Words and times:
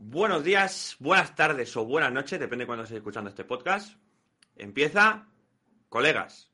Buenos 0.00 0.44
días, 0.44 0.94
buenas 1.00 1.34
tardes 1.34 1.76
o 1.76 1.84
buenas 1.84 2.12
noches, 2.12 2.38
depende 2.38 2.62
de 2.62 2.66
cuando 2.68 2.84
estéis 2.84 2.98
escuchando 2.98 3.30
este 3.30 3.42
podcast. 3.42 3.96
Empieza, 4.54 5.26
colegas. 5.88 6.52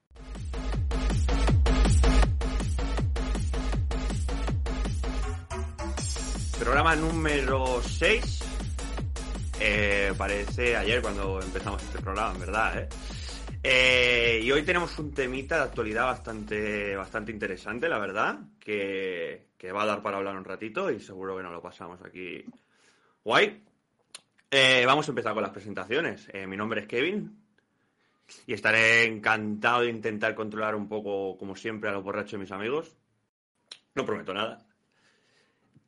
Programa 6.59 6.97
número 6.97 7.83
6. 7.83 8.41
Eh, 9.61 10.15
parece 10.17 10.77
ayer 10.77 11.03
cuando 11.03 11.43
empezamos 11.43 11.83
este 11.83 11.99
programa, 11.99 12.33
en 12.33 12.41
verdad, 12.41 12.79
¿eh? 12.79 12.89
Eh, 13.63 14.41
y 14.43 14.51
hoy 14.53 14.63
tenemos 14.63 14.99
un 14.99 15.13
temita 15.13 15.57
de 15.59 15.63
actualidad 15.65 16.07
bastante, 16.07 16.97
bastante 16.97 17.31
interesante, 17.31 17.91
la 17.91 17.99
verdad, 17.99 18.39
que, 18.59 19.49
que 19.59 19.71
va 19.71 19.83
a 19.83 19.87
dar 19.87 20.03
para 20.03 20.17
hablar 20.17 20.35
un 20.35 20.47
ratito 20.47 20.91
y 20.91 20.99
seguro 20.99 21.37
que 21.37 21.43
nos 21.43 21.53
lo 21.53 21.61
pasamos 21.61 22.01
aquí 22.03 22.43
guay. 23.25 23.63
Eh, 24.51 24.85
vamos 24.87 25.09
a 25.09 25.11
empezar 25.11 25.35
con 25.35 25.43
las 25.43 25.53
presentaciones. 25.53 26.29
Eh, 26.33 26.47
mi 26.47 26.57
nombre 26.57 26.83
es 26.83 26.87
Kevin 26.87 27.43
y 28.47 28.53
estaré 28.55 29.05
encantado 29.05 29.81
de 29.81 29.91
intentar 29.91 30.35
controlar 30.35 30.75
un 30.75 30.89
poco, 30.89 31.37
como 31.37 31.57
siempre, 31.57 31.91
a 31.91 31.93
los 31.93 32.05
borrachos 32.05 32.33
de 32.33 32.39
mis 32.39 32.53
amigos. 32.53 32.97
No 33.95 34.07
prometo 34.07 34.33
nada. 34.33 34.59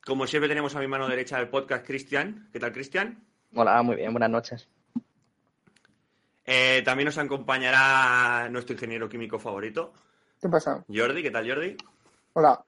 Como 0.05 0.27
siempre 0.27 0.49
tenemos 0.49 0.75
a 0.75 0.81
mi 0.81 0.89
mano 0.89 1.09
derecha 1.09 1.39
el 1.39 1.49
podcast 1.49 1.87
Cristian. 1.87 2.49
¿Qué 2.53 2.59
tal, 2.59 2.73
Cristian? 2.73 3.25
Hola, 3.55 3.83
muy 3.83 3.97
bien, 3.97 4.13
buenas 4.13 4.31
noches. 4.31 4.69
Eh, 6.45 6.83
también 6.85 7.07
nos 7.07 7.19
acompañará 7.19 8.49
nuestro 8.49 8.75
ingeniero 8.75 9.09
químico 9.09 9.39
favorito, 9.39 9.93
¿Qué 10.41 10.49
pasa? 10.49 10.85
Jordi. 10.89 11.23
¿Qué 11.23 11.31
tal, 11.31 11.49
Jordi? 11.49 11.77
Hola. 12.35 12.63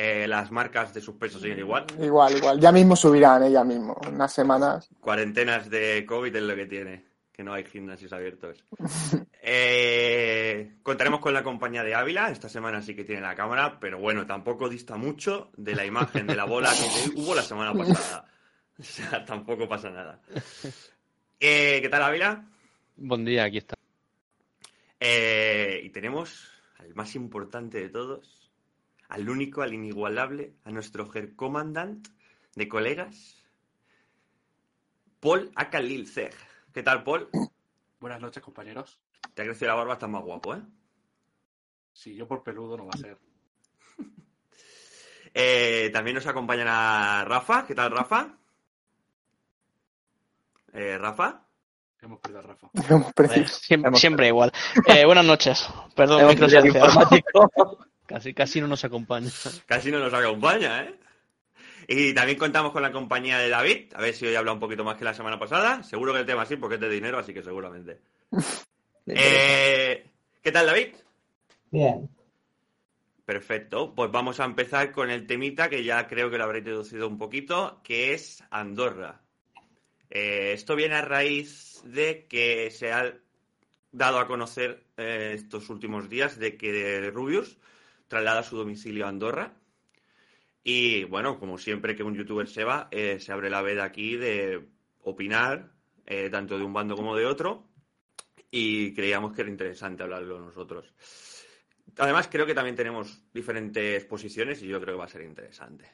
Eh, 0.00 0.28
las 0.28 0.52
marcas 0.52 0.94
de 0.94 1.00
sus 1.00 1.16
pesos 1.16 1.42
siguen 1.42 1.58
igual. 1.58 1.84
Igual, 2.00 2.36
igual. 2.36 2.60
Ya 2.60 2.70
mismo 2.70 2.94
subirán, 2.94 3.42
¿eh? 3.42 3.50
Ya 3.50 3.64
mismo. 3.64 3.98
Unas 4.06 4.32
semanas. 4.32 4.88
Cuarentenas 5.00 5.68
de 5.68 6.06
COVID 6.06 6.36
es 6.36 6.42
lo 6.44 6.54
que 6.54 6.66
tiene, 6.66 7.04
que 7.32 7.42
no 7.42 7.52
hay 7.52 7.64
gimnasios 7.64 8.12
abiertos. 8.12 8.64
Eh, 9.50 10.74
contaremos 10.82 11.20
con 11.20 11.32
la 11.32 11.42
compañía 11.42 11.82
de 11.82 11.94
Ávila, 11.94 12.28
esta 12.28 12.50
semana 12.50 12.82
sí 12.82 12.94
que 12.94 13.04
tiene 13.04 13.22
la 13.22 13.34
cámara, 13.34 13.78
pero 13.80 13.98
bueno, 13.98 14.26
tampoco 14.26 14.68
dista 14.68 14.98
mucho 14.98 15.50
de 15.56 15.74
la 15.74 15.86
imagen 15.86 16.26
de 16.26 16.36
la 16.36 16.44
bola 16.44 16.68
que 16.68 17.18
hubo 17.18 17.34
la 17.34 17.40
semana 17.40 17.72
pasada. 17.72 18.26
O 18.78 18.82
sea, 18.82 19.24
tampoco 19.24 19.66
pasa 19.66 19.88
nada. 19.88 20.20
Eh, 21.40 21.78
¿Qué 21.80 21.88
tal, 21.88 22.02
Ávila? 22.02 22.44
Buen 22.96 23.24
día, 23.24 23.44
aquí 23.44 23.56
está. 23.56 23.74
Eh, 25.00 25.80
y 25.82 25.88
tenemos 25.90 26.50
al 26.78 26.94
más 26.94 27.14
importante 27.14 27.80
de 27.80 27.88
todos, 27.88 28.37
al 29.08 29.28
único, 29.28 29.62
al 29.62 29.74
inigualable, 29.74 30.54
a 30.64 30.70
nuestro 30.70 31.08
Herr 31.12 31.34
Commandant 31.34 32.08
de 32.54 32.68
colegas, 32.68 33.36
Paul 35.20 35.50
Akalil 35.54 36.06
Zeg. 36.06 36.34
¿Qué 36.72 36.82
tal, 36.82 37.02
Paul? 37.02 37.28
Buenas 38.00 38.20
noches, 38.20 38.42
compañeros. 38.42 39.00
Te 39.34 39.42
ha 39.42 39.44
crecido 39.44 39.68
la 39.68 39.74
barba, 39.74 39.94
estás 39.94 40.08
más 40.10 40.22
guapo, 40.22 40.54
¿eh? 40.54 40.62
Si 41.92 42.14
yo 42.14 42.28
por 42.28 42.42
peludo 42.44 42.76
no 42.76 42.84
va 42.86 42.92
a 42.94 42.98
ser. 42.98 43.18
Eh, 45.34 45.90
también 45.92 46.14
nos 46.16 46.26
acompañará 46.26 47.22
Rafa. 47.24 47.64
¿Qué 47.66 47.74
tal, 47.74 47.90
Rafa? 47.92 48.34
Eh, 50.72 50.96
Rafa. 50.98 51.44
Hemos 52.00 52.18
perdido 52.18 52.40
a 52.40 52.42
Rafa. 52.42 52.70
Hemos 52.88 53.12
perdido. 53.12 53.46
Siempre, 53.46 53.88
Hemos- 53.88 54.00
siempre 54.00 54.26
igual. 54.28 54.50
Eh, 54.86 55.04
buenas 55.04 55.26
noches. 55.26 55.68
Perdón, 55.94 56.22
Hemos 56.22 56.36
Casi, 58.08 58.32
casi 58.32 58.58
no 58.62 58.68
nos 58.68 58.86
acompaña. 58.86 59.28
Casi 59.66 59.90
no 59.90 59.98
nos 59.98 60.14
acompaña, 60.14 60.82
¿eh? 60.84 60.94
Y 61.86 62.14
también 62.14 62.38
contamos 62.38 62.72
con 62.72 62.80
la 62.80 62.90
compañía 62.90 63.36
de 63.36 63.50
David. 63.50 63.92
A 63.94 64.00
ver 64.00 64.14
si 64.14 64.24
hoy 64.26 64.34
habla 64.34 64.54
un 64.54 64.58
poquito 64.58 64.82
más 64.82 64.96
que 64.96 65.04
la 65.04 65.12
semana 65.12 65.38
pasada. 65.38 65.82
Seguro 65.82 66.14
que 66.14 66.20
el 66.20 66.26
tema 66.26 66.46
sí, 66.46 66.56
porque 66.56 66.76
es 66.76 66.80
de 66.80 66.88
dinero, 66.88 67.18
así 67.18 67.34
que 67.34 67.42
seguramente. 67.42 68.00
Eh, 69.10 70.04
¿Qué 70.42 70.52
tal, 70.52 70.66
David? 70.66 70.88
Bien. 71.70 72.10
Perfecto, 73.24 73.94
pues 73.94 74.10
vamos 74.10 74.38
a 74.38 74.44
empezar 74.44 74.92
con 74.92 75.08
el 75.08 75.26
temita 75.26 75.70
que 75.70 75.82
ya 75.82 76.06
creo 76.06 76.30
que 76.30 76.36
lo 76.36 76.44
habréis 76.44 76.66
deducido 76.66 77.08
un 77.08 77.16
poquito, 77.16 77.80
que 77.82 78.12
es 78.12 78.44
Andorra. 78.50 79.22
Eh, 80.10 80.52
esto 80.52 80.76
viene 80.76 80.96
a 80.96 81.00
raíz 81.00 81.80
de 81.84 82.26
que 82.26 82.70
se 82.70 82.92
ha 82.92 83.14
dado 83.92 84.18
a 84.18 84.26
conocer 84.26 84.84
eh, 84.98 85.32
estos 85.34 85.70
últimos 85.70 86.10
días 86.10 86.38
de 86.38 86.58
que 86.58 87.10
Rubius 87.10 87.56
traslada 88.08 88.42
su 88.42 88.56
domicilio 88.56 89.06
a 89.06 89.10
Andorra. 89.10 89.54
Y 90.64 91.04
bueno, 91.04 91.38
como 91.38 91.56
siempre 91.58 91.94
que 91.94 92.02
un 92.02 92.14
youtuber 92.14 92.48
se 92.48 92.64
va, 92.64 92.88
eh, 92.90 93.20
se 93.20 93.32
abre 93.32 93.48
la 93.48 93.62
veda 93.62 93.84
aquí 93.84 94.16
de 94.16 94.66
opinar, 95.02 95.70
eh, 96.04 96.28
tanto 96.30 96.58
de 96.58 96.64
un 96.64 96.72
bando 96.72 96.96
como 96.96 97.16
de 97.16 97.26
otro. 97.26 97.68
Y 98.50 98.94
creíamos 98.94 99.34
que 99.34 99.42
era 99.42 99.50
interesante 99.50 100.02
hablarlo 100.02 100.40
nosotros. 100.40 100.92
Además, 101.98 102.28
creo 102.30 102.46
que 102.46 102.54
también 102.54 102.76
tenemos 102.76 103.22
diferentes 103.32 104.04
posiciones 104.04 104.62
y 104.62 104.68
yo 104.68 104.80
creo 104.80 104.94
que 104.94 105.00
va 105.00 105.04
a 105.04 105.08
ser 105.08 105.22
interesante. 105.22 105.86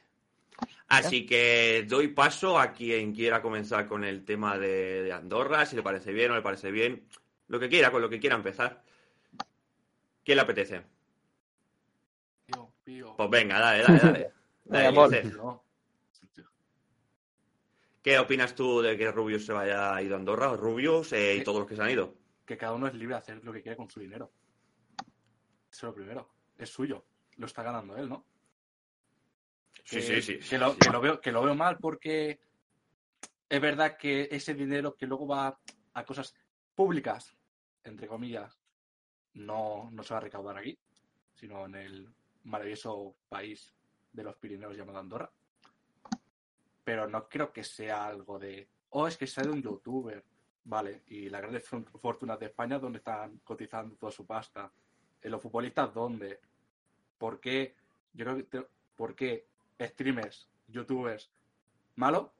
Así 0.87 1.25
que 1.25 1.85
doy 1.87 2.09
paso 2.09 2.59
a 2.59 2.71
quien 2.71 3.13
quiera 3.13 3.41
comenzar 3.41 3.87
con 3.87 4.03
el 4.03 4.23
tema 4.23 4.57
de, 4.57 5.03
de 5.03 5.11
Andorra, 5.11 5.65
si 5.65 5.75
le 5.75 5.83
parece 5.83 6.13
bien 6.13 6.31
o 6.31 6.35
le 6.35 6.41
parece 6.41 6.71
bien, 6.71 7.07
lo 7.47 7.59
que 7.59 7.69
quiera, 7.69 7.91
con 7.91 8.01
lo 8.01 8.09
que 8.09 8.19
quiera 8.19 8.35
empezar. 8.35 8.83
¿Quién 10.23 10.37
le 10.37 10.41
apetece? 10.43 10.94
Pío. 12.85 13.15
Pues 13.17 13.29
venga, 13.29 13.59
dale, 13.59 13.83
dale, 13.83 13.99
dale. 13.99 14.31
Dale. 14.65 14.97
Ulises. 14.99 15.33
No. 15.35 15.63
¿Qué 18.01 18.17
opinas 18.19 18.53
tú 18.55 18.81
de 18.81 18.97
que 18.97 19.11
Rubius 19.11 19.45
se 19.45 19.53
vaya 19.53 19.95
a 19.95 20.01
ir 20.01 20.13
a 20.13 20.15
Andorra? 20.15 20.55
Rubius 20.55 21.11
eh, 21.13 21.35
y 21.35 21.39
Eh, 21.39 21.43
todos 21.43 21.59
los 21.59 21.67
que 21.67 21.75
se 21.75 21.81
han 21.81 21.89
ido. 21.89 22.15
Que 22.45 22.55
cada 22.57 22.73
uno 22.73 22.87
es 22.87 22.93
libre 22.93 23.15
de 23.15 23.19
hacer 23.19 23.43
lo 23.43 23.51
que 23.51 23.61
quiera 23.61 23.75
con 23.75 23.89
su 23.89 23.99
dinero. 23.99 24.31
Eso 24.99 25.07
es 25.71 25.83
lo 25.83 25.93
primero. 25.93 26.29
Es 26.57 26.69
suyo. 26.69 27.03
Lo 27.37 27.47
está 27.47 27.63
ganando 27.63 27.95
él, 27.97 28.07
¿no? 28.07 28.25
Sí, 29.83 29.97
Que- 29.97 30.21
sí, 30.21 30.39
sí. 30.39 30.49
Que 30.49 30.57
lo, 30.57 30.77
que 30.77 30.89
lo 30.89 31.01
veo, 31.01 31.19
que 31.19 31.31
lo 31.31 31.43
veo 31.43 31.55
mal 31.55 31.77
porque 31.79 32.39
es 33.49 33.61
verdad 33.61 33.97
que 33.97 34.27
ese 34.31 34.53
dinero 34.53 34.95
que 34.95 35.05
luego 35.07 35.27
va 35.27 35.59
a 35.93 36.05
cosas 36.05 36.33
públicas, 36.75 37.35
entre 37.83 38.07
comillas, 38.07 38.59
no, 39.33 39.89
no 39.91 40.03
se 40.03 40.13
va 40.13 40.19
a 40.19 40.23
recaudar 40.23 40.57
aquí, 40.57 40.77
sino 41.33 41.65
en 41.65 41.75
el 41.75 42.13
maravilloso 42.45 43.15
país 43.29 43.73
de 44.13 44.23
los 44.23 44.35
Pirineos 44.37 44.75
llamado 44.75 44.99
Andorra. 44.99 45.29
Pero 46.83 47.07
no 47.07 47.27
creo 47.27 47.51
que 47.51 47.63
sea 47.63 48.05
algo 48.05 48.37
de, 48.39 48.67
oh, 48.91 49.07
es 49.07 49.17
que 49.17 49.27
sea 49.27 49.43
de 49.43 49.49
un 49.51 49.61
youtuber, 49.61 50.23
vale, 50.65 51.03
y 51.07 51.29
las 51.29 51.41
grandes 51.41 51.67
for- 51.67 51.85
fortunas 51.99 52.39
de 52.39 52.47
España, 52.47 52.77
¿dónde 52.79 52.99
están 52.99 53.39
cotizando 53.43 53.95
toda 53.95 54.11
su 54.11 54.25
pasta? 54.25 54.71
¿En 55.21 55.31
los 55.31 55.41
futbolistas 55.41 55.93
dónde? 55.93 56.39
¿Por 57.17 57.39
qué? 57.39 57.75
Yo 58.13 58.25
creo 58.25 58.35
que, 58.37 58.43
te- 58.43 58.67
¿por 58.95 59.15
qué 59.15 59.47
streamers, 59.81 60.47
youtubers, 60.67 61.31
malo? 61.95 62.33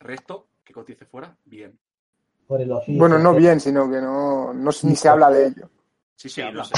Resto, 0.00 0.48
que 0.64 0.72
cotice 0.74 1.06
fuera, 1.06 1.36
bien. 1.44 1.78
Por 2.46 2.60
el 2.60 2.70
oficio. 2.72 2.98
Bueno, 2.98 3.18
no 3.18 3.34
bien, 3.34 3.60
sino 3.60 3.88
que 3.90 4.00
no, 4.00 4.52
no 4.52 4.72
se- 4.72 4.86
ni 4.88 4.96
se 4.96 5.08
habla 5.08 5.30
de 5.30 5.46
ello. 5.46 5.70
Sí, 6.16 6.28
Sí, 6.28 6.34
se 6.36 6.42
no 6.42 6.48
habla. 6.48 6.64
sé. 6.64 6.74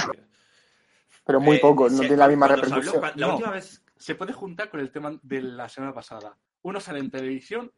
Pero 1.28 1.41
muy 1.41 1.56
Eh, 1.56 1.61
poco, 1.61 1.91
no 1.91 1.97
se- 1.97 2.00
tiene 2.00 2.16
la 2.16 2.27
misma 2.27 2.47
habló- 2.47 2.62
repercusión. 2.62 3.03
la 3.16 3.27
No. 3.27 3.33
última 3.34 3.50
vez 3.50 3.84
Se 4.00 4.15
puede 4.15 4.33
juntar 4.33 4.71
con 4.71 4.78
el 4.81 4.91
tema 4.93 5.19
de 5.22 5.43
la 5.43 5.69
semana 5.69 5.93
pasada. 5.93 6.39
Uno 6.62 6.78
sale 6.81 7.00
en 7.00 7.11
televisión 7.11 7.71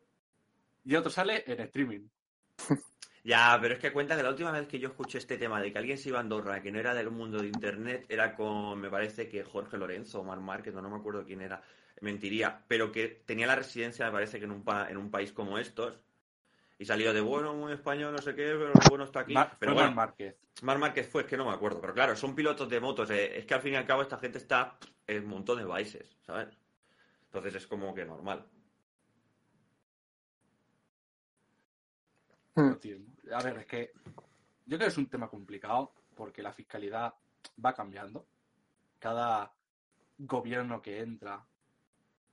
y 0.84 0.94
otro 0.94 1.10
sale 1.10 1.42
en 1.46 1.60
streaming. 1.60 2.06
Ya, 3.24 3.58
pero 3.60 3.74
es 3.74 3.80
que 3.80 3.92
cuenta 3.92 4.16
que 4.16 4.22
la 4.22 4.30
última 4.30 4.50
vez 4.52 4.66
que 4.68 4.78
yo 4.78 4.88
escuché 4.88 5.18
este 5.18 5.36
tema 5.36 5.60
de 5.60 5.70
que 5.72 5.78
alguien 5.78 5.98
se 5.98 6.08
iba 6.10 6.18
a 6.18 6.20
Andorra, 6.22 6.62
que 6.62 6.70
no 6.72 6.78
era 6.78 6.94
del 6.94 7.10
mundo 7.10 7.38
de 7.42 7.48
internet, 7.48 8.06
era 8.08 8.34
con, 8.34 8.80
me 8.80 8.88
parece 8.88 9.28
que 9.28 9.42
Jorge 9.44 9.76
Lorenzo 9.76 10.20
o 10.20 10.24
Mar 10.24 10.40
Márquez, 10.40 10.72
no, 10.72 10.80
no 10.80 10.88
me 10.88 10.96
acuerdo 10.98 11.24
quién 11.26 11.40
era, 11.42 11.60
mentiría, 12.00 12.64
pero 12.68 12.90
que 12.92 13.08
tenía 13.26 13.46
la 13.46 13.56
residencia, 13.56 14.06
me 14.06 14.12
parece 14.12 14.38
que 14.38 14.46
en 14.46 14.52
un, 14.52 14.62
pa- 14.64 14.88
en 14.90 14.96
un 14.96 15.10
país 15.10 15.32
como 15.32 15.58
estos, 15.58 16.00
y 16.80 16.86
salió 16.86 17.12
de, 17.12 17.20
bueno, 17.20 17.52
muy 17.52 17.74
español, 17.74 18.10
no 18.10 18.22
sé 18.22 18.34
qué, 18.34 18.54
pero 18.58 18.72
lo 18.72 18.86
bueno 18.88 19.04
está 19.04 19.20
aquí. 19.20 19.34
Mar- 19.34 19.54
pero 19.58 19.74
bueno, 19.74 19.88
Marc 19.92 19.96
Márquez. 20.18 20.36
Mar 20.62 20.78
Márquez 20.78 21.06
fue, 21.06 21.22
es 21.22 21.28
que 21.28 21.36
no 21.36 21.44
me 21.44 21.52
acuerdo, 21.52 21.78
pero 21.78 21.92
claro, 21.92 22.16
son 22.16 22.34
pilotos 22.34 22.70
de 22.70 22.80
motos, 22.80 23.10
eh, 23.10 23.38
es 23.38 23.44
que 23.44 23.52
al 23.52 23.60
fin 23.60 23.74
y 23.74 23.76
al 23.76 23.86
cabo 23.86 24.00
esta 24.00 24.16
gente 24.16 24.38
está 24.38 24.78
en 25.06 25.24
un 25.24 25.28
montón 25.28 25.58
de 25.58 25.66
países, 25.66 26.16
¿sabes? 26.22 26.56
Entonces 27.24 27.54
es 27.56 27.66
como 27.66 27.94
que 27.94 28.06
normal. 28.06 28.46
Hmm. 32.54 32.70
No, 32.70 32.76
tío. 32.78 32.96
A 33.30 33.42
ver, 33.42 33.58
es 33.58 33.66
que 33.66 33.92
yo 34.64 34.78
creo 34.78 34.78
que 34.78 34.86
es 34.86 34.96
un 34.98 35.06
tema 35.10 35.28
complicado 35.28 35.92
porque 36.16 36.42
la 36.42 36.52
fiscalidad 36.54 37.12
va 37.62 37.74
cambiando. 37.74 38.26
Cada 38.98 39.52
gobierno 40.16 40.80
que 40.80 41.00
entra 41.00 41.44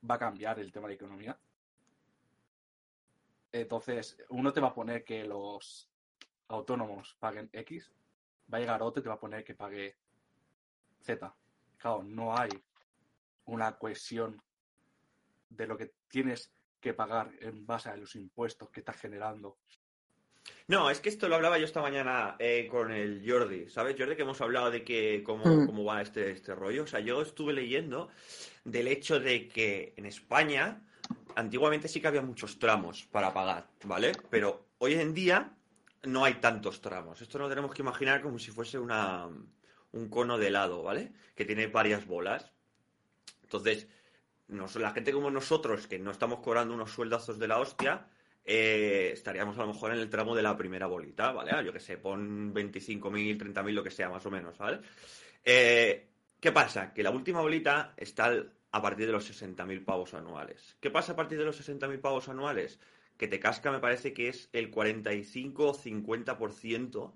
va 0.10 0.16
a 0.16 0.20
cambiar 0.20 0.58
el 0.60 0.72
tema 0.72 0.88
de 0.88 0.94
economía. 0.94 1.38
Entonces, 3.62 4.18
uno 4.30 4.52
te 4.54 4.60
va 4.62 4.70
a 4.70 4.74
poner 4.74 5.04
que 5.04 5.24
los 5.26 5.90
autónomos 6.48 7.16
paguen 7.20 7.50
X, 7.52 7.92
va 8.52 8.58
a 8.58 8.62
llegar 8.62 8.82
otro 8.82 9.00
y 9.00 9.04
te 9.04 9.10
va 9.10 9.16
a 9.16 9.20
poner 9.20 9.44
que 9.44 9.54
pague 9.56 9.96
Z. 11.02 11.36
Claro, 11.78 12.04
no 12.04 12.38
hay 12.38 12.50
una 13.46 13.78
cohesión 13.78 14.42
de 15.50 15.68
lo 15.68 15.78
que 15.78 15.94
tienes 16.08 16.52
que 16.80 16.94
pagar 16.94 17.32
en 17.40 17.66
base 17.66 17.90
a 17.90 17.98
los 17.98 18.16
impuestos 18.16 18.70
que 18.70 18.82
estás 18.82 19.00
generando. 19.00 19.58
No, 20.68 20.90
es 20.90 21.00
que 21.02 21.10
esto 21.10 21.28
lo 21.28 21.36
hablaba 21.36 21.58
yo 21.58 21.66
esta 21.66 21.82
mañana 21.82 22.36
eh, 22.40 22.68
con 22.70 22.92
el 22.92 23.24
Jordi, 23.30 23.70
¿sabes? 23.70 23.96
Jordi, 23.98 24.16
que 24.16 24.22
hemos 24.22 24.40
hablado 24.42 24.72
de 24.72 24.84
que 24.84 25.22
cómo, 25.26 25.46
Mm. 25.46 25.66
cómo 25.66 25.84
va 25.84 26.02
este, 26.02 26.32
este 26.32 26.56
rollo. 26.56 26.84
O 26.84 26.88
sea, 26.88 27.00
yo 27.00 27.22
estuve 27.22 27.54
leyendo 27.54 28.10
del 28.64 28.88
hecho 28.88 29.20
de 29.20 29.48
que 29.50 29.94
en 29.98 30.06
España 30.06 30.87
antiguamente 31.38 31.88
sí 31.88 32.02
que 32.02 32.08
había 32.08 32.22
muchos 32.22 32.60
tramos 32.60 33.06
para 33.12 33.34
pagar, 33.34 33.68
¿vale? 33.84 34.12
Pero 34.30 34.68
hoy 34.80 34.96
en 34.96 35.14
día 35.14 35.52
no 36.04 36.24
hay 36.26 36.36
tantos 36.36 36.82
tramos. 36.82 37.22
Esto 37.22 37.38
lo 37.40 37.48
tenemos 37.50 37.74
que 37.74 37.82
imaginar 37.82 38.22
como 38.22 38.40
si 38.40 38.52
fuese 38.52 38.78
una, 38.80 39.28
un 39.92 40.10
cono 40.10 40.38
de 40.38 40.48
helado, 40.48 40.84
¿vale? 40.84 41.12
Que 41.36 41.46
tiene 41.46 41.68
varias 41.68 42.06
bolas. 42.06 42.52
Entonces, 43.44 43.88
nos- 44.48 44.76
la 44.76 44.92
gente 44.92 45.12
como 45.12 45.30
nosotros, 45.32 45.88
que 45.88 46.00
no 46.00 46.12
estamos 46.12 46.40
cobrando 46.40 46.74
unos 46.74 46.92
sueldazos 46.92 47.40
de 47.40 47.48
la 47.48 47.60
hostia, 47.60 48.08
eh, 48.46 49.12
estaríamos 49.14 49.58
a 49.58 49.62
lo 49.62 49.68
mejor 49.74 49.92
en 49.94 50.00
el 50.00 50.10
tramo 50.10 50.36
de 50.36 50.42
la 50.42 50.56
primera 50.58 50.88
bolita, 50.88 51.32
¿vale? 51.34 51.52
Ah, 51.54 51.62
Yo 51.62 51.74
que 51.74 51.80
sé, 51.80 51.98
pon 51.98 52.54
25.000, 52.54 53.38
30.000, 53.38 53.76
lo 53.76 53.84
que 53.84 53.92
sea, 53.92 54.10
más 54.10 54.26
o 54.26 54.32
menos, 54.32 54.58
¿vale? 54.58 54.80
Eh, 55.44 56.08
¿Qué 56.40 56.52
pasa? 56.52 56.94
Que 56.94 57.04
la 57.04 57.10
última 57.12 57.42
bolita 57.42 57.94
está 57.98 58.32
a 58.72 58.82
partir 58.82 59.06
de 59.08 59.12
los 59.14 59.26
60.000 59.30 59.84
pavos 59.84 60.14
anuales. 60.14 60.76
¿Qué 60.80 60.90
pasa 60.92 61.14
a 61.14 61.16
partir 61.16 61.38
de 61.38 61.46
los 61.46 61.58
60.000 61.60 62.00
pavos 62.00 62.28
anuales? 62.30 62.80
Que 63.18 63.28
te 63.28 63.40
casca, 63.40 63.72
me 63.72 63.80
parece 63.80 64.14
que 64.14 64.28
es 64.30 64.50
el 64.54 64.70
45 64.70 65.68
o 65.70 65.74
50% 65.74 67.12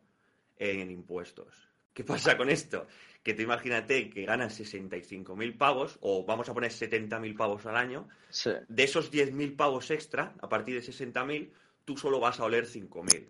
en 0.58 0.92
impuestos. 0.92 1.70
¿Qué 1.94 2.04
pasa 2.04 2.38
con 2.38 2.50
esto? 2.50 2.88
Que 3.22 3.34
tú 3.34 3.42
imagínate 3.42 4.10
que 4.10 4.26
ganas 4.26 4.58
65.000 4.60 5.58
pavos, 5.58 5.98
o 6.02 6.24
vamos 6.26 6.48
a 6.50 6.54
poner 6.54 6.72
70.000 6.72 7.36
pavos 7.36 7.66
al 7.66 7.76
año, 7.76 8.08
Sí. 8.30 8.52
de 8.68 8.84
esos 8.84 9.12
10.000 9.12 9.56
pavos 9.56 9.92
extra, 9.92 10.34
a 10.42 10.48
partir 10.50 10.76
de 10.76 10.82
60.000, 10.82 11.52
tú 11.86 11.98
solo 11.98 12.20
vas 12.20 12.40
a 12.40 12.46
oler 12.46 12.66
5.000. 12.66 13.28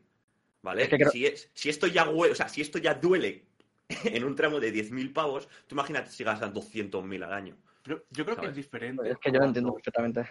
¿Vale? 0.62 0.84
Es 0.84 0.90
que 0.90 0.98
creo- 0.98 1.10
si, 1.12 1.26
es- 1.26 1.50
si 1.56 1.70
esto 1.70 1.88
ya 1.88 2.06
hue- 2.06 2.32
o 2.32 2.36
sea, 2.36 2.48
si 2.48 2.62
esto 2.62 2.78
ya 2.78 2.94
duele 2.94 3.46
en 4.06 4.24
un 4.24 4.36
tramo 4.36 4.60
de 4.60 4.72
10.000 4.72 5.12
pavos, 5.12 5.48
tú 5.68 5.74
imagínate 5.76 6.12
si 6.12 6.24
gastas 6.24 6.54
200.000 6.54 7.24
al 7.24 7.34
año. 7.34 7.58
Pero 7.84 8.04
yo 8.10 8.26
creo 8.26 8.38
que 8.38 8.48
es 8.48 8.56
diferente. 8.56 9.10
Es 9.10 9.18
que 9.18 9.32
yo 9.32 9.40
lo 9.40 9.46
entiendo 9.46 9.74
perfectamente. 9.74 10.22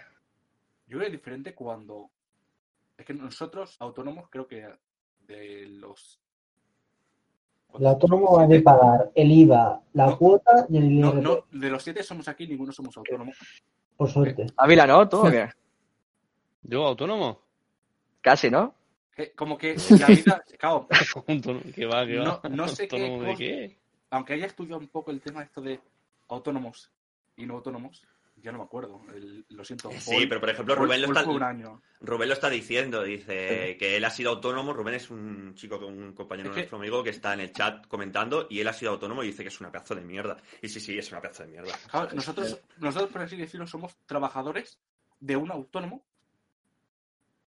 Yo 0.87 0.99
creo 0.99 1.01
que 1.01 1.07
es 1.07 1.13
diferente 1.13 1.55
cuando. 1.55 2.11
Es 2.97 3.05
que 3.07 3.15
nosotros, 3.15 3.77
autónomos, 3.81 4.29
creo 4.31 4.47
que 4.47 4.69
de 5.27 5.67
los. 5.69 6.21
El 7.79 7.87
autónomo 7.87 8.37
va 8.37 8.45
a 8.45 8.49
pagar 8.63 9.13
el 9.15 9.31
IVA, 9.31 9.81
la 9.93 10.07
No. 10.07 10.19
cuota 10.19 10.67
y 10.69 10.77
el 10.77 11.01
No, 11.01 11.15
no, 11.15 11.45
de 11.53 11.71
los 11.71 11.83
siete 11.83 12.03
somos 12.03 12.27
aquí, 12.29 12.47
ninguno 12.47 12.73
somos 12.73 12.97
autónomos. 12.97 13.37
por 13.97 14.11
suerte. 14.11 14.47
Ávila, 14.57 14.87
¿no? 14.87 15.09
¿Tú 15.09 15.19
o 15.27 15.31
qué? 15.31 15.49
¿Yo 16.63 16.85
autónomo? 16.87 17.41
Casi, 18.21 18.51
¿no? 18.51 18.75
Que- 19.15 19.33
Como 19.33 19.57
que 19.59 19.77
la 19.99 20.07
vida. 20.09 20.45
Claro, 20.59 20.87
¿Qué 21.75 21.87
va, 21.87 22.07
qué 22.07 22.19
va? 22.19 22.25
No- 22.25 22.41
no 22.51 22.69
sé 22.69 22.87
qué 22.89 22.97
¿Autónomo 23.03 23.23
de 23.31 23.35
qué? 23.37 23.79
aunque 24.11 24.33
haya 24.35 24.47
estudiado 24.47 24.79
un 24.81 24.89
poco 24.89 25.11
el 25.13 25.21
tema 25.21 25.43
esto 25.43 25.61
de 25.61 25.81
autónomos 26.29 26.91
y 27.41 27.47
no 27.47 27.55
autónomos, 27.57 28.03
ya 28.37 28.53
no 28.53 28.59
me 28.59 28.65
acuerdo. 28.65 29.01
el- 29.15 29.45
lo 29.51 29.65
siento. 29.65 29.91
Sí, 29.93 30.13
Paul- 30.13 30.29
pero 30.29 30.41
por 30.41 30.51
ejemplo, 30.51 30.75
Paul- 30.75 30.87
Rubén 30.87 31.03
lo, 31.03 31.09
está, 31.09 31.25
fue 31.25 31.35
un 31.35 31.43
año. 31.43 31.83
Rubén 32.01 32.29
lo 32.29 32.35
está 32.35 32.49
diciendo, 32.49 33.03
dice 33.03 33.77
que 33.79 33.97
él 33.97 34.05
ha 34.05 34.11
sido 34.11 34.31
autónomo. 34.31 34.73
Rubén 34.73 34.95
es 34.95 35.11
un 35.11 35.55
chico, 35.55 35.77
un 35.87 36.13
compañero 36.15 36.49
Es 36.51 36.55
que- 36.55 36.61
nuestro 36.63 36.79
amigo 36.79 37.03
que 37.03 37.11
está 37.11 37.35
en 37.35 37.41
el 37.41 37.53
chat 37.53 37.87
comentando 37.87 38.47
y 38.49 38.61
él 38.61 38.69
ha 38.69 38.73
sido 38.73 38.93
autónomo 38.93 39.23
y 39.23 39.27
dice 39.29 39.43
que 39.43 39.49
es 39.49 39.61
una 39.61 39.71
pedazo 39.71 39.95
de 39.95 40.01
mierda. 40.03 40.37
Y 40.63 40.69
sí, 40.69 40.81
sí, 40.81 40.99
es 40.99 41.11
una 41.13 41.21
pedazo 41.21 41.43
de 41.45 41.51
mierda. 41.51 41.73
Claro, 41.91 42.09
nosotros, 42.15 42.61
nosotros, 42.79 43.11
por 43.11 43.23
así 43.23 43.37
decirlo, 43.37 43.67
somos 43.67 43.97
trabajadores 44.07 44.79
de 45.19 45.37
un 45.37 45.51
autónomo 45.51 46.03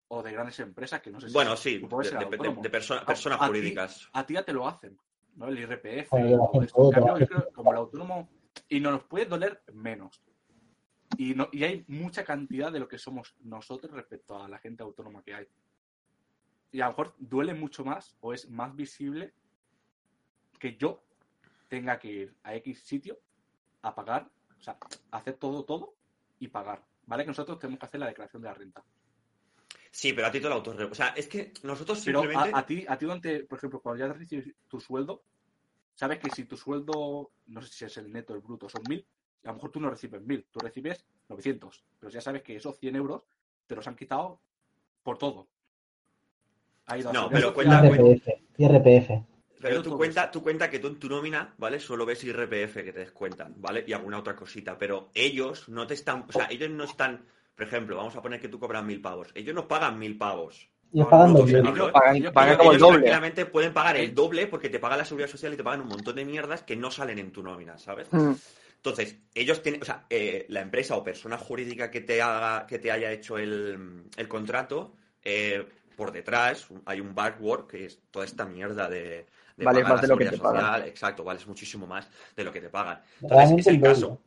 o 0.09 0.23
de 0.23 0.31
grandes 0.33 0.61
empresas 0.61 1.01
que 1.01 1.11
no 1.11 1.21
sé 1.21 1.27
si 1.29 1.33
Bueno, 1.35 1.57
sí, 1.57 1.79
de, 1.79 1.89
ser 2.05 2.13
de- 2.13 2.19
de- 2.19 2.25
autónomo. 2.37 2.63
de 2.63 2.71
persona- 2.71 3.01
A- 3.01 3.07
personas 3.07 3.41
a 3.41 3.47
jurídicas. 3.49 4.09
A 4.13 4.25
ti 4.25 4.35
ya 4.35 4.45
te 4.45 4.53
lo 4.53 4.69
hacen, 4.69 4.97
¿no? 5.35 5.49
El 5.49 5.59
IRPF. 5.59 6.11
Cambio, 6.11 7.19
yo 7.19 7.27
creo 7.27 7.47
que 7.49 7.53
como 7.53 7.73
el 7.73 7.79
autónomo 7.79 8.29
y 8.69 8.81
no 8.81 8.91
nos 8.91 9.05
puede 9.05 9.27
doler 9.27 9.63
menos. 9.73 10.23
Y, 11.17 11.35
no, 11.35 11.49
y 11.53 11.65
hay 11.65 11.85
mucha 11.89 12.25
cantidad 12.25 12.73
de 12.73 12.81
lo 12.81 12.89
que 12.89 12.99
somos 12.99 13.35
nosotros 13.41 13.93
respecto 13.93 14.43
a 14.43 14.49
la 14.49 14.59
gente 14.59 14.83
autónoma 14.83 15.23
que 15.23 15.35
hay. 15.35 15.49
Y 16.73 16.81
a 16.81 16.87
lo 16.87 16.91
mejor 16.93 17.15
duele 17.19 17.55
mucho 17.55 17.85
más 17.85 18.17
o 18.21 18.35
es 18.35 18.51
más 18.51 18.75
visible 18.75 19.33
que 20.59 20.77
yo 20.77 21.03
tenga 21.69 21.99
que 21.99 22.09
ir 22.09 22.37
a 22.43 22.55
X 22.57 22.81
sitio 22.83 23.19
a 23.83 23.95
pagar, 23.95 24.31
o 24.59 24.63
sea, 24.63 24.77
hacer 25.11 25.35
todo, 25.35 25.65
todo 25.65 25.95
y 26.39 26.49
pagar. 26.49 26.85
¿Vale? 27.07 27.23
Que 27.23 27.29
nosotros 27.29 27.59
tenemos 27.59 27.79
que 27.79 27.87
hacer 27.87 28.01
la 28.01 28.09
declaración 28.09 28.43
de 28.43 28.49
la 28.49 28.55
renta. 28.55 28.85
Sí, 29.93 30.13
pero 30.13 30.27
a 30.27 30.31
ti 30.31 30.41
te 30.41 30.49
lo 30.49 30.57
autorre... 30.57 30.85
O 30.85 30.95
sea, 30.95 31.09
es 31.09 31.29
que 31.29 31.55
nosotros 31.63 32.03
Pero 32.05 32.21
simplemente... 32.21 32.55
a, 32.55 32.59
a 32.59 32.67
ti, 32.67 32.85
a 32.87 32.99
ti 32.99 33.05
durante, 33.07 33.45
por 33.45 33.59
ejemplo, 33.59 33.81
cuando 33.81 34.05
ya 34.05 34.13
recibes 34.13 34.53
tu 34.69 34.81
sueldo, 34.81 35.23
sabes 35.97 36.21
que 36.21 36.31
si 36.31 36.45
tu 36.45 36.57
sueldo, 36.57 37.33
no 37.47 37.61
sé 37.63 37.69
si 37.73 37.85
es 37.87 37.97
el 37.97 38.13
neto 38.13 38.33
o 38.33 38.37
el 38.37 38.43
bruto, 38.43 38.69
son 38.69 38.87
mil, 38.87 39.05
a 39.43 39.49
lo 39.49 39.55
mejor 39.55 39.73
tú 39.73 39.81
no 39.81 39.91
recibes 39.91 40.23
mil, 40.23 40.47
tú 40.53 40.61
recibes 40.61 41.05
900. 41.29 41.85
Pero 41.99 42.11
ya 42.11 42.21
sabes 42.21 42.43
que 42.43 42.55
esos 42.55 42.79
100 42.79 42.95
euros 42.95 43.23
te 43.67 43.75
los 43.75 43.87
han 43.89 43.97
quitado 43.97 44.39
por 45.03 45.19
todo. 45.19 45.49
Ha 46.87 46.99
ido 46.99 47.11
a 47.11 47.13
No, 47.13 47.29
pero 47.29 47.53
cuenta- 47.53 47.85
IRPF, 47.85 48.29
IRPF. 48.59 49.11
Pero 49.61 49.83
tú 49.83 49.97
cuenta, 49.97 50.31
tú 50.31 50.43
cuenta 50.43 50.71
que 50.71 50.79
tú 50.79 50.89
en 50.89 50.99
tu 50.99 51.09
nómina, 51.09 51.55
¿vale? 51.59 51.81
Solo 51.81 52.05
ves 52.07 52.23
IRPF 52.23 52.85
que 52.85 52.93
te 52.93 53.01
descuentan, 53.01 53.55
¿vale? 53.57 53.85
Y 53.87 53.93
alguna 53.93 54.19
otra 54.19 54.37
cosita. 54.37 54.79
Pero 54.79 55.11
ellos 55.15 55.69
no 55.69 55.87
te 55.87 55.95
están, 55.95 56.27
o 56.29 56.33
sea, 56.33 56.47
ellos 56.51 56.71
no 56.71 56.85
están, 56.85 57.25
por 57.57 57.67
ejemplo, 57.67 57.97
vamos 57.97 58.15
a 58.15 58.23
poner 58.23 58.41
que 58.41 58.49
tú 58.49 58.61
cobras 58.61 58.85
mil 58.85 59.01
pavos. 59.01 59.31
Ellos 59.35 59.55
no 59.55 59.67
pagan 59.67 59.99
mil 59.99 60.17
pavos. 60.19 60.71
Pagan 60.93 61.37
ellos- 61.37 61.93
Pagan, 61.93 62.17
ellos- 62.17 62.33
pagan 62.33 62.49
ellos- 62.51 62.59
como 62.59 62.73
el 62.73 62.79
doble. 62.79 62.99
tranquilamente 62.99 63.47
pueden 63.47 63.73
pagar 63.73 63.97
el 63.97 64.15
doble 64.15 64.47
porque 64.47 64.69
te 64.71 64.79
pagan 64.79 64.99
la 64.99 65.05
seguridad 65.05 65.29
social 65.29 65.53
y 65.53 65.57
te 65.57 65.65
pagan 65.65 65.83
un 65.83 65.89
montón 65.89 66.15
de 66.17 66.25
mierdas 66.25 66.63
que 66.63 66.77
no 66.77 66.91
salen 66.91 67.19
en 67.19 67.33
tu 67.33 67.43
nómina, 67.43 67.77
¿sabes? 67.79 68.09
Mm. 68.13 68.33
Entonces, 68.77 69.17
ellos 69.35 69.63
tienen, 69.63 69.83
o 69.83 69.85
sea, 69.85 70.07
eh, 70.09 70.47
la 70.49 70.61
empresa 70.61 70.97
o 70.97 71.03
persona 71.03 71.37
jurídica 71.39 71.91
que 71.91 72.01
te 72.03 72.23
haga, 72.23 72.67
que 72.67 72.79
te 72.79 72.93
haya 72.93 73.11
hecho 73.11 73.37
el, 73.37 74.05
el 74.17 74.29
contrato, 74.29 74.95
eh, 75.25 75.67
por 75.97 76.13
detrás 76.13 76.69
hay 76.85 77.01
un 77.01 77.15
backward 77.15 77.67
que 77.67 77.87
es 77.87 77.99
toda 78.11 78.25
esta 78.25 78.45
mierda 78.45 78.89
de, 78.89 79.27
de 79.57 79.65
Vale, 79.65 79.81
pagar 79.81 79.93
más 79.93 79.97
la 79.97 80.03
de 80.03 80.09
lo 80.09 80.19
que 80.19 80.25
seguridad 80.25 80.31
te 80.33 80.39
pagan. 80.39 80.61
social, 80.73 80.89
exacto, 80.89 81.25
vale, 81.25 81.41
es 81.41 81.47
muchísimo 81.47 81.87
más 81.87 82.09
de 82.37 82.45
lo 82.45 82.53
que 82.53 82.61
te 82.61 82.69
pagan. 82.69 83.01
Entonces, 83.23 83.59
es 83.59 83.67
el 83.67 83.75
el 83.75 83.81
doble. 83.81 83.95
caso. 83.95 84.21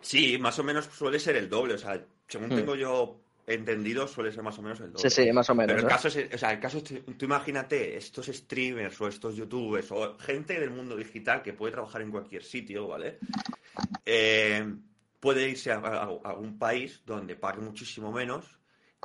Sí, 0.00 0.38
más 0.38 0.58
o 0.58 0.64
menos 0.64 0.86
suele 0.86 1.18
ser 1.18 1.36
el 1.36 1.48
doble, 1.48 1.74
o 1.74 1.78
sea, 1.78 2.00
según 2.26 2.48
Hmm. 2.48 2.56
tengo 2.56 2.74
yo 2.74 3.20
entendido, 3.54 4.06
suele 4.06 4.30
ser 4.32 4.42
más 4.42 4.58
o 4.58 4.62
menos 4.62 4.80
el 4.80 4.86
Sí, 4.88 4.92
doble. 4.94 5.10
sí, 5.10 5.32
más 5.32 5.48
o 5.50 5.54
menos. 5.54 5.74
Pero 5.74 5.86
el 5.86 5.92
caso 5.92 6.08
es, 6.08 6.34
o 6.34 6.38
sea, 6.38 6.52
el 6.52 6.60
caso 6.60 6.78
es, 6.78 6.84
tú 7.16 7.24
imagínate 7.24 7.96
estos 7.96 8.26
streamers 8.26 9.00
o 9.00 9.08
estos 9.08 9.36
youtubers 9.36 9.90
o 9.92 10.18
gente 10.18 10.58
del 10.58 10.70
mundo 10.70 10.96
digital 10.96 11.42
que 11.42 11.52
puede 11.52 11.72
trabajar 11.72 12.02
en 12.02 12.10
cualquier 12.10 12.42
sitio, 12.44 12.86
¿vale? 12.88 13.18
Eh, 14.06 14.66
puede 15.20 15.48
irse 15.48 15.72
a, 15.72 15.76
a- 15.78 16.02
a 16.04 16.32
un 16.34 16.58
país 16.58 17.02
donde 17.04 17.36
pague 17.36 17.60
muchísimo 17.60 18.12
menos 18.12 18.58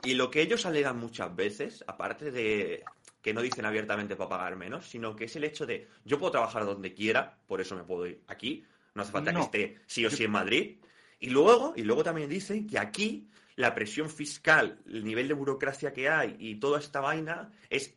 y 0.03 0.13
lo 0.13 0.29
que 0.29 0.41
ellos 0.41 0.65
alegan 0.65 0.97
muchas 0.97 1.35
veces, 1.35 1.83
aparte 1.88 2.31
de 2.31 2.83
que 3.21 3.33
no 3.33 3.41
dicen 3.41 3.65
abiertamente 3.65 4.15
para 4.15 4.29
pagar 4.29 4.55
menos, 4.57 4.85
sino 4.89 5.15
que 5.15 5.25
es 5.25 5.35
el 5.38 5.45
hecho 5.45 5.65
de 5.65 5.88
yo 6.03 6.19
puedo 6.19 6.31
trabajar 6.33 6.65
donde 6.65 6.93
quiera, 6.93 7.38
por 7.47 7.62
eso 7.62 7.75
me 7.75 7.83
puedo 7.83 8.05
ir 8.07 8.21
aquí, 8.27 8.65
no 8.95 9.01
hace 9.01 9.12
falta 9.12 9.31
No. 9.31 9.39
que 9.39 9.45
esté 9.45 9.81
sí 9.88 10.05
o 10.05 10.09
sí 10.12 10.25
en 10.25 10.31
Madrid. 10.31 10.77
Y 11.19 11.29
luego, 11.29 11.73
y 11.77 11.83
luego 11.83 12.03
también 12.03 12.29
dicen 12.29 12.67
que 12.67 12.77
aquí 12.77 13.29
la 13.55 13.74
presión 13.74 14.10
fiscal, 14.10 14.79
el 14.88 15.03
nivel 15.03 15.27
de 15.27 15.33
burocracia 15.33 15.93
que 15.93 16.10
hay 16.10 16.36
y 16.39 16.60
toda 16.60 16.79
esta 16.79 17.00
vaina 17.00 17.51
es 17.69 17.95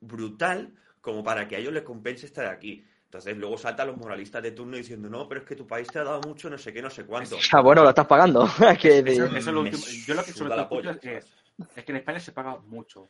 brutal 0.00 0.74
como 1.00 1.22
para 1.22 1.46
que 1.46 1.56
a 1.56 1.58
ellos 1.58 1.72
les 1.72 1.82
compense 1.82 2.26
estar 2.26 2.46
aquí. 2.46 2.84
Entonces 3.04 3.36
luego 3.36 3.56
saltan 3.56 3.86
los 3.86 3.96
moralistas 3.96 4.42
de 4.42 4.50
turno 4.50 4.76
diciendo, 4.76 5.08
no, 5.08 5.28
pero 5.28 5.40
es 5.40 5.46
que 5.46 5.54
tu 5.54 5.66
país 5.66 5.86
te 5.88 6.00
ha 6.00 6.04
dado 6.04 6.20
mucho, 6.22 6.50
no 6.50 6.58
sé 6.58 6.72
qué, 6.72 6.82
no 6.82 6.90
sé 6.90 7.04
cuánto. 7.04 7.36
Ah, 7.52 7.62
bueno, 7.62 7.82
lo 7.82 7.90
estás 7.90 8.06
pagando. 8.06 8.46
Que 8.80 8.98
Eso, 8.98 9.24
es 9.26 9.46
lo 9.46 9.60
último. 9.60 9.82
Yo 10.06 10.14
lo 10.14 10.24
que 10.24 10.32
sobre 10.32 10.54
todo 10.54 10.68
polla, 10.68 10.90
es, 10.90 11.00
¿sabes? 11.00 11.26
es 11.76 11.84
que 11.84 11.92
en 11.92 11.98
España 11.98 12.18
se 12.18 12.32
paga 12.32 12.58
mucho. 12.66 13.08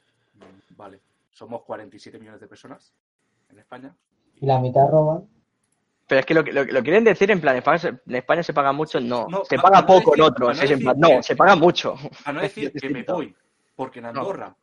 Vale. 0.76 1.00
Somos 1.32 1.62
47 1.62 2.18
millones 2.18 2.40
de 2.40 2.46
personas 2.46 2.92
en 3.48 3.58
España. 3.58 3.94
Y 4.36 4.46
la 4.46 4.60
mitad 4.60 4.86
roban. 4.90 5.24
Pero 6.08 6.20
es 6.20 6.26
que 6.26 6.34
lo, 6.34 6.44
que- 6.44 6.52
lo, 6.52 6.64
lo 6.64 6.82
quieren 6.82 7.02
decir 7.04 7.30
en 7.30 7.40
plan, 7.40 7.54
en 7.54 7.58
España, 7.58 7.78
se- 7.78 7.88
en 7.88 8.14
España 8.14 8.42
se 8.42 8.54
paga 8.54 8.72
mucho, 8.72 9.00
no. 9.00 9.26
No, 9.28 9.44
se 9.44 9.56
pa- 9.56 9.62
paga 9.62 9.80
no 9.80 9.86
poco 9.86 10.14
en 10.14 10.20
otros. 10.22 10.48
no 10.48 10.52
es 10.52 10.60
en 10.62 10.68
decir 10.78 10.84
plan, 10.84 10.96
no, 11.00 11.08
que- 11.08 11.22
se 11.22 11.36
paga 11.36 11.56
mucho. 11.56 11.96
A 12.24 12.32
no 12.32 12.40
decir 12.68 12.72
que 12.72 12.90
me 12.90 13.02
voy 13.02 13.34
porque 13.74 13.98
en 13.98 14.06
Andorra 14.06 14.54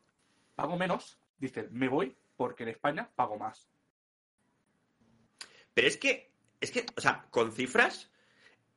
pago 0.55 0.77
menos, 0.77 1.17
dicen 1.37 1.67
me 1.71 1.87
voy 1.89 2.15
porque 2.37 2.63
en 2.63 2.69
España 2.69 3.09
pago 3.15 3.37
más. 3.37 3.67
Pero 5.73 5.87
es 5.87 5.97
que, 5.97 6.31
es 6.61 6.71
que, 6.71 6.85
o 6.95 7.01
sea, 7.01 7.25
con 7.29 7.51
cifras 7.51 8.09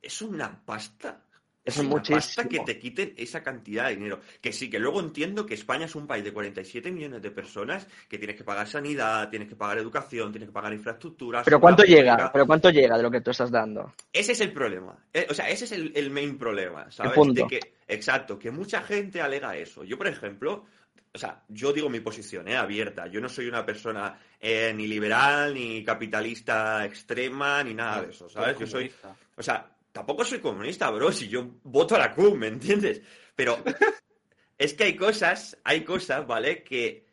es 0.01 0.21
una 0.21 0.63
pasta 0.65 1.21
Es 1.67 1.83
muchísimo. 1.83 2.17
pasta 2.17 2.47
que 2.47 2.59
te 2.61 2.79
quiten 2.79 3.13
esa 3.17 3.43
cantidad 3.43 3.89
de 3.89 3.97
dinero. 3.97 4.21
Que 4.41 4.53
sí, 4.53 4.69
que 4.69 4.79
luego 4.79 5.01
entiendo 5.01 5.45
que 5.45 5.55
España 5.55 5.85
es 5.85 5.95
un 5.95 6.07
país 6.07 6.23
de 6.23 6.31
47 6.31 6.91
millones 6.91 7.21
de 7.21 7.29
personas 7.29 7.87
que 8.07 8.17
tienes 8.17 8.37
que 8.37 8.45
pagar 8.45 8.67
sanidad, 8.67 9.29
tienes 9.29 9.49
que 9.49 9.55
pagar 9.55 9.77
educación, 9.77 10.31
tienes 10.31 10.47
que 10.47 10.53
pagar 10.53 10.71
infraestructuras. 10.71 11.43
Pero 11.43 11.59
¿cuánto 11.59 11.83
llega? 11.83 12.13
pública. 12.13 12.31
¿Pero 12.31 12.47
cuánto 12.47 12.69
llega 12.69 12.95
de 12.95 13.03
lo 13.03 13.11
que 13.11 13.19
tú 13.19 13.31
estás 13.31 13.51
dando? 13.51 13.93
Ese 14.13 14.31
es 14.31 14.41
el 14.41 14.53
problema. 14.53 14.97
Eh, 15.13 15.27
o 15.29 15.33
sea, 15.33 15.49
ese 15.49 15.65
es 15.65 15.73
el, 15.73 15.91
el 15.93 16.09
main 16.09 16.37
problema, 16.37 16.89
¿sabes? 16.89 17.11
punto. 17.11 17.43
De 17.43 17.47
que, 17.47 17.73
exacto, 17.85 18.39
que 18.39 18.49
mucha 18.49 18.81
gente 18.81 19.21
alega 19.21 19.57
eso. 19.57 19.83
Yo, 19.83 19.97
por 19.97 20.07
ejemplo, 20.07 20.65
o 21.13 21.17
sea, 21.17 21.43
yo 21.47 21.73
digo 21.73 21.89
mi 21.89 21.99
posición, 21.99 22.47
¿eh? 22.47 22.55
Abierta. 22.55 23.07
Yo 23.07 23.19
no 23.19 23.27
soy 23.27 23.47
una 23.47 23.65
persona 23.65 24.17
eh, 24.39 24.71
ni 24.75 24.87
liberal, 24.87 25.53
ni 25.53 25.83
capitalista 25.83 26.85
extrema, 26.85 27.63
ni 27.63 27.73
nada 27.73 28.03
de 28.03 28.11
eso, 28.11 28.29
¿sabes? 28.29 28.57
Yo 28.59 28.67
soy, 28.67 28.91
o 29.35 29.43
sea, 29.43 29.67
tampoco 29.97 30.23
soy 30.23 30.39
comunista, 30.39 30.91
bro, 30.91 31.11
si 31.11 31.27
yo 31.27 31.55
voto 31.63 31.95
a 31.95 31.99
la 31.99 32.13
CUP, 32.13 32.35
¿me 32.35 32.47
entiendes? 32.47 33.01
Pero 33.35 33.57
es 34.57 34.73
que 34.75 34.83
hay 34.83 34.95
cosas, 34.95 35.57
hay 35.63 35.83
cosas, 35.83 36.27
¿vale? 36.27 36.63
Que 36.63 37.07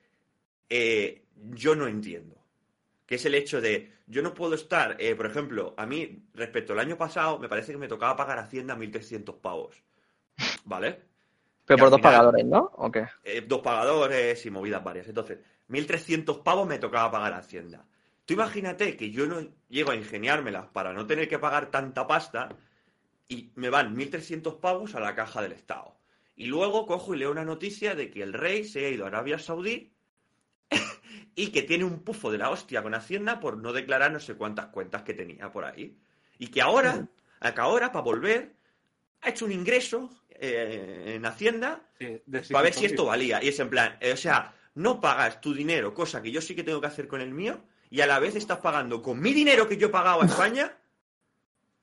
eh, 0.68 1.24
yo 1.34 1.74
no 1.74 1.86
entiendo. 1.86 2.36
Que 3.06 3.14
es 3.14 3.24
el 3.24 3.34
hecho 3.34 3.60
de, 3.62 3.90
yo 4.06 4.20
no 4.22 4.34
puedo 4.34 4.54
estar, 4.54 4.96
eh, 4.98 5.14
por 5.14 5.24
ejemplo, 5.26 5.74
a 5.78 5.86
mí, 5.86 6.24
respecto 6.34 6.74
al 6.74 6.78
año 6.80 6.98
pasado, 6.98 7.38
me 7.38 7.48
parece 7.48 7.72
que 7.72 7.78
me 7.78 7.88
tocaba 7.88 8.16
pagar 8.16 8.38
Hacienda 8.38 8.76
1.300 8.76 9.40
pavos, 9.40 9.82
¿vale? 10.64 11.00
Pero 11.66 11.78
Y 11.78 11.80
por 11.80 11.90
dos 11.90 11.98
final- 12.00 12.12
pagadores, 12.12 12.44
¿no? 12.44 12.70
¿O 12.76 12.90
qué? 12.92 13.06
eh, 13.24 13.42
dos 13.46 13.62
pagadores 13.62 14.44
y 14.44 14.50
movidas 14.50 14.84
varias. 14.84 15.08
Entonces, 15.08 15.38
1.300 15.70 16.42
pavos 16.42 16.68
me 16.68 16.78
tocaba 16.78 17.10
pagar 17.10 17.32
a 17.32 17.38
Hacienda. 17.38 17.86
Tú 18.26 18.34
imagínate 18.34 18.94
que 18.96 19.10
yo 19.10 19.26
no 19.26 19.40
llego 19.70 19.90
a 19.90 19.96
ingeniármelas 19.96 20.66
para 20.68 20.92
no 20.92 21.06
tener 21.06 21.28
que 21.28 21.38
pagar 21.38 21.70
tanta 21.70 22.06
pasta 22.06 22.48
y 23.28 23.52
me 23.54 23.70
van 23.70 23.96
1.300 23.96 24.60
pavos 24.60 24.94
a 24.94 25.00
la 25.00 25.14
caja 25.14 25.42
del 25.42 25.52
Estado. 25.52 25.96
Y 26.36 26.46
luego 26.46 26.86
cojo 26.86 27.14
y 27.14 27.18
leo 27.18 27.30
una 27.30 27.44
noticia 27.44 27.94
de 27.94 28.10
que 28.10 28.22
el 28.22 28.32
rey 28.32 28.64
se 28.64 28.86
ha 28.86 28.88
ido 28.88 29.04
a 29.04 29.08
Arabia 29.08 29.38
Saudí 29.38 29.92
y 31.34 31.48
que 31.48 31.62
tiene 31.62 31.84
un 31.84 32.00
pufo 32.00 32.30
de 32.30 32.38
la 32.38 32.50
hostia 32.50 32.82
con 32.82 32.94
Hacienda 32.94 33.40
por 33.40 33.56
no 33.56 33.72
declarar 33.72 34.12
no 34.12 34.20
sé 34.20 34.34
cuántas 34.34 34.66
cuentas 34.66 35.02
que 35.02 35.14
tenía 35.14 35.52
por 35.52 35.64
ahí. 35.64 35.96
Y 36.38 36.48
que 36.48 36.60
ahora, 36.60 37.06
a 37.40 37.54
que 37.54 37.60
ahora, 37.60 37.92
para 37.92 38.04
volver, 38.04 38.56
ha 39.20 39.30
hecho 39.30 39.44
un 39.44 39.52
ingreso 39.52 40.10
eh, 40.30 41.14
en 41.16 41.24
Hacienda 41.24 41.88
Sí, 41.98 42.20
para 42.50 42.64
ver 42.64 42.74
si 42.74 42.84
600.000. 42.84 42.86
esto 42.86 43.04
valía. 43.04 43.42
Y 43.42 43.48
es 43.48 43.60
en 43.60 43.70
plan, 43.70 43.96
eh, 44.00 44.12
o 44.12 44.16
sea, 44.16 44.54
no 44.74 45.00
pagas 45.00 45.40
tu 45.40 45.54
dinero, 45.54 45.94
cosa 45.94 46.20
que 46.20 46.32
yo 46.32 46.40
sí 46.40 46.54
que 46.54 46.64
tengo 46.64 46.80
que 46.80 46.88
hacer 46.88 47.06
con 47.06 47.20
el 47.20 47.32
mío, 47.32 47.62
y 47.90 48.00
a 48.00 48.06
la 48.06 48.18
vez 48.18 48.34
estás 48.34 48.58
pagando 48.58 49.02
con 49.02 49.20
mi 49.20 49.32
dinero 49.32 49.68
que 49.68 49.76
yo 49.76 49.86
he 49.86 49.90
pagado 49.90 50.22
a 50.22 50.26
España 50.26 50.76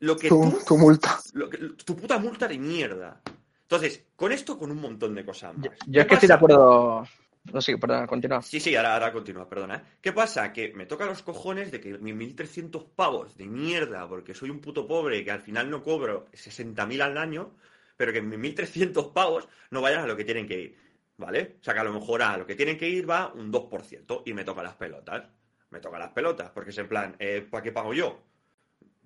lo 0.01 0.17
que 0.17 0.29
Tu, 0.29 0.39
tú, 0.51 0.59
tu 0.67 0.77
multa. 0.77 1.19
lo 1.33 1.49
que- 1.49 1.57
tu 1.57 1.95
puta 1.95 2.19
multa 2.19 2.47
de 2.47 2.57
mierda. 2.57 3.21
Entonces, 3.61 4.03
con 4.15 4.31
esto, 4.31 4.57
con 4.57 4.69
un 4.71 4.81
montón 4.81 5.15
de 5.15 5.23
cosas 5.25 5.55
más. 5.55 5.63
Yo, 5.65 5.71
¿Qué 5.71 5.77
yo 5.87 6.01
es 6.01 6.07
que 6.07 6.13
estoy 6.15 6.27
de 6.27 6.33
acuerdo. 6.33 7.07
No 7.53 7.59
sé, 7.61 7.75
perdón, 7.77 8.05
continúa. 8.05 8.41
Sí, 8.43 8.59
sí, 8.59 8.75
ahora, 8.75 8.93
ahora 8.93 9.11
continúa, 9.11 9.49
perdona. 9.49 9.75
¿eh? 9.77 9.81
¿Qué 9.99 10.11
pasa? 10.13 10.53
Que 10.53 10.73
me 10.75 10.85
toca 10.85 11.05
los 11.07 11.23
cojones 11.23 11.71
de 11.71 11.79
que 11.81 11.97
mis 11.97 12.13
1.300 12.13 12.83
pavos 12.95 13.35
de 13.35 13.47
mierda, 13.47 14.07
porque 14.07 14.35
soy 14.35 14.51
un 14.51 14.59
puto 14.59 14.85
pobre 14.87 15.23
que 15.23 15.31
al 15.31 15.41
final 15.41 15.69
no 15.69 15.81
cobro 15.81 16.27
60.000 16.33 17.01
al 17.01 17.17
año, 17.17 17.55
pero 17.97 18.13
que 18.13 18.21
mis 18.21 18.37
1.300 18.37 19.11
pavos 19.13 19.47
no 19.71 19.81
vayan 19.81 20.03
a 20.03 20.07
lo 20.07 20.15
que 20.15 20.23
tienen 20.25 20.47
que 20.47 20.59
ir, 20.59 20.77
¿vale? 21.17 21.55
O 21.59 21.63
sea, 21.63 21.73
que 21.73 21.79
a 21.79 21.83
lo 21.83 21.93
mejor 21.93 22.21
a 22.21 22.37
lo 22.37 22.45
que 22.45 22.55
tienen 22.55 22.77
que 22.77 22.87
ir 22.89 23.09
va 23.09 23.31
un 23.33 23.51
2% 23.51 24.21
y 24.25 24.33
me 24.33 24.43
toca 24.43 24.61
las 24.61 24.75
pelotas. 24.75 25.23
Me 25.71 25.79
toca 25.79 25.97
las 25.97 26.11
pelotas, 26.11 26.51
porque 26.51 26.69
es 26.71 26.77
en 26.77 26.87
plan, 26.89 27.15
eh, 27.17 27.47
¿para 27.49 27.63
qué 27.63 27.71
pago 27.71 27.93
yo? 27.93 28.21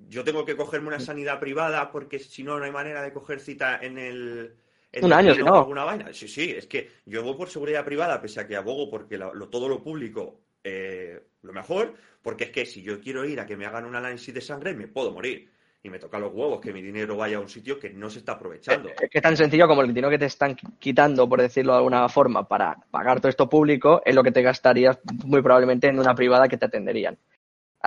Yo 0.09 0.23
tengo 0.23 0.45
que 0.45 0.55
cogerme 0.55 0.89
una 0.89 0.99
sanidad 0.99 1.39
privada 1.39 1.91
porque 1.91 2.19
si 2.19 2.43
no, 2.43 2.57
no 2.59 2.65
hay 2.65 2.71
manera 2.71 3.01
de 3.01 3.13
coger 3.13 3.39
cita 3.39 3.79
en 3.81 3.97
el... 3.97 4.55
en 4.91 5.03
Un 5.05 5.11
el 5.11 5.17
año, 5.17 5.35
no. 5.35 5.55
alguna 5.55 5.83
vaina. 5.83 6.13
Sí, 6.13 6.27
sí, 6.27 6.51
es 6.51 6.67
que 6.67 6.89
yo 7.05 7.23
voy 7.23 7.35
por 7.35 7.49
seguridad 7.49 7.85
privada, 7.85 8.21
pese 8.21 8.41
a 8.41 8.47
que 8.47 8.55
abogo 8.55 8.89
porque 8.89 9.17
lo- 9.17 9.49
todo 9.49 9.67
lo 9.69 9.81
público 9.81 10.41
eh, 10.63 11.21
lo 11.43 11.53
mejor, 11.53 11.93
porque 12.21 12.45
es 12.45 12.49
que 12.51 12.65
si 12.65 12.81
yo 12.81 12.99
quiero 12.99 13.23
ir 13.25 13.39
a 13.39 13.45
que 13.45 13.55
me 13.55 13.65
hagan 13.65 13.85
un 13.85 13.95
análisis 13.95 14.33
de 14.33 14.41
sangre, 14.41 14.73
me 14.73 14.87
puedo 14.87 15.11
morir. 15.11 15.49
Y 15.83 15.89
me 15.91 15.99
toca 15.99 16.17
los 16.17 16.33
huevos 16.33 16.59
que 16.59 16.73
mi 16.73 16.81
dinero 16.81 17.15
vaya 17.15 17.37
a 17.37 17.39
un 17.39 17.47
sitio 17.47 17.79
que 17.79 17.91
no 17.91 18.09
se 18.09 18.17
está 18.17 18.31
aprovechando. 18.31 18.89
Es 18.89 19.07
que 19.07 19.19
es 19.19 19.21
tan 19.21 19.37
sencillo 19.37 19.67
como 19.67 19.83
el 19.83 19.89
dinero 19.89 20.09
que 20.09 20.17
te 20.17 20.25
están 20.25 20.55
quitando, 20.79 21.29
por 21.29 21.39
decirlo 21.39 21.73
de 21.73 21.77
alguna 21.77 22.09
forma, 22.09 22.47
para 22.47 22.75
pagar 22.89 23.19
todo 23.19 23.29
esto 23.29 23.47
público, 23.47 24.01
es 24.03 24.15
lo 24.15 24.23
que 24.23 24.31
te 24.31 24.41
gastarías 24.41 24.97
muy 25.25 25.43
probablemente 25.43 25.87
en 25.87 25.99
una 25.99 26.15
privada 26.15 26.47
que 26.47 26.57
te 26.57 26.65
atenderían. 26.65 27.15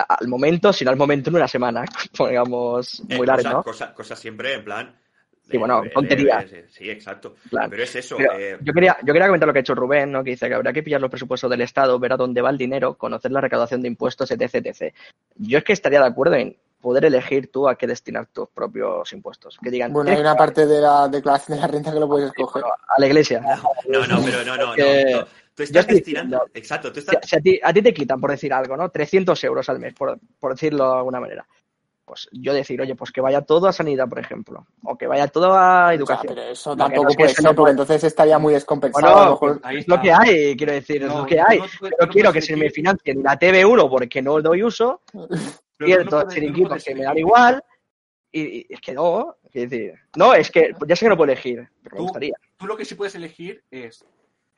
Al 0.02 0.28
momento, 0.28 0.72
si 0.72 0.84
no 0.84 0.90
al 0.90 0.96
momento, 0.96 1.30
en 1.30 1.36
una 1.36 1.48
semana, 1.48 1.84
digamos, 2.18 3.00
Eh, 3.08 3.16
muy 3.16 3.26
largo, 3.26 3.42
cosas, 3.42 3.52
¿no? 3.52 3.62
cosas- 3.62 3.90
cosas 3.92 4.18
siempre 4.18 4.54
en 4.54 4.64
plan. 4.64 4.94
Sí, 5.50 5.56
bueno, 5.56 5.80
leve, 5.82 5.94
tonterías. 5.94 6.44
leve, 6.50 6.66
sí, 6.68 6.90
exacto. 6.90 7.34
Claro. 7.48 7.70
Pero 7.70 7.82
es 7.82 7.96
eso. 7.96 8.16
Pero 8.18 8.32
eh, 8.38 8.58
yo, 8.60 8.72
quería, 8.74 8.98
yo 9.02 9.14
quería 9.14 9.26
comentar 9.28 9.46
lo 9.46 9.52
que 9.54 9.60
ha 9.60 9.62
hecho 9.62 9.74
Rubén, 9.74 10.12
¿no? 10.12 10.22
que 10.22 10.30
dice 10.32 10.46
que 10.46 10.54
habrá 10.54 10.74
que 10.74 10.82
pillar 10.82 11.00
los 11.00 11.08
presupuestos 11.10 11.50
del 11.50 11.62
Estado, 11.62 11.98
ver 11.98 12.12
a 12.12 12.16
dónde 12.18 12.42
va 12.42 12.50
el 12.50 12.58
dinero, 12.58 12.94
conocer 12.98 13.30
la 13.32 13.40
recaudación 13.40 13.80
de 13.80 13.88
impuestos, 13.88 14.30
etc, 14.30 14.56
etc. 14.66 14.94
Yo 15.36 15.56
es 15.58 15.64
que 15.64 15.72
estaría 15.72 16.00
de 16.00 16.06
acuerdo 16.06 16.34
en 16.34 16.54
poder 16.82 17.06
elegir 17.06 17.50
tú 17.50 17.66
a 17.66 17.76
qué 17.76 17.86
destinar 17.86 18.26
tus 18.26 18.48
propios 18.50 19.10
impuestos. 19.14 19.58
Que 19.62 19.70
digan, 19.70 19.90
Bueno, 19.92 20.10
hay 20.10 20.16
"Tienes 20.16 20.30
una 20.32 20.38
parte 20.38 20.66
de 20.66 20.80
la 20.82 21.08
declaración 21.08 21.56
de 21.56 21.62
la 21.62 21.66
renta 21.66 21.92
que 21.94 21.98
lo 22.00 22.06
puedes 22.08 22.28
escoger. 22.28 22.62
a 22.64 23.00
la 23.00 23.06
iglesia. 23.06 23.40
no, 23.88 24.06
no, 24.06 24.22
pero 24.22 24.44
no, 24.44 24.54
no, 24.56 24.66
no. 24.66 24.74
Tú 25.58 25.72
yo 25.72 25.80
estás 25.80 25.80
estoy 25.82 25.96
destinando. 25.96 26.36
diciendo- 26.36 26.50
Exacto, 26.54 26.88
tú 26.92 27.00
Si, 27.00 27.06
estás. 27.10 27.28
si 27.28 27.36
a, 27.36 27.40
ti, 27.40 27.60
a 27.62 27.72
ti 27.72 27.82
te 27.82 27.92
quitan, 27.92 28.20
por 28.20 28.30
decir 28.30 28.52
algo, 28.52 28.76
¿no? 28.76 28.88
300 28.90 29.42
euros 29.44 29.68
al 29.68 29.78
mes, 29.80 29.92
por, 29.94 30.18
por 30.38 30.52
decirlo 30.52 30.88
de 30.92 30.96
alguna 30.98 31.20
manera. 31.20 31.46
Pues 32.04 32.26
yo 32.32 32.54
decir, 32.54 32.80
oye, 32.80 32.94
pues 32.94 33.10
que 33.12 33.20
vaya 33.20 33.42
todo 33.42 33.66
a 33.68 33.72
sanidad, 33.72 34.08
por 34.08 34.18
ejemplo. 34.18 34.66
O 34.84 34.96
que 34.96 35.06
vaya 35.06 35.26
todo 35.28 35.52
a 35.52 35.88
Ya, 35.88 35.94
educación. 35.94 36.34
pero 36.34 36.48
eso 36.48 36.74
tampoco 36.76 37.02
no 37.02 37.10
es 37.10 37.16
puede 37.16 37.28
ser, 37.34 37.44
no 37.44 37.48
porque 37.50 37.56
puede- 37.60 37.70
entonces 37.72 38.04
estaría 38.04 38.38
muy 38.38 38.54
descompensado. 38.54 39.04
Bueno, 39.04 39.20
a 39.20 39.24
lo 39.26 39.30
mejor 39.32 39.60
Es 39.78 39.88
lo 39.88 40.00
que 40.00 40.12
hay, 40.12 40.56
quiero 40.56 40.72
decir, 40.72 41.02
es 41.02 41.08
No, 41.08 41.18
lo 41.18 41.26
que 41.26 41.38
hay. 41.40 41.58
no- 41.58 42.08
quiero 42.08 42.32
que 42.32 42.40
se 42.40 42.54
me 42.56 42.60
elegir- 42.66 42.72
financie 42.76 43.14
ni 43.14 43.22
la 43.22 43.38
TV1 43.38 43.90
porque 43.90 44.22
no 44.22 44.40
doy 44.40 44.62
uso, 44.62 45.02
chiringuitos 45.80 46.68
puedes 46.68 46.84
que 46.84 46.94
me 46.94 47.02
dan 47.04 47.18
igual. 47.18 47.62
Y, 48.32 48.40
y 48.60 48.66
es 48.70 48.80
que 48.80 48.92
no, 48.92 49.36
quiero 49.50 49.70
decir, 49.70 49.94
no, 50.16 50.34
es 50.34 50.50
que 50.50 50.72
ya 50.86 50.96
sé 50.96 51.04
que 51.06 51.08
no 51.10 51.16
puedo 51.16 51.32
elegir, 51.32 51.66
pero 51.82 51.96
me 51.96 52.02
gustaría. 52.02 52.34
Tú 52.58 52.66
lo 52.66 52.76
que 52.76 52.84
sí 52.84 52.94
puedes 52.94 53.14
elegir 53.14 53.62
es. 53.70 54.04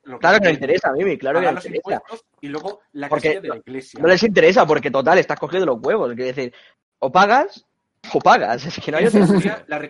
Lo 0.05 0.19
Claro 0.19 0.39
que 0.39 0.49
me 0.49 0.57
quieres, 0.59 0.77
interesa 0.79 0.89
a 0.89 0.93
mí, 0.93 1.19
claro 1.19 1.41
que 1.41 1.47
me 1.71 1.77
interesa. 1.77 2.03
y 2.41 2.49
luego 2.49 2.81
la 2.93 3.09
Porque 3.09 3.41
de 3.41 3.49
la 3.49 3.57
iglesia. 3.57 4.01
No 4.01 4.09
les 4.09 4.23
interesa 4.23 4.67
porque, 4.67 4.91
total, 4.91 5.19
estás 5.19 5.39
cogiendo 5.39 5.67
los 5.67 5.79
huevos. 5.81 6.09
Quiero 6.15 6.35
decir, 6.35 6.55
o 6.99 7.13
pagas 7.13 7.67
o 8.15 8.19
pagas. 8.21 8.65
Es 8.67 8.81
que 8.83 8.91
no 8.91 8.97
hay 8.99 9.07
otra. 9.07 9.21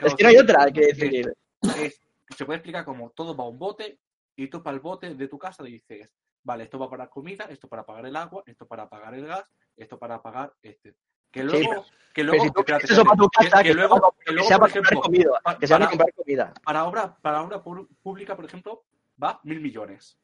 Es 0.02 0.14
que 0.14 0.23
no 0.25 0.29
hay 0.29 0.37
otra, 0.37 0.64
recaudación 0.67 1.09
quiero 1.11 1.33
es- 1.76 2.00
se 2.37 2.45
puede 2.45 2.59
explicar 2.59 2.85
como 2.85 3.11
todo 3.11 3.37
va 3.37 3.45
a 3.45 3.49
un 3.49 3.59
bote 3.59 3.99
y 4.37 4.47
tú 4.49 4.62
para 4.62 4.75
el 4.75 4.81
bote 4.81 5.14
de 5.14 5.29
tu 5.29 5.37
casa 5.38 5.62
dices, 5.64 6.09
vale, 6.45 6.64
esto 6.64 6.79
va 6.79 6.88
para 6.88 7.09
comida, 7.09 7.45
esto 7.50 7.69
para 7.69 7.85
pagar 7.85 8.07
el 8.07 8.17
agua, 8.17 8.43
esto 8.47 8.67
para 8.67 8.88
pagar 8.88 9.14
el 9.14 9.26
gas, 9.26 9.45
esto 9.76 9.99
para 9.99 10.23
pagar 10.23 10.52
este. 10.62 10.95
Que 11.31 11.43
luego, 11.45 11.85
que 12.12 12.25
luego, 12.25 12.43
si 12.45 12.50
tú 12.50 12.61
espérate, 12.61 12.87
quieres 12.87 12.90
eso 12.99 13.05
para 13.05 13.17
tu 13.17 13.25
espérate, 13.25 13.50
casa, 13.50 13.62
que, 13.62 13.69
que, 13.69 13.69
que 13.69 13.75
luego, 13.75 14.14
que 14.19 14.25
que 14.25 14.33
luego, 14.33 14.49
sea 14.49 14.59
comprar 14.59 15.00
comida. 15.00 15.31
Que 15.61 15.67
sea 15.67 15.79
para 15.79 15.87
para- 15.87 15.90
comprar 15.90 16.12
comida. 16.14 16.55
para 16.64 16.85
obra, 16.85 17.17
para 17.21 17.43
obra 17.43 17.62
pública, 17.62 18.35
por 18.37 18.45
ejemplo, 18.47 18.83
va 19.23 19.41
mil 19.45 19.61
millones. 19.61 20.19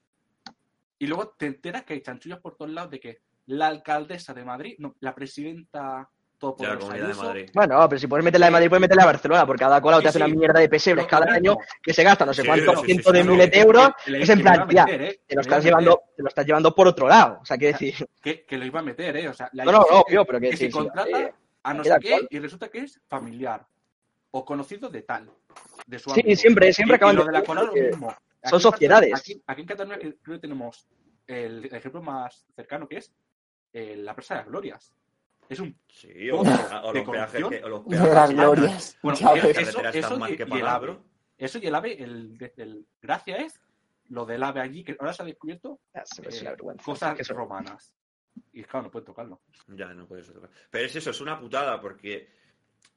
Y 0.99 1.07
luego 1.07 1.35
te 1.39 1.47
enteras 1.47 1.85
que 1.85 1.95
hay 1.95 2.01
chanchullos 2.03 2.41
por 2.41 2.57
todos 2.57 2.71
lados 2.71 2.91
de 2.91 3.01
que 3.01 3.19
la 3.47 3.67
alcaldesa 3.69 4.33
de 4.35 4.45
Madrid, 4.45 4.75
no, 4.79 4.95
la 5.01 5.15
presidenta 5.15 5.81
de 5.81 5.87
la 5.89 6.09
todopoderosa 6.39 6.95
de 6.95 7.15
Madrid. 7.15 7.51
Bueno, 7.55 7.89
pero 7.89 7.99
si 7.99 8.07
puedes 8.07 8.25
meterla 8.25 8.47
de 8.47 8.53
Madrid, 8.53 8.69
puedes 8.69 8.81
meterla 8.81 9.03
de 9.05 9.07
Barcelona, 9.13 9.47
porque 9.47 9.61
cada 9.61 9.81
cola 9.81 9.97
Sí, 9.99 10.03
te 10.03 10.09
hace 10.09 10.19
sí. 10.19 10.25
una 10.25 10.35
mierda 10.35 10.61
de 10.61 10.69
pesebres 10.69 11.07
cada 11.07 11.33
año 11.33 11.57
que 11.83 11.93
se 11.95 12.03
gasta 12.03 12.25
no 12.27 12.35
sé 12.35 12.43
Sí, 12.43 12.49
cuántos 12.49 12.75
sí, 12.75 12.81
sí, 12.81 12.87
cientos 12.87 13.13
sí, 13.13 13.19
de 13.19 13.25
miles 13.25 13.51
de 13.51 13.61
euros. 13.61 13.91
que 14.05 14.11
le- 14.11 14.23
Es 14.23 14.29
en 14.31 14.37
que 14.39 14.43
plan, 14.43 14.61
a 14.61 14.67
tía, 14.67 14.85
meter, 14.87 15.03
¿eh? 15.03 15.21
te 15.27 15.35
lo 15.35 15.41
Que 15.41 15.49
estás 15.49 15.65
llevando, 15.65 16.03
te 16.17 16.23
lo 16.23 16.29
estás 16.29 16.47
llevando 16.47 16.75
por 16.75 16.89
otro 16.89 17.09
lado. 17.09 17.39
O 17.43 17.45
sea, 17.45 17.57
quiero 17.57 17.79
decir, 17.79 18.09
que, 18.23 18.45
que 18.45 18.59
lo 18.59 18.65
iba 18.67 18.81
a 18.81 18.83
meter, 18.83 19.17
¿eh? 19.17 19.29
O 19.29 19.35
sea, 19.35 19.49
la 19.53 19.65
no, 19.65 19.73
no, 19.73 19.85
que- 19.85 19.95
obvio, 19.95 20.25
pero 20.27 20.41
que 20.41 20.51
que 20.51 20.57
sí, 20.57 20.71
contrata 20.71 21.21
eh, 21.21 21.35
a 21.63 21.75
no 21.75 21.85
sé 21.85 21.97
qué 22.01 22.27
y 22.31 22.39
resulta 22.39 22.69
que 22.69 22.79
es 22.81 23.01
familiar 23.09 23.67
o 24.31 24.45
conocido 24.45 24.89
de 24.91 25.03
tal, 25.03 25.31
de 25.87 25.99
su 25.99 26.11
Sí, 26.11 26.21
ámbito. 26.21 26.41
siempre- 26.41 26.73
siempre 26.73 26.95
Y- 26.95 26.97
y 26.97 26.99
acaban 26.99 27.17
lo 27.17 27.23
de 27.23 27.27
de 27.29 27.33
la 27.33 27.39
decir 27.41 27.47
cola 27.55 27.63
lo 27.63 27.73
que 27.73 27.83
mismo. 27.83 28.15
Aquí 28.47 28.51
son 28.51 28.61
sociedades. 28.73 29.15
Aquí, 29.15 29.43
aquí 29.47 29.61
en 29.63 29.67
Cataluña 29.67 29.99
creo 29.99 30.15
creo 30.23 30.37
que 30.37 30.41
tenemos 30.41 30.89
el 31.27 31.65
ejemplo 31.67 32.03
más 32.03 32.47
cercano 32.55 32.89
que 32.89 32.99
es 32.99 33.13
eh, 33.73 33.97
la 33.97 34.15
presa 34.15 34.35
de 34.35 34.41
las 34.41 34.49
glorias. 34.49 34.95
Es 35.49 35.61
un 35.61 35.79
Sí, 35.87 36.31
o, 36.31 36.41
o 36.41 36.45
de 36.93 37.01
los 37.01 37.09
peajes 37.11 37.45
que. 37.49 37.65
O 37.65 37.69
los 37.69 37.85
de 37.85 37.91
peajes 37.97 38.15
las 38.15 38.29
que- 38.29 38.35
glorias. 38.35 38.99
Bueno, 39.03 39.19
eso, 39.19 39.81
eso 39.81 40.29
y, 40.29 40.37
que 40.37 40.47
y 40.49 40.59
el 40.59 40.67
AVE. 40.67 40.99
Eso 41.39 41.59
y 41.59 41.67
el 41.67 41.75
AVE, 41.75 42.03
el, 42.03 42.53
el- 42.57 42.87
gracia 43.01 43.37
es 43.37 43.61
lo 44.09 44.25
del 44.25 44.43
AVE 44.43 44.61
allí, 44.61 44.83
que 44.85 44.97
ahora 44.99 45.13
se 45.13 45.23
ha 45.23 45.27
descubierto 45.27 45.81
ah, 45.95 46.03
eh, 46.23 46.57
cosas 46.85 47.11
Es 47.13 47.17
que 47.17 47.23
eso- 47.23 47.35
romanas. 47.35 47.93
Y 48.53 48.63
claro, 48.65 48.85
no 48.85 48.91
pueden 48.91 49.07
tocarlo. 49.07 49.41
Ya, 49.69 49.93
no 49.95 50.07
puedes 50.07 50.27
tocar. 50.33 50.51
Pero 50.71 50.85
es 50.87 50.95
eso, 50.97 51.11
es 51.11 51.21
una 51.21 51.39
putada, 51.41 51.81
porque 51.81 52.29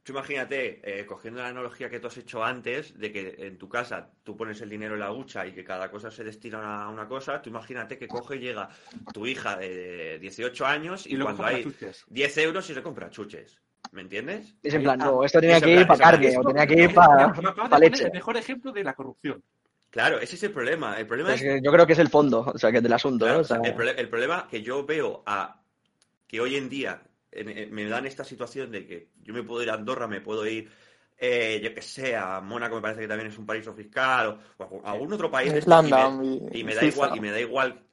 tú 0.04 0.12
imagínate, 0.14 0.82
eh, 0.84 1.06
cogiendo 1.06 1.42
la 1.42 1.50
analogía 1.50 1.90
que 1.90 2.00
tú 2.00 2.08
has 2.08 2.18
hecho 2.18 2.44
antes, 2.44 2.98
de 2.98 3.12
que 3.12 3.36
en 3.40 3.58
tu 3.58 3.70
casa 3.70 4.10
tú 4.24 4.36
pones 4.36 4.60
el 4.62 4.70
dinero 4.70 4.96
en 4.96 5.02
la 5.02 5.12
hucha 5.12 5.46
y 5.46 5.52
que 5.54 5.64
cada 5.64 5.92
cosa 5.92 6.10
se 6.10 6.24
destina 6.24 6.84
a 6.84 6.90
una 6.90 7.08
cosa, 7.08 7.42
tú 7.42 7.50
imagínate 7.50 7.98
que 7.98 8.08
coge 8.08 8.38
y 8.38 8.40
llega 8.40 8.70
tu 9.14 9.28
hija 9.28 9.56
de 9.58 10.18
18 10.20 10.66
años 10.66 11.06
y, 11.06 11.14
Y 11.14 11.18
luego 11.18 11.36
cuando 11.38 11.56
hay 11.58 11.64
chuches. 11.64 12.06
10 12.08 12.38
euros 12.40 12.70
y 12.70 12.74
se 12.74 12.82
compra 12.82 13.10
chuches. 13.10 13.62
¿Me 13.92 14.02
entiendes? 14.02 14.56
Es 14.62 14.74
en 14.74 14.84
plan, 14.84 15.02
Ah, 15.02 15.06
no, 15.06 15.24
esto 15.24 15.40
tenía 15.40 15.58
es 15.58 15.64
en 15.64 15.70
que 15.70 15.76
ir 15.82 15.88
para 15.88 15.94
es 15.94 16.00
carne, 16.02 16.38
o 16.38 16.44
tenía 16.44 16.68
que 16.68 16.84
ir 16.84 16.94
para 16.94 17.34
poner 17.34 17.80
leche. 17.80 18.06
El 18.06 18.12
mejor 18.12 18.38
ejemplo 18.38 18.72
de 18.72 18.84
la 18.84 18.94
corrupción. 18.94 19.44
Claro, 19.90 20.20
ese 20.20 20.36
es 20.36 20.44
el 20.44 20.52
problema. 20.52 21.00
El 21.00 21.08
problema 21.08 21.34
Es 21.34 21.42
es 21.42 21.42
que 21.42 21.62
yo 21.64 21.72
creo 21.72 21.88
que 21.88 21.94
es 21.94 22.00
el 22.00 22.10
fondo, 22.10 22.42
o 22.54 22.58
sea, 22.58 22.72
que 22.72 22.82
del 22.82 22.94
asunto, 22.94 23.26
Claro, 23.26 23.38
¿no? 23.38 23.42
o 23.42 23.44
sea, 23.46 23.58
el, 23.64 24.00
el 24.00 24.10
problema 24.10 24.48
que 24.50 24.62
yo 24.62 24.86
veo 24.86 25.24
a 25.26 25.60
que 26.28 26.40
hoy 26.40 26.56
en 26.58 26.70
día 26.70 27.02
me 27.72 27.86
dan 27.86 28.06
esta 28.06 28.24
situación 28.24 28.72
de 28.72 28.86
que 28.88 29.10
yo 29.24 29.34
me 29.34 29.44
puedo 29.44 29.64
ir 29.64 29.70
a 29.70 29.76
Andorra, 29.76 30.08
me 30.08 30.22
puedo 30.22 30.46
ir, 30.48 30.70
eh, 31.18 31.60
yo 31.64 31.74
que 31.74 31.82
sé, 31.82 32.16
a 32.16 32.42
Mónaco, 32.42 32.76
me 32.76 32.82
parece 32.82 33.02
que 33.02 33.08
también 33.08 33.30
es 33.30 33.38
un 33.38 33.46
paraíso 33.46 33.74
fiscal, 33.74 34.40
o, 34.58 34.64
o 34.64 34.82
a 34.86 34.92
algún 34.92 35.14
otro 35.14 35.30
país. 35.32 35.54
estos, 35.54 35.86
y 35.86 35.94
me- 35.94 36.12
y, 36.52 36.64
me 36.64 36.76
da 36.76 36.86
igual, 36.86 37.16
y 37.16 37.20
me 37.20 37.32
da 37.32 37.40
igual 37.40 37.84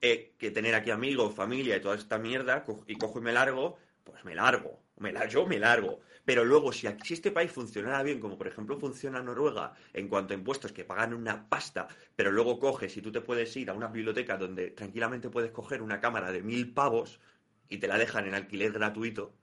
eh, 0.00 0.34
que 0.38 0.50
tener 0.50 0.74
aquí 0.74 0.90
amigos, 0.90 1.34
familia 1.34 1.76
y 1.76 1.80
toda 1.80 1.96
esta 1.96 2.18
mierda, 2.18 2.64
co- 2.64 2.84
y 2.86 2.96
cojo 2.96 3.18
y 3.18 3.22
me 3.22 3.32
largo, 3.32 3.76
pues 4.04 4.24
me 4.24 4.34
largo. 4.34 4.82
Me 4.98 5.12
la- 5.12 5.26
yo 5.26 5.46
me 5.46 5.58
largo. 5.58 6.00
Pero 6.24 6.44
luego, 6.44 6.72
si 6.72 6.86
aquí 6.86 7.06
si 7.08 7.14
este 7.14 7.30
país 7.30 7.52
funcionara 7.52 8.02
bien, 8.02 8.18
como 8.20 8.36
por 8.38 8.48
ejemplo 8.48 8.78
funciona 8.78 9.22
Noruega, 9.22 9.74
en 9.92 10.08
cuanto 10.08 10.32
a 10.34 10.36
impuestos 10.36 10.72
que 10.72 10.84
pagan 10.84 11.14
una 11.14 11.48
pasta, 11.48 11.86
pero 12.16 12.32
luego 12.32 12.58
coges 12.58 12.96
y 12.96 13.02
tú 13.02 13.12
te 13.12 13.20
puedes 13.20 13.54
ir 13.56 13.70
a 13.70 13.74
una 13.74 13.88
biblioteca 13.88 14.36
donde 14.36 14.70
tranquilamente 14.70 15.30
puedes 15.30 15.50
coger 15.52 15.82
una 15.82 16.00
cámara 16.00 16.32
de 16.32 16.42
mil 16.42 16.72
pavos 16.72 17.20
y 17.68 17.78
te 17.78 17.88
la 17.88 17.98
dejan 17.98 18.26
en 18.26 18.34
alquiler 18.34 18.72
gratuito 18.72 19.34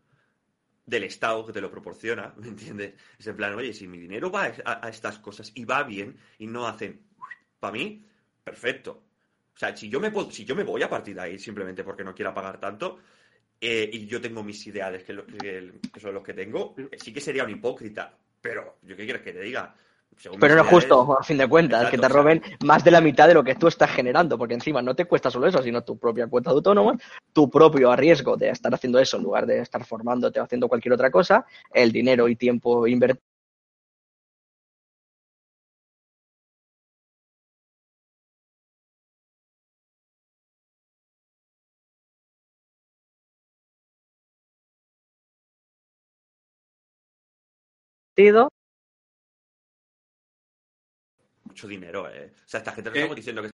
del 0.85 1.03
Estado 1.05 1.45
que 1.45 1.53
te 1.53 1.61
lo 1.61 1.71
proporciona, 1.71 2.33
¿me 2.37 2.47
entiendes? 2.47 2.93
Es 3.17 3.27
en 3.27 3.35
plan, 3.35 3.53
oye, 3.55 3.73
si 3.73 3.87
mi 3.87 3.97
dinero 3.97 4.29
va 4.31 4.51
a, 4.65 4.85
a 4.85 4.89
estas 4.89 5.19
cosas 5.19 5.51
y 5.55 5.65
va 5.65 5.83
bien 5.83 6.17
y 6.39 6.47
no 6.47 6.67
hacen 6.67 7.01
para 7.59 7.73
mí, 7.73 8.05
perfecto. 8.43 9.03
O 9.55 9.57
sea, 9.57 9.75
si 9.77 9.87
yo 9.89 9.99
me 9.99 10.11
puedo- 10.11 10.31
si 10.31 10.43
yo 10.45 10.55
me 10.55 10.63
voy 10.63 10.81
a 10.83 10.89
partir 10.89 11.15
de 11.15 11.21
ahí 11.21 11.39
simplemente 11.39 11.83
porque 11.83 12.03
no 12.03 12.13
quiera 12.13 12.33
pagar 12.33 12.59
tanto 12.59 12.99
eh, 13.61 13.89
y 13.93 14.07
yo 14.07 14.19
tengo 14.19 14.43
mis 14.43 14.65
ideales 14.67 15.03
que, 15.03 15.13
lo- 15.13 15.25
que- 15.25 15.79
que 15.93 15.99
son 15.99 16.13
los 16.13 16.23
que 16.23 16.33
tengo, 16.33 16.75
eh, 16.77 16.97
sí 16.97 17.13
que 17.13 17.21
sería 17.21 17.45
un 17.45 17.51
hipócrita. 17.51 18.17
Pero, 18.41 18.79
¿yo 18.81 18.97
qué 18.97 19.05
quieres 19.05 19.21
que 19.21 19.31
te 19.31 19.39
diga? 19.39 19.73
Según 20.17 20.39
Pero 20.39 20.55
no 20.55 20.61
es 20.63 20.67
justo, 20.67 21.17
a 21.19 21.23
fin 21.23 21.37
de 21.37 21.47
cuentas, 21.47 21.89
que 21.89 21.97
te 21.97 22.05
o 22.05 22.09
sea- 22.09 22.15
roben 22.15 22.41
más 22.63 22.83
de 22.83 22.91
la 22.91 23.01
mitad 23.01 23.27
de 23.27 23.33
lo 23.33 23.43
que 23.43 23.55
tú 23.55 23.67
estás 23.67 23.89
generando, 23.91 24.37
porque 24.37 24.53
encima 24.53 24.81
no 24.81 24.95
te 24.95 25.05
cuesta 25.05 25.29
solo 25.29 25.47
eso, 25.47 25.61
sino 25.61 25.83
tu 25.83 25.97
propia 25.97 26.27
cuenta 26.27 26.49
de 26.51 26.55
autónomo, 26.55 26.97
tu 27.31 27.49
propio 27.49 27.95
riesgo 27.95 28.37
de 28.37 28.49
estar 28.49 28.73
haciendo 28.73 28.99
eso 28.99 29.17
en 29.17 29.23
lugar 29.23 29.45
de 29.45 29.59
estar 29.59 29.83
formándote 29.85 30.39
o 30.39 30.43
haciendo 30.43 30.67
cualquier 30.67 30.93
otra 30.93 31.11
cosa, 31.11 31.45
el 31.73 31.91
dinero 31.91 32.27
y 32.27 32.35
tiempo 32.35 32.87
invertido. 32.87 33.21
Mucho 51.53 51.67
dinero, 51.67 52.09
¿eh? 52.09 52.33
O 52.35 52.47
sea, 52.47 52.57
esta 52.57 52.71
gente 52.71 52.89
no 52.89 52.95
Eh, 52.95 52.99
estamos 52.99 53.15
diciendo 53.15 53.41
que 53.43 53.49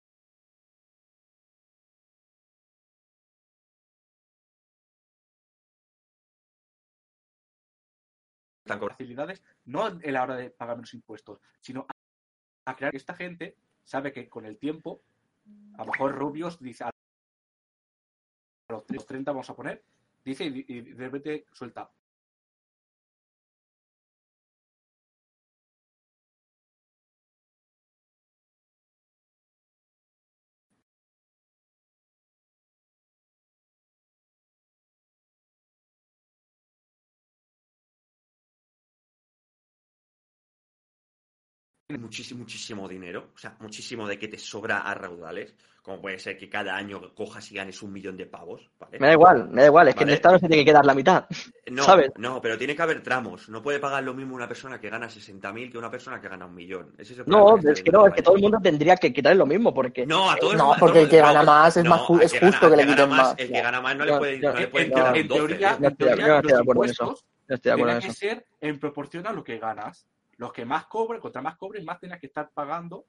están 8.64 8.78
cobrando. 8.78 8.98
facilidades, 8.98 9.42
no 9.64 9.88
en 9.88 10.12
la 10.12 10.22
hora 10.22 10.36
de 10.36 10.50
pagar 10.50 10.76
menos 10.76 10.94
impuestos, 10.94 11.40
sino 11.60 11.88
a, 12.66 12.76
crear 12.76 12.92
que 12.92 12.98
esta 12.98 13.14
gente 13.14 13.56
sabe 13.82 14.12
que 14.12 14.28
con 14.28 14.46
el 14.46 14.58
tiempo, 14.58 15.02
a 15.74 15.84
lo 15.84 15.92
mejor 15.92 16.14
Rubios 16.14 16.60
dice 16.60 16.84
a 16.84 16.90
los 18.68 19.06
30 19.06 19.32
vamos 19.32 19.50
a 19.50 19.56
poner, 19.56 19.82
dice 20.24 20.44
y 20.44 20.82
de 20.82 21.04
repente 21.04 21.46
suelta. 21.52 21.90
Muchísimo, 41.98 42.40
muchísimo 42.40 42.86
dinero, 42.86 43.30
o 43.34 43.38
sea, 43.38 43.56
muchísimo 43.60 44.06
de 44.06 44.18
que 44.18 44.28
te 44.28 44.38
sobra 44.38 44.78
a 44.80 44.92
raudales, 44.92 45.54
como 45.82 46.02
puede 46.02 46.18
ser 46.18 46.36
que 46.36 46.46
cada 46.50 46.76
año 46.76 47.14
cojas 47.14 47.50
y 47.50 47.54
ganes 47.54 47.82
un 47.82 47.90
millón 47.90 48.14
de 48.14 48.26
pavos, 48.26 48.68
¿vale? 48.78 48.98
Me 48.98 49.06
da 49.06 49.12
igual, 49.14 49.48
me 49.48 49.62
da 49.62 49.68
igual, 49.68 49.88
es 49.88 49.94
que 49.94 50.02
en 50.02 50.10
el 50.10 50.14
Estado 50.16 50.34
no 50.34 50.38
se 50.40 50.48
tiene 50.48 50.62
que 50.62 50.70
quedar 50.70 50.84
la 50.84 50.94
mitad. 50.94 51.24
No, 51.70 51.82
¿sabes? 51.84 52.10
no, 52.16 52.40
pero 52.40 52.56
tiene 52.56 52.74
que 52.74 52.80
haber 52.80 53.02
tramos. 53.02 53.50
No 53.50 53.60
puede 53.62 53.78
pagar 53.78 54.02
lo 54.02 54.14
mismo 54.14 54.34
una 54.34 54.48
persona 54.48 54.80
que 54.80 54.88
gana 54.88 55.06
60.000 55.06 55.70
que 55.70 55.76
una 55.76 55.90
persona 55.90 56.18
que 56.18 56.26
gana 56.26 56.46
un 56.46 56.54
millón. 56.54 56.94
Es 56.96 57.10
No, 57.26 57.44
problema 57.44 57.72
es 57.72 57.82
que 57.82 57.90
no, 57.90 58.06
es 58.06 58.14
que 58.14 58.22
todo 58.22 58.36
el 58.36 58.40
mundo 58.40 58.58
tendría 58.62 58.96
que 58.96 59.12
quitar 59.12 59.36
lo 59.36 59.44
mismo, 59.44 59.74
porque 59.74 60.06
No, 60.06 60.30
a 60.30 60.36
todo 60.36 60.52
el 60.52 60.56
No, 60.56 60.74
porque 60.80 61.00
el 61.02 61.10
que 61.10 61.18
no, 61.20 61.26
gana 61.26 61.42
más 61.42 61.76
es 61.76 61.84
más 61.84 62.00
ju- 62.00 62.16
al 62.16 62.22
es 62.22 62.32
que 62.32 62.38
gana- 62.40 62.52
justo 62.52 62.70
que 62.70 62.76
le 62.78 62.86
quiten 62.86 63.08
más, 63.10 63.34
El 63.36 63.48
que 63.52 63.60
gana 63.60 63.80
más 63.82 63.96
no 63.96 64.04
le 64.06 64.16
pueden, 64.16 64.40
no 64.40 64.52
le 64.54 64.62
En, 64.64 64.70
pueden 64.70 64.88
en- 64.88 64.94
quitar 64.94 65.16
en 65.16 65.22
un 65.22 65.28
12, 65.28 65.46
teoría, 65.46 65.70
¿eh? 65.72 65.78
No 65.78 66.16
no 66.16 66.42
los 66.42 66.60
impuestos 66.60 67.24
no 67.48 67.58
tienen 67.58 67.98
que 68.00 68.12
ser 68.12 68.46
en 68.62 68.78
proporción 68.80 69.26
a 69.26 69.32
lo 69.32 69.44
que 69.44 69.58
ganas. 69.58 70.06
Los 70.38 70.52
que 70.52 70.64
más 70.64 70.86
cobren, 70.86 71.20
contra 71.20 71.42
más 71.42 71.56
cobren, 71.56 71.84
más 71.84 71.98
tienes 72.00 72.18
que 72.20 72.26
estar 72.28 72.50
pagando. 72.50 73.04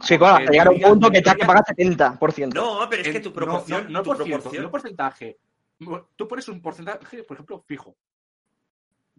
Sí, 0.00 0.16
claro, 0.18 0.36
hasta 0.36 0.50
llegar 0.50 0.66
a 0.68 0.70
un 0.70 0.80
punto 0.80 1.10
que 1.10 1.20
tengas 1.22 1.36
que 1.38 1.46
pagar 1.46 1.64
70%. 1.64 2.54
No, 2.54 2.86
pero 2.88 3.02
es 3.02 3.08
que 3.08 3.20
tu 3.20 3.30
no- 3.30 3.34
proporción. 3.34 3.84
No, 3.84 3.90
no, 3.90 4.02
tu 4.02 4.10
por 4.10 4.16
ciento, 4.18 4.36
proporción- 4.42 4.62
no 4.64 4.70
porcentaje. 4.70 5.38
Tú 6.16 6.28
pones 6.28 6.48
un 6.48 6.60
porcentaje, 6.62 7.24
por 7.24 7.36
ejemplo, 7.36 7.60
fijo. 7.66 7.96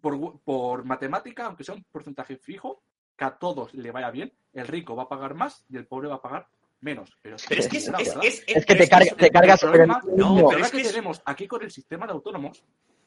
Por, 0.02 0.40
por 0.42 0.84
matemática, 0.86 1.46
aunque 1.46 1.64
sea 1.64 1.76
un 1.76 1.84
porcentaje 1.92 2.38
fijo, 2.38 2.84
que 3.18 3.26
a 3.26 3.32
todos 3.38 3.74
le 3.74 3.92
vaya 3.92 4.12
bien, 4.12 4.32
el 4.54 4.68
rico 4.68 4.96
va 4.96 5.04
a 5.04 5.10
pagar 5.10 5.34
más 5.34 5.66
y 5.70 5.78
el 5.78 5.88
pobre 5.88 6.10
va 6.10 6.16
a 6.16 6.22
pagar 6.22 6.48
menos. 6.82 7.18
Pero, 7.22 7.38
Pero 7.50 7.62
es 7.62 7.68
que 7.68 7.78
es, 7.78 7.88
es, 7.88 8.16
es- 8.22 8.44
Es 8.48 8.66
que 8.66 8.76
te, 8.76 8.88
carga- 8.88 9.06
es- 9.12 9.16
te 9.18 9.32
cargas 9.32 9.64
el 9.64 9.70
problema- 9.70 10.02
no, 10.16 10.40
El 10.40 10.46
pero 10.48 10.60
es 10.66 10.72
que, 10.72 10.78
que 10.78 10.84
es- 10.84 10.90
tenemos 10.92 11.22
aquí 11.26 11.48
con 11.48 11.64
el 11.64 11.72
sistema 11.72 12.06
de 12.06 12.12
autónomos 12.14 12.64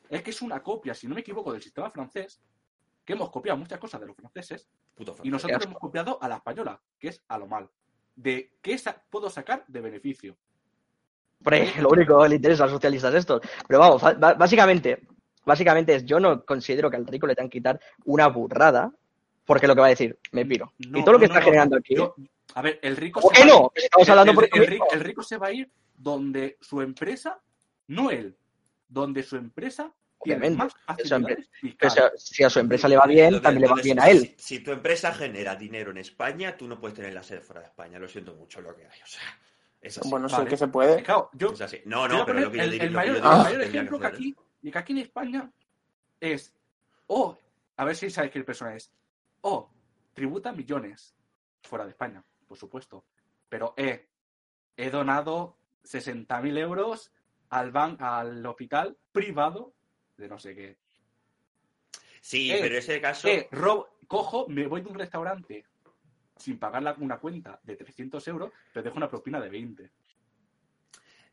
es 0.09 0.23
que 0.23 0.31
es 0.31 0.43
una 0.43 0.63
copia, 0.63 0.95
si 0.95 1.07
no 1.07 1.15
me 1.15 1.21
equivoco, 1.21 1.53
del 1.53 1.63
sistema 1.63 1.91
francés, 1.91 2.41
que 3.09 3.15
hemos 3.15 3.31
copiado 3.31 3.57
muchas 3.59 3.79
cosas 3.79 4.03
de 4.03 4.07
los 4.07 4.15
franceses 4.15 4.69
Puto 4.95 5.17
y 5.23 5.31
nosotros 5.31 5.65
hemos 5.65 5.79
copiado 5.79 6.19
a 6.23 6.29
la 6.29 6.37
española, 6.37 6.79
que 6.99 7.09
es 7.09 7.23
a 7.29 7.39
lo 7.39 7.47
mal. 7.47 7.67
De 8.15 8.53
qué 8.61 8.77
sa- 8.77 9.03
puedo 9.09 9.31
sacar 9.31 9.65
de 9.67 9.81
beneficio. 9.81 10.37
Hombre, 11.39 11.73
lo 11.81 11.89
único 11.89 12.23
que 12.23 12.29
le 12.29 12.35
interesa 12.37 12.65
a 12.65 12.67
los 12.67 12.75
socialistas 12.75 13.15
esto. 13.15 13.41
Pero 13.67 13.81
vamos, 13.81 14.03
básicamente, 14.37 15.07
básicamente 15.43 15.95
es, 15.95 16.05
yo 16.05 16.21
no 16.21 16.45
considero 16.45 16.91
que 16.91 16.97
al 16.99 17.07
rico 17.07 17.27
le 17.27 17.35
tengan 17.35 17.49
que 17.49 17.61
quitar 17.61 17.81
una 18.05 18.27
burrada, 18.29 18.93
porque 19.47 19.67
lo 19.67 19.75
que 19.75 19.81
va 19.81 19.87
a 19.87 19.97
decir, 19.97 20.19
me 20.33 20.45
piro. 20.45 20.75
No, 20.91 20.99
y 20.99 21.03
todo 21.03 21.13
lo 21.15 21.19
que 21.19 21.29
no, 21.29 21.33
está 21.33 21.41
no, 21.41 21.45
generando 21.47 21.77
aquí, 21.79 21.95
yo- 21.97 22.15
a 22.57 22.61
ver, 22.61 22.79
el 22.83 22.95
rico 22.95 23.23
¿por 23.23 23.35
se 23.35 23.41
qué 23.43 23.49
va 23.49 23.57
a 23.57 23.59
no? 23.59 23.65
ir- 23.69 23.73
Que 23.75 23.81
Estamos 23.85 24.07
el- 24.07 24.13
hablando 24.13 24.33
el, 24.33 24.35
por 24.35 24.45
el 24.45 24.51
esto 24.51 24.71
rico, 24.71 24.85
mismo. 24.85 25.01
el 25.01 25.01
rico 25.07 25.23
se 25.23 25.37
va 25.39 25.47
a 25.47 25.53
ir 25.53 25.71
donde 25.97 26.59
su 26.61 26.83
empresa, 26.83 27.41
no 27.87 28.11
él, 28.11 28.37
donde 28.87 29.23
su 29.23 29.37
empresa 29.37 29.95
Obviamente. 30.21 30.57
más 30.59 30.73
si 31.03 31.15
a- 31.15 31.21
claro. 31.77 32.13
si 32.17 32.45
a 32.45 32.51
su 32.51 32.59
empresa 32.59 32.89
le 32.89 32.97
va 32.97 33.07
bien, 33.07 33.41
también 33.41 33.63
le 33.63 33.69
va 33.75 33.81
bien 33.83 34.01
a 34.01 34.09
él. 34.09 34.35
Si, 34.37 34.57
si 34.57 34.61
tu 34.61 34.73
empresa 34.73 35.13
genera 35.15 35.55
dinero 35.55 35.91
en 35.93 35.99
España, 35.99 36.57
tú 36.57 36.67
no 36.67 36.79
puedes 36.81 36.97
tener 36.97 37.13
la 37.15 37.23
sede 37.23 37.41
fuera 37.41 37.61
de 37.61 37.67
España. 37.69 37.99
Lo 37.99 38.09
siento 38.09 38.35
mucho 38.35 38.61
lo 38.61 38.75
que 38.75 38.83
hay. 38.83 39.01
O 39.03 39.07
sea, 39.07 39.23
es 39.81 39.99
así. 39.99 40.09
Bueno, 40.11 40.27
Vale. 40.29 40.51
que 40.51 40.57
se 40.57 40.69
puede. 40.69 41.03
Claro, 41.03 41.31
yo, 41.35 41.53
Es 41.53 41.61
así. 41.61 41.81
No, 41.85 42.09
no, 42.09 42.23
a 42.23 42.27
pero 42.27 42.41
lo 42.41 42.51
que 42.51 42.59
yo 42.59 42.63
el, 42.65 42.71
diría, 42.73 42.87
el 42.87 42.93
lo 42.93 43.01
que 43.01 43.07
yo 43.07 43.13
mayor, 43.13 43.23
digo 43.23 43.33
el 43.33 43.39
es 43.39 43.45
mayor 43.45 43.63
ejemplo 43.63 44.01
que 44.01 44.07
aquí, 44.07 44.37
que 44.73 44.79
aquí 44.79 44.93
en 44.93 44.99
España 44.99 45.53
es, 46.21 46.55
o, 47.07 47.39
a 47.77 47.85
ver 47.85 47.97
si 47.97 48.11
sabéis 48.11 48.33
qué 48.33 48.43
persona 48.43 48.75
es, 48.75 48.91
o 49.43 49.71
tributa 50.15 50.53
millones 50.53 51.15
fuera 51.63 51.85
de 51.85 51.91
España, 51.91 52.25
por 52.47 52.59
supuesto, 52.59 53.05
pero 53.49 53.75
he, 53.77 54.09
he 54.77 54.91
donado 54.91 55.57
60.000 55.85 56.59
euros 56.59 57.13
al, 57.51 57.71
ban, 57.71 57.97
al 58.01 58.45
hospital 58.45 58.97
privado 59.13 59.75
de 60.19 60.29
no 60.29 60.39
sé 60.39 60.55
qué. 60.55 60.77
Sí, 62.21 62.51
Eh, 62.53 62.59
pero 62.61 62.77
ese 62.77 63.01
caso. 63.01 63.29
Eh, 63.29 63.49
robo- 63.53 63.89
cojo, 64.07 64.47
me 64.49 64.67
voy 64.67 64.83
de 64.83 64.89
un 64.89 64.99
restaurante 64.99 65.65
sin 66.37 66.59
pagar 66.59 66.83
la- 66.83 66.95
una 66.99 67.19
cuenta 67.19 67.59
de 67.63 67.77
300 67.77 68.27
euros, 68.29 68.53
pero 68.73 68.83
dejo 68.85 68.97
una 68.97 69.09
propina 69.09 69.41
de 69.41 69.49
20. 69.49 69.91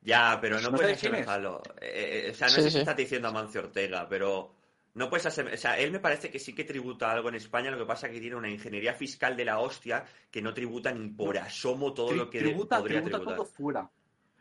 Ya, 0.01 0.37
pero 0.39 0.61
no, 0.61 0.69
¿No 0.69 0.77
puedes 0.77 0.97
asemejarlo. 0.97 1.61
Eh, 1.81 2.25
eh, 2.27 2.31
o 2.31 2.33
sea, 2.35 2.47
no 2.47 2.53
Sí, 2.53 2.61
sé 2.61 2.67
si 2.69 2.73
sí. 2.73 2.79
estás 2.79 2.95
diciendo 2.95 3.27
Amancio 3.27 3.61
Ortega, 3.61 4.07
pero 4.07 4.53
no 4.93 5.09
puedes 5.09 5.25
asemejar. 5.25 5.57
O 5.57 5.61
sea, 5.61 5.79
él 5.79 5.91
me 5.91 5.99
parece 5.99 6.29
que 6.29 6.37
sí 6.37 6.53
que 6.53 6.63
tributa 6.63 7.11
algo 7.11 7.29
en 7.29 7.35
España, 7.35 7.71
lo 7.71 7.77
que 7.79 7.85
pasa 7.85 8.05
es 8.07 8.13
que 8.13 8.19
tiene 8.19 8.35
una 8.35 8.49
ingeniería 8.49 8.93
fiscal 8.93 9.35
de 9.35 9.45
la 9.45 9.57
hostia 9.59 10.05
que 10.29 10.43
no 10.43 10.53
tributa 10.53 10.91
ni 10.91 11.09
por 11.09 11.37
asomo 11.39 11.91
todo 11.93 12.11
Tri- 12.11 12.17
lo 12.17 12.29
que 12.29 12.39
tributa, 12.39 12.77
podría 12.77 12.97
tributa 12.99 13.17
tributar. 13.17 13.35
todo 13.37 13.45
fuera. 13.47 13.89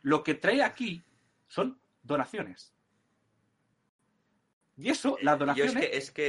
Lo 0.02 0.22
que 0.22 0.34
trae 0.34 0.62
aquí 0.62 1.02
son 1.48 1.78
donaciones. 2.02 2.73
Y 4.76 4.90
eso, 4.90 5.16
las 5.22 5.34
Yo 5.34 5.38
donaciones, 5.40 5.74
es 5.76 5.80
que, 5.90 5.96
es 5.96 6.10
que 6.10 6.22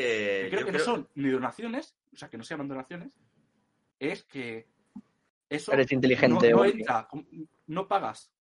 que 0.43 0.47
creo 0.49 0.59
yo 0.61 0.65
que 0.67 0.71
creo- 0.73 0.85
no 0.85 0.85
son 0.93 1.09
ni 1.15 1.29
donaciones, 1.29 1.95
o 2.13 2.15
sea, 2.15 2.29
que 2.29 2.37
no 2.37 2.43
se 2.43 2.53
llaman 2.53 2.67
donaciones, 2.67 3.11
es 3.99 4.23
que 4.23 4.67
eso 5.49 5.71
Eres 5.71 5.91
inteligente. 5.91 6.51
no, 6.51 6.57
no 6.59 6.65
entra, 6.65 7.07
pagas. 7.87 8.31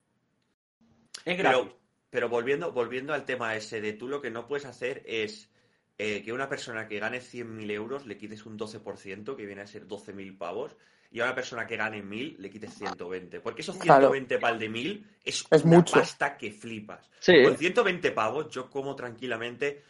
Es 1.25 1.37
Pero, 1.37 1.51
gratis. 1.51 1.73
pero 2.11 2.29
volviendo, 2.29 2.73
volviendo 2.73 3.14
al 3.14 3.25
tema 3.25 3.57
ese 3.57 3.81
de 3.81 3.95
tú 3.95 4.09
lo 4.09 4.21
que 4.21 4.31
no 4.31 4.47
puedes 4.47 4.67
hacer 4.67 5.03
es 5.07 5.51
eh, 5.97 6.23
que 6.23 6.33
una 6.33 6.49
persona 6.49 6.87
que 6.88 6.99
gane 6.99 7.21
100.000 7.21 7.71
euros 7.71 8.05
le 8.05 8.19
quites 8.19 8.45
un 8.47 8.59
12%, 8.59 9.37
que 9.37 9.47
viene 9.47 9.62
a 9.62 9.67
ser 9.67 9.87
12.000 9.87 10.37
pavos, 10.37 10.77
y 11.14 11.20
a 11.20 11.24
una 11.27 11.35
persona 11.37 11.64
que 11.64 11.77
gane 11.77 12.03
1.000 12.03 12.38
le 12.38 12.50
quites 12.50 12.74
120. 12.74 13.38
Porque 13.38 13.62
esos 13.62 13.77
Claro. 13.77 14.09
120 14.11 14.38
pal 14.40 14.59
de 14.59 14.68
1.000 14.68 15.07
es, 15.24 15.44
Es 15.48 15.62
una 15.64 15.77
mucho. 15.77 15.94
pasta 15.94 16.37
que 16.37 16.50
flipas. 16.50 17.09
Sí. 17.20 17.40
Con 17.44 17.57
120 17.57 18.11
pavos 18.11 18.48
yo 18.50 18.68
como 18.68 18.96
tranquilamente 18.96 19.85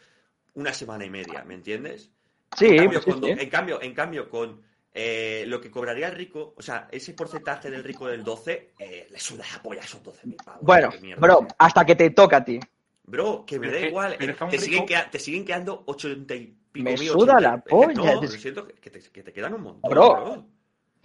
una 0.53 0.71
semana 0.71 1.03
y 1.03 1.09
media, 1.09 1.43
¿me 1.43 1.55
entiendes? 1.55 2.11
Sí, 2.55 2.67
en, 2.67 2.77
cambio, 2.77 2.89
pues 3.01 3.03
sí, 3.05 3.09
cuando- 3.09 3.27
sí. 3.27 3.33
en 3.43 3.49
cambio, 3.49 3.81
en 3.81 3.93
cambio, 3.95 4.29
con 4.29 4.61
eh, 4.93 5.43
lo 5.47 5.59
que 5.59 5.69
cobraría 5.71 6.07
el 6.09 6.15
rico, 6.15 6.53
o 6.55 6.61
sea, 6.61 6.87
ese 6.91 7.13
porcentaje 7.15 7.71
del 7.71 7.83
rico 7.83 8.07
del 8.07 8.23
12, 8.23 8.71
eh, 8.79 9.07
le 9.09 9.19
suda 9.19 9.43
la 9.51 9.61
polla 9.63 9.81
a 9.81 9.83
esos 9.83 10.01
12.000 10.03 10.37
pavos. 10.45 10.61
Bueno, 10.61 10.89
mierda. 11.01 11.19
bro, 11.21 11.47
hasta 11.57 11.83
que 11.85 11.95
te 11.95 12.11
toca 12.11 12.37
a 12.37 12.45
ti. 12.45 12.59
Bro, 13.03 13.45
que 13.45 13.59
me 13.59 13.71
da 13.71 13.79
igual. 13.79 14.15
un 14.21 14.49
te, 14.51 14.57
siguen 14.59 14.85
queda- 14.85 15.09
te 15.09 15.17
siguen 15.19 15.43
quedando 15.43 15.83
80 15.87 16.35
y 16.35 16.55
pico 16.71 16.83
Me 16.85 16.91
mil, 16.97 17.09
suda 17.09 17.33
80 17.37 17.41
la 17.41 17.57
polla. 17.57 17.93
No, 17.93 18.21
lo 18.21 18.27
siento, 18.29 18.67
que 18.67 18.89
te, 18.91 18.99
que 19.01 19.23
te 19.23 19.33
quedan 19.33 19.55
un 19.55 19.61
montón. 19.63 19.89
Bro. 19.91 20.13
bro. 20.13 20.45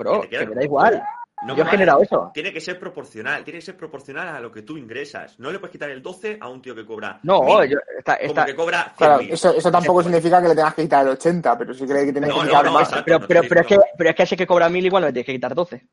Bro, 0.00 0.22
Que 0.22 0.28
te 0.28 0.30
que 0.30 0.36
quedan 0.38 0.48
me 0.50 0.54
da 0.56 0.64
igual. 0.64 1.02
No 1.46 1.56
Yo 1.56 1.62
he 1.62 1.66
generado 1.66 2.02
eso. 2.02 2.30
Tiene 2.34 2.52
que 2.52 2.60
ser 2.60 2.78
proporcional, 2.78 3.42
tiene 3.44 3.60
que 3.60 3.64
ser 3.64 3.76
proporcional 3.76 4.28
a 4.28 4.40
lo 4.40 4.50
que 4.52 4.60
tú 4.62 4.76
ingresas. 4.76 5.38
No 5.38 5.50
le 5.50 5.58
puedes 5.58 5.72
quitar 5.72 5.88
el 5.90 6.02
12 6.02 6.36
a 6.40 6.48
un 6.48 6.60
tío 6.60 6.74
que 6.74 6.84
cobra. 6.84 7.18
No, 7.22 7.42
1000, 7.42 7.70
yo, 7.70 7.78
está, 7.98 8.16
como 8.18 8.28
está- 8.28 8.44
que 8.46 8.54
cobra 8.54 8.92
100.000. 8.94 8.96
Claro, 8.96 9.20
eso, 9.22 9.54
eso 9.54 9.70
tampoco 9.72 10.02
significa 10.02 10.42
que 10.42 10.48
le 10.48 10.54
tengas 10.54 10.74
que 10.74 10.82
quitar 10.82 11.06
el 11.06 11.12
80, 11.12 11.56
pero 11.58 11.72
sí 11.72 11.86
cree 11.86 12.04
que 12.04 12.12
tienes 12.12 12.28
No, 12.30 12.40
que 12.42 12.46
quitar 12.48 12.64
no, 12.66 12.72
más. 12.72 12.88
exacto. 12.88 13.04
pero, 13.26 13.42
pero, 13.48 13.60
es 13.62 13.66
que, 13.66 13.78
pero 13.96 14.10
es 14.10 14.16
que 14.16 14.22
ese 14.24 14.36
que 14.36 14.46
cobra 14.46 14.68
mil 14.68 14.84
igual 14.84 15.00
no 15.02 15.06
le 15.08 15.12
tienes 15.14 15.26
que 15.26 15.32
quitar 15.32 15.54
12. 15.54 15.86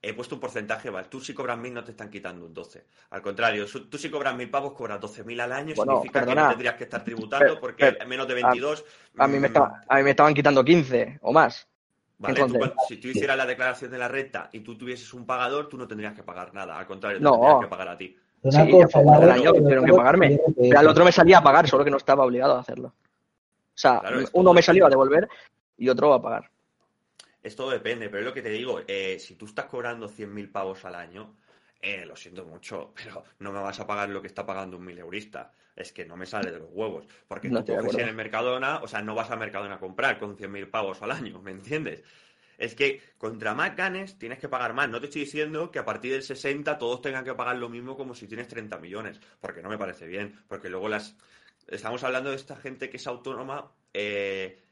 He 0.00 0.14
puesto 0.14 0.36
un 0.36 0.40
porcentaje, 0.40 0.88
¿vale? 0.88 1.08
Tú 1.10 1.20
si 1.20 1.34
cobras 1.34 1.58
1.000 1.58 1.72
no 1.72 1.82
te 1.84 1.90
están 1.90 2.08
quitando 2.08 2.46
un 2.46 2.54
12. 2.54 2.86
Al 3.10 3.20
contrario, 3.20 3.66
su- 3.66 3.88
tú 3.90 3.98
si 3.98 4.08
cobras 4.08 4.34
1.000 4.34 4.48
pavos 4.50 4.72
cobras 4.72 5.00
12.000 5.00 5.40
al 5.40 5.52
año, 5.52 5.74
Bueno, 5.74 5.92
significa 5.96 6.24
que 6.24 6.34
no 6.34 6.48
tendrías 6.50 6.74
que 6.76 6.84
estar 6.84 7.02
tributando 7.04 7.44
Pero- 7.46 7.60
porque 7.60 7.92
pero- 7.92 8.06
menos 8.08 8.28
de 8.28 8.34
22... 8.34 8.84
A 9.18 9.26
mí, 9.26 9.34
me 9.34 9.40
mm, 9.40 9.44
estaba- 9.46 9.82
a 9.88 9.96
mí 9.96 10.02
me 10.04 10.10
estaban 10.10 10.32
quitando 10.32 10.64
15 10.64 11.18
o 11.22 11.32
más. 11.32 11.66
Vale, 12.18 12.44
tú 12.46 12.58
si 12.88 12.96
tú 12.96 13.08
hicieras 13.08 13.36
la 13.36 13.44
declaración 13.44 13.90
de 13.90 13.98
la 13.98 14.08
renta 14.08 14.48
y 14.52 14.60
tú 14.60 14.76
tuvieses 14.78 15.12
un 15.12 15.26
pagador, 15.26 15.68
tú 15.68 15.76
no 15.76 15.86
tendrías 15.86 16.14
que 16.14 16.22
pagar 16.22 16.54
nada. 16.54 16.78
Al 16.78 16.86
contrario, 16.86 17.18
te 17.18 17.24
No. 17.24 17.32
tendrías 17.32 17.60
que 17.60 17.66
pagar 17.68 17.88
a 17.88 17.98
ti. 17.98 18.16
Una 18.42 18.64
Sí, 18.64 18.70
cosa, 18.70 18.78
ya 18.80 18.88
fue 18.88 19.04
la 19.04 19.10
el 19.16 19.22
otra, 19.22 19.34
año 19.34 19.52
que 19.52 19.60
tuvieron 19.60 19.84
que 19.84 19.92
pagarme. 19.92 20.40
Pero 20.56 20.78
al 20.78 20.88
otro 20.88 21.04
me 21.04 21.12
salía 21.12 21.38
a 21.38 21.42
pagar, 21.42 21.68
solo 21.68 21.84
que 21.84 21.90
no 21.90 21.96
estaba 21.98 22.24
obligado 22.24 22.54
a 22.54 22.60
hacerlo. 22.60 22.88
O 22.88 23.78
sea, 23.78 24.00
Claro, 24.00 24.20
uno 24.32 24.54
me 24.54 24.62
salió 24.62 24.86
a 24.86 24.88
devolver 24.88 25.28
y 25.76 25.88
otro 25.90 26.14
a 26.14 26.22
pagar. 26.22 26.50
Esto 27.42 27.68
depende, 27.70 28.08
pero 28.08 28.20
es 28.20 28.26
lo 28.26 28.32
que 28.34 28.42
te 28.42 28.48
digo. 28.50 28.80
eh, 28.88 29.18
si 29.20 29.34
tú 29.34 29.44
estás 29.44 29.66
cobrando 29.66 30.08
100.000 30.08 30.50
pavos 30.50 30.84
al 30.86 30.94
año, 30.94 31.36
eh, 31.80 32.04
lo 32.06 32.16
siento 32.16 32.44
mucho, 32.44 32.92
pero 32.96 33.24
no 33.38 33.52
me 33.52 33.60
vas 33.60 33.78
a 33.80 33.86
pagar 33.86 34.08
lo 34.08 34.20
que 34.20 34.28
está 34.28 34.44
pagando 34.44 34.76
un 34.76 34.84
mileurista. 34.84 35.52
Es 35.74 35.92
que 35.92 36.06
no 36.06 36.16
me 36.16 36.24
sale 36.24 36.50
de 36.50 36.58
los 36.58 36.70
huevos. 36.72 37.06
Porque 37.28 37.50
No 37.50 37.62
tú 37.62 37.76
coges 37.76 37.98
en 37.98 38.08
el 38.08 38.14
Mercadona, 38.14 38.78
o 38.78 38.88
sea, 38.88 39.02
no 39.02 39.14
vas 39.14 39.30
al 39.30 39.38
Mercadona 39.38 39.74
a 39.74 39.78
comprar 39.78 40.18
con 40.18 40.36
100.000 40.36 40.70
pavos 40.70 41.02
al 41.02 41.10
año, 41.10 41.40
¿me 41.42 41.50
entiendes? 41.50 42.02
Es 42.58 42.74
que 42.74 43.02
contra 43.18 43.54
más 43.54 43.76
ganes 43.76 44.18
tienes 44.18 44.38
que 44.38 44.48
pagar 44.48 44.72
más. 44.72 44.88
No 44.88 45.00
te 45.00 45.06
estoy 45.06 45.22
diciendo 45.22 45.70
que 45.70 45.78
a 45.78 45.84
partir 45.84 46.12
del 46.12 46.22
60 46.22 46.78
todos 46.78 47.02
tengan 47.02 47.24
que 47.24 47.34
pagar 47.34 47.56
lo 47.56 47.68
mismo 47.68 47.96
como 47.96 48.14
si 48.14 48.26
tienes 48.26 48.48
30 48.48 48.78
millones, 48.78 49.20
porque 49.40 49.62
no 49.62 49.68
me 49.68 49.78
parece 49.78 50.06
bien. 50.06 50.42
Porque 50.48 50.70
luego 50.70 50.88
las... 50.88 51.16
Estamos 51.68 52.02
hablando 52.04 52.30
de 52.30 52.36
esta 52.36 52.56
gente 52.56 52.88
que 52.88 52.96
es 52.96 53.06
autónoma, 53.06 53.72
eh, 53.92 54.62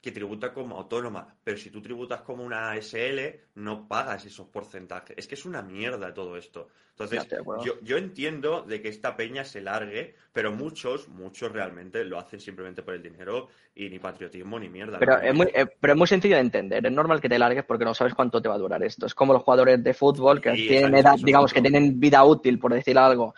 que 0.00 0.12
tributa 0.12 0.52
como 0.52 0.78
autónoma, 0.78 1.36
pero 1.44 1.58
si 1.58 1.70
tú 1.70 1.82
tributas 1.82 2.22
como 2.22 2.42
una 2.42 2.74
SL, 2.80 3.20
no 3.56 3.86
pagas 3.86 4.24
esos 4.24 4.48
porcentajes. 4.48 5.16
Es 5.18 5.26
que 5.26 5.34
es 5.34 5.44
una 5.44 5.62
mierda 5.62 6.14
todo 6.14 6.36
esto. 6.36 6.68
Entonces, 6.92 7.26
yo, 7.64 7.80
yo 7.82 7.96
entiendo 7.96 8.62
de 8.62 8.82
que 8.82 8.88
esta 8.88 9.16
peña 9.16 9.44
se 9.44 9.62
largue, 9.62 10.14
pero 10.34 10.52
muchos, 10.52 11.08
muchos 11.08 11.50
realmente 11.50 12.04
lo 12.04 12.18
hacen 12.18 12.40
simplemente 12.40 12.82
por 12.82 12.92
el 12.92 13.02
dinero 13.02 13.48
y 13.74 13.88
ni 13.88 13.98
patriotismo 13.98 14.58
ni 14.58 14.68
mierda. 14.68 14.98
Pero 14.98 15.18
es, 15.18 15.34
muy, 15.34 15.46
eh, 15.54 15.66
pero 15.80 15.94
es 15.94 15.98
muy 15.98 16.06
sencillo 16.06 16.34
de 16.34 16.42
entender. 16.42 16.84
Es 16.84 16.92
normal 16.92 17.20
que 17.20 17.28
te 17.30 17.38
largues 17.38 17.64
porque 17.64 17.86
no 17.86 17.94
sabes 17.94 18.14
cuánto 18.14 18.42
te 18.42 18.50
va 18.50 18.56
a 18.56 18.58
durar 18.58 18.82
esto. 18.82 19.06
Es 19.06 19.14
como 19.14 19.32
los 19.32 19.42
jugadores 19.42 19.82
de 19.82 19.94
fútbol 19.94 20.42
que 20.42 20.52
tienen 20.52 20.94
edad, 20.94 21.16
digamos, 21.16 21.54
que 21.54 21.62
tienen 21.62 21.98
vida 21.98 22.22
útil, 22.22 22.58
por 22.58 22.74
decir 22.74 22.98
algo, 22.98 23.34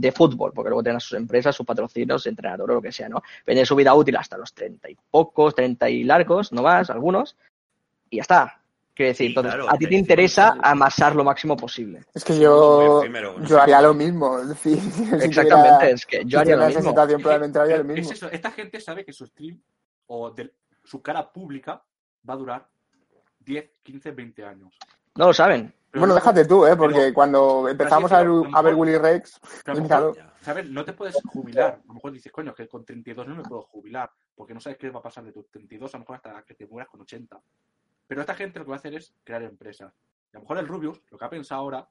de 0.00 0.12
fútbol, 0.12 0.52
porque 0.54 0.70
luego 0.70 0.82
tienen 0.82 1.00
sus 1.00 1.16
empresas, 1.18 1.54
sus 1.54 1.66
patrocinios, 1.66 2.26
entrenador 2.26 2.70
o 2.70 2.74
lo 2.74 2.82
que 2.82 2.92
sea, 2.92 3.08
¿no? 3.08 3.22
Tienen 3.44 3.66
su 3.66 3.76
vida 3.76 3.94
útil 3.94 4.16
hasta 4.16 4.36
los 4.38 4.52
treinta 4.54 4.88
y 4.90 4.96
pocos, 5.10 5.54
treinta 5.54 5.88
y 5.90 6.04
largos, 6.04 6.52
no 6.52 6.62
más, 6.62 6.90
algunos, 6.90 7.36
y 8.08 8.16
ya 8.16 8.22
está. 8.22 8.56
Quiero 8.94 9.10
decir, 9.10 9.26
Sí, 9.26 9.30
entonces, 9.30 9.54
claro, 9.54 9.70
a 9.70 9.78
ti 9.78 9.84
te 9.86 9.90
te 9.90 9.94
interesa 9.96 10.56
amasar 10.62 11.16
lo 11.16 11.24
máximo 11.24 11.56
posible. 11.56 12.04
Es 12.12 12.22
que 12.24 12.38
yo, 12.38 13.02
yo 13.46 13.60
haría 13.60 13.80
lo 13.80 13.94
mismo. 13.94 14.38
Es 14.40 14.48
decir, 14.48 14.78
si 14.80 14.90
tuviera- 15.04 15.24
Exactamente, 15.24 15.90
es 15.92 16.04
que 16.06 16.22
yo 16.26 16.40
haría 16.40 16.56
lo 16.56 16.66
mismo. 16.66 16.82
situación, 16.82 17.22
probablemente 17.22 17.58
haría 17.58 17.78
lo 17.78 17.84
mismo. 17.84 18.10
es 18.10 18.16
eso, 18.16 18.30
esta 18.30 18.50
gente 18.50 18.78
sabe 18.80 19.04
que 19.04 19.12
su 19.12 19.24
stream 19.26 19.58
o 20.06 20.30
de 20.32 20.52
su 20.84 21.00
cara 21.00 21.32
pública 21.32 21.82
va 22.28 22.34
a 22.34 22.36
durar 22.36 22.68
10, 23.38 23.70
15, 23.82 24.10
20 24.10 24.44
años. 24.44 24.74
No 25.14 25.28
lo 25.28 25.32
saben. 25.32 25.72
Bueno, 25.92 26.14
déjate 26.14 26.44
tú, 26.44 26.66
¿eh? 26.66 26.76
Porque 26.76 26.98
pero- 26.98 27.14
cuando 27.14 27.68
empezamos 27.68 28.12
a 28.12 28.18
ver, 28.18 28.26
pero 28.26 28.44
a 28.44 28.48
lo 28.50 28.56
a 28.56 28.62
ver 28.62 28.74
Willy 28.74 28.96
Rex, 28.98 29.40
¿sabes? 30.40 30.68
No 30.70 30.84
te 30.84 30.92
puedes 30.92 31.16
jubilar. 31.26 31.80
A 31.82 31.86
lo 31.88 31.94
mejor 31.94 32.12
dices, 32.12 32.30
coño, 32.32 32.54
que 32.54 32.68
con 32.68 32.84
32 32.84 33.26
no 33.26 33.34
me 33.36 33.42
puedo 33.42 33.62
jubilar, 33.62 34.10
porque 34.34 34.54
no 34.54 34.60
sabes 34.60 34.78
qué 34.78 34.90
va 34.90 35.00
a 35.00 35.02
pasar 35.02 35.24
de 35.24 35.32
tus 35.32 35.48
32, 35.50 35.92
a 35.94 35.98
lo 35.98 36.02
mejor 36.02 36.16
hasta 36.16 36.42
que 36.44 36.54
te 36.54 36.66
mueras 36.66 36.88
con 36.88 37.00
80. 37.00 37.40
Pero 38.06 38.20
esta 38.20 38.34
gente 38.34 38.58
lo 38.58 38.64
que 38.64 38.70
va 38.70 38.76
a 38.76 38.78
hacer 38.78 38.94
es 38.94 39.14
crear 39.24 39.42
empresas. 39.42 39.92
Y 40.32 40.36
a 40.36 40.38
lo 40.38 40.42
mejor 40.42 40.58
el 40.58 40.68
Rubius, 40.68 41.00
lo 41.10 41.18
que 41.18 41.24
ha 41.24 41.30
pensado 41.30 41.60
ahora, 41.60 41.88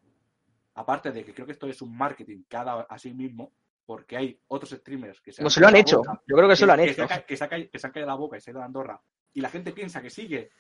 aparte 0.76 1.12
de 1.12 1.24
que 1.26 1.34
creo 1.34 1.46
que 1.46 1.52
esto 1.54 1.68
es 1.68 1.82
un 1.82 1.96
marketing 1.96 2.44
que 2.48 2.58
ha 2.58 2.64
dado 2.64 2.86
a 2.90 2.98
sí 2.98 3.14
mismo, 3.14 3.52
porque 3.86 4.16
hay 4.18 4.40
otros 4.48 4.72
streamers 4.72 5.20
que 5.22 5.32
se 5.32 5.44
No 5.44 5.50
se 5.50 5.60
lo 5.60 5.68
han 5.68 5.76
hecho. 5.76 6.02
la 6.06 6.12
boca, 6.14 6.24
Yo 6.28 6.36
creo 6.36 6.48
que 6.50 6.56
se 6.56 6.66
lo 6.66 6.74
han 6.74 6.80
que 6.80 6.86
hecho. 6.92 7.08
se 7.08 7.14
ha- 7.14 7.26
que 7.26 7.36
se 7.38 7.44
ha 7.44 7.50
que 7.50 7.70
se 7.80 7.88
han 7.88 7.92
callado 7.94 8.12
la 8.12 8.16
boca 8.16 8.38
y 8.38 8.42
se 8.42 8.50
ha 8.50 8.54
ido 8.54 8.62
a 8.62 8.66
Andorra, 8.66 9.02
y 9.34 9.42
la 9.42 9.50
gente 9.50 9.72
piensa 9.72 10.02
que 10.02 10.10
sigue 10.10 10.52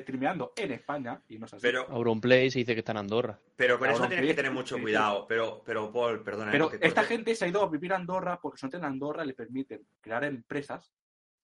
streameando 0.00 0.52
en 0.56 0.72
España, 0.72 1.20
y 1.28 1.38
no 1.38 1.46
es 1.46 1.54
así. 1.54 1.62
Pero, 1.62 1.86
Auronplay 1.90 2.50
se 2.50 2.60
dice 2.60 2.74
que 2.74 2.80
está 2.80 2.92
en 2.92 2.98
Andorra. 2.98 3.38
pero 3.56 3.78
con 3.78 3.90
eso 3.90 4.06
tienes 4.08 4.26
que 4.26 4.34
tener 4.34 4.52
mucho 4.52 4.80
cuidado. 4.80 5.26
Pero, 5.28 5.62
pero 5.64 5.92
Paul, 5.92 6.22
perdona. 6.22 6.50
Pero 6.52 6.70
que 6.70 6.78
te 6.78 6.86
esta 6.86 7.02
gente 7.04 7.34
se 7.34 7.44
ha 7.44 7.48
ido 7.48 7.62
a 7.62 7.68
vivir 7.68 7.92
a 7.92 7.96
Andorra 7.96 8.38
porque 8.40 8.58
solamente 8.58 8.78
en 8.78 8.84
Andorra 8.92 9.24
le 9.24 9.34
permiten 9.34 9.86
crear 10.00 10.24
empresas 10.24 10.92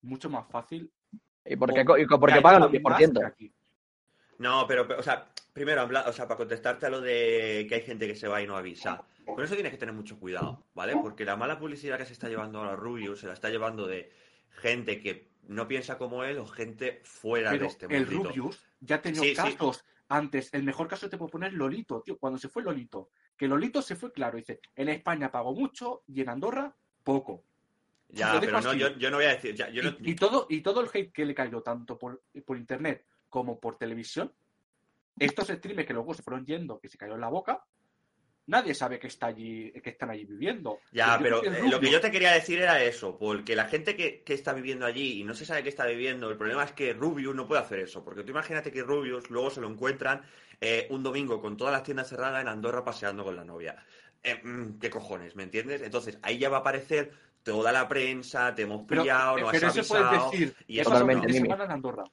mucho 0.02 0.30
más 0.30 0.46
fácil. 0.50 0.90
¿Y 1.44 1.56
por 1.56 1.72
qué, 1.72 1.80
o 1.80 1.84
co- 1.84 1.98
y 1.98 2.06
co- 2.06 2.18
por 2.20 2.28
qué 2.30 2.36
que 2.36 2.42
pagan 2.42 2.60
más 2.62 2.70
10%? 2.70 3.18
que 3.20 3.26
aquí. 3.26 3.52
No, 4.38 4.66
pero, 4.68 4.86
pero, 4.86 5.00
o 5.00 5.02
sea, 5.02 5.26
primero, 5.52 5.84
o 6.06 6.12
sea, 6.12 6.28
para 6.28 6.36
contestarte 6.38 6.86
a 6.86 6.90
lo 6.90 7.00
de 7.00 7.66
que 7.68 7.74
hay 7.76 7.80
gente 7.82 8.06
que 8.06 8.14
se 8.14 8.28
va 8.28 8.40
y 8.40 8.46
no 8.46 8.56
avisa. 8.56 9.02
Con 9.26 9.42
eso 9.44 9.54
tienes 9.54 9.72
que 9.72 9.78
tener 9.78 9.94
mucho 9.94 10.18
cuidado, 10.18 10.62
¿vale? 10.74 10.94
Porque 11.02 11.24
la 11.24 11.36
mala 11.36 11.58
publicidad 11.58 11.98
que 11.98 12.06
se 12.06 12.12
está 12.12 12.28
llevando 12.28 12.58
ahora 12.60 12.76
Rubius 12.76 13.20
se 13.20 13.26
la 13.26 13.32
está 13.34 13.50
llevando 13.50 13.86
de 13.86 14.10
gente 14.50 15.00
que 15.00 15.28
no 15.48 15.66
piensa 15.66 15.98
como 15.98 16.24
él 16.24 16.38
o 16.38 16.46
gente 16.46 17.00
fuera 17.04 17.50
Pero 17.50 17.62
de 17.64 17.68
este 17.68 17.86
el 17.86 18.06
mundito. 18.06 18.28
Rubius 18.28 18.64
ya 18.80 18.96
ha 18.96 19.02
tenido 19.02 19.24
Sí, 19.24 19.30
sí. 19.30 19.36
casos 19.36 19.84
antes. 20.08 20.48
El 20.54 20.62
mejor 20.62 20.88
caso 20.88 21.08
te 21.10 21.18
puedo 21.18 21.30
poner 21.30 21.52
Lolito, 21.52 22.00
tío. 22.02 22.18
Cuando 22.18 22.38
se 22.38 22.48
fue 22.48 22.62
Lolito, 22.62 23.10
que 23.36 23.48
Lolito 23.48 23.82
se 23.82 23.96
fue 23.96 24.12
claro, 24.12 24.36
dice, 24.38 24.60
en 24.76 24.88
España 24.90 25.30
pagó 25.30 25.54
mucho 25.54 26.02
y 26.06 26.20
en 26.20 26.28
Andorra 26.28 26.74
poco. 27.02 27.44
Ya, 28.10 28.40
pero 28.40 28.60
no, 28.60 28.72
yo, 28.72 28.96
yo 28.96 29.10
no 29.10 29.16
voy 29.18 29.26
a 29.26 29.30
decir, 29.34 29.54
ya, 29.54 29.68
yo 29.68 29.82
no- 29.82 29.90
y, 30.00 30.12
y 30.12 30.14
todo, 30.14 30.46
y 30.48 30.60
todo 30.62 30.80
el 30.80 30.88
hate 30.92 31.12
que 31.12 31.26
le 31.26 31.34
cayó 31.34 31.60
tanto 31.62 31.98
por, 31.98 32.22
por 32.46 32.56
internet 32.56 33.04
como 33.28 33.60
por 33.60 33.76
televisión, 33.76 34.32
estos 35.18 35.48
streamers 35.48 35.86
que 35.86 35.92
luego 35.92 36.14
se 36.14 36.22
fueron 36.22 36.46
yendo, 36.46 36.78
que 36.80 36.88
se 36.88 36.96
cayó 36.96 37.14
en 37.16 37.20
la 37.20 37.28
boca, 37.28 37.64
nadie 38.48 38.74
sabe 38.74 38.98
que 38.98 39.06
está 39.06 39.26
allí, 39.26 39.70
que 39.70 39.90
están 39.90 40.10
allí 40.10 40.24
viviendo. 40.24 40.80
Ya, 40.90 41.16
Yo 41.16 41.22
pero 41.22 41.42
que 41.42 41.48
eh, 41.48 41.68
lo 41.70 41.78
que 41.78 41.90
yo 41.90 42.00
te 42.00 42.10
quería 42.10 42.32
decir 42.32 42.58
era 42.60 42.82
eso, 42.82 43.16
porque 43.16 43.54
la 43.54 43.66
gente 43.66 43.94
que, 43.94 44.22
que 44.22 44.34
está 44.34 44.52
viviendo 44.52 44.84
allí 44.86 45.20
y 45.20 45.24
no 45.24 45.34
se 45.34 45.44
sabe 45.44 45.62
qué 45.62 45.68
está 45.68 45.86
viviendo, 45.86 46.28
el 46.30 46.36
problema 46.36 46.64
es 46.64 46.72
que 46.72 46.92
Rubius 46.92 47.34
no 47.34 47.46
puede 47.46 47.60
hacer 47.60 47.78
eso, 47.78 48.04
porque 48.04 48.24
tú 48.24 48.30
imagínate 48.30 48.72
que 48.72 48.82
Rubius 48.82 49.30
luego 49.30 49.50
se 49.50 49.60
lo 49.60 49.68
encuentran 49.68 50.22
eh, 50.60 50.88
un 50.90 51.02
domingo 51.02 51.40
con 51.40 51.56
todas 51.56 51.72
las 51.72 51.84
tiendas 51.84 52.08
cerradas 52.08 52.42
en 52.42 52.48
Andorra 52.48 52.84
paseando 52.84 53.22
con 53.22 53.36
la 53.36 53.44
novia. 53.44 53.76
Eh, 54.22 54.40
mm, 54.42 54.78
¿Qué 54.80 54.90
cojones? 54.90 55.36
¿Me 55.36 55.44
entiendes? 55.44 55.82
Entonces 55.82 56.18
ahí 56.22 56.38
ya 56.38 56.48
va 56.48 56.56
a 56.58 56.60
aparecer 56.60 57.12
toda 57.42 57.70
la 57.70 57.86
prensa, 57.86 58.54
te 58.54 58.62
hemos 58.62 58.84
Pero, 58.88 59.02
pillado, 59.02 59.38
eh, 59.38 59.40
no 59.42 59.48
has 59.48 59.52
pero 59.52 59.68
eso 59.68 59.94
puedes 59.94 60.30
decir, 60.30 60.56
y 60.66 60.80
eso 60.80 60.90
Totalmente, 60.90 61.32
semana 61.32 61.64
en 61.64 61.70
Andorra. 61.70 62.04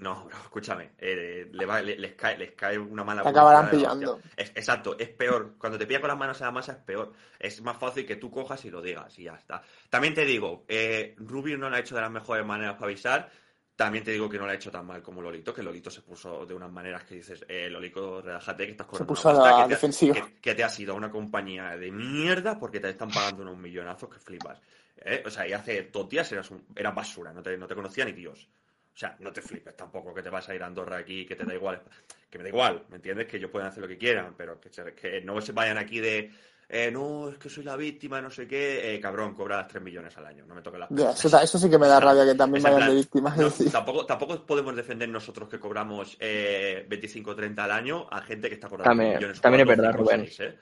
No, 0.00 0.24
bro, 0.24 0.36
escúchame, 0.38 0.92
eh, 0.98 1.48
le 1.52 1.66
va- 1.66 1.82
le- 1.82 1.96
les, 1.98 2.14
cae, 2.14 2.36
les 2.38 2.52
cae 2.52 2.78
una 2.78 3.04
mala 3.04 3.22
Te 3.22 3.28
acabarán 3.28 3.70
pillando. 3.70 4.20
Es- 4.36 4.50
exacto, 4.54 4.96
es 4.98 5.08
peor. 5.10 5.54
Cuando 5.58 5.78
te 5.78 5.86
pilla 5.86 6.00
con 6.00 6.08
las 6.08 6.16
manos 6.18 6.40
en 6.40 6.46
la 6.46 6.50
masa 6.52 6.72
es 6.72 6.78
peor. 6.78 7.12
Es 7.38 7.60
más 7.62 7.76
fácil 7.76 8.06
que 8.06 8.16
tú 8.16 8.30
cojas 8.30 8.64
y 8.64 8.70
lo 8.70 8.80
digas 8.80 9.18
y 9.18 9.24
ya 9.24 9.34
está. 9.34 9.62
También 9.90 10.14
te 10.14 10.24
digo, 10.24 10.64
eh, 10.68 11.14
Rubius 11.18 11.58
no 11.58 11.68
lo 11.68 11.76
ha 11.76 11.80
hecho 11.80 11.94
de 11.94 12.00
las 12.00 12.10
mejores 12.10 12.44
maneras 12.46 12.74
para 12.74 12.86
avisar. 12.86 13.30
También 13.76 14.04
te 14.04 14.10
digo 14.10 14.28
que 14.28 14.36
no 14.38 14.44
lo 14.44 14.50
ha 14.50 14.54
hecho 14.54 14.70
tan 14.70 14.86
mal 14.86 15.02
como 15.02 15.22
Lolito, 15.22 15.54
que 15.54 15.62
Lolito 15.62 15.90
se 15.90 16.02
puso 16.02 16.44
de 16.44 16.52
unas 16.54 16.70
maneras 16.70 17.04
que 17.04 17.14
dices, 17.14 17.44
eh, 17.48 17.68
Lolito, 17.70 18.20
relájate, 18.20 18.64
que 18.66 18.72
estás 18.72 18.86
con 18.86 18.98
puso 19.06 19.30
a 19.30 19.32
la 19.34 19.40
defensiva. 19.68 20.14
Que, 20.14 20.34
que 20.40 20.54
te 20.54 20.64
has 20.64 20.78
ido 20.80 20.92
a 20.92 20.96
una 20.96 21.10
compañía 21.10 21.76
de 21.78 21.90
mierda 21.90 22.58
porque 22.58 22.78
te 22.80 22.90
están 22.90 23.10
pagando 23.10 23.42
unos 23.42 23.56
millonazos 23.56 24.10
que 24.10 24.18
flipas. 24.18 24.60
¿eh? 24.96 25.22
O 25.24 25.30
sea, 25.30 25.48
y 25.48 25.54
hace 25.54 25.84
dos 25.90 26.08
días 26.10 26.30
eras, 26.32 26.50
un- 26.50 26.66
eras 26.76 26.94
basura, 26.94 27.32
no 27.32 27.42
te, 27.42 27.56
no 27.56 27.66
te 27.66 27.74
conocía 27.74 28.04
ni 28.04 28.12
Dios. 28.12 28.48
O 28.94 28.98
sea, 29.00 29.16
no 29.20 29.32
te 29.32 29.40
flipes 29.40 29.76
tampoco 29.76 30.12
que 30.12 30.22
te 30.22 30.28
vas 30.30 30.48
a 30.48 30.54
ir 30.54 30.62
a 30.62 30.66
Andorra 30.66 30.98
aquí, 30.98 31.24
que 31.24 31.36
te 31.36 31.44
da 31.44 31.54
igual. 31.54 31.80
Que 32.28 32.38
me 32.38 32.44
da 32.44 32.50
igual, 32.50 32.84
¿me 32.90 32.96
entiendes? 32.96 33.26
Que 33.26 33.38
ellos 33.38 33.50
pueden 33.50 33.68
hacer 33.68 33.82
lo 33.82 33.88
que 33.88 33.96
quieran, 33.98 34.34
pero 34.36 34.60
que, 34.60 34.68
se- 34.68 34.92
que 34.94 35.20
no 35.22 35.40
se 35.40 35.52
vayan 35.52 35.78
aquí 35.78 36.00
de. 36.00 36.30
eh, 36.68 36.90
no, 36.92 37.28
es 37.30 37.38
que 37.38 37.48
soy 37.48 37.64
la 37.64 37.76
víctima, 37.76 38.20
no 38.20 38.30
sé 38.30 38.46
qué. 38.46 38.94
Eh, 38.94 39.00
cabrón, 39.00 39.34
cobras 39.34 39.66
3 39.68 39.82
millones 39.82 40.16
al 40.18 40.26
año, 40.26 40.44
no 40.46 40.54
me 40.54 40.60
toques 40.62 40.78
la. 40.80 40.86
Ya, 40.90 41.10
eso, 41.12 41.28
eso 41.40 41.58
sí 41.58 41.70
que 41.70 41.78
me 41.78 41.86
da 41.88 41.98
rabia 41.98 42.24
que 42.26 42.34
también 42.36 42.62
vayan 42.62 42.88
de 42.90 42.94
víctimas. 42.96 43.36
no, 43.36 43.50
tampoco, 43.72 44.04
tampoco 44.06 44.44
podemos 44.46 44.76
defender 44.76 45.08
nosotros 45.08 45.48
que 45.48 45.58
cobramos 45.58 46.16
eh, 46.20 46.84
25 46.88 47.30
o 47.30 47.34
30 47.34 47.64
al 47.64 47.70
año 47.72 48.06
a 48.10 48.20
gente 48.22 48.48
que 48.48 48.54
está 48.54 48.68
cobrando 48.68 48.90
También- 48.90 49.14
millones. 49.16 49.40
también 49.40 49.62
es 49.62 49.76
verdad, 49.76 49.94
Rubén. 49.94 50.28
¿eh? 50.38 50.58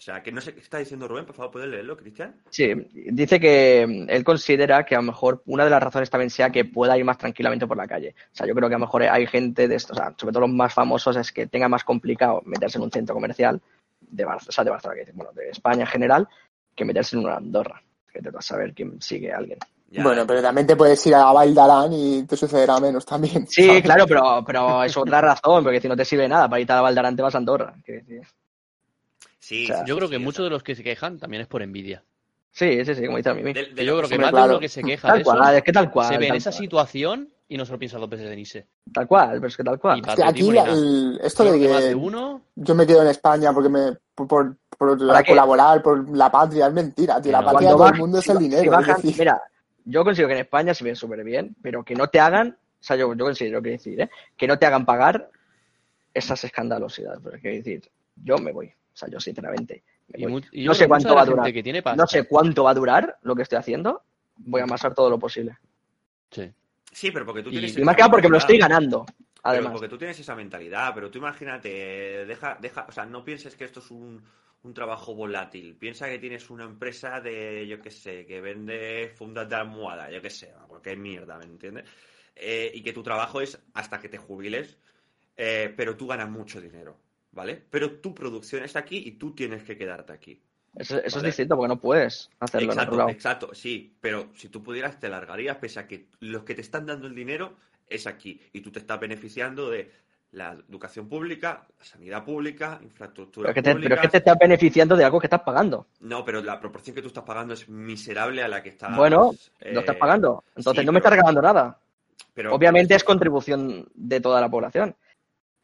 O 0.00 0.02
sea, 0.02 0.22
que 0.22 0.32
no 0.32 0.40
sé 0.40 0.54
qué 0.54 0.60
está 0.60 0.78
diciendo 0.78 1.06
Rubén, 1.06 1.26
por 1.26 1.34
favor, 1.34 1.50
¿puedes 1.52 1.68
leerlo, 1.68 1.94
Cristian? 1.94 2.34
Sí, 2.48 2.72
dice 3.10 3.38
que 3.38 3.86
mm, 3.86 4.08
él 4.08 4.24
considera 4.24 4.82
que 4.86 4.94
a 4.94 4.98
lo 4.98 5.02
mejor 5.04 5.42
una 5.44 5.64
de 5.64 5.68
las 5.68 5.82
razones 5.82 6.08
también 6.08 6.30
sea 6.30 6.48
que 6.48 6.64
pueda 6.64 6.96
ir 6.96 7.04
más 7.04 7.18
tranquilamente 7.18 7.66
por 7.66 7.76
la 7.76 7.86
calle. 7.86 8.14
O 8.32 8.34
sea, 8.34 8.46
yo 8.46 8.54
creo 8.54 8.70
que 8.70 8.76
a 8.76 8.78
lo 8.78 8.86
mejor 8.86 9.02
hay 9.02 9.26
gente 9.26 9.68
de 9.68 9.74
estos, 9.74 9.98
o 9.98 10.00
sea, 10.00 10.14
sobre 10.16 10.32
todo 10.32 10.40
los 10.46 10.56
más 10.56 10.72
famosos, 10.72 11.16
es 11.16 11.30
que 11.30 11.48
tenga 11.48 11.68
más 11.68 11.84
complicado 11.84 12.40
meterse 12.46 12.78
en 12.78 12.84
un 12.84 12.90
centro 12.90 13.14
comercial 13.14 13.60
de, 14.00 14.24
Bar- 14.24 14.38
o 14.48 14.50
sea, 14.50 14.64
de 14.64 14.70
Barcelona, 14.70 14.94
que 14.94 15.00
dice, 15.04 15.12
bueno, 15.14 15.32
de 15.34 15.50
España 15.50 15.82
en 15.82 15.86
general, 15.88 16.28
que 16.74 16.86
meterse 16.86 17.16
en 17.18 17.24
una 17.26 17.36
Andorra. 17.36 17.82
Que 18.10 18.22
te 18.22 18.30
vas 18.30 18.46
a 18.46 18.54
saber 18.54 18.72
quién 18.72 19.02
sigue 19.02 19.34
a 19.34 19.36
alguien. 19.36 19.58
Ya, 19.90 20.02
bueno, 20.02 20.26
pero 20.26 20.40
también 20.40 20.66
te 20.66 20.76
puedes 20.76 21.06
ir 21.06 21.14
a 21.14 21.30
Valdarán 21.30 21.92
y 21.92 22.22
te 22.24 22.36
sucederá 22.36 22.80
menos 22.80 23.04
también. 23.04 23.46
Sí, 23.46 23.66
¿sabes? 23.66 23.82
claro, 23.82 24.06
pero, 24.08 24.42
pero 24.46 24.82
es 24.82 24.96
otra 24.96 25.20
razón, 25.20 25.62
porque 25.62 25.80
si 25.80 25.88
no 25.88 25.96
te 25.96 26.06
sirve 26.06 26.26
nada, 26.26 26.48
para 26.48 26.60
irte 26.60 26.72
a 26.72 26.80
Valdarán 26.80 27.14
te 27.14 27.22
vas 27.22 27.34
a 27.34 27.38
Andorra. 27.38 27.74
Sí, 29.50 29.64
o 29.64 29.66
sea, 29.66 29.78
sí, 29.78 29.84
Yo 29.88 29.96
creo 29.96 30.08
que 30.08 30.18
sí, 30.18 30.22
muchos 30.22 30.44
de 30.44 30.50
los 30.50 30.62
que 30.62 30.76
se 30.76 30.84
quejan 30.84 31.18
también 31.18 31.40
es 31.42 31.48
por 31.48 31.60
envidia. 31.60 32.04
Sí, 32.52 32.84
sí, 32.84 32.94
sí, 32.94 33.04
como 33.04 33.16
dice 33.16 33.30
a 33.30 33.34
mí. 33.34 33.42
de- 33.52 33.66
de 33.66 33.84
yo 33.84 33.96
creo 33.98 34.08
que 34.08 34.16
más 34.16 34.26
de 34.26 34.30
claro. 34.30 34.50
uno 34.52 34.60
que 34.60 34.68
se 34.68 34.82
queja 34.84 35.08
Tal 35.08 35.16
de 35.18 35.22
eso 35.22 35.30
cual, 35.32 35.54
es 35.56 35.62
que 35.64 35.72
tal 35.72 35.90
cual. 35.90 36.06
se 36.08 36.18
ve 36.18 36.28
en 36.28 36.34
esa 36.36 36.50
cual. 36.50 36.58
situación 36.62 37.28
y 37.48 37.56
no 37.56 37.64
se 37.66 37.72
lo 37.72 37.78
piensa 37.80 37.98
dos 37.98 38.08
veces 38.08 38.30
en 38.30 38.38
irse. 38.38 38.66
Tal 38.92 39.08
cual, 39.08 39.30
pero 39.32 39.46
es 39.48 39.56
que 39.56 39.64
tal 39.64 39.80
cual. 39.80 39.98
Y 39.98 40.08
Es 40.08 40.14
que 40.14 40.22
aquí 40.22 40.48
el- 40.48 41.20
esto 41.22 41.44
Yo 41.44 41.52
de 41.52 41.58
que 41.58 41.68
de 41.68 41.94
uno 41.96 42.42
yo 42.54 42.74
me 42.76 42.86
quedo 42.86 43.02
en 43.02 43.08
España 43.08 43.52
porque 43.52 43.68
me 43.68 43.96
por, 44.14 44.28
por, 44.28 44.56
por 44.78 45.00
la- 45.02 45.24
colaborar 45.24 45.82
por 45.82 46.08
la 46.16 46.30
patria 46.30 46.68
es 46.68 46.72
mentira, 46.72 47.20
tío. 47.20 47.32
La 47.32 47.42
patria 47.42 47.70
de 47.70 47.74
todo 47.76 47.88
el 47.88 47.94
mundo 47.98 48.18
es 48.18 48.24
si 48.24 48.30
el 48.30 48.38
si 48.38 48.44
dinero. 48.44 48.70
bajan- 48.70 48.96
es 48.98 49.02
decir, 49.02 49.18
Mira, 49.18 49.42
yo 49.84 50.04
consigo 50.04 50.28
que 50.28 50.34
en 50.34 50.40
España 50.40 50.74
se 50.74 50.84
ve 50.84 50.94
súper 50.94 51.24
bien, 51.24 51.56
pero 51.60 51.84
que 51.84 51.96
no 51.96 52.06
te 52.08 52.20
hagan, 52.20 52.50
o 52.50 52.82
sea, 52.84 52.94
yo, 52.94 53.12
yo 53.14 53.24
considero 53.24 53.60
que 53.60 53.70
decir, 53.70 54.00
¿eh? 54.00 54.10
que 54.36 54.46
no 54.46 54.58
te 54.60 54.66
hagan 54.66 54.86
pagar 54.86 55.28
esas 56.14 56.44
escandalosidades. 56.44 57.20
Pero 57.22 57.36
es 57.36 57.42
que 57.42 57.48
decir, 57.48 57.90
yo 58.22 58.38
me 58.38 58.52
voy, 58.52 58.72
sea, 59.00 59.08
yo 59.08 59.20
sinceramente 59.20 59.82
me 60.08 60.20
y, 60.52 60.62
yo 60.62 60.68
No 60.70 60.74
sé 60.74 60.86
cuánto 60.86 61.14
va 61.14 61.22
a 61.22 61.26
durar. 61.26 61.52
que 61.52 61.62
tiene. 61.62 61.82
No 61.96 62.06
sé 62.06 62.24
cuánto 62.24 62.64
va 62.64 62.70
a 62.70 62.74
durar 62.74 63.18
lo 63.22 63.34
que 63.34 63.42
estoy 63.42 63.58
haciendo, 63.58 64.02
voy 64.36 64.60
a 64.60 64.64
amasar 64.64 64.94
todo 64.94 65.10
lo 65.10 65.18
posible. 65.18 65.58
Sí. 66.30 66.50
Sí, 66.92 67.10
pero 67.10 67.24
porque 67.24 67.42
tú 67.42 67.50
tienes. 67.50 67.76
y 67.76 67.80
Y 67.80 67.84
más 67.84 67.96
que 67.96 68.04
porque 68.10 68.28
me 68.28 68.32
lo 68.32 68.38
estoy 68.38 68.58
ganando, 68.58 69.04
Pero 69.06 69.18
además. 69.42 69.72
porque 69.72 69.88
tú 69.88 69.98
tienes 69.98 70.18
esa 70.18 70.34
mentalidad, 70.34 70.92
pero 70.94 71.10
tú 71.10 71.18
imagínate, 71.18 72.26
deja, 72.26 72.58
deja, 72.60 72.86
o 72.88 72.92
sea, 72.92 73.06
no 73.06 73.24
pienses 73.24 73.54
que 73.54 73.64
esto 73.64 73.80
es 73.80 73.90
un, 73.90 74.22
un 74.62 74.74
trabajo 74.74 75.14
volátil. 75.14 75.76
Piensa 75.76 76.08
que 76.08 76.18
tienes 76.18 76.50
una 76.50 76.64
empresa 76.64 77.20
de, 77.20 77.66
yo 77.66 77.80
qué 77.80 77.90
sé, 77.90 78.26
que 78.26 78.40
vende 78.40 79.12
fundas 79.16 79.48
de 79.48 79.56
almohada, 79.56 80.10
yo 80.10 80.20
qué 80.20 80.30
sé, 80.30 80.52
cualquier 80.68 80.98
mierda, 80.98 81.38
¿me 81.38 81.44
entiendes? 81.44 81.84
Eh, 82.36 82.70
y 82.74 82.82
que 82.82 82.92
tu 82.92 83.02
trabajo 83.02 83.40
es 83.40 83.58
hasta 83.74 84.00
que 84.00 84.08
te 84.08 84.18
jubiles, 84.18 84.78
eh, 85.36 85.72
pero 85.76 85.96
tú 85.96 86.06
ganas 86.06 86.28
mucho 86.28 86.60
dinero, 86.60 86.96
¿vale? 87.32 87.62
Pero 87.70 87.92
tu 88.00 88.14
producción 88.14 88.62
está 88.64 88.78
aquí 88.80 89.02
y 89.06 89.12
tú 89.12 89.34
tienes 89.34 89.62
que 89.62 89.76
quedarte 89.76 90.12
aquí. 90.12 90.40
Eso, 90.76 90.98
eso 91.02 91.18
es 91.18 91.24
distinto 91.24 91.56
porque 91.56 91.68
no 91.68 91.80
puedes 91.80 92.30
hacerlo 92.38 92.66
en 92.72 92.78
otro 92.78 92.82
Exacto, 92.82 92.96
lado. 92.96 93.08
exacto, 93.10 93.54
sí, 93.54 93.96
pero 94.00 94.28
si 94.36 94.48
tú 94.48 94.62
pudieras 94.62 95.00
te 95.00 95.08
largarías 95.08 95.56
pese 95.56 95.80
a 95.80 95.86
que 95.88 96.06
los 96.20 96.44
que 96.44 96.54
te 96.54 96.60
están 96.60 96.86
dando 96.86 97.08
el 97.08 97.14
dinero 97.14 97.54
es 97.88 98.06
aquí 98.06 98.40
y 98.52 98.60
tú 98.60 98.70
te 98.70 98.78
estás 98.78 99.00
beneficiando 99.00 99.68
de 99.68 99.90
la 100.32 100.52
educación 100.68 101.08
pública, 101.08 101.66
la 101.76 101.84
sanidad 101.84 102.24
pública, 102.24 102.78
infraestructura 102.84 103.48
Pero 103.48 103.50
es, 103.50 103.54
que 103.56 103.62
te, 103.62 103.70
pero 103.70 103.74
pública. 103.80 103.94
es 103.96 104.00
que 104.02 104.08
te 104.10 104.16
estás 104.18 104.38
beneficiando 104.38 104.94
de 104.96 105.04
algo 105.04 105.18
que 105.18 105.26
estás 105.26 105.40
pagando. 105.42 105.88
No, 105.98 106.24
pero 106.24 106.40
la 106.40 106.60
proporción 106.60 106.94
que 106.94 107.02
tú 107.02 107.08
estás 107.08 107.24
pagando 107.24 107.54
es 107.54 107.68
miserable 107.68 108.40
a 108.44 108.46
la 108.46 108.62
que 108.62 108.68
estás. 108.68 108.96
Bueno, 108.96 109.32
eh, 109.58 109.72
Lo 109.74 109.80
estás 109.80 109.96
pagando. 109.96 110.44
Entonces 110.54 110.82
sí, 110.82 110.86
no 110.86 110.92
me 110.92 111.00
pero- 111.00 111.08
estás 111.08 111.12
regalando 111.14 111.42
nada. 111.42 111.80
pero- 112.32 112.54
Obviamente 112.54 112.94
es 112.94 113.02
contribución 113.02 113.88
de 113.92 114.20
toda 114.20 114.40
la 114.40 114.48
población. 114.48 114.94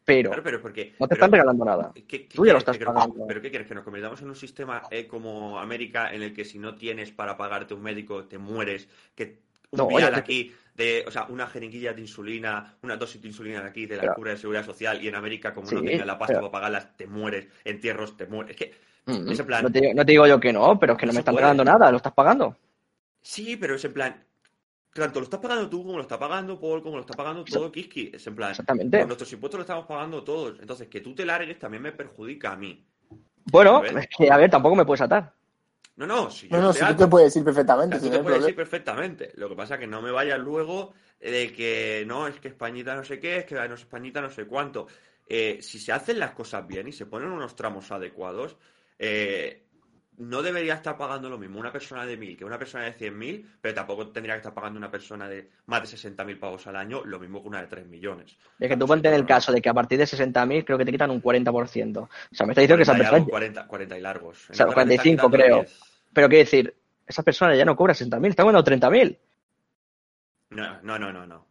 Pero 0.07 0.29
Claro, 0.29 0.41
pero 0.43 0.61
porque. 0.61 0.93
no 0.99 1.05
te 1.05 1.15
pero- 1.15 1.25
están 1.25 1.31
regalando 1.33 1.65
nada. 1.65 1.91
¿Qué- 1.93 2.05
qué 2.05 2.29
Tú 2.33 2.45
ya 2.45 2.53
lo 2.53 2.59
estás 2.59 2.77
¿Que- 2.77 2.85
pagando. 2.85 3.27
¿Pero 3.27 3.41
qué 3.41 3.49
quieres? 3.49 3.67
¿Que 3.67 3.75
nos 3.75 3.83
convirtamos 3.83 4.21
en 4.21 4.29
un 4.29 4.37
sistema 4.37 4.83
eh, 4.89 5.05
como 5.05 5.59
América 5.59 6.13
en 6.13 6.23
el 6.23 6.33
que 6.33 6.45
si 6.45 6.59
no 6.59 6.75
tienes 6.75 7.11
para 7.11 7.35
pagarte 7.35 7.73
un 7.73 7.81
médico 7.81 8.23
te 8.23 8.37
mueres? 8.37 8.87
Que 9.13 9.39
un 9.71 9.79
No, 9.79 9.87
vial 9.89 10.13
oye, 10.13 10.15
aquí, 10.21 10.55
de, 10.75 11.03
o 11.05 11.11
sea, 11.11 11.25
una 11.25 11.45
jeringuilla 11.45 11.91
de 11.91 11.99
insulina, 11.99 12.77
una 12.83 12.95
dosis 12.95 13.21
de 13.21 13.27
insulina 13.27 13.61
de 13.61 13.67
aquí 13.67 13.85
de 13.85 13.97
la 13.97 14.01
Pero- 14.03 14.13
cubra 14.15 14.31
de 14.31 14.37
seguridad 14.37 14.63
social 14.65 15.03
y 15.03 15.09
en 15.09 15.15
América 15.15 15.53
como 15.53 15.67
Sí, 15.67 15.75
no 15.75 15.81
tengas 15.81 16.07
la 16.07 16.17
pasta 16.17 16.35
pero- 16.35 16.51
para 16.51 16.51
pagarlas 16.69 16.95
te 16.95 17.05
mueres, 17.05 17.49
entierros 17.65 18.15
te 18.15 18.27
mueres. 18.27 18.51
Es 18.51 18.57
que, 18.57 18.87
Mm, 19.11 19.29
es 19.29 19.39
en 19.41 19.45
plan- 19.45 19.63
no, 19.63 19.69
te, 19.71 19.81
digo- 19.81 19.93
no 19.93 20.05
te 20.05 20.11
digo 20.13 20.25
yo 20.27 20.39
que 20.39 20.53
no, 20.53 20.79
pero 20.79 20.93
es 20.93 20.99
que 20.99 21.05
no, 21.05 21.11
No 21.11 21.15
me 21.15 21.19
están 21.19 21.33
puede. 21.33 21.41
regalando 21.47 21.65
nada, 21.65 21.91
lo 21.91 21.97
estás 21.97 22.13
pagando. 22.13 22.55
sí, 23.21 23.57
pero 23.57 23.75
es 23.75 23.83
en 23.83 23.91
plan... 23.93 24.23
Tanto 25.01 25.19
lo 25.19 25.23
estás 25.25 25.39
pagando 25.39 25.69
tú 25.69 25.83
como 25.83 25.97
lo 25.97 26.01
está 26.01 26.17
pagando 26.17 26.59
Paul, 26.59 26.81
como 26.81 26.95
lo 26.95 27.01
está 27.01 27.13
pagando 27.13 27.43
todo 27.45 27.71
Kiski. 27.71 28.11
Es 28.13 28.25
en 28.27 28.35
plan, 28.35 28.51
Exactamente. 28.51 28.99
con 28.99 29.07
nuestros 29.07 29.31
impuestos 29.33 29.59
lo 29.59 29.61
estamos 29.61 29.85
pagando 29.85 30.23
todos. 30.23 30.59
Entonces, 30.59 30.87
que 30.87 31.01
tú 31.01 31.13
te 31.13 31.25
largues 31.25 31.59
también 31.59 31.83
me 31.83 31.91
perjudica 31.91 32.51
a 32.53 32.55
mí. 32.55 32.83
Bueno, 33.45 33.77
A 33.77 33.81
ver. 33.81 33.97
es 33.99 34.07
que, 34.17 34.29
a 34.31 34.37
ver, 34.37 34.49
tampoco 34.49 34.75
me 34.75 34.85
puedes 34.85 35.01
atar. 35.01 35.33
No, 35.95 36.05
no, 36.05 36.29
si 36.29 36.47
yo 36.47 36.57
no, 36.57 36.63
no, 36.63 36.73
te 36.73 36.79
si 36.79 36.85
tú 36.85 36.95
te 36.95 37.07
puedes 37.07 37.35
ir 37.35 37.43
perfectamente, 37.43 37.95
tú 37.97 38.03
te 38.03 38.09
ningún 38.11 38.23
puedes 38.23 38.37
problema. 38.37 38.49
ir 38.49 38.55
perfectamente. 38.55 39.31
Lo 39.35 39.49
que 39.49 39.55
pasa 39.55 39.73
es 39.75 39.79
que 39.79 39.87
no 39.87 40.01
me 40.01 40.11
vayas 40.11 40.39
luego 40.39 40.93
de 41.19 41.51
que 41.53 42.03
no, 42.05 42.27
es 42.27 42.39
que 42.39 42.49
Españita 42.49 42.93
no 42.95 43.03
sé 43.03 43.19
qué, 43.19 43.37
es 43.37 43.45
que 43.45 43.55
no, 43.55 43.73
Españita 43.73 44.21
no 44.21 44.29
sé 44.29 44.45
cuánto. 44.45 44.87
Eh, 45.27 45.57
si 45.61 45.79
se 45.79 45.91
hacen 45.91 46.19
las 46.19 46.31
cosas 46.31 46.67
bien 46.67 46.87
y 46.87 46.91
se 46.91 47.05
ponen 47.07 47.31
unos 47.31 47.55
tramos 47.55 47.91
adecuados, 47.91 48.57
eh, 48.99 49.66
no 50.17 50.41
debería 50.41 50.73
estar 50.73 50.97
pagando 50.97 51.29
lo 51.29 51.37
mismo 51.37 51.59
una 51.59 51.71
persona 51.71 52.05
de 52.05 52.17
1.000 52.19 52.37
que 52.37 52.45
una 52.45 52.57
persona 52.57 52.85
de 52.85 52.97
100.000, 52.97 53.45
pero 53.61 53.75
tampoco 53.75 54.07
tendría 54.09 54.33
que 54.33 54.39
estar 54.39 54.53
pagando 54.53 54.77
una 54.77 54.89
persona 54.89 55.27
de 55.29 55.49
más 55.67 55.89
de 55.89 55.97
60.000 55.97 56.39
pagos 56.39 56.65
al 56.67 56.75
año, 56.75 57.03
lo 57.05 57.19
mismo 57.19 57.41
que 57.41 57.47
una 57.47 57.61
de 57.61 57.67
3 57.67 57.87
millones. 57.87 58.35
Es 58.59 58.67
que 58.67 58.77
tú 58.77 58.87
ponte 58.87 59.07
en 59.07 59.13
el 59.13 59.25
caso 59.25 59.51
de 59.51 59.61
que 59.61 59.69
a 59.69 59.73
partir 59.73 59.99
de 59.99 60.05
60.000 60.05 60.65
creo 60.65 60.77
que 60.77 60.85
te 60.85 60.91
quitan 60.91 61.11
un 61.11 61.21
40%. 61.21 61.97
O 61.97 62.09
sea, 62.31 62.45
me 62.47 62.53
está 62.53 62.61
diciendo 62.61 62.77
que 62.77 62.83
esa 62.83 62.93
40 62.93 63.03
y 63.03 63.05
algo, 63.05 63.25
persona... 63.25 63.29
40, 63.29 63.67
40 63.67 63.97
y 63.97 64.01
largos. 64.01 64.49
En 64.49 64.51
O 64.51 64.55
sea, 64.55 64.65
Inglaterra 64.65 64.85
te 64.87 64.93
están 64.95 65.15
45 65.15 65.27
quitando 65.27 65.35
el 65.35 65.43
creo. 65.43 65.57
10. 65.63 65.81
Pero 66.13 66.29
quiero 66.29 66.43
decir, 66.43 66.75
esa 67.05 67.23
persona 67.23 67.55
ya 67.55 67.65
no 67.65 67.75
cobra 67.75 67.93
60.000, 67.93 68.27
está 68.27 68.43
cobrando 68.43 68.71
30.000. 68.71 69.17
No, 70.49 70.81
no, 70.81 70.97
no, 70.97 71.13
no, 71.13 71.27
no. 71.27 71.45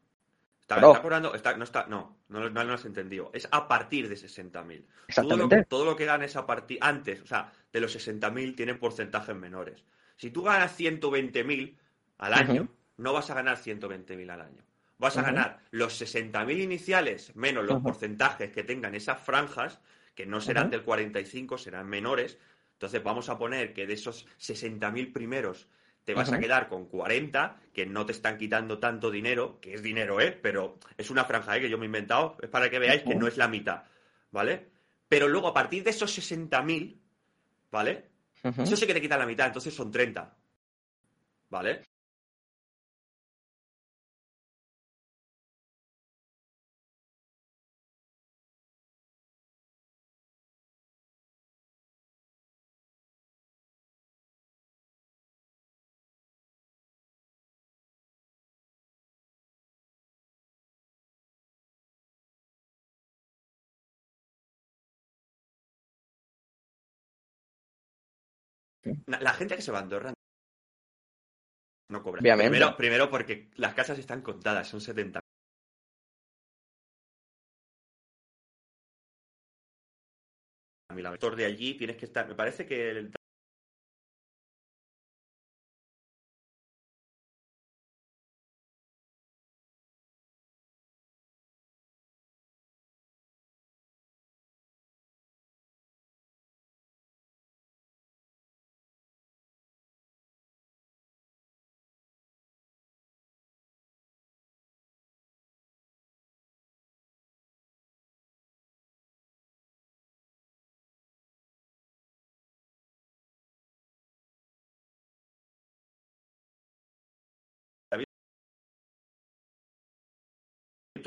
Está, 0.67 0.81
No. 0.81 0.91
está 0.91 1.03
cobrando, 1.03 1.33
está, 1.33 1.57
no 1.57 1.63
está, 1.63 1.87
no, 1.87 2.17
no, 2.29 2.51
no, 2.51 2.65
lo 2.65 2.75
has 2.75 2.85
entendido. 2.85 3.31
Es 3.33 3.47
a 3.53 3.69
partir 3.69 4.09
de 4.09 4.17
60.000. 4.17 4.51
Todo 4.51 4.67
lo, 4.67 5.45
Exactamente. 5.45 5.65
todo 5.67 5.85
lo 5.85 5.95
que 5.95 6.05
ganes 6.05 6.35
a 6.35 6.45
partir, 6.45 6.79
antes, 6.81 7.21
o 7.23 7.27
sea, 7.27 7.53
de 7.73 7.81
los 7.81 7.95
60.000 7.95 8.57
tienen 8.57 8.81
porcentajes 8.81 9.37
menores. 9.37 9.85
Si 10.17 10.33
tú 10.33 10.43
ganas 10.43 10.77
120.000 10.77 11.77
al 12.19 12.35
año, 12.35 12.69
no 12.97 13.13
vas 13.13 13.31
a 13.31 13.35
ganar 13.35 13.59
120.000 13.59 14.29
al 14.29 14.41
año. 14.41 14.65
Vas 14.99 15.17
a 15.17 15.23
ganar 15.23 15.61
los 15.71 16.01
60.000 16.03 16.61
iniciales 16.61 17.37
menos 17.37 17.65
los 17.65 17.81
porcentajes 17.81 18.51
que 18.51 18.65
tengan 18.65 18.97
esas 18.97 19.21
franjas, 19.21 19.79
que 20.17 20.27
no 20.27 20.41
serán 20.41 20.71
del 20.71 20.83
45, 20.83 21.59
serán 21.59 21.87
menores. 21.87 22.39
Entonces 22.73 23.05
vamos 23.05 23.29
a 23.29 23.39
poner 23.39 23.73
que 23.73 23.87
de 23.87 23.95
esos 23.95 24.27
60.000 24.41 25.13
primeros 25.13 25.69
te 26.07 26.15
vas 26.15 26.33
a 26.33 26.39
quedar 26.39 26.69
con 26.69 26.87
40, 26.87 27.57
que 27.75 27.85
no 27.85 28.07
te 28.07 28.13
están 28.13 28.39
quitando 28.39 28.79
tanto 28.79 29.11
dinero, 29.11 29.59
que 29.61 29.75
es 29.75 29.83
dinero, 29.83 30.21
¿eh? 30.21 30.31
Pero 30.31 30.79
es 30.97 31.11
una 31.11 31.25
franja, 31.25 31.57
¿eh? 31.57 31.61
Que 31.61 31.69
yo 31.69 31.79
me 31.79 31.85
he 31.85 31.87
inventado, 31.87 32.39
es 32.41 32.49
para 32.49 32.71
que 32.71 32.79
veáis 32.79 33.03
que 33.03 33.17
no 33.17 33.27
es 33.27 33.37
la 33.37 33.49
mitad, 33.49 33.83
¿vale? 34.31 34.69
Pero 35.09 35.27
luego 35.27 35.49
a 35.49 35.53
partir 35.53 35.83
de 35.83 35.91
esos 35.91 36.17
60.000, 36.17 36.97
¿vale? 37.73 38.05
Eso 38.41 38.77
sí 38.77 38.87
que 38.87 38.95
te 38.95 39.01
quita 39.01 39.19
la 39.19 39.27
mitad, 39.27 39.49
entonces 39.49 39.75
son 39.75 39.91
30, 39.91 40.33
¿vale? 41.51 41.83
La, 69.07 69.33
gente 69.35 69.57
que 69.57 69.63
se 69.63 69.73
va 69.73 69.79
a 69.79 69.83
Andorra 69.83 70.13
no 71.91 72.03
cobra. 72.03 72.21
Obviamente. 72.21 72.51
Primero, 72.51 72.77
primero 72.77 73.11
porque 73.11 73.51
las 73.57 73.75
casas 73.75 73.99
están 73.99 74.23
contadas, 74.23 74.69
son 74.69 74.81
70. 74.81 75.21
mil 80.95 81.07
habitantes. 81.07 81.37
de 81.37 81.45
allí 81.45 81.75
tienes 81.75 81.97
que 81.97 82.07
estar. 82.07 82.27
Me 82.27 82.35
parece 82.35 82.67
que 82.67 82.91
el 82.91 83.13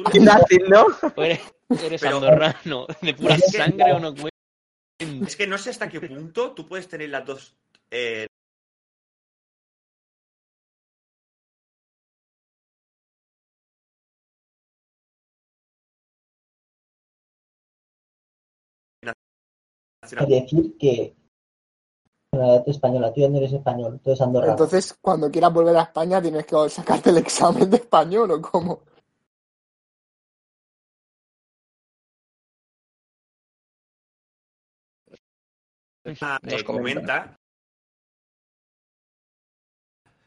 tú 0.03 0.23
nazi, 0.23 0.57
¿no? 0.67 0.85
O 1.15 1.23
eres, 1.23 1.39
eres 1.83 2.01
Pero- 2.01 2.17
andorrano 2.17 2.87
de 3.01 3.13
pura 3.13 3.35
Es 3.35 3.51
que- 3.51 3.57
sangre 3.57 3.93
o 3.93 3.99
no. 3.99 4.13
Es 5.25 5.35
que 5.35 5.47
no 5.47 5.57
sé 5.57 5.69
hasta 5.69 5.89
qué 5.89 6.01
punto 6.01 6.51
tú 6.53 6.67
puedes 6.67 6.87
tener 6.87 7.09
las 7.09 7.25
dos. 7.25 7.55
eh, 7.91 8.27
Es 20.03 20.27
decir 20.27 20.77
que 20.77 21.15
nacionalidad 22.33 22.69
española, 22.69 23.13
tú 23.13 23.21
ya 23.21 23.29
no 23.29 23.37
eres 23.37 23.53
español, 23.53 23.99
tú 24.03 24.11
eres 24.11 24.21
andorrano. 24.21 24.51
Entonces, 24.53 24.97
cuando 25.01 25.29
quieras 25.31 25.53
volver 25.53 25.75
a 25.77 25.83
España, 25.83 26.21
tienes 26.21 26.45
que 26.45 26.69
sacarte 26.69 27.09
el 27.09 27.17
examen 27.17 27.69
de 27.69 27.77
español 27.77 28.31
o 28.31 28.41
cómo. 28.41 28.83
Nos 36.05 36.21
eh, 36.21 36.63
comenta. 36.63 37.35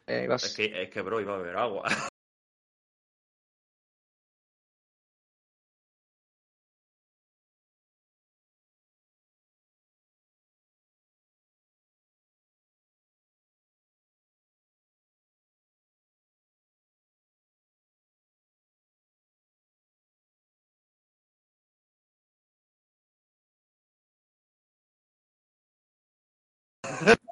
Eh, 0.05 0.27
Es 0.31 0.55
que, 0.55 0.83
es 0.83 0.89
que, 0.89 1.01
bro, 1.01 1.21
iba 1.21 1.35
a 1.35 1.37
beber 1.37 1.57
agua. 1.57 1.83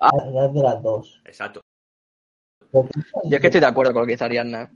Nacionalidad 0.02 0.50
de 0.50 0.63
las 0.63 0.82
dos. 0.84 1.21
Exacto. 1.26 1.62
Yo 2.71 3.36
es 3.36 3.39
que 3.41 3.47
estoy 3.47 3.60
de 3.62 3.67
acuerdo 3.67 3.91
con 3.93 4.02
lo 4.04 4.06
que 4.08 4.13
dice 4.13 4.24
Ariadna. 4.24 4.71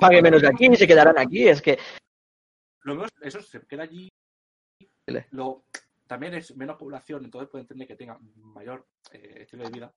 Pague 0.00 0.20
menos 0.22 0.42
de 0.42 0.48
aquí 0.48 0.66
y 0.66 0.76
se 0.76 0.86
quedarán 0.86 1.18
aquí. 1.18 1.48
Es 1.48 1.62
que 1.62 1.78
Lo 2.82 2.94
menos, 2.94 3.10
eso 3.20 3.40
se 3.40 3.60
queda 3.66 3.84
allí. 3.84 4.08
Lo, 5.30 5.64
también 6.06 6.34
es 6.34 6.56
menos 6.56 6.76
población, 6.76 7.24
entonces 7.24 7.48
puede 7.48 7.62
entender 7.62 7.86
que 7.86 7.94
tenga 7.96 8.18
mayor 8.36 8.86
eh, 9.12 9.38
estilo 9.42 9.64
de 9.64 9.70
vida. 9.70 9.94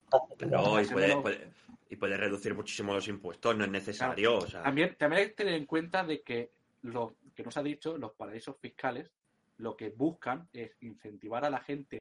No, 0.47 0.79
y 0.81 0.85
puede, 0.85 1.07
menos- 1.07 1.21
puede- 1.23 1.51
y 1.89 1.95
puede 1.95 2.17
reducir 2.17 2.53
muchísimo 2.53 2.93
los 2.93 3.07
impuestos, 3.07 3.55
no 3.55 3.63
es 3.63 3.71
necesario. 3.71 4.37
O 4.37 4.47
sea, 4.47 4.61
También, 4.61 4.95
también 4.95 5.23
hay 5.23 5.27
que 5.29 5.33
tener 5.35 5.55
en 5.55 5.65
cuenta 5.65 6.03
de 6.03 6.21
que 6.21 6.51
lo 6.81 7.15
que 7.35 7.43
nos 7.43 7.57
ha 7.57 7.63
dicho, 7.63 7.97
los 7.97 8.13
paraísos 8.13 8.57
fiscales, 8.59 9.11
lo 9.57 9.75
que 9.75 9.89
buscan 9.89 10.49
es 10.53 10.75
incentivar 10.81 11.43
a 11.45 11.49
la 11.49 11.59
gente 11.61 11.99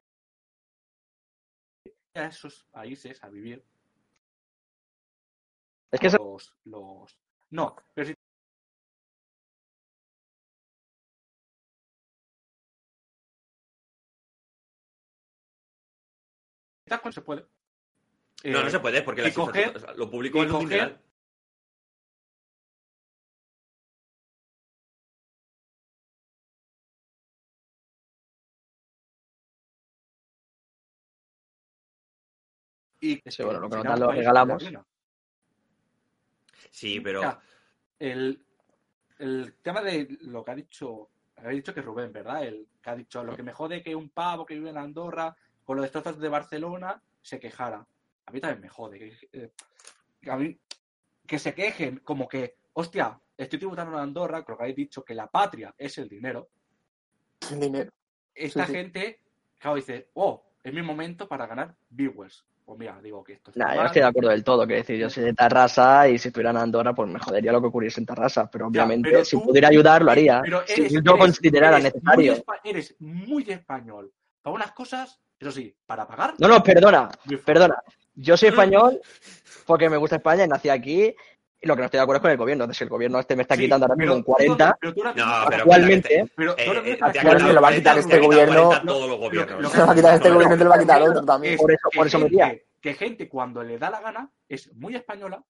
a 2.15 2.25
esos 2.25 2.65
países 2.71 3.23
a 3.23 3.29
vivir. 3.29 3.63
Es 5.91 5.99
que 5.99 6.07
eso- 6.07 6.17
los, 6.17 6.55
los... 6.65 7.17
No, 7.51 7.75
pero 7.93 8.07
si 8.07 8.13
se 17.11 17.21
puede. 17.21 17.45
no, 18.45 18.61
no 18.61 18.67
Eh, 18.67 18.71
se 18.71 18.79
puede 18.79 19.01
porque 19.03 19.21
la 19.21 19.29
coger- 19.29 19.95
lo 19.95 20.09
público 20.09 20.43
es 20.43 20.49
coger- 20.51 20.99
Y 33.01 33.21
Sí, 33.25 33.43
bueno, 33.43 33.59
lo 33.59 33.69
que 33.69 33.77
nos 33.77 33.85
un 33.85 33.99
lo 33.99 34.11
regalamos. 34.11 34.63
Sí, 36.71 36.99
pero. 36.99 37.21
Ya, 37.21 37.39
el, 37.99 38.45
el 39.19 39.55
tema 39.61 39.81
de 39.81 40.17
lo 40.21 40.43
que 40.43 40.51
ha 40.51 40.55
dicho, 40.55 41.09
había 41.37 41.51
dicho 41.51 41.73
que 41.73 41.81
Rubén, 41.81 42.11
¿verdad? 42.11 42.43
El 42.43 42.67
que 42.81 42.89
ha 42.89 42.95
dicho 42.95 43.23
lo 43.23 43.35
que 43.35 43.43
me 43.43 43.53
jode 43.53 43.83
que 43.83 43.95
un 43.95 44.09
pavo 44.09 44.45
que 44.45 44.55
vive 44.55 44.69
en 44.69 44.77
Andorra 44.77 45.35
con 45.63 45.77
los 45.77 45.83
destrozos 45.83 46.19
de 46.19 46.29
Barcelona 46.29 47.01
se 47.21 47.39
quejara. 47.39 47.85
A 48.25 48.31
mí 48.31 48.39
también 48.39 48.61
me 48.61 48.69
jode. 48.69 48.99
Que, 48.99 49.17
eh, 49.33 49.51
que 50.21 50.31
a 50.31 50.37
mí, 50.37 50.59
que 51.25 51.39
se 51.39 51.53
quejen 51.53 51.99
como 51.99 52.27
que, 52.27 52.57
hostia, 52.73 53.19
estoy 53.37 53.59
tributando 53.59 53.93
en 53.95 54.03
Andorra, 54.03 54.43
creo 54.43 54.57
que 54.57 54.63
habéis 54.63 54.77
dicho 54.77 55.03
que 55.03 55.13
la 55.15 55.27
patria 55.27 55.73
es 55.77 55.97
el 55.97 56.09
dinero. 56.09 56.49
El 57.51 57.59
dinero. 57.59 57.91
Esta 58.33 58.65
Sí, 58.65 58.71
sí. 58.71 58.77
gente, 58.77 59.21
claro, 59.57 59.75
dice, 59.75 60.09
oh, 60.13 60.43
es 60.63 60.73
mi 60.73 60.81
momento 60.81 61.27
para 61.27 61.47
ganar 61.47 61.75
viewers. 61.89 62.45
Pues 62.69 62.77
mira, 62.77 63.01
digo 63.01 63.23
que 63.23 63.33
esto 63.33 63.49
está 63.49 63.63
Nah, 63.65 63.73
yo 63.73 63.79
no 63.81 63.85
estoy 63.87 64.01
de 64.03 64.07
acuerdo 64.07 64.29
del 64.29 64.43
todo. 64.43 64.67
Que 64.67 64.75
decir, 64.75 64.99
yo 64.99 65.09
soy 65.09 65.23
de 65.23 65.33
Tarrasa 65.33 66.07
y 66.07 66.19
si 66.19 66.27
estuviera 66.27 66.51
en 66.51 66.57
Andorra, 66.57 66.93
pues 66.93 67.09
me 67.09 67.17
jodería 67.17 67.51
lo 67.51 67.59
que 67.61 67.65
ocurriese 67.67 67.99
en 67.99 68.05
Tarrasa. 68.05 68.47
Pero 68.51 68.67
obviamente, 68.67 69.09
pero 69.09 69.25
si 69.25 69.37
tú- 69.37 69.43
pudiera 69.45 69.69
ayudar, 69.69 70.03
lo 70.03 70.11
haría. 70.11 70.39
Pero 70.43 70.61
si 70.67 70.87
yo 70.87 70.99
eres- 70.99 71.17
considerara 71.17 71.79
eres 71.79 71.95
necesario. 71.95 72.33
Muy 72.33 72.43
eres 72.71 72.95
muy 72.99 73.43
español. 73.49 74.13
Para 74.43 74.53
unas 74.55 74.71
cosas, 74.73 75.19
eso 75.39 75.51
sí, 75.51 75.75
para 75.87 76.05
pagar. 76.07 76.35
No, 76.37 76.47
no, 76.47 76.61
perdona, 76.61 77.09
perdona. 77.43 77.75
Yo 78.13 78.37
soy 78.37 78.49
español 78.93 79.01
porque 79.65 79.89
me 79.89 79.97
gusta 79.97 80.17
España 80.17 80.43
y 80.45 80.47
nací 80.47 80.69
aquí. 80.69 81.15
Y 81.61 81.67
lo 81.67 81.75
que 81.75 81.79
no 81.81 81.85
estoy 81.85 81.97
de 81.97 82.03
acuerdo 82.03 82.17
es 82.17 82.21
con 82.21 82.31
el 82.31 82.37
gobierno. 82.37 82.63
Entonces, 82.63 82.77
si 82.77 82.83
el 82.85 82.89
gobierno 82.89 83.19
este 83.19 83.35
me 83.35 83.41
está 83.41 83.55
Sí, 83.55 83.61
quitando 83.63 83.85
ahora 83.85 83.95
mismo 83.95 84.13
un 84.15 84.21
tú 84.23 84.31
40, 84.31 84.77
pero 84.79 84.93
No, 84.93 85.03
pero 85.49 85.57
actualmente, 85.57 86.31
pero 86.35 86.51
Eh, 86.51 86.55
eh, 86.63 86.67
mismo 86.69 86.83
te 86.83 86.89
ha 86.89 86.93
estás- 86.93 87.09
actualmente 87.17 87.53
lo 87.53 87.61
va 87.61 87.67
a 87.67 87.73
quitar 87.73 87.97
este 87.97 88.19
gobierno. 88.19 88.63
40 88.67 88.85
todos 88.87 89.09
los 89.09 89.19
gobiernos. 89.19 89.61
lo 89.61 89.69
Se 89.69 89.77
lo 89.79 89.85
va 89.85 89.91
a 89.91 89.95
quitar 89.95 90.13
este 90.15 90.29
No, 90.29 90.35
gobierno, 90.35 90.57
te 90.57 90.63
lo 90.63 90.69
va 90.69 90.75
a 90.75 90.79
quitar 90.79 91.01
otro 91.01 91.25
también. 91.25 91.53
es 91.55 91.59
Por 91.59 91.71
eso- 91.71 91.89
por 91.95 92.07
eso 92.07 92.17
me 92.19 92.29
gente- 92.29 92.35
iría. 92.45 92.59
Que 92.81 92.93
gente 92.93 93.27
cuando 93.27 93.61
le 93.61 93.77
da 93.77 93.89
la 93.89 93.99
gana 93.99 94.29
es 94.47 94.73
muy 94.73 94.95
española 94.95 95.43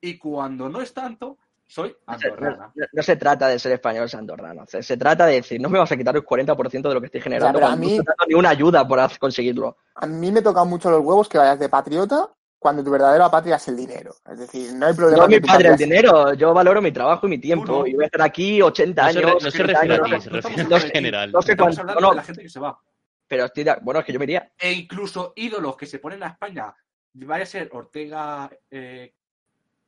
y 0.00 0.16
cuando 0.16 0.70
no 0.70 0.80
es 0.80 0.94
tanto, 0.94 1.36
soy 1.66 1.90
no 2.06 2.12
andorrana. 2.14 2.72
no- 2.74 2.86
no 2.90 3.02
se 3.02 3.16
trata 3.16 3.48
de 3.48 3.58
ser 3.58 3.72
español 3.72 4.08
ser 4.08 4.20
andorrano. 4.20 4.64
Se, 4.66 4.82
se 4.82 4.96
trata 4.96 5.26
de 5.26 5.34
decir, 5.36 5.60
no 5.60 5.68
me 5.68 5.78
vas 5.78 5.92
a 5.92 5.96
quitar 5.96 6.16
el 6.16 6.24
40% 6.24 6.88
de 6.88 6.94
lo 6.94 7.00
que 7.00 7.06
estoy 7.06 7.20
generando. 7.20 7.58
pero 7.58 7.70
a 7.70 7.76
mí- 7.76 7.86
no 7.96 8.00
estoy 8.00 8.04
dando 8.06 8.24
ni 8.28 8.34
una 8.34 8.48
ayuda 8.48 8.88
por 8.88 9.18
conseguirlo. 9.18 9.76
A 9.94 10.06
mí 10.06 10.32
me 10.32 10.40
tocan 10.40 10.68
mucho 10.68 10.90
los 10.90 11.00
huevos 11.00 11.28
que 11.28 11.36
vayas 11.36 11.58
de 11.58 11.68
patriota 11.68 12.30
cuando 12.64 12.82
tu 12.82 12.90
verdadera 12.90 13.30
patria 13.30 13.56
es 13.56 13.68
el 13.68 13.76
dinero. 13.76 14.14
Es 14.26 14.38
decir, 14.38 14.72
no 14.72 14.86
hay 14.86 14.94
problema. 14.94 15.18
No 15.18 15.24
es 15.34 15.42
mi 15.42 15.46
padre 15.46 15.68
el 15.68 15.76
dinero. 15.76 16.32
Yo 16.32 16.54
valoro 16.54 16.80
mi 16.80 16.92
trabajo 16.92 17.26
y 17.26 17.30
mi 17.30 17.36
tiempo. 17.38 17.66
Tú 17.66 17.72
no. 17.80 17.86
Y 17.86 17.92
voy 17.92 18.04
a 18.04 18.06
estar 18.06 18.22
aquí 18.22 18.62
80 18.62 19.02
No 19.02 19.12
se, 19.12 19.18
años. 19.18 19.28
re- 19.28 19.34
no 19.34 19.40
se 19.40 19.50
70 19.50 19.72
refiere 19.80 19.94
a 19.94 20.02
ti, 20.04 20.10
no 20.10 20.20
se 20.20 20.30
no 20.30 20.36
refiere 20.36 20.62
estamos 20.62 20.84
en 20.84 20.90
general. 20.90 21.30
no 21.32 21.42
sé 21.42 21.50
Estamos 21.52 21.74
cuánto- 21.76 21.80
hablando 21.92 22.00
no, 22.00 22.06
no. 22.06 22.10
de 22.12 22.16
la 22.16 22.22
gente 22.22 22.42
que 22.42 22.48
se 22.48 22.58
va. 22.60 22.80
Pero 23.28 23.44
estoy 23.44 23.64
de- 23.64 23.76
bueno, 23.82 24.00
es 24.00 24.06
que 24.06 24.12
yo 24.14 24.18
me 24.18 24.24
iría. 24.24 24.50
E 24.58 24.72
incluso 24.72 25.34
ídolos 25.36 25.76
que 25.76 25.84
se 25.84 25.98
ponen 25.98 26.22
a 26.22 26.28
España, 26.28 26.74
vaya 27.12 27.42
a 27.42 27.46
ser 27.46 27.68
Ortega, 27.70 28.50
eh, 28.70 29.12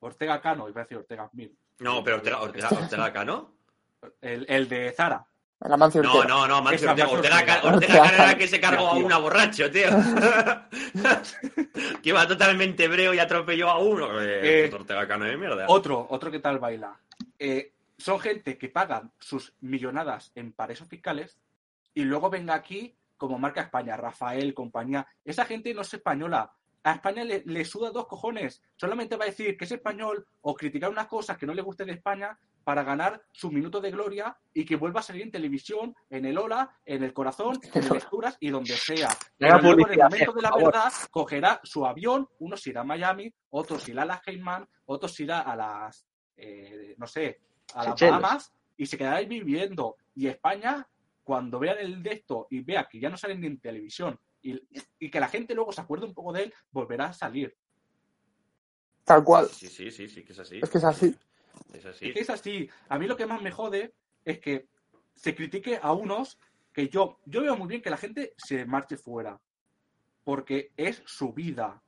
Ortega 0.00 0.38
Cano, 0.42 0.68
iba 0.68 0.82
a 0.82 0.84
decir 0.84 0.98
Ortega 0.98 1.30
Mil, 1.32 1.56
No, 1.78 2.04
pero 2.04 2.16
Ortega, 2.16 2.42
Ortega, 2.42 2.68
Ortega 2.70 3.04
acá, 3.06 3.24
¿no? 3.24 3.54
el, 4.20 4.44
el 4.50 4.68
de 4.68 4.92
Zara. 4.92 5.24
El 5.64 5.72
Amancio 5.72 6.02
No, 6.02 6.12
Ortega. 6.14 6.34
no, 6.34 6.46
no, 6.48 6.62
Mancio 6.62 6.92
Esa 6.92 7.08
Ortega. 7.10 7.38
Ortega, 7.38 7.60
Ortega. 7.64 8.02
Ortega 8.02 8.24
era 8.24 8.38
que 8.38 8.46
se 8.46 8.60
cargó 8.60 8.88
a 8.88 8.96
una 8.96 9.18
borracho, 9.18 9.70
tío. 9.70 9.88
que 12.02 12.08
iba 12.10 12.26
totalmente 12.26 12.84
hebreo 12.84 13.14
y 13.14 13.18
atropelló 13.18 13.70
a 13.70 13.78
uno. 13.78 14.20
Eh, 14.20 14.66
Eh, 14.66 14.70
Ortega 14.74 15.06
Cano 15.08 15.24
de 15.24 15.36
mierda. 15.36 15.64
Otro, 15.68 16.06
otro 16.10 16.30
que 16.30 16.40
tal 16.40 16.58
baila. 16.58 16.98
Eh, 17.38 17.72
son 17.98 18.20
gente 18.20 18.58
que 18.58 18.68
pagan 18.68 19.10
sus 19.18 19.54
millonadas 19.60 20.30
en 20.34 20.52
paraísos 20.52 20.88
fiscales 20.88 21.38
y 21.94 22.04
luego 22.04 22.28
venga 22.28 22.54
aquí 22.54 22.94
como 23.16 23.38
marca 23.38 23.62
España, 23.62 23.96
Rafael, 23.96 24.52
compañía. 24.52 25.06
Esa 25.24 25.46
gente 25.46 25.72
no 25.72 25.80
es 25.80 25.94
española. 25.94 26.52
A 26.84 26.92
España 26.92 27.24
le, 27.24 27.42
le 27.46 27.64
suda 27.64 27.90
dos 27.90 28.06
cojones. 28.06 28.62
Solamente 28.76 29.16
va 29.16 29.24
a 29.24 29.28
decir 29.28 29.56
que 29.56 29.64
es 29.64 29.72
español 29.72 30.26
o 30.42 30.54
criticar 30.54 30.90
unas 30.90 31.06
cosas 31.06 31.38
que 31.38 31.46
no 31.46 31.54
le 31.54 31.62
guste 31.62 31.86
de 31.86 31.92
España 31.92 32.38
para 32.66 32.82
ganar 32.82 33.22
su 33.30 33.52
minuto 33.52 33.80
de 33.80 33.92
gloria 33.92 34.36
y 34.52 34.64
que 34.64 34.74
vuelva 34.74 34.98
a 34.98 35.02
salir 35.04 35.22
en 35.22 35.30
televisión, 35.30 35.94
en 36.10 36.24
el 36.24 36.36
Ola, 36.36 36.68
en 36.84 37.04
el 37.04 37.12
Corazón, 37.12 37.60
en 37.72 37.84
el 37.84 37.88
Lecturas 37.90 38.36
y 38.40 38.50
donde 38.50 38.74
sea. 38.74 39.08
Pero 39.38 39.60
luego, 39.60 39.86
en 39.86 39.92
el 39.92 39.98
momento 40.00 40.32
de 40.32 40.42
la 40.42 40.48
favor. 40.48 40.64
verdad, 40.64 40.92
cogerá 41.12 41.60
su 41.62 41.86
avión, 41.86 42.28
uno 42.40 42.56
se 42.56 42.70
irá 42.70 42.80
a 42.80 42.84
Miami, 42.84 43.32
otro 43.50 43.78
se 43.78 43.92
irá 43.92 44.02
a 44.02 44.06
las 44.06 44.20
Cayman, 44.20 44.68
otro 44.86 45.08
se 45.08 45.22
irá 45.22 45.42
a 45.42 45.54
las, 45.54 46.08
eh, 46.36 46.96
no 46.98 47.06
sé, 47.06 47.40
a 47.72 47.84
las. 47.84 48.00
Bahamas 48.00 48.52
y 48.76 48.86
se 48.86 48.98
quedará 48.98 49.18
ahí 49.18 49.26
viviendo. 49.26 49.94
Y 50.16 50.26
España, 50.26 50.88
cuando 51.22 51.60
vean 51.60 51.78
el 51.78 52.02
de 52.02 52.14
esto 52.14 52.48
y 52.50 52.64
vea 52.64 52.88
que 52.90 52.98
ya 52.98 53.08
no 53.08 53.16
salen 53.16 53.42
ni 53.42 53.46
en 53.46 53.60
televisión 53.60 54.18
y, 54.42 54.60
y 54.98 55.08
que 55.08 55.20
la 55.20 55.28
gente 55.28 55.54
luego 55.54 55.70
se 55.70 55.82
acuerde 55.82 56.06
un 56.06 56.14
poco 56.14 56.32
de 56.32 56.42
él, 56.42 56.54
volverá 56.72 57.04
a 57.04 57.12
salir. 57.12 57.56
Tal 59.04 59.22
cual. 59.22 59.46
Sí, 59.50 59.68
sí, 59.68 59.92
sí, 59.92 60.08
sí, 60.08 60.24
que 60.24 60.32
es 60.32 60.38
así. 60.40 60.58
Es 60.60 60.68
que 60.68 60.78
es 60.78 60.84
así. 60.84 61.16
Es 61.72 61.84
así. 61.86 62.06
Es 62.08 62.14
que 62.14 62.20
es 62.20 62.30
así. 62.30 62.68
A 62.88 62.98
mí 62.98 63.06
lo 63.06 63.16
que 63.16 63.26
más 63.26 63.42
me 63.42 63.50
jode 63.50 63.92
es 64.24 64.38
que 64.40 64.66
se 65.14 65.34
critique 65.34 65.78
a 65.80 65.92
unos 65.92 66.38
que 66.72 66.88
yo, 66.88 67.18
yo 67.24 67.40
veo 67.42 67.56
muy 67.56 67.68
bien 67.68 67.82
que 67.82 67.90
la 67.90 67.96
gente 67.96 68.34
se 68.36 68.64
marche 68.66 68.96
fuera. 68.96 69.40
Porque 70.24 70.72
es 70.76 71.02
su 71.06 71.32
vida. 71.32 71.80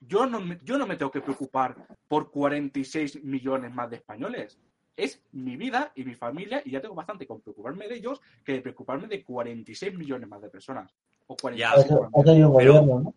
yo 0.00 0.26
no, 0.26 0.40
me, 0.40 0.58
yo 0.62 0.78
no 0.78 0.86
me 0.86 0.96
tengo 0.96 1.10
que 1.10 1.20
preocupar 1.20 1.74
por 2.08 2.30
46 2.30 3.24
millones 3.24 3.72
más 3.74 3.90
de 3.90 3.96
españoles. 3.96 4.58
Es 4.96 5.20
mi 5.32 5.56
vida 5.56 5.92
y 5.94 6.04
mi 6.04 6.14
familia 6.14 6.62
y 6.64 6.70
ya 6.70 6.80
tengo 6.80 6.94
bastante 6.94 7.26
con 7.26 7.40
preocuparme 7.40 7.86
de 7.88 7.96
ellos 7.96 8.20
que 8.44 8.52
de 8.54 8.60
preocuparme 8.62 9.08
de 9.08 9.22
46 9.24 9.94
millones 9.94 10.28
más 10.28 10.40
de 10.40 10.48
personas. 10.48 10.94
O 11.26 11.36
46 11.36 11.84
Eso, 11.84 11.94
millones. 11.94 12.12
eso 12.20 12.30
hay 12.32 12.42
un 12.42 12.56
Pero- 12.56 12.72
gobierno, 12.72 13.00
¿no? 13.00 13.14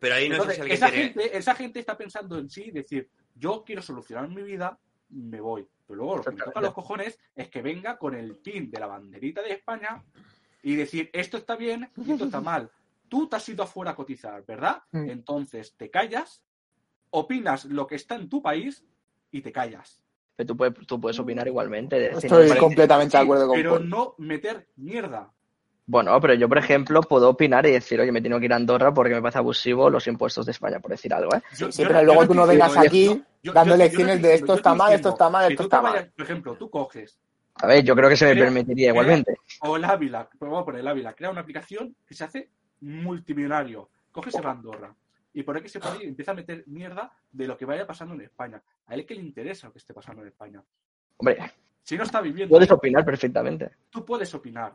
Pero 0.00 0.14
ahí 0.16 0.28
no 0.28 0.44
sé 0.44 0.54
si 0.56 0.60
alguien 0.60 0.74
esa, 0.76 0.88
gente, 0.90 1.38
esa 1.38 1.54
gente 1.54 1.80
está 1.80 1.96
pensando 1.96 2.38
en 2.38 2.50
sí, 2.50 2.70
decir, 2.70 3.08
yo 3.34 3.64
quiero 3.64 3.82
solucionar 3.82 4.28
mi 4.28 4.42
vida, 4.42 4.78
me 5.10 5.40
voy. 5.40 5.66
Pero 5.86 5.96
luego 5.98 6.16
lo 6.18 6.22
que 6.24 6.30
me 6.30 6.42
toca 6.42 6.58
a 6.60 6.62
los 6.62 6.72
cojones 6.74 7.18
es 7.34 7.48
que 7.50 7.60
venga 7.62 7.98
con 7.98 8.14
el 8.14 8.36
pin 8.36 8.70
de 8.70 8.80
la 8.80 8.86
banderita 8.86 9.42
de 9.42 9.52
España 9.52 10.02
y 10.62 10.76
decir, 10.76 11.10
esto 11.12 11.36
está 11.36 11.56
bien 11.56 11.90
y 11.96 12.12
esto 12.12 12.24
está 12.24 12.40
mal. 12.40 12.70
Tú 13.08 13.28
te 13.28 13.36
has 13.36 13.48
ido 13.48 13.62
afuera 13.64 13.90
a 13.90 13.94
cotizar, 13.94 14.44
¿verdad? 14.46 14.82
Mm. 14.92 15.10
Entonces 15.10 15.74
te 15.76 15.90
callas, 15.90 16.42
opinas 17.10 17.66
lo 17.66 17.86
que 17.86 17.96
está 17.96 18.14
en 18.14 18.28
tu 18.28 18.42
país 18.42 18.84
y 19.30 19.42
te 19.42 19.52
callas. 19.52 20.00
Pero 20.36 20.46
tú 20.48 20.56
puedes, 20.56 20.86
tú 20.86 21.00
puedes 21.00 21.18
opinar 21.18 21.46
igualmente. 21.46 21.96
de 21.98 22.06
Estoy 22.12 22.48
"Vale, 22.48 22.58
completamente 22.60 23.16
de 23.16 23.20
Sí, 23.22 23.24
acuerdo 23.24 23.46
con 23.46 23.56
Pero 23.56 23.70
Paul. 23.72 23.88
no 23.88 24.14
meter 24.18 24.68
mierda. 24.76 25.32
Bueno, 25.86 26.18
pero 26.20 26.32
yo, 26.34 26.48
por 26.48 26.56
ejemplo, 26.58 27.02
puedo 27.02 27.28
opinar 27.28 27.66
y 27.66 27.72
decir, 27.72 28.00
oye, 28.00 28.10
me 28.10 28.22
tengo 28.22 28.38
que 28.38 28.46
ir 28.46 28.52
a 28.52 28.56
Andorra 28.56 28.94
porque 28.94 29.14
me 29.14 29.20
parece 29.20 29.38
abusivo 29.38 29.90
los 29.90 30.06
impuestos 30.06 30.46
de 30.46 30.52
España, 30.52 30.80
por 30.80 30.90
decir 30.92 31.12
algo, 31.12 31.34
¿eh? 31.34 31.42
Yo- 31.58 31.70
Sí, 31.70 31.82
yo 31.82 31.88
pero 31.88 32.00
yo 32.00 32.06
luego 32.06 32.26
tú 32.26 32.34
no 32.34 32.46
vengas 32.46 32.76
aquí 32.78 33.22
dando 33.42 33.76
lecciones 33.76 34.22
de 34.22 34.34
esto 34.34 34.54
está 34.54 34.74
mal, 34.74 34.92
esto 34.94 35.10
está 35.10 35.28
mal, 35.28 35.50
esto 35.52 35.62
está 35.64 35.82
mal. 35.82 36.10
Por 36.16 36.24
ejemplo, 36.24 36.56
tú 36.56 36.70
coges 36.70 37.18
A 37.56 37.66
ver, 37.68 37.84
yo 37.84 37.94
creo 37.94 38.08
que 38.08 38.16
se 38.16 38.24
me 38.24 38.32
Crea- 38.32 38.44
permitiría 38.46 38.90
crea- 38.90 39.02
igualmente. 39.02 39.36
o 39.60 39.76
el 39.76 39.84
Ávila, 39.84 40.28
vamos 40.40 40.62
a 40.62 40.64
poner 40.64 40.80
el 40.80 40.88
Ávila, 40.88 41.12
crea 41.14 41.30
una 41.30 41.42
aplicación 41.42 41.94
que 42.06 42.14
se 42.14 42.24
hace 42.24 42.48
multimillonario. 42.80 43.88
Coge 44.10 44.30
se 44.30 44.40
va 44.40 44.50
a 44.50 44.52
Andorra. 44.54 44.94
Y 45.34 45.42
por 45.42 45.56
ahí 45.56 45.62
que 45.62 45.68
se 45.68 45.80
pone 45.80 46.04
y 46.04 46.08
empieza 46.08 46.30
a 46.30 46.34
meter 46.34 46.64
mierda 46.66 47.12
de 47.30 47.46
lo 47.46 47.56
que 47.56 47.64
vaya 47.64 47.86
pasando 47.86 48.14
en 48.14 48.22
España. 48.22 48.62
A 48.86 48.94
él 48.94 49.04
que 49.04 49.14
le 49.14 49.20
interesa 49.20 49.66
lo 49.66 49.72
que 49.72 49.80
esté 49.80 49.92
pasando 49.92 50.22
en 50.22 50.28
España. 50.28 50.62
Hombre, 51.18 51.38
Si 51.82 51.96
no 51.96 52.04
está 52.04 52.20
viviendo, 52.20 52.50
puedes 52.52 52.70
opinar 52.70 53.04
perfectamente. 53.04 53.70
tú 53.90 54.04
puedes 54.04 54.32
opinar. 54.34 54.72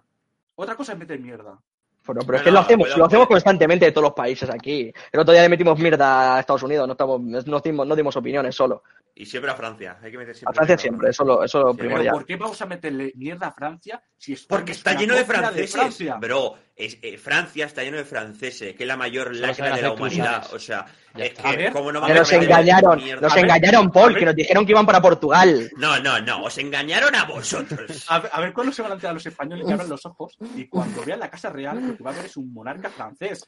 Otra 0.61 0.75
cosa 0.75 0.91
es 0.93 0.99
meter 0.99 1.19
mierda. 1.19 1.57
Bueno, 2.05 2.21
pero 2.25 2.33
No, 2.33 2.37
es 2.37 2.41
que 2.43 2.49
no, 2.49 2.53
lo 2.55 2.59
hacemos, 2.59 2.85
cuidado, 2.87 2.99
lo 2.99 3.05
hacemos 3.05 3.27
cuidado. 3.27 3.27
constantemente 3.27 3.85
de 3.85 3.91
todos 3.91 4.03
los 4.05 4.13
países 4.13 4.49
aquí. 4.49 4.91
El 5.11 5.19
otro 5.19 5.31
día 5.31 5.43
le 5.43 5.49
metimos 5.49 5.77
mierda 5.79 6.35
a 6.35 6.39
Estados 6.39 6.63
Unidos, 6.63 6.87
no, 6.87 6.93
estamos, 6.93 7.21
no, 7.21 7.59
dimos, 7.61 7.87
no 7.87 7.95
dimos 7.95 8.15
opiniones 8.17 8.55
solo. 8.55 8.83
Y 9.15 9.25
siempre 9.25 9.51
a 9.51 9.55
Francia. 9.55 9.97
Hay 10.01 10.11
que 10.11 10.17
meter 10.17 10.35
siempre 10.35 10.51
A 10.51 10.53
Francia 10.55 10.77
siempre, 10.77 11.09
eso, 11.11 11.23
lo- 11.23 11.43
eso 11.43 11.59
es 11.59 11.65
lo 11.65 11.73
primordial. 11.75 12.13
¿por 12.13 12.25
qué 12.25 12.35
vamos 12.35 12.61
a 12.61 12.65
meterle 12.65 13.11
mierda 13.15 13.47
a 13.47 13.51
Francia 13.53 14.01
si 14.17 14.33
España 14.33 14.57
Porque 14.57 14.71
es 14.73 14.77
está 14.79 14.93
lleno 14.95 15.15
de 15.15 15.23
franceses. 15.25 15.71
Francia? 15.71 16.17
Bro, 16.19 16.55
es, 16.79 16.97
eh, 17.01 17.17
Francia 17.17 17.65
está 17.65 17.83
lleno 17.83 17.97
de 17.97 18.05
franceses, 18.05 18.73
que 18.75 18.83
es 18.83 18.87
la 18.87 18.95
mayor 18.95 19.35
lacra 19.35 19.75
de 19.75 19.81
la 19.81 19.91
humanidad. 19.91 20.47
O 20.53 20.59
sea, 20.59 20.85
es 21.13 21.33
que 21.33 21.47
A 21.47 21.51
ver, 21.51 21.71
como 21.73 21.91
no 21.91 21.99
nos 22.07 22.31
a 22.31 22.35
engañaron, 22.37 23.03
mierda- 23.03 23.21
nos 23.21 23.31
A 23.33 23.35
ver, 23.35 23.43
engañaron, 23.43 23.91
Paul, 23.91 24.15
que 24.17 24.25
nos 24.25 24.35
dijeron 24.35 24.65
que 24.65 24.71
iban 24.71 24.85
para 24.85 25.01
Portugal. 25.01 25.69
No, 25.75 25.99
no, 25.99 26.21
no, 26.21 26.43
os 26.43 26.57
engañaron 26.57 27.13
a 27.15 27.25
vosotros. 27.25 28.05
A 28.09 28.19
ver, 28.19 28.31
a 28.33 28.39
ver 28.41 28.53
cuándo 28.53 28.71
se 28.71 28.81
van 28.81 28.91
a 28.91 28.95
enterar 28.95 29.13
los 29.13 29.25
españoles 29.25 29.67
que 29.67 29.73
abran 29.73 29.89
los 29.89 30.05
ojos 30.05 30.37
y 30.55 30.67
cuando 30.67 31.03
vean 31.03 31.19
la 31.19 31.29
Casa 31.29 31.49
Real 31.49 31.85
lo 31.85 31.97
que 31.97 32.03
va 32.03 32.11
a 32.11 32.13
ver 32.13 32.25
es 32.25 32.37
un 32.37 32.53
monarca 32.53 32.89
francés. 32.89 33.45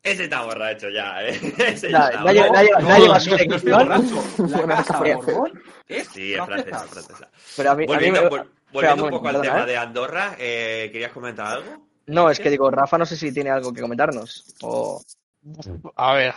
Ese 0.00 0.24
está 0.24 0.42
borracho 0.42 0.88
ya, 0.90 1.22
¿eh? 1.24 1.38
Ese 1.58 1.90
Ya, 1.90 2.08
nadie- 2.12 2.40
borracho. 2.40 2.52
nadie- 2.52 2.70
No, 2.78 2.88
nadie 2.88 3.04
no, 3.04 3.10
va 3.10 3.16
a 3.16 3.18
no, 3.18 3.24
su 3.24 3.30
no 3.30 3.36
estoy 3.36 3.46
elección. 3.48 3.78
borracho. 3.78 4.24
La 4.48 4.58
Una 4.64 4.76
Casa 4.76 4.94
cosa 4.94 5.14
Borbón 5.16 5.62
es 5.88 6.08
Sí, 6.08 6.34
es 6.34 6.44
francesa. 6.44 6.78
francesa. 6.86 7.30
Pero 7.56 7.70
a 7.70 7.74
mí, 7.74 7.82
a 7.84 7.86
mí 7.88 7.92
Volviendo, 7.94 8.22
me- 8.22 8.28
vol- 8.30 8.48
volviendo 8.72 9.04
un 9.04 9.10
poco 9.10 9.28
al 9.28 9.40
tema 9.40 9.62
¿eh? 9.62 9.66
de 9.66 9.76
Andorra, 9.76 10.36
eh, 10.38 10.88
¿querías 10.92 11.12
comentar 11.12 11.46
algo? 11.46 11.86
No, 12.06 12.30
es 12.30 12.38
que 12.40 12.50
digo, 12.50 12.70
Rafa 12.70 12.96
no 12.98 13.04
sé 13.06 13.16
si 13.16 13.32
tiene 13.32 13.50
algo 13.50 13.72
que 13.72 13.80
comentarnos. 13.82 14.44
O... 14.62 15.02
A 15.96 16.14
ver. 16.14 16.34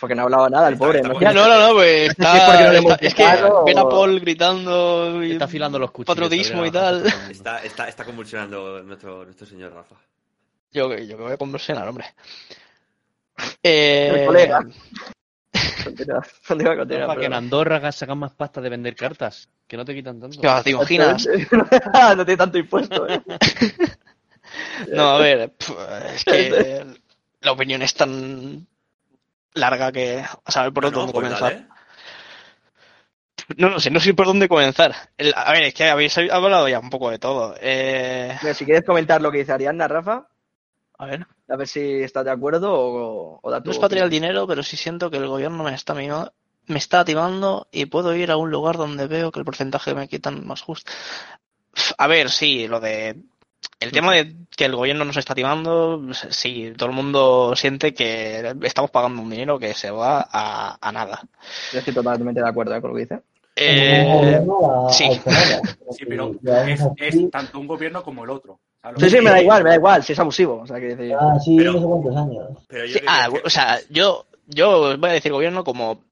Porque 0.00 0.14
no 0.14 0.22
ha 0.22 0.24
hablado 0.24 0.50
nada 0.50 0.68
el 0.68 0.76
pobre. 0.76 1.00
está 1.00 1.32
¿no? 1.32 1.32
no, 1.32 1.48
no, 1.48 1.68
no, 1.68 1.74
pues 1.74 2.10
es 2.10 2.18
no 2.18 2.34
está, 2.34 2.94
es 3.00 3.14
que 3.14 3.24
ven 3.64 3.78
a 3.78 3.88
Paul 3.88 4.20
gritando 4.20 5.22
y 5.24 5.32
Está 5.32 5.46
afilando 5.46 5.78
los 5.78 5.90
cuchillos. 5.90 6.14
patriotismo 6.16 6.66
y 6.66 6.70
tal. 6.70 7.06
Está, 7.30 7.62
está, 7.64 7.88
está 7.88 8.04
convulsionando 8.04 8.82
nuestro, 8.82 9.24
nuestro 9.24 9.46
señor 9.46 9.72
Rafa. 9.72 9.96
Yo, 10.72 10.88
que- 10.90 11.06
yo 11.06 11.16
que 11.16 11.22
voy 11.22 11.32
a 11.32 11.36
conversionar, 11.36 11.88
hombre. 11.88 12.06
El 13.62 14.16
Eh, 14.16 14.24
colega. 14.26 14.60
Continúa, 15.84 16.22
continúa, 16.46 16.76
continúa, 16.76 17.06
Rafa, 17.06 17.20
que 17.20 17.26
en. 17.26 17.32
Andorra 17.34 17.92
sacan 17.92 18.18
más 18.18 18.32
pasta 18.32 18.60
de 18.60 18.68
vender 18.70 18.94
cartas. 18.96 19.48
Que 19.66 19.76
no 19.76 19.84
te 19.84 19.94
quitan 19.94 20.20
tanto. 20.20 20.40
¿qué 20.40 20.46
va, 20.46 20.62
¿Te 20.62 20.70
imaginas? 20.70 21.26
no 22.16 22.24
tiene 22.24 22.36
tanto 22.36 22.58
impuesto, 22.58 23.08
¿eh? 23.08 23.22
No, 24.92 25.16
a 25.16 25.18
ver, 25.18 25.52
es 26.14 26.24
que 26.24 26.84
la 27.40 27.52
opinión 27.52 27.82
es 27.82 27.94
tan 27.94 28.66
larga 29.54 29.90
que 29.90 30.22
a 30.44 30.52
saber 30.52 30.72
por 30.72 30.84
dónde 30.84 31.12
pues 31.12 31.24
comenzar. 31.24 31.52
dale. 31.52 31.66
No, 33.56 33.70
no 33.70 33.80
sé, 33.80 33.90
no 33.90 34.00
sé 34.00 34.14
por 34.14 34.26
dónde 34.26 34.48
comenzar. 34.48 34.94
El- 35.16 35.34
a 35.36 35.52
ver, 35.52 35.64
es 35.64 35.74
que 35.74 35.84
habéis 35.88 36.16
hablado 36.16 36.68
ya 36.68 36.78
un 36.78 36.90
poco 36.90 37.10
de 37.10 37.18
todo. 37.18 37.54
Eh, 37.60 38.36
Mira, 38.42 38.54
si 38.54 38.64
quieres 38.64 38.84
comentar 38.84 39.20
lo 39.20 39.30
que 39.30 39.38
dice 39.38 39.52
Ariadna, 39.52 39.88
Rafa, 39.88 40.28
a 40.98 41.06
ver, 41.06 41.26
a 41.48 41.56
ver 41.56 41.68
si 41.68 41.80
estás 42.02 42.24
de 42.24 42.30
acuerdo 42.30 42.72
o, 42.72 43.40
o 43.42 43.50
da 43.50 43.62
tu 43.62 43.70
no 43.70 43.72
es 43.72 43.88
tirar 43.88 44.04
el 44.04 44.10
dinero, 44.10 44.46
pero 44.46 44.62
sí 44.62 44.76
siento 44.76 45.10
que 45.10 45.16
el 45.18 45.26
gobierno 45.26 45.62
me 45.64 45.74
está 45.74 45.94
mima- 45.94 46.32
me 46.66 46.78
está 46.78 47.04
timando 47.04 47.66
y 47.72 47.86
puedo 47.86 48.14
ir 48.14 48.30
a 48.30 48.36
un 48.36 48.50
lugar 48.50 48.76
donde 48.76 49.06
veo 49.06 49.30
que 49.32 49.38
el 49.40 49.44
porcentaje 49.44 49.90
que 49.90 49.96
me 49.96 50.08
quitan 50.08 50.46
más 50.46 50.62
justo. 50.62 50.90
A 51.98 52.06
ver, 52.06 52.30
sí, 52.30 52.68
lo 52.68 52.80
de 52.80 53.16
el 53.80 53.92
tema 53.92 54.12
de 54.14 54.36
que 54.56 54.64
el 54.66 54.76
gobierno 54.76 55.04
nos 55.04 55.16
está 55.16 55.34
timando, 55.34 56.00
sí, 56.30 56.72
todo 56.76 56.88
el 56.88 56.94
mundo 56.94 57.54
siente 57.56 57.92
que 57.92 58.54
estamos 58.62 58.90
pagando 58.90 59.20
un 59.20 59.30
dinero 59.30 59.58
que 59.58 59.74
se 59.74 59.90
va 59.90 60.26
a, 60.30 60.78
a 60.80 60.92
nada. 60.92 61.20
Yo 61.72 61.78
estoy 61.80 61.92
totalmente 61.94 62.40
de 62.40 62.48
acuerdo 62.48 62.74
¿eh? 62.76 62.80
con 62.80 62.90
lo 62.90 62.96
que 62.96 63.02
dice. 63.02 63.20
Eh, 63.56 64.40
a- 64.86 64.92
sí. 64.92 65.04
Sí, 65.90 66.04
pero 66.08 66.32
es 66.96 67.30
tanto 67.30 67.58
un 67.58 67.66
gobierno 67.66 68.02
como 68.02 68.24
el 68.24 68.30
otro. 68.30 68.58
Sí, 68.98 69.10
sí, 69.10 69.20
me 69.20 69.30
da 69.30 69.40
igual, 69.40 69.62
me 69.64 69.70
da 69.70 69.76
igual, 69.76 70.02
si 70.04 70.12
es 70.12 70.18
abusivo. 70.18 70.60
O 70.62 70.66
sea, 70.66 70.78
que 70.78 70.94
decir, 70.94 71.14
Ah, 71.18 71.38
sí, 71.42 71.56
Pero- 71.56 71.72
no 71.74 71.80
sé 71.80 71.86
cuántos 71.86 72.16
años. 72.16 72.48
Pero 72.68 72.84
yo 72.84 72.98
Sí, 72.98 73.04
ah, 73.06 73.28
que- 73.32 73.42
o 73.44 73.50
sea, 73.50 73.80
yo, 73.90 74.26
yo 74.46 74.96
voy 74.98 75.10
a 75.10 75.14
decir 75.14 75.32
gobierno 75.32 75.64
como, 75.64 76.02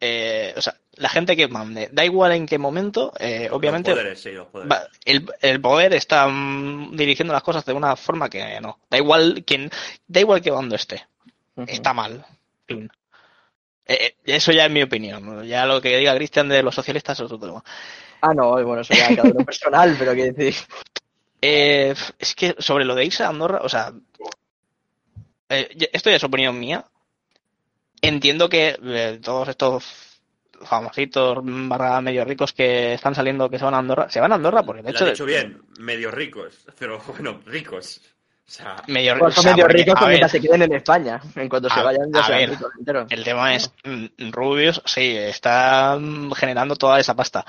eh, 0.00 0.52
o 0.56 0.60
sea, 0.60 0.74
la 0.96 1.08
gente 1.08 1.36
que 1.36 1.48
mande, 1.48 1.88
da 1.92 2.04
igual 2.04 2.32
en 2.32 2.46
qué 2.46 2.58
momento, 2.58 3.12
eh, 3.18 3.44
los 3.48 3.56
obviamente 3.56 3.92
poderes, 3.92 4.20
sí, 4.20 4.32
los 4.32 4.46
poderes. 4.48 4.70
va- 4.72 4.86
el, 5.04 5.26
el 5.40 5.60
poder 5.60 5.94
está 5.94 6.26
mm, 6.28 6.96
dirigiendo 6.96 7.32
las 7.32 7.42
cosas 7.42 7.64
de 7.64 7.72
una 7.72 7.96
forma 7.96 8.28
que 8.28 8.60
no. 8.60 8.78
Da 8.90 8.98
igual 8.98 9.42
quién, 9.46 9.70
da 10.06 10.20
igual 10.20 10.40
qué 10.42 10.50
bando 10.50 10.74
esté, 10.76 11.06
está 11.66 11.92
mal. 11.94 12.24
Eh, 12.68 12.86
eh, 13.86 14.14
eso 14.24 14.52
ya 14.52 14.66
es 14.66 14.70
mi 14.70 14.82
opinión. 14.82 15.44
Ya 15.46 15.64
lo 15.66 15.80
que 15.80 15.96
diga 15.96 16.14
Cristian 16.14 16.48
de 16.48 16.62
los 16.62 16.74
socialistas 16.74 17.18
es 17.18 17.24
otro 17.24 17.38
tema. 17.38 17.64
Ah, 18.20 18.34
no, 18.34 18.50
bueno, 18.64 18.80
eso 18.80 18.92
ya 18.94 19.14
cada 19.16 19.30
uno 19.30 19.44
personal, 19.46 19.96
pero 19.98 20.14
que 20.14 20.32
decir. 20.32 20.54
Eh, 21.40 21.94
es 22.18 22.34
que 22.34 22.56
sobre 22.58 22.84
lo 22.84 22.94
de 22.94 23.04
irse 23.04 23.22
a 23.22 23.28
Andorra, 23.28 23.60
o 23.62 23.68
sea, 23.68 23.92
eh, 25.48 25.88
esto 25.92 26.10
ya 26.10 26.16
es 26.16 26.24
opinión 26.24 26.58
mía. 26.58 26.84
Entiendo 28.00 28.48
que 28.48 28.78
eh, 28.82 29.20
todos 29.22 29.48
estos 29.48 29.84
famositos 30.64 31.38
barra 31.42 32.00
medio 32.00 32.24
ricos 32.24 32.52
que 32.52 32.94
están 32.94 33.14
saliendo 33.14 33.48
que 33.48 33.58
se 33.58 33.64
van 33.64 33.74
a 33.74 33.78
Andorra, 33.78 34.10
se 34.10 34.20
van 34.20 34.32
a 34.32 34.34
Andorra 34.36 34.62
porque 34.62 34.82
de 34.82 34.90
Lo 34.90 34.96
hecho 34.96 35.04
has 35.04 35.10
dicho 35.12 35.24
bien, 35.24 35.62
medio 35.78 36.10
ricos, 36.10 36.54
pero 36.78 37.00
bueno, 37.06 37.40
ricos. 37.46 38.00
O 38.46 38.50
sea, 38.50 38.82
medio, 38.86 39.12
Bueno, 39.12 39.26
o 39.26 39.30
sea, 39.30 39.52
medio 39.52 39.64
porque, 39.64 39.76
ricos 39.76 39.92
pues, 39.92 40.00
ver, 40.00 40.08
mientras 40.08 40.32
se 40.32 40.40
queden 40.40 40.62
en 40.62 40.72
España. 40.72 41.20
En 41.34 41.48
cuanto 41.50 41.68
se 41.68 41.82
vayan, 41.82 42.10
ya 42.10 42.20
a 42.20 42.24
serán 42.24 42.40
ver. 42.40 42.50
ricos 42.50 42.72
enteros. 42.78 43.06
el 43.10 43.24
tema 43.24 43.54
es 43.54 43.70
mm, 43.84 44.30
Rubius, 44.30 44.80
sí, 44.86 45.16
está 45.16 45.98
generando 46.34 46.74
toda 46.76 46.98
esa 46.98 47.14
pasta. 47.14 47.44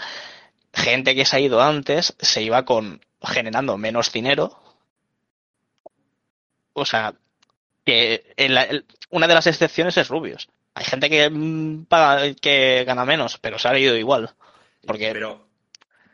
Gente 0.79 1.15
que 1.15 1.25
se 1.25 1.35
ha 1.35 1.39
ido 1.39 1.61
antes 1.61 2.15
se 2.19 2.41
iba 2.41 2.65
con 2.65 3.01
generando 3.21 3.77
menos 3.77 4.11
dinero. 4.11 4.57
O 6.73 6.85
sea, 6.85 7.13
que 7.85 8.35
una 9.09 9.27
de 9.27 9.33
las 9.33 9.47
excepciones 9.47 9.97
es 9.97 10.07
Rubius. 10.07 10.49
Hay 10.73 10.85
gente 10.85 11.09
que 11.09 11.29
mm, 11.29 11.85
paga, 11.85 12.33
que 12.35 12.83
gana 12.85 13.03
menos, 13.05 13.37
pero 13.39 13.59
se 13.59 13.67
ha 13.67 13.77
ido 13.77 13.97
igual. 13.97 14.33
Porque 14.85 15.11
pero, 15.11 15.45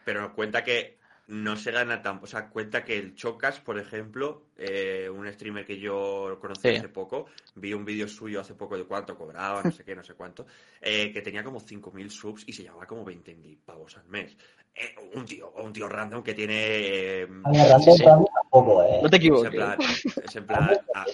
pero 0.03 0.33
cuenta 0.33 0.63
que 0.63 0.97
no 1.27 1.55
se 1.57 1.71
gana 1.71 2.01
tan. 2.01 2.19
O 2.21 2.27
sea, 2.27 2.49
cuenta 2.49 2.83
que 2.85 2.97
el 2.97 3.15
Chocas, 3.15 3.59
por 3.59 3.79
ejemplo, 3.79 4.43
eh, 4.57 5.09
un 5.11 5.31
streamer 5.33 5.65
que 5.65 5.79
yo 5.79 6.37
conocí 6.39 6.69
Sí. 6.69 6.75
hace 6.75 6.89
poco, 6.89 7.25
vi 7.55 7.73
un 7.73 7.83
vídeo 7.83 8.07
suyo 8.07 8.41
hace 8.41 8.53
poco 8.53 8.77
de 8.77 8.83
cuánto 8.85 9.17
cobraba, 9.17 9.63
no 9.63 9.71
sé 9.71 9.83
qué, 9.83 9.95
no 9.95 10.03
sé 10.03 10.13
cuánto, 10.13 10.45
eh, 10.81 11.11
que 11.11 11.21
tenía 11.21 11.43
como 11.43 11.59
5.000 11.59 12.09
subs 12.11 12.43
y 12.47 12.53
se 12.53 12.63
llevaba 12.63 12.85
como 12.85 13.03
20.000 13.03 13.57
pavos 13.65 13.97
al 13.97 14.05
mes. 14.07 14.37
Eh, 14.75 14.93
un 15.15 15.25
tío, 15.25 15.51
un 15.51 15.73
tío 15.73 15.87
random 15.87 16.21
que 16.21 16.33
tiene. 16.33 16.53
eh, 16.57 17.27
A 17.43 17.51
random, 17.69 17.95
Sí, 17.97 18.03
tampoco, 18.03 18.83
¿eh? 18.83 18.99
No 19.01 19.09
te 19.09 19.15
es 19.15 19.21
en 19.21 19.27
equivoques. 19.27 19.51
plan. 19.51 19.79
Es 20.23 20.35
en 20.35 20.45
plan 20.45 20.77
ah, 20.93 21.05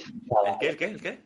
¿El 0.52 0.58
qué? 0.60 0.70
¿El 0.70 0.78
qué? 0.78 0.86
¿El 0.86 1.00
qué? 1.02 1.20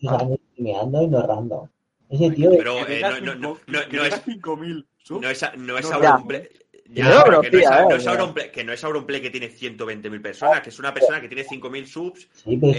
Sus 0.00 0.10
años 0.10 0.38
streameando 0.52 1.02
y 1.02 1.06
no 1.08 1.20
es 1.20 1.26
random. 1.26 1.68
Ese 2.10 2.30
tío 2.32 2.50
Pero 2.50 2.86
eh, 2.88 3.00
no, 3.02 3.20
no, 3.20 3.34
no, 3.34 3.58
no, 3.66 3.80
no 3.90 4.04
es, 4.04 4.22
5.000 4.24 4.86
subs. 4.98 5.20
no 5.22 5.28
es, 5.30 5.44
no 5.56 5.78
es 5.78 5.88
No, 5.88 5.94
aún 5.94 6.02
ya. 6.02 6.16
un 6.16 6.28
bre- 6.28 6.48
Ya, 6.94 7.24
lo 7.26 7.40
que, 7.40 7.50
no 7.50 7.58
es, 7.58 7.66
hacía, 7.66 7.82
no 7.82 7.90
eh, 7.90 7.96
es 7.96 8.06
Auronplay, 8.06 8.50
que 8.52 8.64
no 8.64 8.72
es 8.72 8.84
Auronplay 8.84 9.20
que 9.20 9.30
tiene 9.30 9.50
120.000 9.50 10.22
personas, 10.22 10.60
que 10.60 10.70
es 10.70 10.78
una 10.78 10.94
persona 10.94 11.20
que 11.20 11.28
tiene 11.28 11.44
5.000 11.44 11.86
subs. 11.86 12.28
Sí, 12.32 12.56
pero 12.56 12.72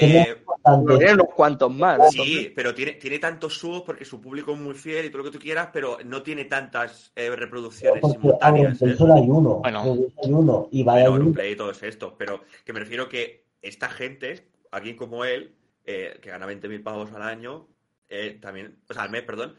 no 0.66 0.93
Eh. 0.93 0.97
Tiene 0.97 1.13
unos 1.13 1.28
cuantos 1.36 1.74
más. 1.74 2.11
Sí, 2.11 2.51
pero 2.55 2.74
tiene, 2.74 2.93
tiene 2.93 3.20
tantos 3.20 3.57
subs 3.57 3.82
porque 3.82 4.05
su 4.05 4.22
público 4.22 4.53
es 4.53 4.59
muy 4.59 4.74
fiel 4.74 5.05
y 5.05 5.09
todo 5.09 5.20
lo 5.20 5.26
que 5.26 5.38
tú 5.38 5.43
quieras, 5.43 5.70
pero 5.74 5.97
no 6.05 6.24
tiene 6.24 6.45
tantas 6.45 7.11
eh, 7.16 7.30
reproducciones 7.36 8.01
Porque 8.01 8.18
simultáneas. 8.18 8.82
Auronplay 8.82 8.91
¿eh? 8.93 8.97
solo 8.97 9.13
hay 9.16 9.30
uno. 9.30 9.55
Bueno. 9.55 9.82
Hay 9.82 10.32
uno. 10.32 10.70
Y 10.72 10.82
uno. 10.84 10.91
Auronplay 10.91 11.51
y 11.51 11.55
todo 11.55 11.72
es 11.72 11.84
esto, 11.84 12.16
pero 12.18 12.41
que 12.63 12.74
me 12.74 12.80
refiero 12.80 13.09
que 13.09 13.45
esta 13.61 13.89
gente, 13.89 14.47
alguien 14.72 14.95
como 14.95 15.26
él, 15.26 15.55
eh, 15.86 16.18
que 16.22 16.30
gana 16.30 16.47
20.000 16.47 16.84
pavos 16.84 17.11
al 17.13 17.22
año, 17.22 17.68
eh, 18.09 18.38
también, 18.41 18.78
o 18.89 18.93
sea, 18.93 19.03
al 19.03 19.09
mes, 19.09 19.24
perdón, 19.24 19.55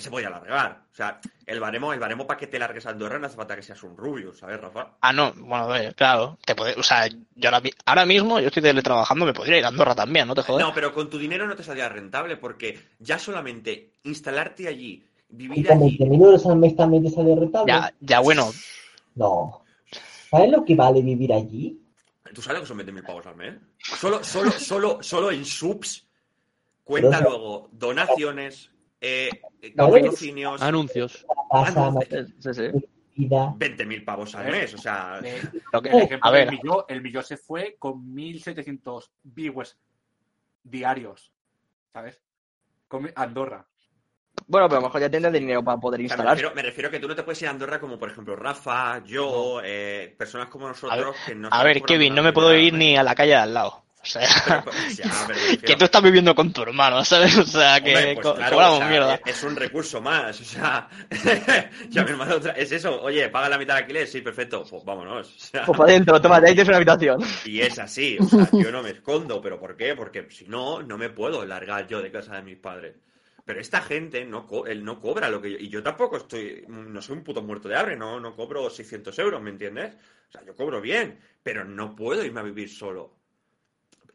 se 0.00 0.10
podía 0.10 0.28
alargar. 0.28 0.82
O 0.92 0.94
sea, 0.94 1.20
el 1.46 1.60
baremo, 1.60 1.92
el 1.92 2.00
baremo 2.00 2.26
para 2.26 2.38
que 2.38 2.46
te 2.46 2.58
largues 2.58 2.86
a 2.86 2.90
Andorra 2.90 3.18
no 3.18 3.26
hace 3.26 3.36
falta 3.36 3.56
que 3.56 3.62
seas 3.62 3.82
un 3.82 3.96
rubio, 3.96 4.32
¿sabes, 4.34 4.60
Rafa? 4.60 4.96
Ah, 5.00 5.12
no, 5.12 5.32
bueno, 5.32 5.64
a 5.64 5.66
ver, 5.66 5.94
claro. 5.94 6.38
Te 6.44 6.54
puede, 6.54 6.74
o 6.78 6.82
sea, 6.82 7.06
yo 7.08 7.48
ahora, 7.48 7.60
mi- 7.60 7.70
ahora 7.86 8.06
mismo 8.06 8.40
yo 8.40 8.48
estoy 8.48 8.62
teletrabajando, 8.62 9.26
me 9.26 9.32
podría 9.34 9.58
ir 9.58 9.64
a 9.64 9.68
Andorra 9.68 9.94
también, 9.94 10.26
¿no 10.26 10.34
te 10.34 10.42
jodes? 10.42 10.64
No, 10.66 10.72
pero 10.74 10.92
con 10.92 11.10
tu 11.10 11.18
dinero 11.18 11.46
no 11.46 11.56
te 11.56 11.62
salía 11.62 11.88
rentable 11.88 12.36
porque 12.36 12.78
ya 12.98 13.18
solamente 13.18 13.92
instalarte 14.04 14.68
allí, 14.68 15.04
vivir 15.28 15.66
con 15.66 15.78
allí, 15.78 15.96
20.000 15.98 16.22
euros 16.22 16.46
al 16.46 16.56
mes 16.56 16.76
también 16.76 17.04
te 17.04 17.10
sale 17.10 17.34
rentable. 17.34 17.72
Ya, 17.72 17.92
ya 18.00 18.20
bueno, 18.20 18.52
No. 19.14 19.64
¿Sabes 20.30 20.50
lo 20.50 20.64
que 20.64 20.74
vale 20.74 21.00
vivir 21.02 21.32
allí? 21.32 21.80
¿tú 22.34 22.42
sabes 22.42 22.56
lo 22.58 22.62
que 22.62 22.68
son 22.68 22.78
20.000 22.78 23.04
pavos 23.04 23.24
al 23.26 23.36
mes? 23.36 23.54
Solo, 23.78 24.24
solo, 24.24 24.50
solo, 24.50 24.98
solo 25.02 25.30
en 25.30 25.44
subs 25.44 26.04
cuenta 26.82 27.20
luego 27.20 27.68
donaciones, 27.72 28.70
eh, 29.06 29.30
eh, 29.62 29.72
patrocinios, 29.76 30.62
Anuncios. 30.62 31.26
Casa, 31.50 31.86
Anuncio- 31.88 32.26
Sí, 32.40 32.54
sí. 32.54 32.88
vida. 33.16 33.54
20.000 33.56 34.04
pavos 34.04 34.34
al 34.34 34.50
mes, 34.50 34.74
o 34.74 34.78
sea... 34.78 35.20
Eh, 35.22 35.40
que- 35.82 35.88
ejemplo 35.88 36.18
a 36.22 36.30
ver, 36.30 36.48
el 36.88 37.00
Milló 37.02 37.22
se 37.22 37.36
fue 37.36 37.76
con 37.78 38.14
1.700 38.14 39.10
viewers 39.22 39.78
diarios, 40.62 41.32
¿sabes? 41.92 42.20
Con 42.88 43.10
Andorra. 43.14 43.66
Bueno, 44.46 44.68
pero 44.68 44.78
a 44.78 44.80
lo 44.82 44.88
mejor 44.88 45.00
ya 45.00 45.08
tienes 45.10 45.32
dinero 45.32 45.62
para 45.62 45.78
poder 45.78 46.00
O 46.00 46.08
sea, 46.08 46.16
me, 46.16 46.22
instalar. 46.22 46.34
refiero, 46.36 46.54
me 46.54 46.62
refiero 46.62 46.90
que 46.90 46.98
tú 46.98 47.08
no 47.08 47.14
te 47.14 47.22
puedes 47.22 47.40
ir 47.42 47.48
a 47.48 47.50
Andorra 47.52 47.78
como, 47.80 47.98
por 47.98 48.10
ejemplo, 48.10 48.34
Rafa, 48.36 49.02
yo, 49.04 49.60
eh, 49.62 50.14
personas 50.18 50.48
como 50.48 50.66
nosotros 50.68 51.14
que 51.24 51.34
no 51.34 51.48
a 51.50 51.62
ver, 51.62 51.82
Kevin, 51.82 52.14
no 52.14 52.22
me 52.22 52.32
puedo 52.32 52.48
barbaridad, 52.48 52.66
ir 52.66 52.74
ni 52.74 52.96
a 52.96 53.02
la 53.04 53.14
calle 53.14 53.30
de 53.30 53.36
al 53.36 53.54
lado. 53.54 53.83
O 54.04 54.06
sea, 54.06 54.28
Pero, 54.46 54.64
pues, 54.64 54.96
ya, 54.98 55.04
pero 55.26 55.26
me 55.28 55.34
refiero- 55.34 55.62
que 55.66 55.76
tú 55.76 55.84
estás 55.86 56.02
viviendo 56.02 56.34
con 56.34 56.52
tu 56.52 56.62
hermano, 56.62 57.04
¿sabes? 57.04 57.36
O 57.38 57.44
sea, 57.46 57.80
que 57.82 57.94
Hombre, 57.96 58.14
pues 58.14 58.26
co- 58.26 58.34
claro, 58.34 58.50
cobramos 58.52 58.74
o 58.76 58.78
sea, 58.80 58.88
mierda. 58.90 59.20
Es 59.24 59.42
un 59.42 59.56
recurso 59.56 60.00
más, 60.00 60.40
o 60.40 60.44
sea, 60.44 60.88
ya 61.90 62.04
mi 62.04 62.10
hermano 62.10 62.36
es 62.56 62.72
eso, 62.72 63.00
oye, 63.02 63.28
paga 63.30 63.48
la 63.48 63.58
mitad 63.58 63.74
de 63.74 63.80
alquiler, 63.80 64.06
sí, 64.06 64.20
perfecto, 64.20 64.64
pues 64.68 64.84
vámonos. 64.84 65.28
o 65.34 65.38
sea, 65.38 65.64
Pues 65.64 65.78
para 65.78 65.90
adentro, 65.90 66.20
toma, 66.20 66.36
ahí 66.36 66.54
tienes 66.54 66.68
una 66.68 66.76
habitación. 66.76 67.20
y 67.44 67.60
es 67.60 67.78
así, 67.78 68.18
o 68.20 68.24
sea, 68.28 68.48
yo 68.52 68.70
no 68.70 68.82
me 68.82 68.90
escondo, 68.90 69.40
pero 69.40 69.58
¿por 69.58 69.76
qué? 69.76 69.94
Porque 69.94 70.26
si 70.30 70.44
no, 70.46 70.82
no 70.82 70.98
me 70.98 71.08
puedo 71.10 71.44
largar 71.44 71.86
yo 71.86 72.02
de 72.02 72.10
casa 72.12 72.36
de 72.36 72.42
mis 72.42 72.56
padres. 72.58 72.94
Pero 73.46 73.60
esta 73.60 73.82
gente 73.82 74.24
no, 74.24 74.46
co- 74.46 74.66
él 74.66 74.82
no 74.84 74.98
cobra 75.00 75.28
lo 75.28 75.42
que 75.42 75.52
yo, 75.52 75.58
y 75.58 75.68
yo 75.68 75.82
tampoco 75.82 76.16
estoy, 76.16 76.64
no 76.66 77.02
soy 77.02 77.18
un 77.18 77.24
puto 77.24 77.42
muerto 77.42 77.68
de 77.68 77.76
hambre, 77.76 77.94
no, 77.96 78.18
no 78.18 78.34
cobro 78.34 78.70
600 78.70 79.18
euros, 79.18 79.42
¿me 79.42 79.50
entiendes? 79.50 79.94
O 80.28 80.32
sea, 80.32 80.42
yo 80.46 80.54
cobro 80.54 80.80
bien, 80.80 81.20
pero 81.42 81.62
no 81.64 81.94
puedo 81.94 82.24
irme 82.24 82.40
a 82.40 82.42
vivir 82.44 82.70
solo. 82.70 83.14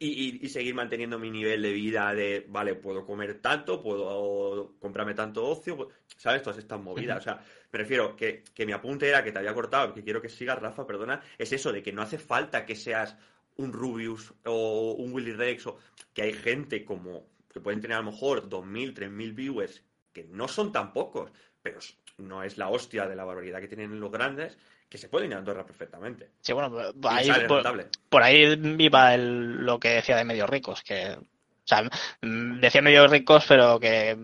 Y, 0.02 0.40
y- 0.46 0.48
seguir 0.50 0.74
manteniendo 0.76 1.20
mi 1.20 1.30
nivel 1.30 1.62
de 1.62 1.74
vida 1.74 2.14
de, 2.14 2.46
vale, 2.48 2.74
puedo 2.76 3.06
comer 3.06 3.42
tanto, 3.42 3.84
puedo 3.84 4.76
comprarme 4.80 5.14
tanto 5.14 5.46
ocio, 5.46 5.78
pu- 5.78 5.90
¿sabes? 6.16 6.42
Todas 6.42 6.58
estas 6.58 6.80
movidas. 6.80 7.18
O 7.20 7.22
sea, 7.22 7.44
me 7.72 7.80
refiero 7.80 8.16
que, 8.16 8.44
que 8.54 8.66
mi 8.66 8.72
apunte 8.72 9.10
era 9.10 9.24
que 9.24 9.34
te 9.34 9.40
había 9.40 9.54
cortado, 9.54 9.94
que 9.94 10.04
quiero 10.04 10.22
que 10.22 10.30
sigas, 10.30 10.58
Rafa, 10.60 10.88
perdona, 10.88 11.22
es 11.38 11.52
eso, 11.52 11.74
de 11.74 11.84
que 11.84 11.92
no 11.92 12.02
hace 12.02 12.18
falta 12.18 12.66
que 12.66 12.76
seas 12.76 13.18
un 13.58 13.74
Rubius 13.74 14.34
o 14.46 14.94
un 14.98 15.12
Willy 15.12 15.34
Rex, 15.34 15.68
o 15.68 15.78
que 16.14 16.22
hay 16.22 16.34
gente 16.34 16.86
como 16.86 17.28
que 17.52 17.60
pueden 17.60 17.82
tener 17.82 17.98
a 17.98 18.02
lo 18.02 18.12
mejor 18.12 18.48
2.000, 18.48 18.94
3.000 18.94 19.34
viewers, 19.36 19.84
que 20.14 20.24
no 20.24 20.48
son 20.48 20.72
tan 20.72 20.94
pocos, 20.94 21.30
pero 21.62 21.80
no 22.20 22.42
es 22.44 22.58
la 22.58 22.70
hostia 22.70 23.06
de 23.06 23.18
la 23.18 23.26
barbaridad 23.26 23.60
que 23.60 23.68
tienen 23.68 24.00
los 24.00 24.12
grandes, 24.12 24.58
que 24.90 24.98
se 24.98 25.08
pueden 25.08 25.30
ir 25.30 25.36
a 25.36 25.40
Andorra 25.40 25.66
perfectamente. 25.66 26.32
Sí, 26.42 26.52
bueno, 26.52 26.72
por- 26.72 27.12
ahí, 27.12 27.28
por, 27.48 27.58
rentable. 27.58 27.88
por 28.10 28.24
ahí 28.24 28.60
iba 28.80 29.14
el- 29.14 29.64
lo 29.66 29.80
que 29.80 29.90
decía 29.90 30.16
de 30.18 30.24
medios 30.24 30.50
ricos, 30.50 30.82
que, 30.82 31.12
o 31.12 31.24
sea, 31.64 31.84
mm, 32.22 32.60
decía 32.60 32.82
medios 32.82 33.10
ricos, 33.12 33.46
pero 33.48 33.80
que 33.80 34.18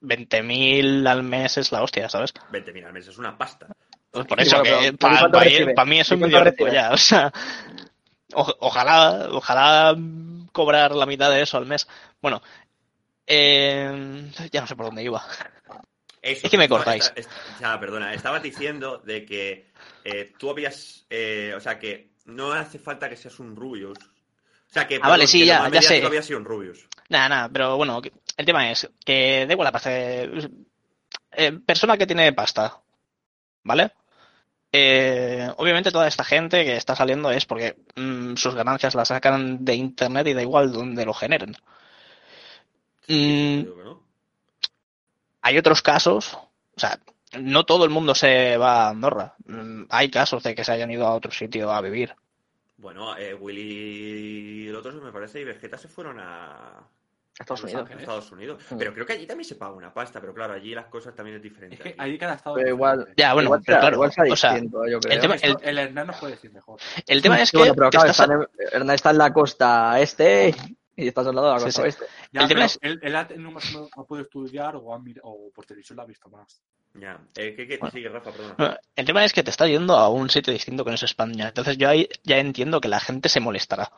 20.000 0.00 1.06
al 1.06 1.22
mes 1.22 1.58
es 1.58 1.70
la 1.72 1.82
hostia, 1.82 2.08
¿sabes? 2.08 2.32
20.000 2.50 2.84
al 2.86 2.92
mes 2.94 3.06
es 3.08 3.18
una 3.18 3.36
pasta. 3.36 3.66
Pues 4.10 4.26
por 4.26 4.40
Sí, 4.40 4.46
eso, 4.46 4.58
bueno, 4.60 4.64
que 4.64 4.70
pero 4.70 4.94
¿y 4.94 4.96
para 4.96 5.18
cuánto 5.18 5.40
recibe? 5.40 5.74
mí 5.84 6.00
eso 6.00 6.14
¿Y 6.14 6.16
es 6.16 6.20
cuánto 6.20 6.38
medio 6.38 6.50
rico 6.50 6.68
ya, 6.68 6.90
o 6.92 6.96
sea, 6.96 7.32
o- 8.34 8.56
ojalá, 8.60 9.28
ojalá 9.32 9.94
cobrar 10.52 10.92
la 10.94 11.04
mitad 11.04 11.30
de 11.30 11.42
eso 11.42 11.58
al 11.58 11.66
mes. 11.66 11.86
Bueno, 12.22 12.40
eh, 13.26 14.30
ya 14.50 14.60
no 14.62 14.66
sé 14.66 14.74
por 14.76 14.86
dónde 14.86 15.02
iba. 15.02 15.22
Eso, 16.26 16.46
Es 16.46 16.50
que 16.50 16.58
me 16.58 16.68
cortáis. 16.68 17.04
esta- 17.04 17.20
esta- 17.20 17.34
ya, 17.60 17.78
perdona, 17.78 18.12
estabas 18.12 18.42
diciendo 18.42 18.98
de 18.98 19.24
que 19.24 19.70
eh, 20.04 20.32
tú 20.38 20.50
habías, 20.50 21.04
eh, 21.10 21.52
o 21.56 21.60
sea, 21.60 21.78
que 21.78 22.10
no 22.26 22.52
hace 22.52 22.78
falta 22.78 23.08
que 23.08 23.16
seas 23.16 23.38
un 23.40 23.56
Rubius. 23.56 23.98
O 23.98 24.72
sea, 24.72 24.86
que, 24.86 25.00
Ah, 25.02 25.08
vale, 25.08 25.26
sí, 25.26 25.40
que 25.40 25.46
ya- 25.46 25.68
ya 25.68 25.82
sé. 25.82 26.04
había 26.04 26.22
sido 26.22 26.38
un 26.38 26.44
Rubius. 26.44 26.86
Nada, 27.08 27.28
nada, 27.28 27.48
pero 27.52 27.76
bueno, 27.76 28.00
el 28.36 28.44
tema 28.46 28.70
es 28.70 28.88
que 29.04 29.44
da 29.46 29.52
igual 29.52 29.66
la 29.66 29.72
pasta. 29.72 29.90
eh, 29.92 31.52
persona 31.66 31.96
que 31.98 32.06
tiene 32.06 32.32
pasta, 32.32 32.80
¿vale? 33.64 33.92
Eh, 34.72 35.48
obviamente 35.58 35.90
toda 35.90 36.08
esta 36.08 36.24
gente 36.24 36.64
que 36.64 36.76
está 36.76 36.94
saliendo 36.96 37.30
es 37.30 37.46
porque 37.46 37.76
mm, 37.94 38.34
sus 38.36 38.54
ganancias 38.54 38.94
las 38.94 39.08
sacan 39.08 39.64
de 39.64 39.74
internet 39.74 40.26
y 40.28 40.34
da 40.34 40.42
igual 40.42 40.72
donde 40.72 41.04
lo 41.04 41.14
generen. 41.14 41.56
Mm. 43.08 43.64
Hay 45.46 45.58
otros 45.58 45.80
casos, 45.80 46.34
o 46.34 46.50
sea, 46.80 46.98
no 47.38 47.64
todo 47.64 47.84
el 47.84 47.90
mundo 47.90 48.14
se 48.16 48.56
va 48.56 48.86
a 48.86 48.90
Andorra. 48.90 49.34
Mm, 49.46 49.84
Hay 49.90 50.10
casos 50.10 50.42
de 50.42 50.54
que 50.56 50.64
se 50.64 50.72
hayan 50.72 50.90
ido 50.90 51.06
a 51.06 51.14
otro 51.14 51.30
sitio 51.30 51.70
a 51.72 51.80
vivir. 51.80 52.14
Bueno, 52.78 53.16
eh, 53.16 53.32
Willy 53.32 54.64
y 54.64 54.68
el 54.68 54.74
otro 54.74 54.92
me 55.00 55.12
parece 55.12 55.40
y 55.40 55.44
Vegeta 55.44 55.78
se 55.78 55.86
fueron 55.88 56.18
a, 56.18 56.80
Estados 57.38 57.62
Unidos. 57.64 57.88
Estados 57.96 58.32
Unidos. 58.32 58.62
Mm. 58.70 58.78
Pero 58.78 58.92
creo 58.94 59.06
que 59.06 59.12
allí 59.12 59.26
también 59.26 59.44
se 59.44 59.54
paga 59.54 59.72
una 59.72 59.92
pasta, 59.94 60.20
pero 60.20 60.34
claro, 60.34 60.54
allí 60.54 60.74
las 60.74 60.86
cosas 60.86 61.14
también 61.14 61.36
es 61.36 61.42
diferente. 61.42 61.76
Es 61.76 61.82
que 61.82 61.94
ahí 61.96 62.18
cada 62.18 62.34
estado. 62.34 62.56
Pero 62.56 62.68
igual-. 62.70 63.06
Ya, 63.16 63.32
bueno, 63.34 63.46
igual 63.48 63.62
pero 63.64 63.74
sea, 63.76 63.80
claro, 63.80 63.96
igual 63.96 64.12
sea 64.12 64.24
o 64.24 64.36
sea, 64.36 64.52
distinto, 64.54 64.86
yo 64.88 64.98
creo. 65.00 65.14
el 65.14 65.20
tema- 65.20 65.34
Esto 65.36 65.60
el 65.62 65.78
Hernán 65.78 66.06
nos 66.08 66.16
puede 66.16 66.32
decir 66.32 66.52
mejor. 66.52 66.80
el 67.06 67.22
tema 67.22 67.40
es 67.40 67.50
que 67.50 67.58
bueno, 67.58 67.74
pero 67.74 67.90
te 67.90 67.96
claro, 67.98 68.10
estás- 68.10 68.28
están 68.30 68.42
en- 68.42 68.48
Hernán 68.72 68.94
está 68.94 69.10
en 69.10 69.18
la 69.18 69.32
costa 69.32 70.00
este 70.00 70.54
y 70.96 71.08
estás 71.08 71.26
al 71.26 71.34
lado 71.34 71.48
de 71.48 71.52
la 71.54 71.58
Sí, 71.60 71.64
costa 71.66 71.80
sí. 71.82 71.84
oeste. 71.84 72.04
Ya, 72.32 72.40
El 72.42 72.48
tema 72.48 72.64
es- 72.64 72.78
él, 72.82 72.98
él 73.02 73.16
ha, 73.16 73.28
tenido 73.28 73.50
más 73.50 73.70
o 73.70 73.74
menos- 73.78 73.90
ha 73.96 74.04
podido 74.04 74.24
estudiar 74.24 74.76
o, 74.76 74.94
ha 74.94 74.98
mir- 74.98 75.20
o 75.22 75.50
por 75.54 75.66
televisión 75.66 75.96
lo 75.96 76.02
ha 76.02 76.06
visto 76.06 76.28
más. 76.30 76.60
Ya. 76.94 77.20
Eh, 77.36 77.54
¿qué, 77.54 77.66
qué? 77.68 77.76
Bueno. 77.76 77.92
Sigue, 77.92 78.08
Rafa, 78.08 78.32
perdona. 78.32 78.78
El 78.96 79.04
tema 79.04 79.24
es 79.24 79.32
que 79.34 79.42
te 79.42 79.50
está 79.50 79.66
yendo 79.66 79.94
a 79.96 80.08
un 80.08 80.30
sitio 80.30 80.52
distinto 80.52 80.82
que 80.84 80.90
no 80.90 80.94
es 80.94 81.02
España. 81.02 81.48
Entonces 81.48 81.76
yo 81.76 81.88
ahí 81.90 82.08
ya 82.24 82.38
entiendo 82.38 82.80
que 82.80 82.88
la 82.88 83.00
gente 83.00 83.28
se 83.28 83.40
molestará. 83.40 83.90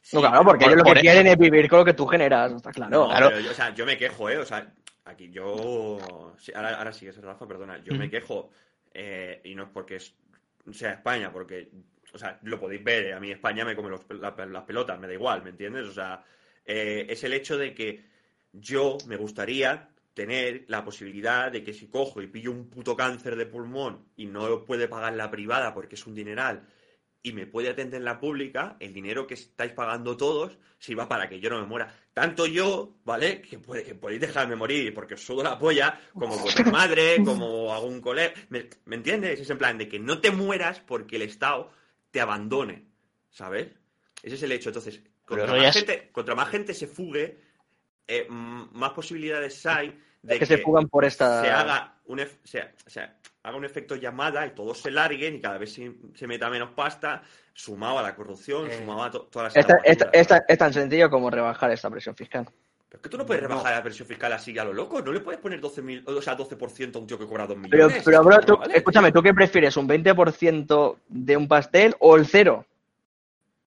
Sí, 0.00 0.16
No, 0.16 0.20
claro, 0.22 0.44
porque 0.44 0.64
por- 0.64 0.72
ellos 0.72 0.78
lo 0.78 0.84
por- 0.84 0.94
que 0.94 1.00
quieren 1.00 1.26
es 1.26 1.36
vivir 1.38 1.68
con 1.68 1.78
lo 1.80 1.84
que 1.84 1.94
tú 1.94 2.06
generas, 2.06 2.52
está 2.52 2.70
claro. 2.72 2.90
No, 2.90 3.06
Claro. 3.08 3.28
pero 3.28 3.40
yo, 3.40 3.50
o 3.50 3.54
sea, 3.54 3.74
yo 3.74 3.86
me 3.86 3.96
quejo, 3.96 4.28
¿eh? 4.30 4.38
O 4.38 4.44
sea, 4.46 4.72
aquí 5.04 5.30
yo... 5.30 6.34
sí, 6.38 6.52
ahora, 6.54 6.76
ahora 6.78 6.92
sí, 6.92 7.06
es 7.06 7.16
Rafa, 7.20 7.46
perdona. 7.46 7.78
Yo 7.84 7.94
me 7.94 8.04
Ujú. 8.04 8.10
quejo, 8.10 8.50
eh, 8.92 9.40
y 9.44 9.54
no 9.54 9.64
es 9.64 9.68
porque 9.72 9.96
es- 9.96 10.14
sea 10.72 10.92
España, 10.92 11.32
porque, 11.32 11.70
o 12.14 12.18
sea, 12.18 12.38
lo 12.44 12.58
podéis 12.60 12.82
ver, 12.84 13.12
a 13.12 13.20
mí 13.20 13.30
España 13.30 13.64
me 13.64 13.74
come 13.76 13.90
los- 13.90 14.06
la- 14.08 14.34
las 14.46 14.62
pelotas, 14.64 14.98
me 14.98 15.06
da 15.06 15.12
igual, 15.14 15.42
¿me 15.42 15.50
entiendes? 15.50 15.86
O 15.86 15.92
sea, 15.92 16.24
eh, 16.64 17.06
es 17.08 17.22
el 17.24 17.32
hecho 17.34 17.58
de 17.58 17.74
que 17.74 18.04
yo 18.52 18.96
me 19.06 19.16
gustaría 19.16 19.88
tener 20.14 20.64
la 20.68 20.84
posibilidad 20.84 21.50
de 21.50 21.64
que 21.64 21.72
si 21.74 21.88
cojo 21.88 22.22
y 22.22 22.28
pillo 22.28 22.52
un 22.52 22.70
puto 22.70 22.96
cáncer 22.96 23.34
de 23.36 23.46
pulmón 23.46 24.06
y 24.16 24.26
no 24.26 24.64
puede 24.64 24.86
pagar 24.86 25.12
la 25.14 25.30
privada 25.30 25.74
porque 25.74 25.96
es 25.96 26.06
un 26.06 26.14
dineral 26.14 26.62
y 27.20 27.32
me 27.32 27.46
puede 27.46 27.70
atender 27.70 28.02
la 28.02 28.20
pública, 28.20 28.76
el 28.80 28.92
dinero 28.92 29.26
que 29.26 29.34
estáis 29.34 29.72
pagando 29.72 30.16
todos 30.16 30.56
sirva 30.78 31.08
para 31.08 31.26
que 31.28 31.40
yo 31.40 31.48
no 31.50 31.58
me 31.58 31.66
muera. 31.66 31.92
Tanto 32.12 32.46
yo, 32.46 32.94
¿vale? 33.04 33.40
Que, 33.40 33.58
puede, 33.58 33.82
que 33.82 33.94
podéis 33.94 34.20
dejarme 34.20 34.54
morir 34.56 34.92
porque 34.94 35.14
os 35.14 35.24
sudo 35.24 35.42
la 35.42 35.58
polla, 35.58 35.98
como 36.12 36.36
vuestra 36.38 36.70
madre, 36.70 37.24
como 37.24 37.74
algún 37.74 38.00
colega. 38.02 38.34
¿Me, 38.50 38.68
me 38.84 38.96
entiendes? 38.96 39.40
Es 39.40 39.48
en 39.50 39.56
plan 39.58 39.78
de 39.78 39.88
que 39.88 39.98
no 39.98 40.20
te 40.20 40.30
mueras 40.30 40.80
porque 40.80 41.16
el 41.16 41.22
Estado 41.22 41.72
te 42.14 42.20
abandone, 42.20 42.86
¿sabes? 43.28 43.66
Ese 44.22 44.36
es 44.36 44.42
el 44.44 44.52
hecho. 44.52 44.68
Entonces, 44.68 45.02
contra, 45.24 45.48
más, 45.48 45.64
es- 45.76 45.84
gente, 45.84 46.10
contra 46.12 46.36
más 46.36 46.48
gente 46.48 46.72
se 46.72 46.86
fugue, 46.86 47.40
eh, 48.06 48.28
más 48.30 48.92
posibilidades 48.92 49.66
hay 49.66 50.00
de 50.22 50.38
que 50.38 50.46
se 50.46 50.58
fugan 50.58 50.88
por 50.88 51.04
esta. 51.04 51.42
se 51.42 51.50
haga 51.50 51.96
un, 52.04 52.20
ef- 52.20 52.38
se, 52.44 52.60
o 52.62 52.88
sea, 52.90 53.18
haga 53.42 53.56
un 53.56 53.64
efecto 53.64 53.96
llamada 53.96 54.46
y 54.46 54.50
todos 54.50 54.78
se 54.78 54.92
larguen 54.92 55.34
y 55.34 55.40
cada 55.40 55.58
vez 55.58 55.74
se, 55.74 55.92
se 56.14 56.26
meta 56.28 56.48
menos 56.48 56.70
pasta, 56.70 57.24
sumado 57.52 57.98
a 57.98 58.02
la 58.02 58.14
corrupción, 58.14 58.70
Eh, 58.70 58.78
sumado 58.78 59.02
a 59.02 59.10
to- 59.10 59.22
todas 59.22 59.56
las 59.56 59.64
es 60.46 60.58
tan 60.58 60.72
sencillo 60.72 61.10
como 61.10 61.30
rebajar 61.30 61.72
esta 61.72 61.90
presión 61.90 62.14
fiscal. 62.14 62.48
Pero 62.94 62.98
es 62.98 63.02
que 63.02 63.08
tú 63.08 63.18
no 63.18 63.26
puedes 63.26 63.42
rebajar 63.42 63.72
la 63.74 63.82
presión 63.82 64.06
fiscal 64.06 64.32
así 64.32 64.56
a 64.56 64.62
lo 64.64 64.72
loco. 64.72 65.02
No 65.02 65.10
le 65.10 65.18
puedes 65.18 65.40
poner 65.40 65.60
12.000, 65.60 66.04
o 66.06 66.22
sea, 66.22 66.36
12% 66.36 66.94
a 66.94 66.98
un 67.00 67.06
tío 67.08 67.18
que 67.18 67.26
cobra 67.26 67.44
2 67.44 67.56
Pero, 67.68 67.86
millones. 67.86 68.02
pero 68.04 68.22
bro, 68.22 68.40
tú- 68.40 68.56
vale, 68.56 68.76
escúchame, 68.76 69.10
¿tú 69.10 69.20
qué 69.20 69.34
prefieres? 69.34 69.76
¿Un 69.76 69.88
20% 69.88 70.98
de 71.08 71.36
un 71.36 71.48
pastel 71.48 71.96
o 71.98 72.14
el 72.16 72.24
cero? 72.26 72.64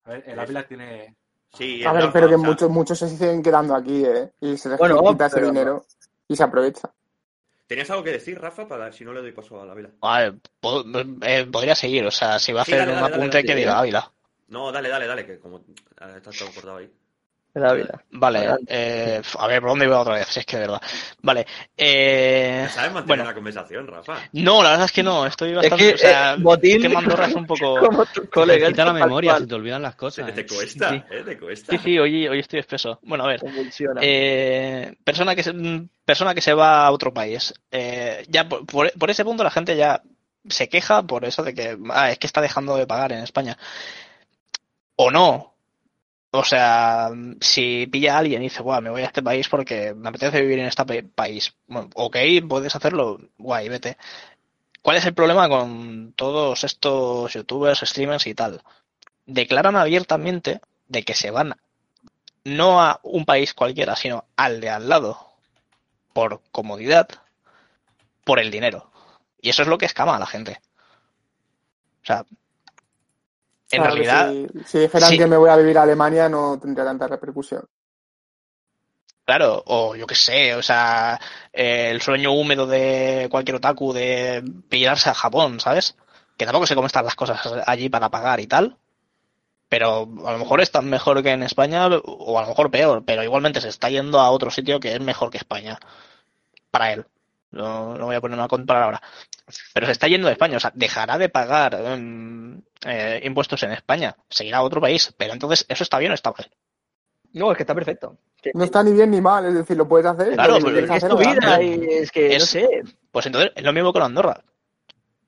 A 0.06 0.12
ver, 0.12 0.24
el 0.28 0.40
Ávila 0.40 0.66
tiene. 0.66 1.14
Sí, 1.54 1.84
A 1.84 1.92
ver, 1.92 2.10
pero 2.14 2.30
que 2.30 2.38
muchos, 2.38 2.70
muchos 2.70 3.00
se 3.00 3.10
siguen 3.10 3.44
quedando 3.44 3.76
aquí, 3.76 4.06
¿eh? 4.06 4.32
Y 4.40 4.56
se 4.58 4.70
les 4.70 4.78
Bueno, 4.78 5.02
quita 5.04 5.26
ese 5.26 5.36
pero- 5.36 5.48
dinero 5.48 5.86
y 6.30 6.36
se 6.36 6.44
aprovecha. 6.44 6.90
¿Tenías 7.68 7.90
algo 7.90 8.04
que 8.06 8.12
decir, 8.12 8.40
Rafa? 8.40 8.66
Para 8.66 8.94
si 8.94 9.04
no 9.04 9.12
le 9.12 9.20
doy 9.22 9.34
paso 9.34 9.62
a 9.62 9.66
la 9.66 9.74
vela. 9.74 9.90
A 10.02 10.20
ver, 10.22 10.36
po- 10.62 10.86
eh, 11.24 11.46
podría 11.52 11.76
seguir, 11.76 12.06
o 12.06 12.12
sea, 12.12 12.40
si 12.40 12.54
va 12.54 12.62
a 12.62 12.66
Sí, 12.66 12.72
hacer 12.72 12.86
dale, 12.88 12.94
un 12.98 13.02
dale, 13.04 13.14
apunte 13.16 13.38
dale, 13.38 13.46
que 13.48 13.56
diga 13.56 13.78
Ávila. 13.80 14.10
No, 14.48 14.72
dale, 14.72 14.88
dale, 14.88 15.06
dale, 15.06 15.26
que 15.26 15.38
como 15.40 15.66
ah, 16.00 16.14
está 16.16 16.32
todo 16.32 16.50
cortado 16.54 16.78
ahí. 16.78 16.90
El 17.58 17.66
Ávila. 17.66 18.04
Vale, 18.12 18.50
eh, 18.68 19.22
a 19.40 19.48
ver, 19.48 19.62
¿por 19.62 19.72
dónde 19.72 19.86
iba 19.86 20.00
otra 20.00 20.14
vez? 20.16 20.28
Si 20.28 20.40
es 20.42 20.46
que 20.46 20.58
de 20.58 20.62
verdad. 20.62 20.82
Vale, 21.22 21.48
eh, 21.76 22.62
¿No 22.66 22.70
sabes 22.70 22.92
mantener 22.92 23.08
bueno. 23.08 23.24
una 23.24 23.34
conversación, 23.34 23.88
Rafa? 23.88 24.18
no, 24.34 24.62
la 24.62 24.70
verdad 24.72 24.86
es 24.86 24.92
que 24.92 25.02
no, 25.04 25.26
estoy 25.26 25.50
Es 25.50 25.56
bastante, 25.56 25.88
que, 25.88 25.94
o 25.96 25.98
sea, 25.98 26.34
eh, 26.34 26.38
Botín, 26.40 26.86
es 26.86 27.16
que 27.16 27.24
es 27.24 27.36
un 27.36 27.48
poco... 27.48 27.80
como 27.86 28.06
tu 28.06 28.30
colega. 28.30 28.68
Quita 28.68 28.86
la 28.86 28.94
memoria, 28.94 29.32
cual, 29.32 29.42
se 29.42 29.48
te 29.48 29.56
olvidan 29.56 29.82
las 29.82 29.94
Te, 29.94 29.98
cosas. 29.98 30.34
te 30.36 30.42
¿eh? 30.42 30.46
cuesta, 30.46 30.90
Sí. 30.92 31.04
¿eh? 31.10 31.24
Te 31.26 31.40
cuesta. 31.40 31.72
Sí, 31.72 31.80
sí, 31.84 32.00
hoy, 32.00 32.28
hoy 32.28 32.40
estoy 32.40 32.60
espeso. 32.60 33.00
Bueno, 33.02 33.24
a 33.24 33.28
ver, 33.28 33.42
eh, 34.02 34.96
persona 35.04 35.36
que 35.36 35.44
se, 35.44 35.54
persona 36.06 36.36
que 36.36 36.42
se 36.42 36.54
va 36.54 36.86
a 36.86 36.92
otro 36.92 37.14
país. 37.14 37.54
Eh, 37.72 38.24
ya 38.30 38.48
por, 38.48 38.66
por- 38.66 38.92
por 38.94 39.10
ese 39.10 39.24
punto 39.26 39.44
la 39.44 39.52
gente 39.52 39.76
ya 39.76 40.02
se 40.48 40.70
queja 40.70 41.04
por 41.04 41.26
eso 41.26 41.44
de 41.44 41.54
que 41.54 41.78
ah, 41.90 42.12
es 42.12 42.20
que 42.20 42.28
está 42.28 42.40
dejando 42.40 42.78
de 42.78 42.88
pagar 42.88 43.12
en 43.12 43.20
España. 43.24 43.58
O 44.96 45.12
no. 45.12 45.57
O 46.32 46.44
sea, 46.44 47.10
si 47.42 47.88
pilla 47.88 48.16
a 48.16 48.20
alguien 48.20 48.42
y 48.42 48.46
dice, 48.46 48.62
Buah, 48.62 48.82
me 48.82 48.90
voy 48.90 49.02
a 49.02 49.06
este 49.06 49.24
país 49.24 49.48
porque 49.50 49.94
me 49.96 50.10
apetece 50.10 50.42
vivir 50.42 50.60
en 50.60 50.66
este 50.68 50.86
pa- 50.86 51.08
país. 51.16 51.56
Bueno, 51.68 51.90
ok, 51.96 52.18
puedes 52.48 52.76
hacerlo, 52.76 53.20
guay, 53.38 53.70
vete. 53.70 53.98
¿Cuál 54.84 54.98
es 54.98 55.06
el 55.06 55.14
problema 55.16 55.50
con 55.50 56.14
todos 56.16 56.64
estos 56.64 57.34
youtubers, 57.34 57.82
streamers 57.82 58.28
y 58.28 58.36
tal? 58.36 58.64
Declaran 59.28 59.76
abiertamente 59.78 60.62
de 60.88 61.04
que 61.04 61.16
se 61.16 61.32
van 61.32 61.56
no 62.46 62.82
a 62.82 63.00
un 63.04 63.26
país 63.26 63.54
cualquiera, 63.54 63.96
sino 63.96 64.26
al 64.38 64.62
de 64.62 64.70
al 64.72 64.90
lado, 64.90 65.20
por 66.14 66.42
comodidad, 66.52 67.10
por 68.24 68.40
el 68.40 68.52
dinero. 68.52 68.92
Y 69.42 69.50
eso 69.50 69.64
es 69.64 69.68
lo 69.68 69.78
que 69.80 69.86
escama 69.86 70.16
a 70.16 70.20
la 70.20 70.28
gente. 70.28 70.60
O 72.04 72.06
sea, 72.08 72.26
en 73.72 73.82
Claro 73.82 73.84
realidad, 73.84 74.38
Si, 74.46 74.48
si 74.66 74.80
dijeran 74.80 75.16
sí. 75.16 75.18
que 75.18 75.28
me 75.28 75.38
voy 75.38 75.50
a 75.50 75.56
vivir 75.58 75.78
a 75.78 75.84
Alemania, 75.84 76.28
no 76.30 76.60
tendría 76.60 76.86
tanta 76.86 77.08
repercusión. 77.08 77.66
claro, 79.26 79.64
o 79.66 79.96
yo 79.96 80.08
qué 80.08 80.16
sé, 80.16 80.56
o 80.56 80.62
sea, 80.62 81.20
eh, 81.54 81.90
el 81.92 82.02
sueño 82.02 82.32
húmedo 82.34 82.66
de 82.68 83.28
cualquier 83.30 83.56
otaku 83.58 83.94
de 83.94 84.44
pillarse 84.70 85.10
a 85.10 85.14
Japón, 85.14 85.60
¿sabes? 85.60 85.96
Que 86.38 86.46
tampoco 86.46 86.66
sé 86.68 86.76
cómo 86.76 86.88
están 86.88 87.06
las 87.06 87.16
cosas 87.16 87.40
allí 87.68 87.90
para 87.90 88.10
pagar 88.10 88.40
y 88.40 88.48
tal. 88.48 88.78
Pero 89.70 90.08
a 90.26 90.32
lo 90.34 90.38
mejor 90.40 90.62
están 90.62 90.90
mejor 90.90 91.24
que 91.24 91.32
en 91.32 91.44
España, 91.44 91.88
o 91.88 92.38
a 92.40 92.42
lo 92.44 92.48
mejor 92.50 92.72
peor, 92.72 93.04
pero 93.06 93.24
igualmente 93.24 93.62
se 93.62 93.70
está 93.70 93.90
yendo 93.90 94.20
a 94.20 94.32
otro 94.32 94.52
sitio 94.52 94.80
que 94.80 94.94
es 94.94 95.02
mejor 95.02 95.30
que 95.32 95.38
España. 95.38 95.80
Para 96.72 96.94
él. 96.94 97.06
No, 97.52 97.98
no 97.98 98.06
voy 98.06 98.16
a 98.16 98.22
poner 98.22 98.38
una 98.38 98.48
comparar 98.48 98.84
ahora. 98.84 99.02
Pero 99.74 99.86
se 99.86 99.94
está 99.94 100.08
yendo 100.08 100.28
de 100.28 100.34
España, 100.34 100.58
o 100.58 100.60
sea, 100.60 100.72
dejará 100.76 101.18
de 101.18 101.30
pagar 101.30 101.76
em, 101.76 102.62
eh, 102.86 103.22
impuestos 103.24 103.64
en 103.64 103.72
España, 103.72 104.16
seguirá 104.30 104.58
a 104.58 104.64
otro 104.64 104.82
país. 104.82 105.14
Pero 105.18 105.34
entonces, 105.34 105.66
¿eso 105.70 105.84
está 105.84 105.98
bien 105.98 106.12
o 106.12 106.16
está 106.16 106.32
mal? 106.32 106.50
No, 107.34 107.52
es 107.52 107.58
que 107.58 107.64
está 107.64 107.74
perfecto. 107.76 108.18
Que- 108.42 108.52
No 108.54 108.64
está 108.64 108.84
ni 108.84 108.92
bien 108.92 109.12
ni 109.12 109.22
mal, 109.22 109.46
es 109.46 109.54
decir, 109.54 109.78
lo 109.78 109.88
puedes 109.88 110.06
hacer. 110.06 110.34
Claro, 110.34 110.58
es 110.58 110.90
hacer, 110.90 111.10
tu 111.10 111.18
vida 111.18 111.62
y 111.62 111.86
es 111.90 112.12
que, 112.12 112.38
no 112.38 112.46
sé. 112.46 112.84
Pues 113.12 113.26
entonces 113.26 113.52
es 113.56 113.64
lo 113.64 113.74
mismo 113.74 113.94
con 113.94 114.02
Andorra. 114.04 114.44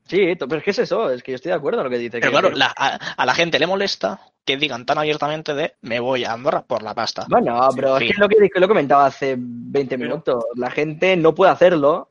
Sí, 0.10 0.36
pero 0.36 0.57
es 0.57 0.64
que 0.64 0.72
es 0.72 0.80
eso, 0.80 1.10
es 1.12 1.22
que 1.24 1.32
yo 1.32 1.36
estoy 1.36 1.49
de 1.51 1.55
acuerdo 1.57 1.80
en 1.80 1.84
lo 1.86 1.89
que 1.89 1.97
dice. 1.99 2.20
Pero 2.20 2.32
que- 2.32 2.39
claro, 2.39 2.55
la- 2.55 2.74
a, 2.76 2.95
a 3.14 3.26
la 3.26 3.34
gente 3.34 3.60
le 3.60 3.68
molesta 3.68 4.20
que 4.43 4.57
digan 4.57 4.86
tan 4.86 4.97
abiertamente 4.97 5.53
de 5.53 5.76
me 5.82 5.99
voy 5.99 6.24
a 6.26 6.34
Andorra 6.34 6.64
por 6.64 6.82
la 6.82 6.95
pasta. 6.95 7.26
Bueno, 7.30 7.70
Sí, 7.72 7.76
pero 7.76 7.97
sí. 7.99 8.05
es 8.05 8.10
que 8.10 8.14
es 8.14 8.20
lo 8.20 8.28
que, 8.28 8.60
lo 8.60 8.68
comentaba 8.68 9.05
hace 9.05 9.36
20 9.38 9.97
Pero- 9.97 10.10
minutos. 10.10 10.43
La 10.55 10.72
gente 10.72 11.16
no 11.16 11.36
puede 11.36 11.51
hacerlo, 11.51 12.10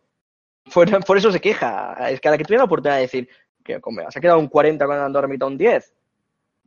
por, 0.72 1.04
por 1.04 1.18
eso 1.18 1.32
se 1.32 1.40
queja. 1.40 1.94
Es 2.10 2.20
que 2.20 2.28
a 2.28 2.30
la 2.30 2.38
que 2.38 2.44
tuviera 2.44 2.60
la 2.62 2.66
oportunidad 2.66 2.96
de 2.96 3.02
decir 3.02 3.28
que 3.64 3.80
como 3.80 4.08
se 4.10 4.18
ha 4.18 4.22
quedado 4.22 4.38
un 4.38 4.48
40 4.48 4.86
cuando 4.86 5.04
Andorra 5.04 5.26
mitad 5.28 5.48
un 5.48 5.58
10, 5.58 5.92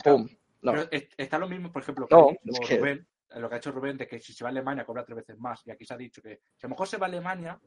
¡pum! 0.03 0.27
No. 0.63 0.73
Pero 0.73 0.87
es- 0.91 1.07
está 1.17 1.37
lo 1.39 1.47
mismo, 1.47 1.71
por 1.71 1.81
ejemplo, 1.81 2.07
que 2.07 2.13
No, 2.15 2.27
ha 2.27 2.31
dicho 2.43 2.61
es 2.61 2.67
que- 2.69 2.77
Rubén, 2.77 3.07
lo 3.37 3.47
que 3.47 3.55
ha 3.55 3.57
hecho 3.57 3.71
Rubén, 3.71 3.97
de 3.97 4.07
que 4.07 4.19
si 4.19 4.33
se 4.33 4.43
va 4.43 4.49
a 4.49 4.51
Alemania 4.51 4.83
cobra 4.85 5.05
tres 5.05 5.15
veces 5.15 5.39
más. 5.39 5.61
Y 5.65 5.71
aquí 5.71 5.85
se 5.85 5.93
ha 5.93 5.97
dicho 5.97 6.21
que 6.21 6.41
si 6.57 6.65
a 6.65 6.67
lo 6.67 6.71
mejor 6.71 6.87
se 6.89 6.97
va 6.97 7.05
a 7.05 7.09
Alemania, 7.09 7.57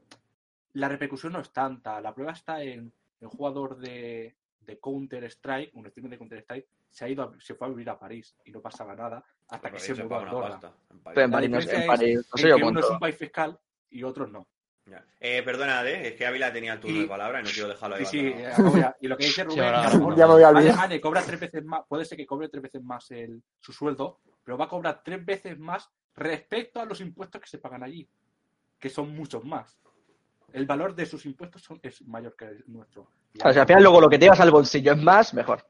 la 0.73 0.87
repercusión 0.89 1.33
no 1.33 1.39
es 1.39 1.51
tanta. 1.51 1.99
La 1.99 2.13
prueba 2.13 2.33
está 2.33 2.61
en 2.61 2.91
el 3.21 3.27
jugador 3.27 3.77
de, 3.77 4.35
de 4.61 4.79
Counter-Strike, 4.79 5.71
un 5.75 5.87
streamer 5.89 6.11
de 6.11 6.17
Counter-Strike, 6.17 6.67
se 6.89 7.05
ha 7.05 7.09
ido 7.09 7.23
a- 7.23 7.39
se 7.41 7.55
fue 7.55 7.67
a 7.67 7.69
vivir 7.69 7.89
a 7.89 7.99
París 7.99 8.35
y 8.45 8.51
no 8.51 8.61
pasaba 8.61 8.95
nada 8.95 9.23
hasta 9.47 9.71
que 9.71 9.79
se 9.79 9.93
mudó 9.95 10.15
a 10.15 10.21
Andorra. 10.23 10.49
pasta. 10.49 10.73
en 10.91 10.99
París. 10.99 11.15
Pero 11.15 11.25
en 11.25 11.31
La 11.31 11.37
París 11.37 11.49
no, 11.49 11.57
en 11.57 11.63
es 11.81 11.85
París, 11.87 12.15
no 12.15 12.21
en 12.21 12.41
sé 12.41 12.49
yo 12.49 12.55
que 12.57 12.63
uno 12.63 12.79
es 12.79 12.89
un 12.89 12.99
país 12.99 13.15
fiscal 13.17 13.59
y 13.89 14.03
otros 14.03 14.31
no. 14.31 14.47
Ya. 14.87 15.03
Eh, 15.19 15.41
perdona, 15.43 15.83
¿eh? 15.89 16.09
es 16.09 16.13
que 16.15 16.27
Ávila 16.27 16.53
tenía 16.53 16.73
el 16.73 16.79
turno 16.79 16.97
Y- 16.97 17.01
de 17.01 17.07
palabra 17.07 17.39
y 17.41 17.43
no 17.43 17.49
quiero 17.49 17.67
dejarlo 17.69 17.95
ahí. 17.95 18.05
Sí, 18.05 18.19
sí, 18.19 18.27
eh, 18.35 18.53
ya. 18.75 18.95
y 19.01 19.07
lo 19.07 19.17
que 19.17 19.25
dice 19.25 19.43
Rubén, 19.43 19.63
ahora- 19.63 19.89
que 19.91 19.97
mejor 19.97 20.15
Ya 20.15 20.27
me 20.27 20.33
voy 20.33 20.43
a 20.43 20.49
olvidar. 20.49 20.67
Alemania 20.73 21.01
cobra 21.01 21.23
tres 21.23 21.39
veces 21.39 21.65
más, 21.65 21.81
puede 21.87 22.05
ser 22.05 22.17
que 22.19 22.25
cobre 22.27 22.49
tres 22.49 22.61
veces 22.61 22.83
más 22.83 23.09
el, 23.11 23.41
su 23.59 23.73
sueldo, 23.73 24.19
pero 24.43 24.57
va 24.59 24.65
a 24.65 24.69
cobrar 24.69 25.01
tres 25.03 25.25
veces 25.25 25.57
más 25.57 25.89
respecto 26.15 26.79
a 26.79 26.85
los 26.85 27.01
impuestos 27.01 27.41
que 27.41 27.47
se 27.47 27.57
pagan 27.57 27.81
allí, 27.81 28.07
que 28.79 28.89
son 28.89 29.09
muchos 29.15 29.43
más. 29.43 29.75
El 30.55 30.65
valor 30.65 30.95
de 30.95 31.05
sus 31.05 31.25
impuestos 31.25 31.61
son- 31.63 31.79
es 31.83 32.01
mayor 32.07 32.33
que 32.37 32.45
el 32.45 32.63
nuestro. 32.67 33.09
Y 33.33 33.39
O 33.45 33.51
sea, 33.51 33.63
al 33.63 33.67
final 33.67 33.83
luego 33.83 33.99
lo 33.99 34.09
que 34.09 34.17
te 34.17 34.23
llevas 34.25 34.39
al 34.39 34.51
bolsillo 34.51 34.93
es 34.93 34.97
más, 35.03 35.33
mejor. 35.33 35.65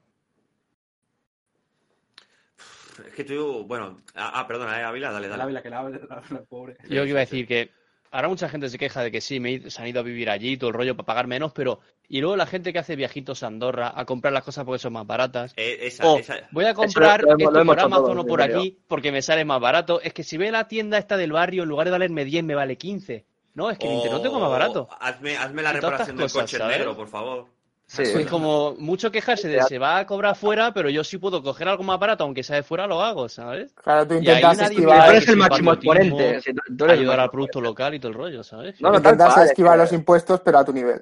Es 3.08 3.14
que 3.14 3.24
tú, 3.24 3.66
bueno, 3.68 3.98
ah, 4.14 4.32
ah, 4.36 4.48
perdona, 4.48 4.80
eh, 4.80 4.84
Ávila, 4.84 5.12
dale, 5.12 5.28
dale. 5.28 5.44
Ávila 5.44 5.62
que 5.64 5.70
la, 5.70 5.84
la- 5.90 6.24
la 6.30 6.44
pobre. 6.44 6.78
Yo 6.88 7.04
que 7.04 7.10
iba 7.10 7.18
a 7.20 7.26
decir 7.26 7.46
que 7.48 7.72
ahora 8.12 8.28
mucha 8.30 8.48
gente 8.48 8.70
se 8.70 8.78
queja 8.78 9.02
de 9.04 9.12
que 9.12 9.20
sí, 9.22 9.40
me 9.40 9.70
se 9.70 9.82
han 9.82 9.88
ido 9.88 10.00
a 10.00 10.04
vivir 10.04 10.30
allí, 10.30 10.56
todo 10.56 10.70
el 10.70 10.76
rollo 10.76 10.96
para 10.96 11.06
pagar 11.08 11.28
menos, 11.28 11.52
pero 11.52 11.80
y 12.08 12.22
luego 12.22 12.38
la 12.38 12.46
gente 12.46 12.72
que 12.72 12.78
hace 12.80 12.96
viajitos 12.96 13.42
a 13.44 13.48
Andorra 13.48 13.92
a 13.94 14.06
comprar 14.06 14.32
las 14.34 14.44
cosas 14.44 14.64
porque 14.66 14.80
son 14.80 14.94
más 14.94 15.06
baratas. 15.08 15.54
Eh, 15.58 15.80
esa, 15.82 16.08
O 16.08 16.18
esa. 16.20 16.36
voy 16.52 16.66
a 16.66 16.74
comprar 16.76 17.24
lo 17.24 17.32
hemos- 17.32 17.52
lo 17.52 17.60
esto 17.62 17.66
por 17.66 17.80
Amazon 17.80 18.20
o 18.20 18.26
por 18.26 18.42
aquí 18.44 18.78
porque 18.88 19.12
me 19.12 19.22
sale 19.24 19.44
más 19.44 19.60
barato. 19.60 20.00
Es 20.02 20.14
que 20.14 20.24
si 20.24 20.38
ve 20.38 20.52
la 20.52 20.68
tienda 20.68 20.98
esta 21.00 21.18
del 21.18 21.32
barrio, 21.32 21.64
en 21.64 21.70
lugar 21.70 21.86
de 21.88 21.92
valerme 21.92 22.24
10, 22.24 22.44
me 22.46 22.54
vale 22.56 22.78
15. 22.78 23.26
No, 23.56 23.70
es 23.72 23.78
que 23.80 23.88
en 23.88 23.94
internet 23.94 24.22
tengo 24.22 24.40
más 24.40 24.50
barato. 24.52 24.88
Hazme, 25.00 25.38
hazme 25.38 25.62
la 25.64 25.74
reparación 25.74 26.18
del 26.18 26.26
cosas, 26.26 26.42
coche 26.44 26.58
¿sabes? 26.58 26.78
negro, 26.78 26.96
por 26.96 27.08
favor. 27.08 27.46
Sí, 27.88 28.02
Es 28.02 28.26
como 28.28 28.74
mucho 28.80 29.12
quejarse 29.12 29.48
de 29.48 29.62
se 29.62 29.78
va 29.78 30.00
a 30.00 30.06
cobrar 30.08 30.36
fuera, 30.36 30.74
pero 30.74 30.90
yo 30.90 31.04
sí 31.04 31.20
puedo 31.20 31.44
coger 31.44 31.68
algo 31.70 31.84
más 31.84 32.00
barato, 32.00 32.24
aunque 32.24 32.42
sea 32.44 32.56
de 32.56 32.64
fuera, 32.64 32.88
lo 32.88 33.02
hago, 33.02 33.30
¿sabes? 33.30 33.74
Claro, 33.76 34.08
tú 34.08 34.16
Y 34.16 34.18
ahí 34.28 34.36
intentas 34.38 34.58
nadie 34.58 34.68
Tú 34.76 34.82
esquivar, 34.82 35.10
eres 35.10 35.14
el 35.22 35.26
decir 35.28 35.38
máximo 35.38 35.74
exponente. 35.74 36.42
Ayudar 36.90 37.20
al 37.20 37.30
producto 37.30 37.62
local 37.62 37.94
y 37.94 38.00
todo 38.00 38.10
el 38.12 38.18
rollo, 38.18 38.44
¿sabes? 38.44 38.82
No, 38.82 38.90
no, 38.90 39.02
tal 39.02 39.14
intentas 39.14 39.38
es 39.38 39.44
esquivar 39.52 39.74
que- 39.74 39.84
los 39.84 39.94
impuestos, 39.94 40.42
pero 40.42 40.58
a 40.58 40.66
tu 40.66 40.74
nivel. 40.74 41.02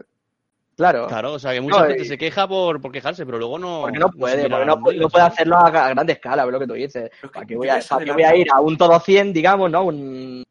Claro. 0.76 1.08
Claro, 1.08 1.34
o 1.34 1.40
sea 1.40 1.54
que 1.54 1.62
mucha 1.62 1.80
No, 1.80 1.86
gente 1.88 2.04
y- 2.04 2.06
se 2.08 2.18
queja 2.18 2.48
por, 2.48 2.82
por 2.82 2.92
quejarse, 2.92 3.26
pero 3.26 3.38
luego 3.38 3.58
no. 3.60 3.82
Porque 3.84 4.00
no 4.00 4.10
puede, 4.10 4.50
porque 4.50 4.66
no, 4.66 4.76
no 4.76 5.10
puede 5.10 5.26
hacerlo 5.26 5.56
a, 5.56 5.68
a 5.68 5.90
grande 5.90 6.14
escala, 6.14 6.44
ves 6.46 6.52
lo 6.54 6.60
que 6.60 6.68
tú 6.68 6.74
dices. 6.74 7.12
Es 7.24 7.30
¿Para 7.32 7.46
qué 7.46 7.56
voy 7.56 7.70
a, 7.70 7.80
voy 8.14 8.24
a 8.24 8.36
ir 8.36 8.48
a 8.52 8.60
un 8.60 8.78
todo 8.78 9.00
100, 9.00 9.32
digamos, 9.32 9.72
¿no? 9.72 9.84
Un- 9.86 10.44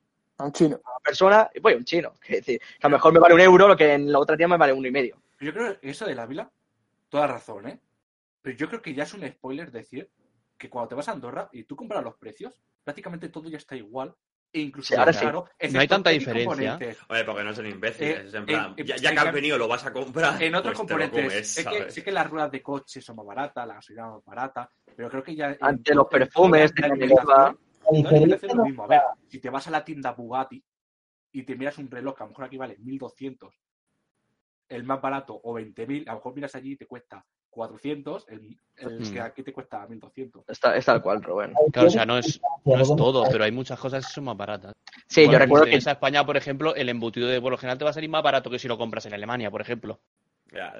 A 0.42 0.46
un 0.46 0.52
chino. 0.52 0.76
una 0.76 0.98
persona, 1.04 1.50
y 1.54 1.60
voy 1.60 1.74
a 1.74 1.76
un 1.76 1.84
chino. 1.84 2.12
Es 2.24 2.38
decir, 2.44 2.58
que 2.60 2.86
a 2.86 2.88
lo 2.88 2.96
mejor 2.96 3.12
me 3.12 3.20
vale 3.20 3.34
un 3.34 3.40
euro, 3.40 3.68
lo 3.68 3.76
que 3.76 3.92
en 3.94 4.10
la 4.10 4.18
otra 4.18 4.36
tienda 4.36 4.56
me 4.56 4.60
vale 4.60 4.72
uno 4.72 4.88
y 4.88 4.90
medio. 4.90 5.16
Yo 5.38 5.52
creo 5.52 5.78
que 5.80 5.88
eso 5.90 6.04
del 6.04 6.18
Ávila, 6.18 6.50
toda 7.08 7.28
razón, 7.28 7.68
¿eh? 7.68 7.78
Pero 8.42 8.56
yo 8.56 8.68
creo 8.68 8.82
que 8.82 8.92
ya 8.92 9.04
es 9.04 9.14
un 9.14 9.26
spoiler 9.28 9.70
decir 9.70 10.10
que 10.58 10.68
cuando 10.68 10.88
te 10.88 10.94
vas 10.96 11.08
a 11.08 11.12
Andorra 11.12 11.48
y 11.52 11.62
tú 11.62 11.76
compras 11.76 12.02
los 12.02 12.16
precios, 12.16 12.60
prácticamente 12.82 13.28
todo 13.28 13.48
ya 13.48 13.58
está 13.58 13.76
igual. 13.76 14.14
E 14.54 14.60
incluso 14.60 14.88
Sí, 14.88 14.94
ahora 14.94 15.12
más 15.12 15.20
sí. 15.60 15.70
No 15.72 15.80
hay 15.80 15.88
tanta 15.88 16.10
en 16.12 16.18
diferencia. 16.18 16.46
componentes. 16.72 16.98
Oye, 17.08 17.24
porque 17.24 17.44
no 17.44 17.54
son 17.54 17.66
imbéciles. 17.66 18.18
Eh, 18.18 18.24
es 18.26 18.34
en 18.34 18.46
plan, 18.46 18.74
en- 18.76 18.84
ya, 18.86 18.96
en- 18.96 19.00
ya 19.00 19.12
que 19.12 19.18
has 19.20 19.26
en- 19.26 19.34
venido, 19.34 19.56
lo 19.58 19.68
vas 19.68 19.86
a 19.86 19.92
comprar. 19.92 20.42
En 20.42 20.54
otros 20.56 20.72
pues 20.72 20.78
componentes, 20.78 21.24
comes, 21.24 21.48
sé, 21.48 21.64
que, 21.64 21.90
sé 21.90 22.02
que 22.04 22.12
las 22.12 22.28
ruedas 22.28 22.50
de 22.50 22.60
coche 22.62 23.00
son 23.00 23.16
más 23.16 23.24
baratas, 23.26 23.66
la 23.66 23.74
gasolina 23.74 24.10
más 24.10 24.24
barata, 24.24 24.70
pero 24.96 25.08
creo 25.08 25.22
que 25.22 25.34
ya... 25.36 25.56
Ante 25.60 25.94
los 25.94 26.06
perfumes, 26.08 26.72
toda 26.74 26.88
la 26.88 27.56
es 27.90 28.54
lo 28.54 28.64
mismo. 28.64 28.84
A 28.84 28.86
ver, 28.86 29.00
si 29.28 29.38
te 29.40 29.50
vas 29.50 29.66
a 29.66 29.70
la 29.70 29.84
tienda 29.84 30.12
Bugatti 30.12 30.62
y 31.32 31.42
te 31.42 31.56
miras 31.56 31.78
un 31.78 31.90
reloj 31.90 32.16
que 32.16 32.22
a 32.22 32.26
lo 32.26 32.30
mejor 32.30 32.44
aquí 32.44 32.56
vale 32.56 32.76
1200, 32.78 33.54
el 34.68 34.84
más 34.84 35.00
barato, 35.00 35.38
o 35.42 35.54
20.000, 35.54 36.08
a 36.08 36.12
lo 36.12 36.16
mejor 36.18 36.34
miras 36.34 36.54
allí 36.54 36.72
y 36.72 36.76
te 36.76 36.86
cuesta 36.86 37.24
400, 37.50 38.26
el, 38.28 38.58
el 38.76 39.00
Mm. 39.00 39.12
que 39.12 39.20
aquí 39.20 39.42
te 39.42 39.52
cuesta 39.52 39.86
1200. 39.86 40.44
Está, 40.48 40.74
es 40.76 40.86
tal 40.86 41.02
cual, 41.02 41.22
Rubén. 41.22 41.52
Claro, 41.70 41.88
o 41.88 41.90
sea, 41.90 42.06
no 42.06 42.16
es, 42.16 42.40
no 42.64 42.80
es 42.80 42.88
todo, 42.96 43.24
pero 43.30 43.44
hay 43.44 43.52
muchas 43.52 43.78
cosas 43.78 44.06
que 44.06 44.12
son 44.12 44.24
más 44.24 44.36
baratas. 44.36 44.72
Sí, 45.06 45.26
Bueno, 45.26 45.32
yo 45.32 45.38
recuerdo 45.38 45.64
si 45.66 45.70
que. 45.78 45.88
a 45.88 45.92
España, 45.92 46.24
por 46.24 46.36
ejemplo, 46.38 46.74
el 46.74 46.88
embutido 46.88 47.28
de 47.28 47.40
por 47.40 47.50
lo 47.52 47.58
general 47.58 47.76
te 47.76 47.84
va 47.84 47.90
a 47.90 47.94
salir 47.94 48.08
más 48.08 48.22
barato 48.22 48.48
que 48.48 48.58
si 48.58 48.68
lo 48.68 48.78
compras 48.78 49.04
en 49.04 49.12
Alemania, 49.14 49.50
por 49.50 49.60
ejemplo. 49.60 50.00
Ya, 50.50 50.74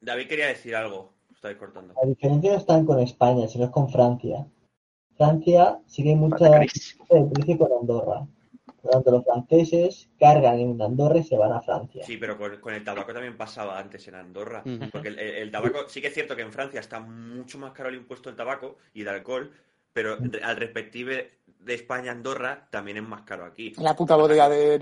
David 0.00 0.28
quería 0.28 0.46
decir 0.46 0.74
algo. 0.76 1.12
Estáis 1.50 1.58
cortando. 1.58 1.94
La 2.00 2.06
diferencia 2.08 2.52
no 2.52 2.58
está 2.58 2.84
con 2.84 2.98
España, 3.00 3.48
sino 3.48 3.64
es 3.64 3.70
con 3.70 3.88
Francia. 3.90 4.46
Francia 5.16 5.80
sigue 5.86 6.12
Está 6.12 6.62
el 7.18 7.30
precio 7.30 7.58
con 7.58 7.72
Andorra. 7.72 8.26
Por 8.80 8.84
lo 8.84 8.90
tanto, 8.90 9.10
los 9.10 9.24
franceses 9.24 10.08
cargan 10.20 10.58
en 10.60 10.80
Andorra 10.80 11.18
y 11.18 11.24
se 11.24 11.36
van 11.36 11.52
a 11.52 11.60
Francia. 11.60 12.04
Sí, 12.04 12.16
pero 12.16 12.38
con, 12.38 12.60
con 12.60 12.74
el 12.74 12.84
tabaco 12.84 13.12
también 13.12 13.36
pasaba 13.36 13.78
antes 13.78 14.06
en 14.08 14.14
Andorra. 14.14 14.62
Porque 14.92 15.08
el, 15.08 15.18
el- 15.18 15.34
el 15.36 15.50
tabaco, 15.50 15.88
sí 15.88 16.00
que 16.00 16.08
es 16.08 16.14
cierto 16.14 16.36
que 16.36 16.42
en 16.42 16.52
Francia 16.52 16.78
está 16.80 17.00
mucho 17.00 17.58
más 17.58 17.72
caro 17.72 17.88
el 17.88 17.96
impuesto 17.96 18.28
del 18.28 18.36
tabaco 18.36 18.76
y 18.94 19.00
del 19.00 19.14
alcohol, 19.14 19.50
pero 19.92 20.16
al 20.42 20.56
respective 20.56 21.37
de 21.60 21.74
España-Andorra 21.74 22.66
también 22.70 22.96
es 22.98 23.02
más 23.02 23.22
caro 23.22 23.44
aquí. 23.44 23.72
La 23.78 23.94
puta 23.94 24.16
bodega 24.16 24.48
de 24.48 24.78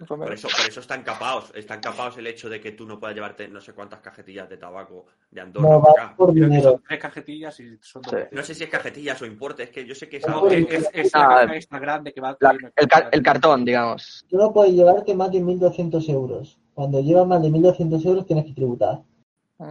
Romero. 0.00 0.24
por 0.26 0.32
eso, 0.32 0.48
por 0.48 0.66
eso 0.66 0.80
están 0.80 1.02
capados, 1.02 1.52
están 1.54 1.80
capados 1.80 2.16
el 2.18 2.26
hecho 2.26 2.48
de 2.48 2.60
que 2.60 2.72
tú 2.72 2.86
no 2.86 2.98
puedas 2.98 3.14
llevarte 3.14 3.46
no 3.48 3.60
sé 3.60 3.72
cuántas 3.72 4.00
cajetillas 4.00 4.48
de 4.48 4.56
tabaco 4.56 5.06
de 5.30 5.40
Andorra 5.42 5.68
No 5.68 5.76
acá. 5.90 6.14
por 6.16 6.32
Creo 6.32 6.48
que 6.50 6.60
son 6.60 6.82
tres 6.88 7.00
cajetillas 7.00 7.60
y 7.60 7.78
son 7.80 8.02
dos. 8.02 8.12
Sí. 8.12 8.18
No 8.32 8.42
sé 8.42 8.54
si 8.54 8.64
es 8.64 8.70
cajetillas 8.70 9.20
o 9.22 9.26
importe, 9.26 9.64
es 9.64 9.70
que 9.70 9.84
yo 9.86 9.94
sé 9.94 10.08
que 10.08 10.16
es 10.16 10.24
algo 10.26 10.48
es, 10.48 10.66
que- 10.66 10.76
es- 10.76 10.90
es 10.92 11.14
la 11.14 11.24
Ah, 11.24 11.28
caja 11.42 11.56
esta 11.56 11.78
grande 11.78 12.12
que 12.12 12.20
va 12.20 12.36
La- 12.40 12.56
el, 12.76 12.88
car- 12.88 13.08
el 13.12 13.22
cartón, 13.22 13.64
digamos. 13.64 14.24
Tú 14.28 14.36
no 14.36 14.52
puedes 14.52 14.72
llevarte 14.74 15.14
más 15.14 15.30
de 15.30 15.40
1.200 15.40 16.08
euros. 16.08 16.58
Cuando 16.74 17.00
llevas 17.00 17.26
más 17.26 17.40
de 17.42 17.50
1.200 17.50 18.04
euros 18.04 18.26
tienes 18.26 18.46
que 18.46 18.52
tributar. 18.54 19.02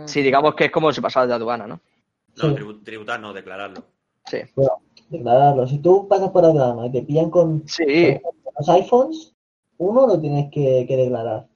Sí, 0.05 0.21
digamos 0.21 0.55
que 0.55 0.65
es 0.65 0.71
como 0.71 0.93
si 0.93 1.01
pasara 1.01 1.27
de 1.27 1.33
aduana, 1.33 1.67
¿no? 1.67 1.81
No, 2.41 2.49
Sí. 2.57 2.77
tributar 2.85 3.19
no, 3.19 3.33
declararlo. 3.33 3.83
Sí. 4.25 4.37
Declararlo. 5.17 5.67
Si 5.67 5.77
tú 5.77 6.07
pasas 6.07 6.31
por 6.31 6.43
aduana 6.43 6.87
y 6.87 6.91
te 6.91 7.03
pillan 7.03 7.29
con 7.29 7.63
Sí, 7.67 8.19
los 8.57 8.69
iPhones, 8.69 9.33
uno 9.77 10.07
lo 10.07 10.19
tienes 10.19 10.49
que, 10.51 10.85
que 10.87 10.97
declarar. 10.97 11.47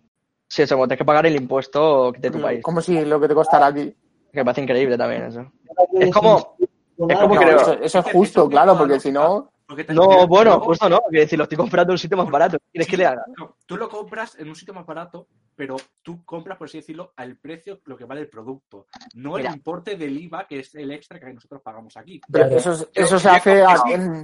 sí, 0.47 0.61
eso, 0.61 0.75
como 0.75 0.87
tienes 0.87 0.99
que 0.99 1.05
pagar 1.05 1.25
el 1.25 1.35
impuesto 1.35 2.11
de 2.11 2.29
tu 2.29 2.39
país. 2.39 2.61
Como 2.63 2.81
si 2.81 3.03
lo 3.03 3.19
que 3.19 3.27
te 3.27 3.33
costará 3.33 3.67
aquí. 3.67 3.95
Que 4.31 4.41
me 4.41 4.45
parece 4.45 4.61
increíble 4.61 4.95
también 4.97 5.23
eso. 5.23 5.51
Es 5.93 6.13
como- 6.13 6.55
es 6.59 7.17
como 7.19 7.33
No, 7.35 7.41
creo- 7.41 7.57
eso, 7.61 7.73
eso 7.81 7.99
es 7.99 8.05
justo, 8.13 8.47
claro, 8.47 8.77
porque 8.77 8.99
si 8.99 9.11
no. 9.11 9.49
No, 9.89 10.25
bueno, 10.27 10.61
justo 10.61 10.87
no, 10.87 11.01
quiero 11.09 11.23
decir, 11.23 11.37
lo 11.37 11.43
estoy 11.43 11.57
comprando 11.57 11.91
en 11.91 11.95
un 11.95 11.99
sitio 11.99 12.15
más 12.17 12.29
barato. 12.29 12.57
¿Qué 12.57 12.65
¿Quieres 12.71 12.87
que 12.87 12.95
le 12.97 13.05
haga? 13.05 13.25
No, 13.37 13.57
tú 13.65 13.75
lo 13.75 13.89
compras 13.89 14.39
en 14.39 14.47
un 14.47 14.55
sitio 14.55 14.73
más 14.73 14.85
barato, 14.85 15.27
pero 15.55 15.75
tú 16.01 16.23
compras, 16.23 16.57
por 16.57 16.67
así 16.67 16.77
decirlo, 16.77 17.11
al 17.17 17.35
precio 17.37 17.81
lo 17.83 17.97
que 17.97 18.05
vale 18.05 18.21
el 18.21 18.29
producto, 18.29 18.87
no 19.15 19.33
Mira. 19.35 19.49
el 19.49 19.55
importe 19.57 19.97
del 19.97 20.17
IVA, 20.17 20.47
que 20.47 20.59
es 20.59 20.73
el 20.75 20.89
extra 20.91 21.19
que 21.19 21.33
nosotros 21.33 21.61
pagamos 21.61 21.97
aquí. 21.97 22.21
Pero 22.31 22.45
Claro. 22.45 22.57
eso, 22.57 22.71
es- 22.71 22.89
Pero 22.93 23.05
eso 23.07 23.19
se 23.19 23.27
que- 23.29 23.61
hace 23.61 23.63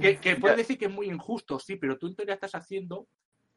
que, 0.00 0.16
que 0.18 0.36
puedes 0.36 0.56
decir 0.56 0.78
que 0.78 0.86
es 0.86 0.90
muy 0.92 1.08
injusto, 1.08 1.58
sí, 1.58 1.76
pero 1.76 1.98
tú 1.98 2.06
en 2.06 2.16
teoría 2.16 2.34
estás 2.34 2.54
haciendo 2.54 3.06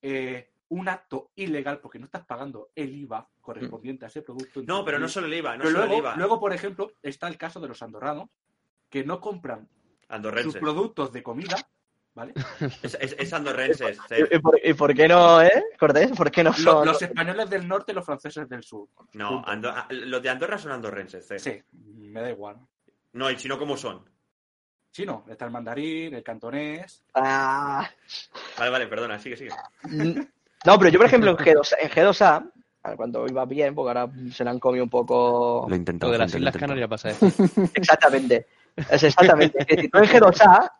eh, 0.02 0.52
un 0.70 0.90
acto 0.90 1.32
ilegal 1.36 1.80
porque 1.80 2.00
no 2.00 2.06
estás 2.06 2.26
pagando 2.26 2.70
el 2.76 2.94
IVA 2.96 3.28
correspondiente 3.40 4.04
a 4.04 4.10
ese 4.10 4.22
producto. 4.22 4.62
No, 4.68 4.84
pero 4.84 5.00
no 5.00 5.08
solo 5.08 5.28
el 5.28 5.34
IVA, 5.36 5.54
no 5.56 5.60
Pero 5.64 5.72
solo 5.72 5.84
el 5.84 5.90
luego, 5.90 6.02
IVA. 6.04 6.16
luego, 6.18 6.40
por 6.40 6.52
ejemplo, 6.54 6.92
está 7.02 7.30
el 7.30 7.38
caso 7.38 7.62
de 7.62 7.70
los 7.70 7.82
andorranos 7.82 8.30
que 8.90 9.06
no 9.06 9.22
compran 9.22 9.70
sus 10.44 10.58
productos 10.58 11.12
de 11.14 11.24
comida, 11.24 11.56
¿vale? 12.18 12.34
Es, 12.84 12.98
es, 13.00 13.16
es 13.18 13.34
andorrenses. 13.34 13.98
sí. 14.10 14.16
¿Y, 14.32 14.36
y 14.36 14.40
por, 14.40 14.60
y 14.62 14.74
por 14.74 14.94
qué 14.96 15.08
no, 15.08 15.42
eh? 15.42 15.64
Cortés, 15.80 16.12
¿por 16.12 16.30
qué 16.32 16.44
no 16.44 16.52
son? 16.52 16.86
los 16.86 17.02
españoles 17.02 17.50
del 17.50 17.68
norte 17.68 17.92
y 17.92 17.96
los 17.96 18.06
franceses 18.06 18.50
del 18.50 18.64
sur. 18.64 18.88
No. 19.14 19.44
Ando- 19.46 19.72
ah, 19.74 19.88
los 19.90 20.22
de 20.22 20.30
Andorra 20.30 20.58
son 20.58 20.72
andorrenses. 20.72 21.26
sí. 21.28 21.38
Sí, 21.40 21.62
me 21.72 22.22
da 22.22 22.30
igual. 22.32 22.58
No, 23.14 23.30
y 23.32 23.38
si 23.40 23.48
no, 23.48 23.58
¿cómo 23.58 23.78
son? 23.78 24.04
Chino, 24.92 25.26
está 25.30 25.46
el 25.46 25.52
mandarín, 25.52 26.16
el 26.16 26.24
cantonés. 26.24 27.04
Ah, 27.14 27.88
Vale, 28.58 28.72
vale, 28.72 28.88
perdona, 28.88 29.20
sigue, 29.20 29.38
sigue. 29.38 29.52
No, 30.66 30.78
pero 30.80 30.90
yo, 30.90 30.98
por 30.98 31.06
ejemplo, 31.06 31.30
en 31.32 31.38
G2, 31.38 31.76
en 31.80 31.90
G2A, 31.90 32.52
a 32.84 32.88
ver, 32.90 32.98
cuando 32.98 33.26
iba 33.28 33.46
bien, 33.46 33.76
porque 33.76 33.90
ahora 34.00 34.12
se 34.34 34.44
la 34.44 34.52
han 34.52 34.60
comido 34.60 34.84
un 34.84 34.90
poco. 34.90 35.66
Lo 35.70 35.74
he 35.74 35.78
intentado. 35.78 36.12
Lo 36.12 36.14
de 36.14 36.18
las 36.26 36.34
Islas. 36.34 36.58
Canarias 36.58 36.90
pasa 36.90 37.10
eso. 37.12 37.28
Exactamente. 37.76 38.48
Es 38.76 39.04
exactamente. 39.04 39.60
Es 39.60 39.68
decir, 39.68 39.90
tú 39.92 40.00
en 40.00 40.06
G2A 40.06 40.72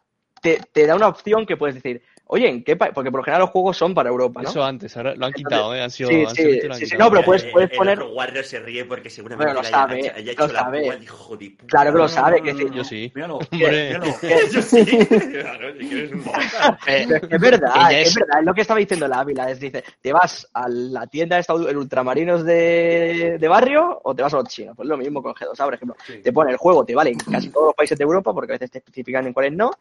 te, 0.42 0.60
te 0.72 0.86
da 0.86 0.96
una 0.96 1.08
opción 1.08 1.46
que 1.46 1.58
puedes 1.58 1.76
decir, 1.76 2.02
oye, 2.30 2.50
¿en 2.50 2.64
qué 2.64 2.76
país? 2.76 2.92
Porque 2.94 3.10
por 3.12 3.20
lo 3.20 3.24
general 3.24 3.42
los 3.42 3.50
juegos 3.52 3.78
son 3.78 3.94
para 3.94 4.10
Europa, 4.10 4.42
¿no? 4.42 4.50
Eso 4.50 4.64
antes, 4.64 4.96
ahora 4.98 5.16
lo 5.16 5.26
han 5.26 5.34
quitado, 5.34 5.74
¿eh? 5.74 5.82
Han 5.82 5.90
sido. 5.92 6.10
Sí, 6.10 6.24
han 6.28 6.36
sí, 6.36 6.42
sido 6.60 6.74
han 6.74 6.80
sí, 6.80 6.84
quitado. 6.86 7.04
no, 7.06 7.10
pero 7.12 7.24
puedes- 7.26 7.44
El- 7.46 7.52
puedes 7.52 7.72
el 7.72 7.78
poner- 7.78 8.04
Warrior 8.04 8.44
se 8.44 8.60
ríe 8.60 8.86
porque 8.86 9.10
seguramente 9.10 9.54
Bueno, 9.54 9.62
lo 9.62 9.68
sabe, 9.68 9.96
haya, 9.96 10.14
haya 10.16 10.26
lo 10.26 10.32
hecho 10.32 10.48
la 10.54 10.60
sabe. 10.60 10.78
prueba 10.80 10.96
el 10.96 11.04
hijo 11.04 11.38
de 11.38 11.50
puta. 11.52 11.66
Claro 11.68 11.92
que 11.94 11.98
lo 11.98 12.08
sabe, 12.10 12.42
que 12.42 12.54
no, 12.54 12.60
sí. 12.60 12.66
no, 12.66 12.76
Yo 12.76 12.84
sí. 12.84 13.12
Míralo, 13.16 13.38
Hombre. 13.38 13.88
míralo. 13.88 14.06
Yo 14.52 14.62
sí. 14.62 14.86
Claro, 14.86 15.74
si 15.80 15.88
quieres 15.88 16.12
un 16.12 16.24
Es 16.88 17.40
verdad, 17.42 17.92
es 17.94 18.08
es- 18.10 18.16
verdad, 18.16 18.40
es 18.40 18.46
lo 18.46 18.54
que 18.54 18.62
estaba 18.62 18.80
diciendo 18.80 19.08
la 19.08 19.20
Ávila, 19.20 19.50
es 19.50 19.60
dice, 19.60 19.84
¿te 20.02 20.12
vas 20.12 20.48
a 20.54 20.68
la 20.68 21.08
tienda 21.08 21.40
esta, 21.40 21.54
el 21.54 21.78
ultramarinos 21.78 22.44
de, 22.44 23.38
de 23.40 23.48
barrio 23.48 24.02
o 24.04 24.14
te 24.14 24.22
vas 24.24 24.34
a 24.34 24.38
los 24.38 24.48
chinos? 24.50 24.76
Pues 24.76 24.88
lo 24.90 24.98
mismo 24.98 25.22
con 25.24 25.34
G2A, 25.34 25.64
por 25.64 25.74
ejemplo. 25.74 25.96
Sí. 26.06 26.20
Te 26.22 26.34
pone 26.34 26.52
el 26.52 26.58
juego, 26.58 26.84
te 26.86 26.94
vale 26.96 27.12
en 27.12 27.18
casi 27.20 27.50
todos 27.50 27.68
los 27.68 27.76
países 27.76 27.98
de 27.98 28.04
Europa, 28.04 28.34
porque 28.34 28.52
a 28.54 28.56
veces 28.56 28.70
te 28.72 28.78
especifican 28.80 29.26
en 29.28 29.34
cuáles 29.34 29.54
no, 29.54 29.72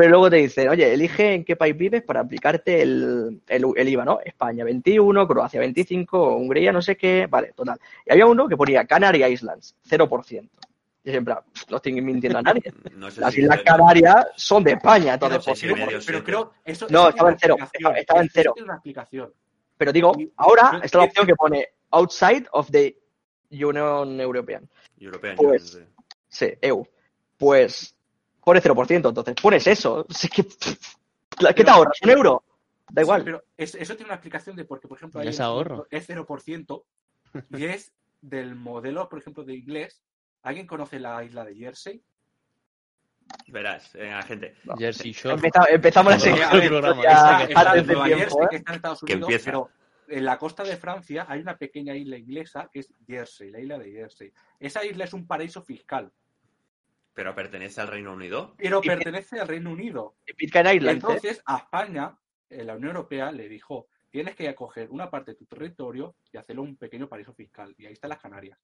pero 0.00 0.12
luego 0.12 0.30
te 0.30 0.36
dicen, 0.36 0.66
oye, 0.70 0.94
elige 0.94 1.34
en 1.34 1.44
qué 1.44 1.56
país 1.56 1.76
vives 1.76 2.02
para 2.02 2.20
aplicarte 2.20 2.80
el, 2.80 3.42
el, 3.46 3.66
el 3.76 3.88
IVA, 3.90 4.02
¿no? 4.06 4.18
España 4.24 4.64
21, 4.64 5.28
Croacia 5.28 5.60
25, 5.60 6.36
Hungría 6.36 6.72
no 6.72 6.80
sé 6.80 6.96
qué, 6.96 7.26
vale, 7.28 7.52
total. 7.54 7.78
Y 8.06 8.12
había 8.12 8.24
uno 8.24 8.48
que 8.48 8.56
ponía 8.56 8.86
Canary 8.86 9.22
Islands, 9.26 9.76
0%. 9.90 10.48
Y 11.04 11.10
siempre, 11.10 11.34
no 11.68 11.76
estoy 11.76 12.00
mintiendo 12.00 12.38
a 12.38 12.42
nadie. 12.42 12.62
No 12.96 13.10
sé 13.10 13.20
Las 13.20 13.34
si- 13.34 13.42
Islas 13.42 13.60
Canarias 13.62 14.28
son 14.36 14.64
de 14.64 14.70
España, 14.72 15.12
entonces, 15.12 15.44
sé 15.44 15.50
pues, 15.50 15.58
si 16.00 16.06
Pero, 16.06 16.24
creo, 16.24 16.52
eso, 16.64 16.86
No, 16.88 17.00
eso 17.00 17.08
estaba 17.10 17.30
en 17.32 17.38
cero, 17.38 17.56
estaba 17.94 18.22
en 18.22 18.30
cero. 18.32 18.54
Pero 19.76 19.92
digo, 19.92 20.16
ahora 20.36 20.80
está 20.82 20.96
la 20.96 21.04
opción 21.04 21.26
que 21.26 21.34
pone 21.34 21.68
outside 21.90 22.46
of 22.52 22.70
the 22.70 22.96
Union 23.50 24.18
European. 24.18 24.66
European 24.98 25.36
Pues- 25.36 25.74
Union, 25.74 25.88
sí. 25.90 26.46
Sí, 26.46 26.54
EU. 26.62 26.86
Pues 27.36 27.94
pone 28.44 28.60
0%, 28.60 29.08
entonces 29.08 29.34
pones 29.40 29.66
eso. 29.66 30.06
Es 30.10 30.30
que, 30.30 30.42
¿Qué 30.44 30.74
te 31.38 31.54
Pero- 31.54 31.70
ahorras? 31.72 31.98
¿Un 32.02 32.10
euro? 32.10 32.42
Da 32.90 33.02
Sí, 33.02 33.04
igual. 33.06 33.24
pero 33.24 33.44
es- 33.56 33.74
eso 33.76 33.94
tiene 33.94 34.08
una 34.08 34.14
explicación 34.16 34.56
de 34.56 34.64
porque, 34.64 34.88
por 34.88 34.98
ejemplo, 34.98 35.20
ahí 35.20 35.28
es 35.28 35.40
ahorro. 35.40 35.86
es 35.90 36.08
0% 36.08 36.84
y 37.50 37.64
es 37.64 37.92
del 38.20 38.54
modelo, 38.56 39.08
por 39.08 39.18
ejemplo, 39.20 39.44
de 39.44 39.54
inglés. 39.54 40.02
¿Alguien 40.42 40.66
conoce 40.66 40.98
la 40.98 41.22
isla 41.24 41.44
de 41.44 41.54
Jersey? 41.54 42.02
Verás, 43.48 43.92
venga, 43.92 44.22
gente. 44.22 44.56
Jersey 44.78 45.12
Shore. 45.12 45.36
Empeza- 45.36 45.66
empezamos 45.70 46.10
la 46.12 46.16
No, 46.18 46.22
sección 46.24 46.62
el 46.62 46.68
programa, 46.68 47.02
ya 47.02 47.46
que 47.46 47.52
está 47.52 47.72
tiempo. 47.74 48.42
¿eh? 48.42 48.46
que 48.50 48.56
en 48.56 48.64
Estados 48.74 49.02
Unidos, 49.02 49.32
pero 49.44 49.68
en 50.08 50.24
la 50.24 50.38
costa 50.38 50.64
de 50.64 50.76
Francia 50.76 51.26
hay 51.28 51.40
una 51.40 51.56
pequeña 51.56 51.94
isla 51.94 52.16
inglesa 52.18 52.68
que 52.72 52.80
es 52.80 52.92
Jersey, 53.06 53.50
la 53.50 53.60
isla 53.60 53.78
de 53.78 53.92
Jersey. 53.92 54.32
Esa 54.58 54.84
isla 54.84 55.04
es 55.04 55.12
un 55.14 55.26
paraíso 55.26 55.62
fiscal, 55.62 56.10
¿Pero 57.14 57.34
pertenece 57.34 57.80
al 57.80 57.88
Reino 57.88 58.12
Unido? 58.12 58.54
pero 58.56 58.80
Y- 58.82 58.86
pertenece 58.88 59.40
al 59.40 59.48
Reino 59.48 59.70
Unido. 59.72 60.16
¿eh? 60.26 60.34
Entonces, 60.90 61.42
a 61.44 61.58
España, 61.58 62.16
eh, 62.48 62.64
la 62.64 62.74
Unión 62.76 62.90
Europea 62.96 63.32
le 63.32 63.48
dijo, 63.48 63.88
tienes 64.10 64.34
que 64.36 64.48
acoger 64.48 64.88
una 64.90 65.10
parte 65.10 65.32
de 65.32 65.36
tu 65.36 65.44
territorio 65.46 66.14
y 66.32 66.36
hacerlo 66.36 66.62
un 66.62 66.76
pequeño 66.76 67.08
paraíso 67.08 67.32
fiscal. 67.34 67.74
Y 67.78 67.86
ahí 67.86 67.92
están 67.92 68.10
las 68.10 68.20
Canarias. 68.20 68.58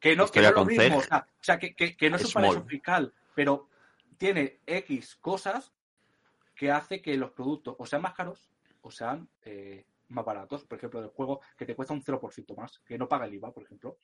Que 0.00 0.14
no, 0.14 0.24
que 0.24 0.40
Historia 0.40 0.50
no 0.50 0.62
es 0.70 0.76
lo 0.76 0.82
mismo, 0.82 0.98
o 0.98 1.02
sea, 1.02 1.26
o 1.40 1.42
sea, 1.44 1.58
que, 1.58 1.74
que- 1.74 1.96
que 1.96 2.10
no 2.10 2.16
es 2.16 2.24
un 2.24 2.30
Small. 2.30 2.44
paraíso 2.44 2.66
fiscal, 2.66 3.14
pero 3.34 3.68
tiene 4.18 4.60
X 4.66 5.16
cosas 5.16 5.72
que 6.54 6.70
hace 6.70 7.02
que 7.02 7.16
los 7.16 7.30
productos 7.32 7.76
o 7.78 7.86
sean 7.86 8.02
más 8.02 8.14
caros 8.14 8.50
o 8.82 8.90
sean 8.90 9.28
eh, 9.42 9.84
más 10.08 10.24
baratos. 10.24 10.64
Por 10.64 10.78
ejemplo, 10.78 11.00
del 11.00 11.10
juego 11.10 11.40
que 11.56 11.66
te 11.66 11.74
cuesta 11.74 11.92
un 11.94 12.02
0% 12.02 12.54
más, 12.56 12.78
que 12.80 12.96
no 12.98 13.08
paga 13.08 13.26
el 13.26 13.34
IVA, 13.34 13.52
por 13.52 13.62
ejemplo. 13.64 13.98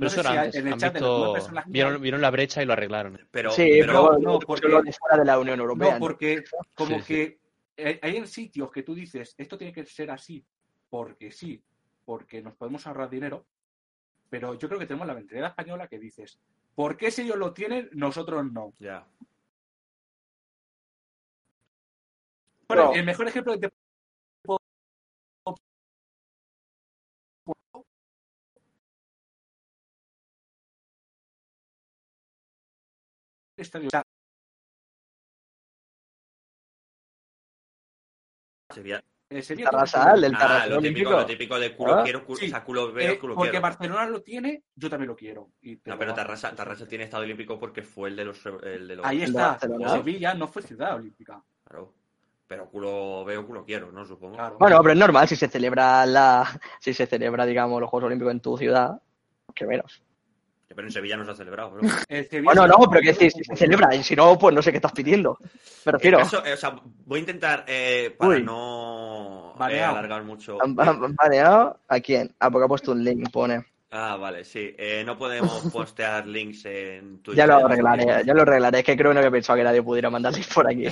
Sé 0.00 0.08
si 0.22 0.26
antes. 0.26 0.54
en 0.56 0.66
el 0.68 0.76
chat 0.76 0.92
de 0.94 1.00
las 1.00 1.08
nueve 1.08 1.16
visto, 1.24 1.32
personas 1.34 1.64
que 1.66 1.70
vieron, 1.70 2.02
vieron 2.02 2.20
la 2.20 2.30
brecha 2.30 2.62
y 2.62 2.66
lo 2.66 2.72
arreglaron. 2.72 3.28
Pero, 3.30 3.50
Sí, 3.52 3.68
pero- 3.80 3.92
no, 3.92 4.18
no, 4.18 4.38
porque- 4.40 4.68
lo 4.68 4.82
de 4.82 4.92
fuera 4.92 5.16
de 5.18 5.24
la 5.24 5.38
Unión 5.38 5.60
Europea. 5.60 5.94
No, 5.94 5.98
porque 6.00 6.42
como 6.74 6.96
Sí, 6.96 7.00
sí. 7.02 7.06
que 7.14 7.38
eh, 7.76 7.98
hay 8.02 8.16
en 8.16 8.26
sitios 8.26 8.70
que 8.70 8.82
tú 8.82 8.94
dices, 8.94 9.34
esto 9.38 9.56
tiene 9.58 9.72
que 9.72 9.84
ser 9.86 10.10
así, 10.10 10.44
porque 10.90 11.30
sí, 11.32 11.62
porque 12.04 12.40
nos 12.42 12.54
podemos 12.54 12.86
ahorrar 12.86 13.10
dinero, 13.10 13.46
pero 14.30 14.54
yo 14.54 14.68
creo 14.68 14.78
que 14.80 14.86
tenemos 14.86 15.06
la 15.06 15.14
mentalidad 15.14 15.50
española 15.50 15.88
que 15.88 15.98
dices, 15.98 16.38
¿por 16.74 16.96
qué 16.96 17.10
si 17.10 17.22
ellos 17.22 17.36
lo 17.36 17.52
tienen, 17.52 17.88
nosotros 17.92 18.44
no? 18.52 18.72
Ya. 18.78 19.06
Bueno, 22.68 22.84
No. 22.86 22.94
el 22.94 23.04
mejor 23.04 23.28
ejemplo 23.28 23.52
que 23.54 23.68
te 23.68 23.74
Eh, 33.56 33.64
Sevilla 38.72 39.02
tiene 39.30 39.64
Tarrasal, 39.64 40.24
el 40.24 40.34
Ah, 40.36 40.66
lo 40.68 40.74
típico, 40.78 40.78
olímpico. 40.78 41.10
lo 41.10 41.26
típico 41.26 41.58
de 41.58 41.74
culo 41.76 41.94
Ah, 41.94 42.02
quiero, 42.04 42.24
culo, 42.24 42.38
sí. 42.38 42.46
o 42.46 42.48
sea, 42.50 42.64
culo 42.64 42.92
veo, 42.92 43.12
Eh, 43.12 43.18
culo 43.18 43.34
porque 43.34 43.50
quiero. 43.50 43.62
Barcelona 43.62 44.06
lo 44.06 44.22
tiene, 44.22 44.62
yo 44.74 44.90
también 44.90 45.08
lo 45.08 45.16
quiero. 45.16 45.50
Y 45.62 45.76
te 45.76 45.90
No, 45.90 45.96
lo 45.96 46.00
pero. 46.00 46.14
Tarrasa, 46.14 46.54
Tarrasa 46.54 46.86
tiene 46.86 47.04
estado 47.04 47.22
olímpico 47.22 47.58
porque 47.58 47.82
fue 47.82 48.10
el 48.10 48.16
de 48.16 48.24
los... 48.26 48.44
El 48.46 48.88
de 48.88 48.96
los 48.96 49.06
Ahí 49.06 49.22
está. 49.22 49.48
Barcelona. 49.52 49.88
Sevilla 49.88 50.34
no 50.34 50.48
fue 50.48 50.62
ciudad 50.62 50.96
olímpica. 50.96 51.42
Claro. 51.64 51.92
Pero 52.46 52.68
culo 52.68 53.24
veo, 53.24 53.46
culo 53.46 53.64
quiero, 53.64 53.90
¿no? 53.90 54.04
Supongo. 54.04 54.34
Claro. 54.36 54.58
Bueno, 54.58 54.78
pero 54.82 54.92
es 54.92 54.98
normal 54.98 55.26
si 55.26 55.34
se 55.36 55.48
celebra 55.48 56.04
la, 56.04 56.46
si 56.78 56.92
se 56.92 57.06
celebra, 57.06 57.46
digamos, 57.46 57.80
los 57.80 57.88
Juegos 57.88 58.06
Olímpicos 58.08 58.32
en 58.32 58.40
tu 58.40 58.58
ciudad, 58.58 59.00
que 59.54 59.66
menos. 59.66 60.02
Pero 60.68 60.86
en 60.88 60.92
Sevilla 60.92 61.16
no 61.16 61.24
se 61.24 61.30
ha 61.30 61.34
celebrado, 61.34 61.70
bro. 61.72 61.82
Bueno, 62.42 62.66
no, 62.66 62.76
pero 62.90 63.00
que 63.00 63.08
decir, 63.12 63.30
si 63.30 63.44
se 63.44 63.54
celebra, 63.56 63.94
y 63.94 64.02
si 64.02 64.16
no, 64.16 64.36
pues 64.38 64.54
no 64.54 64.60
sé 64.62 64.70
qué 64.72 64.78
estás 64.78 64.92
pidiendo. 64.92 65.38
Me 65.84 65.92
refiero, 65.92 66.18
El 66.18 66.24
caso- 66.24 66.44
eh, 66.44 66.52
o 66.54 66.56
sea, 66.56 66.74
voy 67.04 67.18
a 67.18 67.20
intentar, 67.20 67.64
eh, 67.68 68.14
para 68.18 68.30
Uy. 68.32 68.42
no 68.42 69.54
eh, 69.70 69.82
alargar 69.82 70.24
mucho. 70.24 70.58
¿han, 70.62 70.74
han 70.80 71.14
baneado 71.14 71.78
a 71.88 72.00
quién? 72.00 72.34
Ah, 72.40 72.50
porque 72.50 72.64
ha 72.64 72.68
puesto 72.68 72.92
un 72.92 73.04
link, 73.04 73.30
pone. 73.30 73.64
Ah, 73.96 74.16
vale, 74.16 74.44
sí. 74.44 74.74
Eh, 74.76 75.04
no 75.06 75.16
podemos 75.16 75.62
postear 75.72 76.26
links 76.26 76.64
en 76.64 77.18
Twitter. 77.22 77.38
Ya 77.38 77.46
lo 77.46 77.64
arreglaré, 77.66 78.24
ya 78.24 78.34
lo 78.34 78.42
arreglaré. 78.42 78.78
Es 78.80 78.84
que 78.84 78.96
creo 78.96 79.10
que 79.10 79.14
no 79.14 79.20
había 79.20 79.30
pensado 79.30 79.56
que 79.56 79.62
nadie 79.64 79.82
pudiera 79.82 80.10
mandar 80.10 80.32
links 80.32 80.48
por 80.54 80.66
aquí. 80.68 80.86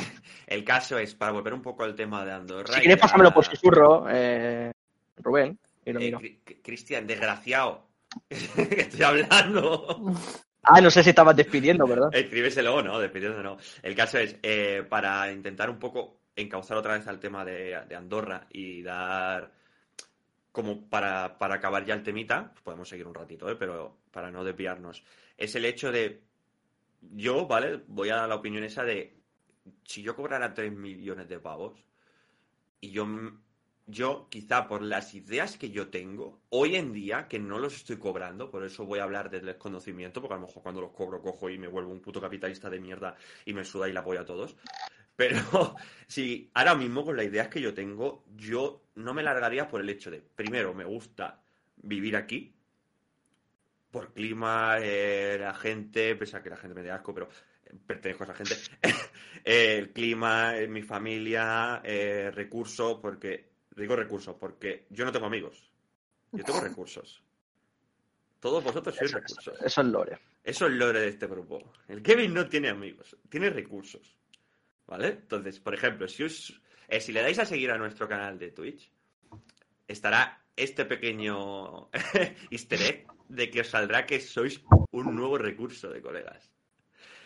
El 0.47 0.63
caso 0.63 0.97
es, 0.99 1.13
para 1.17 1.33
volver 1.33 1.53
un 1.55 1.63
poco 1.63 1.83
al 1.83 1.97
tema 1.97 2.25
de 2.25 2.31
Andorra. 2.33 2.73
Si 2.75 2.81
quieres, 2.81 2.99
pásamelo 2.99 3.35
por 3.35 3.45
susurro, 3.45 4.07
eh, 4.09 4.71
Rubén, 5.17 5.59
y 5.85 5.93
lo 5.93 5.99
Eh, 5.99 6.03
miro. 6.05 6.21
Cri- 6.21 6.39
Cri- 6.45 6.61
Cristian, 6.63 7.05
desgraciado. 7.07 7.91
estoy 8.31 9.03
hablando. 9.03 10.15
Ah, 10.63 10.81
no 10.81 10.91
sé 10.91 11.03
si 11.03 11.11
estabas 11.11 11.37
despidiendo, 11.37 11.87
¿verdad? 11.87 12.09
Escríbeselo, 12.13 12.83
no, 12.83 12.99
despidiendo 12.99 13.43
no. 13.43 13.57
El 13.83 13.95
caso 13.95 14.19
es, 14.19 14.37
eh, 14.43 14.85
para 14.89 15.31
intentar 15.33 15.69
un 15.71 15.79
poco 15.79 16.21
encauzar 16.37 16.77
otra 16.77 16.95
vez 16.97 17.07
al 17.09 17.21
tema 17.21 17.45
de, 17.45 17.81
de 17.89 17.97
Andorra 17.97 18.47
y 18.51 18.83
dar 18.83 19.53
como 20.53 20.89
para, 20.89 21.39
para 21.39 21.57
acabar 21.57 21.85
ya 21.85 21.95
el 21.95 22.03
temita, 22.03 22.53
podemos 22.63 22.89
seguir 22.89 23.07
un 23.07 23.15
ratito, 23.15 23.51
¿eh? 23.51 23.57
pero 23.57 24.03
para 24.11 24.31
no 24.31 24.45
desviarnos, 24.45 25.03
es 25.37 25.55
el 25.55 25.65
hecho 25.65 25.91
de, 25.91 26.23
yo, 27.01 27.47
¿vale? 27.47 27.83
Voy 27.89 28.11
a 28.11 28.17
dar 28.17 28.29
la 28.29 28.35
opinión 28.37 28.63
esa 28.63 28.85
de, 28.85 29.17
si 29.85 30.03
yo 30.03 30.15
cobrara 30.15 30.53
3 30.53 30.71
millones 30.71 31.29
de 31.29 31.41
pavos 31.41 31.83
y 32.81 32.91
yo, 32.91 33.09
yo 33.93 34.27
quizá 34.31 34.67
por 34.67 34.83
las 34.83 35.15
ideas 35.15 35.57
que 35.57 35.71
yo 35.71 35.89
tengo, 35.89 36.41
hoy 36.49 36.77
en 36.77 36.93
día, 36.93 37.29
que 37.29 37.39
no 37.39 37.59
los 37.59 37.77
estoy 37.77 37.99
cobrando, 37.99 38.51
por 38.51 38.65
eso 38.65 38.87
voy 38.87 38.99
a 38.99 39.05
hablar 39.05 39.31
del 39.31 39.45
desconocimiento, 39.45 40.21
porque 40.21 40.35
a 40.35 40.39
lo 40.39 40.47
mejor 40.47 40.63
cuando 40.63 40.81
los 40.81 40.93
cobro 40.93 41.21
cojo 41.21 41.51
y 41.51 41.59
me 41.59 41.69
vuelvo 41.69 41.93
un 41.93 42.01
puto 42.01 42.21
capitalista 42.21 42.71
de 42.71 42.81
mierda 42.81 43.15
y 43.45 43.53
me 43.53 43.65
suda 43.65 43.89
y 43.89 43.93
la 43.93 44.01
apoyo 44.01 44.21
a 44.21 44.25
todos. 44.25 44.57
Pero 45.15 45.41
si 46.09 46.51
ahora 46.55 46.75
mismo 46.75 47.05
con 47.05 47.17
las 47.17 47.27
ideas 47.27 47.49
que 47.49 47.61
yo 47.61 47.75
tengo, 47.75 48.25
yo 48.35 48.83
no 48.95 49.15
me 49.15 49.23
largaría 49.23 49.69
por 49.69 49.81
el 49.81 49.91
hecho 49.91 50.11
de, 50.11 50.21
primero, 50.21 50.75
me 50.75 50.85
gusta 50.85 51.43
vivir 51.77 52.17
aquí, 52.17 52.55
por 53.91 54.15
clima, 54.15 54.79
eh, 54.81 55.37
la 55.39 55.55
gente, 55.55 56.17
pese 56.17 56.39
a 56.39 56.43
que 56.43 56.49
la 56.49 56.57
gente 56.57 56.75
me 56.75 56.83
dé 56.83 56.91
asco, 56.91 57.13
pero 57.13 57.29
eh, 57.65 57.75
pertenezco 57.87 58.25
a 58.25 58.27
esa 58.27 58.35
gente, 58.35 58.57
el 59.45 59.93
clima, 59.93 60.57
eh, 60.57 60.67
mi 60.67 60.83
familia, 60.83 61.83
eh, 61.85 62.31
recursos, 62.35 62.99
porque, 63.01 63.52
digo 63.77 63.97
recursos, 63.97 64.37
porque 64.39 64.87
yo 64.91 65.05
no 65.05 65.13
tengo 65.13 65.27
amigos, 65.27 65.71
yo 66.33 66.45
tengo 66.45 66.61
recursos. 66.61 67.23
Todos 68.41 68.65
vosotros 68.65 68.97
sois 68.97 69.13
recursos. 69.13 69.55
Eso 69.63 69.81
es 69.81 69.87
lore. 69.87 70.19
Eso 70.43 70.67
es 70.67 70.73
lore 70.73 71.01
de 71.01 71.09
este 71.09 71.29
grupo. 71.29 71.73
El 71.87 72.03
Kevin 72.03 72.35
no 72.35 72.49
tiene 72.49 72.71
amigos, 72.71 73.17
tiene 73.29 73.51
recursos. 73.51 74.17
¿Vale? 74.87 75.09
Entonces, 75.09 75.61
por 75.61 75.75
ejemplo, 75.75 76.09
si, 76.09 76.25
os, 76.25 76.61
eh, 76.89 77.01
si 77.01 77.13
le 77.13 77.23
dais 77.23 77.39
a 77.39 77.47
seguir 77.47 77.71
a 77.71 77.79
nuestro 77.79 78.09
canal 78.09 78.39
de 78.39 78.51
Twitch, 78.51 78.91
estará 79.87 80.43
este 80.57 80.85
pequeño 80.85 81.89
easter 82.51 82.83
egg 82.83 83.07
de 83.29 83.49
que 83.49 83.61
os 83.61 83.69
saldrá 83.69 84.05
que 84.05 84.21
sois 84.21 84.61
un 84.91 85.15
nuevo 85.15 85.39
recurso 85.39 85.89
de 85.89 86.03
colegas. 86.03 86.51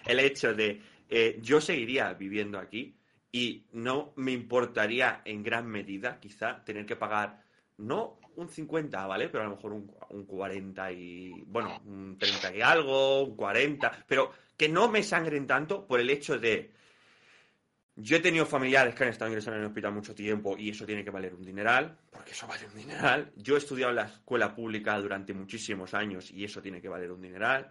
El 0.04 0.20
hecho 0.20 0.54
de 0.54 0.80
eh, 1.08 1.38
yo 1.40 1.60
seguiría 1.60 2.12
viviendo 2.14 2.58
aquí 2.58 2.96
y 3.36 3.66
no 3.72 4.14
me 4.16 4.32
importaría 4.32 5.20
en 5.26 5.42
gran 5.42 5.66
medida 5.66 6.18
quizá 6.18 6.64
tener 6.64 6.86
que 6.86 6.96
pagar 6.96 7.42
no 7.76 8.18
un 8.36 8.48
50, 8.48 9.06
¿vale? 9.06 9.28
Pero 9.28 9.44
a 9.44 9.48
lo 9.48 9.56
mejor 9.56 9.74
un, 9.74 9.94
un 10.08 10.24
40 10.24 10.92
y... 10.92 11.44
Bueno, 11.46 11.82
un 11.84 12.16
30 12.18 12.56
y 12.56 12.62
algo, 12.62 13.24
un 13.24 13.36
40, 13.36 14.04
pero 14.06 14.32
que 14.56 14.70
no 14.70 14.88
me 14.90 15.02
sangren 15.02 15.46
tanto 15.46 15.86
por 15.86 16.00
el 16.00 16.08
hecho 16.08 16.38
de... 16.38 16.72
Yo 17.96 18.16
he 18.16 18.20
tenido 18.20 18.46
familiares 18.46 18.94
que 18.94 19.04
han 19.04 19.10
estado 19.10 19.28
ingresados 19.28 19.56
en 19.56 19.64
el 19.64 19.68
hospital 19.68 19.92
mucho 19.92 20.14
tiempo 20.14 20.56
y 20.56 20.70
eso 20.70 20.86
tiene 20.86 21.04
que 21.04 21.10
valer 21.10 21.34
un 21.34 21.42
dineral, 21.42 21.94
porque 22.10 22.30
eso 22.30 22.46
vale 22.46 22.66
un 22.66 22.74
dineral. 22.74 23.32
Yo 23.36 23.56
he 23.56 23.58
estudiado 23.58 23.90
en 23.90 23.96
la 23.96 24.04
escuela 24.06 24.54
pública 24.54 24.98
durante 24.98 25.34
muchísimos 25.34 25.92
años 25.92 26.30
y 26.30 26.42
eso 26.42 26.62
tiene 26.62 26.80
que 26.80 26.88
valer 26.88 27.12
un 27.12 27.20
dineral. 27.20 27.70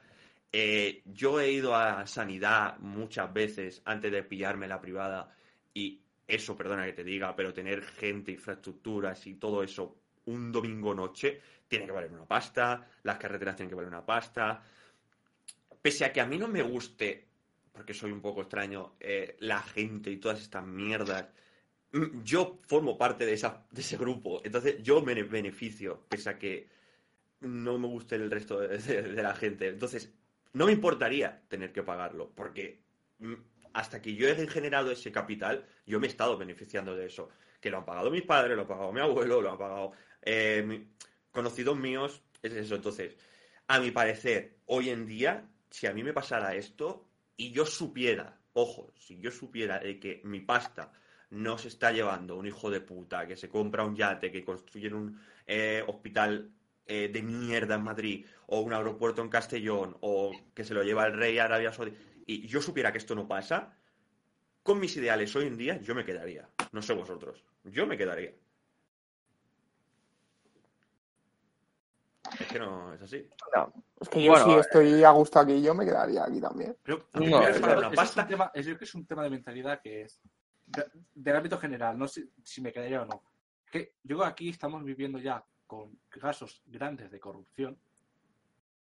Eh, 0.52 1.02
yo 1.06 1.40
he 1.40 1.52
ido 1.52 1.76
a 1.76 2.06
sanidad 2.06 2.78
muchas 2.78 3.34
veces 3.34 3.82
antes 3.84 4.12
de 4.12 4.22
pillarme 4.22 4.68
la 4.68 4.80
privada 4.80 5.36
y 5.76 6.02
eso, 6.26 6.58
perdona 6.58 6.86
que 6.86 6.94
te 6.94 7.04
diga, 7.04 7.36
pero 7.36 7.54
tener 7.54 7.84
gente, 7.84 8.32
infraestructuras 8.32 9.28
y 9.28 9.36
todo 9.36 9.62
eso 9.62 9.98
un 10.26 10.52
domingo 10.52 10.96
noche 10.96 11.40
tiene 11.68 11.86
que 11.86 11.92
valer 11.92 12.12
una 12.12 12.26
pasta, 12.26 12.88
las 13.04 13.18
carreteras 13.18 13.56
tienen 13.56 13.70
que 13.70 13.76
valer 13.76 13.90
una 13.90 14.06
pasta. 14.06 14.64
Pese 15.82 16.06
a 16.06 16.14
que 16.14 16.22
a 16.22 16.26
mí 16.26 16.38
no 16.38 16.48
me 16.48 16.64
guste, 16.64 17.28
porque 17.72 17.94
soy 17.94 18.12
un 18.12 18.22
poco 18.22 18.42
extraño, 18.42 18.96
eh, 19.00 19.36
la 19.40 19.62
gente 19.62 20.10
y 20.10 20.18
todas 20.18 20.42
estas 20.42 20.66
mierdas, 20.66 21.28
mm, 21.92 22.24
yo 22.24 22.60
formo 22.68 22.98
parte 22.98 23.26
de, 23.26 23.34
esa, 23.34 23.68
de 23.70 23.82
ese 23.82 23.98
grupo, 23.98 24.42
entonces 24.44 24.82
yo 24.82 25.02
me 25.02 25.14
beneficio, 25.24 26.06
pese 26.08 26.30
a 26.30 26.40
que 26.40 26.70
no 27.42 27.78
me 27.78 27.88
guste 27.88 28.16
el 28.16 28.32
resto 28.32 28.60
de, 28.60 29.22
la 29.22 29.36
gente. 29.36 29.68
Entonces, 29.68 30.12
no 30.54 30.66
me 30.66 30.72
importaría 30.72 31.44
tener 31.48 31.72
que 31.72 31.84
pagarlo, 31.84 32.32
porque 32.34 32.82
mm, 33.20 33.34
hasta 33.76 34.02
que 34.02 34.16
yo 34.16 34.30
he 34.30 34.48
generado 34.48 34.90
ese 34.90 35.12
capital, 35.12 35.66
yo 35.86 36.00
me 36.00 36.08
he 36.08 36.10
estado 36.10 36.38
beneficiando 36.38 36.96
de 36.96 37.08
eso. 37.08 37.28
Que 37.60 37.70
lo 37.70 37.78
han 37.78 37.86
pagado 37.86 38.10
mis 38.10 38.22
padres, 38.22 38.56
lo 38.56 38.64
ha 38.64 38.68
pagado 38.68 38.94
mi 38.94 39.02
abuelo, 39.02 39.42
lo 39.42 39.52
ha 39.52 39.58
pagado 39.58 39.92
eh, 40.22 40.88
conocidos 41.30 41.78
míos, 41.78 42.24
es 42.42 42.54
eso. 42.54 42.76
Entonces, 42.76 43.18
a 43.68 43.80
mi 43.82 43.92
parecer, 43.92 44.60
hoy 44.68 44.92
en 44.92 45.06
día, 45.06 45.50
si 45.70 45.88
a 45.88 45.94
mí 45.94 46.04
me 46.04 46.14
pasara 46.14 46.56
esto 46.56 47.10
y 47.36 47.52
yo 47.52 47.66
supiera, 47.66 48.40
ojo, 48.54 48.94
si 48.98 49.20
yo 49.20 49.30
supiera 49.30 49.80
de 49.80 50.00
que 50.00 50.22
mi 50.24 50.40
pasta 50.40 50.94
no 51.32 51.58
se 51.58 51.68
está 51.68 51.92
llevando 51.92 52.38
un 52.38 52.48
hijo 52.48 52.72
de 52.72 52.80
puta 52.80 53.28
que 53.28 53.36
se 53.36 53.50
compra 53.50 53.84
un 53.84 53.98
yate, 53.98 54.32
que 54.32 54.46
construyen 54.46 54.94
un 54.94 55.22
eh, 55.46 55.84
hospital 55.86 56.50
eh, 56.86 57.10
de 57.12 57.22
mierda 57.22 57.76
en 57.76 57.84
Madrid, 57.84 58.26
o 58.48 58.62
un 58.62 58.72
aeropuerto 58.72 59.22
en 59.22 59.28
Castellón, 59.28 59.98
o 60.00 60.32
que 60.54 60.64
se 60.64 60.74
lo 60.74 60.82
lleva 60.82 61.08
el 61.08 61.14
rey 61.14 61.40
Arabia 61.40 61.74
Saudí, 61.74 61.92
y 62.26 62.48
yo 62.48 62.62
supiera 62.62 62.92
que 62.92 62.98
esto 62.98 63.16
no 63.16 63.28
pasa, 63.28 63.74
con 64.64 64.80
mis 64.80 64.96
ideales 64.98 65.36
hoy 65.36 65.48
en 65.48 65.58
día, 65.58 65.80
yo 65.82 65.94
me 65.94 66.04
quedaría. 66.06 66.50
No 66.72 66.82
sé 66.82 66.94
vosotros. 66.94 67.44
Yo 67.64 67.86
me 67.86 67.98
quedaría. 67.98 68.34
Es 72.40 72.48
que 72.48 72.60
no 72.60 72.94
es 72.94 73.02
así. 73.02 73.30
No. 73.56 73.72
Es 74.02 74.10
que 74.10 74.24
yo 74.24 74.32
Bueno, 74.32 74.46
si 74.46 74.52
eh, 74.54 74.60
estoy 74.60 75.04
a 75.04 75.12
gusto 75.12 75.40
aquí, 75.40 75.62
yo 75.62 75.74
me 75.76 75.86
quedaría 75.86 76.24
aquí 76.26 76.42
también. 76.42 76.76
Pero, 76.82 77.08
No, 77.14 77.22
una 77.38 77.50
es 77.50 77.96
pasta. 77.96 78.24
un 78.24 78.28
tema, 78.28 78.52
es- 78.54 78.66
yo 78.66 78.72
creo 78.72 78.80
que 78.80 78.86
es 78.86 78.96
un 78.96 79.06
tema 79.06 79.24
de 79.24 79.30
mentalidad 79.30 79.80
que 79.82 80.02
es 80.02 80.20
de- 80.66 80.90
del 81.14 81.36
ámbito 81.36 81.58
general, 81.60 81.98
no 81.98 82.08
sé 82.08 82.28
si 82.44 82.62
me 82.62 82.74
quedaría 82.74 83.04
o 83.04 83.06
no. 83.06 83.24
Que 83.72 83.94
yo 84.04 84.18
creo 84.18 84.20
que 84.22 84.26
aquí 84.26 84.50
estamos 84.50 84.84
viviendo 84.84 85.20
ya 85.20 85.46
con 85.68 86.00
casos 86.10 86.64
grandes 86.66 87.12
de 87.12 87.20
corrupción 87.20 87.78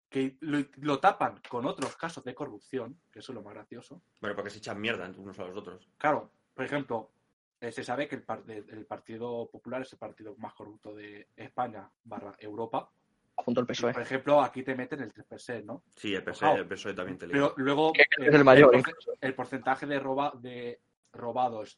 que 0.10 0.38
lo, 0.42 0.60
lo 0.78 1.00
tapan 1.00 1.42
con 1.50 1.66
otros 1.66 1.96
casos 1.98 2.24
de 2.24 2.34
corrupción, 2.34 3.00
que 3.12 3.20
eso 3.20 3.32
es 3.32 3.36
lo 3.36 3.42
más 3.44 3.54
gracioso. 3.54 4.02
Bueno, 4.22 4.36
porque 4.36 4.50
se 4.50 4.60
echan 4.60 4.80
mierda 4.80 5.12
unos 5.18 5.38
a 5.40 5.46
los 5.46 5.58
otros. 5.58 5.88
Claro, 5.98 6.32
por 6.54 6.64
ejemplo, 6.66 7.12
eh, 7.60 7.72
se 7.72 7.84
sabe 7.84 8.08
que 8.08 8.16
el, 8.16 8.24
par- 8.24 8.44
de- 8.46 8.60
el 8.70 8.86
Partido 8.86 9.50
Popular 9.52 9.82
es 9.82 9.92
el 9.94 10.00
partido 10.00 10.36
más 10.38 10.54
corrupto 10.54 10.94
de 10.96 11.28
España 11.36 11.90
barra 12.06 12.34
Europa. 12.40 12.90
Junto 13.36 13.60
al 13.62 13.66
Y, 13.66 13.68
PSOE. 13.68 13.94
por 13.94 14.02
ejemplo, 14.02 14.42
aquí 14.42 14.64
te 14.64 14.76
meten 14.76 15.02
el 15.02 15.14
3%, 15.14 15.64
¿no? 15.66 15.84
Sí, 15.96 16.16
el 16.16 16.24
PSOE, 16.24 16.56
el 16.60 16.68
PSOE 16.68 16.94
también 16.94 17.18
te 17.20 17.28
Pero 17.28 17.48
liga. 17.50 17.54
luego 17.58 17.94
Que 17.94 18.02
es 18.02 18.34
eh, 18.34 18.36
el 18.36 18.44
mayor, 18.44 18.82
el 19.22 19.36
porcentaje 19.36 19.86
de, 19.86 20.00
roba, 20.00 20.32
de 20.40 20.80
robado 21.12 21.62
es 21.64 21.78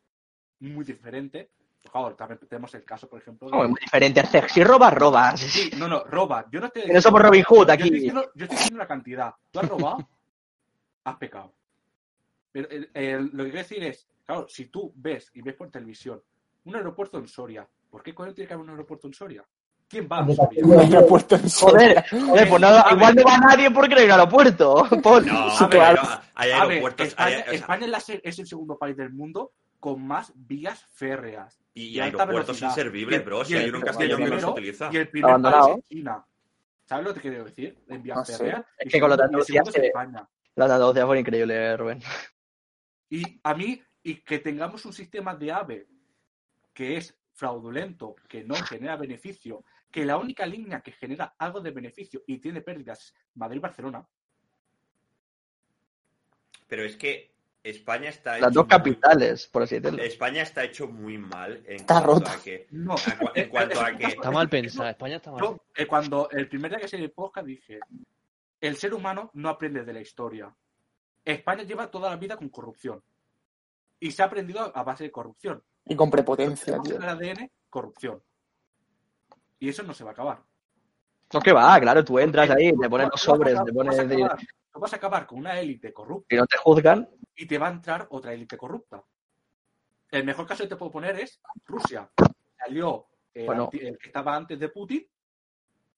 muy 0.60 0.86
diferente. 0.86 1.50
Claro, 1.92 2.16
también 2.16 2.40
tenemos 2.48 2.74
el 2.76 2.84
caso, 2.84 3.10
por 3.10 3.20
ejemplo, 3.22 3.50
de... 3.50 3.56
No, 3.58 3.64
es 3.64 3.70
muy 3.70 3.80
diferente. 3.80 4.22
Si 4.50 4.64
robas, 4.64 4.94
robas. 4.94 5.40
Sí, 5.40 5.72
no, 5.78 5.88
no, 5.88 6.04
roba. 6.04 6.46
Yo 6.52 6.60
no 6.60 6.68
estoy 6.68 6.84
Que 6.84 6.94
no 6.94 7.02
somos 7.02 7.22
Robin 7.22 7.44
Hood 7.44 7.68
yo 7.68 7.74
aquí. 7.74 7.84
estoy 7.84 7.96
diciendo, 8.00 8.32
yo 8.36 8.44
estoy 8.46 8.58
diciendo 8.58 8.78
la 8.80 8.88
cantidad. 8.88 9.34
Tú 9.52 9.60
has 9.60 9.70
robado, 9.70 9.98
has 11.06 11.16
pecado. 11.18 11.54
Pero 12.52 12.70
el- 12.70 12.90
el- 12.94 13.26
lo 13.34 13.44
que 13.46 13.52
quiero 13.52 13.58
decir 13.68 13.84
es, 13.84 14.08
claro, 14.26 14.46
si 14.50 14.66
tú 14.66 14.92
ves 14.96 15.32
y 15.34 15.42
ves 15.42 15.56
por 15.56 15.72
televisión 15.72 16.22
un 16.66 16.76
aeropuerto 16.76 17.18
en 17.18 17.28
Soria, 17.28 17.68
¿por 17.90 18.04
qué 18.04 18.14
coño 18.14 18.34
tiene 18.34 18.48
que 18.48 18.54
haber 18.54 18.66
un 18.66 18.72
aeropuerto 18.72 19.08
en 19.08 19.14
Soria? 19.14 19.44
¿Quién 19.88 20.08
va 20.12 20.20
a 20.20 20.32
Soria? 20.34 20.64
Un 20.66 20.80
aeropuerto 20.80 21.36
en 21.36 21.42
Joder, 21.50 21.50
Soria. 21.50 22.06
joder, 22.28 22.50
pues 22.50 22.62
nada, 22.62 22.86
igual 22.92 23.16
no 23.16 23.24
va 23.24 23.38
nadie 23.38 23.72
porque 23.72 23.96
no 23.96 24.02
hay 24.02 24.06
un 24.06 24.12
aeropuerto. 24.12 24.88
No, 25.26 25.50
A 25.50 25.68
ver, 25.68 26.54
aeropuertos. 26.54 27.08
España, 27.08 27.36
hay- 27.38 27.42
o 27.42 27.44
sea, 27.46 27.54
España 27.54 27.86
es, 27.86 27.92
la 27.92 28.00
se- 28.00 28.22
es 28.24 28.38
el 28.40 28.46
segundo 28.48 28.78
país 28.78 28.96
del 28.98 29.12
mundo 29.12 29.54
con 29.80 30.06
más 30.06 30.32
vías 30.36 30.84
férreas. 30.94 31.60
y 31.74 31.96
de 31.96 32.02
alta 32.02 32.24
aeropuertos 32.24 32.60
velocidad. 32.60 32.70
inservibles, 32.72 33.22
Y- 33.22 33.24
bro. 33.24 33.42
y 33.42 33.46
Si 33.46 33.54
hay 33.56 33.70
uno 33.70 33.70
en 33.70 33.76
y 33.76 33.78
el 33.80 33.86
Castellón 33.86 34.24
que 34.24 34.30
no 34.30 34.40
se 34.40 34.46
utiliza. 34.48 34.90
Y 34.92 34.98
el 34.98 35.08
primer 35.10 35.30
Abandonado. 35.30 35.68
país 35.74 35.78
es 35.84 35.88
China. 35.90 36.26
¿Sabes 36.86 37.06
lo 37.06 37.14
que 37.14 37.22
quiero 37.22 37.44
decir? 37.46 37.84
En 37.88 38.04
vías 38.04 38.18
Ah, 38.20 38.26
sí. 38.26 38.34
férreas. 38.34 38.66
Es 38.78 38.88
Y 38.88 38.90
que 38.90 39.00
con 39.00 39.10
lo 39.10 39.16
de 39.16 39.24
segundo- 39.24 39.38
y 39.38 39.42
el 39.42 39.46
segundo 39.46 39.60
Andalucía 39.60 39.62
es 39.62 39.74
se- 39.74 39.88
España. 39.88 40.30
La 40.56 40.68
de 40.68 40.74
Andalucía 40.74 41.06
fue 41.06 41.20
increíble, 41.20 41.78
Rubén. 41.78 42.00
Y 43.10 43.40
a 43.44 43.54
mí, 43.54 43.82
y 44.04 44.16
que 44.16 44.40
tengamos 44.40 44.84
un 44.86 44.92
sistema 44.94 45.36
de 45.36 45.52
AVE 45.52 45.88
que 46.74 46.98
es 46.98 47.18
fraudulento, 47.34 48.16
que 48.28 48.44
no 48.44 48.56
genera 48.56 48.98
beneficio, 48.98 49.64
que 49.90 50.04
la 50.04 50.18
única 50.18 50.46
línea 50.46 50.82
que 50.82 50.92
genera 50.92 51.34
algo 51.38 51.62
de 51.62 51.72
beneficio 51.72 52.22
y 52.28 52.40
tiene 52.40 52.62
pérdidas 52.62 53.00
es 53.06 53.14
Madrid-Barcelona. 53.36 54.06
Pero 56.68 56.84
es 56.84 56.98
que 56.98 57.34
España 57.62 58.10
está 58.10 58.32
Las 58.39 58.51
hecho 58.51 58.51
dos 58.51 58.64
muy- 58.64 58.70
capitales, 58.70 59.47
por 59.47 59.64
así 59.64 59.80
decirlo. 59.80 60.01
España 60.03 60.41
está 60.43 60.64
hecho 60.64 60.88
muy 60.88 61.18
mal 61.18 61.62
en 61.66 61.76
Está 61.76 61.99
rota. 62.01 62.38
que 62.43 62.68
No, 62.72 62.95
en 63.36 63.43
en 63.43 63.49
cuanto 63.49 63.82
a 63.82 63.91
que 63.97 64.05
Está 64.05 64.32
mal 64.32 64.47
pensada, 64.49 64.91
España 64.91 65.18
está 65.18 65.32
mal. 65.32 65.41
Yo, 65.41 65.57
eh, 65.76 65.86
cuando 65.86 66.30
el 66.32 66.47
primer 66.47 66.72
día 66.72 66.80
que 66.80 66.88
se 66.88 66.95
el 66.97 67.12
podcast 67.12 67.45
dije, 67.47 67.80
el 68.62 68.78
ser 68.78 68.93
humano 68.93 69.30
no 69.34 69.49
aprende 69.49 69.84
de 69.84 69.93
la 69.93 69.99
historia. 70.01 70.55
España 71.26 71.64
lleva 71.64 71.91
toda 71.91 72.10
la 72.10 72.16
vida 72.16 72.38
con 72.38 72.47
corrupción. 72.49 73.03
Y 73.99 74.12
se 74.12 74.22
ha 74.24 74.26
aprendido 74.28 74.72
a 74.76 74.84
base 74.84 75.03
de 75.03 75.12
corrupción. 75.12 75.62
Y 75.86 75.95
con 75.95 76.10
prepotencia, 76.10 76.80
tío. 76.82 76.95
El 76.95 77.03
ADN, 77.03 77.51
corrupción. 77.70 78.22
Y 79.60 79.68
eso 79.68 79.84
no 79.84 79.93
se 79.93 80.05
va 80.05 80.12
a 80.12 80.14
acabar. 80.14 80.41
No, 81.34 81.41
que 81.41 81.51
va, 81.51 81.78
claro, 81.80 82.03
tú 82.05 82.18
entras 82.18 82.49
ahí, 82.49 82.72
te 82.76 82.89
pones 82.89 83.10
los 83.12 83.22
sobres, 83.22 83.53
te 83.53 83.72
tú 83.72 83.78
vas 83.78 83.86
pones 83.88 83.99
a 83.99 84.01
acabar- 84.03 84.39
vas 84.74 84.93
a 84.93 84.95
acabar 84.95 85.28
con 85.28 85.39
una 85.39 85.60
élite 85.60 85.91
corrupta 85.91 86.34
y 86.34 86.38
no 86.38 86.47
te 86.47 86.57
juzgan. 86.57 87.07
Y 87.40 87.46
te 87.46 87.58
va 87.58 87.68
a 87.68 87.72
entrar 87.72 88.06
otra 88.12 88.34
élite 88.34 88.58
corrupta. 88.58 89.02
El 90.12 90.26
mejor 90.26 90.46
caso 90.46 90.64
que 90.64 90.70
te 90.70 90.76
puedo 90.76 90.92
poner 90.92 91.18
es 91.20 91.40
Rusia. 91.66 92.10
Salió 92.58 93.06
el, 93.34 93.46
Bueno. 93.46 93.64
anti- 93.66 93.80
el 93.80 93.98
que 93.98 94.08
estaba 94.08 94.36
antes 94.36 94.60
de 94.60 94.70
Putin 94.70 95.08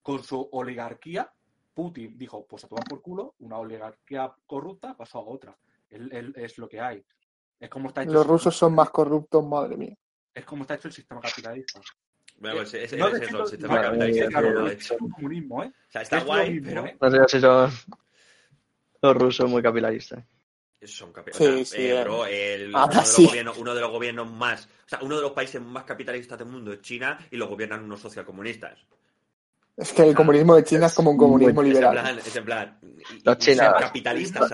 con 0.03 0.23
su 0.23 0.47
oligarquía. 0.51 1.31
Putin 1.73 2.15
dijo, 2.17 2.45
pues 2.45 2.63
a 2.63 2.67
tomar 2.67 2.83
por 2.83 3.01
culo, 3.01 3.33
una 3.39 3.57
oligarquía 3.57 4.31
corrupta 4.45 4.95
pasó 4.95 5.19
a 5.19 5.23
otra. 5.23 5.57
Es 5.89 6.57
lo 6.59 6.69
que 6.69 6.79
hay. 6.79 7.03
Es 7.59 7.69
como 7.69 7.87
está 7.87 8.03
hecho 8.03 8.11
Los 8.13 8.27
rusos 8.27 8.55
son 8.55 8.75
más 8.75 8.89
corruptos, 8.91 9.43
madre 9.45 9.77
mía. 9.77 9.97
Es 10.33 10.45
como 10.45 10.63
está 10.63 10.75
hecho 10.75 10.89
el 10.89 10.93
sistema 10.93 11.21
capitalista. 11.21 11.81
bueno, 12.37 12.57
pues 12.57 12.73
es, 12.75 12.93
es- 12.93 12.99
No 12.99 13.07
es 13.07 13.13
defiendo- 13.13 13.37
eso, 13.37 13.43
el 13.45 13.49
sistema 13.59 13.75
no, 13.75 13.81
capitalista 13.81 14.23
eh, 14.25 14.27
eh, 14.71 14.77
es 14.79 14.93
comunismo, 14.97 15.63
¿eh? 15.63 15.67
O 15.87 15.91
sea, 15.91 16.01
está 16.03 16.17
es 16.19 16.25
guay, 16.25 16.51
mismo, 16.51 16.67
pero 16.69 16.85
¿eh? 16.85 16.97
No 17.01 17.11
sé 17.11 17.19
si 17.29 17.39
son 17.41 17.71
los 19.01 19.17
rusos 19.17 19.49
muy 19.49 19.61
capitalistas. 19.63 20.23
Son 20.87 21.13
capi- 21.13 21.31
Sí, 21.33 21.65
sí, 21.65 21.87
eh, 21.87 22.01
bro, 22.03 22.25
el- 22.25 22.73
Ahora 22.75 22.85
uno, 22.85 22.93
de 22.93 22.97
los 23.01 23.07
sí. 23.15 23.25
gobiernos, 23.27 23.57
uno 23.57 23.75
de 23.75 23.81
los 23.81 23.91
gobiernos 23.91 24.31
más, 24.31 24.65
o 24.85 24.89
sea, 24.89 24.99
uno 25.01 25.15
de 25.15 25.21
los 25.21 25.31
países 25.31 25.61
más 25.61 25.83
capitalistas 25.83 26.37
del 26.39 26.47
mundo 26.47 26.73
es 26.73 26.81
China 26.81 27.17
y 27.29 27.37
lo 27.37 27.47
gobiernan 27.47 27.83
unos 27.83 27.99
socialcomunistas. 28.01 28.79
Es 29.77 29.93
que 29.93 30.03
el 30.03 30.13
comunismo 30.13 30.55
de 30.55 30.63
China 30.63 30.87
es 30.87 30.93
como 30.93 31.11
un 31.11 31.17
comunismo 31.17 31.61
Es 31.61 31.67
en 31.67 31.73
liberal. 31.73 31.91
plan, 31.93 32.19
es 32.19 32.35
en 32.35 32.45
plan, 32.45 32.79
Los 33.23 33.37
chinos. 33.37 33.73
capitalistas. 33.79 34.51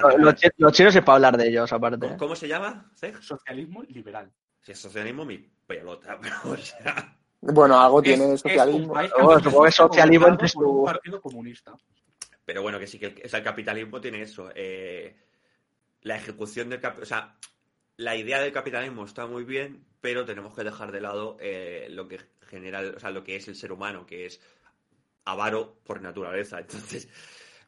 Los, 0.57 0.73
chinos 0.73 0.95
es 0.95 1.01
para 1.03 1.15
hablar 1.15 1.37
de 1.37 1.47
ellos, 1.49 1.71
aparte. 1.73 1.97
¿Cómo, 1.99 2.17
cómo 2.17 2.35
se 2.35 2.47
llama? 2.47 2.91
¿Cej? 2.95 3.13
Socialismo 3.19 3.83
liberal. 3.83 4.31
Si 4.61 4.71
es 4.73 4.79
socialismo, 4.79 5.25
mi 5.25 5.37
pelota, 5.65 6.17
pero 6.21 6.35
o 6.53 6.57
sea, 6.57 7.17
Bueno, 7.41 7.79
algo 7.79 7.99
Es- 8.01 8.05
tiene 8.05 8.33
es 8.33 8.41
socialismo. 8.41 8.93
Bueno, 8.93 9.39
supongo 9.39 9.63
que 9.65 9.71
socialismo 9.71 10.27
entre 10.27 10.47
su- 10.47 10.83
partido 10.85 11.19
comunista. 11.21 11.73
pero 12.45 12.61
bueno, 12.61 12.79
que 12.79 12.87
sí 12.87 12.97
que 12.99 13.07
el, 13.07 13.21
o 13.25 13.27
sea, 13.27 13.39
el 13.39 13.45
capitalismo 13.45 13.99
tiene 13.99 14.21
eso. 14.21 14.49
eh, 14.55 15.15
la 16.07 16.15
ejecución 16.15 16.69
del 16.69 16.83
o 16.85 17.05
sea, 17.05 17.37
la 17.97 18.15
idea 18.15 18.41
del 18.41 18.51
capitalismo 18.51 19.05
está 19.05 19.25
muy 19.27 19.43
bien, 19.43 19.85
pero 20.01 20.25
tenemos 20.25 20.55
que 20.55 20.63
dejar 20.63 20.91
de 20.91 21.01
lado 21.01 21.37
eh, 21.39 21.87
lo 21.89 22.07
que 22.07 22.19
genera, 22.47 22.81
o 22.95 22.99
sea, 22.99 23.11
lo 23.11 23.23
que 23.23 23.35
es 23.35 23.47
el 23.47 23.55
ser 23.55 23.71
humano, 23.71 24.05
que 24.05 24.25
es 24.25 24.39
avaro 25.25 25.79
por 25.83 26.01
naturaleza. 26.01 26.59
Entonces, 26.59 27.09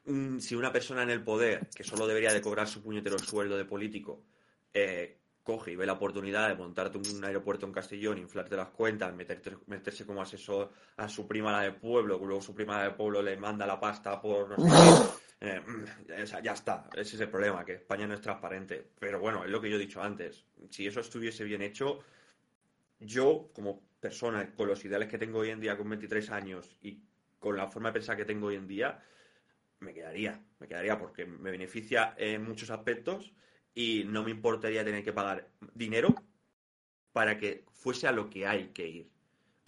mm, 0.05 0.39
si 0.39 0.55
una 0.55 0.71
persona 0.71 1.03
en 1.03 1.09
el 1.09 1.23
poder, 1.23 1.69
que 1.75 1.83
solo 1.83 2.07
debería 2.07 2.31
de 2.31 2.41
cobrar 2.41 2.67
su 2.67 2.81
puñetero 2.81 3.19
sueldo 3.19 3.57
de 3.57 3.65
político, 3.65 4.23
eh, 4.73 5.17
coge 5.43 5.71
y 5.71 5.75
ve 5.75 5.85
la 5.85 5.93
oportunidad 5.93 6.47
de 6.47 6.55
montarte 6.55 6.99
un 6.99 7.25
aeropuerto 7.25 7.65
en 7.65 7.73
Castellón, 7.73 8.19
inflarte 8.19 8.55
las 8.55 8.69
cuentas, 8.69 9.13
meterte- 9.13 9.57
meterse 9.65 10.05
como 10.05 10.21
asesor 10.21 10.71
a 10.97 11.09
su 11.09 11.27
prima 11.27 11.51
la 11.51 11.61
de 11.63 11.71
pueblo, 11.71 12.19
luego 12.19 12.41
su 12.41 12.53
prima 12.53 12.77
la 12.77 12.83
de 12.83 12.91
pueblo 12.91 13.21
le 13.21 13.35
manda 13.35 13.65
la 13.65 13.79
pasta 13.79 14.21
por 14.21 14.49
no 14.49 14.57
sé 14.57 14.69
qué, 14.69 15.28
eh, 15.41 15.61
mm, 15.61 15.85
ya 16.43 16.53
está, 16.53 16.89
ese 16.93 17.15
es 17.15 17.21
el 17.21 17.29
problema, 17.29 17.63
que 17.63 17.73
España 17.73 18.07
no 18.07 18.13
es 18.13 18.21
transparente. 18.21 18.91
Pero 18.99 19.19
bueno, 19.19 19.43
es 19.43 19.49
lo 19.49 19.61
que 19.61 19.69
yo 19.69 19.77
he 19.77 19.79
dicho 19.79 20.01
antes, 20.01 20.45
si 20.69 20.87
eso 20.87 20.99
estuviese 20.99 21.43
bien 21.43 21.61
hecho, 21.61 21.99
yo 22.99 23.49
como 23.53 23.81
persona 23.99 24.53
con 24.55 24.67
los 24.67 24.83
ideales 24.85 25.09
que 25.09 25.17
tengo 25.17 25.39
hoy 25.39 25.49
en 25.49 25.59
día 25.59 25.77
con 25.77 25.89
23 25.89 26.29
años 26.31 26.77
y 26.81 27.01
con 27.39 27.55
la 27.55 27.67
forma 27.67 27.89
de 27.89 27.93
pensar 27.93 28.17
que 28.17 28.25
tengo 28.25 28.47
hoy 28.47 28.55
en 28.55 28.67
día, 28.67 29.01
me 29.79 29.93
quedaría, 29.93 30.41
me 30.59 30.67
quedaría 30.67 30.99
porque 30.99 31.25
me 31.25 31.51
beneficia 31.51 32.13
en 32.17 32.43
muchos 32.43 32.69
aspectos 32.69 33.33
y 33.73 34.03
no 34.05 34.23
me 34.23 34.31
importaría 34.31 34.83
tener 34.83 35.03
que 35.03 35.13
pagar 35.13 35.49
dinero 35.73 36.15
para 37.13 37.37
que 37.37 37.65
fuese 37.71 38.07
a 38.07 38.11
lo 38.11 38.29
que 38.29 38.45
hay 38.45 38.69
que 38.69 38.87
ir. 38.87 39.11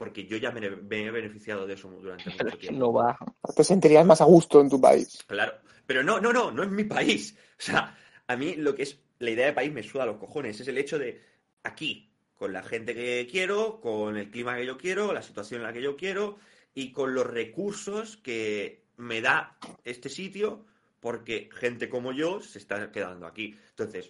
Porque 0.01 0.25
yo 0.25 0.37
ya 0.37 0.49
me, 0.49 0.67
me 0.67 1.05
he 1.05 1.11
beneficiado 1.11 1.67
de 1.67 1.75
eso 1.75 1.87
durante 1.87 2.27
mucho 2.43 2.57
tiempo. 2.57 2.79
no 2.79 2.91
va. 2.91 3.15
Te 3.55 3.63
sentirías 3.63 4.03
más 4.03 4.19
a 4.19 4.25
gusto 4.25 4.59
en 4.59 4.67
tu 4.67 4.81
país. 4.81 5.23
Claro, 5.27 5.53
pero 5.85 6.01
no, 6.01 6.19
no, 6.19 6.33
no, 6.33 6.49
no 6.49 6.63
es 6.63 6.71
mi 6.71 6.85
país. 6.85 7.37
O 7.59 7.63
sea, 7.63 7.95
a 8.25 8.35
mí 8.35 8.55
lo 8.55 8.73
que 8.73 8.81
es 8.81 8.97
la 9.19 9.29
idea 9.29 9.45
de 9.45 9.53
país 9.53 9.71
me 9.71 9.83
suda 9.83 10.07
los 10.07 10.17
cojones. 10.17 10.59
Es 10.59 10.67
el 10.67 10.79
hecho 10.79 10.97
de 10.97 11.21
aquí, 11.61 12.09
con 12.33 12.51
la 12.51 12.63
gente 12.63 12.95
que 12.95 13.27
quiero, 13.29 13.79
con 13.79 14.17
el 14.17 14.31
clima 14.31 14.55
que 14.55 14.65
yo 14.65 14.75
quiero, 14.79 15.13
la 15.13 15.21
situación 15.21 15.61
en 15.61 15.67
la 15.67 15.73
que 15.73 15.83
yo 15.83 15.95
quiero 15.95 16.39
y 16.73 16.91
con 16.91 17.13
los 17.13 17.27
recursos 17.27 18.17
que 18.17 18.85
me 18.97 19.21
da 19.21 19.55
este 19.83 20.09
sitio 20.09 20.65
porque 20.99 21.47
gente 21.53 21.89
como 21.89 22.11
yo 22.11 22.41
se 22.41 22.57
está 22.57 22.91
quedando 22.91 23.27
aquí. 23.27 23.55
Entonces, 23.69 24.09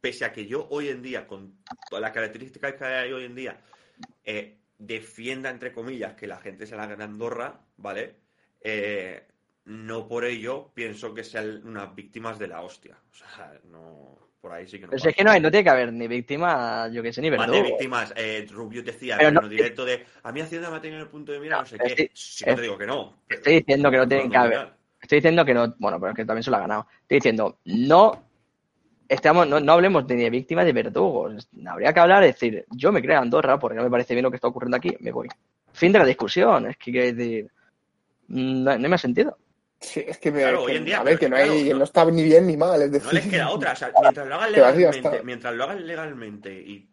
pese 0.00 0.24
a 0.24 0.32
que 0.32 0.46
yo 0.46 0.68
hoy 0.70 0.90
en 0.90 1.02
día, 1.02 1.26
con 1.26 1.56
todas 1.90 2.02
las 2.02 2.12
características 2.12 2.74
que 2.74 2.84
hay 2.84 3.12
hoy 3.12 3.24
en 3.24 3.34
día, 3.34 3.60
eh, 4.24 4.61
defienda, 4.86 5.50
entre 5.50 5.72
comillas, 5.72 6.14
que 6.14 6.26
la 6.26 6.38
gente 6.38 6.66
se 6.66 6.76
la 6.76 6.86
gana 6.86 7.04
Andorra, 7.04 7.60
¿vale? 7.76 8.16
Eh, 8.60 9.22
no 9.64 10.08
por 10.08 10.24
ello 10.24 10.70
pienso 10.74 11.14
que 11.14 11.22
sean 11.24 11.62
unas 11.66 11.94
víctimas 11.94 12.38
de 12.38 12.48
la 12.48 12.62
hostia. 12.62 12.96
O 13.10 13.14
sea, 13.14 13.52
no, 13.70 14.18
por 14.40 14.52
ahí 14.52 14.66
sí 14.66 14.78
que 14.78 14.86
no. 14.86 14.90
Pero 14.90 15.08
es 15.10 15.16
que 15.16 15.22
no, 15.24 15.30
hay, 15.30 15.40
no 15.40 15.50
tiene 15.50 15.64
que 15.64 15.70
haber 15.70 15.92
ni 15.92 16.08
víctima, 16.08 16.88
yo 16.88 17.02
que 17.02 17.12
sé, 17.12 17.20
ni 17.22 17.30
Más 17.30 17.46
de 17.46 17.52
verdugo. 17.52 17.68
víctimas. 17.70 18.12
Eh, 18.16 18.46
Rubio 18.50 18.82
decía 18.82 19.18
en 19.20 19.34
no- 19.34 19.40
el 19.42 19.48
directo 19.48 19.84
de 19.84 20.04
a 20.22 20.32
mí 20.32 20.40
Hacienda 20.40 20.70
me 20.70 20.76
ha 20.76 20.80
tenido 20.80 20.98
en 21.00 21.04
el 21.06 21.10
punto 21.10 21.30
de 21.32 21.38
mira, 21.40 21.60
no 21.60 21.66
sé 21.66 21.78
qué. 21.78 21.86
estoy- 21.86 22.10
Sí 22.12 22.44
que 22.44 22.54
te 22.54 22.62
digo 22.62 22.76
que 22.76 22.86
no. 22.86 23.22
Estoy 23.28 23.54
diciendo 23.60 23.90
que 23.90 23.96
no 23.96 24.08
tienen 24.08 24.30
que 24.30 24.36
haber. 24.36 24.72
Estoy 25.00 25.18
diciendo 25.18 25.44
que 25.44 25.54
no, 25.54 25.74
bueno, 25.78 25.98
pero 26.00 26.10
es 26.10 26.16
que 26.16 26.24
también 26.24 26.42
se 26.44 26.50
lo 26.50 26.56
ha 26.56 26.60
ganado. 26.60 26.86
Estoy 27.02 27.16
diciendo, 27.18 27.58
no 27.64 28.24
estamos, 29.12 29.46
no, 29.46 29.60
no 29.60 29.72
hablemos 29.72 30.06
ni 30.08 30.16
de 30.16 30.30
víctimas 30.30 30.64
de 30.64 30.72
verdugos. 30.72 31.48
Habría 31.66 31.92
que 31.92 32.00
hablar, 32.00 32.24
es 32.24 32.34
decir, 32.34 32.64
yo 32.70 32.90
me 32.92 33.00
creo 33.00 33.16
en 33.16 33.22
Andorra 33.22 33.58
porque 33.58 33.76
no 33.76 33.82
me 33.84 33.90
parece 33.90 34.14
bien 34.14 34.24
lo 34.24 34.30
que 34.30 34.36
está 34.36 34.48
ocurriendo 34.48 34.76
aquí, 34.76 34.96
me 35.00 35.12
voy. 35.12 35.28
Fin 35.72 35.92
de 35.92 35.98
la 35.98 36.04
discusión, 36.04 36.66
es 36.66 36.76
que 36.76 36.90
quiero 36.92 37.14
decir, 37.16 37.48
no, 38.28 38.78
no 38.78 38.88
me 38.88 38.94
ha 38.94 38.98
sentido. 38.98 39.36
Sí, 39.80 40.04
es 40.06 40.18
que, 40.18 40.30
me, 40.30 40.40
Claro, 40.42 40.58
que- 40.66 40.72
hoy 40.72 40.76
en 40.78 40.84
día, 40.84 41.00
a 41.00 41.02
ver, 41.02 41.18
que 41.18 41.28
no, 41.28 41.36
claro, 41.36 41.52
hay, 41.52 41.64
que 41.64 41.70
no- 41.72 41.78
no 41.78 41.84
está 41.84 42.04
ni 42.04 42.22
bien 42.22 42.46
ni 42.46 42.56
mal, 42.56 42.80
es 42.82 43.04
No 43.04 43.12
les 43.12 43.26
queda 43.26 43.50
otra. 43.50 43.72
O 43.72 43.76
sea, 43.76 43.90
mientras 44.02 44.26
lo 44.28 44.34
hagan 44.36 44.52
legalmente, 44.52 45.22
mientras 45.24 45.54
lo 45.54 45.64
hagan 45.64 45.86
legalmente 45.86 46.52
y 46.52 46.88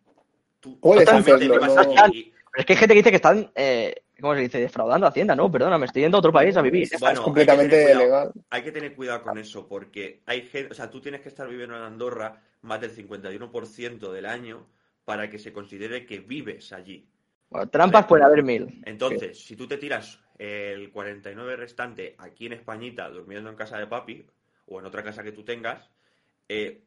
tú 0.60 0.80
Puedes 0.80 1.06
totalmente 1.06 1.34
hacerlo, 1.34 1.54
vivas 1.56 1.76
no- 1.76 2.04
aquí 2.04 2.18
y- 2.20 2.34
Pero 2.52 2.62
es 2.62 2.66
que 2.66 2.74
hay 2.74 2.80
gente 2.80 2.94
que 2.96 3.00
dice 3.00 3.10
que 3.12 3.16
están, 3.18 3.52
eh, 3.54 3.96
¿cómo 4.20 4.36
se 4.36 4.42
dice? 4.42 4.60
Defraudando 4.60 5.06
a 5.08 5.10
Hacienda, 5.10 5.36
no, 5.36 5.52
perdona, 5.52 5.78
me 5.78 5.86
estoy 5.86 6.04
yendo 6.04 6.18
a 6.18 6.20
otro 6.20 6.32
país 6.32 6.56
a 6.58 6.62
vivir. 6.62 6.88
Bueno, 7.00 7.14
es 7.14 7.20
hay 7.20 7.24
completamente 7.24 7.76
que 7.76 7.86
tener 7.86 7.98
cuidado. 7.98 8.26
legal. 8.26 8.46
hay 8.50 8.64
que 8.64 8.72
tener 8.72 8.96
cuidado 8.96 9.22
con 9.24 9.38
eso 9.38 9.68
porque 9.68 10.22
hay 10.26 10.42
gente, 10.44 10.72
o 10.72 10.76
sea, 10.76 10.90
tú 10.90 11.02
tienes 11.02 11.22
que 11.22 11.30
estar 11.30 11.48
viviendo 11.48 11.76
en 11.76 11.84
Andorra 11.84 12.42
más 12.62 12.82
del 12.82 12.96
51% 12.96 14.12
del 14.12 14.26
año 14.26 14.68
para 15.06 15.30
que 15.30 15.40
se 15.40 15.52
considere 15.54 16.06
que 16.06 16.20
vives 16.20 16.72
allí. 16.74 17.08
Bueno, 17.50 17.68
trampas 17.70 18.06
pueden 18.06 18.26
haber 18.26 18.44
mil. 18.44 18.82
Entonces, 18.86 19.44
si 19.44 19.56
tú 19.56 19.68
te 19.68 19.78
tiras 19.78 20.20
el 20.38 20.92
49 20.92 21.56
restante 21.56 22.16
aquí 22.20 22.46
en 22.46 22.54
Españita, 22.54 23.10
durmiendo 23.10 23.50
en 23.50 23.56
casa 23.56 23.78
de 23.78 23.88
papi, 23.88 24.26
o 24.68 24.80
en 24.80 24.86
otra 24.86 25.04
casa 25.04 25.24
que 25.24 25.32
tú 25.32 25.44
tengas, 25.44 25.90
eh, 26.48 26.84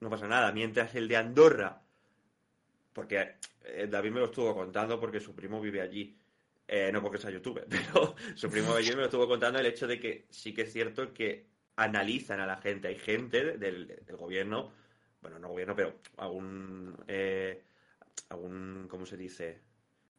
no 0.00 0.10
pasa 0.10 0.26
nada. 0.26 0.50
Mientras 0.52 0.94
el 0.94 1.06
de 1.06 1.16
Andorra, 1.16 1.80
porque 2.92 3.36
eh, 3.64 3.86
David 3.88 4.10
me 4.10 4.20
lo 4.20 4.26
estuvo 4.26 4.54
contando 4.54 4.98
porque 4.98 5.20
su 5.20 5.34
primo 5.34 5.60
vive 5.60 5.80
allí, 5.80 6.16
eh, 6.72 6.90
no 6.92 7.02
porque 7.02 7.18
sea 7.18 7.30
youtuber, 7.30 7.66
pero 7.68 8.14
su 8.36 8.48
primo 8.48 8.72
allí 8.74 8.90
me 8.90 8.96
lo 8.96 9.04
estuvo 9.06 9.26
contando 9.26 9.58
el 9.58 9.66
hecho 9.66 9.86
de 9.88 9.98
que 9.98 10.26
sí 10.30 10.54
que 10.54 10.62
es 10.62 10.72
cierto 10.72 11.12
que 11.12 11.46
analizan 11.76 12.38
a 12.40 12.46
la 12.46 12.56
gente. 12.58 12.86
Hay 12.88 12.96
gente 12.98 13.58
del, 13.58 13.86
del 14.06 14.16
gobierno, 14.16 14.70
bueno, 15.20 15.38
no 15.40 15.48
gobierno, 15.48 15.74
pero 15.74 15.94
algún, 16.18 16.96
eh, 17.08 17.62
algún, 18.28 18.86
¿cómo 18.88 19.04
se 19.04 19.16
dice? 19.16 19.58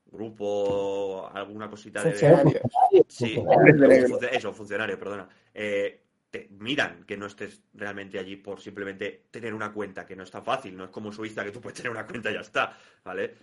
Grupo, 0.05 1.29
alguna 1.33 1.69
cosita 1.69 2.03
de... 2.03 2.09
Funcionarios. 2.11 2.63
Sí, 3.07 3.35
Hombres 3.37 3.79
de 3.79 3.87
negro. 3.87 4.19
func- 4.19 4.29
eso, 4.31 4.53
funcionario, 4.53 4.99
perdona. 4.99 5.29
Eh, 5.53 6.01
te 6.29 6.47
miran 6.51 7.03
que 7.05 7.15
no 7.17 7.27
estés 7.27 7.61
realmente 7.73 8.17
allí 8.19 8.35
por 8.37 8.59
simplemente 8.59 9.25
tener 9.31 9.53
una 9.53 9.71
cuenta, 9.71 10.05
que 10.05 10.15
no 10.15 10.23
es 10.23 10.31
tan 10.31 10.43
fácil, 10.43 10.75
no 10.75 10.85
es 10.85 10.89
como 10.89 11.11
Suiza 11.11 11.43
que 11.43 11.51
tú 11.51 11.61
puedes 11.61 11.77
tener 11.77 11.91
una 11.91 12.05
cuenta 12.05 12.29
y 12.31 12.33
ya 12.33 12.41
está, 12.41 12.77
¿vale? 13.03 13.35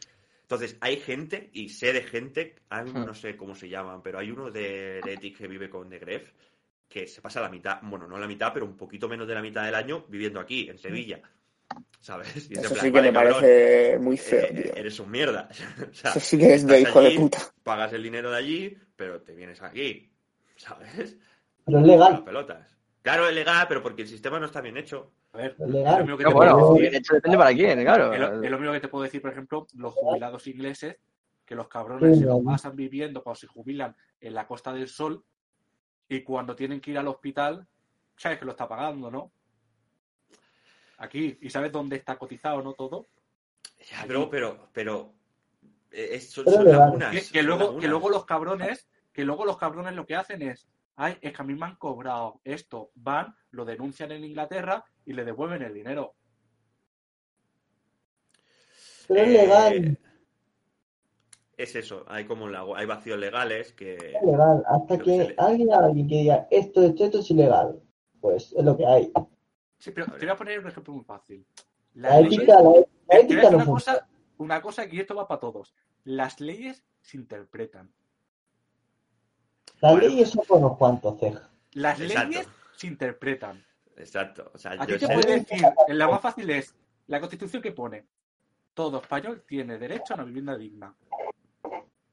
Entonces, 0.51 0.79
hay 0.81 0.97
gente, 0.97 1.51
y 1.53 1.69
sé 1.69 1.93
de 1.93 2.03
gente, 2.03 2.55
hay, 2.71 2.87
Hmm. 2.91 3.05
no 3.05 3.13
sé 3.13 3.37
cómo 3.37 3.55
se 3.55 3.69
llaman, 3.69 4.03
pero 4.03 4.19
hay 4.19 4.31
uno 4.31 4.51
de 4.51 4.99
Heretic 5.01 5.37
que 5.37 5.47
vive 5.47 5.69
con 5.69 5.91
The 5.91 5.99
Gref, 5.99 6.33
que 6.89 7.07
se 7.07 7.21
pasa 7.21 7.43
la 7.43 7.51
mitad, 7.51 7.81
bueno, 7.83 8.07
no 8.09 8.17
la 8.19 8.27
mitad, 8.27 8.51
pero 8.55 8.65
un 8.65 8.75
poquito 8.75 9.11
menos 9.11 9.29
de 9.29 9.35
la 9.35 9.43
mitad 9.43 9.63
del 9.67 9.75
año 9.75 10.07
viviendo 10.09 10.41
aquí, 10.41 10.67
en 10.71 10.79
Sevilla, 10.79 11.21
¿sabes? 12.01 12.49
Y 12.51 12.55
Eso 12.55 12.63
plan, 12.73 12.75
sí 12.77 12.87
que 12.87 12.91
vale, 12.93 13.09
me 13.13 13.13
cabrón, 13.19 13.35
parece 13.43 13.99
muy 13.99 14.17
feo, 14.17 14.47
eh, 14.47 14.63
tío. 14.63 14.75
eres 14.75 14.99
un 15.01 15.11
mierda. 15.11 15.49
O 15.91 15.93
sea, 15.93 16.11
Eso 16.13 16.21
sí 16.21 16.39
que 16.39 16.55
es 16.55 16.67
de 16.67 16.81
hijo 16.81 17.03
de 17.03 17.11
puta. 17.11 17.39
pagas 17.63 17.93
el 17.93 18.03
dinero 18.03 18.31
de 18.31 18.37
allí, 18.39 18.79
pero 18.97 19.21
te 19.21 19.35
vienes 19.35 19.61
aquí, 19.61 20.11
¿sabes? 20.57 21.19
Pero 21.67 21.81
es 21.81 21.87
Las 21.87 21.87
legal. 21.87 22.25
pelotas. 22.25 22.78
Claro, 23.03 23.29
es 23.29 23.35
legal, 23.35 23.67
pero 23.69 23.83
porque 23.83 24.03
el 24.03 24.09
sistema 24.09 24.39
no 24.39 24.47
está 24.47 24.61
bien 24.61 24.77
hecho. 24.77 25.13
A 25.33 25.39
ver, 25.39 25.57
Es 25.59 25.69
legal. 25.69 25.99
lo 26.01 26.05
mismo 26.05 26.17
que 26.19 26.25
Pero 26.25 26.31
te 26.31 26.35
bueno, 26.37 26.59
puedo 26.59 26.75
decir- 26.75 26.95
hecho 26.95 27.15
depende 27.15 27.39
para 27.39 27.53
quién, 27.55 27.81
claro. 27.83 28.13
Es 28.13 28.21
lo, 28.21 28.43
es 28.43 28.51
lo 28.51 28.59
mismo 28.59 28.73
que 28.73 28.81
te 28.81 28.89
puedo 28.89 29.05
decir, 29.05 29.23
por 29.23 29.31
ejemplo, 29.31 29.67
los 29.75 29.95
jubilados 29.95 30.47
ingleses, 30.47 30.97
que 31.47 31.55
los 31.55 31.69
cabrones 31.69 32.15
Sí, 32.17 32.21
se 32.23 32.27
lo 32.27 32.43
pasan 32.43 32.77
viviendo 32.77 33.23
cuando 33.23 33.39
se 33.41 33.47
jubilan 33.47 33.97
en 34.21 34.35
la 34.35 34.47
Costa 34.47 34.73
del 34.73 34.89
Sol 34.89 35.25
y 36.09 36.23
cuando 36.23 36.55
tienen 36.57 36.81
que 36.81 36.91
ir 36.91 36.99
al 36.99 37.09
hospital, 37.09 37.67
sabes 38.17 38.39
que 38.39 38.45
lo 38.45 38.51
está 38.51 38.69
pagando, 38.69 39.11
¿no? 39.11 39.33
Aquí, 40.99 41.39
¿y 41.41 41.51
sabes 41.51 41.71
dónde 41.73 41.97
está 41.97 42.19
cotizado, 42.19 42.61
no 42.63 42.73
todo? 42.75 43.07
Ya, 43.91 44.05
pero, 44.07 44.29
pero, 44.29 44.69
pero. 44.73 45.15
eh, 45.93 46.11
es- 46.13 46.31
son, 46.31 46.45
Pero 46.45 46.57
son 46.57 46.71
lagunas. 46.71 47.11
Que, 47.13 47.19
que 47.21 47.39
son 47.39 47.47
luego, 47.47 47.61
lagunas. 47.63 47.81
que 47.83 47.89
luego 47.89 48.11
los 48.11 48.25
cabrones, 48.27 48.89
que 49.13 49.25
luego 49.25 49.45
los 49.47 49.57
cabrones 49.57 49.95
lo 49.95 50.05
que 50.05 50.17
hacen 50.17 50.43
es, 50.43 50.67
ay, 51.01 51.17
es 51.23 51.33
que 51.33 51.43
a 51.43 51.45
mí 51.45 51.55
me 51.55 51.65
han 51.67 51.77
cobrado 51.77 52.41
esto, 52.45 52.91
van, 52.97 53.35
lo 53.53 53.65
denuncian 53.65 54.11
en 54.13 54.25
Inglaterra 54.25 54.85
y 55.05 55.13
le 55.13 55.25
devuelven 55.25 55.63
el 55.63 55.73
dinero. 55.73 56.15
Pero 59.07 59.21
es 59.23 59.29
Eh, 59.29 59.33
legal. 59.33 59.99
Es 61.57 61.75
eso, 61.75 62.05
hay 62.09 62.25
como 62.25 62.49
lago- 62.49 62.77
hay 62.77 62.87
vacíos 62.87 63.19
legales 63.19 63.73
que. 63.73 63.95
Es 63.95 64.23
legal. 64.25 64.63
Hasta 64.67 64.99
que 64.99 65.11
le- 65.19 65.35
alguien, 65.39 65.73
alguien 65.73 66.07
que 66.09 66.15
diga 66.17 66.47
esto, 66.51 66.83
esto, 66.83 67.05
esto 67.05 67.19
es 67.21 67.31
ilegal. 67.31 67.81
Pues 68.21 68.53
es 68.53 68.65
lo 68.65 68.77
que 68.77 68.87
hay. 68.87 69.13
Sí, 69.79 69.91
pero 69.93 70.07
te 70.13 70.19
voy 70.27 70.29
a 70.29 70.37
poner 70.37 70.59
un 70.61 70.69
ejemplo 70.69 70.93
muy 70.95 71.05
fácil. 71.05 71.47
La 71.95 72.21
leyes- 72.21 72.39
ética, 72.39 72.61
la, 72.61 73.19
ética 73.19 73.51
no 73.51 73.57
una 73.57 73.65
funciona. 73.65 73.99
cosa, 73.99 74.09
una 74.39 74.61
cosa 74.63 74.85
y 74.87 75.01
esto 75.01 75.15
va 75.15 75.27
para 75.27 75.41
todos. 75.41 75.75
Las 76.05 76.41
leyes 76.41 76.85
se 77.01 77.17
interpretan. 77.17 77.93
Las 79.81 79.93
Bueno. 79.93 80.09
leyes 80.09 80.31
son 80.31 80.45
unos 80.49 80.77
cuantos. 80.77 81.17
Las 81.73 82.01
Exacto. 82.01 82.29
leyes 82.31 82.49
se 82.77 82.87
interpretan. 82.87 83.65
Exacto. 83.97 84.51
O 84.55 84.59
sea, 84.59 84.73
A 84.73 84.87
yo 84.87 84.95
ti 84.95 85.01
te 85.01 85.07
sé- 85.07 85.15
puede 85.15 85.39
decir, 85.41 85.63
la 85.89 86.09
más 86.09 86.21
fácil 86.21 86.51
es 86.51 86.75
la 87.07 87.21
constitución 87.21 87.63
que 87.63 87.73
pone. 87.73 88.05
Todo 88.75 89.01
español 89.01 89.43
tiene 89.47 89.79
derecho 89.79 90.13
a 90.13 90.17
una 90.17 90.25
vivienda 90.25 90.57
digna. 90.57 90.95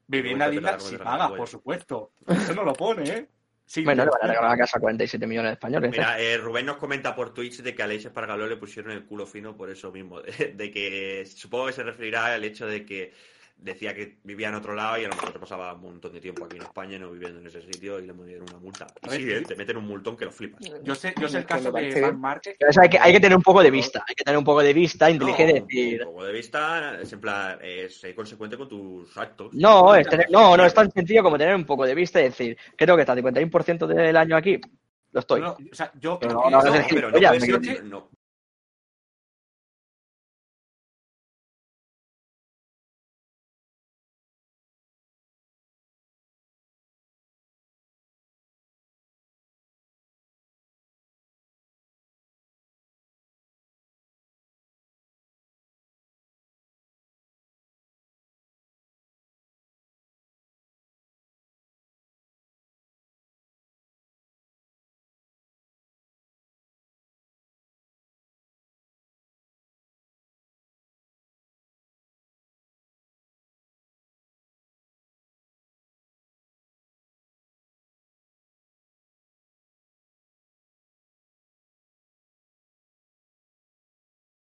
Vivienda 0.08 0.48
digna 0.48 0.78
si 0.78 0.96
polla. 0.96 1.28
por 1.36 1.48
supuesto. 1.48 2.12
Eso 2.28 2.54
no 2.54 2.62
lo 2.64 2.72
pone, 2.72 3.08
¿eh? 3.08 3.28
Sí, 3.64 3.82
Bueno, 3.82 4.04
le 4.04 4.10
van 4.10 4.20
a 4.22 4.26
regalar 4.28 4.50
la 4.52 4.56
casa 4.58 4.78
a 4.78 4.80
47 4.80 5.26
millones 5.26 5.50
de 5.50 5.52
españoles. 5.54 5.88
¿eh? 5.88 5.90
Mira, 5.90 6.20
eh, 6.20 6.38
Rubén 6.38 6.66
nos 6.66 6.76
comenta 6.76 7.16
por 7.16 7.34
Twitch 7.34 7.62
de 7.62 7.74
que 7.74 7.82
a 7.82 7.86
Aleix 7.86 8.04
Espargaló 8.04 8.46
le 8.46 8.56
pusieron 8.56 8.92
el 8.92 9.04
culo 9.04 9.26
fino 9.26 9.56
por 9.56 9.70
eso 9.70 9.90
mismo. 9.90 10.20
De, 10.22 10.30
de 10.56 10.70
que 10.70 11.26
supongo 11.26 11.66
que 11.66 11.72
se 11.72 11.82
referirá 11.82 12.26
al 12.34 12.44
hecho 12.44 12.66
de 12.68 12.86
que 12.86 13.12
decía 13.56 13.94
que 13.94 14.18
vivía 14.22 14.48
en 14.48 14.54
otro 14.54 14.74
lado 14.74 14.98
y 14.98 15.04
a 15.04 15.08
lo 15.08 15.14
mejor 15.14 15.40
pasaba 15.40 15.72
un 15.74 15.80
montón 15.80 16.12
de 16.12 16.20
tiempo 16.20 16.44
aquí 16.44 16.56
en 16.56 16.62
España 16.62 16.98
no 16.98 17.10
viviendo 17.10 17.40
en 17.40 17.46
ese 17.46 17.62
sitio 17.62 17.98
y 17.98 18.06
le 18.06 18.12
dieron 18.12 18.46
una 18.48 18.58
multa. 18.58 18.86
Y 19.04 19.10
sí, 19.10 19.30
eh, 19.30 19.42
te 19.42 19.56
meten 19.56 19.76
un 19.76 19.86
multón 19.86 20.16
que 20.16 20.26
lo 20.26 20.30
flipas. 20.30 20.60
Yo 20.82 20.94
sé, 20.94 21.14
yo 21.20 21.28
sé 21.28 21.38
el 21.38 21.46
caso 21.46 21.72
de. 21.72 22.12
Márquez. 22.12 22.56
Pero 22.58 22.70
eso 22.70 22.80
hay, 22.80 22.88
que, 22.88 22.98
hay 22.98 23.12
que 23.12 23.20
tener 23.20 23.36
un 23.36 23.42
poco 23.42 23.62
de 23.62 23.70
vista, 23.70 24.04
hay 24.06 24.14
que 24.14 24.24
tener 24.24 24.38
un 24.38 24.44
poco 24.44 24.62
de 24.62 24.72
vista, 24.72 25.10
inteligente, 25.10 25.60
No, 25.60 25.66
decir... 25.66 26.02
Un 26.02 26.12
poco 26.12 26.24
de 26.24 26.32
vista, 26.32 27.00
es 27.00 27.12
en 27.12 27.20
plan, 27.20 27.58
eh, 27.62 27.88
ser 27.88 28.14
consecuente 28.14 28.56
con 28.56 28.68
tus 28.68 29.16
actos. 29.16 29.52
No, 29.54 29.94
es 29.94 30.08
tener, 30.08 30.30
no, 30.30 30.56
no 30.56 30.64
es 30.64 30.74
tan 30.74 30.90
sencillo 30.90 31.22
como 31.22 31.38
tener 31.38 31.54
un 31.54 31.64
poco 31.64 31.84
de 31.86 31.94
vista 31.94 32.20
y 32.20 32.24
decir, 32.24 32.56
creo 32.76 32.94
que 32.94 33.02
está 33.02 33.14
51% 33.14 33.86
del 33.86 34.16
año 34.16 34.36
aquí, 34.36 34.60
lo 35.12 35.20
estoy. 35.20 35.40
No, 35.40 35.56
no, 35.58 35.66
o 35.72 35.74
sea, 35.74 35.90
yo 35.98 36.18
Pero 36.18 36.34
no, 36.34 36.50
no, 36.50 36.62
no, 36.62 36.74
No, 36.78 36.84
pero 36.90 37.10
no 37.10 37.18
puedes 37.18 37.48
ir- 37.48 37.82
no- 37.84 38.10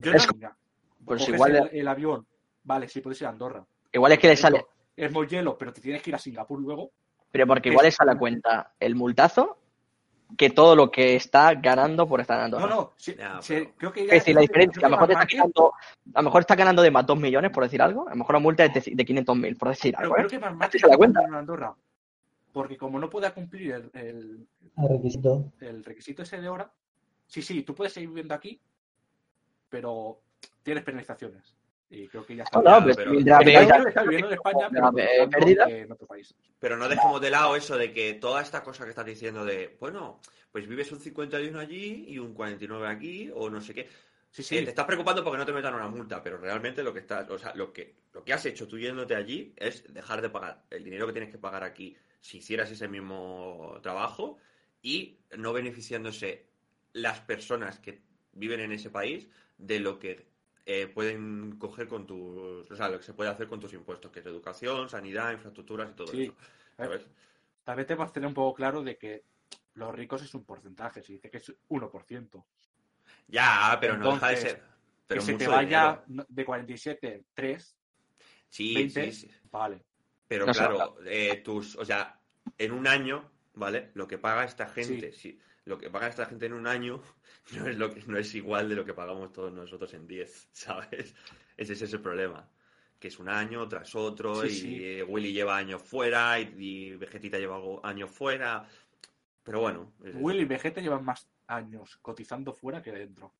yo 0.02 0.12
es- 0.12 0.26
no- 0.26 0.32
mira, 0.34 0.56
Pues 1.04 1.28
igual, 1.28 1.56
el, 1.56 1.68
el 1.80 1.88
avión, 1.88 2.26
vale, 2.64 2.88
sí 2.88 3.00
puedes 3.00 3.20
ir 3.20 3.26
a 3.26 3.30
Andorra. 3.30 3.64
igual 3.92 4.12
es 4.12 4.18
que 4.18 4.28
le 4.28 4.36
sale, 4.36 4.64
Es 4.96 5.10
muy 5.10 5.26
hielo, 5.26 5.56
pero 5.58 5.72
te 5.72 5.80
tienes 5.80 6.02
que 6.02 6.10
ir 6.10 6.14
a 6.14 6.18
Singapur 6.18 6.60
luego. 6.60 6.90
pero 7.30 7.46
porque 7.46 7.70
igual 7.70 7.90
sale 7.90 8.12
a 8.12 8.18
cuenta 8.18 8.72
el 8.78 8.94
multazo 8.94 9.58
que 10.36 10.48
todo 10.50 10.74
lo 10.76 10.90
que 10.90 11.14
está 11.16 11.54
ganando 11.54 12.06
por 12.06 12.20
estar 12.20 12.36
ganando. 12.38 12.58
No, 12.60 12.66
no, 12.66 12.92
sí, 12.96 13.14
Ya, 13.18 13.40
sí, 13.42 13.54
pero- 13.54 13.72
creo 13.76 13.92
que 13.92 14.04
Es 14.04 14.10
decir, 14.10 14.34
la 14.34 14.40
diferencia, 14.42 14.80
que 14.80 14.86
a 14.86 14.88
lo 14.88 14.96
mejor 14.96 15.10
está 15.12 15.26
ganando, 15.30 15.72
a 16.14 16.20
lo 16.20 16.24
mejor 16.24 16.40
está 16.40 16.54
ganando 16.54 16.82
de 16.82 16.90
más 16.90 17.06
2 17.06 17.18
millones, 17.18 17.50
por 17.50 17.64
decir 17.64 17.82
algo, 17.82 18.06
a 18.06 18.10
lo 18.10 18.16
mejor 18.16 18.34
la 18.34 18.38
multa 18.38 18.64
es 18.64 18.72
de, 18.84 18.92
de 18.94 19.04
500.000, 19.04 19.56
por 19.58 19.68
decir 19.68 19.94
Pero 19.96 20.04
algo. 20.04 20.14
creo 20.14 20.26
¿eh? 20.26 20.30
que 20.70 20.78
se 20.78 20.86
la 20.86 20.92
está 20.92 20.96
cuenta. 20.96 21.22
en 21.22 21.34
Andorra. 21.34 21.74
Porque 22.52 22.76
como 22.78 22.98
no 22.98 23.08
pueda 23.10 23.32
cumplir 23.34 23.72
el, 23.72 23.90
el- 23.94 24.46
El 24.78 24.88
requisito. 24.88 25.52
el 25.60 25.84
requisito 25.84 26.22
ese 26.22 26.40
de 26.40 26.48
hora, 26.48 26.70
sí, 27.26 27.40
sí, 27.42 27.62
tú 27.62 27.74
puedes 27.74 27.92
seguir 27.94 28.08
viviendo 28.10 28.34
aquí, 28.34 28.58
pero 29.72 30.20
tienes 30.62 30.84
penalizaciones. 30.84 31.56
Y 31.88 32.06
creo 32.08 32.24
que 32.24 32.36
ya 32.36 32.44
está. 32.44 32.60
No, 32.62 32.80
no, 32.80 32.88
Ya, 33.20 33.38
pero- 33.38 33.88
está 33.88 34.02
viviendo 34.02 34.28
en 34.28 34.34
España, 34.34 34.68
pero 34.70 35.68
en 35.68 35.92
otro 35.92 36.06
país. 36.06 36.34
Pero 36.58 36.76
no 36.76 36.88
dejemos 36.88 37.20
de 37.20 37.30
lado 37.30 37.56
eso 37.56 37.76
de 37.76 37.92
que 37.92 38.14
toda 38.14 38.42
esta 38.42 38.62
cosa 38.62 38.84
que 38.84 38.90
estás 38.90 39.04
diciendo 39.06 39.44
de, 39.44 39.76
bueno, 39.80 40.20
pues 40.50 40.68
vives 40.68 40.92
un 40.92 41.00
51 41.00 41.58
allí 41.58 42.04
y 42.08 42.18
un 42.18 42.34
49 42.34 42.86
aquí 42.86 43.30
o 43.34 43.50
no 43.50 43.60
sé 43.60 43.74
qué. 43.74 43.88
Sí, 44.30 44.42
sí. 44.42 44.56
Eh, 44.56 44.62
te 44.62 44.70
estás 44.70 44.86
preocupando 44.86 45.22
porque 45.22 45.38
no 45.38 45.44
te 45.44 45.52
metan 45.52 45.74
una 45.74 45.88
multa, 45.88 46.22
pero 46.22 46.38
realmente 46.38 46.82
lo 46.82 46.92
que 46.94 47.00
estás, 47.00 47.28
o 47.28 47.38
sea, 47.38 47.54
lo 47.54 47.72
que, 47.72 47.94
lo 48.14 48.24
que 48.24 48.32
has 48.32 48.44
hecho 48.46 48.66
tú 48.66 48.78
yéndote 48.78 49.14
allí 49.14 49.52
es 49.56 49.92
dejar 49.92 50.22
de 50.22 50.30
pagar 50.30 50.64
el 50.70 50.84
dinero 50.84 51.06
que 51.06 51.12
tienes 51.12 51.30
que 51.30 51.38
pagar 51.38 51.64
aquí 51.64 51.94
si 52.20 52.38
hicieras 52.38 52.70
ese 52.70 52.88
mismo 52.88 53.78
trabajo 53.82 54.38
y 54.80 55.18
no 55.36 55.52
beneficiándose 55.52 56.46
las 56.94 57.20
personas 57.20 57.78
que 57.80 58.00
viven 58.32 58.60
en 58.60 58.72
ese 58.72 58.88
país 58.88 59.28
de 59.62 59.80
lo 59.80 59.98
que 59.98 60.26
eh, 60.66 60.86
pueden 60.88 61.56
coger 61.58 61.88
con 61.88 62.06
tus, 62.06 62.70
o 62.70 62.76
sea, 62.76 62.88
lo 62.88 62.98
que 62.98 63.04
se 63.04 63.14
puede 63.14 63.30
hacer 63.30 63.48
con 63.48 63.58
tus 63.60 63.72
impuestos, 63.72 64.10
que 64.10 64.20
es 64.20 64.26
educación, 64.26 64.88
sanidad, 64.88 65.32
infraestructuras 65.32 65.90
y 65.90 65.94
todo 65.94 66.06
Sí. 66.08 66.22
eso. 66.24 66.34
¿sabes? 66.76 67.06
También 67.64 67.86
te 67.86 67.94
vas 67.94 68.10
a 68.10 68.12
tener 68.12 68.26
un 68.28 68.34
poco 68.34 68.54
claro 68.54 68.82
de 68.82 68.96
que 68.96 69.24
los 69.74 69.94
ricos 69.94 70.22
es 70.22 70.34
un 70.34 70.44
porcentaje, 70.44 71.02
se 71.02 71.14
dice 71.14 71.30
que 71.30 71.36
es 71.38 71.52
1%. 71.68 72.44
Ya, 73.28 73.76
pero 73.80 73.96
no 73.96 74.12
deja 74.14 74.28
de 74.28 74.32
Entonces, 74.34 74.52
ser. 74.52 74.62
Pero 75.06 75.20
que 75.20 75.26
se 75.26 75.34
te 75.34 75.46
vaya 75.48 76.02
dinero. 76.06 76.26
de 76.28 76.44
47, 76.44 77.24
3, 77.34 77.76
Sí, 78.48 78.74
20, 78.74 79.12
sí, 79.12 79.28
sí. 79.28 79.34
vale. 79.50 79.84
Pero 80.28 80.46
No 80.46 80.52
claro, 80.52 80.96
eh, 81.06 81.36
tus, 81.44 81.76
o 81.76 81.84
sea, 81.84 82.18
en 82.58 82.72
un 82.72 82.86
año, 82.86 83.30
¿vale? 83.54 83.90
Lo 83.94 84.06
que 84.06 84.18
paga 84.18 84.44
esta 84.44 84.66
gente, 84.68 85.12
sí. 85.12 85.38
Lo 85.64 85.78
que 85.78 85.90
paga 85.90 86.08
esta 86.08 86.26
gente 86.26 86.46
en 86.46 86.54
un 86.54 86.66
año 86.66 87.00
no 87.56 87.66
es 87.68 87.76
lo 87.78 87.92
que 87.92 88.02
no 88.06 88.18
es 88.18 88.34
igual 88.34 88.68
de 88.68 88.74
lo 88.76 88.84
que 88.84 88.94
pagamos 88.94 89.32
todos 89.32 89.52
nosotros 89.52 89.92
en 89.94 90.06
10, 90.06 90.48
¿sabes? 90.52 91.14
Ese 91.56 91.72
es 91.74 91.82
ese 91.82 91.98
problema. 91.98 92.48
Que 92.98 93.08
es 93.08 93.18
un 93.18 93.28
año 93.28 93.66
tras 93.68 93.94
otro 93.96 94.42
Sí, 94.42 94.46
y 94.46 94.50
sí. 94.50 94.84
eh, 94.84 95.02
Willy 95.02 95.32
lleva 95.32 95.56
años 95.56 95.82
fuera 95.82 96.38
y, 96.38 96.54
y 96.56 96.96
Vegetita 96.96 97.36
lleva 97.38 97.58
años 97.82 98.10
fuera. 98.10 98.64
Pero 99.42 99.60
bueno, 99.60 99.92
es- 100.04 100.14
Will 100.14 100.38
y 100.40 100.44
Vegeta 100.44 100.80
llevan 100.80 101.04
más 101.04 101.26
años 101.48 101.98
cotizando 102.00 102.52
fuera 102.52 102.80
que 102.80 102.92
dentro. 102.92 103.32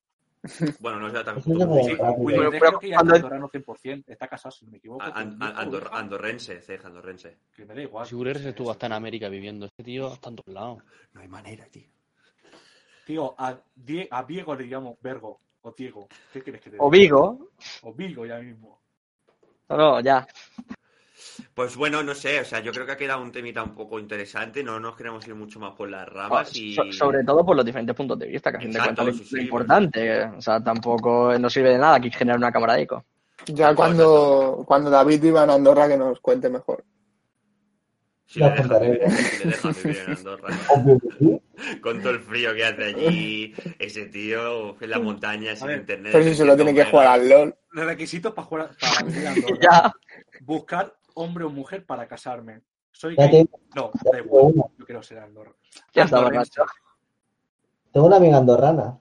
bueno, 0.81 0.99
no 0.99 1.09
sea 1.09 1.23
tan 1.23 1.37
es 1.37 1.45
como 1.45 1.77
de 1.77 1.95
Willy. 2.17 2.59
creo 2.59 2.77
que 2.77 2.89
ya 2.89 2.97
está 2.97 3.15
andorrano 3.15 3.49
100%. 3.49 4.03
Está 4.07 4.27
casado, 4.27 4.51
si 4.51 4.65
no 4.65 4.71
me 4.71 4.79
equivoco. 4.79 5.01
An- 5.01 5.41
an- 5.41 5.55
andor- 5.55 5.89
andorrense, 5.93 6.61
ceja, 6.61 6.89
andorrense. 6.89 7.37
Que 7.55 7.63
me 7.65 7.73
da 7.73 7.81
igual. 7.83 8.05
Si 8.05 8.15
Uribe 8.15 8.49
estuvo 8.49 8.69
hasta 8.69 8.87
en 8.87 8.91
América 8.91 9.29
viviendo. 9.29 9.65
Este 9.65 9.81
tío 9.85 10.13
está 10.13 10.27
en 10.29 10.35
todos 10.35 10.53
lados. 10.53 10.83
No 11.13 11.21
hay 11.21 11.29
manera, 11.29 11.65
tío. 11.67 11.87
Tío, 13.05 13.35
a, 13.37 13.55
Die- 13.75 14.07
a 14.09 14.23
Diego 14.23 14.55
le 14.55 14.65
llamo 14.65 14.97
Vergo 15.01 15.39
o 15.61 15.71
Diego. 15.71 16.07
¿Qué 16.31 16.41
quieres 16.41 16.61
que 16.61 16.69
te 16.69 16.77
O 16.79 16.89
diga? 16.89 17.03
Vigo, 17.03 17.49
O 17.83 17.93
Vigo 17.93 18.25
ya 18.25 18.39
mismo. 18.39 18.79
no, 19.69 19.77
no, 19.77 19.99
ya. 20.01 20.27
Pues 21.53 21.75
bueno, 21.75 22.03
no 22.03 22.15
sé, 22.15 22.39
o 22.39 22.45
sea, 22.45 22.59
yo 22.59 22.71
creo 22.71 22.85
que 22.85 22.91
ha 22.93 22.97
quedado 22.97 23.21
un 23.21 23.31
temita 23.31 23.63
un 23.63 23.75
poco 23.75 23.99
interesante, 23.99 24.63
no 24.63 24.79
nos 24.79 24.95
queremos 24.95 25.25
ir 25.27 25.35
mucho 25.35 25.59
más 25.59 25.73
por 25.75 25.89
las 25.89 26.07
ramas 26.07 26.55
y... 26.55 26.73
So- 26.75 26.91
sobre 26.91 27.23
todo 27.23 27.45
por 27.45 27.55
los 27.55 27.65
diferentes 27.65 27.95
puntos 27.95 28.17
de 28.19 28.27
vista, 28.27 28.51
que 28.51 28.57
a 28.57 28.59
fin 28.61 28.71
de 28.73 28.79
cuentas 28.81 29.07
es 29.09 29.17
sí, 29.17 29.25
sí, 29.25 29.39
importante. 29.41 30.23
O 30.25 30.41
sea, 30.41 30.59
tampoco 30.63 31.37
nos 31.39 31.53
sirve 31.53 31.69
de 31.69 31.77
nada 31.77 31.95
aquí 31.95 32.09
generar 32.11 32.37
una 32.37 32.51
cámara 32.51 32.73
de 32.73 32.81
eco. 32.83 33.03
Ya 33.47 33.75
cuando, 33.75 34.63
cuando 34.65 34.89
David 34.89 35.21
viva 35.21 35.43
en 35.43 35.49
Andorra 35.51 35.87
que 35.87 35.97
nos 35.97 36.19
cuente 36.19 36.49
mejor. 36.49 36.83
Si 38.25 38.39
La 38.39 38.47
le 38.49 38.51
dejan 38.55 38.65
apuntaré. 38.71 38.91
vivir, 38.91 39.11
si 39.11 39.43
le 39.43 39.51
dejan 39.51 39.73
vivir 39.83 39.97
en 40.07 40.11
Andorra. 40.17 40.47
Obvio 40.75 40.99
que 40.99 41.09
sí. 41.19 41.41
Con 41.81 42.01
todo 42.01 42.11
el 42.13 42.19
frío 42.19 42.53
que 42.55 42.65
hace 42.65 42.83
allí, 42.85 43.53
ese 43.79 44.05
tío 44.07 44.81
en 44.81 44.89
la 44.89 44.99
montaña 44.99 45.55
sin 45.55 45.67
ver, 45.67 45.79
internet. 45.79 46.11
Pero 46.13 46.23
si 46.25 46.35
solo 46.35 46.55
tiene 46.55 46.73
que 46.73 46.85
jugar 46.85 47.07
al 47.07 47.29
LOL. 47.29 47.55
Los 47.71 47.85
requisitos 47.85 48.33
para 48.33 48.47
jugar 48.47 48.71
para 48.79 48.99
Andorra. 49.29 49.57
Ya. 49.61 49.93
Buscar 50.41 50.95
hombre 51.15 51.43
o 51.45 51.49
mujer 51.49 51.85
para 51.85 52.07
casarme. 52.07 52.61
Soy 52.91 53.15
Ya 53.17 53.27
gay. 53.27 53.45
te- 53.45 53.51
No, 53.75 53.91
ya 54.03 54.11
da 54.11 54.19
igual. 54.19 54.53
una. 54.55 54.63
Yo 54.79 54.85
quiero 54.85 55.03
ser 55.03 55.19
Andorra. 55.19 55.51
Ya 55.93 56.03
está 56.03 56.21
borracho. 56.21 56.63
Tengo 57.91 58.07
una 58.07 58.15
amiga 58.17 58.37
andorrana. 58.37 58.97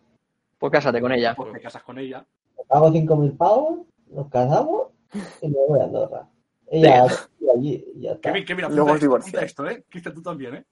Pues 0.59 0.71
cásate 0.73 1.01
con 1.01 1.13
ella. 1.13 1.35
Pues 1.35 1.53
te 1.53 1.61
casas 1.61 1.83
con 1.83 1.99
ella. 1.99 2.25
Pago 2.69 2.91
5.000 2.91 3.37
pavos, 3.37 3.87
nos 4.11 4.29
casamos 4.29 4.89
y 5.41 5.49
me 5.49 5.57
voy 5.69 5.81
a 5.81 5.85
Andorra. 5.85 6.29
Ella 6.73 7.05
allí 7.55 7.85
y 7.97 8.01
ya 8.03 8.13
está. 8.13 8.31
Kevin, 8.33 8.45
Kevin, 8.47 8.65
Luego 8.75 8.91
apunta, 8.91 8.93
os 8.93 8.97
esto, 8.97 9.05
divorciáis. 9.07 9.35
apunta 9.35 9.47
esto, 9.47 9.67
¿eh? 9.69 9.85
Cristian, 9.89 10.15
tú 10.15 10.23
también, 10.23 10.55
¿eh? 10.57 10.65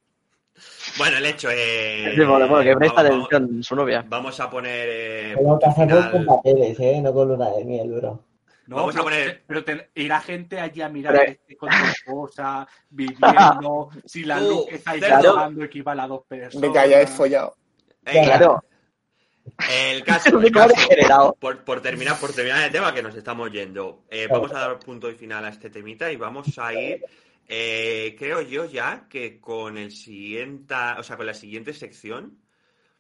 Bueno, 0.99 1.17
el 1.19 1.27
hecho 1.27 1.51
es. 1.51 2.15
Sí, 2.15 2.21
bueno, 2.25 2.49
bueno, 2.49 2.63
que 2.63 2.77
presta 2.77 3.03
vamos, 3.03 3.27
atención 3.27 3.63
su 3.63 3.77
novia. 3.77 4.05
vamos 4.09 4.39
a 4.41 4.51
poner. 4.51 4.89
eh, 4.91 5.35
Tengo 5.37 5.59
que 5.59 5.67
hacerlo 5.67 5.97
final. 5.97 6.11
con 6.13 6.27
papeles, 6.27 6.81
¿eh? 6.81 7.01
No 7.03 7.13
con 7.15 7.29
luna 7.29 7.51
de 7.51 7.65
miel, 7.65 7.93
bro. 7.93 8.25
No, 8.67 8.77
Vamos 8.77 8.95
a 8.95 8.99
pero, 8.99 9.05
poner- 9.05 9.43
pero 9.47 9.65
te- 9.65 9.91
irá 9.97 10.21
gente 10.21 10.61
allí 10.61 10.81
a 10.83 10.89
mirar 10.89 11.13
Pero- 11.15 11.31
esté 11.33 11.57
con 11.57 11.69
tu 11.71 11.87
esposa, 11.87 12.69
viviendo, 12.91 13.91
si 14.05 14.25
la 14.25 14.41
luz 14.41 14.67
que 14.67 14.77
estáis 14.77 15.01
grabando 15.03 15.65
equivale 15.65 16.03
a 16.03 16.07
dos 16.07 16.23
personas. 16.27 16.61
De 16.63 16.73
que 16.73 16.79
hayáis 16.79 17.11
follado. 17.11 17.55
Venga, 18.03 18.23
Claro. 18.25 18.65
El 19.71 20.05
caso, 20.05 20.41
el 20.41 20.53
caso, 20.53 21.37
por, 21.39 21.65
por 21.65 21.81
terminar, 21.81 22.19
por 22.19 22.33
terminar 22.33 22.65
el 22.65 22.73
tema 22.73 22.93
que 22.95 23.03
nos 23.03 23.15
estamos 23.15 23.51
yendo, 23.51 24.05
eh, 24.11 24.27
vamos 24.31 24.53
a 24.53 24.61
dar 24.61 24.79
punto 24.79 25.11
y 25.11 25.15
final 25.15 25.45
a 25.45 25.49
este 25.49 25.71
temita 25.71 26.11
y 26.11 26.17
vamos 26.17 26.59
a 26.59 26.75
ir, 26.75 27.05
eh, 27.49 28.15
creo 28.19 28.43
yo 28.43 28.65
ya 28.65 29.07
que 29.09 29.41
con 29.41 29.79
el 29.79 29.93
siguiente, 29.93 30.75
o 30.99 31.03
sea, 31.03 31.17
con 31.17 31.27
la 31.27 31.35
siguiente 31.35 31.73
sección, 31.73 32.39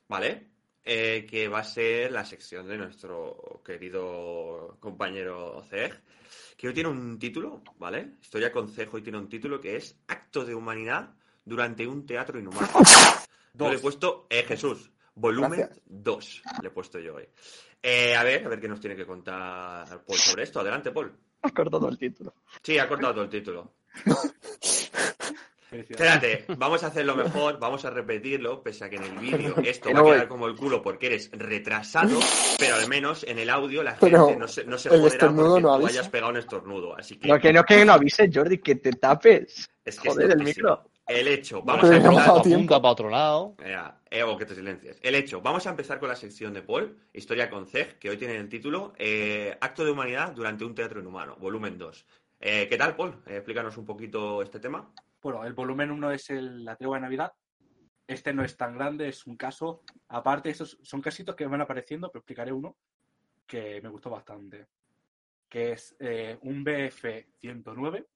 ¿vale? 0.08 0.48
Eh, 0.84 1.26
que 1.28 1.48
va 1.48 1.60
a 1.60 1.64
ser 1.64 2.10
la 2.10 2.24
sección 2.24 2.66
de 2.66 2.78
nuestro 2.78 3.60
querido 3.64 4.78
compañero 4.80 5.62
Zeg, 5.68 6.00
que 6.56 6.68
hoy 6.68 6.74
tiene 6.74 6.88
un 6.88 7.18
título, 7.18 7.62
¿vale? 7.78 8.12
Historia 8.22 8.50
con 8.50 8.68
Cejo 8.68 8.98
y 8.98 9.02
tiene 9.02 9.18
un 9.18 9.28
título 9.28 9.60
que 9.60 9.76
es 9.76 9.98
Acto 10.08 10.44
de 10.44 10.54
Humanidad 10.54 11.10
durante 11.44 11.86
un 11.86 12.06
teatro 12.06 12.38
inhumano. 12.38 12.68
Yo 13.54 13.68
le 13.68 13.76
he 13.76 13.80
puesto 13.80 14.26
Jesús, 14.30 14.90
volumen 15.20 15.60
Gracias. 15.60 15.80
2. 15.86 16.42
Le 16.62 16.68
he 16.68 16.70
puesto 16.70 16.98
yo 16.98 17.14
hoy. 17.16 17.28
Eh, 17.82 18.14
a 18.14 18.22
ver, 18.24 18.44
a 18.44 18.48
ver 18.48 18.60
qué 18.60 18.68
nos 18.68 18.80
tiene 18.80 18.96
que 18.96 19.06
contar 19.06 19.86
Paul 20.04 20.18
sobre 20.18 20.42
esto. 20.44 20.60
Adelante, 20.60 20.90
Paul. 20.90 21.12
Has 21.42 21.52
cortado 21.52 21.88
el 21.88 21.96
título. 21.98 22.34
Sí, 22.62 22.78
ha 22.78 22.86
cortado 22.88 23.14
todo 23.14 23.24
el 23.24 23.30
título. 23.30 23.72
Espérate, 25.72 26.46
vamos 26.58 26.82
a 26.82 26.88
hacerlo 26.88 27.14
mejor, 27.14 27.60
vamos 27.60 27.84
a 27.84 27.90
repetirlo, 27.90 28.60
pese 28.60 28.84
a 28.86 28.90
que 28.90 28.96
en 28.96 29.04
el 29.04 29.18
vídeo 29.18 29.54
esto 29.64 29.92
va 29.92 30.00
a 30.00 30.02
voy. 30.02 30.12
quedar 30.14 30.28
como 30.28 30.48
el 30.48 30.56
culo 30.56 30.82
porque 30.82 31.06
eres 31.06 31.30
retrasado, 31.32 32.18
pero 32.58 32.74
al 32.74 32.88
menos 32.88 33.22
en 33.22 33.38
el 33.38 33.48
audio 33.48 33.80
la 33.84 33.94
Pero 33.96 34.26
gente 34.26 34.40
no 34.40 34.48
se, 34.48 34.64
no 34.64 34.76
se 34.76 34.88
el 34.88 34.96
joderá 34.96 35.14
estornudo 35.14 35.48
porque 35.54 35.62
no 35.62 35.78
tú 35.78 35.86
hayas 35.86 36.08
pegado 36.08 36.30
un 36.32 36.36
estornudo. 36.38 36.96
Así 36.98 37.16
que, 37.20 37.28
No, 37.28 37.38
que 37.38 37.52
no, 37.52 37.62
que 37.62 37.84
no 37.84 37.92
avises, 37.92 38.28
Jordi, 38.34 38.58
que 38.58 38.74
te 38.74 38.90
tapes. 38.94 39.70
es 39.84 40.00
que 40.00 40.08
Joder, 40.08 40.30
es 40.30 40.34
el 40.34 40.42
micro. 40.42 40.90
El 41.06 41.28
hecho, 41.28 41.62
vamos 41.62 41.88
Pero 41.88 41.94
a 41.94 41.98
no 41.98 42.10
ha 42.10 42.12
empezar. 42.14 42.42
tiempo. 42.42 42.56
Apunta 42.74 42.82
para 42.82 42.92
otro 42.92 43.08
lado. 43.10 43.54
Ya, 43.64 43.99
eh, 44.10 44.22
o 44.24 44.36
que 44.36 44.44
te 44.44 44.54
silencies. 44.54 44.98
El 45.02 45.14
hecho, 45.14 45.40
vamos 45.40 45.66
a 45.66 45.70
empezar 45.70 46.00
con 46.00 46.08
la 46.08 46.16
sección 46.16 46.52
de 46.52 46.62
Paul, 46.62 46.98
Historia 47.12 47.48
con 47.48 47.66
Zeg, 47.66 47.98
que 47.98 48.10
hoy 48.10 48.16
tiene 48.16 48.36
el 48.36 48.48
título 48.48 48.92
eh, 48.98 49.56
Acto 49.60 49.84
de 49.84 49.92
Humanidad 49.92 50.32
durante 50.32 50.64
un 50.64 50.74
teatro 50.74 51.00
inhumano, 51.00 51.36
volumen 51.36 51.78
2. 51.78 52.06
Eh, 52.40 52.66
¿Qué 52.68 52.76
tal, 52.76 52.96
Paul? 52.96 53.22
Eh, 53.26 53.36
explícanos 53.36 53.76
un 53.76 53.84
poquito 53.86 54.42
este 54.42 54.58
tema. 54.60 54.92
Bueno, 55.22 55.44
el 55.44 55.52
volumen 55.52 55.90
1 55.90 56.10
es 56.10 56.30
el- 56.30 56.64
la 56.64 56.74
tregua 56.76 56.96
de 56.96 57.02
Navidad. 57.02 57.32
Este 58.06 58.32
no 58.32 58.42
es 58.42 58.56
tan 58.56 58.74
grande, 58.76 59.08
es 59.08 59.26
un 59.26 59.36
caso. 59.36 59.82
Aparte, 60.08 60.50
estos 60.50 60.78
son 60.82 61.00
casitos 61.00 61.36
que 61.36 61.46
van 61.46 61.60
apareciendo, 61.60 62.10
pero 62.10 62.20
explicaré 62.20 62.52
uno 62.52 62.76
que 63.46 63.80
me 63.82 63.88
gustó 63.88 64.10
bastante. 64.10 64.66
Que 65.48 65.72
es 65.72 65.94
un 66.42 66.64
BF-109 66.64 68.06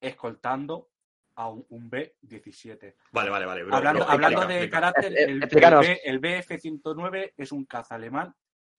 escoltando 0.00 0.90
a 1.36 1.48
un, 1.48 1.64
un 1.70 1.90
B-17. 1.90 2.94
Vale, 3.12 3.30
vale, 3.30 3.46
vale. 3.46 3.64
bro, 3.64 3.74
Hablando, 3.76 4.00
bro, 4.04 4.10
hablando 4.12 4.42
explica, 4.42 4.54
de 4.58 4.64
explica. 4.64 4.80
carácter, 4.80 5.18
el, 5.18 5.30
el, 5.30 5.42
explícanos. 5.42 5.86
B- 5.86 6.00
el 6.04 6.20
BF-109 6.20 7.32
es 7.36 7.52
un 7.52 7.64
caza 7.64 7.94
alemán 7.96 8.34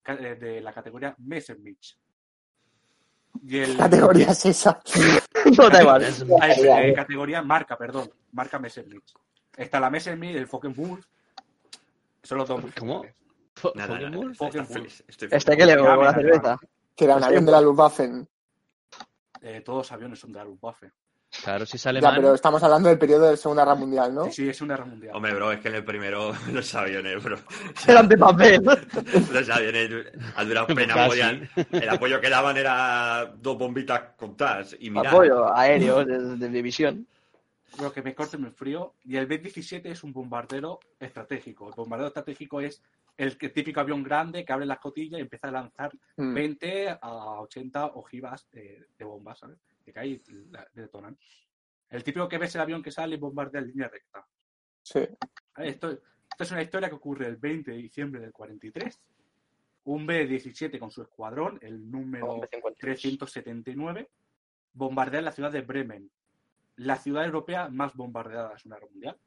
eh, 0.06 0.36
de 0.40 0.62
la 0.62 0.72
categoría 0.74 1.16
Messerschmitt. 1.20 1.80
Y 3.44 3.58
el, 3.60 3.78
Categoría 3.78 4.28
es 4.30 4.46
esa. 4.46 4.80
No 5.58 5.70
da 5.70 5.82
igual. 5.82 6.02
Es, 6.04 6.22
eh, 6.24 6.94
categoría 6.96 7.42
marca, 7.44 7.78
perdón. 7.78 8.10
Marca 8.32 8.58
Messerschmitt. 8.58 9.04
Está 9.56 9.80
la 9.80 9.90
Messerschmitt, 9.90 10.36
el 10.36 10.48
Fockenwulf. 10.48 11.06
Son 12.24 12.38
los 12.40 12.48
dos. 12.48 12.64
¿Cómo? 12.80 13.04
Nada, 13.76 14.00
está 14.32 14.48
estoy 15.08 15.30
Este 15.32 15.56
que 15.58 15.66
le 15.66 15.76
bebo 15.76 16.04
la 16.04 16.14
cerveza. 16.14 16.58
Que 16.96 17.06
era 17.06 17.18
un 17.18 17.24
avión 17.24 17.46
de 17.46 17.52
la 17.52 17.62
Luftwaffe. 17.62 18.10
Eh, 19.42 19.62
todos 19.62 19.78
los 19.80 19.92
aviones 19.92 20.18
son 20.20 20.32
de 20.32 20.40
la 20.40 20.46
Luftwaffe. 20.46 20.92
Claro, 21.44 21.66
si 21.66 21.78
sale 21.78 22.02
Ya, 22.02 22.10
mal. 22.10 22.16
pero 22.22 22.34
estamos 22.36 22.62
hablando 22.64 22.90
del 22.90 22.98
periodo 22.98 23.26
de 23.26 23.32
la 23.32 23.38
Segunda 23.38 23.64
Guerra 23.64 23.76
Mundial, 23.76 24.14
¿no? 24.16 24.26
Sí, 24.26 24.32
sí, 24.32 24.50
es 24.50 24.62
una 24.62 24.76
guerra 24.76 24.86
mundial. 24.88 25.16
Hombre, 25.16 25.34
bro, 25.34 25.52
es 25.52 25.60
que 25.60 25.68
en 25.68 25.76
el 25.76 25.84
primero 25.86 26.34
los 26.52 26.76
aviones, 26.76 27.24
bro. 27.24 27.38
Eran 27.88 28.08
de 28.08 28.18
papel. 28.18 28.62
Los 29.32 29.50
aviones 29.52 29.90
al 30.36 30.48
durar 30.48 30.68
plena 30.68 30.94
Casi. 30.94 31.10
podían- 31.10 31.50
El 31.72 31.90
apoyo 31.90 32.20
que 32.22 32.30
daban 32.30 32.58
era 32.58 33.32
dos 33.38 33.58
bombitas 33.58 34.02
contadas. 34.18 34.76
Y 34.80 34.96
Apoyo 34.98 35.54
aéreo 35.56 36.04
de, 36.06 36.38
de 36.38 36.50
división. 36.50 37.06
Lo 37.82 37.92
que 37.92 38.02
me 38.02 38.16
corte 38.16 38.38
me 38.38 38.52
frío. 38.52 38.94
Y 39.04 39.18
el 39.18 39.26
B-17 39.28 39.82
es 39.86 40.04
un 40.04 40.14
bombardero 40.14 40.80
estratégico. 41.00 41.68
El 41.68 41.74
bombardero 41.76 42.08
estratégico 42.08 42.62
es 42.62 42.82
el 43.18 43.38
que- 43.38 43.50
típico 43.50 43.80
avión 43.80 44.04
grande 44.04 44.44
que 44.44 44.52
abre 44.54 44.66
la 44.66 44.74
escotilla 44.76 45.18
y 45.18 45.22
empieza 45.22 45.48
a 45.48 45.52
lanzar 45.52 45.92
Mm. 46.18 46.34
20 46.34 46.90
a 47.02 47.40
80 47.42 47.86
ojivas 47.96 48.48
eh, 48.54 48.88
de 48.98 49.06
bombas, 49.06 49.40
¿sabes? 49.40 49.58
Que 49.84 49.94
caen 49.94 50.22
y 50.28 50.34
la- 50.52 50.68
detonan. 50.74 51.18
El 51.90 52.04
típico 52.04 52.28
que 52.28 52.38
ves 52.38 52.54
el 52.56 52.62
avión 52.62 52.82
que 52.84 52.92
sale 52.92 53.16
y 53.16 53.20
bombardea 53.20 53.62
en 53.62 53.68
línea 53.68 53.88
recta. 53.88 54.26
Sí. 54.82 55.00
Esto, 55.58 55.92
esto 55.92 56.44
es 56.44 56.52
una 56.52 56.62
historia 56.62 56.90
que 56.90 56.96
ocurre 56.96 57.28
el 57.28 57.38
20 57.38 57.72
de 57.72 57.78
diciembre 57.78 58.20
del 58.22 58.34
43. 58.34 59.00
Un 59.86 60.06
B-17 60.08 60.80
con 60.80 60.90
su 60.92 61.04
escuadrón, 61.04 61.60
el 61.62 61.90
número 61.90 62.42
379, 62.80 64.10
bombardea 64.74 65.22
la 65.22 65.32
ciudad 65.32 65.52
de 65.52 65.62
Bremen, 65.62 66.10
la 66.78 66.98
ciudad 66.98 67.24
europea 67.24 67.70
más 67.70 67.94
bombardeada 67.96 68.48
de 68.48 68.54
la 68.56 68.58
Segunda 68.60 68.78
Guerra 68.80 68.92
Mundial. 68.92 69.18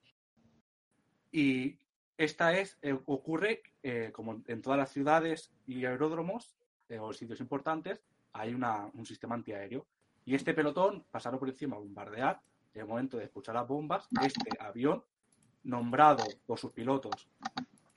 Y 1.31 1.78
esta 2.19 2.59
es, 2.59 2.77
eh, 2.82 2.99
ocurre, 3.07 3.62
eh, 3.82 4.11
como 4.12 4.43
en 4.47 4.61
todas 4.61 4.78
las 4.78 4.90
ciudades 4.93 5.51
y 5.66 5.85
aeródromos 5.85 6.55
eh, 6.90 6.99
o 6.99 7.12
sitios 7.12 7.40
importantes, 7.40 8.03
hay 8.32 8.53
una- 8.55 8.90
un 8.95 9.07
sistema 9.07 9.35
antiaéreo. 9.35 9.86
Y 10.24 10.35
este 10.35 10.53
pelotón 10.55 11.05
pasaron 11.11 11.39
por 11.39 11.49
encima 11.49 11.77
a 11.77 11.78
bombardear. 11.78 12.40
En 12.74 12.82
el 12.82 12.86
momento 12.86 13.16
de 13.16 13.24
escuchar 13.24 13.55
las 13.55 13.66
bombas, 13.66 14.07
este 14.23 14.51
avión, 14.61 15.03
nombrado 15.65 16.24
por 16.47 16.59
sus 16.59 16.73
pilotos, 16.73 17.28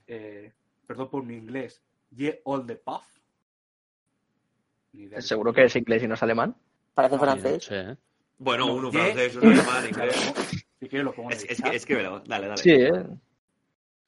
eh, 0.07 0.52
perdón 0.88 1.10
por 1.10 1.23
mi 1.23 1.35
inglés, 1.35 1.81
Ye 2.11 2.41
All 2.45 2.65
the 2.65 2.76
Puff. 2.76 3.06
Seguro 5.19 5.53
que 5.53 5.64
es 5.65 5.76
inglés 5.76 6.03
y 6.03 6.07
no 6.07 6.15
es 6.15 6.23
alemán. 6.23 6.56
Parece 6.93 7.18
francés. 7.18 7.64
sí, 7.65 7.73
¿eh? 7.76 7.95
bueno, 8.38 8.68
No, 8.68 8.73
uno 8.76 8.91
francés, 8.91 9.35
uno 9.38 9.49
alemán, 9.52 9.88
inglés. 9.88 10.34
Si 10.80 10.88
quieres 10.89 11.06
lo 11.06 11.14
pongo 11.14 11.31
en 11.31 11.38
el 11.38 11.45
es, 11.49 11.57
chat. 11.57 11.69
que- 11.69 11.76
escríbelo, 11.77 12.19
dale, 12.22 12.48
dale. 12.48 12.57
Sí, 12.61 12.72
¿eh? 12.72 13.06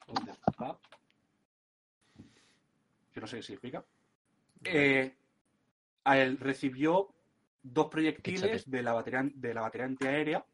The. 0.06 0.74
Que 3.12 3.20
no 3.20 3.26
sé 3.26 3.36
qué 3.36 3.42
significa. 3.42 3.84
Eh, 4.64 5.14
él 6.04 6.38
recibió 6.38 7.14
dos 7.62 7.86
proyectiles 7.88 8.42
Échate. 8.42 8.70
de 8.70 8.82
la, 8.82 8.92
batería, 8.92 9.22
de 9.34 9.54
la 9.54 9.62
batería 9.62 9.86
antiaérea 9.86 10.46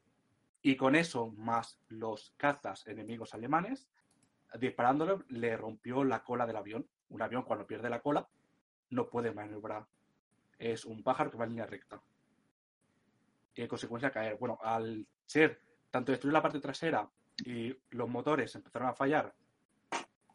y 0.62 0.76
con 0.76 0.94
eso, 0.94 1.32
más 1.32 1.78
los 1.88 2.34
cazas 2.36 2.86
enemigos 2.86 3.34
alemanes, 3.34 3.88
disparándole, 4.58 5.24
le 5.28 5.56
rompió 5.56 6.04
la 6.04 6.22
cola 6.22 6.46
del 6.46 6.56
avión. 6.56 6.86
Un 7.08 7.22
avión 7.22 7.42
cuando 7.42 7.66
pierde 7.66 7.88
la 7.88 8.00
cola 8.00 8.28
no 8.90 9.08
puede 9.08 9.32
maniobrar. 9.32 9.86
Es 10.58 10.84
un 10.84 11.02
pájaro 11.02 11.30
que 11.30 11.38
va 11.38 11.44
en 11.44 11.50
línea 11.50 11.66
recta. 11.66 12.02
Y 13.54 13.62
en 13.62 13.68
consecuencia 13.68 14.10
caer. 14.10 14.36
Bueno, 14.36 14.58
al 14.62 15.06
ser 15.24 15.62
tanto 15.90 16.12
destruir 16.12 16.34
la 16.34 16.42
parte 16.42 16.60
trasera 16.60 17.08
y 17.44 17.74
los 17.90 18.08
motores 18.08 18.54
empezaron 18.54 18.88
a 18.88 18.94
fallar, 18.94 19.34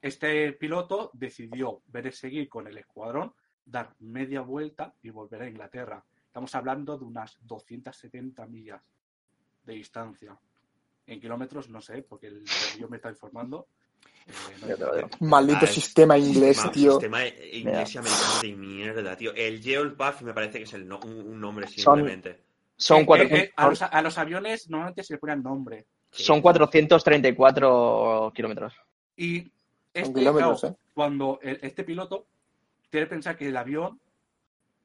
este 0.02 0.54
piloto 0.54 1.10
decidió 1.14 1.82
ver 1.88 2.14
seguir 2.14 2.48
con 2.48 2.68
el 2.68 2.78
escuadrón, 2.78 3.34
dar 3.66 3.96
media 4.00 4.42
vuelta 4.42 4.94
y 5.02 5.10
volver 5.10 5.42
a 5.44 5.48
Inglaterra. 5.50 6.04
Estamos 6.28 6.54
hablando 6.54 6.98
de 6.98 7.06
unas 7.06 7.38
270 7.42 8.46
millas 8.46 8.82
de 9.64 9.74
distancia. 9.74 10.38
En 11.08 11.20
kilómetros 11.20 11.70
no 11.70 11.82
sé, 11.82 12.04
porque 12.04 12.28
el 12.28 12.44
yo 12.80 12.88
me 12.90 12.98
está 12.98 13.10
informando. 13.10 13.68
Eh, 14.28 14.76
no. 15.20 15.28
Maldito 15.28 15.60
Ah, 15.64 15.68
sistema 15.68 16.18
inglés, 16.18 16.60
tío. 16.72 16.94
Sistema 16.94 17.26
inglés 17.28 17.96
y 17.96 17.98
americano 17.98 18.42
de 18.42 18.56
mierda, 18.56 19.16
tío. 19.16 19.34
El 19.34 19.62
me 20.24 20.34
parece 20.34 20.58
que 20.60 20.64
es 20.66 20.74
el 20.74 20.88
no- 20.88 21.00
un, 21.00 21.14
un 21.14 21.40
nombre 21.40 21.68
Son- 21.68 21.98
simplemente. 21.98 22.44
Son, 22.78 23.02
Eh, 23.02 23.06
cuatro- 23.06 23.28
eh, 23.28 23.36
eh, 23.40 23.54
a, 23.56 23.70
los, 23.70 23.82
a 23.82 24.02
los 24.02 24.18
aviones 24.18 24.70
normalmente 24.70 25.04
se 25.04 25.14
le 25.14 25.20
ponen 25.20 25.42
nombre. 25.42 25.86
Son 26.16 26.42
434 26.42 28.32
kilómetros. 28.36 28.74
Y 29.16 29.52
este, 29.94 30.14
kilómetros, 30.14 30.62
claro, 30.62 30.76
¿eh? 30.76 30.78
cuando 30.94 31.40
el- 31.42 31.60
este 31.62 31.84
piloto 31.84 32.28
tiene 32.90 33.06
que 33.06 33.10
pensar 33.12 33.38
que 33.38 33.48
el 33.48 33.58
avión, 33.58 34.00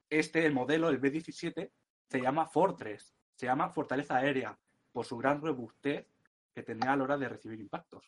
este, 0.08 0.44
el 0.46 0.52
modelo, 0.52 0.88
el 0.88 0.98
B-17, 0.98 1.70
se 2.08 2.20
llama 2.20 2.46
Fortress, 2.46 3.14
se 3.36 3.46
llama 3.46 3.68
Fortaleza 3.70 4.16
Aérea, 4.16 4.58
por 4.92 5.06
su 5.06 5.16
gran 5.16 5.40
robustez 5.40 6.06
que 6.52 6.62
tenía 6.62 6.92
a 6.92 6.96
la 6.96 7.04
hora 7.04 7.16
de 7.18 7.28
recibir 7.28 7.60
impactos. 7.60 8.04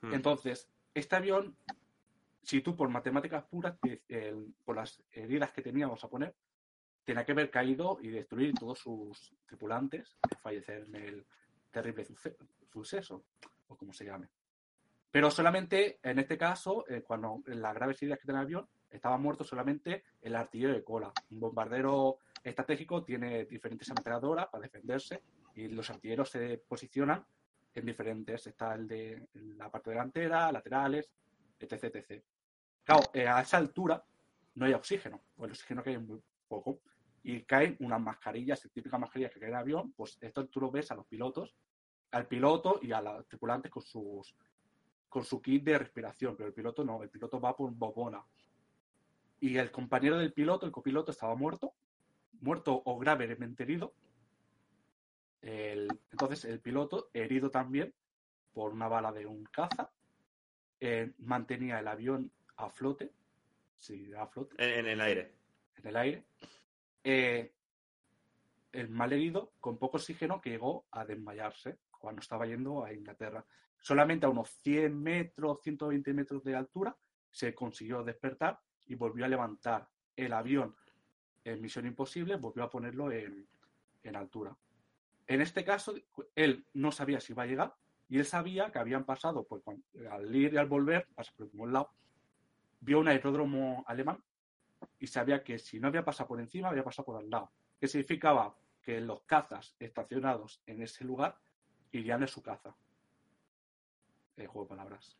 Hmm. 0.00 0.12
Entonces, 0.14 0.68
este 0.92 1.16
avión, 1.16 1.56
si 2.42 2.60
tú 2.60 2.74
por 2.76 2.88
matemáticas 2.88 3.44
puras, 3.44 3.76
el- 4.08 4.54
por 4.64 4.76
las 4.76 5.00
heridas 5.12 5.52
que 5.52 5.62
teníamos 5.62 6.02
a 6.02 6.08
poner, 6.08 6.34
tenía 7.04 7.24
que 7.24 7.32
haber 7.32 7.50
caído 7.50 7.98
y 8.00 8.08
destruir 8.08 8.54
todos 8.54 8.78
sus 8.78 9.34
tripulantes 9.46 10.16
fallecer 10.42 10.84
en 10.88 10.94
el 10.96 11.26
terrible 11.74 12.04
suce- 12.04 12.36
suceso, 12.72 13.24
o 13.68 13.76
como 13.76 13.92
se 13.92 14.04
llame. 14.04 14.28
Pero 15.10 15.30
solamente 15.30 15.98
en 16.02 16.18
este 16.18 16.36
caso, 16.38 16.84
eh, 16.88 17.02
cuando 17.02 17.42
en 17.46 17.60
las 17.60 17.74
graves 17.74 18.00
heridas 18.02 18.18
que 18.18 18.26
tenía 18.26 18.40
el 18.40 18.46
avión, 18.46 18.68
estaba 18.90 19.18
muerto 19.18 19.44
solamente 19.44 20.04
el 20.22 20.34
artillero 20.36 20.72
de 20.72 20.82
cola. 20.84 21.12
Un 21.30 21.40
bombardero 21.40 22.18
estratégico 22.42 23.04
tiene 23.04 23.44
diferentes 23.44 23.90
ametralladoras 23.90 24.46
para 24.48 24.62
defenderse 24.62 25.22
y 25.54 25.68
los 25.68 25.88
artilleros 25.90 26.30
se 26.30 26.58
posicionan 26.58 27.24
en 27.74 27.84
diferentes. 27.86 28.46
Está 28.46 28.74
el 28.74 28.86
de 28.86 29.28
la 29.34 29.70
parte 29.70 29.90
delantera, 29.90 30.50
laterales, 30.52 31.10
etc. 31.58 31.84
etc. 31.96 32.22
Claro, 32.84 33.02
eh, 33.12 33.26
a 33.26 33.40
esa 33.40 33.56
altura 33.56 34.04
no 34.56 34.66
hay 34.66 34.72
oxígeno, 34.74 35.20
o 35.36 35.44
el 35.44 35.52
oxígeno 35.52 35.82
cae 35.82 35.98
muy 35.98 36.20
poco. 36.48 36.80
Y 37.24 37.42
caen 37.44 37.76
unas 37.80 38.00
mascarillas, 38.00 38.60
típicas 38.72 39.00
mascarillas 39.00 39.32
que 39.32 39.40
caen 39.40 39.52
en 39.54 39.58
avión, 39.58 39.92
pues 39.92 40.18
esto 40.20 40.46
tú 40.46 40.60
lo 40.60 40.70
ves 40.70 40.90
a 40.90 40.94
los 40.94 41.06
pilotos, 41.06 41.56
al 42.12 42.28
piloto 42.28 42.78
y 42.82 42.92
a 42.92 43.00
los 43.00 43.26
tripulantes 43.26 43.72
con 43.72 43.82
sus 43.82 44.36
con 45.08 45.24
su 45.24 45.40
kit 45.40 45.62
de 45.64 45.78
respiración, 45.78 46.36
pero 46.36 46.48
el 46.48 46.54
piloto 46.54 46.84
no, 46.84 47.00
el 47.02 47.08
piloto 47.08 47.40
va 47.40 47.56
por 47.56 47.70
bobona. 47.72 48.24
Y 49.40 49.56
el 49.58 49.70
compañero 49.70 50.18
del 50.18 50.32
piloto, 50.32 50.66
el 50.66 50.72
copiloto, 50.72 51.12
estaba 51.12 51.36
muerto, 51.36 51.72
muerto 52.40 52.82
o 52.84 52.98
gravemente 52.98 53.62
herido. 53.62 53.94
El- 55.40 55.88
entonces 56.10 56.44
el 56.46 56.60
piloto, 56.60 57.10
herido 57.12 57.50
también 57.50 57.94
por 58.52 58.72
una 58.72 58.88
bala 58.88 59.12
de 59.12 59.24
un 59.26 59.44
caza, 59.44 59.92
eh, 60.80 61.12
mantenía 61.18 61.78
el 61.78 61.86
avión 61.88 62.32
a 62.56 62.68
flote, 62.70 63.12
sí, 63.78 64.12
a 64.14 64.26
flote, 64.26 64.56
En, 64.58 64.80
en 64.80 64.86
el 64.88 65.00
aire. 65.00 65.32
en 65.76 65.86
el 65.86 65.96
aire. 65.96 66.24
Eh, 67.04 67.52
el 68.72 68.88
mal 68.88 69.12
herido, 69.12 69.52
con 69.60 69.78
poco 69.78 69.98
oxígeno, 69.98 70.40
que 70.40 70.50
llegó 70.50 70.86
a 70.90 71.04
desmayarse 71.04 71.78
cuando 71.90 72.20
estaba 72.20 72.46
yendo 72.46 72.84
a 72.84 72.92
Inglaterra. 72.92 73.44
Solamente 73.78 74.26
a 74.26 74.30
unos 74.30 74.50
100 74.62 75.00
metros, 75.00 75.60
120 75.62 76.12
metros 76.12 76.42
de 76.42 76.56
altura, 76.56 76.96
se 77.30 77.54
consiguió 77.54 78.02
despertar 78.02 78.58
y 78.86 78.94
volvió 78.94 79.24
a 79.24 79.28
levantar 79.28 79.88
el 80.16 80.32
avión 80.32 80.74
en 81.44 81.60
Misión 81.60 81.86
Imposible, 81.86 82.36
volvió 82.36 82.64
a 82.64 82.70
ponerlo 82.70 83.12
en, 83.12 83.46
altura. 84.14 84.56
En 85.26 85.40
este 85.40 85.64
caso, 85.64 85.94
él 86.34 86.66
no 86.74 86.92
sabía 86.92 87.20
si 87.20 87.32
iba 87.32 87.44
a 87.44 87.46
llegar 87.46 87.74
y 88.08 88.18
él 88.18 88.24
sabía 88.24 88.70
que 88.70 88.78
habían 88.78 89.04
pasado, 89.04 89.44
pues 89.44 89.62
al 90.10 90.34
ir 90.34 90.52
y 90.54 90.56
al 90.56 90.66
volver, 90.66 91.06
pasa 91.14 91.32
por 91.36 91.48
el 91.66 91.72
lado, 91.72 91.90
vio 92.80 93.00
un 93.00 93.08
aeródromo 93.08 93.82
alemán 93.86 94.22
y 94.98 95.06
sabía 95.06 95.42
que 95.42 95.58
si 95.58 95.80
no 95.80 95.88
había 95.88 96.04
pasado 96.04 96.28
por 96.28 96.40
encima, 96.40 96.68
había 96.68 96.84
pasado 96.84 97.06
por 97.06 97.16
al 97.16 97.30
lado. 97.30 97.52
Que 97.78 97.88
significaba 97.88 98.56
que 98.82 99.00
los 99.00 99.22
cazas 99.22 99.74
estacionados 99.78 100.60
en 100.66 100.82
ese 100.82 101.04
lugar 101.04 101.38
irían 101.92 102.20
de 102.20 102.28
su 102.28 102.42
caza. 102.42 102.74
Eh, 104.36 104.46
juego 104.46 104.64
de 104.64 104.68
palabras. 104.68 105.18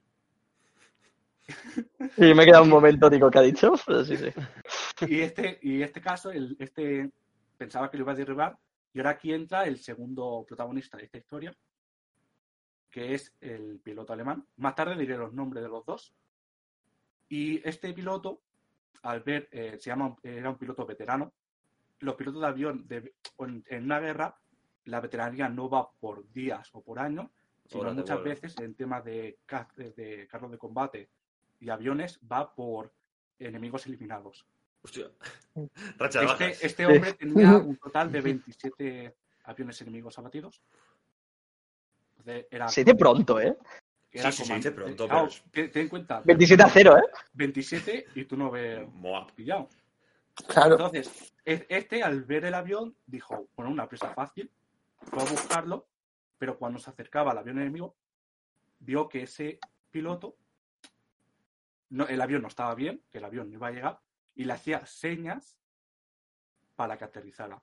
Y 2.17 2.35
me 2.35 2.43
he 2.43 2.47
quedado 2.47 2.65
un 2.65 2.71
momento, 2.71 3.11
digo, 3.11 3.31
¿qué 3.31 3.39
ha 3.39 3.43
dicho? 3.43 3.75
Pero 3.87 4.05
sí, 4.05 4.17
sí. 4.17 4.29
Y 5.09 5.21
este, 5.21 5.59
y 5.63 5.83
este 5.83 6.01
caso, 6.01 6.31
el, 6.31 6.57
este 6.59 7.11
pensaba 7.57 7.91
que 7.91 7.97
lo 7.97 8.05
iba 8.05 8.13
a 8.13 8.17
derribar, 8.17 8.59
y 8.93 8.99
ahora 8.99 9.11
aquí 9.11 9.33
entra 9.33 9.67
el 9.67 9.79
segundo 9.79 10.45
protagonista 10.47 10.97
de 10.97 11.05
esta 11.05 11.19
historia, 11.19 11.55
que 12.91 13.15
es 13.15 13.35
el 13.41 13.81
piloto 13.81 14.13
alemán. 14.13 14.47
Más 14.57 14.75
tarde 14.77 14.97
diré 14.97 15.17
los 15.17 15.33
nombres 15.33 15.65
de 15.65 15.69
los 15.69 15.85
dos. 15.85 16.15
Y 17.29 17.67
este 17.69 17.93
piloto, 17.93 18.41
al 19.03 19.21
ver, 19.21 19.49
eh, 19.53 19.77
se 19.79 19.91
llama, 19.91 20.17
era 20.23 20.51
un 20.51 20.59
piloto 20.59 20.85
veterano. 20.87 21.33
Los 22.01 22.15
pilotos 22.17 22.41
de 22.41 22.47
avión 22.47 22.87
de- 22.89 23.15
en, 23.39 23.65
en 23.69 23.85
una 23.85 24.01
guerra, 24.01 24.37
la 24.85 25.01
veteranía 25.01 25.49
no 25.49 25.69
va 25.69 25.91
por 25.91 26.31
días 26.33 26.69
o 26.75 26.83
por 26.83 26.99
años, 26.99 27.31
sino 27.67 27.93
muchas 27.95 28.23
veces 28.23 28.59
en 28.61 28.75
temas 28.75 29.05
de, 29.05 29.39
ca- 29.47 29.69
de 29.77 30.27
carros 30.31 30.51
de 30.51 30.59
combate 30.59 31.09
y 31.61 31.71
aviones 31.71 32.21
va 32.31 32.55
por 32.55 32.93
enemigos 33.39 33.87
eliminados. 33.87 34.47
Hostia. 34.83 35.11
Racha 35.99 36.21
de 36.21 36.27
Este, 36.27 36.45
bajas. 36.45 36.63
este 36.65 36.87
hombre 36.87 37.13
tenía 37.15 37.57
un 37.57 37.77
total 37.77 38.13
de 38.13 38.21
27 38.21 39.17
aviones 39.45 39.81
enemigos 39.81 40.19
abatidos. 40.19 40.61
Entonces, 42.19 42.47
era, 42.51 42.69
Sí, 42.69 42.85
de 42.85 42.95
pronto, 42.95 43.41
¿eh? 43.41 43.57
Era 44.15 44.31
Sí, 44.31 44.39
sí, 44.39 44.43
sí, 44.45 44.49
comandante. 44.49 44.71
de 44.71 44.75
pronto, 44.77 45.09
Claro, 45.09 45.21
pero 45.29 45.33
es- 45.33 45.51
ten, 45.51 45.71
ten 45.73 45.83
en 45.83 45.89
cuenta, 45.89 46.21
27 46.25 46.63
a 46.63 46.69
0, 46.69 46.97
¿eh? 46.99 47.03
27 47.35 48.07
y 48.15 48.25
tú 48.25 48.37
no 48.37 48.51
ves 48.51 48.89
Moa. 48.93 49.27
pillado. 49.35 49.69
Claro. 50.49 50.73
Entonces, 50.73 51.33
este 51.45 52.03
al 52.03 52.25
ver 52.25 52.45
el 52.45 52.55
avión 52.55 52.97
dijo, 53.07 53.49
bueno, 53.57 53.71
una 53.71 53.89
presa 53.89 54.13
fácil, 54.15 54.51
fue 55.03 55.23
a 55.23 55.27
buscarlo, 55.27 55.87
pero 56.39 56.59
cuando 56.59 56.79
se 56.79 56.91
acercaba 56.91 57.33
al 57.33 57.39
avión 57.39 57.59
enemigo, 57.59 57.97
vio 58.81 59.09
que 59.09 59.23
ese 59.23 59.59
piloto, 59.91 60.37
no, 61.91 62.07
el 62.09 62.21
avión 62.21 62.43
no 62.43 62.49
estaba 62.49 62.75
bien, 62.75 63.03
que 63.11 63.19
el 63.19 63.25
avión 63.25 63.49
no 63.51 63.55
iba 63.55 63.69
a 63.69 63.73
llegar, 63.73 64.01
y 64.35 64.45
le 64.45 64.53
hacía 64.53 64.85
señas 64.87 65.59
para 66.75 66.97
que 66.99 67.05
aterrizara. 67.05 67.59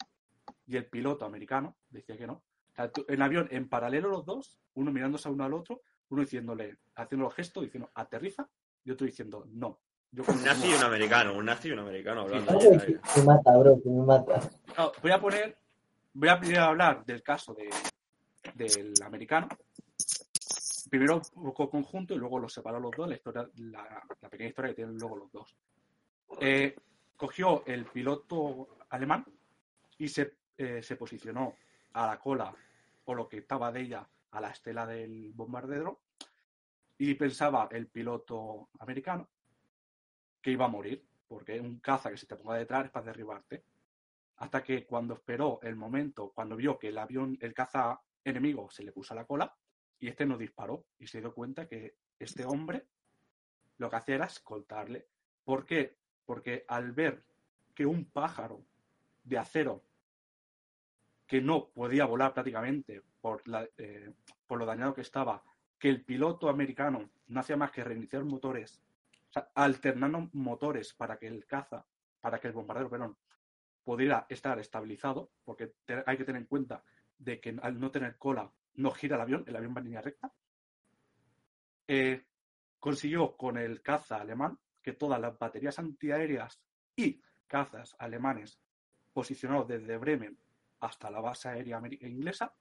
Y 0.65 0.77
el 0.77 0.85
piloto 0.85 1.25
americano 1.25 1.75
decía 1.89 2.15
que 2.17 2.27
no. 2.27 2.33
O 2.33 2.75
sea, 2.75 2.89
en 3.09 3.21
avión, 3.21 3.47
en 3.51 3.67
paralelo 3.67 4.07
los 4.09 4.25
dos, 4.25 4.57
uno 4.75 4.91
mirándose 4.91 5.27
a 5.27 5.31
uno 5.31 5.43
al 5.43 5.53
otro, 5.53 5.81
uno 6.11 6.21
diciéndole, 6.21 6.77
haciendo 6.95 7.25
los 7.25 7.33
gestos, 7.33 7.63
diciendo 7.63 7.89
aterriza, 7.95 8.47
y 8.83 8.91
otro 8.91 9.07
diciendo 9.07 9.45
no. 9.49 9.79
Yo 10.11 10.23
Un 10.27 10.43
nazi 10.43 10.69
y 10.69 10.73
un 10.73 10.83
americano, 10.83 11.37
un 11.37 11.45
nazi 11.45 11.69
y 11.69 11.71
un 11.71 11.79
americano 11.79 12.21
hablando. 12.21 12.59
Sí. 12.59 12.67
el. 12.67 12.99
Me 13.15 13.23
mata, 13.23 13.57
bro, 13.57 13.81
que 13.81 13.89
me 13.89 14.03
mata. 14.03 14.49
No, 14.77 14.91
voy 15.01 15.11
a 15.11 15.21
poner, 15.21 15.57
voy 16.13 16.29
a 16.29 16.65
hablar 16.65 17.05
del 17.05 17.23
caso 17.23 17.53
de, 17.53 17.69
del 18.53 18.93
americano. 19.05 19.47
Primero 20.89 21.21
un 21.35 21.43
poco 21.43 21.69
conjunto 21.69 22.13
y 22.13 22.17
luego 22.17 22.39
los 22.39 22.51
separo 22.51 22.77
los 22.77 22.91
dos, 22.91 23.07
la 23.07 23.15
historia, 23.15 23.49
la, 23.55 24.03
la 24.19 24.29
pequeña 24.29 24.49
historia 24.49 24.71
que 24.71 24.75
tienen 24.75 24.97
luego 24.97 25.15
los 25.15 25.31
dos. 25.31 25.55
Eh, 26.41 26.75
cogió 27.15 27.63
el 27.65 27.85
piloto 27.85 28.77
alemán 28.89 29.25
y 29.97 30.09
se, 30.09 30.33
eh, 30.57 30.81
se 30.83 30.97
posicionó 30.97 31.55
a 31.93 32.07
la 32.07 32.19
cola 32.19 32.53
o 33.05 33.15
lo 33.15 33.29
que 33.29 33.37
estaba 33.37 33.71
de 33.71 33.81
ella 33.81 34.05
a 34.31 34.41
la 34.41 34.49
estela 34.49 34.85
del 34.85 35.31
bombardero 35.33 36.01
y 36.97 37.13
pensaba 37.15 37.67
el 37.71 37.87
piloto 37.87 38.69
americano 38.79 39.29
que 40.41 40.51
iba 40.51 40.65
a 40.65 40.69
morir 40.69 41.05
porque 41.27 41.59
un 41.59 41.79
caza 41.79 42.09
que 42.09 42.17
se 42.17 42.25
te 42.25 42.35
ponga 42.35 42.57
detrás 42.57 42.85
es 42.85 42.91
para 42.91 43.05
derribarte 43.05 43.63
hasta 44.37 44.63
que 44.63 44.85
cuando 44.85 45.13
esperó 45.13 45.59
el 45.61 45.75
momento, 45.75 46.31
cuando 46.33 46.55
vio 46.55 46.79
que 46.79 46.89
el 46.89 46.97
avión, 46.97 47.37
el 47.41 47.53
caza 47.53 48.01
enemigo 48.23 48.69
se 48.71 48.83
le 48.83 48.91
puso 48.91 49.13
a 49.13 49.17
la 49.17 49.25
cola 49.25 49.55
y 49.99 50.07
este 50.07 50.25
no 50.25 50.37
disparó 50.37 50.85
y 50.97 51.07
se 51.07 51.19
dio 51.19 51.33
cuenta 51.33 51.67
que 51.67 51.95
este 52.17 52.43
hombre 52.45 52.87
lo 53.77 53.89
que 53.89 53.95
hacía 53.95 54.15
era 54.15 54.25
escoltarle. 54.25 55.07
¿Por 55.43 55.65
qué? 55.65 55.95
Porque 56.25 56.65
al 56.67 56.91
ver 56.91 57.23
que 57.73 57.85
un 57.85 58.05
pájaro 58.05 58.65
de 59.23 59.37
acero 59.37 59.83
que 61.27 61.41
no 61.41 61.69
podía 61.69 62.05
volar 62.05 62.33
prácticamente 62.33 63.03
eh, 63.77 64.13
por 64.47 64.59
lo 64.59 64.65
dañado 64.65 64.93
que 64.93 65.01
estaba, 65.01 65.43
que 65.77 65.89
el 65.89 66.03
piloto 66.03 66.49
americano 66.49 67.09
no 67.27 67.39
hacía 67.39 67.57
más 67.57 67.71
que 67.71 67.83
reiniciar 67.83 68.23
motores, 68.23 68.81
alternando 69.55 70.29
motores 70.33 70.93
para 70.93 71.17
que 71.17 71.27
el 71.27 71.45
caza, 71.45 71.85
para 72.19 72.39
que 72.39 72.47
el 72.47 72.53
bombardero, 72.53 72.89
perdón, 72.89 73.17
pudiera 73.83 74.25
estar 74.29 74.59
estabilizado, 74.59 75.31
porque 75.43 75.73
hay 76.05 76.17
que 76.17 76.23
tener 76.23 76.41
en 76.41 76.47
cuenta 76.47 76.83
de 77.17 77.39
que 77.39 77.57
al 77.61 77.79
no 77.79 77.91
tener 77.91 78.17
cola 78.17 78.51
no 78.75 78.91
gira 78.91 79.15
el 79.15 79.21
avión, 79.21 79.43
el 79.47 79.55
avión 79.55 79.73
va 79.75 79.79
en 79.79 79.85
línea 79.85 80.01
recta. 80.01 80.31
Eh, 81.87 82.25
consiguió 82.79 83.35
con 83.35 83.57
el 83.57 83.81
caza 83.81 84.17
alemán 84.17 84.57
que 84.81 84.93
todas 84.93 85.19
las 85.19 85.37
baterías 85.37 85.77
antiaéreas 85.79 86.59
y 86.95 87.21
cazas 87.47 87.95
alemanes 87.99 88.59
posicionados 89.13 89.67
desde 89.67 89.97
Bremen 89.97 90.37
hasta 90.79 91.11
la 91.11 91.19
base 91.21 91.49
aérea 91.49 91.81
inglesa 92.01 92.53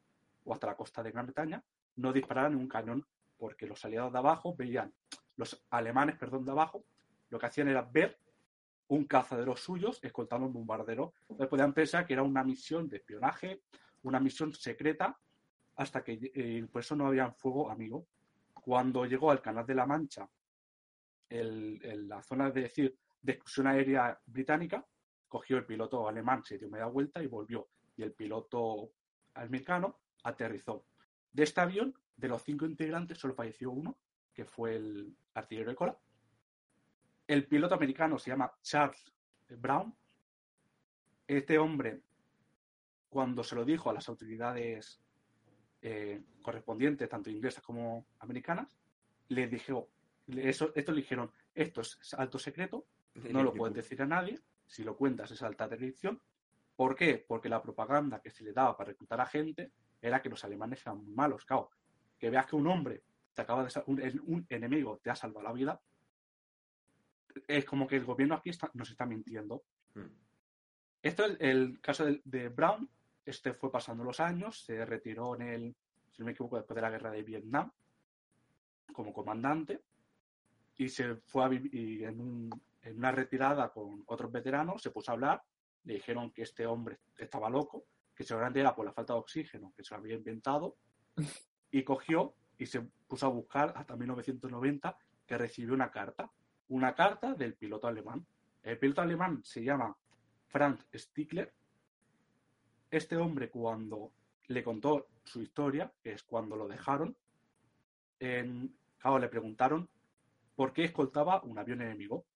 o 0.44 0.52
hasta 0.54 0.66
la 0.68 0.76
costa 0.76 1.02
de 1.02 1.10
Gran 1.12 1.26
Bretaña 1.26 1.62
no 1.96 2.12
dispararan 2.12 2.54
un 2.56 2.68
cañón 2.68 3.06
porque 3.36 3.66
los 3.66 3.84
aliados 3.84 4.12
de 4.12 4.18
abajo 4.18 4.54
veían, 4.54 4.92
los 5.36 5.64
alemanes, 5.70 6.16
perdón, 6.16 6.44
de 6.44 6.50
abajo, 6.52 6.84
lo 7.30 7.38
que 7.38 7.46
hacían 7.46 7.68
era 7.68 7.82
ver 7.82 8.18
un 8.88 9.04
cazadero 9.04 9.56
suyos 9.56 9.98
escoltando 10.02 10.46
un 10.46 10.52
bombardero. 10.52 11.14
Entonces 11.22 11.48
podían 11.48 11.72
pensar 11.72 12.06
que 12.06 12.12
era 12.14 12.22
una 12.22 12.42
misión 12.44 12.88
de 12.88 12.96
espionaje, 12.98 13.62
una 14.02 14.18
misión 14.20 14.52
secreta, 14.52 15.18
hasta 15.76 16.02
que 16.02 16.18
eh, 16.34 16.66
por 16.70 16.80
eso 16.80 16.96
no 16.96 17.06
había 17.06 17.30
fuego 17.32 17.70
amigo. 17.70 18.06
Cuando 18.52 19.06
llegó 19.06 19.30
al 19.30 19.40
Canal 19.40 19.64
de 19.64 19.74
la 19.74 19.86
Mancha, 19.86 20.28
el- 21.28 21.80
el- 21.84 22.08
la 22.08 22.22
zona 22.22 22.50
de, 22.50 22.62
decir, 22.62 22.96
de 23.22 23.32
exclusión 23.32 23.66
aérea 23.68 24.18
británica, 24.26 24.84
cogió 25.28 25.56
el 25.56 25.64
piloto 25.66 26.08
alemán, 26.08 26.42
se 26.44 26.58
dio 26.58 26.68
media 26.68 26.86
vuelta 26.86 27.22
y 27.22 27.26
volvió. 27.28 27.68
Y 27.96 28.02
el 28.02 28.12
piloto 28.12 28.90
americano 29.34 30.00
aterrizó. 30.22 30.84
De 31.32 31.44
este 31.44 31.60
avión, 31.60 31.94
de 32.16 32.28
los 32.28 32.42
cinco 32.42 32.66
integrantes, 32.66 33.18
solo 33.18 33.34
falleció 33.34 33.70
uno, 33.70 33.96
que 34.32 34.44
fue 34.44 34.76
el 34.76 35.16
artillero 35.34 35.70
de 35.70 35.76
cola. 35.76 35.98
El 37.26 37.46
piloto 37.46 37.74
americano 37.74 38.18
se 38.18 38.30
llama 38.30 38.52
Charles 38.62 39.12
Brown. 39.48 39.94
Este 41.26 41.58
hombre, 41.58 42.02
cuando 43.08 43.44
se 43.44 43.54
lo 43.54 43.64
dijo 43.64 43.88
a 43.88 43.92
las 43.92 44.08
autoridades 44.08 45.00
eh, 45.82 46.22
correspondientes, 46.42 47.08
tanto 47.08 47.30
inglesas 47.30 47.62
como 47.62 48.06
americanas, 48.18 48.68
le 49.28 49.46
dijo, 49.46 49.88
eso, 50.26 50.72
esto 50.74 50.92
le 50.92 51.02
dijeron, 51.02 51.30
esto 51.54 51.82
es 51.82 52.14
alto 52.14 52.38
secreto, 52.38 52.86
no 53.14 53.42
lo 53.42 53.52
puedes 53.52 53.76
decir 53.76 54.02
a 54.02 54.06
nadie, 54.06 54.40
si 54.66 54.82
lo 54.82 54.96
cuentas 54.96 55.30
es 55.30 55.42
alta 55.42 55.68
traición. 55.68 56.20
¿Por 56.76 56.96
qué? 56.96 57.24
Porque 57.26 57.48
la 57.48 57.62
propaganda 57.62 58.20
que 58.20 58.30
se 58.30 58.42
le 58.42 58.52
daba 58.52 58.76
para 58.76 58.88
reclutar 58.88 59.20
a 59.20 59.26
gente 59.26 59.70
era 60.00 60.20
que 60.22 60.28
los 60.28 60.44
alemanes 60.44 60.80
eran 60.82 61.14
malos. 61.14 61.46
Que 62.18 62.30
veas 62.30 62.46
que 62.46 62.56
un 62.56 62.66
hombre 62.66 63.02
te 63.34 63.42
acaba 63.42 63.64
de 63.64 63.82
un, 63.86 64.00
un 64.26 64.46
enemigo 64.48 64.98
te 65.02 65.10
ha 65.10 65.14
salvado 65.14 65.42
la 65.44 65.52
vida, 65.52 65.80
es 67.46 67.64
como 67.64 67.86
que 67.86 67.96
el 67.96 68.04
gobierno 68.04 68.34
aquí 68.34 68.50
está- 68.50 68.70
nos 68.74 68.90
está 68.90 69.06
mintiendo. 69.06 69.62
Mm. 69.94 70.06
Esto 71.02 71.24
es 71.24 71.36
el 71.40 71.80
caso 71.80 72.04
de, 72.04 72.20
de 72.24 72.48
Brown. 72.48 72.88
Este 73.24 73.52
fue 73.54 73.70
pasando 73.70 74.02
los 74.04 74.18
años, 74.20 74.64
se 74.64 74.84
retiró 74.84 75.34
en 75.36 75.42
el, 75.42 75.76
si 76.10 76.20
no 76.20 76.26
me 76.26 76.32
equivoco, 76.32 76.56
después 76.56 76.74
de 76.74 76.82
la 76.82 76.90
guerra 76.90 77.10
de 77.10 77.22
Vietnam 77.22 77.70
como 78.92 79.12
comandante 79.12 79.80
y 80.76 80.88
se 80.88 81.14
fue 81.16 81.44
a 81.44 81.48
vivir 81.48 82.04
en, 82.04 82.20
un- 82.20 82.62
en 82.82 82.96
una 82.98 83.12
retirada 83.12 83.70
con 83.70 84.02
otros 84.06 84.32
veteranos, 84.32 84.82
se 84.82 84.90
puso 84.90 85.10
a 85.10 85.14
hablar, 85.14 85.42
le 85.84 85.94
dijeron 85.94 86.32
que 86.32 86.42
este 86.42 86.66
hombre 86.66 86.98
estaba 87.16 87.48
loco, 87.48 87.84
que 88.20 88.26
seguramente 88.26 88.60
era 88.60 88.74
por 88.74 88.84
la 88.84 88.92
falta 88.92 89.14
de 89.14 89.20
oxígeno, 89.20 89.72
que 89.74 89.82
se 89.82 89.94
lo 89.94 90.00
había 90.00 90.14
inventado, 90.14 90.76
y 91.70 91.82
cogió 91.82 92.34
y 92.58 92.66
se 92.66 92.82
puso 93.08 93.24
a 93.24 93.30
buscar 93.30 93.72
hasta 93.74 93.96
1990 93.96 94.94
que 95.24 95.38
recibió 95.38 95.72
una 95.72 95.90
carta, 95.90 96.30
una 96.68 96.94
carta 96.94 97.32
del 97.32 97.54
piloto 97.54 97.86
alemán. 97.86 98.26
El 98.62 98.78
piloto 98.78 99.00
alemán 99.00 99.40
se 99.42 99.64
llama 99.64 99.96
Frank 100.48 100.82
Stickler. 100.94 101.50
Este 102.90 103.16
hombre 103.16 103.48
cuando 103.48 104.12
le 104.48 104.62
contó 104.62 105.08
su 105.24 105.40
historia, 105.40 105.90
que 106.02 106.12
es 106.12 106.22
cuando 106.22 106.56
lo 106.56 106.68
dejaron, 106.68 107.16
en, 108.18 108.76
claro, 108.98 109.18
le 109.18 109.30
preguntaron 109.30 109.88
por 110.56 110.74
qué 110.74 110.84
escoltaba 110.84 111.40
un 111.42 111.58
avión 111.58 111.80
enemigo. 111.80 112.26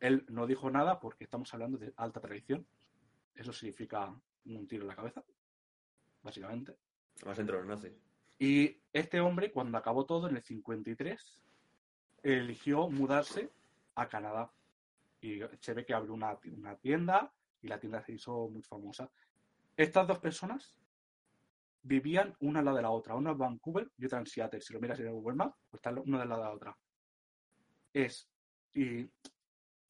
Él 0.00 0.26
no 0.28 0.46
dijo 0.46 0.70
nada 0.70 1.00
porque 1.00 1.24
estamos 1.24 1.54
hablando 1.54 1.78
de 1.78 1.94
alta 1.96 2.20
traición. 2.20 2.66
Eso 3.34 3.54
significa 3.54 4.14
un 4.56 4.66
tiro 4.66 4.82
en 4.82 4.88
la 4.88 4.96
cabeza, 4.96 5.22
básicamente. 6.22 6.76
Más 7.24 7.38
entre 7.38 7.56
los 7.56 7.66
nazis. 7.66 7.92
Y 8.38 8.80
este 8.92 9.20
hombre, 9.20 9.50
cuando 9.50 9.78
acabó 9.78 10.06
todo 10.06 10.28
en 10.28 10.36
el 10.36 10.42
53, 10.42 11.42
eligió 12.22 12.88
mudarse 12.88 13.50
a 13.94 14.08
Canadá. 14.08 14.52
Y 15.20 15.40
se 15.60 15.74
ve 15.74 15.84
que 15.84 15.94
abrió 15.94 16.14
una, 16.14 16.38
una 16.56 16.76
tienda 16.76 17.32
y 17.60 17.68
la 17.68 17.80
tienda 17.80 18.00
se 18.00 18.12
hizo 18.12 18.48
muy 18.48 18.62
famosa. 18.62 19.10
Estas 19.76 20.06
dos 20.06 20.18
personas 20.20 20.76
vivían 21.82 22.36
una 22.40 22.60
al 22.60 22.66
lado 22.66 22.76
de 22.76 22.82
la 22.82 22.90
otra, 22.90 23.14
una 23.16 23.30
en 23.30 23.38
Vancouver 23.38 23.90
y 23.96 24.06
otra 24.06 24.18
en 24.20 24.26
Seattle. 24.26 24.60
Si 24.60 24.72
lo 24.72 24.80
miras 24.80 25.00
en 25.00 25.06
el 25.06 25.12
Google 25.12 25.36
Maps, 25.36 25.56
pues 25.70 25.78
están 25.78 25.98
una 25.98 26.22
al 26.22 26.28
lado 26.28 26.42
de 26.42 26.48
la 26.48 26.54
otra. 26.54 26.78
Es, 27.92 28.28
y 28.74 29.08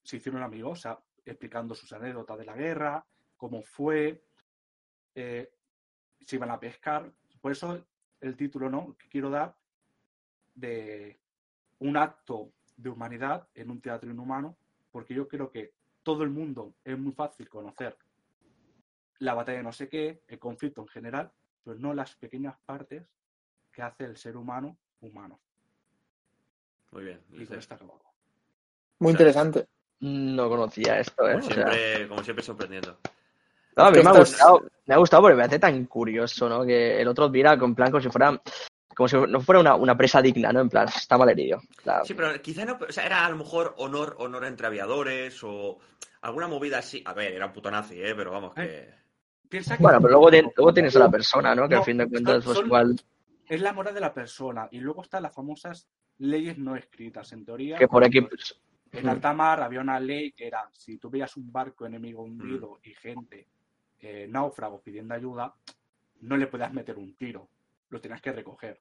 se 0.02 0.16
hicieron 0.16 0.42
amigos, 0.42 0.78
o 0.78 0.82
sea, 0.82 0.98
explicando 1.24 1.74
sus 1.74 1.92
anécdotas 1.92 2.38
de 2.38 2.44
la 2.46 2.54
guerra, 2.54 3.04
cómo 3.36 3.62
fue, 3.62 4.24
eh, 5.20 5.50
se 6.24 6.36
iban 6.36 6.50
a 6.50 6.60
pescar. 6.60 7.10
Por 7.40 7.52
eso 7.52 7.84
el 8.20 8.36
título 8.36 8.70
no 8.70 8.96
que 8.96 9.08
quiero 9.08 9.30
dar 9.30 9.56
de 10.54 11.18
un 11.80 11.96
acto 11.96 12.52
de 12.76 12.90
humanidad 12.90 13.48
en 13.54 13.70
un 13.70 13.80
teatro 13.80 14.10
inhumano, 14.10 14.56
porque 14.92 15.14
yo 15.14 15.26
creo 15.26 15.50
que 15.50 15.72
todo 16.02 16.22
el 16.22 16.30
mundo 16.30 16.74
es 16.84 16.96
muy 16.96 17.12
fácil 17.12 17.48
conocer 17.48 17.96
la 19.18 19.34
batalla 19.34 19.58
de 19.58 19.64
no 19.64 19.72
sé 19.72 19.88
qué, 19.88 20.22
el 20.28 20.38
conflicto 20.38 20.82
en 20.82 20.88
general, 20.88 21.32
pero 21.64 21.78
no 21.78 21.92
las 21.92 22.14
pequeñas 22.14 22.56
partes 22.64 23.02
que 23.72 23.82
hace 23.82 24.04
el 24.04 24.16
ser 24.16 24.36
humano 24.36 24.78
humano. 25.00 25.40
Muy 26.92 27.04
bien. 27.04 27.20
Y 27.32 27.44
con 27.44 27.58
esto 27.58 27.74
acabamos. 27.74 28.02
Muy 29.00 29.12
interesante. 29.12 29.66
No 30.00 30.48
conocía 30.48 31.00
esto, 31.00 31.28
¿eh? 31.28 31.34
Como 31.34 31.46
O 31.46 31.50
sea, 31.50 31.54
siempre, 31.54 32.08
como 32.08 32.22
siempre 32.22 32.44
sorprendiendo. 32.44 32.98
No, 33.78 33.84
a 33.84 33.90
mí 33.90 34.02
me 34.02 34.08
ha 34.10 34.18
gustado, 34.18 34.62
me 34.86 34.94
ha 34.94 34.98
gustado 34.98 35.22
porque 35.22 35.36
me 35.36 35.44
hace 35.44 35.58
tan 35.58 35.84
curioso, 35.86 36.48
¿no? 36.48 36.64
Que 36.64 37.00
el 37.00 37.08
otro 37.08 37.30
viera 37.30 37.58
con 37.58 37.74
plan 37.74 37.90
como 37.90 38.02
si 38.02 38.08
fuera, 38.10 38.40
como 38.94 39.08
si 39.08 39.16
no 39.16 39.40
fuera 39.40 39.60
una, 39.60 39.74
una 39.76 39.96
presa 39.96 40.20
digna, 40.20 40.52
¿no? 40.52 40.60
En 40.60 40.68
plan, 40.68 40.86
está 40.88 41.16
mal 41.16 41.28
herido. 41.30 41.60
Claro. 41.76 42.04
Sí, 42.04 42.14
pero 42.14 42.40
quizá 42.42 42.64
no, 42.64 42.78
o 42.86 42.92
sea, 42.92 43.06
era 43.06 43.24
a 43.24 43.30
lo 43.30 43.36
mejor 43.36 43.74
honor, 43.78 44.16
honor 44.18 44.44
entre 44.44 44.66
aviadores 44.66 45.42
o 45.44 45.78
alguna 46.22 46.48
movida 46.48 46.78
así. 46.78 47.02
A 47.06 47.12
ver, 47.14 47.32
era 47.32 47.46
un 47.46 47.52
puto 47.52 47.70
nazi, 47.70 48.00
¿eh? 48.02 48.14
Pero 48.14 48.32
vamos, 48.32 48.54
que... 48.54 48.92
Piensa 49.48 49.76
que 49.78 49.82
Bueno, 49.82 49.98
pero 50.00 50.12
luego, 50.12 50.30
de- 50.30 50.52
luego 50.56 50.74
tienes 50.74 50.94
a 50.96 50.98
la 50.98 51.10
persona, 51.10 51.54
¿no? 51.54 51.66
Que 51.68 51.74
No, 51.74 51.80
al 51.80 51.84
fin 51.86 51.96
de 51.98 52.08
cuentas, 52.08 52.44
son- 52.44 52.52
pues 52.54 52.66
igual, 52.66 53.00
es 53.48 53.60
la 53.62 53.72
moral 53.72 53.94
de 53.94 54.00
la 54.00 54.12
persona 54.12 54.68
y 54.70 54.78
luego 54.80 55.02
están 55.02 55.22
las 55.22 55.34
famosas 55.34 55.88
leyes 56.18 56.58
no 56.58 56.76
escritas. 56.76 57.32
En 57.32 57.44
teoría, 57.44 57.78
que 57.78 57.88
por 57.88 58.04
aquí, 58.04 58.20
pues, 58.20 58.60
En 58.92 59.08
alta 59.08 59.32
mar 59.32 59.62
había 59.62 59.80
una 59.80 60.00
ley 60.00 60.32
que 60.32 60.46
era, 60.46 60.68
si 60.72 60.96
tú 60.98 61.08
veías 61.10 61.36
un 61.36 61.52
barco 61.52 61.86
enemigo 61.86 62.22
hundido 62.22 62.78
y 62.82 62.94
gente 62.94 63.46
eh, 64.00 64.26
náufragos 64.28 64.80
pidiendo 64.82 65.14
ayuda, 65.14 65.54
no 66.20 66.36
le 66.36 66.46
podías 66.46 66.72
meter 66.72 66.96
un 66.98 67.14
tiro, 67.16 67.48
lo 67.90 68.00
tenías 68.00 68.20
que 68.20 68.32
recoger. 68.32 68.80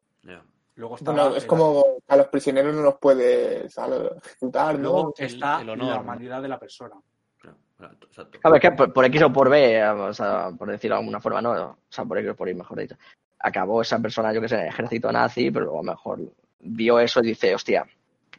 Luego 0.75 0.95
está, 0.95 1.11
Bueno, 1.11 1.35
es 1.35 1.43
el- 1.43 1.47
como 1.49 1.83
a 2.07 2.15
los 2.17 2.27
prisioneros 2.27 2.75
no 2.75 2.81
los 2.83 2.95
puedes 2.99 3.75
ejecutar, 3.77 4.75
luego 4.77 5.03
¿no? 5.03 5.13
El- 5.17 5.25
está 5.25 5.61
el 5.61 5.69
honor, 5.69 5.87
la 5.87 5.95
¿no? 5.95 6.01
humanidad 6.01 6.41
de 6.41 6.47
la 6.47 6.59
persona. 6.59 6.95
Claro, 7.39 7.57
exacto, 7.79 8.07
exacto. 8.07 8.39
Claro, 8.39 8.55
es 8.55 8.61
que 8.61 8.71
por, 8.71 8.93
por 8.93 9.05
X 9.05 9.21
o 9.23 9.33
por 9.33 9.49
B, 9.49 9.83
o 9.89 10.13
sea, 10.13 10.51
por 10.57 10.69
decirlo 10.69 10.95
de 10.95 10.99
alguna 11.01 11.19
forma, 11.19 11.41
no, 11.41 11.51
o 11.51 11.77
sea, 11.89 12.05
por 12.05 12.17
X 12.19 12.29
o 12.31 12.35
por 12.35 12.49
Y, 12.49 12.53
mejor 12.55 12.77
dicho, 12.79 12.95
acabó 13.39 13.81
esa 13.81 13.99
persona, 13.99 14.33
yo 14.33 14.41
que 14.41 14.49
sé, 14.49 14.55
en 14.55 14.61
el 14.61 14.67
ejército 14.67 15.11
nazi, 15.11 15.49
pero 15.51 15.65
luego 15.65 15.79
a 15.79 15.83
lo 15.83 15.91
mejor 15.91 16.19
vio 16.59 16.99
eso 16.99 17.19
y 17.21 17.27
dice, 17.27 17.53
hostia, 17.55 17.85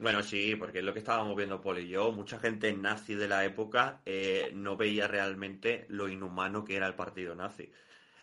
Bueno, 0.01 0.23
sí, 0.23 0.55
porque 0.57 0.79
es 0.79 0.85
lo 0.85 0.93
que 0.93 1.01
estábamos 1.01 1.37
viendo 1.37 1.61
Paul 1.61 1.79
y 1.79 1.89
yo. 1.89 2.13
Mucha 2.13 2.39
gente 2.39 2.73
nazi 2.73 3.15
de 3.15 3.29
la 3.29 3.45
época 3.45 4.01
eh, 4.07 4.51
no 4.55 4.77
veía 4.77 5.09
realmente 5.09 5.87
lo 5.89 6.09
inhumano 6.09 6.65
que 6.65 6.77
era 6.77 6.87
el 6.87 6.95
partido 6.95 7.35
nazi. 7.35 7.71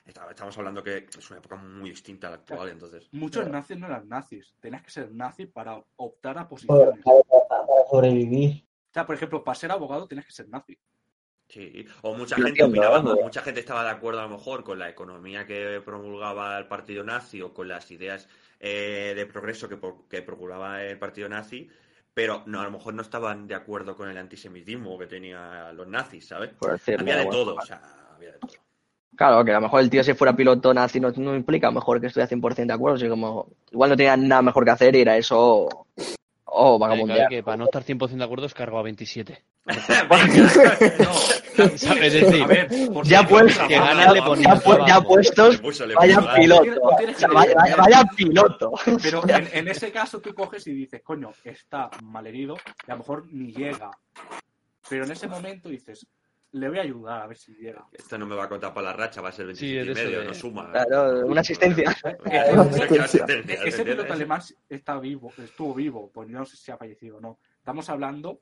Estamos 0.05 0.55
hablando 0.57 0.83
que 0.83 1.07
es 1.17 1.29
una 1.31 1.39
época 1.39 1.55
muy 1.55 1.89
distinta 1.89 2.27
a 2.27 2.31
la 2.31 2.35
actual, 2.37 2.69
entonces. 2.69 3.09
Muchos 3.11 3.41
Claro. 3.43 3.53
nazis 3.57 3.77
no 3.77 3.87
eran 3.87 4.07
nazis, 4.07 4.53
tenías 4.59 4.83
que 4.83 4.91
ser 4.91 5.11
nazi 5.11 5.47
para 5.47 5.81
optar 5.95 6.37
a 6.37 6.47
posiciones. 6.47 7.03
para- 7.03 7.21
para 7.49 7.65
sobrevivir. 7.89 8.63
O 8.89 8.93
sea, 8.93 9.05
por 9.05 9.15
ejemplo, 9.15 9.43
para 9.43 9.55
ser 9.55 9.71
abogado 9.71 10.07
tenías 10.07 10.27
que 10.27 10.31
ser 10.33 10.47
nazi. 10.47 10.77
Sí, 11.47 11.85
o 12.01 12.15
mucha 12.15 12.37
gente 12.37 12.63
opinaba, 12.63 12.99
o 12.99 13.21
mucha 13.23 13.41
gente 13.41 13.59
estaba 13.59 13.83
de 13.83 13.89
acuerdo 13.91 14.19
a 14.19 14.23
lo 14.23 14.29
mejor 14.29 14.63
con 14.63 14.79
la 14.79 14.89
economía 14.89 15.45
que 15.45 15.81
promulgaba 15.83 16.57
el 16.57 16.67
partido 16.67 17.03
nazi 17.03 17.41
o 17.41 17.53
con 17.53 17.67
las 17.67 17.89
ideas 17.91 18.27
eh, 18.67 19.13
de 19.15 19.27
progreso 19.27 19.69
que, 19.69 19.77
que 20.09 20.23
procuraba 20.23 20.83
el 20.83 20.97
partido 20.97 21.29
nazi, 21.29 21.69
pero 22.15 22.41
no, 22.47 22.61
a 22.61 22.63
lo 22.63 22.71
mejor 22.71 22.95
no 22.95 23.03
estaban 23.03 23.45
de 23.45 23.53
acuerdo 23.53 23.95
con 23.95 24.09
el 24.09 24.17
antisemitismo 24.17 24.97
que 24.97 25.05
tenían 25.05 25.77
los 25.77 25.87
nazis, 25.87 26.27
¿sabes? 26.27 26.49
por 26.53 26.71
decirlo. 26.71 27.01
Había 27.01 27.17
de 27.17 27.25
bueno. 27.25 27.39
todo, 27.39 27.55
o 27.57 27.61
sea, 27.61 27.79
había 28.15 28.31
de 28.31 28.39
todo. 28.39 28.53
Claro, 29.15 29.45
que 29.45 29.51
a 29.51 29.55
lo 29.55 29.61
mejor 29.61 29.81
el 29.81 29.89
tío 29.91 30.03
si 30.03 30.15
fuera 30.15 30.35
piloto 30.35 30.73
nazi 30.73 30.99
no, 30.99 31.11
no 31.11 31.35
implica 31.35 31.67
a 31.67 31.69
lo 31.69 31.75
mejor 31.75 32.01
que 32.01 32.07
estuviera 32.07 32.27
100% 32.27 32.65
de 32.65 32.73
acuerdo, 32.73 32.95
así 32.95 33.07
como 33.07 33.49
igual 33.71 33.91
no 33.91 33.95
tenía 33.95 34.17
nada 34.17 34.41
mejor 34.41 34.65
que 34.65 34.71
hacer 34.71 34.95
y 34.95 35.01
era 35.01 35.15
eso 35.15 35.85
o, 36.57 36.79
vagabundear. 36.79 37.17
claro 37.27 37.29
que 37.29 37.43
para 37.43 37.57
no 37.57 37.65
estar 37.65 37.83
100% 37.83 38.17
de 38.17 38.23
acuerdo, 38.23 38.45
es 38.45 38.53
cargo 38.53 38.79
a 38.79 38.83
27. 38.83 39.43
No, 41.57 41.95
decir, 41.95 42.43
a 42.43 42.47
ver, 42.47 42.69
Ya 43.03 43.21
si 43.21 43.67
que 43.67 43.77
le 44.13 44.19
ya, 44.43 44.55
ponía 44.59 44.99
puestos, 45.01 45.61
vaya 45.95 46.33
piloto. 46.35 46.65
No 46.65 46.97
tienes 46.97 47.15
O 47.15 47.19
sea, 47.19 47.27
que- 47.29 47.33
vaya, 47.33 47.53
vaya- 47.55 47.75
vaya 47.77 48.03
piloto. 48.15 48.71
Pero 49.01 49.23
en, 49.29 49.49
en 49.53 49.67
ese 49.69 49.91
caso 49.91 50.19
tú 50.19 50.33
coges 50.33 50.67
y 50.67 50.73
dices, 50.73 51.01
coño, 51.01 51.31
está 51.43 51.89
malherido 52.03 52.57
y 52.87 52.91
a 52.91 52.95
lo 52.95 52.99
mejor 52.99 53.25
ni 53.31 53.53
llega. 53.53 53.89
Pero 54.89 55.05
en 55.05 55.11
ese 55.11 55.27
momento 55.27 55.69
dices, 55.69 56.05
le 56.55 56.69
voy 56.69 56.77
a 56.79 56.81
ayudar 56.83 57.21
a 57.21 57.27
ver 57.27 57.37
si 57.37 57.53
llega. 57.55 57.85
Esto 57.91 58.17
no 58.17 58.25
me 58.25 58.35
va 58.35 58.45
a 58.45 58.49
contar 58.49 58.73
para 58.73 58.87
la 58.87 58.93
racha, 58.93 59.21
va 59.21 59.29
a 59.29 59.31
ser 59.31 59.55
Sí, 59.55 59.73
27 59.75 59.91
es 59.91 59.97
y 59.99 60.03
medio, 60.05 60.19
de- 60.21 60.25
no 60.27 60.33
suma. 60.33 60.71
Claro, 60.71 61.25
una 61.27 61.41
asistencia. 61.41 61.95
Ese 63.65 63.83
piloto 63.83 64.13
alemán 64.13 64.41
está 64.69 64.99
vivo, 64.99 65.31
estuvo 65.37 65.73
vivo, 65.73 66.09
pues 66.13 66.29
no 66.29 66.45
sé 66.45 66.55
si 66.57 66.71
ha 66.71 66.77
fallecido 66.77 67.17
o 67.17 67.21
no. 67.21 67.39
Estamos 67.57 67.89
hablando 67.89 68.39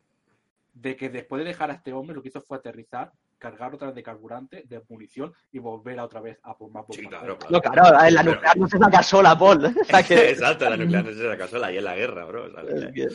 de 0.74 0.96
que 0.96 1.10
después 1.10 1.40
de 1.44 1.50
dejar 1.50 1.72
a 1.72 1.74
este 1.74 1.94
hombre, 1.94 2.16
lo 2.16 2.22
que 2.22 2.30
hizo 2.30 2.42
fue 2.42 2.58
aterrizar, 2.58 3.12
cargar 3.38 3.74
otra 3.76 3.88
vez 3.88 3.96
de 3.96 4.04
carburante, 4.04 4.64
de 4.68 4.82
munición 4.90 5.34
y 5.52 5.60
volver 5.60 6.00
a 6.00 6.06
otra 6.06 6.22
vez 6.22 6.40
a 6.44 6.58
por 6.58 6.72
más 6.72 6.86
Sí, 6.92 7.02
bombardeos. 7.04 7.38
claro, 7.38 7.52
No, 7.52 7.62
claro, 7.62 7.92
la 8.10 8.22
Pero- 8.22 8.32
nuclear 8.32 8.58
no 8.58 8.68
se 8.68 8.78
saca 8.78 9.04
sola, 9.04 9.38
Paul. 9.38 9.66
O 9.82 9.84
sea 9.84 10.04
que- 10.04 10.30
Exacto, 10.30 10.70
la 10.70 10.78
nuclear 10.78 11.04
no 11.06 11.12
se 11.14 11.28
saca 11.28 11.48
sola 11.48 11.72
y 11.72 11.78
en 11.78 11.84
la 11.84 11.96
guerra, 11.96 12.26
bro. 12.26 12.52
¿sabes? 12.54 12.84
es 12.84 12.92
que- 12.94 13.08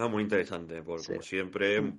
Ah, 0.00 0.06
muy 0.08 0.22
interesante, 0.22 0.82
por, 0.82 1.00
Sí. 1.00 1.08
como 1.08 1.22
siempre. 1.22 1.82
pf, 1.82 1.94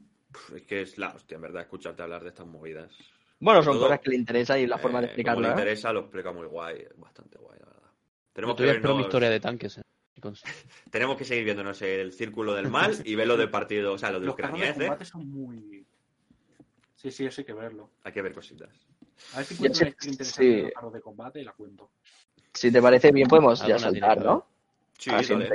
Es 0.56 0.64
que 0.64 0.82
es 0.82 0.98
la 0.98 1.10
hostia, 1.10 1.36
en 1.36 1.42
verdad, 1.42 1.64
escucharte 1.64 2.02
hablar 2.04 2.24
de 2.24 2.30
estas 2.30 2.46
movidas. 2.48 2.92
Bueno, 3.40 3.64
son 3.64 3.74
Todo, 3.74 3.84
cosas 3.86 4.00
que 4.02 4.10
le 4.12 4.16
interesan 4.18 4.60
y 4.60 4.68
la 4.68 4.78
forma 4.78 5.00
de 5.00 5.06
Eh, 5.06 5.10
explicarlo. 5.10 5.38
Como 5.38 5.48
le 5.48 5.50
¿eh? 5.50 5.54
interesa, 5.64 5.94
lo 5.94 6.02
explica 6.02 6.32
muy 6.32 6.46
guay, 6.48 6.86
bastante 6.98 7.38
guay, 7.38 7.58
la 7.60 7.66
verdad. 7.68 7.82
Yo 7.84 8.34
Tenemos 8.34 8.56
que, 8.58 8.70
espero 8.70 8.96
mi 8.96 9.02
historia 9.04 9.30
de 9.30 9.40
tanques. 9.40 9.78
eh. 9.78 9.82
Tenemos 10.92 11.18
que 11.18 11.24
seguir 11.24 11.46
viéndonos 11.46 11.82
el 11.82 12.12
círculo 12.12 12.54
del 12.54 12.70
mal 12.70 12.94
y 13.06 13.16
ver 13.16 13.28
lo 13.28 13.38
del 13.38 13.50
partido, 13.50 13.94
o 13.94 13.98
sea, 13.98 14.12
lo 14.12 14.20
de 14.20 14.26
Los 14.28 14.36
carros 14.36 14.60
de 14.60 14.66
Ucrania, 14.66 14.86
¿eh? 14.86 14.88
combate 14.88 15.06
son 15.06 15.28
muy... 15.30 15.86
Sí, 16.96 17.12
sí, 17.12 17.26
eso 17.26 17.40
hay 17.42 17.46
que 17.46 17.54
verlo. 17.54 17.90
Hay 18.04 18.12
que 18.12 18.22
ver 18.22 18.34
cositas. 18.34 18.70
A 19.34 19.38
ver 19.38 19.46
si 19.46 19.54
encuentro 19.54 19.82
una 19.88 19.90
interesante 19.90 20.26
sí. 20.26 20.56
de 20.58 20.62
los 20.64 20.72
carros 20.74 20.94
de 20.94 21.02
combate 21.02 21.40
y 21.40 21.44
la 21.46 21.54
cuento. 21.54 21.90
Si 22.54 22.72
te 22.72 22.82
parece 22.82 23.12
bien, 23.14 23.28
podemos 23.28 23.66
ya 23.66 23.80
saltar, 23.80 24.22
¿no? 24.22 24.46
Sí, 24.98 25.10
dale, 25.10 25.50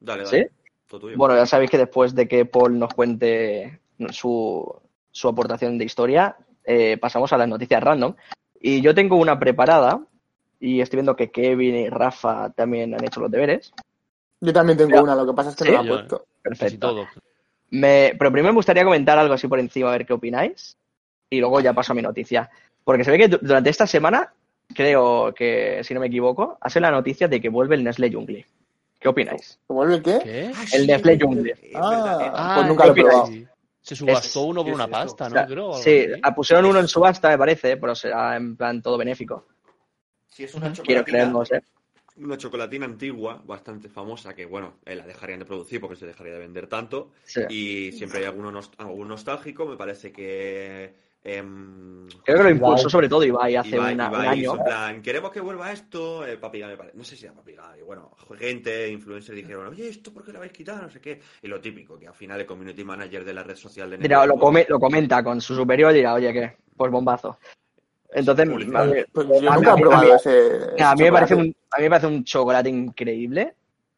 dale, 0.00 0.26
¿Sí? 0.26 0.36
dale. 0.36 0.50
Todo 0.86 1.00
tuyo. 1.00 1.16
Bueno, 1.16 1.36
ya 1.36 1.46
sabéis 1.46 1.70
que 1.70 1.78
después 1.78 2.14
de 2.14 2.28
que 2.28 2.44
Paul 2.44 2.78
nos 2.78 2.92
cuente 2.92 3.80
su, 4.10 4.80
su 5.10 5.28
aportación 5.28 5.78
de 5.78 5.84
historia, 5.84 6.36
eh, 6.64 6.96
pasamos 6.98 7.32
a 7.32 7.38
las 7.38 7.48
noticias 7.48 7.82
random. 7.82 8.14
Y 8.60 8.80
yo 8.80 8.94
tengo 8.94 9.16
una 9.16 9.38
preparada 9.38 10.00
y 10.60 10.80
estoy 10.80 10.98
viendo 10.98 11.16
que 11.16 11.30
Kevin 11.30 11.74
y 11.76 11.88
Rafa 11.90 12.50
también 12.50 12.94
han 12.94 13.04
hecho 13.04 13.20
los 13.20 13.30
deberes. 13.30 13.72
Yo 14.40 14.52
también 14.52 14.78
tengo 14.78 15.02
una, 15.02 15.14
lo 15.14 15.26
que 15.26 15.32
pasa 15.34 15.50
es 15.50 15.56
que 15.56 15.64
Sí, 15.64 15.70
no 15.70 15.76
la 15.76 15.84
he 15.84 15.88
puesto. 15.88 16.26
Perfecto. 16.42 16.88
todo. 16.94 17.08
Me, 17.70 18.14
pero 18.18 18.30
primero 18.30 18.52
me 18.52 18.56
gustaría 18.58 18.84
comentar 18.84 19.18
algo 19.18 19.34
así 19.34 19.48
por 19.48 19.58
encima, 19.58 19.88
a 19.88 19.92
ver 19.92 20.06
qué 20.06 20.12
opináis. 20.12 20.76
Y 21.30 21.40
luego 21.40 21.60
ya 21.60 21.72
paso 21.72 21.92
a 21.92 21.96
mi 21.96 22.02
noticia. 22.02 22.50
Porque 22.84 23.04
se 23.04 23.10
ve 23.10 23.18
que 23.18 23.28
du- 23.28 23.38
durante 23.40 23.70
esta 23.70 23.86
semana, 23.86 24.32
creo 24.74 25.34
que, 25.34 25.82
si 25.82 25.94
no 25.94 26.00
me 26.00 26.06
equivoco, 26.06 26.58
ha 26.60 26.68
sido 26.70 26.82
la 26.82 26.90
noticia 26.90 27.26
de 27.28 27.40
que 27.40 27.48
vuelve 27.48 27.74
el 27.74 27.84
Nestlé 27.84 28.12
Jungle. 28.12 28.46
¿Qué 29.00 29.08
opináis? 29.08 29.58
¿Se 29.66 29.72
vuelve 29.72 30.02
qué? 30.02 30.18
¿Qué? 30.22 30.50
Ah, 30.54 30.64
el 30.72 30.86
Nestlé 30.86 31.12
es 31.14 31.22
Jungle. 31.22 31.42
verdad, 31.42 32.20
eh, 32.20 32.30
Ah, 32.34 32.52
pues 32.54 32.66
nunca 32.68 32.86
lo 32.86 32.92
he 32.92 32.94
probado. 32.94 33.26
sí. 33.26 33.46
Se 33.84 33.94
subastó 33.94 34.40
Es- 34.40 34.46
uno 34.46 34.62
por 34.62 34.70
¿qué 34.70 34.74
una 34.74 34.84
es 34.84 34.90
pasta, 34.90 35.26
O 35.26 35.28
¿no? 35.28 35.34
sea, 35.34 35.46
Creo. 35.46 35.66
algo 35.66 35.78
sí, 35.82 36.06
ah, 36.22 36.34
pusieron 36.34 36.64
uno 36.64 36.80
en 36.80 36.88
subasta, 36.88 37.28
me 37.28 37.36
parece, 37.36 37.76
pero 37.76 37.94
será 37.94 38.34
en 38.34 38.56
plan 38.56 38.80
todo 38.80 38.96
benéfico. 38.96 39.46
Sí, 40.26 40.44
es 40.44 40.54
una 40.54 40.72
Quiero 40.72 41.02
chocolatina, 41.02 41.18
creer, 41.18 41.28
no 41.28 41.44
sé. 41.44 41.62
una 42.16 42.38
chocolatina 42.38 42.86
antigua, 42.86 43.42
bastante 43.44 43.90
famosa, 43.90 44.34
que 44.34 44.46
bueno, 44.46 44.78
eh, 44.86 44.94
la 44.96 45.06
dejarían 45.06 45.40
de 45.40 45.44
producir 45.44 45.82
porque 45.82 45.96
se 45.96 46.06
dejaría 46.06 46.32
de 46.32 46.38
vender 46.38 46.66
tanto. 46.66 47.12
Sí. 47.24 47.42
Y 47.50 47.92
siempre 47.92 48.20
hay 48.20 48.24
alguno 48.24 48.50
nost- 48.50 48.72
algún 48.78 49.06
nostálgico, 49.08 49.66
me 49.66 49.76
parece 49.76 50.10
que... 50.10 51.03
em, 51.24 52.06
Creo 52.24 52.36
que 52.38 52.42
lo 52.44 52.50
impulsó 52.50 52.88
sobre 52.90 53.08
todo 53.08 53.24
Ibai 53.24 53.56
hace 53.56 53.76
Ibai- 53.78 53.94
una- 53.94 54.06
Ibai 54.08 54.20
un 54.20 54.26
año. 54.26 54.54
en 54.56 54.64
plan, 54.64 55.02
queremos 55.02 55.30
que 55.32 55.40
vuelva 55.40 55.72
esto, 55.72 56.26
eh, 56.26 56.36
Papi 56.36 56.62
me 56.62 56.76
parece, 56.76 56.96
no 56.96 57.02
sé 57.04 57.16
si 57.16 57.24
era 57.24 57.34
Papi 57.34 57.52
Gai, 57.54 57.82
bueno, 57.82 58.14
gente, 58.38 58.88
influencers 58.90 59.34
dijeron, 59.36 59.66
oye, 59.68 59.88
¿esto 59.88 60.12
por 60.12 60.24
qué 60.24 60.32
lo 60.32 60.38
habéis 60.38 60.52
quitado? 60.52 60.82
No 60.82 60.90
sé 60.90 61.00
qué, 61.00 61.20
y 61.42 61.48
lo 61.48 61.60
típico, 61.60 61.98
que 61.98 62.06
al 62.06 62.14
final 62.14 62.40
el 62.40 62.46
community 62.46 62.84
manager 62.84 63.24
de 63.24 63.34
la 63.34 63.42
red 63.42 63.56
social 63.56 63.90
de 63.90 63.96
Dirá, 63.98 64.26
lo, 64.26 64.36
come- 64.36 64.66
lo 64.68 64.78
comenta 64.78 65.24
con 65.24 65.40
su 65.40 65.54
superior 65.54 65.92
y 65.92 65.96
dirá, 65.96 66.14
oye, 66.14 66.32
¿qué? 66.32 66.56
Pues 66.76 66.92
bombazo. 66.92 67.38
Entonces, 68.12 68.46
a 68.46 68.84
mí, 68.84 69.02
Pues 69.12 69.26
me 71.00 71.12
parece 71.12 71.34
un, 71.34 71.54
a 71.70 71.76
mí 71.78 71.82
me 71.82 71.90
parece 71.90 72.06
un 72.06 72.22
chocolate 72.24 72.68
increíble. 72.68 73.54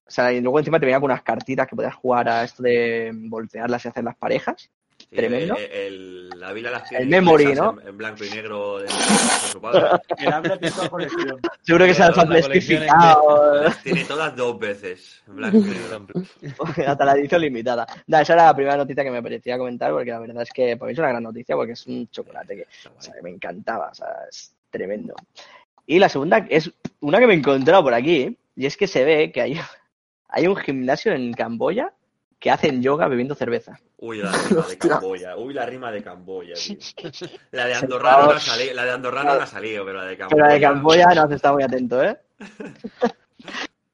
O 0.06 0.10
sea, 0.10 0.32
y 0.32 0.40
luego 0.40 0.58
encima 0.58 0.78
te 0.78 0.86
venía 0.86 1.00
con 1.00 1.10
unas 1.10 1.22
cartitas 1.22 1.66
que 1.66 1.74
podías 1.76 1.94
jugar 1.96 2.28
a 2.28 2.44
esto 2.44 2.62
de 2.62 3.10
voltearlas 3.12 3.84
y 3.84 3.88
hacer 3.88 4.04
las 4.04 4.16
parejas. 4.16 4.70
Sí, 5.10 5.16
tremendo. 5.16 5.56
el- 5.56 5.70
el- 5.72 6.28
la 6.40 6.52
vida 6.52 6.70
las 6.70 6.88
tiene 6.88 7.04
El 7.04 7.08
memory, 7.10 7.54
¿no? 7.54 7.80
En, 7.80 7.88
en 7.88 7.96
blanco 7.96 8.24
y 8.24 8.30
negro 8.30 8.78
de, 8.78 8.84
de 8.84 8.90
su 8.90 9.60
padre. 9.60 9.86
El 10.18 10.72
toda 10.72 10.88
colección. 10.88 11.40
Seguro 11.62 11.86
que 11.86 11.94
se 11.94 12.02
es 12.04 12.10
plastificado. 12.10 13.62
Las 13.64 13.82
tiene 13.82 14.04
todas 14.04 14.36
dos 14.36 14.58
veces, 14.58 15.22
en 15.26 15.36
blanco 15.36 15.58
y 15.58 15.60
negro. 15.62 16.06
hasta 16.86 17.04
la 17.04 17.12
edición 17.14 17.40
limitada. 17.40 17.86
Da, 18.06 18.20
esa 18.22 18.34
era 18.34 18.46
la 18.46 18.54
primera 18.54 18.76
noticia 18.76 19.02
que 19.04 19.10
me 19.10 19.22
parecía 19.22 19.56
comentar 19.58 19.92
porque 19.92 20.10
la 20.10 20.18
verdad 20.18 20.42
es 20.42 20.50
que 20.52 20.76
para 20.76 20.88
mí 20.88 20.92
es 20.92 20.98
una 20.98 21.08
gran 21.08 21.22
noticia 21.22 21.54
porque 21.56 21.72
es 21.72 21.86
un 21.86 22.08
chocolate 22.10 22.56
que 22.56 22.62
Está 22.62 22.90
o 22.90 22.92
guay. 22.92 23.02
sea, 23.04 23.14
que 23.14 23.22
me 23.22 23.30
encantaba, 23.30 23.88
o 23.90 23.94
sea, 23.94 24.08
es 24.28 24.54
tremendo. 24.70 25.14
Y 25.86 25.98
la 25.98 26.08
segunda 26.08 26.46
es 26.50 26.70
una 27.00 27.18
que 27.18 27.26
me 27.26 27.34
he 27.34 27.36
encontrado 27.36 27.82
por 27.82 27.94
aquí 27.94 28.36
y 28.56 28.66
es 28.66 28.76
que 28.76 28.86
se 28.86 29.04
ve 29.04 29.30
que 29.32 29.40
hay, 29.40 29.60
hay 30.28 30.46
un 30.46 30.56
gimnasio 30.56 31.12
en 31.12 31.32
Camboya 31.32 31.92
que 32.38 32.50
hacen 32.50 32.82
yoga 32.82 33.08
bebiendo 33.08 33.34
cerveza. 33.34 33.78
Uy, 33.98 34.18
la 34.18 34.32
rima 34.32 34.66
de. 34.66 34.78
Camboya. 34.78 35.36
Uy, 35.36 35.54
la 35.54 35.66
rima 35.66 35.90
de 35.90 36.02
Camboya, 36.02 36.54
tío. 36.54 36.76
La 37.52 37.66
de 37.66 37.74
Andorrano 37.82 38.26
no 38.26 38.32
ha 38.32 38.40
salido, 38.40 38.74
la 38.74 38.84
de 38.84 38.90
Andorrano 38.90 39.34
no 39.34 39.40
ha 39.40 39.46
salido, 39.46 39.84
pero 39.84 39.98
la 39.98 40.04
de 40.04 40.16
Camboya. 40.16 40.36
Pero 40.36 40.46
la 40.46 40.54
de 40.54 40.60
Camboya 40.60 41.06
no 41.14 41.22
has 41.22 41.30
estado 41.32 41.54
muy 41.54 41.64
atento, 41.64 42.02
¿eh? 42.02 42.18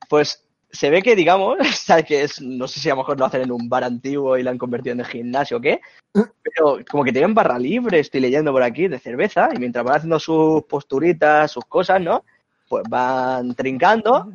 Pues 0.09 0.44
se 0.73 0.90
ve 0.90 1.02
que, 1.02 1.14
digamos, 1.14 1.59
sabes 1.74 2.05
que 2.05 2.23
es, 2.23 2.40
no 2.40 2.66
sé 2.66 2.81
si 2.81 2.89
a 2.89 2.93
lo 2.93 2.98
mejor 2.98 3.19
lo 3.19 3.27
hacen 3.27 3.43
en 3.43 3.52
un 3.52 3.69
bar 3.69 3.85
antiguo 3.85 4.36
y 4.36 4.43
lo 4.43 4.51
han 4.51 4.59
convertido 4.59 4.94
en 4.94 5.05
gimnasio 5.05 5.59
o 5.59 5.60
qué, 5.60 5.81
pero 6.12 6.78
como 6.90 7.05
que 7.05 7.12
tienen 7.12 7.35
barra 7.35 7.59
libre, 7.59 8.01
estoy 8.01 8.20
leyendo 8.20 8.52
por 8.52 8.62
aquí, 8.62 8.89
de 8.89 8.98
cerveza, 8.98 9.48
y 9.55 9.59
mientras 9.59 9.85
van 9.85 9.97
haciendo 9.97 10.19
sus 10.19 10.64
posturitas, 10.64 11.51
sus 11.51 11.64
cosas, 11.66 12.01
¿no? 12.01 12.24
Pues 12.69 12.85
van 12.89 13.55
trincando, 13.55 14.31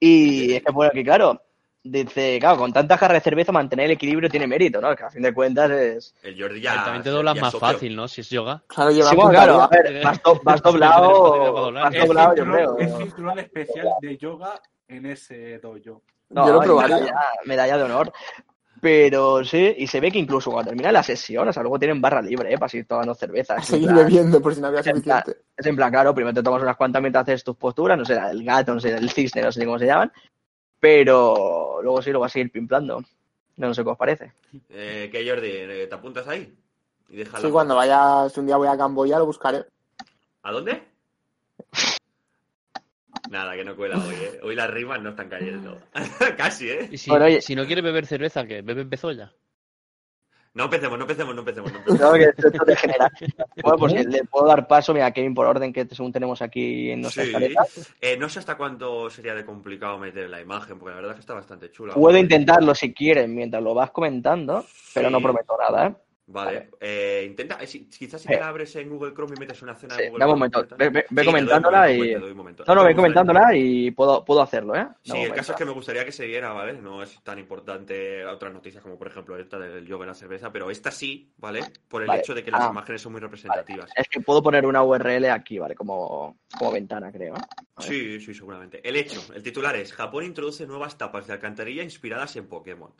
y 0.00 0.54
es 0.54 0.62
que, 0.62 0.72
bueno, 0.72 0.92
que 0.92 1.04
claro, 1.04 1.40
dice, 1.90 2.38
claro, 2.40 2.58
con 2.58 2.72
tantas 2.72 2.98
jarras 2.98 3.16
de 3.16 3.20
cerveza 3.20 3.52
mantener 3.52 3.86
el 3.86 3.92
equilibrio 3.92 4.28
tiene 4.30 4.46
mérito, 4.46 4.80
¿no? 4.80 4.94
Que 4.96 5.04
a 5.04 5.10
fin 5.10 5.22
de 5.22 5.32
cuentas 5.34 5.70
es... 5.70 6.14
El 6.22 6.40
Jordi 6.40 6.60
ya. 6.60 6.84
También 6.84 7.02
te 7.02 7.10
doblas 7.10 7.36
más 7.40 7.52
socio. 7.52 7.66
fácil, 7.68 7.96
¿no? 7.96 8.08
Si 8.08 8.20
es 8.22 8.30
yoga. 8.30 8.62
Claro, 8.66 8.90
lleva 8.90 9.10
Sí, 9.10 9.16
bueno, 9.16 9.30
claro, 9.30 9.62
a 9.62 9.68
ver, 9.68 10.04
vas, 10.04 10.22
do- 10.22 10.40
vas 10.42 10.62
doblado, 10.62 11.72
vas 11.72 11.94
Es 11.94 12.06
doblado, 12.06 12.34
yo 12.36 12.44
cinturón, 12.44 12.76
creo. 12.76 12.78
es 12.78 12.96
cinturón 12.96 13.38
especial 13.38 13.88
de 14.00 14.16
yoga 14.16 14.60
en 14.88 15.06
ese 15.06 15.58
dojo. 15.58 16.02
No, 16.30 16.46
Yo 16.46 16.52
lo 16.54 16.62
y 16.62 16.66
probaría. 16.66 16.96
Medalla, 16.96 17.16
medalla 17.46 17.76
de 17.78 17.82
honor. 17.84 18.12
Pero 18.80 19.42
sí, 19.44 19.74
y 19.76 19.88
se 19.88 19.98
ve 19.98 20.12
que 20.12 20.20
incluso 20.20 20.52
cuando 20.52 20.68
termina 20.70 20.92
la 20.92 21.02
sesión, 21.02 21.48
o 21.48 21.52
sea, 21.52 21.64
luego 21.64 21.80
tienen 21.80 22.00
barra 22.00 22.22
libre, 22.22 22.52
¿eh? 22.54 22.58
Para 22.58 22.68
seguir 22.68 22.86
tomando 22.86 23.12
cerveza. 23.12 23.54
A 23.54 23.62
seguir 23.62 23.88
plan, 23.88 23.96
bebiendo 24.04 24.40
por 24.40 24.54
si 24.54 24.60
no 24.60 24.68
había 24.68 24.84
suficiente. 24.84 25.36
es 25.56 25.66
en 25.66 25.74
plan, 25.74 25.90
claro, 25.90 26.14
primero 26.14 26.32
te 26.32 26.44
tomas 26.44 26.62
unas 26.62 26.76
cuantas 26.76 27.02
mientras 27.02 27.22
haces 27.22 27.42
tus 27.42 27.56
posturas, 27.56 27.98
no 27.98 28.04
sé, 28.04 28.14
del 28.14 28.44
gato, 28.44 28.74
no 28.74 28.78
sé, 28.80 28.92
del 28.94 29.10
cisne, 29.10 29.42
no 29.42 29.50
sé 29.50 29.58
ni 29.58 29.66
cómo 29.66 29.80
se 29.80 29.86
llaman. 29.86 30.12
Pero 30.80 31.80
luego 31.82 32.02
sí 32.02 32.10
lo 32.12 32.20
vas 32.20 32.32
a 32.32 32.34
seguir 32.34 32.50
pimplando. 32.52 33.02
No 33.56 33.74
sé 33.74 33.82
qué 33.82 33.90
os 33.90 33.98
parece. 33.98 34.32
Eh, 34.70 35.08
¿Qué, 35.10 35.28
Jordi? 35.28 35.48
Eh, 35.50 35.86
¿Te 35.88 35.94
apuntas 35.94 36.26
ahí? 36.28 36.54
Y 37.08 37.16
déjala. 37.16 37.40
Sí, 37.46 37.50
cuando 37.50 37.74
vaya, 37.74 38.28
si 38.28 38.38
un 38.40 38.46
día 38.46 38.56
voy 38.56 38.68
a 38.68 38.76
Camboya 38.76 39.18
lo 39.18 39.26
buscaré. 39.26 39.64
¿A 40.42 40.52
dónde? 40.52 40.82
Nada, 43.30 43.54
que 43.56 43.64
no 43.64 43.76
cuela 43.76 43.98
hoy, 43.98 44.14
¿eh? 44.14 44.40
Hoy 44.42 44.54
las 44.54 44.70
rimas 44.70 45.02
no 45.02 45.10
están 45.10 45.28
cayendo. 45.28 45.78
Casi, 46.36 46.70
¿eh? 46.70 46.88
Y 46.90 46.98
si, 46.98 47.10
Bueno, 47.10 47.26
oye- 47.26 47.42
si 47.42 47.54
no 47.54 47.66
quieres 47.66 47.84
beber 47.84 48.06
cerveza, 48.06 48.46
¿qué? 48.46 48.62
¿Bebe 48.62 48.84
bezoya? 48.84 49.32
No 50.58 50.64
empecemos, 50.64 50.98
no 50.98 51.04
empecemos, 51.04 51.34
no 51.36 51.40
empecemos. 51.42 51.72
No 51.72 51.78
No, 51.78 52.16
empecemos. 52.16 52.18
que 52.18 52.24
esto, 52.24 52.48
esto. 52.66 53.32
Bueno, 53.62 53.78
pues 53.78 54.06
le 54.06 54.24
puedo 54.24 54.48
dar 54.48 54.66
paso, 54.66 54.92
mira, 54.92 55.12
Kevin, 55.12 55.32
por 55.32 55.46
orden 55.46 55.72
que 55.72 55.86
según 55.86 56.12
tenemos 56.12 56.42
aquí 56.42 56.90
en 56.90 57.02
nuestra 57.02 57.24
Sí. 57.24 57.54
Eh, 58.00 58.16
no 58.16 58.28
sé 58.28 58.40
hasta 58.40 58.56
cuánto 58.56 59.08
sería 59.08 59.36
de 59.36 59.44
complicado 59.44 59.98
meter 59.98 60.28
la 60.28 60.40
imagen, 60.40 60.76
porque 60.80 60.90
la 60.90 60.96
verdad 60.96 61.12
es 61.12 61.16
que 61.18 61.20
está 61.20 61.34
bastante 61.34 61.70
chula. 61.70 61.94
Puedo 61.94 62.18
intentarlo 62.18 62.74
si 62.74 62.92
quieres 62.92 63.28
mientras 63.28 63.62
lo 63.62 63.72
vas 63.72 63.92
comentando, 63.92 64.66
pero 64.92 65.10
no 65.10 65.20
prometo 65.20 65.56
nada, 65.56 65.86
¿eh? 65.86 65.94
Vale, 66.30 66.68
eh, 66.78 67.24
intenta, 67.26 67.56
eh, 67.58 67.66
si- 67.66 67.88
quizás 67.88 68.20
si 68.20 68.28
Eh. 68.28 68.34
te 68.34 68.40
la 68.40 68.48
abres 68.48 68.76
en 68.76 68.90
Google 68.90 69.14
Chrome 69.14 69.34
y 69.34 69.40
metes 69.40 69.62
una 69.62 69.72
escena 69.72 69.94
Sí, 69.94 70.02
de 70.02 70.08
Google 70.10 70.20
dame 70.20 70.32
un 70.34 70.38
momento. 70.38 70.66
Ve, 70.76 70.90
ve- 70.90 70.90
ve 70.90 71.00
Sí, 71.00 71.06
te 71.08 71.14
doy 71.14 71.24
comentándola 71.24 71.90
y. 71.90 72.14
doy. 72.14 72.34
No, 72.34 72.74
no, 72.74 72.84
ve 72.84 72.94
comentándola 72.94 73.56
y 73.56 73.90
puedo, 73.92 74.22
puedo 74.26 74.42
hacerlo, 74.42 74.74
¿eh? 74.76 74.86
Sí, 75.02 75.16
el 75.16 75.32
caso 75.32 75.52
es 75.52 75.58
que 75.58 75.64
me 75.64 75.70
gustaría 75.72 76.04
que 76.04 76.12
se 76.12 76.26
viera, 76.26 76.52
¿vale? 76.52 76.74
No 76.74 77.02
es 77.02 77.18
tan 77.22 77.38
importante 77.38 78.26
otras 78.26 78.52
noticias 78.52 78.82
como, 78.82 78.98
por 78.98 79.06
ejemplo, 79.08 79.38
esta 79.38 79.58
del 79.58 79.86
yoga 79.86 80.04
en 80.04 80.08
la 80.08 80.14
cerveza, 80.14 80.52
pero 80.52 80.70
esta 80.70 80.90
sí, 80.90 81.32
¿vale? 81.38 81.62
Por 81.88 82.02
el 82.02 82.08
Vale. 82.08 82.20
hecho 82.20 82.34
de 82.34 82.44
que 82.44 82.50
las 82.50 82.60
Ah. 82.60 82.68
imágenes 82.72 83.00
son 83.00 83.12
muy 83.12 83.22
representativas. 83.22 83.90
Es 83.96 84.06
que 84.10 84.20
puedo 84.20 84.42
poner 84.42 84.66
una 84.66 84.82
URL 84.82 85.30
aquí, 85.30 85.58
¿vale? 85.58 85.74
Como, 85.74 86.36
como 86.58 86.72
ventana, 86.72 87.10
creo. 87.10 87.36
¿eh? 87.36 87.40
Sí, 87.78 88.20
sí, 88.20 88.34
seguramente. 88.34 88.86
El 88.86 88.96
hecho, 88.96 89.22
el 89.34 89.42
titular 89.42 89.74
es 89.76 89.94
Japón 89.94 90.24
introduce 90.24 90.66
nuevas 90.66 90.98
tapas 90.98 91.26
de 91.26 91.32
alcantarilla 91.32 91.82
inspiradas 91.82 92.36
en 92.36 92.48
Pokémon. 92.48 92.92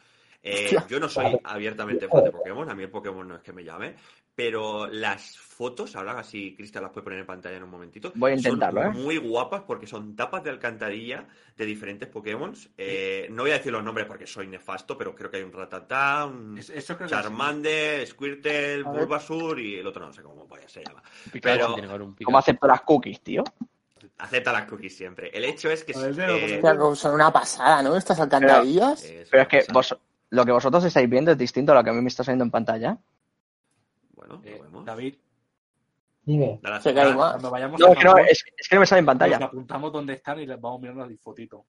Eh, 0.43 0.71
yo 0.89 1.01
no 1.01 1.09
soy 1.09 1.39
abiertamente 1.45 2.09
fan 2.09 2.25
de 2.25 2.31
Pokémon, 2.33 2.71
a 2.71 2.75
mí 2.75 2.83
el 2.85 2.91
Pokémon 2.91 3.27
no 3.27 3.37
es 3.37 3.43
que 3.43 3.53
me 3.53 3.65
llame, 3.65 3.97
pero 4.35 4.87
las 4.87 5.37
fotos, 5.37 5.97
ahora 5.97 6.17
así 6.21 6.55
Cristian 6.57 6.85
las 6.85 6.93
puede 6.93 7.03
poner 7.03 7.19
en 7.19 7.27
pantalla 7.27 7.57
en 7.57 7.65
un 7.65 7.71
momentito, 7.71 8.13
Voy 8.15 8.31
a 8.31 8.35
intentarlo, 8.37 8.83
son 8.83 8.93
¿eh? 8.93 8.95
muy 8.95 9.17
guapas 9.17 9.63
porque 9.63 9.89
son 9.89 10.15
tapas 10.15 10.45
de 10.45 10.51
alcantarilla 10.51 11.27
de 11.57 11.67
diferentes 11.67 12.09
Pokémon. 12.09 12.55
Eh, 12.77 13.27
no 13.31 13.43
voy 13.43 13.51
a 13.51 13.55
decir 13.55 13.73
los 13.73 13.83
nombres 13.83 14.07
porque 14.07 14.29
soy 14.29 14.47
nefasto, 14.47 14.97
pero 14.97 15.13
creo 15.13 15.29
que 15.29 15.39
hay 15.39 15.43
un 15.43 15.53
Rattata, 15.53 16.27
un 16.27 16.57
Es- 16.57 16.71
Eso 16.71 16.97
creo 16.97 17.09
que 17.09 17.15
es- 17.17 17.21
Charmander, 17.21 18.07
Squirtle. 18.07 18.85
Bulbasur 18.85 19.59
y 19.59 19.75
el 19.77 19.87
otro 19.89 20.07
no 20.07 20.13
sé 20.13 20.23
cómo 20.23 20.47
vaya, 20.47 20.69
se 20.69 20.85
llama. 20.85 21.03
Pero-. 21.43 21.75
¿Cómo 22.25 22.39
acepto 22.39 22.69
las 22.69 22.83
cookies, 22.83 23.21
tío? 23.21 23.43
Acepta 24.19 24.53
las 24.53 24.67
cookies 24.67 24.97
siempre. 24.97 25.31
El 25.37 25.45
hecho 25.45 25.69
es 25.71 25.83
que... 25.83 25.93
Ver, 25.93 26.31
eh, 26.31 26.63
son 26.95 27.15
una 27.15 27.33
pasada, 27.33 27.83
¿no? 27.83 27.97
Estas 27.97 28.21
alcantarillas. 28.21 29.03
es 29.03 29.29
Pero 29.29 29.43
es 29.43 29.49
que 29.49 29.65
vos, 29.73 29.97
lo 30.31 30.45
que 30.45 30.53
vosotros 30.53 30.85
estáis 30.85 31.09
viendo 31.09 31.31
es 31.33 31.39
distinto 31.39 31.73
a 31.73 31.77
lo 31.77 31.85
que 31.85 31.91
a 31.91 31.93
mí 31.93 32.01
me 32.03 32.09
está 32.09 32.23
saliendo 32.25 32.45
en 32.45 32.51
pantalla. 32.51 32.99
Bueno, 34.13 34.41
Eh, 34.45 34.59
vemos. 34.63 34.85
David, 34.85 35.15
Dime. 36.25 36.61
Dale 36.63 36.81
Se 36.83 36.93
cae 36.93 37.15
cuando 37.15 37.51
vayamos 37.51 37.81
No, 37.81 37.87
a 37.87 37.91
es 37.93 37.99
que 37.99 38.05
no, 38.05 38.11
Japón, 38.11 38.27
es, 38.29 38.45
es 38.57 38.69
que 38.69 38.75
no 38.77 38.81
me 38.81 38.87
sale 38.87 38.99
en 38.99 39.05
nos 39.07 39.13
pantalla. 39.17 39.47
apuntamos 39.47 39.93
dónde 39.93 40.13
están 40.13 40.39
y 40.41 40.47
les 40.47 40.61
vamos 40.61 40.81
mirando 40.81 41.07
las 41.07 41.19
fotitos. 41.21 41.63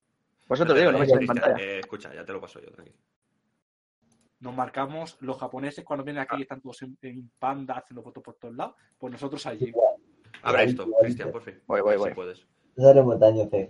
Por 0.47 0.55
eso 0.57 0.65
te 0.65 0.73
lo 0.73 0.79
digo, 0.79 0.91
no 0.91 0.99
me 0.99 1.07
sale 1.07 1.21
en 1.21 1.27
pantalla. 1.27 1.55
eh, 1.63 1.79
escucha, 1.79 2.13
ya 2.13 2.25
te 2.25 2.33
lo 2.33 2.41
paso 2.41 2.59
yo, 2.59 2.69
tranquilo. 2.71 2.97
Nos 4.41 4.53
marcamos 4.55 5.17
los 5.21 5.37
japoneses 5.37 5.83
cuando 5.85 6.03
vienen 6.03 6.23
aquí 6.23 6.35
y 6.39 6.41
están 6.41 6.59
todos 6.61 6.81
en, 6.81 6.97
en 7.01 7.29
panda 7.39 7.75
haciendo 7.75 8.01
fotos 8.03 8.23
por 8.23 8.35
todos 8.35 8.55
lados, 8.55 8.75
pues 8.97 9.11
nosotros 9.13 9.45
allí. 9.45 9.71
Abre 10.43 10.63
esto. 10.65 10.87
Cristian, 11.01 11.31
por 11.31 11.41
fin. 11.41 11.61
Voy, 11.67 11.81
voy, 11.81 11.91
ver 11.91 11.99
si 11.99 12.03
voy. 12.05 12.13
puedes. 12.13 12.47
No 12.75 12.89
eres 12.89 13.03
montaño, 13.05 13.47
Fej. 13.49 13.69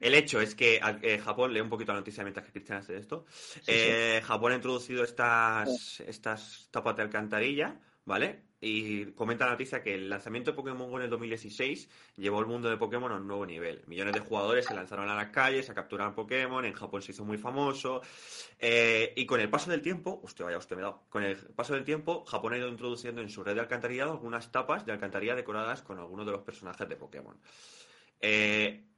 El 0.00 0.14
hecho 0.14 0.40
es 0.40 0.54
que 0.54 0.80
eh, 1.02 1.18
Japón, 1.18 1.52
lee 1.52 1.60
un 1.60 1.68
poquito 1.68 1.92
la 1.92 1.98
noticia 1.98 2.22
mientras 2.22 2.46
que 2.46 2.52
Cristian 2.52 2.78
hace 2.78 2.96
esto. 2.96 3.26
Eh, 3.66 4.20
Japón 4.24 4.52
ha 4.52 4.56
introducido 4.56 5.04
estas, 5.04 6.00
estas 6.00 6.68
tapas 6.70 6.96
de 6.96 7.02
alcantarilla, 7.02 7.80
¿vale? 8.04 8.52
Y 8.64 9.06
comenta 9.06 9.44
la 9.44 9.52
noticia 9.52 9.82
que 9.82 9.92
el 9.92 10.08
lanzamiento 10.08 10.52
de 10.52 10.56
Pokémon 10.56 10.88
Go 10.88 10.96
en 10.98 11.04
el 11.04 11.10
2016 11.10 11.88
llevó 12.16 12.38
el 12.38 12.46
mundo 12.46 12.70
de 12.70 12.76
Pokémon 12.76 13.10
a 13.10 13.16
un 13.16 13.26
nuevo 13.26 13.44
nivel. 13.44 13.82
Millones 13.88 14.14
de 14.14 14.20
jugadores 14.20 14.66
se 14.66 14.72
lanzaron 14.72 15.08
a 15.08 15.16
las 15.16 15.30
calles 15.30 15.68
a 15.68 15.74
capturar 15.74 16.14
Pokémon, 16.14 16.64
en 16.64 16.72
Japón 16.72 17.02
se 17.02 17.10
hizo 17.10 17.24
muy 17.24 17.38
famoso. 17.38 18.02
Eh, 18.60 19.14
y 19.16 19.26
con 19.26 19.40
el 19.40 19.50
paso 19.50 19.68
del 19.68 19.82
tiempo, 19.82 20.20
hostia, 20.22 20.44
vaya, 20.44 20.58
usted 20.58 20.76
me 20.76 20.82
dado. 20.82 21.02
Con 21.08 21.24
el 21.24 21.36
paso 21.36 21.74
del 21.74 21.82
tiempo, 21.82 22.24
Japón 22.24 22.52
ha 22.52 22.58
ido 22.58 22.68
introduciendo 22.68 23.20
en 23.20 23.30
su 23.30 23.42
red 23.42 23.54
de 23.54 23.62
alcantarillado 23.62 24.12
algunas 24.12 24.52
tapas 24.52 24.86
de 24.86 24.92
alcantarilla 24.92 25.34
decoradas 25.34 25.82
con 25.82 25.98
algunos 25.98 26.24
de 26.24 26.30
los 26.30 26.42
personajes 26.42 26.88
de 26.88 26.94
Pokémon. 26.94 27.36
Eh, 28.20 28.91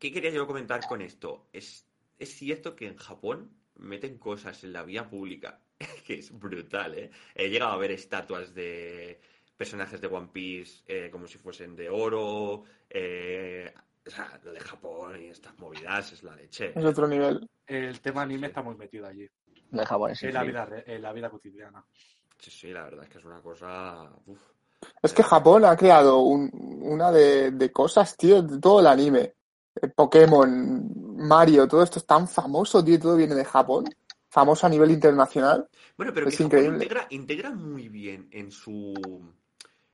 ¿Qué 0.00 0.10
quería 0.12 0.30
yo 0.30 0.46
comentar 0.48 0.80
con 0.88 1.00
esto? 1.02 1.46
Es, 1.52 1.86
es 2.18 2.34
cierto 2.34 2.74
que 2.74 2.88
en 2.88 2.96
Japón 2.96 3.50
meten 3.76 4.18
cosas 4.18 4.64
en 4.64 4.72
la 4.72 4.82
vía 4.82 5.08
pública 5.08 5.60
que 6.06 6.14
es 6.14 6.36
brutal, 6.36 6.94
¿eh? 6.98 7.10
He 7.34 7.48
llegado 7.50 7.72
a 7.72 7.76
ver 7.76 7.92
estatuas 7.92 8.52
de 8.54 9.20
personajes 9.56 10.00
de 10.00 10.06
One 10.08 10.30
Piece 10.32 10.82
eh, 10.88 11.08
como 11.12 11.26
si 11.28 11.38
fuesen 11.38 11.76
de 11.76 11.88
oro. 11.90 12.64
eh, 12.88 13.72
o 14.06 14.10
sea, 14.10 14.40
lo 14.42 14.52
de 14.52 14.60
Japón 14.60 15.22
y 15.22 15.26
estas 15.26 15.56
movidas 15.58 16.12
es 16.12 16.22
la 16.22 16.34
leche. 16.34 16.72
Es 16.74 16.84
otro 16.84 17.06
nivel. 17.06 17.46
El 17.66 18.00
tema 18.00 18.22
anime 18.22 18.46
está 18.48 18.62
muy 18.62 18.74
metido 18.74 19.06
allí. 19.06 19.28
No 19.70 19.82
es 19.82 19.88
japonés. 19.88 20.22
En 20.22 20.32
la 20.34 20.42
vida, 20.42 20.66
en 20.86 21.02
la 21.02 21.12
vida 21.12 21.30
cotidiana. 21.30 21.84
Sí, 22.38 22.50
sí, 22.50 22.68
la 22.72 22.84
verdad 22.84 23.04
es 23.04 23.10
que 23.10 23.18
es 23.18 23.24
una 23.26 23.42
cosa. 23.42 24.10
uf. 24.26 24.40
Es 25.02 25.12
que 25.12 25.22
Japón 25.22 25.66
ha 25.66 25.76
creado 25.76 26.20
un- 26.20 26.50
una 26.82 27.12
de, 27.12 27.50
de 27.50 27.70
cosas, 27.70 28.16
tío, 28.16 28.42
de 28.42 28.58
todo 28.58 28.80
el 28.80 28.86
anime. 28.86 29.34
Eh, 29.80 29.88
Pokémon, 29.88 31.16
Mario, 31.16 31.68
todo 31.68 31.82
esto 31.82 31.98
es 31.98 32.06
tan 32.06 32.26
famoso, 32.28 32.84
tío, 32.84 32.98
todo 32.98 33.16
viene 33.16 33.34
de 33.34 33.44
Japón. 33.44 33.84
Famoso 34.28 34.66
a 34.66 34.70
nivel 34.70 34.92
internacional. 34.92 35.68
Bueno, 35.96 36.12
pero 36.14 36.28
Es 36.28 36.36
que 36.36 36.44
Japón 36.44 36.64
integra, 36.74 37.06
integra 37.10 37.50
muy 37.50 37.88
bien 37.88 38.28
en 38.30 38.52
su 38.52 38.94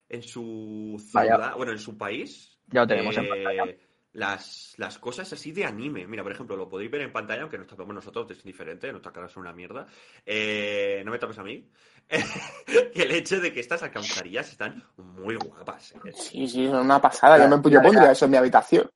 en 0.09 0.23
su 0.23 1.03
Vaya. 1.12 1.36
ciudad, 1.36 1.57
bueno, 1.57 1.73
en 1.73 1.78
su 1.78 1.97
país. 1.97 2.59
Ya 2.66 2.82
lo 2.82 2.86
tenemos 2.86 3.16
en 3.16 3.24
eh, 3.24 3.28
pantalla. 3.28 3.77
Las, 4.12 4.74
las 4.78 4.98
cosas 4.98 5.31
así 5.32 5.53
de 5.53 5.65
anime. 5.66 6.07
Mira, 6.07 6.23
por 6.23 6.32
ejemplo, 6.32 6.57
lo 6.57 6.69
podéis 6.69 6.90
ver 6.90 7.03
en 7.03 7.12
pantalla, 7.12 7.43
aunque 7.43 7.59
no 7.59 7.65
estamos 7.65 7.94
nosotros, 7.94 8.31
es 8.31 8.43
diferente, 8.43 8.90
nuestras 8.90 9.15
caras 9.15 9.31
son 9.31 9.43
una 9.43 9.53
mierda. 9.53 9.86
Eh, 10.24 11.03
no 11.05 11.11
me 11.11 11.19
tapes 11.19 11.39
a 11.39 11.43
mí. 11.43 11.69
que 12.94 13.03
el 13.03 13.11
hecho 13.11 13.40
de 13.40 13.53
que 13.53 13.61
estas 13.61 13.82
alcantarillas 13.82 14.51
están 14.51 14.82
muy 14.97 15.36
guapas. 15.36 15.93
¿eh? 15.93 16.12
Sí, 16.15 16.48
sí, 16.48 16.65
es 16.65 16.73
una 16.73 17.01
pasada. 17.01 17.39
Yo, 17.39 17.48
me, 17.48 17.70
yo 17.70 17.82
pondría 17.82 18.12
eso 18.12 18.24
en 18.24 18.31
mi 18.31 18.36
habitación. 18.39 18.90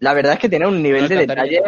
La 0.00 0.12
verdad 0.14 0.34
es 0.34 0.38
que 0.38 0.48
tiene 0.48 0.66
un 0.66 0.82
nivel 0.82 1.08
de 1.08 1.16
detalle 1.16 1.62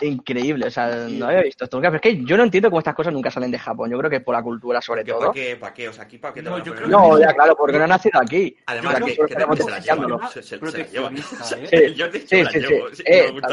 increíble. 0.00 0.66
O 0.66 0.70
sea, 0.70 1.06
no 1.08 1.26
había 1.26 1.42
visto 1.42 1.64
esto 1.64 1.76
nunca. 1.78 1.88
Pero 1.90 1.96
es 1.96 2.02
que 2.02 2.24
yo 2.24 2.36
no 2.36 2.42
entiendo 2.42 2.68
cómo 2.68 2.80
estas 2.80 2.94
cosas 2.94 3.12
nunca 3.12 3.30
salen 3.30 3.50
de 3.50 3.58
Japón. 3.58 3.90
Yo 3.90 3.96
creo 3.98 4.10
que 4.10 4.20
por 4.20 4.34
la 4.34 4.42
cultura, 4.42 4.82
sobre 4.82 5.04
todo. 5.04 5.20
¿Para 5.20 5.32
qué? 5.32 5.56
¿Para 5.56 5.72
qué? 5.72 5.88
O 5.88 5.92
sea, 5.92 6.04
aquí 6.04 6.18
para 6.18 6.34
qué 6.34 6.40
te 6.42 6.44
No, 6.46 6.52
van 6.52 6.60
a 6.60 6.64
yo 6.64 6.74
creo 6.74 6.88
No, 6.88 7.18
ya, 7.18 7.32
claro, 7.32 7.56
porque 7.56 7.78
no 7.78 7.84
han 7.84 7.90
nacido 7.90 8.20
aquí. 8.20 8.56
Además, 8.66 8.98
Yo 9.00 9.06
que, 9.06 9.14
creo 9.14 9.26
que 9.28 9.34
que 9.34 9.40
también 9.40 9.64
se 9.64 9.70
la 9.70 9.76
enseñando 9.78 10.20
Se, 10.28 10.42
se- 10.42 10.42
se 10.42 10.56
la 10.56 10.60
llevan. 10.60 11.14
proteccionista, 11.14 11.58
¿eh? 11.60 11.88
Sí, 11.88 11.94
yo 11.94 12.06
hecho 12.06 12.26
Sí, 12.26 12.36
me 12.36 12.42
la 12.44 12.50
sí, 12.50 12.58
llevo. 12.60 12.88
sí. 12.90 12.96
Sí, 12.96 13.02
Eh, 13.06 13.32
me 13.32 13.40
tal 13.40 13.52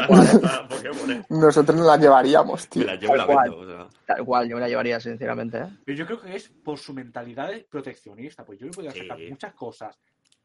eh. 1.10 1.22
Nosotros 1.30 1.76
nos 1.78 1.86
la 1.86 1.96
llevaríamos, 1.96 2.62
Me 2.62 2.68
tío. 2.70 2.84
la 2.84 2.96
llevo 2.96 3.14
y 3.14 3.18
la 3.18 3.26
Tal 3.26 3.34
cual. 3.34 3.50
vendo. 3.50 3.58
o 3.60 3.66
sea. 3.88 4.00
Tal 4.16 4.24
cual, 4.26 4.48
yo 4.48 4.54
me 4.56 4.60
la 4.60 4.68
llevaría, 4.68 5.00
sinceramente. 5.00 5.58
¿eh? 5.58 5.66
Pero 5.84 5.98
yo 5.98 6.06
creo 6.06 6.20
que 6.20 6.36
es 6.36 6.48
por 6.48 6.78
su 6.78 6.92
mentalidad 6.92 7.48
de 7.50 7.66
proteccionista. 7.70 8.44
Pues 8.44 8.58
yo 8.58 8.66
me 8.66 8.72
podría 8.72 8.92
sacar 8.92 9.18
muchas 9.30 9.54
cosas 9.54 9.98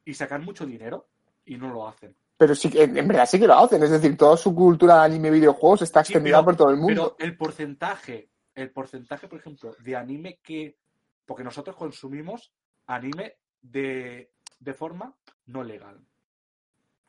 y 0.05 0.13
sacar 0.13 0.39
mucho 0.41 0.65
dinero 0.65 1.07
y 1.45 1.57
no 1.57 1.73
lo 1.73 1.87
hacen. 1.87 2.15
Pero 2.39 2.55
sí 2.55 2.69
que, 2.69 2.83
en 2.83 3.05
verdad 3.05 3.25
sí 3.27 3.37
que 3.37 3.45
lo 3.47 3.53
hacen. 3.59 3.83
Es 3.83 3.89
decir, 3.91 4.15
toda 4.15 4.37
su 4.37 4.55
cultura 4.55 4.99
de 4.99 5.05
anime 5.07 5.27
y 5.27 5.31
videojuegos 5.31 5.81
está 5.81 6.05
Sí, 6.05 6.13
extendida 6.13 6.37
pero- 6.37 6.45
por 6.45 6.55
todo 6.55 6.69
el 6.69 6.77
mundo. 6.77 7.13
Pero 7.17 7.29
el 7.29 7.35
porcentaje, 7.35 8.29
el 8.55 8.71
porcentaje, 8.71 9.27
por 9.27 9.39
ejemplo, 9.39 9.75
de 9.83 9.95
anime 9.97 10.39
que. 10.41 10.77
Porque 11.25 11.43
nosotros 11.43 11.75
consumimos 11.75 12.53
anime 12.87 13.35
de, 13.61 14.31
de 14.57 14.73
forma 14.73 15.13
no 15.47 15.63
legal. 15.65 15.99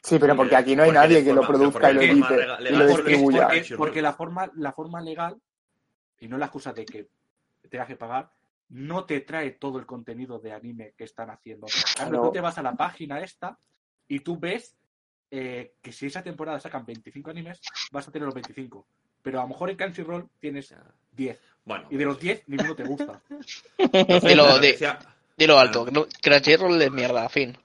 Sí, 0.02 0.18
pero 0.18 0.34
porque 0.34 0.56
aquí 0.56 0.74
no 0.74 0.82
hay 0.82 0.88
Porque 0.88 0.98
nadie 0.98 1.22
que 1.24 1.32
lo 1.32 1.46
produzca 1.46 1.90
y 1.92 1.94
lo 1.94 2.00
edite 2.02 2.36
legal- 2.36 2.66
y 2.66 2.70
lo 2.74 2.78
Porque, 2.88 3.10
distribuya. 3.10 3.48
porque- 3.76 4.02
la 4.02 4.12
forma, 4.14 4.50
la 4.56 4.72
forma 4.72 5.00
legal, 5.00 5.40
y 6.18 6.26
no 6.26 6.38
la 6.38 6.46
excusa 6.46 6.72
de 6.72 6.84
que 6.84 7.08
tengas 7.70 7.86
que 7.86 7.94
pagar, 7.96 8.32
no 8.70 9.04
te 9.04 9.20
trae 9.20 9.52
todo 9.52 9.78
el 9.78 9.86
contenido 9.86 10.40
de 10.40 10.52
anime 10.52 10.92
que 10.96 11.04
están 11.04 11.30
haciendo. 11.30 11.66
Claro, 11.94 12.10
Claro. 12.10 12.26
tú 12.26 12.32
te 12.32 12.40
vas 12.40 12.58
a 12.58 12.62
la 12.62 12.74
página 12.74 13.20
esta 13.20 13.58
y 14.08 14.20
tú 14.20 14.36
ves 14.38 14.76
eh, 15.30 15.74
que 15.82 15.92
si 15.92 16.06
esa 16.06 16.22
temporada 16.22 16.60
sacan 16.60 16.84
25 16.84 17.30
animes, 17.30 17.60
vas 17.92 18.08
a 18.08 18.10
tener 18.10 18.26
los 18.26 18.34
25. 18.34 18.86
Pero 19.22 19.38
a 19.38 19.42
lo 19.42 19.48
mejor 19.48 19.70
en 19.70 19.76
Crunchyroll 19.76 20.28
tienes 20.38 20.74
10. 21.12 21.38
Bueno, 21.64 21.86
Y 21.90 21.96
de 21.96 22.04
los 22.04 22.18
10, 22.18 22.44
ninguno 22.48 22.74
te 22.74 22.84
gusta. 22.84 23.20
Dilo, 23.78 24.46
la 24.46 24.58
di- 24.58 24.68
noticia, 24.68 24.98
dilo 25.36 25.58
alto. 25.58 25.86
Crunchyroll 26.22 26.80
es 26.82 26.90
mierda, 26.90 27.28
fin. 27.28 27.56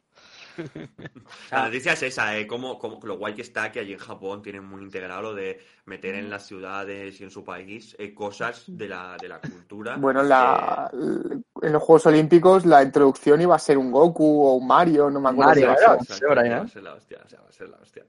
la 1.52 1.66
noticia 1.66 1.94
es 1.94 2.04
esa, 2.04 2.38
eh, 2.38 2.46
como, 2.48 2.78
como 2.80 3.00
lo 3.04 3.18
guay 3.18 3.34
que 3.34 3.42
está 3.42 3.72
que 3.72 3.80
allí 3.80 3.94
en 3.94 4.00
Japón 4.00 4.42
tienen 4.42 4.64
muy 4.64 4.82
integrado 4.84 5.22
lo 5.22 5.34
de 5.36 5.60
meter 5.86 6.16
en 6.16 6.30
las 6.30 6.46
ciudades 6.46 7.20
y 7.20 7.24
en 7.24 7.32
su 7.32 7.44
país 7.44 7.96
eh, 8.00 8.14
cosas 8.14 8.64
de 8.68 8.88
la, 8.88 9.18
de 9.20 9.28
la 9.30 9.40
cultura. 9.40 9.98
Bueno, 9.98 10.22
en, 10.22 10.30
la, 10.30 10.90
en 10.94 11.72
los 11.74 11.82
Juegos 11.84 12.06
Olímpicos 12.08 12.66
la 12.66 12.84
introducción 12.84 13.42
iba 13.42 13.56
a 13.56 13.60
ser 13.60 13.78
un 13.78 13.92
Goku 13.92 14.46
o 14.46 14.54
un 14.56 14.68
Mario, 14.68 15.10
no 15.10 15.20
me 15.20 15.30
acuerdo. 15.30 15.50
Mario, 15.50 15.76
si 15.76 15.82
era 15.84 15.90
va 15.90 15.96
¿no? 15.96 16.62
a 16.64 16.68
ser 16.68 16.84
la 16.84 16.94
hostia, 16.94 17.20
o 17.26 17.30
sea, 17.30 17.42
va 17.42 17.50
a 17.50 17.52
ser 17.52 17.70
la 17.70 17.78
hostia. 17.78 18.06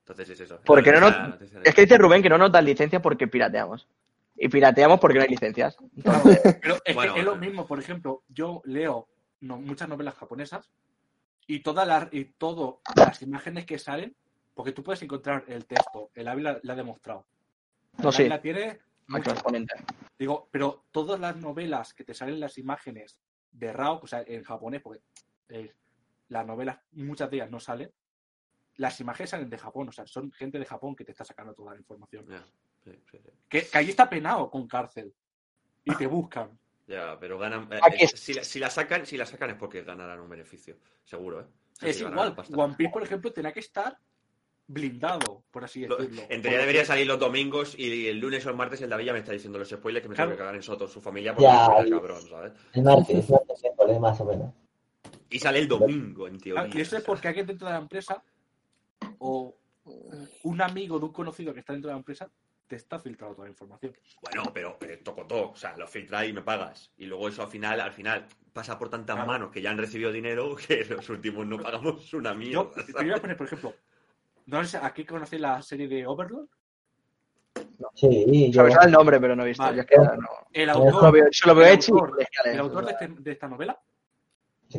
Entonces 0.00 0.30
es 0.30 0.40
eso. 0.40 0.60
Porque 0.64 0.90
no 0.92 1.08
de- 1.10 1.60
Es 1.64 1.74
que 1.74 1.82
dice 1.82 1.96
Rubén 1.98 2.22
que 2.22 2.28
no 2.28 2.38
nos 2.38 2.50
dan 2.50 2.64
licencia 2.64 3.00
porque 3.00 3.28
pirateamos. 3.28 3.86
Y 4.36 4.48
pirateamos 4.48 4.98
porque 4.98 5.18
no 5.18 5.22
hay 5.24 5.28
licencias. 5.30 5.76
Entonces, 5.96 6.40
Pero 6.62 6.76
es 6.84 6.94
Bueno, 6.94 7.14
que 7.14 7.20
es 7.20 7.26
lo 7.26 7.34
eh. 7.34 7.38
mismo, 7.38 7.66
por 7.66 7.78
ejemplo, 7.78 8.22
yo 8.28 8.62
leo 8.64 9.06
no- 9.40 9.58
muchas 9.58 9.88
novelas 9.88 10.14
japonesas 10.14 10.70
y 11.50 11.60
todas 11.60 11.84
las 11.84 12.08
y 12.12 12.26
todo 12.26 12.80
las 12.94 13.22
imágenes 13.22 13.66
que 13.66 13.76
salen, 13.76 14.14
porque 14.54 14.70
tú 14.70 14.84
puedes 14.84 15.02
encontrar 15.02 15.44
el 15.48 15.66
texto, 15.66 16.12
el 16.14 16.28
Ávila 16.28 16.60
la 16.62 16.74
ha 16.74 16.76
demostrado. 16.76 17.26
El 17.98 18.04
No, 18.04 18.12
sí. 18.12 18.22
Ávila 18.22 18.40
tiene 18.40 18.78
muchas. 19.08 19.42
Digo, 20.16 20.48
pero 20.52 20.84
todas 20.92 21.18
las 21.18 21.36
novelas 21.36 21.92
que 21.92 22.04
te 22.04 22.14
salen 22.14 22.38
las 22.38 22.56
imágenes 22.56 23.18
de 23.50 23.72
Rao, 23.72 23.98
o 24.00 24.06
sea, 24.06 24.22
en 24.24 24.44
japonés, 24.44 24.80
porque 24.80 25.02
eh, 25.48 25.74
las 26.28 26.46
novelas, 26.46 26.78
muchas 26.92 27.28
de 27.28 27.38
ellas 27.38 27.50
no 27.50 27.58
salen, 27.58 27.90
las 28.76 29.00
imágenes 29.00 29.30
salen 29.30 29.50
de 29.50 29.58
Japón, 29.58 29.88
o 29.88 29.92
sea, 29.92 30.06
son 30.06 30.30
gente 30.30 30.56
de 30.56 30.66
Japón 30.66 30.94
que 30.94 31.04
te 31.04 31.10
está 31.10 31.24
sacando 31.24 31.52
toda 31.52 31.72
la 31.72 31.80
información. 31.80 32.28
Ya, 32.28 32.44
sí, 32.84 32.92
sí, 33.10 33.18
sí. 33.18 33.30
Que, 33.48 33.66
que 33.66 33.76
allí 33.76 33.90
está 33.90 34.08
penado 34.08 34.48
con 34.48 34.68
cárcel 34.68 35.12
y 35.82 35.96
te 35.96 36.06
buscan. 36.06 36.56
Ya, 36.90 37.16
pero 37.20 37.38
ganan. 37.38 37.68
eh, 37.72 37.78
eh, 38.00 38.08
si, 38.08 38.34
la, 38.34 38.42
si 38.42 38.58
la 38.58 38.68
sacan, 38.68 39.06
si 39.06 39.16
la 39.16 39.24
sacan 39.24 39.50
es 39.50 39.56
porque 39.56 39.82
ganarán 39.82 40.18
un 40.18 40.28
beneficio, 40.28 40.76
seguro, 41.04 41.40
¿eh? 41.42 41.44
O 41.44 41.76
sea, 41.76 41.88
Es 41.88 42.00
igual. 42.00 42.34
One 42.52 42.74
Piece, 42.76 42.90
por 42.92 43.04
ejemplo, 43.04 43.32
tenía 43.32 43.52
que 43.52 43.60
estar 43.60 43.96
blindado, 44.66 45.44
por 45.52 45.62
así 45.62 45.86
Lo- 45.86 45.98
decirlo. 45.98 46.22
En 46.28 46.42
teoría 46.42 46.58
debería 46.58 46.84
salir 46.84 47.06
los 47.06 47.20
domingos 47.20 47.78
y 47.78 48.08
el 48.08 48.18
lunes 48.18 48.44
o 48.44 48.50
el 48.50 48.56
martes 48.56 48.80
el 48.82 48.90
David 48.90 49.04
ya 49.06 49.12
me 49.12 49.20
está 49.20 49.30
diciendo 49.30 49.56
los 49.56 49.68
spoilers 49.70 50.02
que 50.02 50.08
me 50.08 50.16
Claro. 50.16 50.30
tengo 50.30 50.36
que 50.36 50.40
cagar 50.40 50.56
en 50.56 50.62
Soto, 50.64 50.88
su 50.88 51.00
familia, 51.00 51.32
porque 51.32 51.44
Ya, 51.48 51.66
es 51.78 51.90
cabrón, 51.90 52.22
¿sabes? 52.28 52.52
El 52.72 52.82
martes, 52.82 53.30
martes, 53.30 53.62
miércoles, 53.62 54.00
más 54.00 54.20
o 54.20 54.24
menos. 54.24 54.52
Y 55.30 55.38
sale 55.38 55.60
el 55.60 55.68
domingo, 55.68 56.26
en 56.26 56.40
teoría. 56.40 56.64
Ah, 56.64 56.76
Y 56.76 56.80
eso 56.80 56.96
es 56.96 57.04
porque 57.04 57.28
alguien 57.28 57.46
dentro 57.46 57.68
de 57.68 57.74
la 57.74 57.78
empresa 57.80 58.20
o 59.18 59.56
un 60.42 60.60
amigo 60.60 60.98
de 60.98 61.04
un 61.04 61.12
conocido 61.12 61.54
que 61.54 61.60
está 61.60 61.72
dentro 61.72 61.88
de 61.88 61.94
la 61.94 61.98
empresa 61.98 62.28
te 62.70 62.76
está 62.76 63.00
filtrando 63.00 63.34
toda 63.34 63.48
la 63.48 63.50
información. 63.50 63.92
Bueno, 64.22 64.44
pero 64.54 64.78
eh, 64.82 64.98
toco 64.98 65.26
todo, 65.26 65.50
o 65.50 65.56
sea, 65.56 65.76
lo 65.76 65.88
filtras 65.88 66.28
y 66.28 66.32
me 66.32 66.40
pagas. 66.40 66.92
Y 66.98 67.06
luego 67.06 67.26
eso 67.28 67.42
al 67.42 67.48
final, 67.48 67.80
al 67.80 67.90
final 67.90 68.26
pasa 68.52 68.78
por 68.78 68.88
tantas 68.88 69.16
Claro. 69.16 69.26
manos 69.26 69.50
que 69.50 69.60
ya 69.60 69.72
han 69.72 69.78
recibido 69.78 70.12
dinero 70.12 70.54
que 70.68 70.84
los 70.84 71.08
últimos 71.08 71.44
no 71.48 71.58
pagamos 71.58 72.14
una 72.14 72.32
mierda. 72.32 72.70
Yo 72.86 72.94
te 72.96 73.04
iba 73.04 73.16
a 73.16 73.20
poner, 73.20 73.36
por 73.36 73.46
ejemplo, 73.48 73.74
no 74.46 74.64
sé, 74.64 74.78
aquí 74.80 75.04
conocéis 75.04 75.42
la 75.42 75.60
serie 75.62 75.88
de 75.88 76.06
Overlord. 76.06 76.46
Sí, 77.94 78.52
yo. 78.52 78.60
Sabes 78.62 78.76
el 78.84 78.92
nombre, 78.92 79.18
pero 79.18 79.34
no 79.34 79.42
he 79.42 79.48
visto. 79.48 79.64
Vale. 79.64 79.84
Yo 79.90 80.04
no- 80.04 80.28
El 80.52 80.70
autor, 80.70 81.12
veo 81.12 81.24
el 81.24 81.30
el 81.32 81.56
de, 81.56 82.90
este- 82.92 83.08
de 83.18 83.32
esta 83.32 83.48
novela 83.48 83.80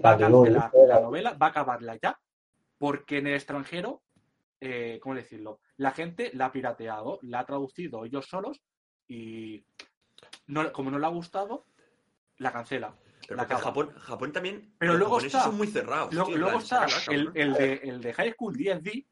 va 0.06 0.12
a 0.12 0.18
cancelar 0.18 0.72
¿no? 0.74 0.88
la 0.88 1.00
novela, 1.02 1.34
va 1.34 1.48
a 1.48 1.50
acabarla 1.50 1.98
ya, 2.02 2.18
porque 2.78 3.18
en 3.18 3.28
el 3.28 3.34
extranjero, 3.34 4.02
eh, 4.62 5.00
¿cómo 5.02 5.16
decirlo? 5.16 5.60
La 5.78 5.92
gente 5.92 6.32
la 6.34 6.46
ha 6.46 6.52
pirateado, 6.52 7.20
la 7.24 7.40
ha 7.40 7.46
traducido 7.46 8.06
ellos 8.06 8.26
solos 8.28 8.62
y 9.08 9.66
no, 10.48 10.72
como 10.72 10.90
no 10.92 11.00
le 11.00 11.06
ha 11.06 11.10
gustado, 11.10 11.66
la 12.38 12.52
cancela. 12.54 12.96
Pero 13.28 13.36
la. 13.38 13.46
Japón, 13.46 13.92
Japón 13.98 14.32
también. 14.32 14.74
Pero 14.78 14.96
luego 14.96 15.20
está- 15.20 15.44
son 15.44 15.58
muy 15.58 15.68
cerrados. 15.68 16.10
Tío, 16.12 16.28
en 16.28 16.40
luego 16.40 16.60
está 16.60 16.86
el, 17.10 17.32
el 17.36 17.54
de, 17.54 17.74
el 17.84 18.02
de 18.02 18.14
High 18.14 18.32
School 18.34 18.56
10D. 18.56 19.06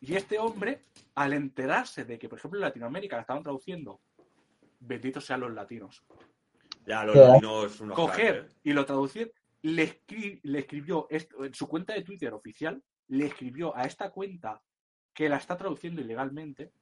Y 0.00 0.14
este 0.14 0.38
hombre, 0.38 0.84
al 1.14 1.32
enterarse 1.32 2.04
de 2.04 2.18
que, 2.18 2.28
por 2.28 2.38
ejemplo, 2.38 2.58
en 2.58 2.62
Latinoamérica 2.66 3.16
la 3.16 3.22
estaban 3.22 3.42
traduciendo, 3.42 4.00
benditos 4.80 5.24
sean 5.24 5.40
los 5.40 5.52
latinos, 5.52 6.04
Ya, 6.86 7.02
los 7.04 7.16
latinos. 7.16 7.78
coger 7.94 8.46
¿eh? 8.50 8.54
y 8.64 8.72
lo 8.72 8.84
traducir, 8.84 9.32
le, 9.62 9.84
escri- 10.06 10.38
le 10.42 10.60
escribió 10.60 11.06
esto, 11.10 11.44
en 11.44 11.54
su 11.54 11.66
cuenta 11.66 11.94
de 11.94 12.02
Twitter 12.02 12.32
oficial, 12.34 12.80
le 13.08 13.26
escribió 13.26 13.76
a 13.76 13.84
esta 13.84 14.10
cuenta 14.10 14.62
que 15.12 15.28
la 15.28 15.36
está 15.36 15.56
traduciendo 15.56 16.00
ilegalmente. 16.00 16.72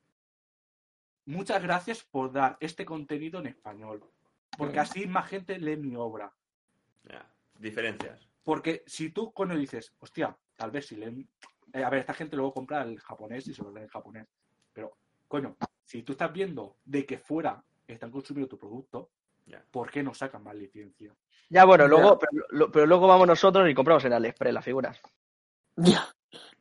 Muchas 1.27 1.63
gracias 1.63 2.03
por 2.03 2.33
dar 2.33 2.57
este 2.61 2.85
contenido 2.85 3.41
en 3.41 3.47
español. 3.47 4.03
Porque 4.57 4.79
así 4.79 5.07
más 5.07 5.29
gente 5.29 5.59
lee 5.59 5.77
mi 5.77 5.97
obra. 5.97 6.33
Ya, 7.05 7.29
Diferencias. 7.59 8.29
Porque 8.43 8.83
si 8.87 9.11
tú 9.11 9.33
coño 9.33 9.57
dices, 9.57 9.95
hostia, 10.01 10.37
tal 10.57 10.71
vez 10.71 10.87
si 10.87 10.97
leen. 10.97 11.29
eh, 11.73 11.83
a 11.83 11.91
ver, 11.91 12.01
esta 12.01 12.15
gente 12.15 12.37
luego 12.37 12.53
compra 12.53 12.83
el 12.83 13.01
japonés 13.01 13.49
y 13.49 13.55
se 13.55 13.63
lo 13.63 13.73
lee 13.73 13.83
en 13.83 13.89
japonés. 13.89 14.29
Pero, 14.73 14.97
coño, 15.29 15.57
si 15.85 16.03
tú 16.03 16.13
estás 16.13 16.33
viendo 16.33 16.77
de 16.85 17.07
que 17.07 17.19
fuera 17.19 17.65
están 17.87 18.11
consumiendo 18.11 18.49
tu 18.49 18.59
producto, 18.59 19.11
Ya. 19.47 19.65
¿por 19.71 19.91
qué 19.91 20.03
no 20.03 20.15
sacan 20.15 20.43
más 20.45 20.55
licencia? 20.55 21.15
Ya, 21.49 21.65
bueno, 21.65 21.85
Ya. 21.85 21.89
luego, 21.89 22.19
pero, 22.19 22.45
lo- 22.51 22.71
pero 22.71 22.87
luego 22.87 23.07
vamos 23.07 23.27
nosotros 23.27 23.69
y 23.69 23.75
compramos 23.75 24.05
en 24.05 24.13
AliExpress 24.13 24.55
las 24.55 24.65
figuras. 24.65 25.01
Ya. 25.77 26.09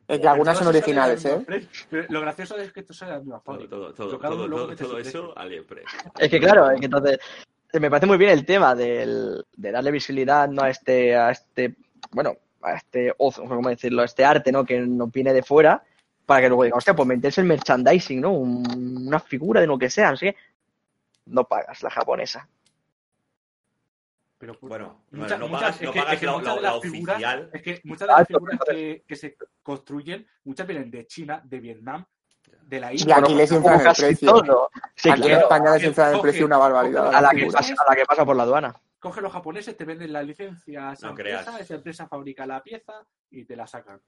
Es 0.06 0.20
que 0.20 0.28
algunas 0.28 0.58
son 0.58 0.66
originales, 0.66 1.24
¿eh? 1.24 1.44
Pero 1.88 2.06
Lo 2.10 2.20
gracioso 2.20 2.56
es 2.58 2.72
que 2.72 2.80
esto 2.80 2.92
de 2.92 3.10
la 3.10 3.18
misma 3.20 3.40
Todo, 3.44 3.66
todo, 3.94 3.94
todo, 3.94 4.98
eso. 4.98 5.32
AliExpress. 5.36 5.84
Es 6.18 6.30
que 6.30 6.38
claro, 6.40 6.70
es 6.70 6.78
que 6.78 6.84
entonces 6.86 7.18
eh, 7.72 7.80
me 7.80 7.88
parece 7.88 8.06
muy 8.06 8.18
bien 8.18 8.30
el 8.30 8.44
tema 8.44 8.74
del, 8.74 9.42
de 9.56 9.72
darle 9.72 9.90
visibilidad 9.90 10.46
¿no? 10.48 10.62
a 10.62 10.68
este, 10.70 11.16
a 11.16 11.30
este, 11.30 11.76
bueno, 12.10 12.36
a 12.60 12.74
este 12.74 13.14
¿cómo 13.16 13.68
decirlo? 13.70 14.02
A 14.02 14.04
este 14.04 14.24
arte, 14.26 14.52
¿no? 14.52 14.64
Que 14.64 14.78
nos 14.80 15.10
viene 15.10 15.32
de 15.32 15.42
fuera, 15.42 15.82
para 16.26 16.42
que 16.42 16.48
luego 16.48 16.64
diga, 16.64 16.76
hostia, 16.76 16.94
pues 16.94 17.08
meterse 17.08 17.40
el 17.40 17.46
merchandising, 17.46 18.20
¿no? 18.20 18.32
Un- 18.32 19.06
una 19.06 19.20
figura 19.20 19.60
de 19.62 19.66
lo 19.66 19.78
que 19.78 19.88
sea, 19.88 20.10
no 20.10 20.16
sé 20.18 20.32
qué. 20.32 20.36
No 21.26 21.44
pagas 21.44 21.82
la 21.82 21.88
japonesa. 21.90 22.46
Pero, 24.52 24.68
Bueno, 24.68 25.04
muchas- 25.10 25.38
no 25.38 25.48
muchas- 25.48 25.60
pagas, 25.62 25.76
es 25.76 25.82
no 25.82 25.92
que- 25.92 25.98
pagas 26.00 26.14
es 26.14 26.20
que 26.20 26.26
la, 26.26 26.32
muchas 26.32 26.46
la- 26.46 26.54
de 26.54 26.60
la 26.62 26.72
las 26.72 26.80
figuras- 26.82 27.14
oficial. 27.16 27.50
Es 27.52 27.62
que 27.62 27.80
muchas 27.84 28.00
de 28.00 28.06
las 28.12 28.20
Ah, 28.20 28.24
figuras 28.26 28.58
que, 28.68 29.04
que 29.06 29.16
se 29.16 29.36
construyen, 29.62 30.26
muchas 30.44 30.66
vienen 30.66 30.90
de 30.90 31.06
China, 31.06 31.40
de 31.44 31.60
Vietnam, 31.60 32.04
de 32.62 32.80
la 32.80 32.92
Y 32.92 32.96
India. 32.98 33.16
aquí 33.18 33.34
les 33.34 33.52
inflan 33.52 33.80
el 33.86 33.92
precio. 33.94 34.32
todo. 34.32 34.70
Sí, 34.94 35.10
Aquí 35.10 35.22
en. 35.30 35.38
España 35.38 35.74
les 35.74 35.84
inflan 35.84 36.14
el 36.14 36.20
precio 36.20 36.46
una 36.46 36.56
barbaridad. 36.58 37.08
A 37.08 37.12
la, 37.12 37.20
las 37.22 37.30
que 37.34 37.46
pasa, 37.50 37.74
a 37.78 37.90
la 37.90 37.96
que 37.96 38.04
pasa 38.06 38.24
por 38.24 38.36
la 38.36 38.42
aduana. 38.44 38.74
Coge 38.98 39.20
los 39.20 39.32
japoneses, 39.32 39.76
te 39.76 39.84
venden 39.84 40.12
la 40.12 40.22
licencia 40.22 40.90
a 40.90 40.92
esa 40.94 41.06
No 41.06 41.10
empresa, 41.12 41.44
creas. 41.44 41.60
esa 41.60 41.74
empresa 41.74 42.08
fabrica 42.08 42.46
la 42.46 42.62
pieza 42.62 43.04
y 43.30 43.44
te 43.44 43.54
la 43.56 43.66
sacan. 43.66 44.00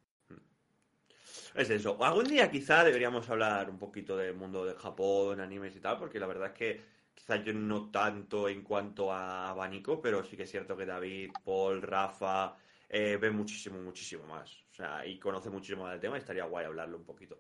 Es 1.54 1.70
eso. 1.70 2.02
Algún 2.04 2.24
día 2.24 2.50
quizá 2.50 2.84
deberíamos 2.84 3.28
hablar 3.30 3.70
un 3.70 3.78
poquito 3.78 4.16
del 4.16 4.34
mundo 4.34 4.64
de 4.64 4.74
Japón, 4.74 5.40
animes 5.40 5.74
y 5.76 5.80
tal, 5.80 5.98
porque 5.98 6.18
la 6.20 6.26
verdad 6.26 6.48
es 6.48 6.52
que 6.54 6.95
quizá 7.26 7.42
yo 7.42 7.52
no 7.52 7.90
tanto 7.90 8.48
en 8.48 8.62
cuanto 8.62 9.12
a 9.12 9.48
abanico, 9.50 10.00
pero 10.00 10.22
sí 10.24 10.36
que 10.36 10.44
es 10.44 10.50
cierto 10.50 10.76
que 10.76 10.86
David, 10.86 11.30
Paul, 11.44 11.82
Rafa 11.82 12.54
eh, 12.88 13.18
ven 13.20 13.34
muchísimo, 13.34 13.80
muchísimo 13.80 14.24
más. 14.26 14.50
O 14.70 14.74
sea, 14.74 15.04
y 15.04 15.18
conoce 15.18 15.50
muchísimo 15.50 15.82
más 15.82 15.92
del 15.92 16.00
tema 16.00 16.16
y 16.16 16.20
estaría 16.20 16.44
guay 16.44 16.66
hablarlo 16.66 16.96
un 16.96 17.04
poquito. 17.04 17.38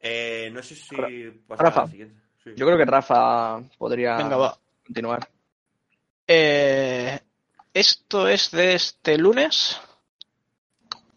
Eh, 0.00 0.50
no 0.52 0.62
sé 0.62 0.74
si 0.74 0.96
pasa 1.46 1.62
a 1.62 1.66
Rafa, 1.66 1.82
la 1.82 1.86
siguiente. 1.88 2.20
Sí. 2.42 2.50
Yo 2.56 2.66
creo 2.66 2.76
que 2.76 2.84
Rafa 2.84 3.62
podría 3.78 4.16
Venga, 4.16 4.36
va. 4.36 4.58
continuar. 4.84 5.28
Eh, 6.26 7.20
esto 7.72 8.28
es 8.28 8.50
de 8.50 8.74
este 8.74 9.16
lunes. 9.16 9.80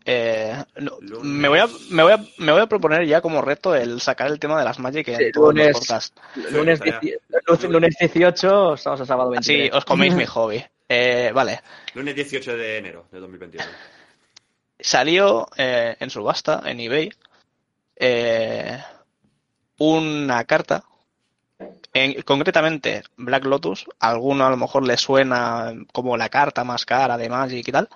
Eh, 0.06 0.56
no. 0.78 0.98
Me, 1.22 1.48
voy 1.48 1.60
a, 1.60 1.68
me, 1.92 2.02
voy 2.04 2.14
a, 2.14 2.18
me 2.40 2.52
voy 2.52 2.62
a 2.62 2.68
proponer 2.68 3.06
ya 3.06 3.22
como 3.22 3.42
reto 3.42 3.76
el 3.76 4.02
sacar 4.02 4.28
el 4.32 4.40
tema 4.40 4.58
de 4.58 4.66
las 4.66 4.80
Magic 4.80 5.08
en 5.10 5.18
Sí, 5.18 5.32
todos 5.32 5.54
los 5.54 5.64
lunes. 5.64 5.78
podcasts. 5.78 6.14
Lunes, 6.52 6.74
estaría- 6.82 7.00
10 7.00 7.64
lunes 7.70 7.96
18, 8.00 8.74
estamos 8.74 9.02
a 9.02 9.06
sábado 9.06 9.30
23. 9.30 9.70
Así 9.70 9.78
os 9.78 9.86
coméis 9.86 10.16
mi 10.16 10.26
hobby. 10.26 10.64
Eh, 10.90 11.32
vale. 11.34 11.62
Lunes 11.94 12.16
18 12.16 12.58
de 12.58 12.78
enero 12.78 13.06
de 13.12 13.20
2021. 13.20 13.66
Salió 14.80 15.48
eh, 15.58 15.96
en 16.00 16.10
subasta, 16.10 16.64
en 16.66 16.80
eBay, 16.80 17.12
eh, 17.96 18.80
una 19.78 20.44
carta, 20.46 20.84
en- 21.94 22.22
concretamente 22.24 23.04
Black 23.18 23.46
Lotus. 23.46 23.86
A 24.00 24.10
alguno 24.10 24.46
a 24.46 24.50
lo 24.50 24.58
mejor 24.58 24.86
le 24.86 24.98
suena 24.98 25.72
como 25.94 26.18
la 26.18 26.30
carta 26.30 26.64
más 26.64 26.86
cara 26.86 27.18
de 27.18 27.30
Magic 27.30 27.68
y 27.68 27.72
tal. 27.72 27.90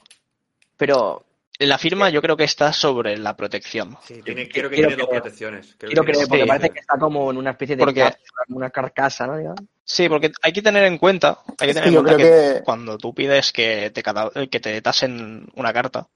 Pero 0.76 1.24
la 1.58 1.78
firma 1.78 2.10
yo 2.10 2.20
creo 2.20 2.36
que 2.36 2.44
está 2.44 2.72
sobre 2.72 3.16
la 3.16 3.36
protección. 3.36 3.96
Sí, 4.04 4.22
tiene, 4.22 4.48
creo 4.48 4.68
que 4.68 4.76
quiero 4.76 4.88
tiene 4.88 5.02
dos 5.02 5.08
protecciones. 5.10 5.74
Creo 5.78 5.88
quiero 5.90 6.04
que 6.04 6.12
tiene 6.12 6.26
creer, 6.26 6.28
porque 6.28 6.42
sí. 6.42 6.48
parece 6.48 6.70
que 6.70 6.80
está 6.80 6.98
como 6.98 7.30
en 7.30 7.36
una 7.36 7.50
especie 7.50 7.76
de 7.76 7.84
Porque- 7.84 8.00
cápsula, 8.00 8.42
una 8.48 8.70
carcasa, 8.70 9.26
¿no? 9.26 9.36
Digamos. 9.38 9.60
Sí, 9.84 10.08
porque 10.08 10.32
hay 10.42 10.52
que 10.52 10.62
tener 10.62 10.84
en 10.84 10.98
cuenta, 10.98 11.38
hay 11.58 11.68
que 11.68 11.74
tener 11.74 11.88
en 11.88 11.94
cuenta 11.94 12.16
que, 12.16 12.22
que- 12.22 12.62
cuando 12.64 12.98
tú 12.98 13.14
pides 13.14 13.52
que 13.52 13.90
te, 13.90 14.02
que 14.48 14.60
te 14.60 14.82
tasen 14.82 15.46
una 15.54 15.72
carta, 15.72 16.08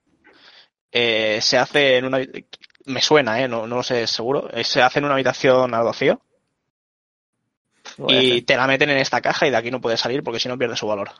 eh, 0.91 1.39
se 1.43 1.59
hace 1.59 1.99
en 1.99 2.07
una... 2.07 2.19
Me 2.87 3.03
suena, 3.03 3.41
¿eh? 3.43 3.47
No, 3.49 3.67
no 3.67 3.77
lo 3.77 3.83
sé 3.83 4.07
seguro. 4.07 4.49
eh, 4.53 4.65
Se 4.65 4.81
hace 4.81 4.99
en 4.99 5.05
una 5.05 5.15
habitación 5.15 5.75
al 5.75 5.85
vacío 5.85 6.21
y 8.09 8.43
te 8.43 8.57
la 8.57 8.67
meten 8.67 8.91
en 8.91 8.99
esta 8.99 9.21
caja 9.21 9.47
y 9.47 9.51
de 9.51 9.57
aquí 9.57 9.71
no 9.71 9.81
puede 9.81 9.97
salir 9.97 10.23
porque 10.23 10.41
si 10.41 10.49
no 10.49 10.57
pierde 10.59 10.77
su 10.77 10.87
valor. 10.87 11.11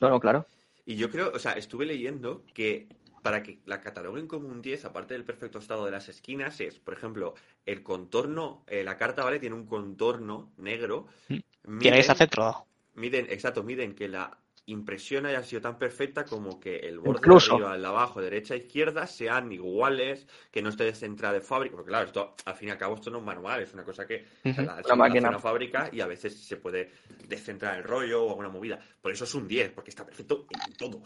No, 0.00 0.08
no, 0.08 0.20
claro. 0.20 0.46
Y 0.86 0.96
yo 0.96 1.10
creo, 1.10 1.32
o 1.34 1.38
sea, 1.38 1.52
estuve 1.52 1.84
leyendo 1.84 2.42
que 2.54 2.86
para 3.28 3.42
que 3.42 3.58
la 3.66 3.78
cataloguen 3.82 4.26
como 4.26 4.48
un 4.48 4.62
10, 4.62 4.86
aparte 4.86 5.12
del 5.12 5.22
perfecto 5.22 5.58
estado 5.58 5.84
de 5.84 5.90
las 5.90 6.08
esquinas, 6.08 6.58
es, 6.62 6.78
por 6.78 6.94
ejemplo, 6.94 7.34
el 7.66 7.82
contorno, 7.82 8.64
eh, 8.66 8.82
la 8.82 8.96
carta, 8.96 9.22
¿vale? 9.22 9.38
Tiene 9.38 9.54
un 9.54 9.66
contorno 9.66 10.50
negro. 10.56 11.08
Tiene 11.26 11.44
Miden- 11.66 11.92
que 11.92 12.00
estar 12.00 12.16
centrado. 12.16 12.64
Miden, 12.94 13.26
exacto, 13.28 13.62
miden 13.62 13.94
que 13.94 14.08
la 14.08 14.38
impresión 14.64 15.26
haya 15.26 15.42
sido 15.42 15.60
tan 15.60 15.78
perfecta 15.78 16.24
como 16.24 16.58
que 16.58 16.76
el 16.76 17.00
borde 17.00 17.18
Incluso. 17.18 17.50
de 17.50 17.54
arriba, 17.56 17.74
el 17.76 17.82
de 17.82 17.88
abajo, 17.88 18.22
derecha, 18.22 18.56
izquierda 18.56 19.06
sean 19.06 19.52
iguales, 19.52 20.26
que 20.50 20.62
no 20.62 20.70
esté 20.70 20.84
descentrada 20.84 21.34
de 21.34 21.42
fábrica. 21.42 21.76
Porque 21.76 21.88
claro, 21.90 22.06
esto 22.06 22.34
al 22.46 22.54
fin 22.54 22.68
y 22.68 22.70
al 22.70 22.78
cabo 22.78 22.94
esto 22.94 23.10
no 23.10 23.18
es 23.18 23.24
manual, 23.24 23.60
es 23.62 23.74
una 23.74 23.84
cosa 23.84 24.06
que 24.06 24.26
Ujú. 24.46 24.62
la, 24.62 24.80
Una 24.86 24.94
máquina. 24.94 25.28
una 25.28 25.38
fábrica 25.38 25.90
y 25.92 26.00
a 26.00 26.06
veces 26.06 26.34
se 26.42 26.56
puede 26.56 26.92
descentrar 27.28 27.76
el 27.76 27.84
rollo 27.84 28.24
o 28.24 28.30
alguna 28.30 28.48
movida. 28.48 28.78
Por 29.02 29.12
eso 29.12 29.24
es 29.24 29.34
un 29.34 29.46
10, 29.46 29.70
porque 29.72 29.90
está 29.90 30.06
perfecto 30.06 30.46
en 30.48 30.72
todo. 30.78 31.02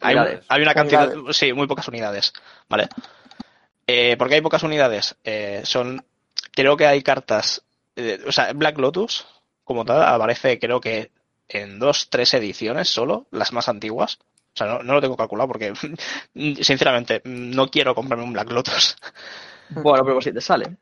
hay, 0.00 0.16
hay 0.48 0.62
una 0.62 0.74
cantidad, 0.74 1.10
Unidades. 1.12 1.36
sí, 1.36 1.52
muy 1.52 1.66
pocas 1.66 1.88
unidades, 1.88 2.32
¿vale? 2.68 2.88
Eh, 3.86 4.16
¿Por 4.18 4.28
qué 4.28 4.34
hay 4.36 4.40
pocas 4.40 4.62
unidades? 4.62 5.16
Eh, 5.24 5.62
son, 5.64 6.04
creo 6.56 6.76
que 6.78 6.86
hay 6.88 7.02
cartas, 7.04 7.64
eh, 7.96 8.20
o 8.26 8.32
sea, 8.32 8.52
Black 8.54 8.78
Lotus, 8.78 9.26
como 9.64 9.84
tal, 9.84 10.02
aparece 10.04 10.58
creo 10.58 10.80
que 10.80 11.12
en 11.48 11.78
dos, 11.78 12.10
tres 12.10 12.34
ediciones 12.34 12.88
solo, 12.88 13.28
las 13.32 13.52
más 13.54 13.68
antiguas. 13.68 14.18
O 14.54 14.58
sea, 14.58 14.68
no, 14.68 14.82
no 14.82 14.94
lo 14.94 15.02
tengo 15.02 15.16
calculado 15.18 15.48
porque, 15.48 15.74
sinceramente, 16.64 17.22
no 17.26 17.68
quiero 17.70 17.94
comprarme 17.94 18.24
un 18.24 18.32
Black 18.34 18.50
Lotus. 18.50 18.96
Bueno, 19.68 20.04
pero 20.04 20.20
si 20.22 20.32
te 20.32 20.40
sale. 20.40 20.76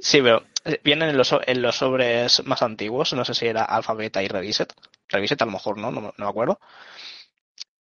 Sí, 0.00 0.20
pero 0.22 0.42
eh, 0.64 0.80
vienen 0.84 1.10
en 1.10 1.18
los, 1.18 1.34
en 1.46 1.62
los 1.62 1.76
sobres 1.76 2.44
más 2.46 2.62
antiguos. 2.62 3.12
No 3.14 3.24
sé 3.24 3.34
si 3.34 3.46
era 3.46 3.64
Alpha, 3.64 3.94
Beta 3.94 4.22
y 4.22 4.28
Reviset. 4.28 4.72
Reviset 5.08 5.42
a 5.42 5.46
lo 5.46 5.52
mejor 5.52 5.78
no, 5.78 5.90
no, 5.90 6.00
me- 6.00 6.12
no 6.16 6.24
me 6.24 6.30
acuerdo. 6.30 6.60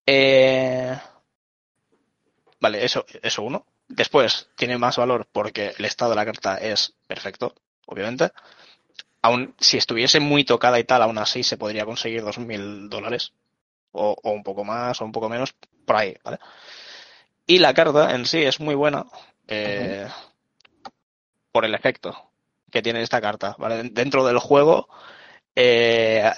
Eh, 0.06 0.96
Vale, 2.60 2.84
eso, 2.86 3.06
eso 3.22 3.42
uno. 3.44 3.66
Después, 3.96 4.50
tiene 4.56 4.78
más 4.78 4.98
valor 4.98 5.28
porque 5.32 5.74
el 5.78 5.86
estado 5.86 6.12
de 6.12 6.16
la 6.18 6.26
carta 6.26 6.58
es 6.58 6.94
perfecto, 7.08 7.54
obviamente. 7.86 8.32
Aún 9.22 9.56
si 9.60 9.78
estuviese 9.78 10.20
muy 10.20 10.44
tocada 10.46 10.80
y 10.80 10.84
tal, 10.84 11.02
aún 11.04 11.18
así 11.18 11.44
se 11.44 11.58
podría 11.58 11.86
conseguir 11.86 12.24
2.000 12.24 12.90
dólares. 12.90 13.34
O, 13.94 14.16
o 14.24 14.32
un 14.32 14.44
poco 14.44 14.64
más, 14.64 15.02
o 15.02 15.06
un 15.06 15.12
poco 15.12 15.30
menos, 15.30 15.54
por 15.86 15.96
ahí, 15.98 16.16
¿vale? 16.24 16.40
Y 17.46 17.60
la 17.60 17.74
carta 17.74 18.16
en 18.16 18.26
sí 18.26 18.44
es 18.44 18.60
muy 18.60 18.76
buena. 18.76 19.06
eh, 19.48 20.08
por 21.52 21.66
el 21.66 21.76
efecto 21.76 22.32
que 22.72 22.82
tiene 22.82 23.02
esta 23.02 23.22
carta, 23.22 23.56
¿vale? 23.60 23.84
Dentro 23.92 24.26
del 24.26 24.40
juego, 24.40 24.88
eh, 25.56 26.32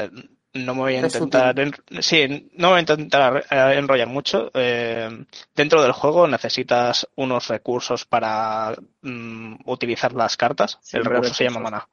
no 0.54 0.76
me 0.76 0.82
voy 0.82 0.96
a 0.96 1.02
intentar, 1.02 1.60
en- 1.60 2.02
sí, 2.02 2.50
no 2.54 2.68
me 2.68 2.74
voy 2.74 2.78
a 2.78 2.80
intentar 2.82 3.46
enrollar 3.52 4.08
mucho. 4.08 4.52
eh, 4.54 5.26
dentro 5.56 5.82
del 5.82 5.92
juego 5.92 6.28
necesitas 6.28 7.08
unos 7.16 7.48
recursos 7.48 8.06
para 8.06 8.76
mm, 9.02 9.56
utilizar 9.66 10.14
las 10.14 10.38
cartas. 10.38 10.80
el 10.92 11.04
recurso 11.06 11.34
se 11.34 11.44
llama 11.46 11.60
mana. 11.60 11.88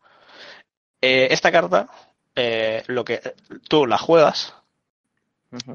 Eh, 1.01 1.29
esta 1.31 1.51
carta, 1.51 1.89
eh, 2.35 2.83
lo 2.89 3.05
que 3.05 3.35
tú 3.69 3.87
la 3.87 3.97
juegas 3.99 4.55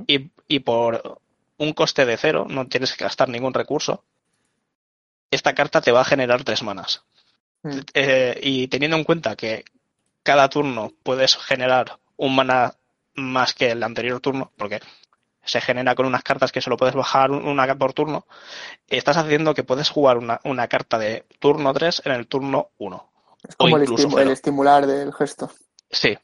y, 0.07 0.29
y 0.47 0.59
por 0.59 1.19
un 1.57 1.73
coste 1.73 2.05
de 2.05 2.17
cero, 2.17 2.45
no 2.47 2.67
tienes 2.67 2.93
que 2.93 3.03
gastar 3.03 3.29
ningún 3.29 3.53
recurso, 3.53 4.03
esta 5.31 5.55
carta 5.55 5.81
te 5.81 5.91
va 5.91 6.01
a 6.01 6.05
generar 6.05 6.43
tres 6.43 6.61
manas. 6.63 7.03
Mm. 7.63 7.79
Y 8.41 8.67
teniendo 8.67 8.95
en 8.97 9.03
cuenta 9.03 9.35
que 9.35 9.65
cada 10.21 10.49
turno 10.49 10.93
puedes 11.03 11.35
generar 11.35 11.97
un 12.17 12.35
mana 12.35 12.73
más 13.15 13.53
que 13.53 13.71
el 13.71 13.83
anterior 13.83 14.19
turno, 14.19 14.51
porque 14.57 14.79
se 15.43 15.61
genera 15.61 15.95
con 15.95 16.05
unas 16.05 16.23
cartas 16.23 16.51
que 16.51 16.61
solo 16.61 16.75
puedes 16.77 16.95
bajar 16.95 17.31
una 17.31 17.75
por 17.77 17.93
turno, 17.93 18.25
estás 18.87 19.17
haciendo 19.17 19.53
que 19.53 19.63
puedes 19.63 19.89
jugar 19.89 20.17
una, 20.17 20.39
una 20.43 20.67
carta 20.67 20.97
de 20.97 21.25
turno 21.39 21.71
3 21.73 22.01
en 22.05 22.11
el 22.13 22.27
turno 22.27 22.69
1. 22.77 23.09
Es 23.47 23.55
como 23.55 23.75
O 23.75 23.77
el, 24.19 24.31
estimular 24.31 24.87
del 24.87 25.13
gesto. 25.13 25.51
Sí, 25.91 26.17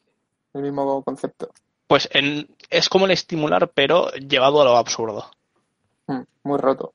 El 0.54 0.62
mismo 0.62 1.02
concepto. 1.04 1.50
pues 1.86 2.08
en- 2.12 2.48
es 2.68 2.88
como 2.88 3.04
el 3.04 3.12
estimular, 3.12 3.70
pero 3.72 4.10
llevado 4.12 4.60
a 4.60 4.64
lo 4.64 4.76
absurdo. 4.76 5.30
Mm, 6.08 6.22
Muy 6.42 6.58
roto. 6.58 6.94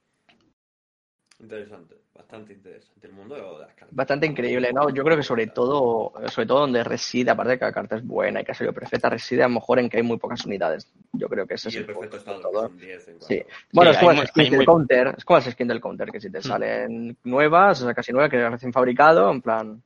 Interesante, 1.40 1.96
bastante 2.18 2.54
interesante 2.54 3.08
el 3.08 3.14
mundo 3.14 3.36
de 3.36 3.42
las 3.42 3.70
cartas. 3.74 3.90
Bastante 3.96 4.26
increíble, 4.26 4.74
¿no? 4.74 4.90
Yo 4.90 5.04
creo 5.04 5.16
que 5.16 5.24
sobre 5.24 5.48
todo, 5.48 6.12
sobre 6.28 6.46
todo 6.48 6.60
donde 6.62 6.84
reside, 6.84 7.32
aparte 7.32 7.52
de 7.52 7.60
que 7.60 7.66
la 7.66 7.72
carta 7.72 7.96
es 7.96 8.06
buena 8.06 8.42
y 8.42 8.44
que 8.44 8.52
ha 8.52 8.56
salido 8.56 8.74
perfecta, 8.74 9.10
reside 9.10 9.44
a 9.44 9.48
lo 9.48 9.54
mejor 9.56 9.80
en 9.80 9.90
que 9.90 9.98
hay 9.98 10.04
muy 10.04 10.18
pocas 10.18 10.44
unidades. 10.46 10.92
Yo 11.14 11.30
creo 11.30 11.46
que 11.48 11.54
ese 11.54 11.70
es 11.70 11.76
Y 11.76 11.78
el 11.78 11.84
el 11.84 11.88
perfecto 11.88 12.18
estado, 12.18 12.42
todo. 12.42 12.62
son 12.68 12.78
10 12.78 13.08
en 13.08 13.22
Sí. 13.22 13.44
Bueno, 13.72 13.92
Sí, 13.92 13.96
es 13.96 14.00
como 14.00 14.12
las 14.14 14.30
skins 14.30 14.50
del 14.50 14.58
muy- 14.58 14.66
counter, 14.66 15.16
es 15.18 15.24
como 15.26 15.38
las 15.40 15.52
skins 15.52 15.68
del 15.70 15.80
counter, 15.82 16.12
que 16.12 16.20
si 16.20 16.30
te 16.30 16.40
Mm. 16.40 16.44
salen 16.44 17.18
nuevas, 17.24 17.82
o 17.82 17.86
sea, 17.86 17.94
casi 17.94 18.12
nuevas, 18.12 18.30
que 18.32 18.50
recién 18.50 18.74
fabricado, 18.74 19.30
en 19.32 19.42
plan, 19.42 19.82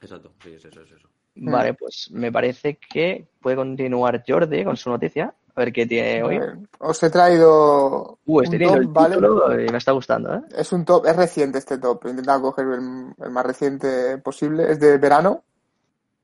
Exacto, 0.00 0.32
sí, 0.42 0.52
es 0.54 0.64
eso, 0.64 0.82
es 0.82 0.90
eso. 0.92 1.08
Mm. 1.36 1.50
vale, 1.50 1.74
pues 1.74 2.10
me 2.12 2.30
parece 2.30 2.76
que 2.76 3.26
puede 3.40 3.56
continuar 3.56 4.22
Jordi 4.26 4.62
con 4.64 4.76
su 4.76 4.88
noticia, 4.90 5.34
a 5.56 5.60
ver 5.60 5.72
qué 5.72 5.86
tiene 5.86 6.22
hoy. 6.22 6.36
A 6.36 6.40
ver, 6.40 6.58
os 6.80 7.02
he 7.02 7.10
traído 7.10 8.18
Uh, 8.26 8.38
un 8.38 8.44
leyendo 8.50 8.72
top, 8.72 8.76
el 8.82 8.86
¿vale? 8.88 9.14
título 9.16 9.60
y 9.60 9.68
me 9.68 9.78
está 9.78 9.92
gustando, 9.92 10.34
¿eh? 10.34 10.40
Es 10.56 10.72
un 10.72 10.84
top, 10.84 11.06
es 11.06 11.16
reciente 11.16 11.58
este 11.58 11.78
top. 11.78 12.06
He 12.06 12.10
intentado 12.10 12.42
coger 12.42 12.66
el, 12.66 13.14
el 13.22 13.30
más 13.30 13.46
reciente 13.46 14.18
posible. 14.18 14.70
Es 14.72 14.80
de 14.80 14.98
verano 14.98 15.44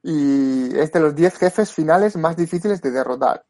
y 0.02 0.77
es 0.78 0.90
de 0.93 1.01
los 1.01 1.15
10 1.15 1.36
jefes 1.36 1.73
finales 1.73 2.16
más 2.16 2.36
difíciles 2.36 2.81
de 2.82 2.90
derrotar. 2.90 3.44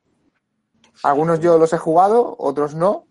Algunos 1.03 1.41
yo 1.41 1.57
los 1.59 1.73
he 1.73 1.79
jugado, 1.79 2.35
otros 2.39 2.75
no. 2.75 3.07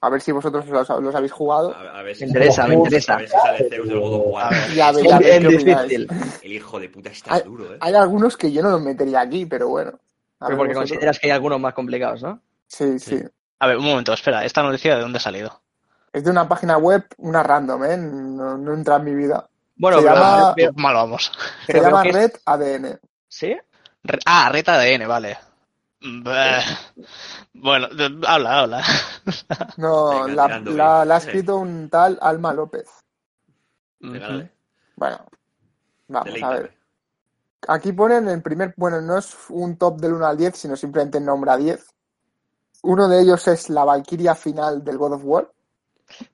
A 0.00 0.10
ver 0.10 0.20
si 0.20 0.32
vosotros 0.32 0.66
los, 0.68 0.88
los 0.88 1.14
habéis 1.14 1.32
jugado. 1.32 1.72
A, 1.74 2.00
a 2.00 2.02
ver 2.02 2.14
si 2.14 2.24
Me 2.24 2.28
interesa, 2.28 2.66
me 2.66 2.74
a 2.74 2.78
interesa. 2.78 3.16
ver 3.16 3.28
si 3.28 3.36
sale 3.36 3.68
Zeus 3.70 3.88
del 3.88 4.00
God 4.00 4.14
of 4.14 4.22
War. 4.26 4.52
Y 4.74 4.80
a 4.80 4.88
a. 4.88 4.92
El 6.42 6.52
hijo 6.52 6.78
de 6.80 6.88
puta 6.88 7.10
está 7.10 7.40
duro, 7.40 7.72
¿eh? 7.74 7.78
Hay 7.80 7.94
algunos 7.94 8.36
que 8.36 8.52
yo 8.52 8.62
no 8.62 8.70
los 8.70 8.82
metería 8.82 9.20
aquí, 9.20 9.46
pero 9.46 9.68
bueno. 9.68 9.98
Pero 10.46 10.56
porque 10.58 10.74
vosotros. 10.74 10.90
consideras 10.90 11.18
que 11.18 11.26
hay 11.26 11.32
algunos 11.32 11.60
más 11.60 11.74
complicados, 11.74 12.22
¿no? 12.22 12.40
Sí, 12.66 12.98
sí. 12.98 13.22
A 13.58 13.66
ver, 13.66 13.76
un 13.78 13.84
momento, 13.84 14.12
espera, 14.12 14.44
¿esta 14.44 14.62
noticia 14.62 14.96
de 14.96 15.02
dónde 15.02 15.18
ha 15.18 15.20
salido? 15.20 15.60
Es 16.12 16.24
de 16.24 16.30
una 16.30 16.48
página 16.48 16.76
web, 16.78 17.04
una 17.18 17.42
random, 17.42 17.84
¿eh? 17.84 17.96
No, 17.96 18.56
no 18.58 18.74
entra 18.74 18.96
en 18.96 19.04
mi 19.04 19.14
vida. 19.14 19.48
Bueno, 19.76 19.98
Se 19.98 20.02
pero 20.04 20.14
llama- 20.14 20.54
veo- 20.54 20.72
Mal 20.74 20.94
vamos. 20.94 21.32
Se 21.66 21.72
pero 21.72 21.84
llama 21.84 22.02
es- 22.04 22.14
Red 22.14 22.30
ADN. 22.44 22.98
¿Sí? 23.28 23.56
Re- 24.04 24.18
Ah, 24.26 24.48
reta 24.52 24.74
ADN, 24.74 25.06
vale. 25.06 25.38
Bueno, 27.54 27.88
habla, 28.26 28.58
habla. 28.60 28.82
No, 29.76 30.24
Venga, 30.26 30.48
la, 30.48 30.58
la- 30.60 31.04
la 31.04 31.14
ha 31.14 31.18
escrito 31.18 31.56
un 31.58 31.88
tal 31.88 32.18
Alma 32.20 32.52
López. 32.52 32.88
Regálale. 34.00 34.50
Bueno, 34.96 35.24
vamos 36.08 36.42
a 36.42 36.48
ver. 36.50 36.74
Aquí 37.68 37.92
ponen 37.92 38.28
el 38.28 38.42
primer, 38.42 38.74
bueno, 38.76 39.00
no 39.00 39.18
es 39.18 39.36
un 39.50 39.76
top 39.76 40.00
del 40.00 40.14
1 40.14 40.26
al 40.26 40.36
10, 40.36 40.56
sino 40.56 40.76
simplemente 40.76 41.20
nombra 41.20 41.56
10. 41.56 41.84
Uno 42.82 43.08
de 43.08 43.20
ellos 43.20 43.46
es 43.48 43.70
la 43.70 43.84
Valkyria 43.84 44.34
final 44.34 44.82
del 44.82 44.98
God 44.98 45.12
of 45.14 45.22
War. 45.24 45.50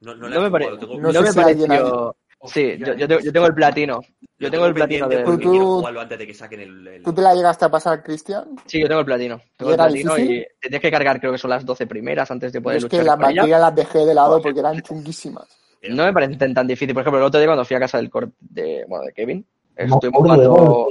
No, 0.00 0.14
no, 0.14 0.28
No 0.28 0.40
me, 0.40 0.50
pare- 0.50 0.66
parece. 0.76 0.98
No 0.98 1.12
sé 1.12 1.20
me 1.20 1.32
si 1.32 1.38
pareció... 1.38 2.16
Sí, 2.44 2.78
yo, 2.78 2.94
yo 2.94 3.08
tengo, 3.08 3.20
yo 3.20 3.32
tengo 3.32 3.46
el 3.46 3.54
platino. 3.54 4.00
Yo 4.38 4.48
tengo 4.50 4.66
el 4.66 4.72
platino. 4.74 5.08
Porque 5.24 5.44
Tú- 5.44 5.84
antes 5.86 6.18
de 6.18 6.26
que 6.26 6.34
saquen 6.34 6.60
el. 6.60 6.86
el- 6.86 7.02
¿Tú 7.02 7.12
te 7.12 7.20
la 7.20 7.34
llegaste 7.34 7.64
a 7.64 7.68
pasar, 7.68 8.02
Cristian? 8.02 8.54
Sí, 8.64 8.80
yo 8.80 8.86
tengo 8.86 9.00
el 9.00 9.06
platino. 9.06 9.40
Tengo 9.56 9.72
¿Y 9.72 9.74
el 9.74 9.78
platino 9.78 10.18
y 10.18 10.26
te 10.60 10.68
tienes 10.68 10.80
que 10.80 10.90
cargar, 10.90 11.18
creo 11.18 11.32
que 11.32 11.38
son 11.38 11.50
las 11.50 11.66
12 11.66 11.88
primeras 11.88 12.30
antes 12.30 12.52
de 12.52 12.60
poder 12.60 12.78
es 12.78 12.84
que 12.84 12.98
luchar 12.98 13.18
las. 13.18 13.18
Valkyria 13.18 13.58
las 13.58 13.74
dejé 13.74 14.06
de 14.06 14.14
lado 14.14 14.40
porque 14.40 14.60
eran 14.60 14.80
chunguísimas. 14.82 15.48
No 15.90 16.04
me 16.04 16.12
parecen 16.12 16.54
tan 16.54 16.66
difíciles. 16.66 16.94
Por 16.94 17.00
ejemplo, 17.02 17.18
el 17.18 17.26
otro 17.26 17.40
día 17.40 17.48
cuando 17.48 17.64
fui 17.64 17.76
a 17.76 17.80
casa 17.80 17.98
del 17.98 18.08
corte 18.08 18.32
de, 18.40 18.84
bueno, 18.88 19.04
de 19.04 19.12
Kevin, 19.12 19.44
estuvimos 19.78 20.22
jugando, 20.22 20.90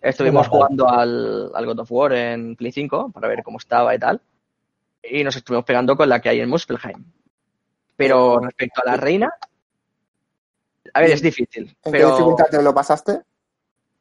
estuvimos 0.00 0.48
jugando 0.48 0.88
al, 0.88 1.50
al 1.54 1.66
God 1.66 1.80
of 1.80 1.92
War 1.92 2.12
en 2.12 2.56
Play 2.56 2.72
5 2.72 3.10
para 3.12 3.28
ver 3.28 3.42
cómo 3.42 3.58
estaba 3.58 3.94
y 3.94 3.98
tal. 3.98 4.20
Y 5.02 5.24
nos 5.24 5.36
estuvimos 5.36 5.64
pegando 5.64 5.96
con 5.96 6.08
la 6.08 6.20
que 6.20 6.28
hay 6.28 6.40
en 6.40 6.48
Muspelheim. 6.48 7.04
Pero 7.96 8.38
respecto 8.40 8.82
a 8.82 8.90
la 8.90 8.96
reina, 8.96 9.32
a 10.94 11.00
ver, 11.00 11.10
es 11.10 11.22
difícil. 11.22 11.76
¿En 11.84 11.92
qué 11.92 12.04
dificultad 12.04 12.46
te 12.50 12.62
lo 12.62 12.74
pasaste? 12.74 13.20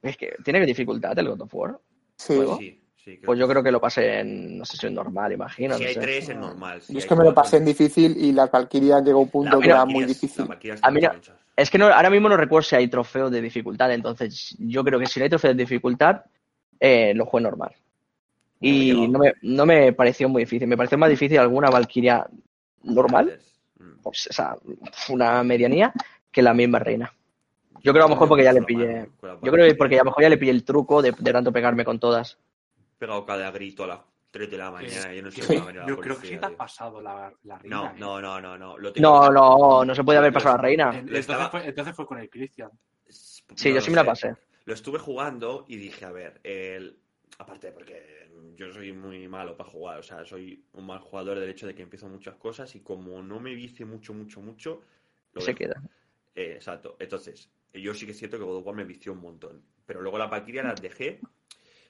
es 0.01 0.15
que 0.15 0.35
tiene 0.43 0.65
dificultad 0.65 1.17
el 1.19 1.29
God 1.29 1.41
of 1.41 1.55
War. 1.55 1.79
Sí. 2.15 2.35
Juego. 2.35 2.57
Sí, 2.57 2.81
sí. 2.95 3.17
creo 3.17 3.25
Pues 3.25 3.39
yo 3.39 3.47
creo 3.47 3.63
que 3.63 3.71
lo 3.71 3.81
pasé 3.81 4.19
en, 4.19 4.57
no 4.57 4.65
sé 4.65 4.77
si 4.77 4.87
en 4.87 4.93
normal, 4.93 5.33
imagino. 5.33 5.75
Si 5.75 5.83
no 5.83 5.87
hay 5.89 5.93
sé. 5.93 5.99
tres, 5.99 6.29
es 6.29 6.37
normal. 6.37 6.81
Si 6.81 6.93
Yo 6.93 6.99
es 6.99 7.05
que 7.05 7.15
me 7.15 7.23
lo 7.23 7.33
pasé 7.33 7.57
en 7.57 7.65
difícil 7.65 8.15
y 8.17 8.31
las 8.31 8.49
Valkyrias 8.49 9.03
llegó 9.03 9.19
a 9.19 9.23
un 9.23 9.29
punto 9.29 9.59
que 9.59 9.69
era 9.69 9.85
muy 9.85 10.05
difícil. 10.05 10.45
A 10.81 10.91
mí 10.91 11.01
no-. 11.01 11.11
Es 11.59 11.69
que 11.69 11.77
no, 11.77 11.87
ahora 11.87 12.09
mismo 12.09 12.29
no 12.29 12.37
recuerdo 12.37 12.63
si 12.63 12.75
hay 12.75 12.87
trofeo 12.87 13.29
de 13.29 13.41
dificultad, 13.41 13.91
entonces 13.91 14.55
yo 14.59 14.83
creo 14.83 14.97
que 14.97 15.05
si 15.05 15.19
no 15.19 15.25
hay 15.25 15.29
trofeo 15.29 15.53
de 15.53 15.63
dificultad, 15.63 16.21
eh, 16.79 17.13
lo 17.13 17.25
juego 17.25 17.49
normal. 17.49 17.75
Y 18.61 19.07
no 19.07 19.19
me, 19.19 19.33
no 19.41 19.65
me 19.65 19.93
pareció 19.93 20.29
muy 20.29 20.43
difícil. 20.43 20.67
Me 20.67 20.77
pareció 20.77 20.97
más 20.97 21.09
difícil 21.09 21.37
alguna 21.37 21.69
Valkyria 21.69 22.25
normal, 22.83 23.39
pues, 24.01 24.27
o 24.27 24.33
sea, 24.33 24.55
una 25.09 25.43
medianía, 25.43 25.93
que 26.31 26.41
la 26.41 26.53
misma 26.53 26.79
reina. 26.79 27.13
Yo 27.81 27.93
creo 27.93 28.05
a 28.05 28.07
lo 28.07 28.15
mejor 28.15 28.27
porque 28.27 28.43
ya 28.43 28.53
le 28.53 28.61
pillé. 28.61 29.09
Yo 29.41 29.51
creo 29.51 29.67
que 29.67 29.75
porque 29.75 29.95
a 29.95 29.99
lo 29.99 30.05
mejor 30.05 30.23
ya 30.23 30.29
le 30.29 30.37
pillé 30.37 30.51
el 30.51 30.63
truco 30.63 31.01
de, 31.01 31.13
de 31.17 31.33
tanto 31.33 31.51
pegarme 31.51 31.85
con 31.85 31.99
todas. 31.99 32.37
pegado 32.97 33.25
cada 33.25 33.51
grito 33.51 33.85
a 33.85 33.87
las 33.87 33.99
3 34.31 34.49
de 34.51 34.57
la 34.57 34.71
mañana. 34.71 35.13
Yo 35.13 35.21
no 35.23 35.31
sé 35.31 35.45
cómo 35.45 35.59
va 35.59 35.63
a 35.63 35.67
venir 35.67 35.81
la 35.81 35.87
Yo 35.87 35.97
creo 35.99 36.19
que 36.19 36.27
sí 36.27 36.37
te 36.37 36.45
ha 36.45 36.49
pasado 36.55 37.01
la, 37.01 37.33
la 37.43 37.57
reina. 37.57 37.77
No, 37.77 37.89
¿eh? 37.89 37.93
no, 37.97 38.21
no, 38.21 38.41
no, 38.41 38.57
no. 38.57 38.77
Lo 38.77 38.93
tengo- 38.93 39.09
No, 39.09 39.31
no, 39.31 39.85
no 39.85 39.95
se 39.95 40.03
puede 40.03 40.19
haber 40.19 40.31
pasado 40.33 40.57
la 40.57 40.61
reina. 40.63 40.89
Entonces, 40.93 41.19
estaba- 41.19 41.49
fue, 41.49 41.65
entonces 41.67 41.95
fue 41.95 42.05
con 42.05 42.19
el 42.19 42.29
Christian. 42.29 42.69
Sí, 43.07 43.69
No 43.69 43.75
yo 43.75 43.81
sí 43.81 43.89
me 43.89 43.95
la 43.95 44.01
sé. 44.03 44.07
pasé. 44.07 44.35
Lo 44.65 44.73
estuve 44.73 44.99
jugando 44.99 45.65
y 45.67 45.77
dije, 45.77 46.05
a 46.05 46.11
ver, 46.11 46.39
el... 46.43 46.99
aparte 47.39 47.71
porque 47.71 48.29
yo 48.55 48.71
soy 48.71 48.91
muy 48.93 49.27
malo 49.27 49.57
para 49.57 49.69
jugar, 49.69 49.99
o 49.99 50.03
sea, 50.03 50.23
soy 50.25 50.63
un 50.73 50.85
mal 50.85 50.99
jugador 50.99 51.39
del 51.39 51.49
hecho 51.49 51.65
de 51.65 51.73
que 51.73 51.81
empiezo 51.81 52.07
muchas 52.07 52.35
cosas 52.35 52.75
y 52.75 52.81
como 52.81 53.21
no 53.23 53.39
me 53.39 53.55
vicie 53.55 53.85
mucho, 53.85 54.13
mucho, 54.13 54.41
mucho, 54.41 54.81
lo 55.33 55.41
Se 55.41 55.55
queda. 55.55 55.81
Eh, 56.35 56.53
exacto. 56.55 56.95
Entonces, 56.99 57.49
yo 57.73 57.93
sí 57.95 58.05
que 58.05 58.11
es 58.11 58.17
cierto 58.19 58.37
que 58.37 58.43
God 58.43 58.57
of 58.57 58.65
War 58.67 58.75
me 58.75 58.83
vició 58.83 59.13
un 59.13 59.21
montón. 59.21 59.63
Pero 59.85 60.01
luego 60.01 60.17
las 60.19 60.29
Valkyria 60.29 60.61
las 60.63 60.79
dejé 60.81 61.19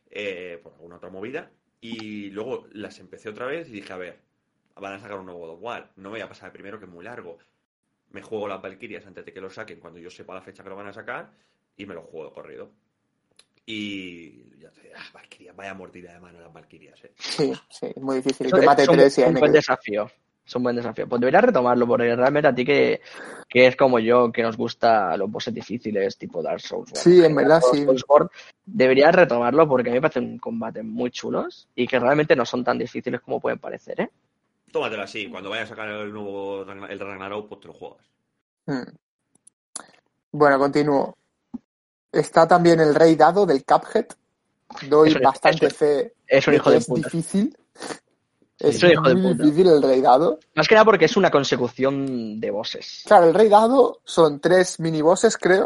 eh, 0.10 0.60
por 0.64 0.74
alguna 0.74 0.96
otra 0.98 1.10
movida. 1.10 1.52
Y 1.82 2.30
luego 2.32 2.68
las 2.74 3.00
empecé 3.00 3.30
otra 3.30 3.46
vez 3.46 3.70
y 3.70 3.74
dije, 3.74 3.94
a 3.94 3.98
ver, 3.98 4.20
van 4.76 4.94
a 4.94 5.00
sacar 5.00 5.20
un 5.20 5.26
nuevo 5.26 5.42
God 5.42 5.56
of 5.56 5.62
War. 5.62 5.92
No 5.96 6.10
me 6.10 6.16
voy 6.16 6.22
a 6.22 6.30
pasar 6.30 6.48
el 6.48 6.54
primero, 6.54 6.80
que 6.80 6.86
es 6.86 6.92
muy 6.92 7.04
largo. 7.06 7.38
Me 8.12 8.22
juego 8.22 8.48
las 8.48 8.62
Valkyrias 8.62 9.06
antes 9.06 9.26
de 9.26 9.34
que 9.34 9.42
lo 9.42 9.50
saquen, 9.50 9.80
cuando 9.80 10.00
yo 10.00 10.10
sepa 10.10 10.34
la 10.34 10.42
fecha 10.42 10.64
que 10.64 10.70
lo 10.70 10.76
van 10.76 10.88
a 10.88 10.94
sacar, 10.94 11.32
y 11.78 11.86
me 11.86 11.94
lo 11.94 12.02
juego 12.02 12.30
de 12.30 12.34
corrido. 12.34 12.72
Y 13.66 14.58
ya 14.60 14.72
te 14.72 14.92
ah, 14.96 15.04
Valkyria, 15.14 15.54
vaya 15.54 15.74
mordida 15.76 16.12
de 16.14 16.20
mano 16.20 16.42
las 16.42 16.52
Valkyrias, 16.52 17.04
eh. 17.04 17.14
Sí, 17.18 17.54
sí, 17.70 17.86
es 17.96 18.02
muy 18.02 18.18
difícil. 18.18 18.52
Te 18.52 18.62
mate 18.64 18.90
un, 18.90 18.98
tres 18.98 19.18
y 19.20 19.22
ahí 19.22 19.28
un 19.28 19.34
me 19.36 19.40
buen 19.42 19.52
quedé. 19.52 19.60
desafío. 19.60 20.12
Es 20.50 20.56
un 20.56 20.64
buen 20.64 20.76
desafío. 20.76 21.08
Pues 21.08 21.22
deberías 21.22 21.44
retomarlo, 21.44 21.86
porque 21.86 22.16
realmente 22.16 22.48
a 22.48 22.56
ti 22.56 22.66
que, 22.66 23.02
que 23.48 23.68
es 23.68 23.76
como 23.76 24.00
yo, 24.00 24.32
que 24.32 24.42
nos 24.42 24.58
gusta 24.58 25.16
los 25.16 25.30
bosses 25.30 25.54
difíciles, 25.54 26.18
tipo 26.18 26.42
Dark 26.42 26.60
Souls. 26.60 26.90
bueno, 26.90 27.04
Sí, 27.04 27.24
en 27.24 27.36
verdad, 27.36 27.62
sí. 27.72 27.86
Deberías 28.66 29.14
retomarlo 29.14 29.68
porque 29.70 29.90
a 29.90 29.92
mí 29.92 29.98
me 29.98 30.02
parecen 30.02 30.40
combates 30.40 30.84
muy 30.84 31.12
chulos 31.12 31.68
y 31.76 31.86
que 31.86 32.00
realmente 32.00 32.36
no 32.36 32.46
son 32.48 32.64
tan 32.64 32.80
difíciles 32.80 33.22
como 33.22 33.40
pueden 33.40 33.60
parecer, 33.60 34.02
¿eh? 34.02 34.10
Tómatelo 34.72 35.04
así, 35.04 35.30
cuando 35.30 35.52
vayas 35.52 35.66
a 35.66 35.70
sacar 35.70 35.88
el 35.90 36.12
nuevo 36.12 36.64
el 36.64 37.00
Ragnarok, 37.00 37.48
pues 37.48 37.62
te 37.62 37.68
lo 37.68 37.74
juegas. 37.76 38.08
Mm. 38.66 38.90
Bueno, 40.32 40.58
continúo. 40.58 41.16
Está 42.12 42.48
también 42.48 42.80
el 42.80 42.96
rey 42.96 43.16
dado 43.16 43.46
del 43.46 43.64
Cuphead. 43.64 44.08
Doy 44.90 45.10
Es 45.10 45.16
un- 45.16 45.22
bastante 45.22 45.68
es 45.68 45.78
fe 45.78 46.14
Es 46.26 46.48
un 46.48 46.56
hijo 46.56 46.72
de 46.72 46.78
es 46.78 46.88
puta. 46.88 47.02
difícil. 47.08 47.56
Es 48.60 48.80
de 48.82 48.98
muy 49.00 49.32
puta. 49.34 49.44
difícil 49.44 49.68
el 49.68 49.82
rey 49.82 50.02
dado. 50.02 50.40
Más 50.56 50.68
que 50.68 50.76
nada 50.76 50.86
porque 50.86 51.06
es 51.06 51.16
una 51.18 51.32
consecución 51.32 52.40
de 52.40 52.52
bosses. 52.52 53.04
Claro, 53.06 53.28
el 53.28 53.34
rey 53.34 53.48
dado 53.50 54.00
son 54.04 54.40
tres 54.40 54.80
minibosses, 54.80 55.38
creo. 55.38 55.66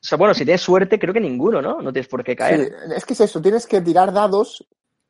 sea, 0.00 0.18
bueno, 0.18 0.34
si 0.34 0.44
tienes 0.44 0.60
suerte, 0.60 0.98
creo 0.98 1.12
que 1.14 1.20
ninguno, 1.20 1.60
¿no? 1.62 1.80
No 1.80 1.92
tienes 1.92 2.08
por 2.08 2.22
qué 2.22 2.36
caer. 2.36 2.66
Sí, 2.88 2.92
es 2.96 3.04
que 3.04 3.12
es 3.14 3.20
eso, 3.22 3.40
tienes 3.40 3.66
que 3.66 3.80
tirar 3.80 4.12
dados 4.12 4.64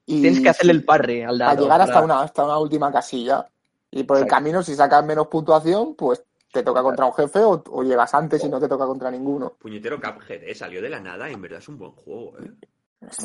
y 0.07 0.23
Tienes 0.23 0.41
que 0.41 0.49
hacerle 0.49 0.73
el 0.73 0.85
parry 0.85 1.23
al 1.23 1.37
dado. 1.39 1.51
a 1.51 1.61
llegar 1.61 1.81
hasta 1.83 1.93
para- 1.95 2.05
una, 2.07 2.21
hasta 2.23 2.45
una 2.45 2.59
última 2.59 2.91
casilla. 2.93 3.47
Y 3.91 4.05
por 4.05 4.17
el 4.19 4.23
Exacto. 4.23 4.37
camino, 4.45 4.63
si 4.63 4.75
sacas 4.75 5.05
menos 5.05 5.27
puntuación, 5.29 5.95
pues 5.95 6.23
te 6.53 6.63
toca 6.63 6.83
contra 6.83 7.05
un 7.05 7.13
jefe 7.13 7.41
o, 7.41 7.63
o 7.71 7.83
llegas 7.83 8.15
antes 8.15 8.43
y 8.45 8.49
no 8.49 8.59
te 8.61 8.69
toca 8.69 8.87
contra 8.87 9.11
ninguno. 9.11 9.55
Puñetero 9.59 10.01
Cuphead, 10.01 10.45
¿eh? 10.45 10.55
Salió 10.55 10.81
de 10.81 10.89
la 10.89 11.01
nada 11.01 11.29
y 11.31 11.35
en 11.35 11.43
verdad 11.43 11.59
es 11.59 11.69
un 11.69 11.77
buen 11.79 11.91
juego, 11.93 12.39
¿eh? 12.39 12.51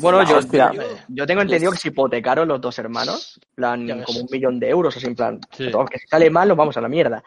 Bueno, 0.00 0.22
yo, 0.24 0.38
hostia. 0.38 0.70
yo 1.08 1.26
tengo 1.26 1.42
entendido 1.42 1.72
que 1.72 1.78
si 1.78 1.88
hipotecaron 1.88 2.46
los 2.46 2.60
dos 2.60 2.78
hermanos, 2.78 3.40
en 3.44 3.54
plan, 3.54 4.02
como 4.04 4.20
un 4.20 4.28
millón 4.30 4.60
de 4.60 4.68
euros, 4.70 4.96
así 4.96 5.06
en 5.06 5.16
plan, 5.16 5.40
Sí. 5.50 5.70
todo, 5.70 5.84
que 5.86 5.98
si 5.98 6.06
sale 6.06 6.30
mal, 6.30 6.46
nos 6.48 6.56
vamos 6.56 6.76
a 6.76 6.80
la 6.80 6.88
mierda. 6.88 7.22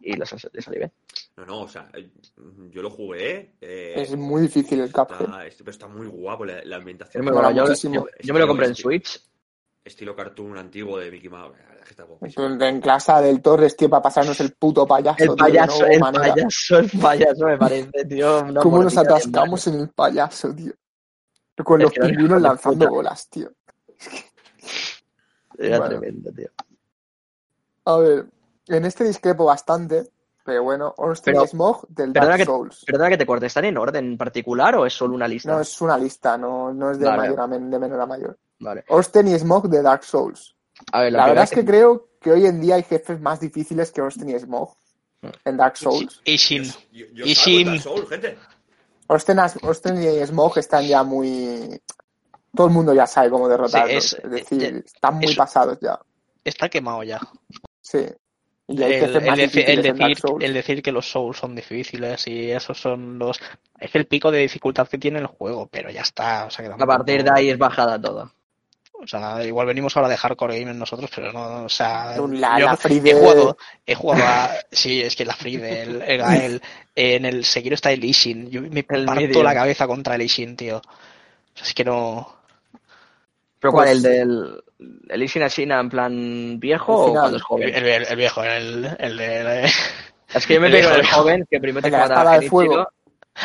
Y 0.00 0.14
les, 0.16 0.30
les 0.52 0.64
salió 0.64 0.80
bien. 0.80 0.92
No, 1.36 1.46
no, 1.46 1.60
o 1.62 1.68
sea, 1.68 1.88
eh, 1.94 2.10
yo 2.70 2.82
lo 2.82 2.90
jugué. 2.90 3.54
eh, 3.60 3.94
Es 3.96 4.14
muy 4.16 4.42
difícil 4.42 4.80
el 4.80 4.92
Cuphead. 4.92 5.46
está, 5.46 5.70
está 5.70 5.86
muy 5.88 6.06
guapo 6.08 6.44
la, 6.44 6.62
la 6.64 6.76
ambientación. 6.76 7.24
Bueno. 7.24 7.50
Yo, 7.52 7.72
yo- 7.72 8.06
yo 8.22 8.34
me 8.34 8.40
lo 8.40 8.46
compré 8.46 8.66
en 8.66 8.74
Switch. 8.74 9.20
Estilo 9.84 10.16
cartoon 10.16 10.56
antiguo 10.58 10.98
de 10.98 11.10
Mickey 11.10 11.28
Mouse. 11.30 11.56
En 12.36 12.80
clase 12.80 13.12
del 13.22 13.40
Torres, 13.42 13.76
tío, 13.76 13.88
para 13.90 14.02
pasarnos 14.02 14.38
el 14.40 14.52
puto 14.54 14.86
payaso. 14.86 15.22
El 15.24 15.36
payaso, 15.36 15.80
no 15.80 15.86
el 15.86 16.00
manera. 16.00 16.34
payaso, 16.34 16.78
el 16.78 16.90
payaso 17.00 17.44
me 17.46 17.58
parece, 17.58 18.04
tío. 18.06 18.46
¿Cómo 18.62 18.82
nos 18.82 18.96
atascamos 18.96 19.66
en 19.68 19.74
el 19.80 19.88
payaso, 19.90 20.54
tío? 20.54 20.72
Con 21.62 21.80
los 21.80 21.92
pingüinos 21.92 22.40
lanzando 22.42 22.88
bolas, 22.88 23.28
tío. 23.28 23.50
Era 25.58 25.78
Bueno. 25.78 25.98
tremendo, 25.98 26.32
tío. 26.32 26.48
A 27.84 27.96
ver, 27.98 28.26
en 28.68 28.84
este 28.84 29.04
discrepo 29.04 29.44
bastante, 29.44 30.10
pero 30.44 30.64
bueno, 30.64 30.92
Ornstein 30.96 31.36
Pero- 31.36 31.46
Smog 31.46 31.86
del 31.88 32.12
perdona 32.12 32.30
Dark 32.30 32.38
que- 32.40 32.44
Souls. 32.46 32.84
Perdona 32.86 33.08
que 33.10 33.18
te 33.18 33.26
corte, 33.26 33.46
¿están 33.46 33.64
en 33.66 33.78
orden 33.78 34.16
particular 34.18 34.74
o 34.76 34.86
es 34.86 34.94
solo 34.94 35.14
una 35.14 35.28
lista? 35.28 35.52
No, 35.52 35.60
es 35.60 35.80
una 35.80 35.96
lista, 35.96 36.36
no, 36.36 36.72
no 36.72 36.90
es 36.90 36.98
de, 36.98 37.04
Vale. 37.06 37.18
mayor 37.18 37.40
a 37.40 37.46
men- 37.46 37.70
de 37.70 37.78
menor 37.78 38.00
a 38.00 38.06
mayor. 38.06 38.38
Vale. 38.58 38.84
Orsten 38.88 39.28
y 39.28 39.38
Smog 39.38 39.68
de 39.68 39.82
Dark 39.82 40.02
Souls. 40.04 40.56
A 40.92 41.02
ver, 41.02 41.12
La, 41.12 41.26
verdad 41.26 41.44
es 41.44 41.50
que 41.50 41.64
creo 41.64 42.08
que 42.20 42.32
hoy 42.32 42.46
en 42.46 42.60
día 42.60 42.74
hay 42.76 42.82
jefes 42.82 43.20
más 43.20 43.38
difíciles 43.38 43.92
que 43.92 44.00
Orsten 44.02 44.28
y 44.30 44.38
Smog 44.38 44.74
en 45.44 45.56
Dark 45.56 45.76
Souls. 45.76 46.20
Ishin. 46.24 46.64
Yo, 46.90 47.06
yo 47.12 47.24
Y 47.24 47.34
sin- 47.34 47.66
Dark 47.66 47.80
Souls, 47.80 48.08
gente. 48.08 48.36
Orsten, 49.06 49.38
as- 49.38 49.58
Orsten 49.62 50.02
y 50.02 50.26
Smog 50.26 50.58
están 50.58 50.84
ya 50.86 51.02
muy... 51.02 51.80
Todo 52.54 52.68
el 52.68 52.72
mundo 52.72 52.94
ya 52.94 53.06
sabe 53.06 53.30
cómo 53.30 53.48
derrotarlos. 53.48 54.04
Sí, 54.04 54.16
es, 54.16 54.24
es- 54.24 54.30
decir, 54.30 54.82
están 54.86 55.16
muy 55.16 55.24
es- 55.26 55.36
pasados 55.36 55.78
ya. 55.80 55.98
Está 56.44 56.68
quemado 56.68 57.02
ya. 57.02 57.20
Sí. 57.80 58.06
Y 58.66 58.82
hay 58.82 58.94
El, 58.94 59.04
el 59.16 59.22
deci- 59.24 59.64
el 59.66 59.82
decir, 59.82 60.18
Souls. 60.18 60.44
el 60.44 60.54
decir 60.54 60.82
que 60.82 60.92
los 60.92 61.10
Souls 61.10 61.36
son 61.36 61.54
difíciles 61.54 62.26
y 62.28 62.50
esos 62.50 62.80
son 62.80 63.18
los... 63.18 63.38
Es 63.78 63.94
el 63.94 64.06
pico 64.06 64.30
de 64.30 64.38
dificultad 64.38 64.88
que 64.88 64.96
tiene 64.98 65.18
el 65.18 65.26
juego, 65.26 65.66
pero 65.70 65.90
ya 65.90 66.00
está. 66.02 66.46
O 66.46 66.50
sea, 66.50 66.64
que 66.66 66.82
A 66.82 66.86
partir 66.86 67.22
de 67.24 67.30
ahí 67.34 67.50
es 67.50 67.58
bajada 67.58 68.00
todo. 68.00 68.32
O 69.04 69.06
sea, 69.06 69.44
igual 69.44 69.66
venimos 69.66 69.94
ahora 69.96 70.08
de 70.08 70.16
Hardcore 70.16 70.58
Gamer 70.58 70.74
nosotros, 70.74 71.10
pero 71.14 71.30
no, 71.32 71.64
o 71.64 71.68
sea... 71.68 72.16
La, 72.30 72.58
yo 72.58 72.66
la 72.66 72.76
free 72.76 73.02
he 73.04 73.12
jugado, 73.14 73.56
he 73.84 73.94
jugado 73.94 74.24
a... 74.24 74.50
Sí, 74.72 75.02
es 75.02 75.14
que 75.14 75.26
la 75.26 75.34
Free 75.34 75.58
del 75.58 76.00
el 76.06 76.18
Gael, 76.18 76.62
en 76.94 77.24
el 77.26 77.44
Sekiro 77.44 77.74
está 77.74 77.92
el 77.92 78.02
Ishin. 78.02 78.50
Yo 78.50 78.62
me 78.62 78.80
El 78.80 79.04
parto 79.04 79.20
medio. 79.20 79.42
la 79.42 79.52
cabeza 79.54 79.86
contra 79.86 80.14
el 80.14 80.22
Ishin, 80.22 80.56
tío. 80.56 80.78
O 80.78 80.82
sea, 81.54 81.66
es 81.66 81.74
que 81.74 81.84
no... 81.84 82.34
¿Pero 83.60 83.72
Pues- 83.72 83.72
cuál? 83.72 83.88
¿El 83.88 84.02
del 84.02 84.60
el 85.08 85.22
Ishin 85.22 85.42
Ashina 85.42 85.80
en 85.80 85.88
plan 85.88 86.58
viejo 86.60 87.04
El 87.04 87.10
o 87.10 87.12
cuando 87.12 87.36
es 87.36 87.40
El, 87.40 87.42
joven? 87.42 87.74
el- 87.74 88.06
el 88.06 88.16
viejo, 88.16 88.42
el, 88.42 88.96
el 88.98 89.16
de... 89.16 89.64
Es 90.34 90.46
que 90.46 90.54
yo 90.54 90.60
me 90.60 90.66
el 90.68 90.72
pego 90.72 90.90
el 90.90 91.06
joven 91.06 91.46
que 91.50 91.60
primero 91.60 91.82
te 91.82 91.88
El 91.88 91.92
la 91.92 92.08
mata 92.08 92.32
a 92.34 92.42
fuego. 92.42 92.86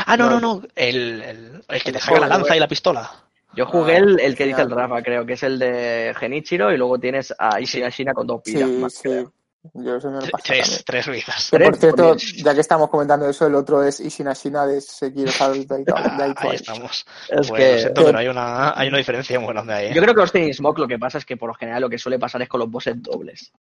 Ah, 0.06 0.16
no, 0.18 0.30
No. 0.30 0.40
no, 0.40 0.56
no. 0.62 0.68
El, 0.76 1.22
el, 1.22 1.64
el 1.68 1.84
que 1.84 1.92
te 1.92 1.98
El 1.98 2.04
saca 2.04 2.20
la 2.22 2.28
lanza 2.28 2.56
y 2.56 2.60
la 2.60 2.68
pistola. 2.68 3.12
Yo 3.60 3.66
jugué 3.66 3.96
Ah, 3.96 3.98
el, 3.98 4.20
el 4.22 4.36
que 4.38 4.46
dice 4.46 4.62
el. 4.62 4.72
Rafa, 4.72 5.02
creo, 5.04 5.26
que 5.26 5.34
es 5.34 5.44
el 5.44 5.60
de 5.60 6.14
Genichiro, 6.18 6.72
y 6.72 6.78
luego 6.78 6.98
tienes 6.98 7.34
a 7.38 7.60
Ishina 7.60 7.90
Shina 7.90 8.14
con 8.14 8.26
dos 8.26 8.42
vidas 8.46 8.70
Sí, 8.70 8.76
más, 8.78 8.94
sí. 8.94 9.02
creo. 9.04 9.34
Yo 9.74 9.98
eso 9.98 10.10
me 10.10 10.14
lo 10.16 10.22
Tre- 10.22 10.32
pasé 10.32 10.44
Tres, 10.54 10.84
tres 10.86 11.08
vidas. 11.10 11.48
Por 11.52 11.60
Tres, 11.60 11.80
cierto, 11.82 12.16
ya 12.38 12.54
que 12.54 12.62
estamos 12.62 12.90
comentando 12.90 13.28
eso, 13.28 13.46
el 13.48 13.56
otro 13.56 13.84
es 13.84 14.00
Ishina 14.00 14.34
de 14.66 14.80
Sekiro 14.80 15.30
Ah, 15.42 15.52
ahí 15.52 16.34
Twice. 16.34 16.56
estamos. 16.56 17.06
Es 17.28 17.50
Bueno, 17.50 17.56
que 17.66 17.72
lo 17.74 17.80
siento, 17.80 18.06
pero 18.06 18.18
hay 18.20 18.28
una, 18.30 18.80
hay 18.80 18.88
una 18.88 18.98
diferencia 18.98 19.38
muy 19.42 19.50
grande 19.52 19.74
ahí. 19.74 19.86
¿eh? 19.88 19.94
yo 19.94 20.02
creo 20.02 20.16
que 20.16 20.22
los 20.22 20.56
Smoke 20.56 20.80
lo 20.80 20.88
que 20.88 20.98
pasa 20.98 21.18
es 21.18 21.26
que 21.26 21.36
por 21.36 21.50
lo 21.50 21.54
general 21.56 21.82
lo 21.82 21.90
que 21.90 21.98
suele 21.98 22.18
pasar 22.18 22.42
es 22.42 22.48
con 22.48 22.62
los 22.62 22.72
bosses 22.72 22.96
dobles. 23.04 23.52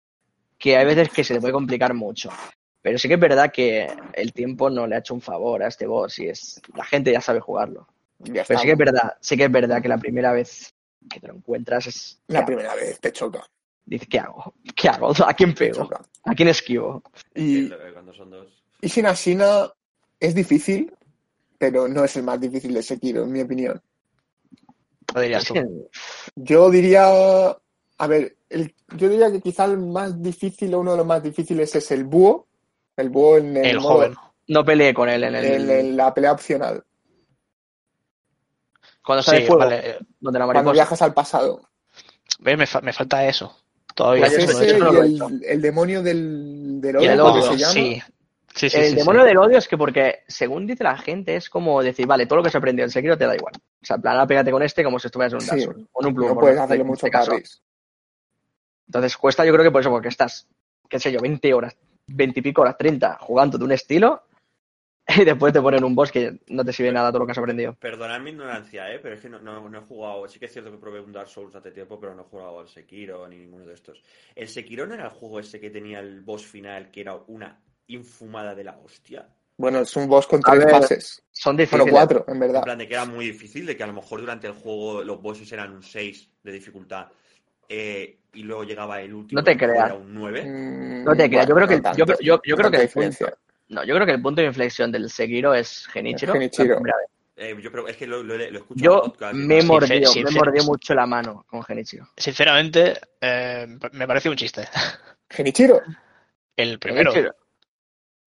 Que 0.56 0.76
hay 0.76 0.86
veces 0.86 1.08
que 1.08 1.24
se 1.24 1.34
le 1.34 1.40
puede 1.40 1.52
complicar 1.54 1.92
mucho. 1.92 2.30
Pero 2.80 2.96
sí 2.98 3.08
que 3.08 3.14
es 3.14 3.20
verdad 3.20 3.50
que 3.52 3.88
el 4.12 4.32
tiempo 4.32 4.70
no 4.70 4.86
le 4.86 4.94
ha 4.94 4.98
hecho 5.00 5.14
un 5.14 5.20
favor 5.20 5.60
a 5.64 5.66
este 5.66 5.88
boss 5.88 6.20
y 6.20 6.28
es 6.28 6.60
la 6.76 6.84
gente 6.84 7.10
ya 7.10 7.20
sabe 7.20 7.40
jugarlo. 7.40 7.88
Ya 8.20 8.42
está. 8.42 8.48
Pero 8.48 8.60
sí 8.60 8.66
que 8.66 8.72
es 8.72 8.78
verdad, 8.78 9.16
sí 9.20 9.36
que 9.36 9.44
es 9.44 9.52
verdad 9.52 9.80
que 9.82 9.88
la 9.88 9.98
primera 9.98 10.32
vez 10.32 10.74
que 11.08 11.20
te 11.20 11.28
lo 11.28 11.34
encuentras 11.34 11.86
es 11.86 12.20
La 12.26 12.44
primera 12.44 12.74
vez 12.74 12.98
te 13.00 13.12
choca. 13.12 13.44
dices, 13.86 14.08
¿qué 14.08 14.18
hago? 14.18 14.54
¿Qué 14.76 14.88
hago? 14.88 15.12
¿A 15.26 15.34
quién 15.34 15.54
pego? 15.54 15.88
¿A 16.24 16.34
quién 16.34 16.48
esquivo? 16.48 17.02
Y 17.34 17.68
Cuando 17.92 18.12
son 18.14 18.30
dos. 18.30 18.46
Ishina 18.80 19.12
Shina 19.14 19.70
es 20.20 20.34
difícil, 20.34 20.92
pero 21.58 21.88
no 21.88 22.04
es 22.04 22.16
el 22.16 22.22
más 22.24 22.40
difícil 22.40 22.74
de 22.74 22.82
Sekiro, 22.82 23.22
en 23.24 23.32
mi 23.32 23.40
opinión. 23.40 23.80
Lo 25.14 25.20
dirías 25.20 25.44
tú. 25.44 25.54
Yo 26.36 26.70
diría, 26.70 27.06
a 27.08 28.06
ver, 28.06 28.36
el- 28.50 28.74
yo 28.96 29.08
diría 29.08 29.32
que 29.32 29.40
quizá 29.40 29.64
el 29.64 29.78
más 29.78 30.20
difícil 30.22 30.74
o 30.74 30.80
uno 30.80 30.92
de 30.92 30.96
los 30.98 31.06
más 31.06 31.22
difíciles 31.22 31.74
es 31.74 31.90
el 31.90 32.04
búho. 32.04 32.46
El 32.96 33.08
búho 33.10 33.38
en 33.38 33.56
el, 33.56 33.66
El 33.66 33.80
modo- 33.80 33.94
joven. 33.94 34.14
no 34.48 34.64
peleé 34.64 34.92
con 34.92 35.08
él 35.08 35.24
en 35.24 35.34
el, 35.36 35.44
en, 35.44 35.70
en 35.70 35.96
la 35.96 36.12
pelea 36.12 36.32
opcional. 36.32 36.84
Cuando 39.08 39.22
sale 39.22 39.40
Sí, 39.40 39.46
fuego, 39.46 39.60
vale. 39.60 39.76
eh, 39.90 39.98
donde 40.20 40.38
la 40.38 40.44
Cuando 40.44 40.54
mariposa. 40.62 40.72
viajas 40.72 41.02
al 41.02 41.14
pasado. 41.14 41.60
¿Ves? 42.40 42.56
Me, 42.58 42.66
fa- 42.66 42.80
me 42.80 42.92
falta 42.92 43.26
eso. 43.26 43.56
Todavía. 43.94 44.26
Pues 44.26 44.38
eso 44.38 44.62
ese 44.62 44.78
no 44.78 44.92
lo 44.92 45.02
he 45.02 45.06
el, 45.06 45.14
hecho. 45.14 45.28
el 45.48 45.62
demonio 45.62 46.02
del, 46.02 46.80
del 46.80 47.02
Y 47.02 47.06
el 47.06 47.20
odio, 47.20 47.32
que 47.34 47.40
odio, 47.40 47.50
se 47.52 47.56
llama. 47.58 47.72
Sí. 47.72 48.02
Sí, 48.54 48.70
sí, 48.70 48.76
el 48.76 48.88
sí, 48.90 48.94
demonio 48.96 49.22
sí. 49.22 49.28
del 49.28 49.38
odio 49.38 49.58
es 49.58 49.68
que 49.68 49.76
porque, 49.78 50.20
según 50.28 50.66
dice 50.66 50.82
la 50.84 50.96
gente, 50.98 51.36
es 51.36 51.48
como 51.50 51.82
decir, 51.82 52.06
vale, 52.06 52.26
todo 52.26 52.38
lo 52.38 52.42
que 52.42 52.50
se 52.50 52.58
aprendió 52.58 52.84
en 52.84 52.90
Sekiro 52.90 53.16
te 53.16 53.26
da 53.26 53.34
igual. 53.36 53.54
O 53.56 53.84
sea, 53.86 53.96
en 53.96 54.02
plan, 54.02 54.14
ahora 54.14 54.26
pégate 54.26 54.50
con 54.50 54.62
este 54.62 54.82
como 54.84 54.98
si 54.98 55.06
estuvieras 55.08 55.32
en 55.32 55.36
un 55.38 55.60
Sí, 55.60 55.66
o 55.92 56.02
en 56.02 56.06
un 56.08 56.26
No 56.26 56.38
puedes 56.38 56.58
hacerle 56.58 56.76
este 56.76 56.84
mucho 56.84 57.06
caso. 57.08 57.32
Entonces 58.86 59.16
cuesta, 59.16 59.44
yo 59.44 59.52
creo 59.52 59.64
que 59.64 59.70
por 59.70 59.80
eso, 59.80 59.90
porque 59.90 60.08
estás, 60.08 60.46
qué 60.88 60.98
sé 60.98 61.12
yo, 61.12 61.20
20 61.20 61.52
horas, 61.54 61.76
20 62.06 62.40
y 62.40 62.42
pico 62.42 62.62
horas, 62.62 62.76
30, 62.78 63.18
jugando 63.20 63.58
de 63.58 63.64
un 63.64 63.72
estilo, 63.72 64.22
y 65.16 65.24
después 65.24 65.52
te 65.52 65.60
ponen 65.62 65.84
un 65.84 65.94
boss 65.94 66.12
que 66.12 66.38
no 66.48 66.64
te 66.64 66.72
sirve 66.72 66.92
nada 66.92 67.10
todo 67.10 67.20
lo 67.20 67.26
que 67.26 67.32
has 67.32 67.38
aprendido. 67.38 67.74
Perdonad 67.74 68.20
mi 68.20 68.30
ignorancia, 68.30 68.92
¿eh? 68.92 68.98
pero 69.00 69.14
es 69.14 69.20
que 69.20 69.28
no, 69.28 69.38
no- 69.40 69.68
no 69.68 69.78
he 69.78 69.82
jugado. 69.82 70.28
Sí 70.28 70.38
que 70.38 70.46
es 70.46 70.52
cierto 70.52 70.70
que 70.70 70.78
probé 70.78 71.00
un 71.00 71.12
Dark 71.12 71.28
Souls 71.28 71.54
hace 71.54 71.70
tiempo, 71.70 71.98
pero 71.98 72.14
no 72.14 72.22
he 72.22 72.24
jugado 72.24 72.60
al 72.60 72.68
Sekiro 72.68 73.26
ni 73.28 73.38
ninguno 73.38 73.64
de 73.64 73.74
estos. 73.74 74.02
¿El 74.34 74.48
Sekiro 74.48 74.86
no 74.86 74.94
era 74.94 75.04
el 75.04 75.10
juego 75.10 75.40
ese 75.40 75.60
que 75.60 75.70
tenía 75.70 76.00
el 76.00 76.20
boss 76.22 76.44
final 76.46 76.90
que 76.90 77.00
era 77.02 77.14
una 77.28 77.60
infumada 77.86 78.54
de 78.54 78.64
la 78.64 78.76
hostia? 78.78 79.28
Bueno, 79.56 79.80
es 79.80 79.96
un 79.96 80.08
boss 80.08 80.26
con 80.26 80.40
A 80.44 80.52
tres 80.52 80.64
ver, 80.64 80.70
fases. 80.70 81.22
Son 81.32 81.56
difíciles. 81.56 81.90
cuatro, 81.92 82.24
en 82.28 82.34
En 82.34 82.40
verdad. 82.40 82.62
plan 82.64 82.78
de 82.78 82.86
que 82.88 82.94
era 82.94 83.04
muy 83.04 83.26
difícil, 83.26 83.66
de 83.66 83.76
que 83.76 83.82
a 83.82 83.86
lo 83.88 83.92
mejor 83.92 84.20
durante 84.20 84.46
el 84.46 84.52
juego 84.52 85.02
los 85.02 85.20
bosses 85.22 85.50
eran 85.52 85.72
un 85.72 85.82
6 85.82 86.30
de 86.42 86.52
dificultad 86.52 87.08
eh, 87.68 88.18
y 88.32 88.42
luego 88.42 88.64
llegaba 88.64 89.00
el 89.00 89.14
último 89.14 89.40
No 89.40 89.44
te 89.44 89.56
creas. 89.56 89.86
era 89.86 89.94
un 89.94 90.12
9. 90.14 90.44
Mm, 90.44 91.04
No 91.04 91.16
te 91.16 91.28
creas, 91.28 91.46
yo 91.48 91.54
creo 91.54 91.68
que, 91.68 91.76
no 91.76 91.82
yo, 91.92 92.06
tanto, 92.06 92.18
yo, 92.20 92.40
yo 92.44 92.56
creo 92.56 92.70
que 92.70 92.78
tanta 92.78 92.82
el 92.82 92.88
punto, 92.90 93.18
diferencia. 93.18 93.38
No, 93.68 93.84
yo 93.84 93.94
creo 93.94 94.06
que 94.06 94.12
el 94.12 94.22
punto 94.22 94.40
de 94.40 94.46
inflexión 94.48 94.90
del 94.92 95.08
Sekiro 95.10 95.54
es 95.54 95.86
Genichiro. 95.86 96.32
Genichiro. 96.32 96.80
Eh, 97.40 97.56
yo 97.62 97.70
creo, 97.70 97.86
es 97.86 97.96
que 97.96 98.06
lo, 98.06 98.20
escuchado 98.34 98.74
Yo 98.74 99.02
podcast 99.12 99.34
me 99.34 99.54
he 99.56 99.58
tal. 99.58 99.66
mordido, 99.68 100.12
Sincer- 100.12 100.24
me 100.24 100.30
mordió 100.32 100.64
mucho 100.64 100.94
la 100.94 101.06
mano 101.06 101.44
con 101.48 101.62
Genichiro. 101.62 102.08
Sinceramente, 102.16 102.98
eh, 103.20 103.66
me 103.92 104.06
parece 104.08 104.28
un 104.28 104.36
chiste. 104.36 104.66
Genichiro. 105.30 105.80
El 106.56 106.78
primero. 106.80 107.12
Genichiro. 107.12 107.36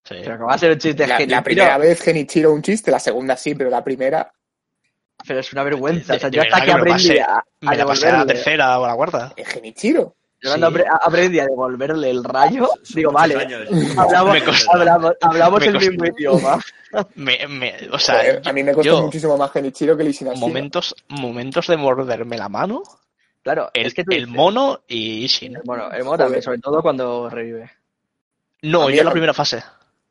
Sí. 0.06 0.16
Pero 0.24 0.38
que 0.38 0.44
va 0.44 0.54
a 0.54 0.58
ser 0.58 0.72
un 0.72 0.78
chiste 0.78 1.06
La, 1.06 1.18
Genichiro, 1.18 1.36
la 1.38 1.44
primera 1.44 1.78
vez 1.78 2.02
Genichiro 2.02 2.52
un 2.54 2.62
chiste, 2.62 2.90
la 2.90 3.00
segunda 3.00 3.36
sí, 3.36 3.54
pero 3.54 3.70
la 3.70 3.84
primera 3.84 4.32
pero 5.28 5.40
es 5.40 5.54
una 5.54 5.62
vergüenza. 5.64 6.16
O 6.16 6.20
sea, 6.20 6.30
De- 6.30 6.38
yo 6.38 6.42
de 6.42 6.48
hasta 6.48 6.66
que 6.66 6.72
aprendí 6.72 7.08
pasé. 7.10 7.22
a, 7.22 7.36
a 7.38 7.44
Me 7.60 7.78
la 7.78 7.86
pasé 7.86 8.08
a 8.08 8.18
la 8.20 8.26
tercera 8.26 8.80
o 8.80 8.86
a 8.86 8.88
la 8.88 8.96
cuarta. 8.96 9.34
es 9.36 9.48
Genichiro. 9.48 10.16
Yo 10.42 10.50
cuando 10.50 10.72
Sí. 10.72 10.84
aprendí 11.02 11.40
a 11.40 11.46
devolverle 11.46 12.10
el 12.10 12.24
rayo, 12.24 12.68
Son 12.84 12.96
digo, 12.96 13.12
vale, 13.12 13.36
años. 13.36 13.62
hablamos, 13.98 14.34
Me 14.34 14.44
costó. 14.44 14.72
hablamos, 14.76 15.14
hablamos 15.22 15.62
el 15.64 15.74
costó. 15.74 15.90
mismo 15.92 16.06
idioma. 16.06 16.60
Me, 17.16 17.48
me- 17.48 17.74
o 17.92 17.98
sea, 18.00 18.16
Joder, 18.18 18.42
a 18.44 18.52
mí 18.52 18.64
me 18.64 18.74
costó 18.74 18.92
yo- 18.98 19.02
muchísimo 19.04 19.38
más 19.38 19.50
Genichiro 19.52 19.96
que 19.96 20.04
el 20.04 20.10
Ishina 20.10 20.34
Shina. 20.34 20.46
momentos, 20.46 20.94
momentos 21.08 21.68
de 21.68 21.78
morderme 21.78 22.38
la 22.38 22.50
mano, 22.50 22.84
Claro, 23.44 23.72
el, 23.74 23.88
es 23.88 23.94
que 23.94 24.04
el 24.10 24.28
mono 24.28 24.82
y 24.88 25.24
Ishin. 25.24 25.58
Bueno, 25.64 25.86
el 25.92 26.00
mono 26.00 26.12
Joder. 26.12 26.20
también, 26.26 26.42
sobre 26.44 26.60
todo 26.60 26.82
cuando 26.82 27.30
revive. 27.30 27.72
No, 28.64 28.90
yo 28.90 29.00
en 29.00 29.06
la 29.06 29.12
primera 29.12 29.34
fase. 29.34 29.64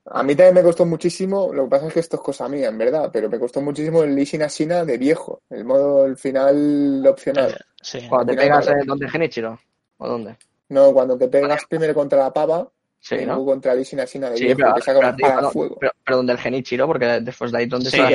A 0.06 0.22
mí 0.24 0.34
también 0.34 0.54
me 0.54 0.62
costó 0.62 0.84
muchísimo, 0.86 1.52
lo 1.52 1.64
que 1.64 1.70
pasa 1.70 1.86
es 1.88 1.92
que 1.94 2.00
esto 2.00 2.16
es 2.16 2.22
cosa 2.22 2.48
mía, 2.48 2.68
en 2.68 2.78
verdad, 2.78 3.10
pero 3.12 3.28
me 3.28 3.38
costó 3.38 3.60
muchísimo 3.60 4.02
el 4.02 4.18
Ishina 4.18 4.48
Shina 4.48 4.84
de 4.84 4.96
viejo, 4.98 5.42
el 5.50 5.64
modo, 5.64 6.06
el 6.06 6.16
final 6.16 7.04
opcional. 7.06 7.50
Eh, 7.52 7.64
sí. 7.80 8.06
Cuando 8.08 8.32
te 8.32 8.38
pegas 8.38 8.68
donde 8.86 9.08
Genichiro. 9.08 9.60
¿O 10.00 10.08
dónde? 10.08 10.36
No, 10.70 10.92
cuando 10.92 11.16
te 11.18 11.28
pegas 11.28 11.64
primero 11.68 11.94
contra 11.94 12.18
la 12.20 12.32
pava 12.32 12.68
Sí, 13.02 13.14
y 13.14 13.18
¿no? 13.24 13.36
luego 13.36 13.46
contra 13.46 13.74
Shina 13.76 14.04
de 14.04 14.36
Sí, 14.36 14.44
viejo, 14.44 14.58
pero, 14.58 14.74
que 14.74 14.82
saca 14.82 14.98
pero, 15.00 15.08
una 15.08 15.16
espada 15.16 15.36
de 15.36 15.42
no, 15.42 15.50
fuego. 15.50 15.76
pero, 15.80 15.92
pero 16.04 16.16
donde 16.18 16.32
el 16.34 16.38
Genichiro, 16.38 16.86
porque 16.86 17.06
después 17.22 17.50
de 17.50 17.58
ahí 17.58 17.66
donde 17.66 17.90
Sí, 17.90 17.96
está 17.98 18.08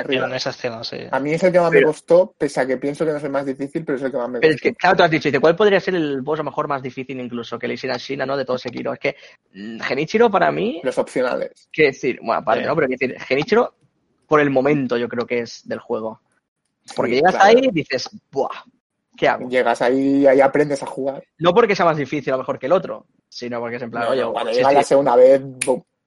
arriba. 0.00 0.26
en 0.26 0.34
esa 0.34 0.50
escena, 0.50 0.82
sí. 0.82 0.96
A 1.08 1.20
mí 1.20 1.32
es 1.34 1.42
el 1.44 1.52
que 1.52 1.60
más 1.60 1.70
me 1.70 1.82
costó, 1.84 2.34
pese 2.36 2.60
a 2.60 2.66
que 2.66 2.76
pienso 2.76 3.04
que 3.04 3.12
no 3.12 3.18
es 3.18 3.24
el 3.24 3.30
más 3.30 3.46
difícil, 3.46 3.84
pero 3.84 3.96
es 3.96 4.02
el 4.02 4.10
que 4.10 4.16
más 4.16 4.28
me 4.28 4.40
Pero 4.40 4.52
es 4.54 4.60
costó. 4.60 4.68
que, 4.72 4.74
claro, 4.74 4.96
tú 4.96 5.02
has 5.04 5.10
dicho, 5.12 5.28
dice, 5.28 5.38
¿cuál 5.40 5.54
podría 5.54 5.78
ser 5.78 5.94
el 5.94 6.20
boss 6.22 6.40
a 6.40 6.42
lo 6.42 6.50
mejor 6.50 6.66
más 6.66 6.82
difícil 6.82 7.20
incluso 7.20 7.58
que 7.60 7.68
le 7.68 7.74
hiciera 7.74 7.96
Shina, 7.96 8.26
¿no? 8.26 8.36
De 8.36 8.44
todo 8.44 8.58
Sekiro. 8.58 8.92
Es 8.92 8.98
que 8.98 9.14
mm, 9.54 9.78
Genichiro 9.80 10.28
para 10.30 10.50
mí, 10.50 10.80
Los 10.82 10.98
opcionales. 10.98 11.68
que 11.72 11.84
decir, 11.84 12.18
bueno, 12.20 12.40
aparte, 12.40 12.62
Sí. 12.62 12.66
¿no? 12.68 12.74
Pero 12.74 12.88
quiero 12.88 12.98
decir, 13.14 13.20
Genichiro 13.26 13.74
por 14.26 14.40
el 14.40 14.50
momento 14.50 14.96
yo 14.96 15.08
creo 15.08 15.26
que 15.26 15.40
es 15.40 15.62
del 15.68 15.78
juego. 15.78 16.20
Porque 16.96 17.12
Sí, 17.12 17.16
llegas 17.18 17.36
claro. 17.36 17.50
ahí 17.56 17.66
y 17.66 17.70
dices, 17.70 18.10
¡buah! 18.32 18.48
¿Qué 19.16 19.28
hago? 19.28 19.48
Llegas 19.48 19.80
ahí 19.82 20.22
y 20.22 20.26
ahí 20.26 20.40
aprendes 20.40 20.82
a 20.82 20.86
jugar. 20.86 21.22
No 21.38 21.54
porque 21.54 21.76
sea 21.76 21.84
más 21.86 21.96
difícil 21.96 22.32
a 22.32 22.36
lo 22.36 22.42
mejor 22.42 22.58
que 22.58 22.66
el 22.66 22.72
otro, 22.72 23.06
sino 23.28 23.60
porque 23.60 23.76
es 23.76 23.82
en 23.82 23.90
plan, 23.90 24.04
No, 24.04 24.10
oye, 24.10 24.20
no, 24.22 24.32
cuando 24.32 24.52
sí, 24.52 24.60
la 24.60 24.82
segunda 24.82 25.16
vez, 25.16 25.40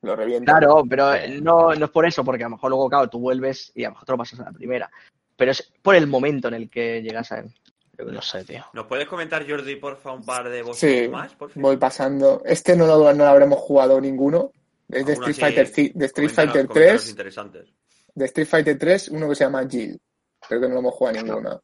lo 0.01 0.15
revienta. 0.15 0.51
Claro, 0.57 0.83
pero 0.89 1.13
Sí. 1.13 1.39
no, 1.41 1.73
no 1.73 1.85
es 1.85 1.91
por 1.91 2.05
eso, 2.05 2.23
porque 2.23 2.43
a 2.43 2.47
lo 2.47 2.55
mejor 2.55 2.69
luego, 2.69 2.89
claro, 2.89 3.09
tú 3.09 3.19
vuelves 3.19 3.71
y 3.75 3.83
a 3.83 3.87
lo 3.87 3.93
mejor 3.93 4.05
te 4.05 4.11
lo 4.11 4.17
pasas 4.17 4.39
a 4.41 4.43
la 4.45 4.51
primera. 4.51 4.91
Pero 5.35 5.51
es 5.51 5.71
por 5.81 5.95
el 5.95 6.07
momento 6.07 6.47
en 6.49 6.55
el 6.55 6.69
que 6.69 7.01
llegas 7.01 7.31
a 7.31 7.39
él. 7.39 7.53
Yo 7.97 8.05
creo. 8.05 8.11
No 8.11 8.21
sé, 8.21 8.43
tío. 8.43 8.63
¿Nos 8.73 8.85
puedes 8.87 9.07
comentar, 9.07 9.47
Jordi, 9.49 9.75
porfa, 9.77 10.11
un 10.11 10.23
par 10.25 10.49
de 10.49 10.63
Sí, 10.73 11.07
más? 11.09 11.33
Por 11.35 11.49
fin? 11.49 11.61
voy 11.61 11.77
pasando. 11.77 12.41
Este 12.45 12.75
no 12.75 12.85
lo, 12.85 12.97
no 13.13 13.23
lo 13.23 13.29
habremos 13.29 13.59
jugado 13.59 13.99
ninguno. 14.01 14.51
Es 14.89 15.05
de 15.05 15.13
Street 15.13 15.31
así, 15.31 15.41
Fighter, 15.41 15.71
de 15.95 16.05
Street 16.05 16.29
Fighter 16.29 16.67
coméntanos 16.67 17.01
3. 17.03 17.09
interesantes. 17.09 17.67
De 18.13 18.25
Street 18.25 18.47
Fighter 18.47 18.77
3, 18.77 19.09
uno 19.09 19.29
que 19.29 19.35
se 19.35 19.43
llama 19.45 19.67
Jill. 19.67 19.99
Pero 20.47 20.61
que 20.61 20.67
no 20.67 20.73
lo 20.75 20.79
hemos 20.79 20.93
jugado 20.93 21.21
ninguno. 21.23 21.61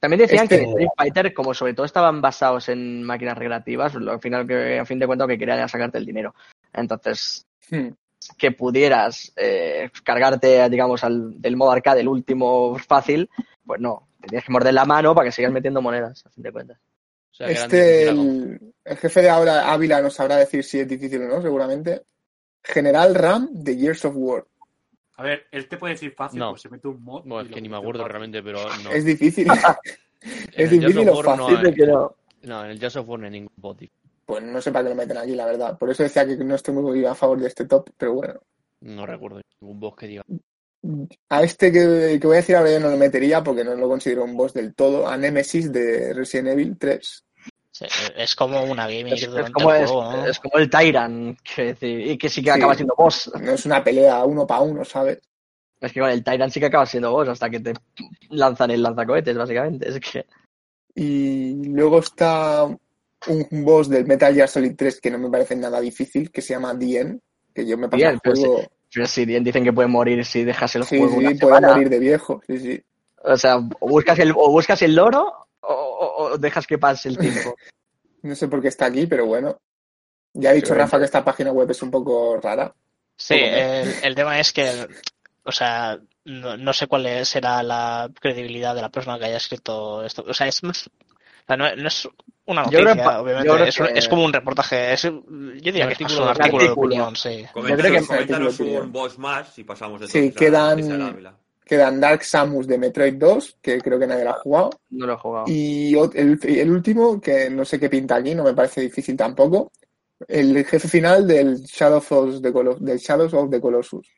También 0.00 0.20
decían 0.20 0.44
Este- 0.44 0.56
que 0.58 0.62
en 0.62 0.68
Street 0.70 0.88
Fighter, 0.96 1.34
como 1.34 1.54
sobre 1.54 1.74
todo 1.74 1.86
estaban 1.86 2.20
basados 2.20 2.68
en 2.68 3.02
máquinas 3.02 3.36
recreativas, 3.36 3.94
lo 3.94 4.12
al 4.12 4.20
final 4.20 4.46
que 4.46 4.78
a 4.78 4.84
fin 4.84 4.98
de 4.98 5.06
cuentas 5.06 5.26
lo 5.26 5.28
que 5.32 5.38
querían 5.38 5.58
era 5.58 5.68
sacarte 5.68 5.98
el 5.98 6.06
dinero. 6.06 6.34
Entonces, 6.72 7.46
Hmm. 7.70 7.88
que 8.36 8.52
pudieras 8.52 9.32
eh, 9.36 9.90
cargarte, 10.04 10.68
digamos, 10.68 11.04
al, 11.04 11.40
del 11.40 11.56
modo 11.56 11.70
arcade, 11.72 12.00
el 12.00 12.08
último 12.08 12.76
fácil, 12.78 13.28
pues 13.64 13.80
no, 13.80 14.08
tenías 14.20 14.44
que 14.44 14.52
morder 14.52 14.74
la 14.74 14.84
mano 14.84 15.14
para 15.14 15.26
que 15.26 15.32
sigas 15.32 15.52
metiendo 15.52 15.82
monedas, 15.82 16.24
a 16.26 16.30
fin 16.30 16.42
de 16.42 16.52
cuentas. 16.52 16.78
O 17.30 17.34
sea, 17.34 17.48
Este, 17.48 18.08
el, 18.08 18.58
el 18.84 18.96
jefe 18.96 19.22
de 19.22 19.30
ahora, 19.30 19.72
Ávila, 19.72 20.00
nos 20.02 20.14
sabrá 20.14 20.36
decir 20.36 20.64
si 20.64 20.80
es 20.80 20.88
difícil 20.88 21.22
o 21.22 21.28
no, 21.28 21.42
seguramente. 21.42 22.02
General 22.62 23.14
Ram 23.14 23.48
de 23.52 23.76
Years 23.76 24.04
of 24.04 24.14
War. 24.16 24.44
A 25.18 25.22
ver, 25.22 25.46
él 25.50 25.68
te 25.68 25.76
puede 25.76 25.94
decir 25.94 26.12
fácil, 26.12 26.38
No. 26.38 26.50
pues 26.50 26.62
se 26.62 26.68
mete 26.68 26.88
un 26.88 27.02
mod. 27.02 27.22
Bueno, 27.24 27.42
y 27.42 27.48
es 27.50 27.54
que 27.54 27.60
ni 27.60 27.68
me 27.68 27.76
acuerdo 27.76 28.00
fácil. 28.02 28.10
realmente, 28.12 28.42
pero 28.42 28.58
no. 28.84 28.90
Es 28.90 29.04
difícil. 29.04 29.46
Es 30.56 30.70
difícil 30.70 31.08
o 31.08 31.14
War 31.16 31.36
no 31.38 31.48
fácil. 31.48 31.66
hay- 31.66 31.74
que 31.74 31.86
no. 31.86 32.14
No, 32.42 32.64
en 32.64 32.70
el 32.72 32.78
Jazz 32.80 32.96
of 32.96 33.08
War 33.08 33.20
no 33.20 33.26
hay 33.26 33.30
ningún 33.32 33.52
bot. 33.56 33.78
tío. 33.78 33.88
Pues 34.26 34.42
no 34.42 34.60
sé 34.60 34.72
para 34.72 34.84
qué 34.84 34.88
lo 34.90 34.94
meten 34.96 35.16
aquí, 35.16 35.34
la 35.36 35.46
verdad. 35.46 35.78
Por 35.78 35.90
eso 35.90 36.02
decía 36.02 36.26
que 36.26 36.36
no 36.36 36.54
estoy 36.56 36.74
muy 36.74 37.04
a 37.04 37.14
favor 37.14 37.38
de 37.40 37.46
este 37.48 37.66
top, 37.66 37.90
pero 37.96 38.14
bueno. 38.14 38.34
No 38.80 39.06
recuerdo 39.06 39.40
ningún 39.60 39.78
boss 39.80 39.94
que 39.96 40.06
diga. 40.08 40.22
A 41.28 41.42
este 41.42 41.70
que, 41.72 42.18
que 42.20 42.26
voy 42.26 42.34
a 42.36 42.40
decir 42.40 42.56
ahora 42.56 42.70
yo 42.72 42.80
no 42.80 42.90
lo 42.90 42.96
metería 42.96 43.42
porque 43.42 43.64
no 43.64 43.74
lo 43.74 43.88
considero 43.88 44.24
un 44.24 44.36
boss 44.36 44.54
del 44.54 44.74
todo. 44.74 45.06
A 45.08 45.16
Nemesis 45.16 45.72
de 45.72 46.12
Resident 46.14 46.48
Evil 46.48 46.76
3. 46.78 47.24
Es 48.16 48.34
como 48.34 48.62
una 48.64 48.88
gimmick 48.88 49.14
Es, 49.14 49.26
como, 49.52 49.72
el 49.72 49.82
es, 49.82 49.90
juego, 49.90 50.12
¿no? 50.12 50.26
es 50.26 50.38
como 50.40 50.58
el 50.58 50.70
Tyrant, 50.70 51.38
que 51.42 51.76
y 51.80 52.18
que 52.18 52.28
sí 52.28 52.42
que 52.42 52.50
Sí. 52.52 52.56
acaba 52.56 52.74
siendo 52.74 52.94
boss. 52.96 53.30
No 53.40 53.52
es 53.52 53.66
una 53.66 53.82
pelea 53.82 54.24
uno 54.24 54.46
para 54.46 54.62
uno, 54.62 54.84
¿sabes? 54.84 55.20
Es 55.80 55.92
que 55.92 56.00
con 56.00 56.10
el 56.10 56.24
Tyrant 56.24 56.52
sí 56.52 56.58
que 56.60 56.66
acaba 56.66 56.86
siendo 56.86 57.12
boss 57.12 57.28
hasta 57.28 57.48
que 57.50 57.60
te 57.60 57.72
lanzan 58.30 58.70
el 58.72 58.82
lanzacohetes, 58.82 59.36
básicamente. 59.36 59.88
Es 59.88 60.00
que 60.00 60.26
Y 60.94 61.68
luego 61.68 62.00
está 62.00 62.64
un 62.64 63.46
boss 63.64 63.88
del 63.88 64.06
Metal 64.06 64.34
Gear 64.34 64.48
Solid 64.48 64.74
3 64.76 65.00
que 65.00 65.10
no 65.10 65.18
me 65.18 65.30
parece 65.30 65.54
nada 65.56 65.80
difícil, 65.80 66.30
que 66.30 66.42
se 66.42 66.54
llama 66.54 66.74
Dien, 66.74 67.20
que 67.54 67.66
yo 67.66 67.76
me 67.78 67.88
pasé 67.88 68.02
Bien, 68.02 68.18
el 68.24 68.32
juego. 68.34 68.62
Pero 68.92 69.06
si 69.06 69.24
bien 69.26 69.44
dicen 69.44 69.64
que 69.64 69.72
puede 69.72 69.88
morir 69.88 70.24
si 70.24 70.44
dejas 70.44 70.74
el 70.76 70.84
Sí, 70.84 70.98
juego 70.98 71.16
una 71.16 71.30
sí, 71.30 71.34
puede 71.36 71.54
semana. 71.56 71.74
morir 71.74 71.88
de 71.90 71.98
viejo. 71.98 72.40
Sí, 72.46 72.58
sí. 72.58 72.82
O 73.22 73.36
sea, 73.36 73.58
o 73.58 73.88
buscas 73.88 74.18
el, 74.20 74.30
o 74.32 74.50
buscas 74.50 74.80
el 74.82 74.94
loro 74.94 75.47
o, 75.74 76.38
dejas 76.38 76.66
que 76.66 76.78
pase 76.78 77.08
el 77.08 77.18
tiempo. 77.18 77.54
No 78.22 78.34
sé 78.34 78.48
por 78.48 78.60
qué 78.60 78.66
está 78.66 78.86
aquí, 78.86 79.06
pero 79.06 79.26
bueno. 79.26 79.60
Ya 80.34 80.50
ha 80.50 80.52
dicho 80.52 80.70
Pero- 80.70 80.80
Rafa 80.80 80.98
que 80.98 81.04
esta 81.04 81.24
página 81.24 81.52
web 81.52 81.70
es 81.70 81.80
un 81.82 81.90
poco 81.92 82.36
rara. 82.42 82.74
Sí, 83.16 83.34
el, 83.34 83.94
el 84.02 84.14
tema 84.16 84.40
es 84.40 84.52
que, 84.52 84.88
o 85.44 85.52
sea, 85.52 85.98
no, 86.24 86.56
no 86.56 86.72
sé 86.72 86.88
cuál 86.88 87.06
es- 87.06 87.28
será 87.28 87.62
la 87.62 88.10
credibilidad 88.20 88.74
de 88.74 88.82
la 88.82 88.88
persona 88.90 89.18
que 89.20 89.26
haya 89.26 89.36
escrito 89.36 90.04
esto. 90.04 90.24
O 90.26 90.34
sea, 90.34 90.48
es 90.48 90.62
más, 90.64 90.88
o 90.88 91.46
sea, 91.46 91.56
no, 91.56 91.74
no 91.76 91.86
es 91.88 92.08
una 92.46 92.64
Yo 92.64 92.70
creo 92.80 92.84
noticia, 92.86 93.20
obviamente, 93.20 93.48
yo 93.48 93.54
creo 93.54 93.66
es, 93.66 93.78
un- 93.80 93.86
que- 93.86 93.98
es 94.00 94.08
como 94.08 94.24
un 94.24 94.32
reportaje. 94.32 94.92
Es, 94.94 95.02
yo 95.02 95.12
diría 95.30 95.86
Un 95.86 95.92
que 95.92 95.94
es 95.94 96.00
artículo 96.00 96.22
un 96.24 96.28
artículo 96.28 96.64
de 96.64 96.70
opinión, 96.70 97.16
sí. 97.16 97.46
Coméntanos, 97.52 97.86
creo 97.86 98.00
que- 98.00 98.06
coméntanos 98.06 98.60
un 98.60 98.92
boss 98.92 99.16
más 99.18 99.56
y 99.58 99.64
pasamos 99.64 100.00
de 100.00 100.08
Sí, 100.08 100.32
quedan- 100.32 101.14
Quedan 101.68 102.00
Dark 102.00 102.24
Samus 102.24 102.66
de 102.66 102.78
Metroid 102.78 103.14
2, 103.14 103.58
que 103.62 103.78
creo 103.80 103.98
que 103.98 104.06
nadie 104.06 104.24
la 104.24 104.30
ha 104.30 104.40
jugado. 104.40 104.70
No 104.90 105.06
lo 105.06 105.12
he 105.12 105.16
jugado. 105.18 105.44
Y 105.48 105.94
el, 105.96 106.38
el 106.42 106.70
último, 106.70 107.20
que 107.20 107.50
no 107.50 107.64
sé 107.64 107.78
qué 107.78 107.88
pinta 107.90 108.16
aquí, 108.16 108.34
no 108.34 108.42
me 108.42 108.54
parece 108.54 108.80
difícil 108.80 109.16
tampoco. 109.16 109.70
El 110.26 110.64
jefe 110.64 110.88
final 110.88 111.26
del 111.26 111.58
Shadows 111.62 112.10
of 112.10 112.40
the, 112.42 112.52
Colo- 112.52 112.78
del 112.80 112.98
Shadows 112.98 113.34
of 113.34 113.50
the 113.50 113.60
Colossus. 113.60 114.08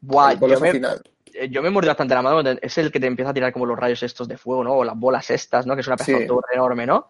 Buah, 0.00 0.34
yo 0.34 0.58
me, 0.60 0.72
final. 0.72 1.00
eh, 1.32 1.48
yo 1.48 1.62
me 1.62 1.70
muerdo 1.70 1.88
bastante 1.88 2.14
la 2.14 2.22
mano. 2.22 2.40
Es 2.60 2.78
el 2.78 2.90
que 2.90 2.98
te 2.98 3.06
empieza 3.06 3.30
a 3.30 3.34
tirar 3.34 3.52
como 3.52 3.66
los 3.66 3.78
rayos 3.78 4.02
estos 4.02 4.26
de 4.26 4.36
fuego, 4.36 4.64
¿no? 4.64 4.72
O 4.74 4.84
las 4.84 4.98
bolas 4.98 5.30
estas, 5.30 5.66
¿no? 5.66 5.74
Que 5.74 5.82
es 5.82 5.86
una 5.86 5.96
pedazo 5.96 6.18
Sí. 6.18 6.54
enorme, 6.54 6.86
¿no? 6.86 7.06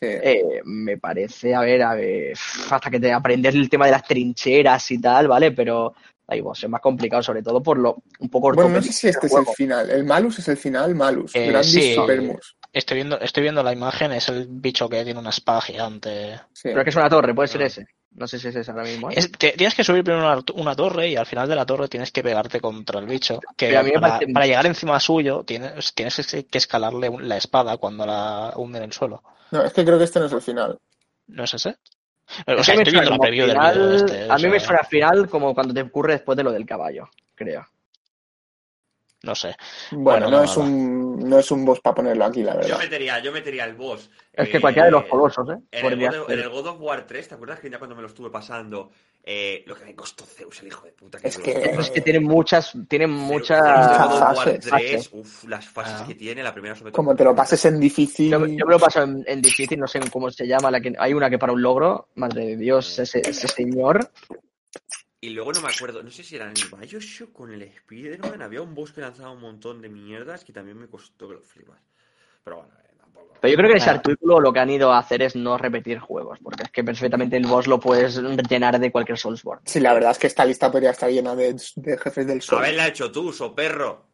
Sí. 0.00 0.06
Eh, 0.08 0.60
me 0.64 0.98
parece, 0.98 1.54
a 1.54 1.60
ver, 1.60 1.82
a 1.82 1.94
ver, 1.94 2.32
hasta 2.70 2.90
que 2.90 2.98
te 2.98 3.12
aprendes 3.12 3.54
el 3.54 3.70
tema 3.70 3.86
de 3.86 3.92
las 3.92 4.02
trincheras 4.02 4.90
y 4.90 5.00
tal, 5.00 5.28
¿vale? 5.28 5.52
Pero 5.52 5.94
es 6.40 6.68
más 6.68 6.80
complicado, 6.80 7.22
sobre 7.22 7.42
todo 7.42 7.62
por 7.62 7.78
lo 7.78 8.02
un 8.20 8.28
poco 8.28 8.52
Bueno, 8.52 8.70
no 8.70 8.82
sé 8.82 8.92
si 8.92 9.08
este 9.08 9.26
es 9.26 9.32
el 9.34 9.46
final. 9.54 9.90
El 9.90 10.04
Malus 10.04 10.38
es 10.38 10.48
el 10.48 10.56
final, 10.56 10.94
Malus. 10.94 11.34
Eh, 11.34 11.46
Grandis 11.48 11.72
sí. 11.72 11.94
Supermus. 11.94 12.56
Estoy 12.72 12.96
viendo, 12.96 13.20
estoy 13.20 13.42
viendo 13.42 13.62
la 13.62 13.72
imagen, 13.72 14.12
es 14.12 14.28
el 14.30 14.46
bicho 14.48 14.88
que 14.88 15.04
tiene 15.04 15.20
una 15.20 15.28
espada 15.30 15.60
gigante. 15.60 16.40
Sí. 16.54 16.62
Pero 16.68 16.80
es 16.80 16.84
que 16.84 16.90
es 16.90 16.96
una 16.96 17.10
torre, 17.10 17.34
puede 17.34 17.48
ser 17.48 17.62
Ah. 17.62 17.66
ese. 17.66 17.86
No 18.14 18.26
sé 18.26 18.38
si 18.38 18.48
es 18.48 18.56
ese 18.56 18.70
ahora 18.70 18.84
mismo. 18.84 19.10
¿eh? 19.10 19.14
Es- 19.16 19.32
te- 19.32 19.52
tienes 19.52 19.74
que 19.74 19.84
subir 19.84 20.04
primero 20.04 20.26
una, 20.26 20.42
una 20.54 20.76
torre 20.76 21.08
y 21.08 21.16
al 21.16 21.24
final 21.26 21.48
de 21.48 21.54
la 21.56 21.64
torre 21.64 21.88
tienes 21.88 22.10
que 22.12 22.22
pegarte 22.22 22.60
contra 22.60 23.00
el 23.00 23.06
bicho. 23.06 23.40
Que 23.56 23.74
a 23.76 23.82
mí 23.82 23.90
para, 23.92 24.18
parece- 24.18 24.32
para 24.32 24.46
llegar 24.46 24.66
encima 24.66 25.00
suyo 25.00 25.44
tienes, 25.44 25.94
tienes 25.94 26.16
que 26.50 26.58
escalarle 26.58 27.08
un- 27.08 27.26
la 27.28 27.36
espada 27.38 27.76
cuando 27.78 28.04
la 28.06 28.52
hunde 28.56 28.78
en 28.78 28.84
el 28.84 28.92
suelo. 28.92 29.22
No, 29.50 29.62
es 29.64 29.72
que 29.72 29.84
creo 29.84 29.96
que 29.98 30.04
este 30.04 30.20
no 30.20 30.26
es 30.26 30.32
el 30.32 30.42
final. 30.42 30.78
¿No 31.28 31.44
es 31.44 31.54
ese? 31.54 31.76
O 32.46 32.62
sea, 32.64 32.74
estoy 32.74 32.92
viendo 32.92 33.10
la 33.10 33.18
preview 33.18 33.46
del 33.46 33.94
este. 33.94 34.30
A 34.30 34.36
mí 34.36 34.46
me 34.48 34.60
suena 34.60 34.84
final 34.84 35.28
como 35.28 35.54
cuando 35.54 35.74
te 35.74 35.82
ocurre 35.82 36.14
después 36.14 36.36
de 36.36 36.44
lo 36.44 36.52
del 36.52 36.66
caballo, 36.66 37.08
creo. 37.34 37.66
No 39.24 39.34
sé. 39.36 39.54
Bueno, 39.92 40.26
Bueno, 40.26 40.30
no, 40.38 40.44
es 40.44 40.56
un, 40.56 41.28
no 41.28 41.38
es 41.38 41.50
un 41.52 41.64
boss 41.64 41.80
para 41.80 41.94
ponerlo 41.94 42.24
aquí, 42.24 42.42
la 42.42 42.54
Yo 42.54 42.58
verdad. 42.60 42.78
metería, 42.80 43.18
yo 43.20 43.30
metería 43.32 43.64
el 43.66 43.74
boss. 43.74 44.10
Es 44.32 44.48
que 44.48 44.56
eh, 44.56 44.60
cualquiera 44.60 44.86
de 44.86 44.92
los 44.92 45.04
colosos, 45.04 45.48
¿eh? 45.48 45.58
En 45.70 45.86
el, 45.86 45.98
God 46.10 46.30
en 46.30 46.40
el 46.40 46.48
God 46.48 46.66
of 46.66 46.80
War 46.80 47.06
3, 47.06 47.28
¿te 47.28 47.34
acuerdas 47.36 47.60
que 47.60 47.70
ya 47.70 47.78
cuando 47.78 47.94
me 47.94 48.02
lo 48.02 48.08
estuve 48.08 48.30
pasando, 48.30 48.90
eh, 49.24 49.62
lo 49.66 49.76
que 49.76 49.84
me 49.84 49.94
costó 49.94 50.24
Zeus, 50.24 50.60
el 50.62 50.68
hijo 50.68 50.84
de 50.86 50.92
puta? 50.92 51.18
Es 51.22 51.38
que- 51.38 51.52
Es 51.52 51.90
que 51.90 52.00
tienen 52.00 52.24
muchas, 52.24 52.72
tienen 52.88 53.10
muchas. 53.10 53.60
Fases, 54.18 54.60
3, 54.60 55.10
uf, 55.12 55.44
las 55.44 55.68
fases 55.68 56.00
Ah. 56.00 56.04
que 56.08 56.14
tiene, 56.14 56.42
la 56.42 56.52
primera 56.52 56.74
sobre 56.74 56.90
todo. 56.90 56.96
Como 56.96 57.14
te 57.14 57.24
lo 57.24 57.34
pases 57.34 57.64
en 57.66 57.78
difícil. 57.78 58.30
Yo, 58.30 58.38
yo 58.46 58.66
me 58.66 58.72
lo 58.72 58.78
paso 58.78 59.02
en, 59.02 59.22
en 59.26 59.40
difícil, 59.42 59.78
no 59.78 59.86
sé 59.86 60.00
cómo 60.10 60.30
se 60.30 60.46
llama. 60.46 60.70
La 60.70 60.80
que, 60.80 60.92
hay 60.98 61.14
una 61.14 61.30
que 61.30 61.38
para 61.38 61.52
un 61.52 61.62
logro, 61.62 62.08
madre 62.16 62.46
de 62.46 62.56
Dios, 62.56 62.98
ese, 62.98 63.20
ese 63.20 63.46
señor. 63.48 64.10
Y 65.20 65.30
luego 65.30 65.52
no 65.52 65.60
me 65.62 65.68
acuerdo, 65.68 66.02
no 66.02 66.10
sé 66.10 66.24
si 66.24 66.34
era 66.34 66.46
en 66.46 66.54
el 66.56 66.80
Bioshock 66.88 67.32
con 67.32 67.52
el 67.52 67.62
Spider-Man, 67.62 68.42
había 68.42 68.60
un 68.60 68.74
boss 68.74 68.90
que 68.92 69.00
lanzaba 69.02 69.30
un 69.30 69.40
montón 69.40 69.80
de 69.80 69.88
mierdas 69.88 70.44
que 70.44 70.52
también 70.52 70.76
me 70.76 70.88
costó 70.88 71.28
que 71.28 71.34
lo 71.34 71.42
flipas. 71.42 71.78
Pero 72.42 72.56
bueno. 72.56 72.72
Pero 73.40 73.50
yo 73.52 73.56
creo 73.56 73.68
que 73.68 73.72
en 73.76 73.78
ese 73.82 73.90
artículo 73.90 74.38
lo 74.40 74.52
que 74.52 74.60
han 74.60 74.70
ido 74.70 74.92
a 74.92 74.98
hacer 74.98 75.20
es 75.22 75.34
no 75.34 75.58
repetir 75.58 75.98
juegos, 75.98 76.38
porque 76.42 76.62
es 76.64 76.70
que 76.70 76.84
perfectamente 76.84 77.36
el 77.36 77.46
boss 77.46 77.66
lo 77.66 77.80
puedes 77.80 78.16
llenar 78.48 78.78
de 78.78 78.92
cualquier 78.92 79.18
Soulsborne. 79.18 79.62
Sí, 79.66 79.80
la 79.80 79.92
verdad 79.94 80.12
es 80.12 80.18
que 80.18 80.28
esta 80.28 80.44
lista 80.44 80.70
podría 80.70 80.90
estar 80.90 81.10
llena 81.10 81.34
de, 81.34 81.54
de 81.76 81.98
jefes 81.98 82.26
del 82.26 82.40
sol. 82.40 82.58
Haberla 82.58 82.86
hecho 82.88 83.10
tú, 83.10 83.32
so 83.32 83.54
perro. 83.54 84.06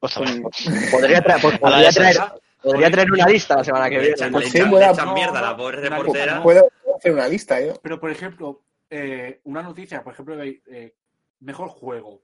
Podría, 0.00 1.22
pues, 1.22 1.44
A 1.44 1.48
la 1.48 1.58
podría 1.60 1.90
traer, 1.90 2.10
esa- 2.10 2.34
podría 2.62 2.90
traer 2.90 3.10
una 3.12 3.26
lista 3.28 3.56
la 3.56 3.64
semana 3.64 3.88
que 3.88 3.94
Le 3.96 4.00
viene. 4.00 4.14
echan, 4.14 4.32
Pues 4.32 4.44
le 4.46 4.50
sí, 4.50 4.58
echan- 4.58 4.70
voy 4.70 4.80
le 4.80 4.86
a- 4.86 4.90
echan 4.90 5.06
no, 5.06 5.14
mierda 5.14 5.40
la 5.40 5.56
pobre 5.56 5.76
reportera. 5.88 6.42
Puedo 6.42 6.68
hacer 6.96 7.12
una 7.12 7.28
lista, 7.28 7.60
¿eh? 7.60 7.74
Pero, 7.82 8.00
por 8.00 8.10
ejemplo, 8.10 8.62
eh, 8.90 9.40
una 9.44 9.62
noticia, 9.62 10.02
por 10.02 10.12
ejemplo, 10.12 10.42
eh, 10.42 10.94
mejor 11.40 11.68
juego 11.68 12.22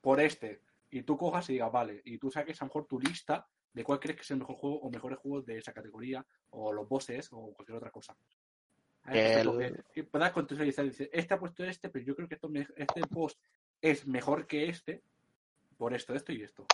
por 0.00 0.20
este, 0.20 0.62
y 0.90 1.02
tú 1.02 1.16
cojas 1.18 1.48
y 1.50 1.54
digas, 1.54 1.70
vale, 1.70 2.00
y 2.04 2.18
tú 2.18 2.30
saques 2.30 2.60
a 2.60 2.64
lo 2.64 2.68
mejor 2.68 2.86
tu 2.86 2.98
lista 2.98 3.46
de 3.72 3.84
cuál 3.84 4.00
crees 4.00 4.16
que 4.16 4.22
es 4.22 4.30
el 4.30 4.38
mejor 4.38 4.56
juego 4.56 4.80
o 4.80 4.90
mejores 4.90 5.18
juegos 5.18 5.46
de 5.46 5.58
esa 5.58 5.72
categoría, 5.72 6.24
o 6.50 6.72
los 6.72 6.88
bosses, 6.88 7.28
o 7.32 7.52
cualquier 7.54 7.76
otra 7.78 7.90
cosa. 7.90 8.16
Ejemplo, 9.08 9.60
El- 9.60 9.74
eh, 9.74 9.82
que 9.92 10.04
puedas 10.04 10.30
contextualizar 10.32 10.84
y 10.84 10.90
dice, 10.90 11.10
este 11.12 11.34
ha 11.34 11.38
puesto 11.38 11.64
este, 11.64 11.88
pero 11.88 12.04
yo 12.04 12.14
creo 12.14 12.28
que 12.28 12.34
esto 12.34 12.48
me- 12.48 12.66
este 12.76 13.00
boss 13.08 13.38
es 13.80 14.06
mejor 14.06 14.46
que 14.46 14.68
este 14.68 15.02
por 15.76 15.94
esto, 15.94 16.14
esto 16.14 16.32
y 16.32 16.42
esto. 16.42 16.66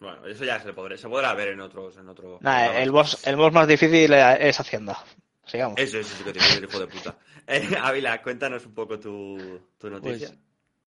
Bueno, 0.00 0.24
eso 0.26 0.44
ya 0.44 0.60
se 0.60 0.72
podrá, 0.72 0.96
se 0.96 1.08
podrá 1.08 1.34
ver 1.34 1.48
en 1.48 1.60
otros. 1.60 1.96
En 1.96 2.08
otro, 2.08 2.38
Nah, 2.40 2.78
el, 2.80 2.92
boss, 2.92 3.26
el 3.26 3.34
boss 3.34 3.52
más 3.52 3.66
difícil 3.66 4.12
es 4.12 4.60
Hacienda. 4.60 4.96
Sigamos. 5.44 5.80
Eso, 5.80 5.98
eso 5.98 6.14
sí 6.16 6.22
que 6.22 6.32
tiene 6.32 6.58
el 6.58 6.64
hijo 6.64 6.78
de 6.78 6.86
puta. 6.86 7.18
Eh, 7.50 7.66
Ávila, 7.80 8.22
cuéntanos 8.22 8.66
un 8.66 8.74
poco 8.74 9.00
tu, 9.00 9.58
tu 9.78 9.88
noticia. 9.88 10.28
Pues 10.28 10.38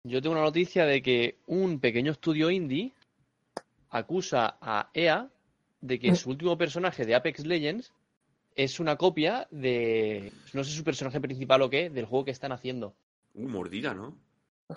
yo 0.03 0.21
tengo 0.21 0.33
una 0.35 0.43
noticia 0.43 0.85
de 0.85 1.01
que 1.01 1.37
un 1.47 1.79
pequeño 1.79 2.11
estudio 2.11 2.51
indie 2.51 2.91
acusa 3.89 4.57
a 4.61 4.89
EA 4.93 5.29
de 5.81 5.99
que 5.99 6.15
su 6.15 6.29
último 6.29 6.57
personaje 6.57 7.05
de 7.05 7.15
Apex 7.15 7.45
Legends 7.45 7.93
es 8.55 8.79
una 8.79 8.97
copia 8.97 9.47
de, 9.51 10.31
no 10.53 10.63
sé 10.63 10.71
su 10.71 10.83
personaje 10.83 11.21
principal 11.21 11.61
o 11.61 11.69
qué, 11.69 11.89
del 11.89 12.05
juego 12.05 12.25
que 12.25 12.31
están 12.31 12.51
haciendo. 12.51 12.93
Uh, 13.33 13.47
mordida, 13.47 13.93
¿no? 13.93 14.17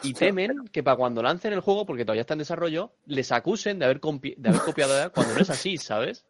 Y 0.03 0.15
temen 0.15 0.69
que 0.73 0.83
para 0.83 0.97
cuando 0.97 1.23
lancen 1.23 1.53
el 1.53 1.61
juego, 1.61 1.85
porque 1.85 2.05
todavía 2.05 2.23
está 2.23 2.35
en 2.35 2.39
desarrollo, 2.39 2.93
les 3.07 3.31
acusen 3.33 3.79
de 3.79 3.85
haber, 3.87 4.01
compi- 4.01 4.37
de 4.37 4.49
haber 4.49 4.63
copiado 4.63 4.95
a 4.95 5.01
EA 5.03 5.09
cuando 5.11 5.35
no 5.35 5.41
es 5.41 5.51
así, 5.51 5.77
¿sabes? 5.77 6.25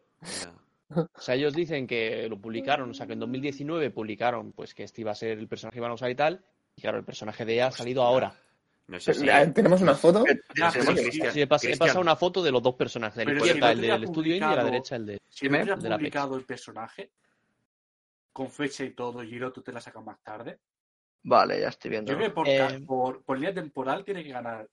O 0.94 1.20
sea, 1.20 1.34
ellos 1.36 1.54
dicen 1.54 1.86
que 1.86 2.28
lo 2.28 2.38
publicaron, 2.40 2.90
o 2.90 2.94
sea, 2.94 3.06
que 3.06 3.12
en 3.14 3.20
2019 3.20 3.90
publicaron 3.90 4.52
pues 4.52 4.74
que 4.74 4.82
este 4.84 5.00
iba 5.02 5.12
a 5.12 5.14
ser 5.14 5.38
el 5.38 5.48
personaje 5.48 5.74
que 5.74 5.78
iban 5.80 5.90
a 5.90 5.94
usar 5.94 6.10
y 6.10 6.14
tal. 6.14 6.44
Y 6.76 6.82
claro, 6.82 6.98
el 6.98 7.04
personaje 7.04 7.44
de 7.44 7.56
EA 7.56 7.66
ha 7.68 7.70
salido 7.70 8.02
ahora. 8.02 8.34
No 8.92 9.00
sé 9.00 9.14
si. 9.14 9.26
Eh, 9.26 9.46
¿Tenemos 9.54 9.80
una 9.80 9.94
foto? 9.94 10.22
Sí, 10.26 10.34
si-. 11.10 11.10
Sí, 11.30 11.40
he, 11.40 11.48
pas- 11.48 11.64
he 11.64 11.68
Cristian. 11.68 11.78
pasado 11.78 12.00
una 12.02 12.14
foto 12.14 12.42
de 12.42 12.50
los 12.52 12.62
dos 12.62 12.74
personajes, 12.74 13.16
de 13.16 13.24
la 13.24 13.30
si 13.30 13.36
izquierda 13.46 13.66
no 13.68 13.72
el 13.72 13.80
del 13.80 14.04
estudio 14.04 14.36
y 14.36 14.40
a 14.40 14.54
la 14.54 14.64
derecha 14.64 14.96
el 14.96 15.06
de... 15.06 15.18
Si 15.30 15.46
Dime. 15.46 15.62
hubieras 15.62 15.82
publicado 15.82 16.36
el 16.36 16.44
personaje 16.44 17.10
con 18.34 18.50
fecha 18.50 18.84
y 18.84 18.90
todo, 18.90 19.22
y 19.22 19.40
tú 19.50 19.62
te 19.62 19.72
la 19.72 19.80
sacas 19.80 20.04
más 20.04 20.22
tarde, 20.22 20.60
Vale, 21.24 21.60
ya 21.60 21.68
estoy 21.68 21.90
viendo. 21.90 22.12
yo 22.12 22.18
creo 22.18 22.28
que 22.28 22.34
por, 22.34 22.48
Eh, 22.48 22.84
por, 22.86 23.24
por 23.24 23.38
línea 23.38 23.54
temporal 23.54 24.04
tiene 24.04 24.22
que 24.24 24.30
ganar 24.30 24.68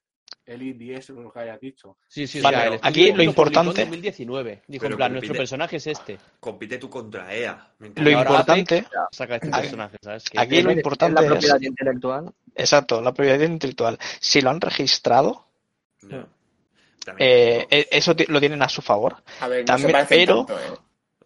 el 0.50 0.62
indie, 0.64 0.96
eso 0.98 1.14
es 1.14 1.20
lo 1.20 1.32
que 1.32 1.40
hayas 1.40 1.60
dicho. 1.60 1.98
Sí, 2.08 2.26
sí, 2.28 2.42
Vale, 2.42 2.58
o 2.58 2.60
sea, 2.62 2.70
el 2.74 2.80
aquí 2.82 3.12
lo 3.12 3.24
importante- 3.24 3.82
En 3.82 3.88
2019. 3.90 4.64
Dijo, 4.68 4.82
Pero 4.82 4.94
en 4.94 4.98
plan, 4.98 5.12
compite- 5.12 5.14
nuestro 5.14 5.36
personaje 5.36 5.76
es 5.78 5.88
este. 5.88 6.18
Compite 6.40 6.78
tú 6.78 6.90
contra 6.90 7.34
EA. 7.34 7.72
Me 7.80 7.88
encanta. 7.88 8.10
Lo 8.10 8.20
importante, 8.20 8.86
Saca 9.12 9.36
este 9.36 9.48
Aquí- 9.48 9.60
personaje, 9.62 9.98
¿sabes? 10.02 10.24
Que 10.30 10.40
aquí 10.40 10.62
lo 10.62 10.70
Es- 10.70 10.74
es 10.76 10.78
importante 10.80 11.22
la 11.22 11.28
es- 11.28 11.32
propiedad 11.32 11.62
intelectual. 11.62 12.34
exacto, 12.56 13.02
la 13.02 13.14
propiedad 13.14 13.40
intelectual. 13.42 13.98
Si 14.20 14.42
lo 14.42 14.50
han 14.50 14.60
registrado, 14.62 15.46
No. 16.02 16.28
También, 17.06 17.30
eh, 17.30 17.58
no. 17.72 17.78
eh, 17.78 17.88
eso 17.92 18.14
lo 18.28 18.40
tienen 18.40 18.62
a 18.62 18.70
su 18.70 18.82
favor. 18.82 19.18
A 19.42 19.48
ver, 19.48 19.60
no 19.62 19.66
También- 19.66 19.88
se 19.90 19.94
parece 19.94 20.16
pero- 20.16 20.46
tanto, 20.46 20.60
¿eh? 20.60 20.78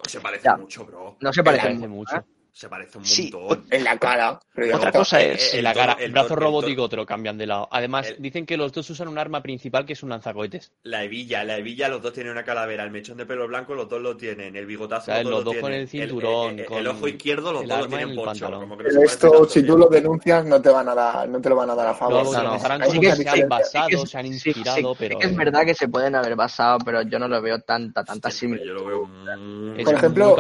Se 0.08 0.20
parece 0.20 0.44
Ya. 0.44 0.58
mucho, 0.58 0.86
bro. 0.86 1.18
No 1.22 1.32
se 1.32 1.44
parece 1.44 1.64
parece 1.64 1.88
mucho. 1.88 2.14
mucho. 2.18 2.26
Se 2.56 2.70
parece 2.70 3.00
un 3.00 3.04
Sí, 3.06 3.32
montón. 3.34 3.66
En 3.72 3.84
la 3.84 3.98
cara. 3.98 4.40
Pero 4.54 4.78
Otra 4.78 4.92
cosa 4.92 5.20
Eh, 5.20 5.34
es, 5.34 5.56
eh, 5.56 5.58
En 5.58 5.64
la 5.64 5.74
cara, 5.74 5.98
el 6.00 6.12
brazo 6.12 6.36
robótico 6.36 6.88
te 6.88 6.96
lo 6.96 7.04
cambian 7.04 7.36
de 7.36 7.48
lado. 7.48 7.68
Además, 7.72 8.10
El- 8.10 8.22
dicen 8.22 8.46
que 8.46 8.58
los 8.58 8.72
dos 8.72 8.88
usan 8.92 9.08
un 9.08 9.18
arma 9.18 9.42
principal 9.42 9.88
que 9.88 9.94
es 9.94 10.04
un 10.04 10.10
lanzacohetes. 10.10 10.72
La 10.84 11.04
hebilla, 11.04 11.44
la 11.44 11.58
hebilla, 11.58 11.90
los 11.90 12.04
dos 12.04 12.14
tienen 12.14 12.32
una 12.32 12.44
calavera. 12.44 12.84
El 12.84 12.92
mechón 12.92 13.18
de 13.18 13.26
pelo 13.26 13.48
blanco, 13.48 13.74
los 13.74 13.90
dos 13.90 14.00
lo 14.00 14.16
tienen. 14.16 14.56
El 14.56 14.68
bigotazo, 14.68 15.12
los 15.12 15.24
dos, 15.24 15.32
Los 15.32 15.46
dos 15.46 15.56
lo 15.56 15.62
con 15.62 15.74
el 15.74 15.88
cinturón, 15.88 16.60
el, 16.60 16.66
con 16.66 16.78
el 16.78 16.88
ojo 16.88 17.08
izquierdo, 17.08 17.54
los 17.54 17.68
dos 17.68 17.80
lo 17.80 17.88
tienen. 17.88 18.16
Como 18.16 18.78
que 18.78 18.84
no 18.84 18.90
se 18.90 18.96
Pero 18.96 19.02
esto, 19.04 19.32
tanto, 19.32 19.50
si 19.50 19.64
tú 19.64 19.76
lo 19.76 19.88
denuncias, 19.88 20.46
no 20.46 20.62
te 20.62 20.70
van 20.70 20.90
a 20.90 20.94
dar, 20.94 21.28
no 21.28 21.42
te 21.42 21.50
lo 21.50 21.56
van 21.56 21.72
a 21.72 21.76
dar 21.76 21.88
a 21.88 21.94
favor. 21.96 22.14
No, 22.14 22.20
o 22.20 22.24
porque 22.26 22.40
sea, 22.40 22.50
empezarán 22.52 22.82
hay 22.84 22.88
como 22.90 23.02
que 23.02 23.16
se 23.16 23.30
han 23.30 23.50
basado, 23.50 23.90
es- 24.04 24.10
se 24.12 24.18
han 24.20 24.26
inspirado, 24.28 24.78
sí, 24.94 24.96
pero... 25.00 25.20
es 25.20 25.36
verdad 25.36 25.66
que 25.66 25.74
se 25.74 25.88
pueden 25.88 26.14
haber 26.14 26.36
basado, 26.36 26.78
pero 26.86 27.02
yo 27.02 27.18
no 27.18 27.28
lo 27.28 27.42
veo 27.42 27.60
tanta, 27.62 28.04
tanta 28.04 28.30
similitud. 28.30 28.68
Yo 28.68 28.74
lo 28.76 28.86
veo 28.86 29.10
Por 29.84 29.94
ejemplo. 29.96 30.36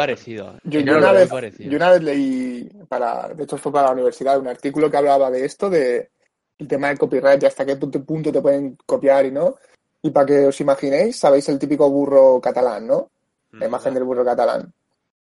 Yo, 0.65 0.79
una 0.81 1.11
vez, 1.11 2.02
leí, 2.03 2.69
para, 2.87 3.29
de 3.29 3.43
hecho 3.43 3.57
fue 3.57 3.71
para 3.71 3.87
la 3.87 3.93
universidad, 3.93 4.39
un 4.39 4.47
artículo 4.47 4.91
que 4.91 4.97
hablaba 4.97 5.31
de 5.31 5.45
esto, 5.45 5.69
de 5.69 6.11
el 6.59 6.67
tema 6.67 6.89
del 6.89 6.99
copyright 6.99 7.41
y 7.41 7.45
hasta 7.45 7.65
qué 7.65 7.75
punto, 7.75 8.31
te 8.31 8.41
pueden 8.41 8.77
copiar 8.85 9.25
y 9.25 9.31
no. 9.31 9.55
Y 10.01 10.11
para 10.11 10.25
que 10.25 10.45
os 10.47 10.61
imaginéis, 10.61 11.17
sabéis 11.17 11.49
el 11.49 11.57
típico 11.57 11.89
burro 11.89 12.39
catalán, 12.39 12.85
¿no? 12.87 13.09
La 13.51 13.65
imagen 13.65 13.93
del 13.93 14.03
burro 14.03 14.23
catalán. 14.23 14.71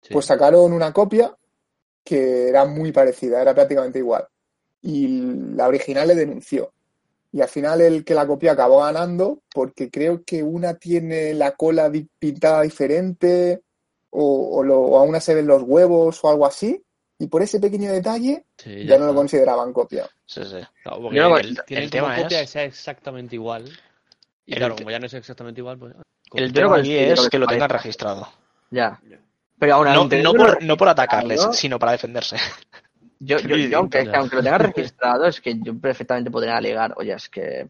Sí. 0.02 0.14
Pues 0.14 0.26
sacaron 0.26 0.72
una 0.72 0.94
copia 0.94 1.36
que 2.04 2.50
era 2.50 2.66
muy 2.66 2.92
parecida, 2.92 3.42
era 3.42 3.54
prácticamente 3.56 4.00
igual. 4.00 4.28
Y 4.82 5.08
la 5.56 5.68
original 5.68 6.08
le 6.08 6.16
denunció. 6.16 6.72
y 7.32 7.42
al 7.42 7.50
final 7.50 7.82
el 7.82 8.06
que 8.06 8.14
la 8.14 8.26
copió 8.26 8.52
acabó 8.52 8.80
ganando 8.80 9.42
porque 9.54 9.90
creo 9.92 10.24
que 10.24 10.42
una 10.42 10.76
tiene 10.76 11.34
la 11.34 11.52
cola 11.52 11.92
pintada 12.18 12.62
diferente 12.62 13.62
o, 14.16 14.58
o 14.60 14.64
lo- 14.64 14.80
o 14.82 14.98
a 15.00 15.04
una 15.04 15.20
se 15.20 15.36
ven 15.36 15.48
los 15.48 15.62
huevos 15.64 16.24
o 16.24 16.30
algo 16.30 16.46
así 16.46 16.82
y 17.20 17.28
por 17.28 17.42
ese 17.42 17.60
pequeño 17.60 17.92
detalle 17.92 18.46
Sí, 18.58 18.86
ya 18.86 18.98
no 18.98 19.06
lo 19.08 19.16
consideraban 19.16 19.72
copia. 19.74 20.10
Sí, 20.26 20.42
sí. 20.44 20.58
Porque 20.84 21.20
no- 21.20 21.38
el- 21.38 21.90
tema 21.90 22.16
copia 22.16 22.42
es- 22.42 22.48
que 22.48 22.48
sea 22.48 22.64
exactamente 22.64 23.36
igual. 23.36 23.66
Y 24.46 24.54
El 24.54 24.60
claro, 24.60 24.76
como 24.76 24.92
ya 24.92 25.00
no 25.00 25.06
es 25.08 25.14
exactamente 25.14 25.62
igual, 25.62 25.78
pues. 25.78 25.96
El 26.34 26.52
tema 26.54 26.78
aquí 26.78 26.96
es 26.96 27.22
que 27.22 27.30
que 27.30 27.40
lo 27.40 27.48
tengan 27.48 27.70
registrado. 27.70 28.28
Ya. 28.72 29.00
Pero 29.58 29.76
aún 29.76 29.86
No, 29.86 30.04
no 30.24 30.34
por, 30.34 30.62
no 30.64 30.76
por 30.78 30.90
atacarles, 30.90 31.48
sino 31.54 31.80
para 31.80 31.94
defenderse. 31.94 32.36
Yo, 33.20 33.38
yo, 33.40 33.56
Sí, 33.56 33.70
yo 33.70 33.78
aunque, 33.78 34.10
aunque 34.14 34.36
lo 34.36 34.44
tenga 34.44 34.58
registrado, 34.58 35.26
es 35.26 35.40
que 35.40 35.58
yo 35.62 35.80
perfectamente 35.80 36.30
podría 36.30 36.58
alegar, 36.58 36.94
oye, 36.98 37.14
es 37.14 37.30
que. 37.30 37.70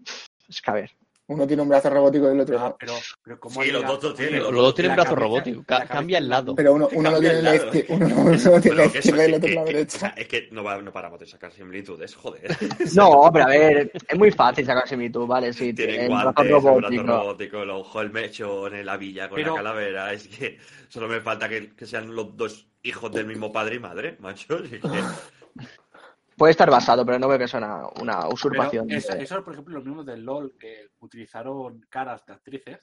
Es 0.50 0.60
que 0.60 0.72
a 0.72 0.74
ver. 0.74 0.92
Uno 1.28 1.48
tiene 1.48 1.64
un 1.64 1.70
brazo 1.70 1.90
robótico 1.90 2.28
y 2.30 2.34
el 2.34 2.40
otro 2.42 2.56
Pero, 2.56 2.70
no. 2.70 2.76
pero, 2.78 2.94
pero 3.24 3.40
¿cómo 3.40 3.64
Sí, 3.64 3.72
los 3.72 3.84
dos 4.02 4.16
tienen. 4.16 4.44
Los 4.44 4.54
dos 4.54 4.76
tienen 4.76 4.96
brazo 4.96 5.10
cabeza- 5.16 5.24
robótico, 5.26 5.64
ca- 5.66 5.86
cambia 5.88 6.20
el 6.20 6.30
lado. 6.30 6.54
Pero 6.56 6.74
uno, 6.74 6.88
uno 6.94 7.10
lo 7.10 7.16
Cambia 7.16 7.32
tiene 7.32 7.42
la 7.50 7.56
eso- 7.56 7.66
izquierda 7.68 9.24
y 9.24 9.26
el 9.30 9.34
otro 9.34 9.50
en 9.50 9.56
la 9.56 9.64
derecha. 9.64 9.98
o 9.98 10.00
sea, 10.02 10.10
es 10.10 10.28
que 10.28 10.50
no, 10.52 10.64
va- 10.64 10.82
no 10.84 10.94
paramos 10.94 11.20
de 11.20 11.26
sacar 11.26 11.52
similitudes, 11.52 12.14
joder. 12.16 12.56
No, 12.96 13.30
pero 13.34 13.46
a 13.46 13.48
ver, 13.50 13.92
es 14.08 14.18
muy 14.20 14.30
fácil 14.32 14.66
sacar 14.68 14.88
similitud, 14.88 15.26
¿vale? 15.26 15.52
Sí, 15.52 15.74
Tiene 15.74 16.04
el 16.04 16.10
guantes, 16.10 16.46
el 16.46 16.52
brazo 16.52 16.68
robótico. 16.68 17.04
robótico, 17.04 17.64
el 17.64 17.70
ojo, 17.72 18.02
el 18.02 18.12
mechón, 18.12 18.76
en 18.76 18.86
la 18.86 18.98
villa 18.98 19.28
con 19.28 19.38
Pero- 19.38 19.52
la 19.52 19.58
calavera. 19.58 20.14
Es 20.14 20.28
que 20.28 20.60
solo 20.90 21.08
me 21.08 21.22
falta 21.22 21.50
que, 21.50 21.74
que 21.76 21.88
sean 21.88 22.16
los 22.16 22.38
dos 22.38 22.68
hijos 22.84 23.12
del 23.12 23.26
mismo 23.26 23.52
padre 23.52 23.78
y 23.78 23.80
madre, 23.80 24.16
macho. 24.20 24.60
Es 24.64 24.70
que- 24.70 24.80
Puede 26.38 26.52
estar 26.52 26.70
basado, 26.70 27.06
pero 27.06 27.18
no 27.20 27.28
veo 27.28 27.40
que 27.40 27.48
sea 27.48 27.60
una, 27.60 27.88
una 28.02 28.18
Pero 28.22 28.34
usurpación. 28.34 28.92
eso, 28.92 29.14
de- 29.16 29.24
eso, 29.24 29.44
por 29.44 29.54
ejemplo, 29.54 29.76
los 29.76 29.86
mismos 29.86 30.06
del 30.06 30.24
LOL 30.24 30.56
que 30.60 30.90
utilizaron 31.00 31.86
caras 31.90 32.26
de 32.26 32.34
actrices. 32.34 32.80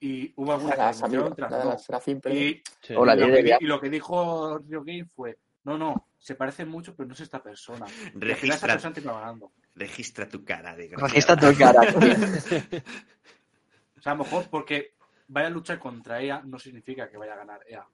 Y 0.00 0.32
hubo 0.36 0.52
algunas 0.52 0.74
que 0.74 1.16
La 1.16 1.24
otras 1.26 1.50
la 1.50 1.64
no. 1.64 1.78
Serafín. 1.78 2.20
Y, 2.30 2.62
Sí. 2.82 2.94
Lo 2.94 3.04
que, 3.04 3.16
Delia. 3.32 3.58
di- 3.58 3.64
y 3.64 3.68
lo 3.68 3.80
que 3.80 3.88
dijo 3.90 4.58
Rio 4.58 4.82
Game 4.82 5.04
fue: 5.14 5.38
No, 5.64 5.78
no, 5.78 6.08
se 6.18 6.34
parecen 6.34 6.68
mucho, 6.68 6.96
pero 6.96 7.06
no 7.06 7.14
es 7.14 7.20
esta 7.20 7.40
persona. 7.42 7.86
Registra, 8.14 8.72
persona 8.74 8.94
terminó 8.94 9.14
ganando. 9.14 9.52
registra 9.76 10.28
tu 10.28 10.44
cara 10.44 10.74
de 10.74 10.90
está 11.14 11.36
tu 11.36 11.56
cara. 11.56 11.80
O 13.96 14.02
sea, 14.02 14.12
a 14.12 14.14
lo 14.16 14.24
mejor 14.24 14.48
porque 14.50 14.94
vaya 15.28 15.46
a 15.46 15.50
luchar 15.50 15.78
contra 15.78 16.20
ella 16.20 16.42
no 16.44 16.58
significa 16.58 17.08
que 17.08 17.16
vaya 17.16 17.34
a 17.34 17.36
ganar 17.36 17.60
ella. 17.68 17.86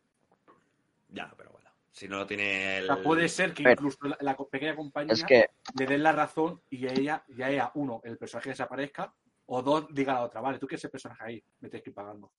Ya, 1.10 1.30
pero 1.36 1.50
bueno. 1.52 1.67
Si 1.92 2.06
no 2.08 2.18
lo 2.18 2.26
tiene 2.26 2.76
O 2.76 2.78
el... 2.80 2.86
sea, 2.86 3.02
puede 3.02 3.28
ser 3.28 3.52
que 3.54 3.62
Pero- 3.64 3.72
incluso 3.72 3.98
la, 4.02 4.16
la 4.20 4.36
pequeña 4.36 4.76
compañía 4.76 5.12
Es 5.14 5.24
que, 5.24 5.50
le 5.78 5.86
den 5.86 6.02
la 6.02 6.12
razón 6.12 6.60
y 6.70 6.86
a 6.86 6.92
ella, 6.92 7.24
y 7.28 7.42
a 7.42 7.50
ella, 7.50 7.70
uno, 7.74 8.00
el 8.04 8.16
personaje 8.18 8.50
desaparezca, 8.50 9.12
o 9.46 9.62
dos, 9.62 9.86
diga 9.90 10.12
la 10.14 10.22
otra, 10.22 10.40
vale, 10.40 10.58
tú 10.58 10.66
que 10.66 10.76
ese 10.76 10.88
personaje 10.88 11.24
ahí, 11.24 11.44
me 11.60 11.68
tienes 11.68 11.82
que 11.82 11.90
ir 11.90 11.94
pagando. 11.94 12.30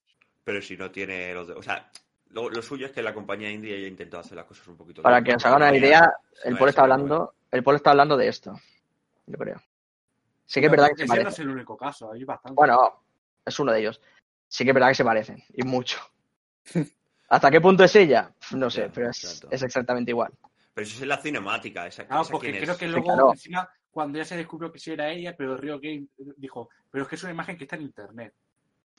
Pero 0.44 0.62
si 0.62 0.76
no 0.76 0.90
tiene 0.90 1.34
los 1.34 1.48
de... 1.48 1.54
O 1.54 1.62
sea, 1.62 1.90
lo, 2.28 2.48
lo 2.48 2.62
suyo 2.62 2.86
es 2.86 2.92
que 2.92 3.02
la 3.02 3.12
compañía 3.12 3.50
indie 3.50 3.76
haya 3.76 3.88
intentado 3.88 4.20
hacer 4.22 4.36
las 4.36 4.46
cosas 4.46 4.66
un 4.68 4.76
poquito... 4.76 5.02
para 5.02 5.22
que 5.22 5.34
os 5.34 5.44
hagan 5.44 5.62
una 5.62 5.76
idea, 5.76 6.14
el 6.44 6.52
pueblo 6.56 6.70
está 6.70 6.82
hablando, 6.82 7.34
el 7.50 7.62
pueblo 7.62 7.76
está 7.76 7.90
hablando 7.90 8.16
de 8.16 8.28
esto. 8.28 8.58
Yo 9.26 9.36
creo. 9.36 9.60
Sí 10.46 10.60
que 10.60 10.66
es 10.66 10.70
verdad 10.72 10.88
que 10.90 10.96
se 10.98 11.04
Ese 11.04 11.08
no 11.08 11.14
es 11.18 11.24
parecen. 11.24 11.44
el 11.48 11.50
único 11.54 11.76
caso, 11.76 12.12
hay 12.12 12.24
bastante. 12.24 12.54
Bueno, 12.54 13.02
es 13.44 13.58
uno 13.60 13.72
de 13.72 13.80
ellos. 13.80 14.00
Sí 14.48 14.64
que 14.64 14.70
es 14.70 14.74
verdad 14.74 14.88
que 14.88 14.94
se 14.96 15.04
parecen, 15.04 15.42
y 15.52 15.62
mucho. 15.64 15.98
¿Hasta 17.30 17.50
qué 17.50 17.60
punto 17.60 17.84
es 17.84 17.94
ella? 17.96 18.30
No 18.52 18.68
sé, 18.68 18.90
pero 18.92 19.10
es, 19.10 19.42
exactamente 19.50 20.10
igual. 20.10 20.32
Pero 20.74 20.86
eso 20.86 21.00
es 21.02 21.08
la 21.08 21.16
cinemática. 21.16 21.86
Esa, 21.86 22.04
Claro, 22.06 22.22
esa 22.22 22.32
porque 22.32 22.50
creo 22.58 22.72
es. 22.72 22.78
que 22.78 22.86
Sí, 22.86 22.90
luego, 22.90 23.06
claro. 23.06 23.32
encima, 23.32 23.68
cuando 23.90 24.18
ya 24.18 24.24
se 24.24 24.36
descubrió 24.36 24.70
que 24.72 24.78
sí 24.78 24.90
era 24.92 25.08
ella, 25.10 25.34
pero 25.36 25.56
Rio 25.56 25.78
Game 25.80 26.06
dijo, 26.36 26.68
pero 26.90 27.04
es 27.04 27.08
que 27.08 27.14
es 27.16 27.22
una 27.22 27.32
imagen 27.32 27.56
que 27.56 27.64
está 27.64 27.76
en 27.76 27.82
internet. 27.82 28.34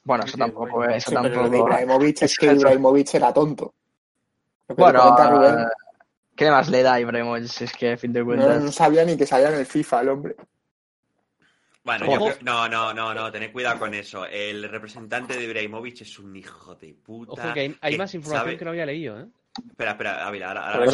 Bueno, 0.03 0.23
eso 0.23 0.37
tampoco, 0.37 0.77
bueno. 0.77 0.93
eso 0.95 1.09
Sí, 1.11 1.15
pero 1.21 1.41
tampoco. 1.41 1.57
Ibrahimovic 1.57 2.21
es 2.23 2.37
que. 2.37 2.45
Ibrahimovic 2.53 3.13
era 3.13 3.33
tonto. 3.33 3.75
Bueno, 4.69 5.15
¿qué 6.35 6.49
más 6.49 6.69
le 6.69 6.83
da 6.83 6.93
a 6.93 6.99
Ibrahimovic? 7.01 7.47
Si 7.47 7.65
Es 7.65 7.73
que 7.73 7.91
a 7.91 7.97
fin 7.97 8.13
de 8.13 8.21
no, 8.21 8.25
cuentas. 8.27 8.63
no 8.63 8.71
sabía 8.71 9.03
ni 9.03 9.17
que 9.17 9.25
salía 9.27 9.49
en 9.49 9.55
el 9.59 9.65
FIFA 9.65 10.01
el 10.01 10.09
hombre. 10.09 10.35
Bueno, 11.83 12.05
yo 12.05 12.25
creo- 12.25 12.37
no, 12.41 12.69
no, 12.69 12.93
no, 12.93 13.13
no, 13.13 13.31
tened 13.31 13.51
cuidado 13.51 13.79
con 13.79 13.93
eso. 13.93 14.25
El 14.25 14.69
representante 14.69 15.35
de 15.35 15.43
Ibrahimovic 15.43 16.01
es 16.01 16.19
un 16.19 16.35
hijo 16.35 16.75
de 16.75 16.93
puta. 16.93 17.31
Ojo 17.31 17.53
que 17.53 17.59
hay, 17.59 17.75
hay 17.81 17.91
que 17.93 17.97
más 17.97 18.13
información 18.13 18.45
sabe- 18.45 18.57
que 18.57 18.65
no 18.65 18.71
había 18.71 18.85
leído, 18.85 19.19
¿eh? 19.19 19.25
Espera, 19.67 19.91
espera, 19.91 20.27
Ávila, 20.27 20.47
ahora, 20.49 20.61
ahora- 20.73 20.85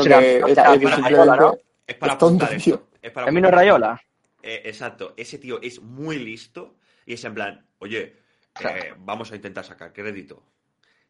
es 1.86 1.96
para 1.96 2.14
apuntar 2.14 2.50
tío. 2.50 2.76
esto. 2.76 2.88
Es 3.02 3.12
para 3.12 3.28
apuntar. 3.50 3.60
Rayola. 3.60 4.02
Eh, 4.42 4.62
exacto, 4.66 5.14
ese 5.18 5.38
tío 5.40 5.60
es 5.62 5.82
muy 5.82 6.20
listo 6.20 6.76
y 7.06 7.14
es 7.14 7.24
en 7.26 7.34
plan, 7.34 7.66
oye, 7.80 8.16
eh, 8.62 8.94
vamos 8.98 9.32
a 9.32 9.36
intentar 9.36 9.64
sacar 9.66 9.92
crédito. 9.94 10.42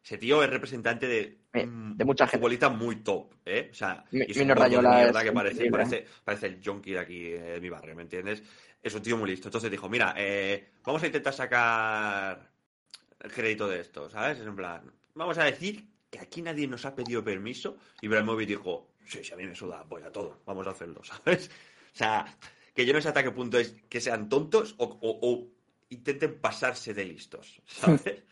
Ese 0.04 0.18
tío 0.18 0.42
es 0.42 0.50
representante 0.50 1.06
de, 1.06 1.38
Eh, 1.52 1.66
de 1.66 2.04
mucha 2.04 2.26
gente. 2.26 2.38
futbolista 2.38 2.68
muy 2.68 2.96
top, 2.96 3.34
¿eh? 3.44 3.68
O 3.70 3.74
sea, 3.74 4.04
Mi- 4.10 4.22
es 4.22 4.36
un 4.36 4.46
mierda 4.46 5.24
que 5.24 5.32
parece, 5.32 5.70
parece, 5.70 6.06
parece 6.24 6.46
el 6.46 6.60
junkie 6.64 6.92
de 6.92 6.98
aquí, 6.98 7.26
eh, 7.26 7.40
de 7.54 7.60
mi 7.60 7.68
barrio, 7.68 7.94
¿me 7.96 8.02
entiendes? 8.02 8.42
Es 8.82 8.94
un 8.94 9.02
tío 9.02 9.16
muy 9.16 9.28
listo. 9.30 9.48
Entonces 9.48 9.70
dijo, 9.70 9.88
mira, 9.88 10.14
eh, 10.16 10.70
vamos 10.84 11.02
a 11.02 11.06
intentar 11.06 11.32
sacar 11.34 12.50
el 13.20 13.32
crédito 13.32 13.66
de 13.68 13.80
esto, 13.80 14.08
¿sabes? 14.08 14.38
Es 14.38 14.46
en 14.46 14.54
plan, 14.56 14.92
vamos 15.14 15.36
a 15.38 15.44
decir 15.44 15.88
que 16.10 16.20
aquí 16.20 16.40
nadie 16.42 16.66
nos 16.68 16.84
ha 16.86 16.94
pedido 16.94 17.24
permiso. 17.24 17.76
Y 18.00 18.06
Ibrahimovic 18.06 18.48
dijo, 18.48 18.92
sí, 19.04 19.22
sí, 19.24 19.32
a 19.32 19.36
mí 19.36 19.46
me 19.46 19.54
suda, 19.54 19.82
voy 19.88 20.02
a 20.02 20.12
todo, 20.12 20.40
vamos 20.46 20.66
a 20.66 20.70
hacerlo, 20.70 21.02
¿sabes? 21.04 21.50
O 21.92 21.96
sea, 21.96 22.24
que 22.74 22.86
yo 22.86 22.92
no 22.92 23.00
sé 23.00 23.08
hasta 23.08 23.22
qué 23.24 23.32
punto 23.32 23.58
es 23.58 23.74
que 23.88 24.00
sean 24.00 24.28
tontos 24.28 24.74
o, 24.78 24.84
o- 24.84 25.18
o 25.32 25.48
intenten 25.90 26.38
pasarse 26.40 26.94
de 26.94 27.04
listos, 27.04 27.60
¿sabes? 27.66 28.22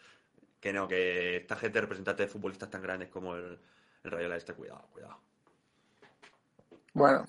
Que 0.67 0.73
no, 0.73 0.89
que 0.89 1.37
esta 1.37 1.55
gente 1.55 1.81
representante 1.81 2.25
de 2.25 2.29
futbolistas 2.29 2.69
tan 2.69 2.83
grandes 2.83 3.09
como 3.09 3.37
el, 3.37 3.57
el 4.03 4.11
Rayola 4.11 4.37
este, 4.37 4.53
cuidado, 4.53 4.89
cuidado. 4.93 5.17
Bueno, 6.93 7.25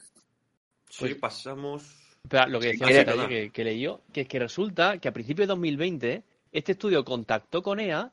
Sí, 0.90 1.00
Pues- 1.02 1.16
pasamos... 1.16 2.18
Pero 2.28 2.48
lo 2.48 2.60
que 2.60 2.68
decía 2.70 2.88
sí, 2.88 2.94
el 2.94 3.06
detalle 3.06 3.28
que, 3.28 3.50
que 3.52 3.64
leí 3.64 3.80
yo, 3.80 4.02
que 4.12 4.22
es 4.22 4.28
que 4.28 4.40
resulta 4.40 4.98
que 4.98 5.08
a 5.08 5.14
principios 5.14 5.48
de 5.48 5.52
2020 5.52 6.24
este 6.52 6.72
estudio 6.72 7.06
contactó 7.06 7.62
con 7.62 7.80
EA 7.80 8.12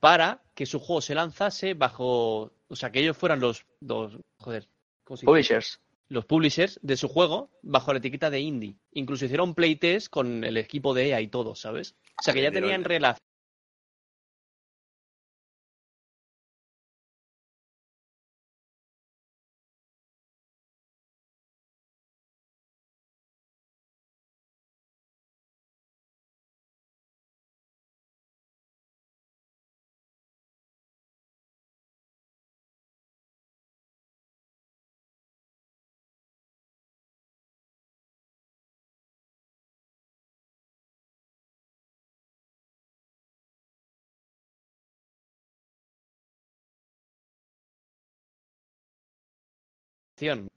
para 0.00 0.42
que 0.54 0.66
su 0.66 0.78
juego 0.78 1.00
se 1.00 1.14
lanzase 1.14 1.72
bajo, 1.74 2.52
o 2.68 2.76
sea, 2.76 2.92
que 2.92 3.00
ellos 3.00 3.16
fueran 3.16 3.40
los, 3.40 3.64
los 3.80 4.16
joder, 4.36 4.68
¿cómo 5.02 5.16
se 5.16 5.22
dice? 5.22 5.26
Publishers. 5.26 5.80
los 6.08 6.24
publishers 6.26 6.78
de 6.82 6.96
su 6.96 7.08
juego 7.08 7.50
bajo 7.62 7.92
la 7.92 7.98
etiqueta 7.98 8.28
de 8.30 8.40
indie. 8.40 8.76
Incluso 8.92 9.24
hicieron 9.24 9.54
playtest 9.54 10.08
con 10.08 10.44
el 10.44 10.58
equipo 10.58 10.92
de 10.94 11.08
EA 11.08 11.20
y 11.22 11.28
todo, 11.28 11.54
¿sabes? 11.54 11.96
O 12.18 12.22
sea, 12.22 12.34
que 12.34 12.42
ya 12.42 12.52
tenían 12.52 12.84
relación. 12.84 13.29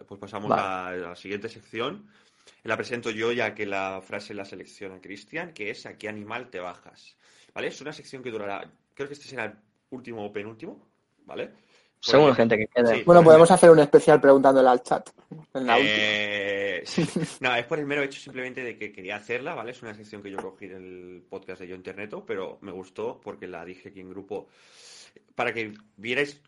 Pues 0.07 0.19
pasamos 0.19 0.49
Vale. 0.49 0.61
a, 0.61 0.87
a 0.87 0.95
la 1.09 1.15
siguiente 1.15 1.49
sección. 1.49 2.07
La 2.63 2.77
presento 2.77 3.09
yo 3.09 3.31
ya 3.31 3.53
que 3.53 3.65
la 3.65 4.01
frase 4.01 4.33
la 4.33 4.45
selecciona 4.45 4.99
Cristian, 5.01 5.53
que 5.53 5.69
es 5.69 5.85
¿a 5.85 5.97
qué 5.97 6.09
animal 6.09 6.49
te 6.49 6.59
bajas? 6.59 7.15
¿Vale? 7.53 7.67
Es 7.67 7.79
una 7.81 7.93
sección 7.93 8.23
que 8.23 8.31
durará, 8.31 8.69
creo 8.93 9.07
que 9.07 9.13
este 9.13 9.27
será 9.27 9.45
el 9.45 9.53
último 9.89 10.25
o 10.25 10.31
penúltimo, 10.31 10.87
¿vale? 11.25 11.51
Según 11.99 12.29
la 12.29 12.35
gente 12.35 12.57
que 12.57 12.67
quede. 12.67 12.97
Sí. 12.97 13.03
bueno, 13.05 13.23
podemos 13.23 13.49
hacer 13.49 13.69
un 13.69 13.79
especial 13.79 14.19
preguntándole 14.19 14.67
al 14.67 14.83
chat. 14.83 15.09
En 15.53 15.65
la. 15.65 15.77
Eh, 15.79 16.83
sí. 16.85 17.07
No, 17.39 17.55
es 17.55 17.65
por 17.65 17.79
el 17.79 17.85
mero 17.85 18.01
hecho 18.01 18.19
simplemente 18.19 18.61
de 18.61 18.77
que 18.77 18.91
quería 18.91 19.15
hacerla, 19.15 19.55
¿vale? 19.55 19.71
Es 19.71 19.81
una 19.81 19.93
sección 19.93 20.21
que 20.21 20.29
yo 20.29 20.37
cogí 20.37 20.67
del 20.67 21.23
podcast 21.29 21.61
de 21.61 21.69
Yo 21.69 21.75
Interneto, 21.75 22.25
pero 22.25 22.57
me 22.61 22.73
gustó 22.73 23.21
porque 23.21 23.47
la 23.47 23.63
dije 23.63 23.89
aquí 23.89 24.01
en 24.01 24.09
grupo 24.09 24.49
para 25.33 25.53
que 25.53 25.73
vierais 25.95 26.41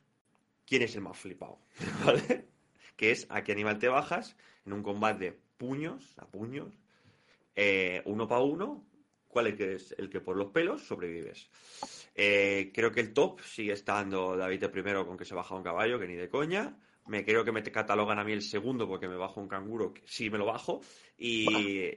quién 0.65 0.81
es 0.81 0.95
el 0.95 1.01
más 1.01 1.17
flipado, 1.17 1.59
¿vale? 2.05 2.54
Que 2.95 3.11
es 3.11 3.27
a 3.29 3.43
qué 3.43 3.51
animal 3.51 3.79
te 3.79 3.87
bajas 3.87 4.35
en 4.65 4.73
un 4.73 4.83
combate 4.83 5.25
de 5.25 5.39
puños 5.57 6.15
a 6.17 6.25
puños, 6.25 6.73
eh, 7.55 8.01
uno 8.05 8.27
para 8.27 8.41
uno, 8.41 8.85
cuál 9.27 9.47
es 9.47 9.55
que 9.55 9.73
es 9.75 9.95
el 9.97 10.09
que 10.09 10.21
por 10.21 10.35
los 10.35 10.51
pelos 10.51 10.81
sobrevives. 10.83 11.49
Eh, 12.13 12.71
creo 12.73 12.91
que 12.91 13.01
el 13.01 13.13
top 13.13 13.41
sigue 13.41 13.73
estando 13.73 14.35
David 14.37 14.63
el 14.63 14.71
primero 14.71 15.05
con 15.05 15.17
que 15.17 15.25
se 15.25 15.35
baja 15.35 15.55
un 15.55 15.63
caballo, 15.63 15.99
que 15.99 16.07
ni 16.07 16.15
de 16.15 16.29
coña. 16.29 16.77
Me 17.07 17.23
creo 17.23 17.45
que 17.45 17.51
me 17.51 17.61
catalogan 17.61 18.17
a 18.17 18.23
mí 18.23 18.31
el 18.31 18.41
segundo 18.41 18.87
porque 18.87 19.07
me 19.07 19.15
bajo 19.15 19.39
un 19.39 19.47
canguro, 19.47 19.93
que 19.93 20.01
sí 20.05 20.29
me 20.29 20.37
lo 20.37 20.45
bajo. 20.45 20.81
Y 21.17 21.45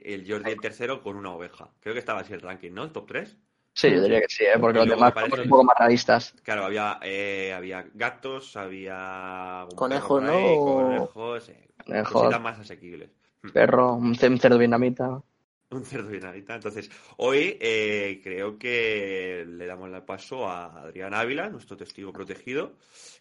el 0.03 0.29
Jordi 0.29 0.51
el 0.51 0.61
tercero 0.61 1.01
con 1.01 1.15
una 1.15 1.31
oveja. 1.31 1.73
Creo 1.79 1.93
que 1.93 1.99
estaba 1.99 2.21
así 2.21 2.33
el 2.33 2.41
ranking, 2.41 2.71
¿no? 2.71 2.83
El 2.83 2.91
top 2.91 3.07
3. 3.07 3.37
Sí, 3.79 3.89
yo 3.91 4.01
diría 4.01 4.19
que 4.19 4.27
sí, 4.27 4.43
¿eh? 4.43 4.57
porque 4.59 4.79
Y 4.79 4.85
los 4.87 4.89
demás 4.97 5.13
son 5.29 5.39
un 5.39 5.49
poco 5.49 5.63
más 5.63 5.75
realistas. 5.79 6.33
Claro, 6.43 6.65
había, 6.65 6.99
eh, 7.01 7.53
había 7.55 7.85
gatos, 7.93 8.57
había. 8.57 9.65
Conejos, 9.75 10.21
ahí, 10.23 10.57
¿no? 10.57 10.65
Conejos, 10.65 11.49
eh, 11.49 11.69
Conejos. 11.85 12.13
cositas 12.13 12.41
más 12.41 12.59
asequibles. 12.59 13.09
Perro, 13.53 13.93
un 13.93 14.15
ce- 14.15 14.27
un 14.27 14.37
cerdo 14.39 14.57
vietnamita. 14.57 15.21
Un 15.71 15.85
cerdo 15.85 16.11
y 16.15 16.19
nadita. 16.19 16.55
Entonces, 16.55 16.89
hoy 17.17 17.55
eh, 17.61 18.19
creo 18.23 18.57
que 18.57 19.45
le 19.47 19.67
damos 19.67 19.93
el 19.93 20.01
paso 20.01 20.49
a 20.49 20.81
Adrián 20.81 21.13
Ávila, 21.13 21.47
nuestro 21.49 21.77
testigo 21.77 22.11
protegido. 22.11 22.73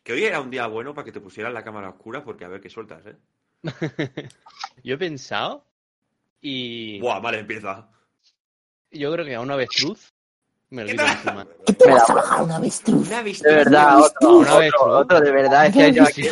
Que 0.02 0.14
hoy 0.14 0.24
era 0.24 0.40
un 0.40 0.48
día 0.50 0.66
bueno 0.66 0.94
para 0.94 1.04
que 1.04 1.12
te 1.12 1.20
pusieran 1.20 1.52
la 1.52 1.62
cámara 1.62 1.90
oscura, 1.90 2.24
porque 2.24 2.46
a 2.46 2.48
ver 2.48 2.62
qué 2.62 2.70
sueltas, 2.70 3.04
¿eh? 3.04 3.16
Yo 4.82 4.94
he 4.94 4.98
pensado 4.98 5.66
y 6.40 6.98
Buah, 7.00 7.20
vale, 7.20 7.40
empieza. 7.40 7.90
yo 8.92 9.12
creo 9.12 9.26
que 9.26 9.34
a 9.34 9.40
una 9.42 9.52
avestruz 9.54 10.14
me 10.70 10.84
lo 10.84 10.90
encima. 10.90 11.46
¿Qué 11.66 11.72
te 11.72 11.90
vas 11.90 12.10
a 12.10 12.14
bajar 12.14 12.42
una 12.42 12.56
avestruz? 12.56 13.06
Una 13.08 13.22
De 13.22 13.32
verdad, 13.42 13.96
Una 13.96 14.04
otro, 14.06 14.36
Una 14.38 14.54
otro, 14.56 14.98
otro, 14.98 15.20
de 15.20 15.30
verdad. 15.32 15.64
Decía 15.66 15.88
yo 15.88 16.02
aquí, 16.04 16.22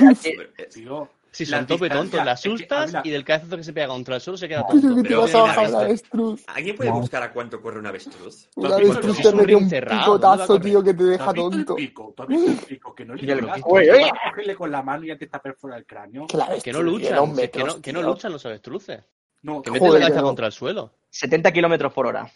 Si 1.32 1.44
La 1.44 1.58
son 1.58 1.66
tope 1.66 1.90
tontos, 1.90 2.24
la 2.24 2.32
es 2.32 2.40
que, 2.40 2.48
asustas 2.48 2.92
y 3.04 3.10
del 3.10 3.22
cabezazo 3.22 3.58
que 3.58 3.64
se 3.64 3.72
pega 3.74 3.88
contra 3.88 4.14
el 4.14 4.20
suelo 4.22 4.38
se 4.38 4.48
queda 4.48 4.66
tonto. 4.66 5.02
Pero 5.02 5.20
vas 5.20 5.34
a 5.34 5.42
bajar 5.42 5.68
una 5.68 5.80
avestruz. 5.80 6.42
¿Alguien 6.46 6.76
puede 6.76 6.88
No. 6.90 7.00
buscar 7.00 7.22
a 7.22 7.30
cuánto 7.32 7.60
corre 7.60 7.78
un 7.78 7.86
avestruz? 7.86 8.48
Una 8.54 8.68
¿Tú 8.70 8.74
has 8.74 8.80
visto 8.80 8.92
avestruz 8.98 9.16
te 9.22 9.28
un 9.28 9.36
mete 9.36 9.54
un 9.54 9.60
ring 9.60 9.68
cerrado, 9.70 9.96
¿dónde 10.18 10.26
picotazo, 10.26 10.52
va 10.54 10.58
a 10.58 10.62
tío, 10.62 10.82
que 10.82 10.90
te 10.94 10.96
¿Tú 10.98 11.06
deja 11.06 11.24
has 11.26 11.32
visto 11.34 11.46
el 11.48 11.52
tonto. 11.56 11.74
pico? 11.76 12.14
¿Tú 12.16 12.22
has 12.22 12.28
visto 12.30 12.50
el 12.50 12.56
pico? 12.56 12.94
Que 12.94 13.04
no 13.04 13.14
le 13.14 13.24
Y 13.26 13.30
el- 13.30 13.40
llegas. 13.40 13.60
Uy, 13.66 13.82
que 13.84 13.90
uy. 13.92 14.00
vas 14.02 14.10
a 14.12 14.30
cogerle 14.30 14.54
con 14.56 14.70
la 14.70 14.82
mano 14.82 15.04
y 15.04 15.08
ya 15.08 15.18
te 15.18 15.24
está 15.26 15.38
perfora 15.42 15.76
el 15.76 15.84
cráneo. 15.84 16.26
Que 16.62 16.72
no 16.72 16.82
luchan, 16.82 17.36
que 17.82 17.92
no, 17.92 18.00
luchan 18.02 18.32
los 18.32 18.46
avestruces. 18.46 19.00
No, 19.42 19.60
Que 19.60 19.70
meten 19.70 19.92
la 19.92 20.00
cabeza 20.00 20.22
contra 20.22 20.46
el 20.46 20.52
suelo. 20.52 20.90
70 21.10 21.52
kilómetros 21.52 21.92
por 21.92 22.06
hora. 22.06 22.26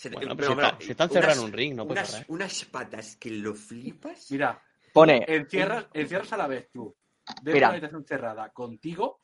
Se- 0.00 0.08
Bueno, 0.08 0.34
pero, 0.34 0.36
pero 0.36 0.48
si 0.48 0.54
mira, 0.56 0.68
está- 0.68 0.84
si 0.84 0.90
está 0.92 1.04
encerrado 1.04 1.32
en 1.32 1.38
unas- 1.40 1.44
un 1.50 1.52
ring, 1.52 1.74
no 1.74 1.86
puede 1.86 2.00
unas, 2.00 2.24
unas 2.28 2.64
patas 2.64 3.16
que 3.16 3.30
lo 3.32 3.54
flipas. 3.54 4.30
Mira, 4.30 4.62
Pone, 4.94 5.24
encierras, 5.28 5.88
encierras 5.92 6.32
a 6.32 6.36
la 6.38 6.46
vez 6.46 6.70
tú. 6.72 6.96
Dentro 7.28 7.52
Mira. 7.52 7.54
de 7.54 7.60
la 7.60 7.68
habitación 7.68 8.04
cerrada 8.06 8.48
contigo. 8.50 9.20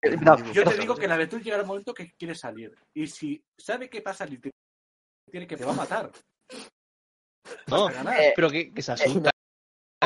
eh, 0.00 0.16
no, 0.16 0.52
Yo 0.52 0.64
te 0.64 0.78
digo 0.78 0.96
que 0.96 1.06
la 1.06 1.14
avestruz 1.16 1.42
llegará 1.44 1.62
un 1.62 1.68
momento 1.68 1.92
que 1.92 2.12
quiere 2.12 2.34
salir. 2.34 2.74
Y 2.94 3.06
si 3.06 3.44
sabe 3.58 3.90
que 3.90 4.00
pasa 4.00 4.26
tiene 4.26 5.46
que 5.46 5.56
te 5.58 5.64
va 5.66 5.72
a 5.72 5.76
matar. 5.76 6.10
No, 7.66 7.90
eh, 7.90 8.32
pero 8.34 8.48
que, 8.50 8.72
que 8.72 8.80
se 8.82 8.92
asustan, 8.92 9.24
no, 9.24 9.30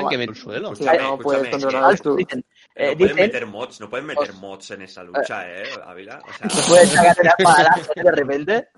que 0.08 0.18
meten 0.18 0.34
el 0.34 0.40
suelo. 0.40 0.72
Escúchame, 0.72 0.98
no 0.98 1.18
puedes 1.18 1.48
que- 1.66 1.76
avestruz. 1.76 2.16
dicen, 2.16 2.38
No 2.38 2.84
eh, 2.84 2.96
pueden 2.96 2.98
dicen 2.98 3.16
meter 3.16 3.46
mods, 3.46 3.80
no 3.80 3.90
pueden 3.90 4.06
meter 4.06 4.32
mods 4.34 4.70
en 4.72 4.82
esa 4.82 5.02
lucha, 5.02 5.48
¿eh, 5.50 5.64
Ávila? 5.84 6.20
O 6.28 6.32
sea, 6.32 6.48
que 6.48 6.68
puedes 6.68 6.88
sacar 6.90 7.16
la 7.24 7.30
espada 7.38 7.74
de 7.96 8.10
repente. 8.12 8.68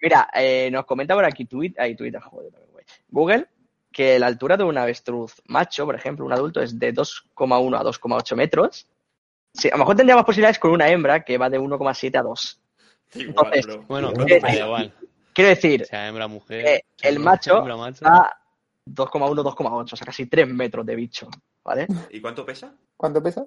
Mira, 0.00 0.28
eh, 0.34 0.70
nos 0.72 0.84
comenta 0.86 1.14
por 1.14 1.24
aquí 1.24 1.44
tweet, 1.44 1.74
ahí 1.78 1.94
Twitter, 1.96 2.20
joder, 2.20 2.50
güey. 2.72 2.84
Google, 3.08 3.46
que 3.92 4.18
la 4.18 4.26
altura 4.26 4.56
de 4.56 4.64
un 4.64 4.76
avestruz 4.78 5.34
macho, 5.46 5.84
por 5.86 5.94
ejemplo, 5.94 6.24
un 6.24 6.32
adulto, 6.32 6.60
es 6.60 6.78
de 6.78 6.92
2,1 6.92 7.76
a 7.78 7.82
2,8 7.82 8.34
metros. 8.36 8.88
Sí, 9.52 9.68
a 9.68 9.72
lo 9.72 9.78
mejor 9.78 9.94
tendría 9.96 10.16
más 10.16 10.24
posibilidades 10.24 10.58
con 10.58 10.72
una 10.72 10.88
hembra 10.88 11.24
que 11.24 11.38
va 11.38 11.48
de 11.48 11.60
1,7 11.60 12.18
a 12.18 12.22
2. 12.22 12.60
igual, 13.14 13.28
entonces, 13.28 13.66
bro. 13.66 13.82
Bueno, 13.86 14.10
Eh, 14.10 14.24
me 14.26 14.40
da 14.40 14.48
eh, 14.52 14.58
igual. 14.64 14.94
Quiero 15.32 15.48
decir, 15.50 15.84
Sea 15.86 16.08
hembra 16.08 16.26
mujer. 16.28 16.66
Eh, 16.66 16.84
el 17.02 17.18
macho 17.20 17.58
hembra, 17.58 17.76
macho. 17.76 18.04
a 18.06 18.36
2,1, 18.86 19.42
2,8, 19.42 19.92
o 19.92 19.96
sea, 19.96 20.06
casi 20.06 20.26
3 20.26 20.48
metros 20.48 20.84
de 20.84 20.94
bicho, 20.94 21.28
¿vale? 21.64 21.86
¿Y 22.10 22.20
cuánto 22.20 22.44
pesa? 22.44 22.74
¿Cuánto 22.96 23.22
pesa? 23.22 23.46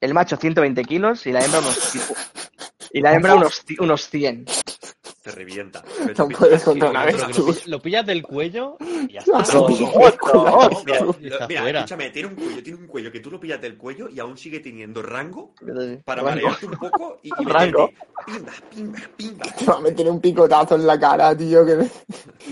El 0.00 0.14
macho 0.14 0.36
120 0.36 0.84
kilos 0.84 1.26
y 1.26 1.32
la 1.32 1.44
hembra 1.44 1.60
unos, 1.60 1.94
y 2.92 3.00
la 3.00 3.14
hembra 3.14 3.34
unos, 3.34 3.64
unos 3.78 4.08
100. 4.08 4.46
Te 5.24 5.30
revienta. 5.30 5.82
No 6.18 6.28
puedes 6.28 6.62
contra 6.62 6.90
una 6.90 7.06
lo, 7.66 7.80
pillas 7.80 8.04
del 8.04 8.22
cuello 8.22 8.76
y 9.08 9.14
ya 9.14 9.20
está. 9.20 9.66
pillo. 9.66 9.90
otro, 9.94 10.76
Mira, 10.84 11.00
lo- 11.00 11.16
mira, 11.48 11.70
escúchame, 11.80 12.10
tiene 12.10 12.28
un 12.28 12.34
cuello, 12.34 12.62
tiene 12.62 12.78
un 12.78 12.86
cuello 12.86 13.10
que 13.10 13.20
tú 13.20 13.30
lo 13.30 13.40
pillas 13.40 13.58
del 13.60 13.78
cuello 13.78 14.10
y 14.10 14.20
aún 14.20 14.36
sigue 14.36 14.60
teniendo 14.60 15.00
rango 15.00 15.54
para 16.04 16.20
Rango. 16.22 16.42
marearte 16.42 16.66
un 16.66 16.72
poco 16.72 17.20
y, 17.22 17.28
y 17.28 17.44
Rango. 17.46 17.90
pimba, 18.26 18.52
pimba, 18.70 18.98
pimba. 19.16 19.46
Te 19.58 19.64
va 19.70 19.76
a 19.76 19.80
meter 19.80 20.10
un 20.10 20.20
picotazo 20.20 20.74
en 20.74 20.86
la 20.86 21.00
cara, 21.00 21.34
tío, 21.34 21.64
que 21.64 21.74
me... 21.76 21.88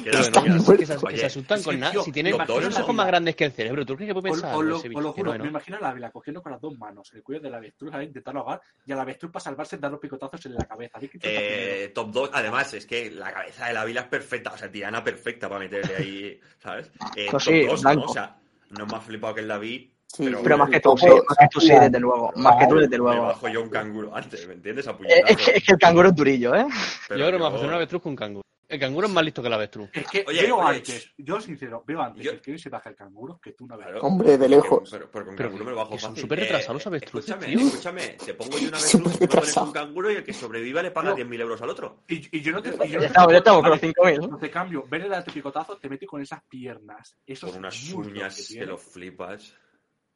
Que 0.03 0.11
no, 0.11 0.19
no, 0.19 0.43
que 0.43 0.49
no, 0.49 0.65
que, 0.65 0.77
que 0.79 0.87
se, 0.87 0.97
Oye, 1.07 1.17
se 1.19 1.27
asustan 1.27 1.63
con 1.63 1.79
nada. 1.79 2.03
Si 2.03 2.11
tienen 2.11 2.39
los 2.39 2.49
la 2.75 2.81
ojos 2.81 2.95
más 2.95 3.07
grandes 3.07 3.37
que 3.37 3.45
el 3.45 3.53
cerebro, 3.53 3.85
¿tú 3.85 3.97
crees 3.97 4.09
que 4.09 4.15
puede 4.15 4.33
pensar? 4.33 4.57
os 4.57 4.65
lo, 4.65 4.79
juro, 5.13 5.13
no, 5.25 5.33
me 5.33 5.39
no. 5.39 5.47
imagino 5.47 5.77
a 5.77 5.81
la 5.81 5.91
Ávila 5.91 6.11
cogiendo 6.11 6.43
con 6.43 6.53
las 6.53 6.61
dos 6.61 6.77
manos 6.79 7.13
el 7.13 7.23
cuello 7.23 7.43
del 7.43 7.55
avestruz 7.55 7.93
a 7.93 8.03
intentarlo 8.03 8.41
ahogar 8.41 8.63
y 8.87 8.93
al 8.93 9.01
avestruz 9.01 9.31
para 9.31 9.45
salvarse 9.45 9.77
dar 9.77 9.91
los 9.91 10.01
picotazos 10.01 10.47
en 10.47 10.55
la 10.55 10.65
cabeza. 10.65 10.99
A. 10.99 11.01
Eh, 11.23 11.93
top 11.95 12.11
2, 12.13 12.31
además, 12.33 12.62
es 12.75 12.87
que 12.87 13.11
la 13.11 13.33
cabeza 13.33 13.67
de 13.67 13.75
la 13.75 13.85
vila 13.85 14.03
es 14.03 14.07
perfecta, 14.09 14.53
o 14.53 14.57
sea, 14.57 14.71
tirana 14.71 15.03
perfecta 15.05 15.49
para 15.49 15.61
meterle 15.61 15.97
ahí, 15.97 16.41
¿sabes? 16.63 16.91
Eh, 17.17 17.29
Pues 17.31 17.45
sí, 17.45 17.65
2, 17.67 17.83
¿no? 17.85 18.03
O 18.05 18.09
sea, 18.13 18.37
no 18.71 18.87
me 18.87 18.97
ha 18.97 19.01
flipado 19.01 19.35
que 19.35 19.41
el 19.43 19.49
David, 19.49 19.89
Sí, 20.15 20.25
Pero 20.27 20.43
Pero 20.43 20.59
más 20.59 20.69
que 20.69 20.79
tú, 20.79 20.95
sí, 20.99 21.07
más 21.07 21.39
que 21.39 21.49
tú 21.51 21.59
sí, 21.59 21.71
desde 21.71 21.99
luego. 21.99 22.33
Más 22.37 22.57
que 22.59 22.67
tú, 22.67 22.75
desde 22.75 22.91
me 22.91 22.97
luego. 22.99 23.23
bajo 23.29 23.49
yo 23.49 23.63
un 23.63 23.71
canguro 23.71 24.15
antes, 24.15 24.47
¿me 24.47 24.53
entiendes? 24.53 24.87
A 24.87 24.91
Eh. 24.91 25.23
Es 25.27 25.37
que, 25.39 25.51
es 25.53 25.65
que 25.65 25.73
el 25.73 25.79
canguro 25.79 26.09
es 26.11 26.15
durillo, 26.15 26.55
¿eh? 26.55 26.67
Pero 27.09 27.19
Yo 27.21 27.27
creo 27.27 27.27
que 27.29 27.33
me 27.33 27.39
yo- 27.39 27.45
va 27.45 27.49
a 27.49 27.55
hacer 27.57 27.67
un 27.69 27.75
avestruz 27.75 28.03
con 28.03 28.11
un 28.11 28.17
canguro. 28.17 28.43
El 28.69 28.81
canguro 28.81 29.07
es 29.07 29.13
más 29.13 29.23
listo 29.23 29.43
que 29.43 29.49
el 29.49 29.55
avestruz. 29.55 29.91
Es 29.93 30.07
que 30.09 30.25
Oye, 30.27 30.43
veo 30.43 30.57
oye, 30.57 30.77
antes, 30.79 31.13
yo 31.19 31.39
sincero, 31.41 31.85
veo 31.87 32.01
antes 32.01 32.25
yo- 32.25 32.31
el 32.33 32.41
que 32.41 32.53
hoy 32.53 32.59
se 32.59 32.71
baja 32.71 32.89
el 32.89 32.97
canguro 32.97 33.39
que 33.39 33.53
tú 33.53 33.67
no 33.67 33.77
ves. 33.77 33.87
Claro. 33.87 34.01
Hombre, 34.01 34.39
de 34.39 34.49
lejos. 34.49 34.89
Pero, 34.91 35.11
pero 35.11 35.27
con 35.27 35.37
Pero 35.37 35.49
canguro 35.51 35.65
me 35.67 35.71
lo 35.73 35.77
bajo 35.77 35.99
son 35.99 36.17
súper 36.17 36.39
retrasados 36.41 36.75
los 36.77 36.87
avestruces, 36.87 37.31
Escúchame, 37.31 37.55
tío. 37.55 37.67
escúchame. 37.67 38.03
Te 38.25 38.35
pongo 38.35 38.59
yo 38.59 38.69
una 38.69 38.79
avestruz, 38.79 39.03
tú 39.13 39.19
me 39.21 39.29
pones 39.29 39.57
un 39.59 39.73
canguro 39.73 40.11
y 40.11 40.15
el 40.15 40.25
que 40.25 40.33
sobreviva 40.33 40.83
le 40.83 40.91
paga 40.91 41.11
No. 41.11 41.17
10.000 41.17 41.41
euros 41.43 41.61
al 41.61 41.69
otro. 41.69 41.99
Y, 42.09 42.39
y 42.39 42.41
yo 42.41 42.53
no 42.53 42.63
te. 42.63 42.71
y 42.71 42.73
yo 42.73 42.79
no 42.79 42.87
Ya 42.87 42.99
te- 43.01 43.07
estamos, 43.07 43.33
ya 43.33 43.39
estamos 43.39 43.61
con 43.63 43.71
los 43.71 43.81
Vale, 43.81 43.93
5.000. 43.95 44.31
No 44.31 44.39
te 44.39 44.51
cambio, 44.51 44.85
ven 44.89 45.03
el 45.03 45.11
darte 45.11 45.33
picotazo, 45.33 45.77
te 45.77 45.89
mete 45.91 46.07
con 46.07 46.23
esas 46.23 46.43
piernas. 46.49 47.15
Esos 47.27 47.51
Con 47.51 47.59
unas 47.59 47.93
uñas 47.93 48.47
que 48.49 48.59
que 48.61 48.67
lo 48.67 48.79
flipas. 48.79 49.55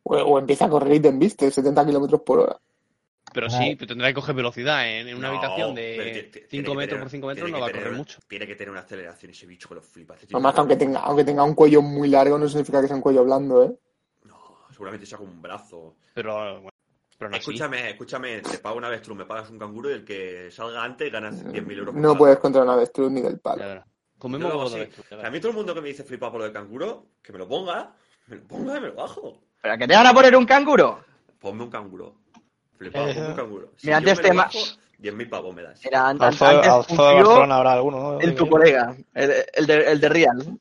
O, 0.04 0.16
o 0.16 0.38
empieza 0.38 0.64
a 0.64 0.70
correr 0.70 0.94
y 0.94 1.00
te 1.00 1.08
embiste, 1.08 1.50
70 1.50 1.84
kilómetros 1.84 2.22
por 2.22 2.38
hora. 2.40 2.58
Pero 3.32 3.50
sí, 3.50 3.76
pero 3.76 3.88
tendrá 3.88 4.08
que 4.08 4.14
coger 4.14 4.34
velocidad. 4.34 4.86
¿eh? 4.86 5.00
En 5.00 5.16
una 5.16 5.28
No, 5.30 5.38
habitación 5.38 5.74
de 5.74 5.92
tiene- 5.94 6.22
tiene 6.22 6.46
5 6.48 6.72
que 6.72 6.76
metros 6.78 6.88
tener- 6.88 7.00
por 7.02 7.10
5 7.10 7.26
metros 7.26 7.50
no 7.50 7.60
va 7.60 7.66
a 7.66 7.68
tener- 7.68 7.82
correr 7.82 7.96
mucho. 7.98 8.18
Tiene 8.28 8.46
que 8.46 8.54
tener 8.56 8.70
una 8.70 8.80
aceleración 8.80 9.30
ese 9.32 9.46
bicho 9.46 9.68
que 9.68 9.74
lo 9.74 9.82
flipas. 9.82 10.18
Que 10.20 10.26
aunque 10.36 10.76
tenga, 10.76 11.00
aunque 11.00 11.24
tenga 11.24 11.42
un 11.44 11.54
cuello 11.54 11.82
muy 11.82 12.08
largo, 12.08 12.38
no 12.38 12.48
significa 12.48 12.80
que 12.80 12.86
sea 12.86 12.96
un 12.96 13.02
cuello 13.02 13.24
blando, 13.24 13.64
¿eh? 13.64 13.76
No, 14.24 14.38
seguramente 14.70 15.04
saca 15.06 15.22
un 15.22 15.42
brazo. 15.42 15.96
Pero 16.14 16.34
bueno, 16.62 16.70
pero 17.18 17.30
no 17.30 17.36
así. 17.36 17.50
Escúchame, 17.50 17.90
escúchame, 17.90 18.40
te 18.40 18.58
pago 18.58 18.76
una 18.78 18.86
avestruz, 18.86 19.16
me 19.18 19.26
pagas 19.26 19.50
un 19.50 19.58
canguro 19.58 19.90
y 19.90 19.94
el 19.94 20.04
que 20.04 20.50
salga 20.50 20.82
antes 20.82 21.10
ganas 21.12 21.44
10.000 21.52 21.78
euros. 21.78 21.92
por 21.92 22.00
No 22.00 22.08
cada. 22.10 22.18
puedes 22.18 22.38
contra 22.38 22.62
una 22.62 22.72
avestruz 22.74 23.10
ni 23.10 23.20
del 23.20 23.38
palo. 23.40 23.62
Yo 23.62 23.82
Comemos 24.18 24.72
de 24.72 24.82
así. 24.82 24.90
avestruz, 24.92 25.24
A 25.24 25.30
mí 25.30 25.40
todo 25.40 25.50
el 25.50 25.56
mundo 25.56 25.74
que 25.74 25.80
me 25.82 25.88
dice 25.88 26.04
flipado 26.04 26.32
por 26.32 26.38
lo 26.40 26.44
del 26.44 26.54
canguro, 26.54 27.08
que 27.22 27.32
me 27.32 27.38
lo 27.38 27.46
ponga, 27.46 27.94
me 28.28 28.36
lo 28.36 28.44
ponga 28.44 28.78
y 28.78 28.80
me 28.80 28.86
lo 28.88 28.94
bajo. 28.94 29.42
¿Pero 29.60 29.76
que 29.78 29.86
te 29.88 29.94
van 29.94 30.06
a 30.06 30.14
poner 30.14 30.34
un 30.36 30.46
canguro? 30.46 31.04
Ponme 31.38 31.64
un 31.64 31.70
canguro. 31.70 32.20
Flipado, 32.78 33.06
ponme 33.08 33.28
un 33.28 33.34
canguro. 33.36 33.72
Si 33.76 33.86
Mira, 33.86 33.96
antes 33.98 34.16
me 34.16 34.22
te 34.22 34.28
lo 34.28 34.34
ma- 34.34 34.44
bajo, 34.44 34.58
10.000 34.98 35.28
pavos 35.28 35.54
me 35.54 35.62
das. 35.62 35.84
Mira, 35.84 36.08
antes 36.08 36.38
Barcelona 36.40 37.56
habrá 37.56 37.72
alguno, 37.72 38.12
¿no? 38.12 38.20
en 38.20 38.34
tu 38.34 38.48
colega, 38.48 38.96
el, 39.14 39.32
el 39.52 39.66
de, 39.66 39.92
el 39.92 40.00
de 40.00 40.08
Real. 40.08 40.58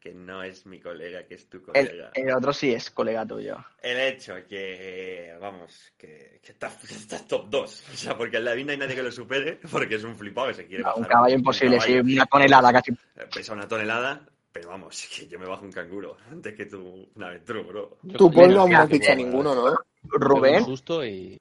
Que 0.00 0.14
no 0.14 0.40
es 0.44 0.66
mi 0.66 0.78
colega, 0.78 1.26
que 1.26 1.34
es 1.34 1.48
tu 1.48 1.58
El, 1.72 1.88
colega. 1.88 2.10
el 2.14 2.30
otro 2.32 2.52
sí 2.52 2.72
es 2.72 2.90
colega 2.92 3.26
tuyo. 3.26 3.56
El 3.82 3.98
hecho 3.98 4.34
que, 4.48 5.34
vamos, 5.40 5.92
que, 5.98 6.38
que 6.42 6.52
estás 6.52 6.76
que 6.88 6.94
estás 6.94 7.26
top 7.26 7.48
2. 7.50 7.84
O 7.92 7.96
sea, 7.96 8.16
porque 8.16 8.36
en 8.36 8.44
la 8.44 8.54
vida 8.54 8.66
no 8.66 8.72
hay 8.72 8.78
nadie 8.78 8.94
que 8.94 9.02
lo 9.02 9.10
supere, 9.10 9.58
porque 9.70 9.96
es 9.96 10.04
un 10.04 10.14
flipado 10.14 10.48
que 10.48 10.54
se 10.54 10.66
quiere 10.66 10.84
No, 10.84 10.90
bajar. 10.90 11.02
un 11.02 11.08
caballo 11.08 11.34
imposible, 11.34 11.80
sí, 11.80 11.94
caballo. 11.94 12.14
una 12.14 12.26
tonelada 12.26 12.72
casi. 12.72 12.92
Eh, 12.92 13.26
Pesa 13.34 13.52
una 13.54 13.66
tonelada, 13.66 14.24
pero 14.52 14.68
vamos, 14.68 15.08
que 15.16 15.26
yo 15.26 15.40
me 15.40 15.46
bajo 15.46 15.64
un 15.64 15.72
canguro 15.72 16.16
antes 16.30 16.54
que 16.54 16.66
tú 16.66 17.08
un 17.12 17.22
avestruz, 17.24 17.66
bro. 17.66 17.98
Tú, 18.16 18.30
creo 18.30 18.42
Paul, 18.42 18.54
no 18.54 18.66
sí, 18.66 18.72
hemos 18.72 18.88
que 18.88 18.94
dicho 18.94 19.10
sí. 19.10 19.16
ninguno, 19.24 19.54
¿no? 19.56 19.78
Rubén, 20.10 20.64
y- 21.04 21.38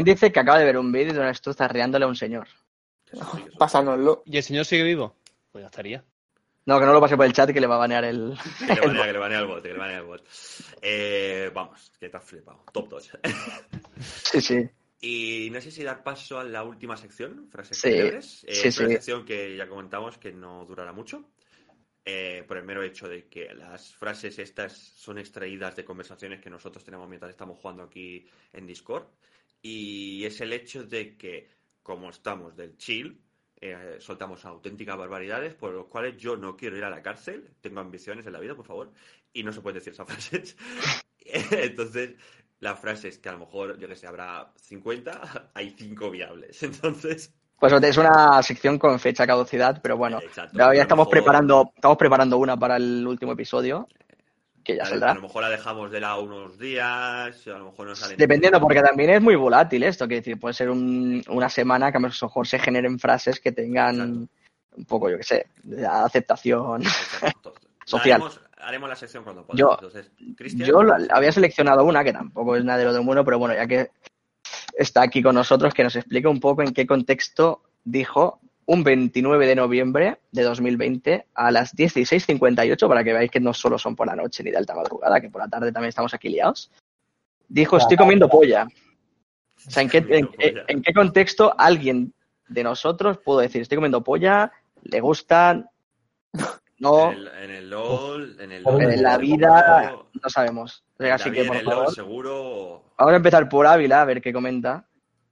y 0.00 0.02
dice 0.04 0.32
que 0.32 0.40
acaba 0.40 0.58
de 0.58 0.64
ver 0.64 0.78
un 0.78 0.90
vídeo 0.92 1.14
donde 1.14 1.30
estás 1.30 1.56
zarreándole 1.56 2.04
a 2.04 2.08
un 2.08 2.16
señor. 2.16 2.46
Pásanoslo. 3.58 4.22
¿Y 4.26 4.36
el 4.36 4.42
señor 4.42 4.64
sigue 4.64 4.84
vivo? 4.84 5.16
Pues 5.52 5.62
ya 5.62 5.66
estaría. 5.66 6.04
No, 6.66 6.78
que 6.78 6.84
no 6.84 6.92
lo 6.92 7.00
pase 7.00 7.16
por 7.16 7.24
el 7.24 7.32
chat 7.32 7.50
que 7.50 7.60
le 7.60 7.66
va 7.66 7.76
a 7.76 7.78
banear 7.78 8.04
el. 8.04 8.36
Que 8.68 8.74
le 8.74 8.80
banea, 8.80 9.06
que 9.06 9.12
le 9.12 9.18
banea 9.18 9.38
el 9.40 9.46
bot, 9.46 9.62
que 9.62 9.72
le 9.72 9.78
banea 9.78 9.98
el 9.98 10.04
bot. 10.04 10.22
Eh, 10.82 11.50
vamos, 11.54 11.92
que 11.98 12.08
te 12.10 12.16
has 12.16 12.24
flipado. 12.24 12.62
Top 12.72 12.88
2. 12.88 13.10
Sí, 14.00 14.40
sí. 14.40 14.68
Y 15.00 15.48
no 15.50 15.60
sé 15.60 15.70
si 15.70 15.82
dar 15.84 16.02
paso 16.02 16.38
a 16.38 16.44
la 16.44 16.64
última 16.64 16.96
sección, 16.96 17.48
frases 17.50 17.76
Sí, 17.78 17.88
célebres. 17.90 18.44
Eh, 18.48 18.54
sí, 18.54 18.68
es 18.68 18.78
una 18.78 18.88
sí. 18.88 18.94
sección 18.94 19.24
que 19.24 19.56
ya 19.56 19.68
comentamos 19.68 20.18
que 20.18 20.32
no 20.32 20.64
durará 20.66 20.92
mucho. 20.92 21.24
Eh, 22.04 22.44
por 22.46 22.56
el 22.56 22.64
mero 22.64 22.82
hecho 22.82 23.08
de 23.08 23.28
que 23.28 23.52
las 23.54 23.94
frases 23.94 24.38
estas 24.38 24.72
son 24.72 25.18
extraídas 25.18 25.76
de 25.76 25.84
conversaciones 25.84 26.40
que 26.40 26.50
nosotros 26.50 26.84
tenemos 26.84 27.08
mientras 27.08 27.30
estamos 27.30 27.58
jugando 27.58 27.82
aquí 27.82 28.26
en 28.52 28.66
Discord. 28.66 29.06
Y 29.60 30.24
es 30.24 30.40
el 30.40 30.52
hecho 30.52 30.84
de 30.84 31.16
que, 31.16 31.50
como 31.82 32.10
estamos 32.10 32.56
del 32.56 32.76
chill, 32.76 33.20
eh, 33.60 33.96
soltamos 33.98 34.44
auténticas 34.44 34.96
barbaridades 34.96 35.54
por 35.54 35.72
los 35.72 35.86
cuales 35.86 36.16
yo 36.16 36.36
no 36.36 36.56
quiero 36.56 36.76
ir 36.76 36.84
a 36.84 36.90
la 36.90 37.02
cárcel, 37.02 37.50
tengo 37.60 37.80
ambiciones 37.80 38.24
en 38.26 38.32
la 38.32 38.40
vida, 38.40 38.54
por 38.54 38.66
favor, 38.66 38.92
y 39.32 39.42
no 39.42 39.52
se 39.52 39.60
pueden 39.60 39.78
decir 39.78 39.92
esas 39.92 40.06
frases. 40.06 40.56
Entonces, 41.50 42.14
la 42.60 42.76
frase 42.76 43.08
es 43.08 43.18
que 43.18 43.28
a 43.28 43.32
lo 43.32 43.40
mejor, 43.40 43.78
yo 43.78 43.88
que 43.88 43.96
sé, 43.96 44.06
habrá 44.06 44.52
50, 44.56 45.50
hay 45.54 45.70
5 45.70 46.10
viables. 46.10 46.62
Entonces, 46.62 47.34
Pues 47.58 47.72
es 47.72 47.96
una 47.96 48.40
sección 48.42 48.78
con 48.78 48.98
fecha 49.00 49.26
caducidad, 49.26 49.80
pero 49.82 49.96
bueno, 49.96 50.18
exacto. 50.20 50.62
A 50.62 50.66
lo 50.66 50.72
estamos 50.80 51.06
mejor- 51.06 51.10
preparando, 51.10 51.72
estamos 51.74 51.96
preparando 51.98 52.38
una 52.38 52.56
para 52.56 52.76
el 52.76 53.04
último 53.06 53.32
episodio, 53.32 53.88
que 54.62 54.76
ya 54.76 54.82
A, 54.82 54.86
a 54.86 54.88
saldrá. 54.90 55.14
lo 55.14 55.22
mejor 55.22 55.42
la 55.42 55.48
dejamos 55.50 55.90
de 55.90 56.00
lado 56.00 56.22
unos 56.22 56.58
días, 56.58 57.46
a 57.46 57.58
lo 57.58 57.64
mejor 57.70 57.88
no 57.88 57.96
sale. 57.96 58.14
Dependiendo, 58.16 58.60
porque 58.60 58.80
también 58.80 59.10
es 59.10 59.20
muy 59.20 59.34
volátil 59.34 59.82
esto, 59.82 60.06
que 60.06 60.16
decir, 60.16 60.38
puede 60.38 60.54
ser 60.54 60.70
un- 60.70 61.22
una 61.28 61.48
semana 61.48 61.90
que 61.90 61.98
a 61.98 62.00
lo 62.00 62.08
mejor 62.08 62.46
se 62.46 62.58
generen 62.60 62.98
frases 62.98 63.40
que 63.40 63.50
tengan 63.50 63.94
Exacto. 63.96 64.28
un 64.76 64.84
poco, 64.84 65.10
yo 65.10 65.16
qué 65.16 65.24
sé, 65.24 65.46
aceptación. 65.90 66.82
Exacto. 66.82 67.54
Social. 67.84 68.20
Haremos, 68.20 68.40
haremos 68.60 68.88
la 68.90 68.96
sección 68.96 69.24
cuando 69.24 69.42
podamos. 69.46 69.58
Yo- 69.58 69.72
Entonces, 69.74 70.12
Yo 70.54 70.80
había 71.10 71.32
seleccionado 71.32 71.84
una 71.84 72.04
que 72.04 72.12
tampoco 72.12 72.54
es 72.54 72.62
nada 72.62 72.78
de 72.78 72.84
lo 72.84 72.92
del 72.92 73.02
mundo, 73.02 73.24
pero 73.24 73.38
bueno, 73.38 73.54
ya 73.54 73.66
que 73.66 73.90
está 74.78 75.02
aquí 75.02 75.22
con 75.22 75.34
nosotros, 75.34 75.74
que 75.74 75.82
nos 75.84 75.96
explique 75.96 76.28
un 76.28 76.40
poco 76.40 76.62
en 76.62 76.72
qué 76.72 76.86
contexto 76.86 77.62
dijo 77.84 78.40
un 78.66 78.84
29 78.84 79.46
de 79.46 79.54
noviembre 79.56 80.18
de 80.30 80.42
2020 80.42 81.26
a 81.34 81.50
las 81.50 81.74
16.58, 81.74 82.86
para 82.88 83.02
que 83.02 83.12
veáis 83.12 83.30
que 83.30 83.40
no 83.40 83.52
solo 83.54 83.78
son 83.78 83.96
por 83.96 84.06
la 84.06 84.14
noche 84.16 84.42
ni 84.44 84.50
de 84.50 84.58
alta 84.58 84.74
madrugada, 84.74 85.20
que 85.20 85.30
por 85.30 85.40
la 85.40 85.48
tarde 85.48 85.72
también 85.72 85.88
estamos 85.88 86.12
aquí 86.14 86.28
liados. 86.28 86.70
Dijo, 87.48 87.76
estoy 87.78 87.96
comiendo 87.96 88.28
polla. 88.28 88.68
O 89.66 89.70
sea, 89.70 89.82
¿en 89.82 89.88
qué, 89.88 89.98
en, 89.98 90.28
en- 90.38 90.58
en 90.68 90.82
qué 90.82 90.92
contexto 90.92 91.54
alguien 91.58 92.12
de 92.46 92.62
nosotros 92.62 93.18
pudo 93.18 93.38
decir, 93.40 93.62
estoy 93.62 93.76
comiendo 93.76 94.04
polla, 94.04 94.52
le 94.82 95.00
gustan, 95.00 95.68
no, 96.78 97.12
En 97.12 97.18
el, 97.18 97.28
en 97.28 97.50
el 97.50 97.70
LOL, 97.70 98.40
en 98.40 98.52
el 98.52 98.58
En 98.58 98.62
LOL, 98.64 98.78
la 99.02 99.14
en 99.14 99.20
el 99.20 99.20
vida, 99.20 99.96
no 100.22 100.30
sabemos. 100.30 100.84
en 100.98 101.12
Así 101.12 101.28
la 101.30 101.34
que, 101.34 101.44
por 101.44 101.56
en 101.56 101.60
el 101.60 101.66
LOL, 101.66 101.94
seguro. 101.94 102.82
Vamos 102.98 103.12
a 103.12 103.16
empezar 103.16 103.48
por 103.48 103.66
Ávila, 103.66 104.02
a 104.02 104.04
ver 104.04 104.20
qué 104.20 104.32
comenta. 104.32 104.86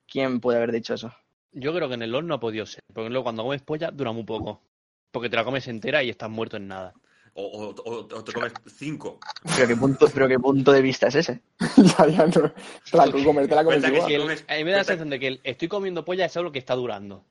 ¿Quién 0.09 0.41
puede 0.41 0.59
haber 0.59 0.73
dicho 0.73 0.95
eso? 0.95 1.13
Yo 1.53 1.75
creo 1.75 1.89
que 1.89 1.95
en 1.95 2.03
el 2.03 2.13
LOL 2.13 2.27
no 2.27 2.35
ha 2.35 2.41
podido 2.41 2.67
ser. 2.67 2.81
Porque 2.93 3.11
luego 3.11 3.25
cuando 3.25 3.43
comes 3.43 3.63
polla 3.63 3.91
dura 3.91 4.13
muy 4.13 4.25
poco. 4.25 4.63
Porque 5.11 5.29
te 5.31 5.37
la 5.37 5.45
comes 5.45 5.67
entera 5.69 6.03
y 6.03 6.11
estás 6.11 6.29
muerto 6.31 6.57
en 6.57 6.69
nada. 6.69 6.93
O, 7.35 7.43
o- 7.45 7.75
o- 7.91 7.99
o 8.17 8.25
te 8.25 8.33
comes 8.33 8.53
cinco. 8.67 9.19
¿Pero 9.57 9.69
qué 9.69 9.77
punto, 9.77 10.07
pero 10.13 10.29
qué 10.29 10.39
punto 10.39 10.73
de 10.73 10.81
vista 10.83 11.09
es 11.09 11.17
ese? 11.17 11.43
ya, 11.77 12.07
ya 12.07 12.27
no. 12.27 12.53
La 12.93 13.11
comerte 13.25 13.55
la 13.55 13.65
comes 13.65 13.81
Cuenta 13.83 13.89
que 13.91 13.95
igual. 13.97 14.09
si 14.09 14.15
El- 14.15 14.23
comes- 14.23 14.45
a 14.49 14.55
mí 14.57 14.65
me 14.65 14.71
da 14.71 14.77
la 14.79 14.85
sensación 14.85 15.11
de 15.11 15.19
que 15.21 15.27
el 15.29 15.41
estoy 15.45 15.69
comiendo 15.69 16.05
polla 16.05 16.25
es 16.27 16.37
algo 16.37 16.53
que 16.53 16.59
está 16.59 16.75
durando. 16.75 17.25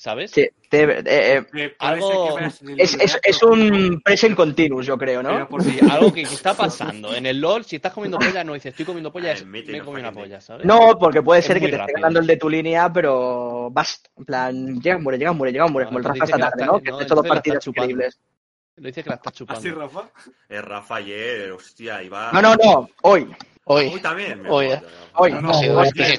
¿Sabes? 0.00 0.30
Sí, 0.30 0.48
te- 0.70 0.84
eh, 0.84 1.02
eh, 1.04 1.46
Eh, 1.54 1.74
Algo- 1.80 2.38
es, 2.78 3.18
es- 3.20 3.42
un 3.42 4.00
present 4.00 4.36
continuous, 4.36 4.86
yo 4.86 4.96
creo, 4.96 5.24
¿no? 5.24 5.48
Por 5.48 5.64
Sí, 5.64 5.76
algo 5.90 6.12
que, 6.14 6.22
que 6.22 6.34
está 6.34 6.54
pasando. 6.54 7.12
En 7.12 7.26
el 7.26 7.40
LOL, 7.40 7.64
si 7.64 7.76
estás 7.76 7.92
comiendo 7.92 8.16
polla, 8.16 8.44
no 8.44 8.54
dices 8.54 8.70
estoy 8.70 8.84
comiendo 8.86 9.10
polla, 9.12 9.30
Ah, 9.30 9.32
es 9.32 9.44
me 9.44 9.60
no 9.64 9.74
he 9.76 9.78
comido 9.80 9.90
una 9.98 10.08
fucking 10.12 10.22
polla, 10.22 10.40
¿sabes? 10.40 10.64
No, 10.64 10.96
porque 11.00 11.20
puede 11.20 11.40
Es 11.40 11.46
ser 11.46 11.58
que 11.58 11.66
te 11.68 11.76
esté 11.76 11.92
ganando 11.94 12.20
el 12.20 12.28
de 12.28 12.36
tu 12.36 12.48
línea, 12.48 12.92
pero 12.92 13.70
basta. 13.72 14.08
En 14.16 14.24
plan, 14.24 14.80
llega, 14.80 14.98
muere, 14.98 15.18
llega, 15.18 15.32
muere, 15.32 15.52
llega, 15.52 15.66
muere, 15.66 15.86
No, 15.86 15.88
como 15.88 15.98
el 15.98 16.04
Rafa 16.04 16.14
dice 16.14 16.24
esta 16.26 16.38
tarde, 16.38 16.62
está- 16.62 16.66
¿no? 16.72 16.80
Que 16.80 16.90
no, 16.90 16.96
dos 16.98 17.02
está 17.02 17.58
chupando. 17.58 17.90
increíbles. 17.90 18.20
Lo 18.76 18.86
dices 18.86 19.02
que 19.02 19.10
la 19.10 19.16
estás 19.16 19.32
chupando. 19.32 19.58
Así, 19.58 19.70
Rafa. 19.72 20.10
Es 20.48 20.64
Rafa 20.64 20.94
ayer, 20.94 21.50
hostia, 21.50 22.00
iba. 22.04 22.30
No, 22.32 22.40
no, 22.40 22.54
no, 22.54 22.88
hoy. 23.02 23.28
Hoy. 23.64 23.90
Hoy 23.92 24.00
también. 24.00 24.44
Hoy. 24.48 24.68
No, 24.68 25.40
No, 25.40 25.40
no, 25.52 25.80
ayer 25.80 26.18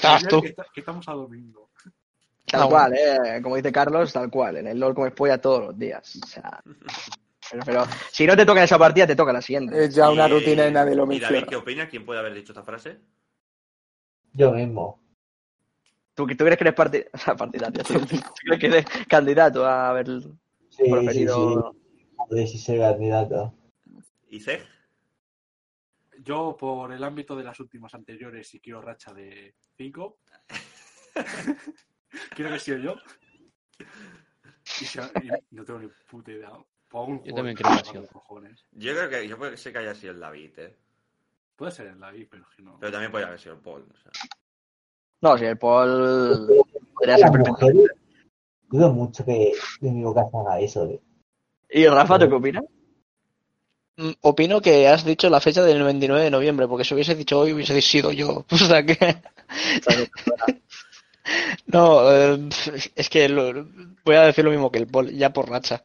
Tal 2.52 2.64
Ah, 2.64 2.68
cual, 2.68 2.94
eh. 2.96 3.40
Como 3.44 3.56
dice 3.56 3.72
Carlos, 3.72 4.12
tal 4.14 4.30
cual. 4.30 4.58
En 4.58 4.68
el 4.68 4.80
LOL 4.80 4.96
comes 4.96 5.14
polla 5.14 5.40
todos 5.40 5.68
los 5.68 5.78
días. 5.80 6.16
O 6.24 6.28
sea, 6.28 6.62
pero, 7.52 7.64
pero 7.66 7.84
si 8.12 8.26
no 8.26 8.36
te 8.36 8.46
toca 8.46 8.60
en 8.60 8.66
esa 8.66 8.78
partida, 8.80 9.06
te 9.08 9.16
toca 9.16 9.32
la 9.34 9.42
siguiente. 9.42 9.86
Es 9.86 9.94
ya 9.96 10.10
una 10.10 10.28
Y- 10.28 10.32
rutina 10.32 10.68
y 10.68 10.72
nadie 10.72 10.96
lo 10.96 11.04
¿Y 11.06 11.20
David 11.20 11.30
menciona. 11.30 11.48
qué 11.48 11.56
opina? 11.56 11.88
¿Quién 11.90 12.06
puede 12.06 12.20
haber 12.20 12.34
dicho 12.34 12.52
esta 12.54 12.64
frase? 12.64 13.00
Yo 14.34 14.52
mismo. 14.52 15.02
¿Tú, 16.14 16.28
tú 16.28 16.36
crees 16.38 16.58
que 16.58 16.64
eres 16.64 16.76
parti- 16.76 17.06
o 17.14 17.18
sea, 17.18 17.36
partidario? 17.36 17.84
¿Tú 17.84 17.94
crees 18.46 18.60
que 18.60 18.66
eres 18.68 18.86
candidato 19.08 19.66
a 19.66 19.90
haber 19.90 20.08
Sí, 20.08 20.22
sí, 20.72 20.84
sí. 20.86 20.92
preferido? 20.92 21.76
Joder, 22.18 22.48
si 22.48 22.58
ser 22.58 22.80
candidato. 22.80 23.54
¿Y 24.28 24.40
Zeg? 24.40 24.66
Yo, 26.22 26.56
por 26.60 26.92
el 26.92 27.04
ámbito 27.04 27.36
de 27.36 27.44
las 27.46 27.60
últimas 27.62 27.94
anteriores, 27.94 28.54
y 28.54 28.60
quiero 28.60 28.82
racha 28.82 29.14
de 29.14 29.56
5. 29.78 30.18
quiero 32.36 32.52
que 32.52 32.58
he 32.58 32.60
sido 32.60 32.78
yo. 32.80 32.96
Y, 34.82 34.86
si- 34.86 35.00
y 35.00 35.56
no 35.56 35.64
tengo 35.66 35.80
ni 35.80 35.90
puta 36.10 36.32
idea. 36.32 36.52
Pongo 36.90 37.24
Yo 37.24 37.34
también 37.36 37.56
creo 37.56 37.72
que 37.72 37.80
ha 37.80 37.84
sido. 37.86 38.10
Yo 38.72 38.94
creo 38.94 39.10
que 39.10 39.28
yo 39.28 39.58
ser 39.58 39.74
que 39.74 39.80
haya 39.80 39.94
sido 39.96 40.14
el 40.14 40.20
David, 40.20 40.58
¿eh? 40.60 40.76
Puede 41.56 41.72
ser 41.72 41.88
el 41.88 42.00
David, 42.00 42.28
pero 42.32 42.46
que 42.56 42.62
no. 42.64 42.78
Pero 42.80 42.92
también 42.92 43.12
puede 43.12 43.26
haber 43.26 43.40
sido 43.40 43.56
el 43.56 43.62
Paul. 43.62 43.86
o 43.94 43.98
sea. 43.98 44.12
No, 45.22 45.38
si 45.38 45.46
el 45.46 45.58
Paul 45.58 46.48
podría 46.94 47.18
ser 47.18 47.32
dudo 48.70 48.94
mucho 48.94 49.26
que 49.26 49.52
de 49.82 49.92
mi 49.92 50.04
boca 50.04 50.22
haga 50.34 50.60
eso. 50.60 50.86
De... 50.88 51.00
¿Y 51.70 51.86
Rafa, 51.88 52.18
tú 52.20 52.30
qué 52.30 52.36
opinas? 52.36 52.64
Mm, 53.98 54.12
Opino 54.22 54.62
que 54.62 54.88
has 54.88 55.04
dicho 55.04 55.30
la 55.30 55.42
fecha 55.42 55.62
del 55.64 55.84
29 55.84 56.24
de 56.24 56.32
noviembre, 56.32 56.68
porque 56.68 56.86
si 56.86 56.94
hubiese 56.94 57.16
dicho 57.16 57.40
hoy 57.40 57.54
hubiese 57.54 57.82
sido 57.82 58.12
yo. 58.12 58.46
O 58.52 58.58
sea 58.58 58.86
que. 58.86 58.98
No, 61.68 62.12
eh, 62.12 62.50
es 62.96 63.10
que 63.10 63.30
lo- 63.30 63.68
voy 64.06 64.16
a 64.16 64.22
decir 64.24 64.44
lo 64.46 64.52
mismo 64.52 64.72
que 64.72 64.80
el 64.80 64.88
Paul, 64.88 65.12
ya 65.12 65.32
por 65.32 65.50
racha. 65.50 65.84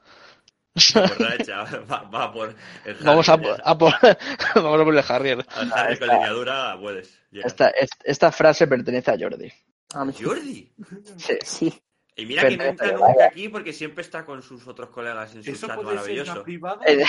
Por 0.93 1.19
derecha, 1.19 1.65
va, 1.91 2.03
va 2.03 2.33
por 2.33 2.55
el 2.85 2.95
Vamos 3.05 3.29
a, 3.29 3.35
a 3.35 3.79
por, 3.79 3.93
vamos 4.57 4.81
a 4.81 4.85
por 4.85 4.97
el 4.97 5.05
Harrier. 5.07 5.47
Al 5.55 5.71
con 5.71 5.93
esta- 5.93 6.07
lineadura 6.07 6.79
puedes. 6.81 7.19
llegar. 7.31 7.47
Esta, 7.47 7.69
est- 7.71 8.03
esta 8.05 8.33
frase 8.33 8.67
pertenece 8.67 9.11
a 9.11 9.17
Jordi. 9.19 9.53
A. 9.95 10.05
Jordi. 10.13 10.73
Sí. 11.19 11.39
Sí. 11.45 11.83
Y 12.17 12.27
mira 12.27 12.43
que 12.49 12.57
no 12.57 12.59
Perfecto. 12.65 12.85
entra 12.85 13.09
nunca 13.09 13.25
aquí 13.27 13.49
porque 13.49 13.73
siempre 13.73 14.03
está 14.03 14.25
con 14.25 14.43
sus 14.43 14.67
otros 14.67 14.89
colegas 14.91 15.35
en 15.35 15.43
su 15.45 15.51
Eso 15.51 15.67
chat 15.67 15.77
puede 15.77 15.89
ser 15.91 15.97
maravilloso. 15.97 16.33
una 16.33 16.43
privada. 16.43 16.81
Eh, 16.87 17.05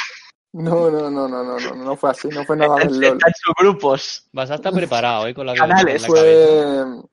No, 0.54 0.90
no, 0.92 1.10
no, 1.10 1.28
no, 1.28 1.44
no, 1.44 1.60
no, 1.60 1.76
no 1.76 1.96
fue 1.98 2.12
así, 2.12 2.28
no 2.30 2.44
fue 2.46 2.56
nada 2.58 2.76
del 2.78 2.90
Está 2.94 3.08
LOL. 3.10 3.20
en 3.26 3.34
sus 3.36 3.54
grupos. 3.60 4.30
Vas 4.32 4.52
a 4.52 4.56
estar 4.56 4.72
preparado, 4.74 5.28
¿eh? 5.28 5.34
Con 5.34 5.46
la 5.48 5.54
Canales, 5.54 6.06
con 6.06 6.16
la 6.16 6.22
cabeza. 6.22 6.88
Fue... 6.96 7.04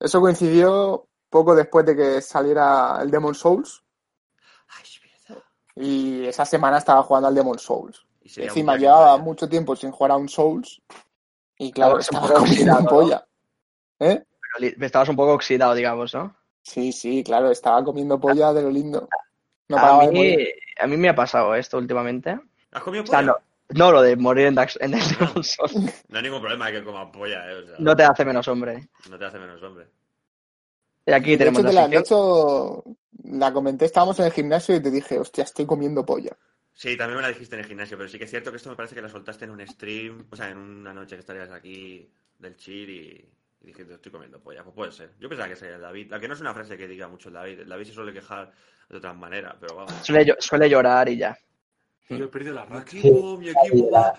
Eso 0.00 0.20
coincidió 0.20 1.06
poco 1.28 1.54
después 1.54 1.86
de 1.86 1.94
que 1.94 2.20
saliera 2.22 2.98
el 3.02 3.10
Demon 3.10 3.34
Souls 3.34 3.82
Ay, 4.68 4.82
es 4.84 5.00
verdad. 5.28 5.42
y 5.76 6.24
esa 6.26 6.44
semana 6.44 6.78
estaba 6.78 7.02
jugando 7.02 7.28
al 7.28 7.34
Demon 7.34 7.58
Souls. 7.58 8.04
Y 8.22 8.42
Encima 8.42 8.76
llevaba 8.76 9.16
mucho 9.18 9.48
tiempo 9.48 9.76
sin 9.76 9.90
jugar 9.92 10.12
a 10.12 10.16
un 10.16 10.28
Souls 10.28 10.80
y 11.58 11.70
claro, 11.72 11.98
Estaba 11.98 12.24
estaba 12.26 12.40
comiendo 12.40 12.72
oxidado, 12.72 12.82
¿no? 12.82 12.88
polla. 12.88 13.26
¿Eh? 14.00 14.24
Pero 14.58 14.86
estabas 14.86 15.08
un 15.10 15.16
poco 15.16 15.34
oxidado, 15.34 15.74
digamos, 15.74 16.14
¿no? 16.14 16.34
Sí, 16.62 16.92
sí, 16.92 17.22
claro, 17.22 17.50
estaba 17.50 17.84
comiendo 17.84 18.18
polla 18.18 18.52
de 18.52 18.62
lo 18.62 18.70
lindo. 18.70 19.08
No 19.68 19.78
a, 19.78 20.06
mí, 20.08 20.36
a 20.80 20.86
mí 20.86 20.96
me 20.96 21.08
ha 21.08 21.14
pasado 21.14 21.54
esto 21.54 21.78
últimamente. 21.78 22.38
¿Has 22.72 22.82
comido 22.82 23.04
O 23.04 23.06
sea, 23.06 23.20
polla? 23.20 23.32
no, 23.32 23.38
no 23.74 23.92
lo 23.92 24.02
de 24.02 24.16
morir 24.16 24.46
en, 24.46 24.56
Dax- 24.56 24.78
en 24.80 24.94
el 24.94 25.00
Demon 25.18 25.44
Souls. 25.44 26.04
No 26.08 26.16
hay 26.18 26.22
ningún 26.24 26.40
problema 26.40 26.70
que 26.70 26.82
coma 26.84 27.10
polla, 27.10 27.50
¿eh? 27.50 27.54
O 27.54 27.66
sea, 27.66 27.76
No 27.78 27.96
te 27.96 28.02
hace 28.04 28.24
menos 28.24 28.46
hombre. 28.48 28.88
no 29.08 29.18
te 29.18 29.24
hace 29.24 29.38
menos 29.38 29.62
hombre. 29.62 29.86
Y 31.06 31.12
aquí 31.12 31.32
De 31.32 31.38
tenemos 31.38 31.60
hecho, 31.60 31.68
te 31.68 31.74
la 31.74 31.88
de 31.88 31.96
hecho, 31.98 32.84
la 33.24 33.52
comenté, 33.52 33.84
estábamos 33.86 34.18
en 34.20 34.26
el 34.26 34.32
gimnasio 34.32 34.76
y 34.76 34.82
te 34.82 34.90
dije, 34.90 35.18
hostia, 35.18 35.44
estoy 35.44 35.66
comiendo 35.66 36.04
polla. 36.04 36.36
Sí, 36.72 36.96
también 36.96 37.16
me 37.16 37.22
la 37.22 37.28
dijiste 37.28 37.56
en 37.56 37.60
el 37.62 37.66
gimnasio, 37.66 37.96
pero 37.96 38.08
sí 38.08 38.18
que 38.18 38.24
es 38.24 38.30
cierto 38.30 38.50
que 38.50 38.56
esto 38.56 38.70
me 38.70 38.76
parece 38.76 38.94
que 38.94 39.02
la 39.02 39.08
soltaste 39.08 39.44
en 39.44 39.50
un 39.50 39.66
stream, 39.66 40.26
o 40.30 40.36
sea, 40.36 40.48
en 40.50 40.58
una 40.58 40.94
noche 40.94 41.16
que 41.16 41.20
estarías 41.20 41.50
aquí 41.50 42.10
del 42.38 42.56
chill 42.56 42.88
y, 42.88 43.28
y 43.62 43.66
dijiste, 43.66 43.94
estoy 43.94 44.12
comiendo 44.12 44.40
polla. 44.40 44.62
Pues 44.64 44.74
puede 44.74 44.92
ser. 44.92 45.10
Yo 45.18 45.28
pensaba 45.28 45.48
que 45.48 45.56
sería 45.56 45.76
el 45.76 45.82
David. 45.82 46.10
La 46.10 46.18
que 46.20 46.28
no 46.28 46.34
es 46.34 46.40
una 46.40 46.54
frase 46.54 46.76
que 46.78 46.88
diga 46.88 47.08
mucho 47.08 47.28
el 47.28 47.34
David. 47.34 47.60
El 47.60 47.68
David 47.68 47.84
se 47.86 47.92
suele 47.92 48.12
quejar 48.12 48.52
de 48.88 48.96
otras 48.96 49.16
maneras, 49.16 49.56
pero 49.60 49.76
vamos. 49.76 49.92
Suele, 50.02 50.34
suele 50.38 50.70
llorar 50.70 51.08
y 51.08 51.18
ya. 51.18 51.36
Yo 52.16 52.24
he 52.24 52.28
perdido 52.28 52.54
la 52.54 52.64
Mi 52.66 52.70
racha. 52.72 52.98
equipo, 52.98 53.36
mi 53.38 53.48
equipo 53.48 53.90
va. 53.90 54.14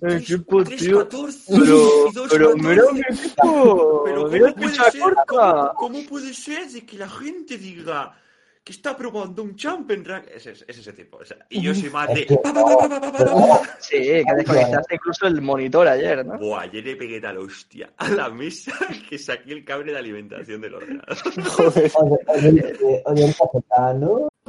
El 0.00 0.12
equipo, 0.18 0.64
tío. 0.64 1.08
3-14 1.08 1.44
Pero, 1.48 1.64
y 1.64 2.12
2-14. 2.14 2.28
pero 2.30 2.56
mira 2.56 2.82
mi 2.92 3.00
equipo. 3.00 4.02
Pero 4.04 4.28
mira 4.28 4.52
¿cómo 4.52 4.66
el 4.68 4.72
puede, 4.74 4.90
ser, 4.90 5.00
corta. 5.00 5.24
cómo, 5.26 5.74
cómo 5.74 6.08
puede 6.08 6.34
ser 6.34 6.68
de 6.68 6.84
que 6.86 6.98
la 6.98 7.08
gente 7.08 7.58
diga 7.58 8.16
que 8.62 8.72
está 8.72 8.96
probando 8.96 9.42
un 9.42 9.56
champion 9.56 10.04
rank? 10.04 10.26
Es, 10.34 10.46
es, 10.46 10.64
es 10.66 10.78
ese 10.78 10.92
tipo. 10.92 11.18
o 11.18 11.24
sea, 11.24 11.36
y 11.50 11.60
yo 11.60 11.74
soy 11.74 11.90
más 11.90 12.08
de... 12.08 12.26
Sí, 13.80 13.96
que 13.98 14.34
desconectaste 14.36 14.94
incluso 14.94 15.26
el 15.26 15.42
monitor 15.42 15.86
ayer, 15.88 16.24
¿no? 16.24 16.38
Buah, 16.38 16.62
ayer 16.62 16.84
le 16.84 16.96
pegué 16.96 17.20
tal 17.20 17.38
hostia 17.38 17.92
a 17.96 18.08
la 18.08 18.30
mesa 18.30 18.72
que 19.08 19.18
saqué 19.18 19.52
el 19.52 19.64
cable 19.64 19.92
de 19.92 19.98
alimentación 19.98 20.60
del 20.60 20.74
ordenador. 20.74 21.16
Joder. 21.44 21.92
Oye, 22.28 22.74
oye, 23.04 23.04
oye, 23.06 23.34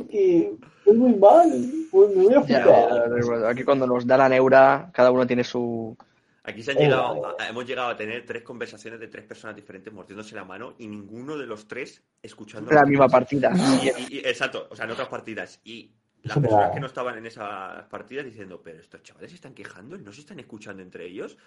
que 0.10 0.53
fue 0.86 0.94
muy 0.94 1.14
mal. 1.16 1.52
Pues 1.91 2.16
me 2.16 2.24
voy 2.24 2.34
a 2.36 2.45
Ya, 2.45 2.64
fugar. 2.64 3.10
recuerdo. 3.12 3.48
Aquí 3.49 3.64
cuando 3.64 3.86
nos 3.88 4.06
da 4.07 4.16
la 4.18 4.30
neura, 4.30 4.90
cada 4.94 5.12
uno 5.12 5.28
tiene 5.28 5.44
su... 5.44 5.98
Aquí 6.44 6.62
se 6.62 6.72
han 6.72 6.78
llegado, 6.78 7.26
a- 7.40 7.48
hemos 7.49 7.66
llegado 7.66 7.90
a 7.90 7.98
tener 7.98 8.24
tres 8.24 8.44
conversaciones 8.44 8.99
de 8.99 9.07
tres 9.07 9.26
personas 9.26 9.56
diferentes 9.56 9.91
mordiéndose 9.91 10.36
la 10.36 10.45
mano 10.45 10.76
y 10.78 10.88
ninguno 10.88 11.36
de 11.36 11.48
los 11.48 11.68
tres 11.68 12.03
escuchando 12.22 12.72
la 12.72 12.86
misma 12.86 13.07
partida. 13.10 13.52
Y- 13.82 13.88
y- 13.88 14.18
y- 14.18 14.20
exacto, 14.20 14.68
o 14.70 14.76
sea, 14.76 14.86
en 14.86 14.91
otras 14.91 15.07
partidas. 15.07 15.60
Y 15.64 15.90
las 16.26 16.38
personas 16.39 16.72
que 16.73 16.80
no 16.80 16.88
estaban 16.88 17.18
en 17.18 17.26
esas 17.26 17.84
partidas 17.85 18.26
diciendo, 18.26 18.61
pero 18.64 18.80
estos 18.80 19.02
chavales 19.03 19.30
se 19.31 19.35
están 19.35 19.53
quejando, 19.53 19.97
no 19.97 20.11
se 20.11 20.22
están 20.22 20.39
escuchando 20.39 20.81
entre 20.81 21.06
ellos. 21.06 21.38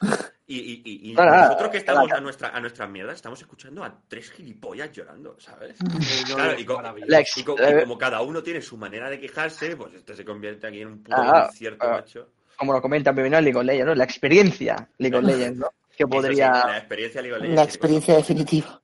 Y, 0.46 0.56
y- 0.58 0.82
y- 0.84 1.10
y 1.10 1.14
nosotros 1.14 1.70
que 1.70 1.78
estamos 1.78 2.10
a 2.12 2.20
nuestra, 2.20 2.48
a 2.50 2.60
nuestras 2.60 2.88
mierdas, 2.88 3.16
estamos 3.16 3.40
escuchando 3.40 3.84
a 3.84 3.94
tres 4.08 4.30
gilipollas 4.30 4.90
llorando, 4.92 5.36
¿sabes? 5.38 5.76
Claro, 6.26 6.50
LOL 6.52 6.58
y 6.58 6.60
es 6.62 6.66
co- 6.66 6.76
maravilloso. 6.76 7.10
Lex, 7.12 7.36
Y, 7.36 7.40
eh, 7.40 7.80
como 7.82 7.98
cada 7.98 8.22
uno 8.22 8.42
tiene 8.42 8.60
su 8.62 8.76
manera 8.76 9.10
de 9.10 9.18
quejarse, 9.20 9.76
pues 9.76 9.94
esto 9.94 10.14
se 10.14 10.24
convierte 10.24 10.66
aquí 10.66 10.80
en 10.80 10.88
un 10.88 11.02
puto 11.02 11.16
Ah, 11.18 11.44
concierto, 11.46 11.86
ah. 11.86 11.90
macho. 11.92 12.28
como 12.56 12.72
lo 12.72 12.80
comentan, 12.82 13.14
bienvenido 13.14 13.38
a 13.38 13.42
League 13.42 13.58
of 13.58 13.64
Legends, 13.64 13.86
¿no? 13.86 13.94
La 13.94 14.04
experiencia 14.04 14.88
League 14.98 15.16
of 15.16 15.24
Legends, 15.24 15.58
¿no? 15.58 15.68
Que 15.96 16.04
Eso 16.04 16.10
sí, 16.12 16.16
podría... 16.16 16.50
la 16.50 16.78
experiencia 16.78 17.20
League 17.22 17.34
of 17.36 17.40
Legends 17.42 17.56
La 17.56 17.64
experiencia 17.64 18.16
definitiva. 18.16 18.80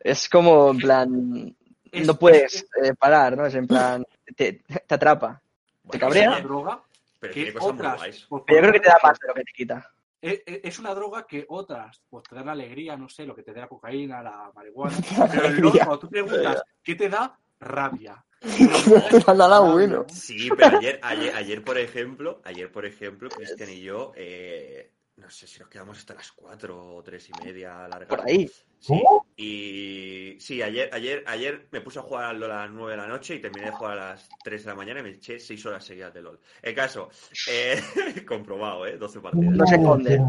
Es 0.00 0.28
como, 0.28 0.70
en 0.70 0.78
plan, 0.78 1.56
Es- 1.90 2.06
no 2.06 2.18
puedes 2.18 2.64
eh, 2.82 2.94
parar, 2.98 3.36
¿no? 3.36 3.46
Es 3.46 3.54
en 3.54 3.66
plan, 3.68 4.04
te, 4.32 4.52
te 4.86 4.94
atrapa. 4.94 5.40
Bueno, 5.84 6.00
cabrea? 6.00 6.22
Es 6.22 6.28
una 6.28 6.40
droga 6.40 6.82
Pero 7.20 7.34
que 7.34 7.54
otras. 7.58 8.26
pues, 8.28 8.42
Pero 8.46 8.56
yo 8.56 8.60
creo 8.60 8.72
que 8.72 8.80
te 8.80 8.88
da 8.88 8.98
más 9.02 9.18
de 9.18 9.28
lo 9.28 9.34
que 9.34 9.44
te 9.44 9.52
quita. 9.52 9.90
Es, 10.20 10.42
es- 10.46 10.60
es 10.64 10.78
una 10.78 10.94
droga 10.94 11.26
que 11.26 11.44
otras 11.48 12.00
pues 12.08 12.22
te 12.28 12.34
dan 12.36 12.48
alegría, 12.48 12.96
no 12.96 13.08
sé, 13.08 13.26
lo 13.26 13.34
que 13.34 13.42
te 13.42 13.52
dé 13.52 13.60
la 13.60 13.68
cocaína, 13.68 14.22
la 14.22 14.50
marihuana. 14.54 14.96
Te 15.00 15.14
da 15.16 15.26
Pero 15.28 15.46
el 15.46 15.52
alegría. 15.58 15.84
cuando 15.84 15.98
tú 15.98 16.08
preguntas, 16.08 16.62
¿qué 16.82 16.94
te 16.94 17.08
da? 17.08 17.36
Rabia. 17.60 18.24
No 18.42 19.00
te 19.10 19.18
da 19.20 19.34
nada 19.34 19.60
bueno. 19.60 20.04
Sí, 20.08 20.48
pero 20.56 20.76
ayer, 20.78 20.98
ayer, 21.02 21.34
ayer, 21.36 21.62
por 21.64 21.78
ejemplo, 21.78 22.40
ayer, 22.44 22.70
por 22.70 22.86
ejemplo, 22.86 23.28
Cristian 23.28 23.70
y 23.70 23.80
yo, 23.82 24.12
eh, 24.16 24.90
no 25.22 25.30
sé 25.30 25.46
si 25.46 25.60
nos 25.60 25.68
quedamos 25.68 25.96
hasta 25.98 26.14
las 26.14 26.32
4 26.32 26.96
o 26.96 27.02
3 27.02 27.30
y 27.30 27.44
media 27.44 27.86
largas. 27.88 28.08
Por 28.08 28.28
ahí. 28.28 28.50
Sí, 28.78 29.00
¿Cómo? 29.06 29.26
y 29.36 30.36
sí, 30.40 30.60
ayer, 30.60 30.90
ayer, 30.92 31.22
ayer 31.28 31.68
me 31.70 31.80
puse 31.80 32.00
a 32.00 32.02
jugar 32.02 32.24
al 32.24 32.40
LOL 32.40 32.50
a 32.50 32.66
las 32.66 32.70
9 32.72 32.90
de 32.90 32.96
la 32.96 33.06
noche 33.06 33.36
y 33.36 33.40
terminé 33.40 33.66
de 33.66 33.72
jugar 33.72 33.92
a 33.92 34.08
las 34.10 34.28
3 34.42 34.64
de 34.64 34.70
la 34.70 34.74
mañana 34.74 35.00
y 35.00 35.02
me 35.04 35.10
eché 35.10 35.38
6 35.38 35.66
horas 35.66 35.84
seguidas 35.84 36.12
de 36.12 36.22
LOL. 36.22 36.40
El 36.60 36.74
caso, 36.74 37.08
eh, 37.48 37.80
comprobado, 38.26 38.84
¿eh? 38.86 38.98
12 38.98 39.20
partidas. 39.20 39.56
No 39.56 39.66
se 39.66 39.76
esconde. 39.76 40.20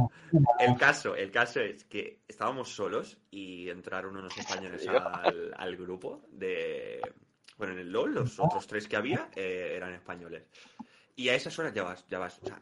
El 0.60 0.78
caso, 0.78 1.16
el 1.16 1.32
caso 1.32 1.62
es 1.62 1.84
que 1.86 2.22
estábamos 2.28 2.70
solos 2.70 3.18
y 3.32 3.70
entraron 3.70 4.16
unos 4.16 4.38
españoles 4.38 4.88
al, 4.88 5.54
al 5.58 5.76
grupo 5.76 6.22
de. 6.30 7.02
Bueno, 7.58 7.74
en 7.74 7.80
el 7.80 7.92
LOL, 7.92 8.14
los 8.14 8.40
otros 8.40 8.68
tres 8.68 8.88
que 8.88 8.96
había 8.96 9.30
eh, 9.36 9.74
eran 9.76 9.94
españoles. 9.94 10.44
Y 11.16 11.30
a 11.30 11.36
esas 11.36 11.58
horas 11.58 11.74
ya 11.74 11.84
vas, 11.84 12.06
ya 12.08 12.20
vas. 12.20 12.40
O 12.44 12.46
sea, 12.46 12.62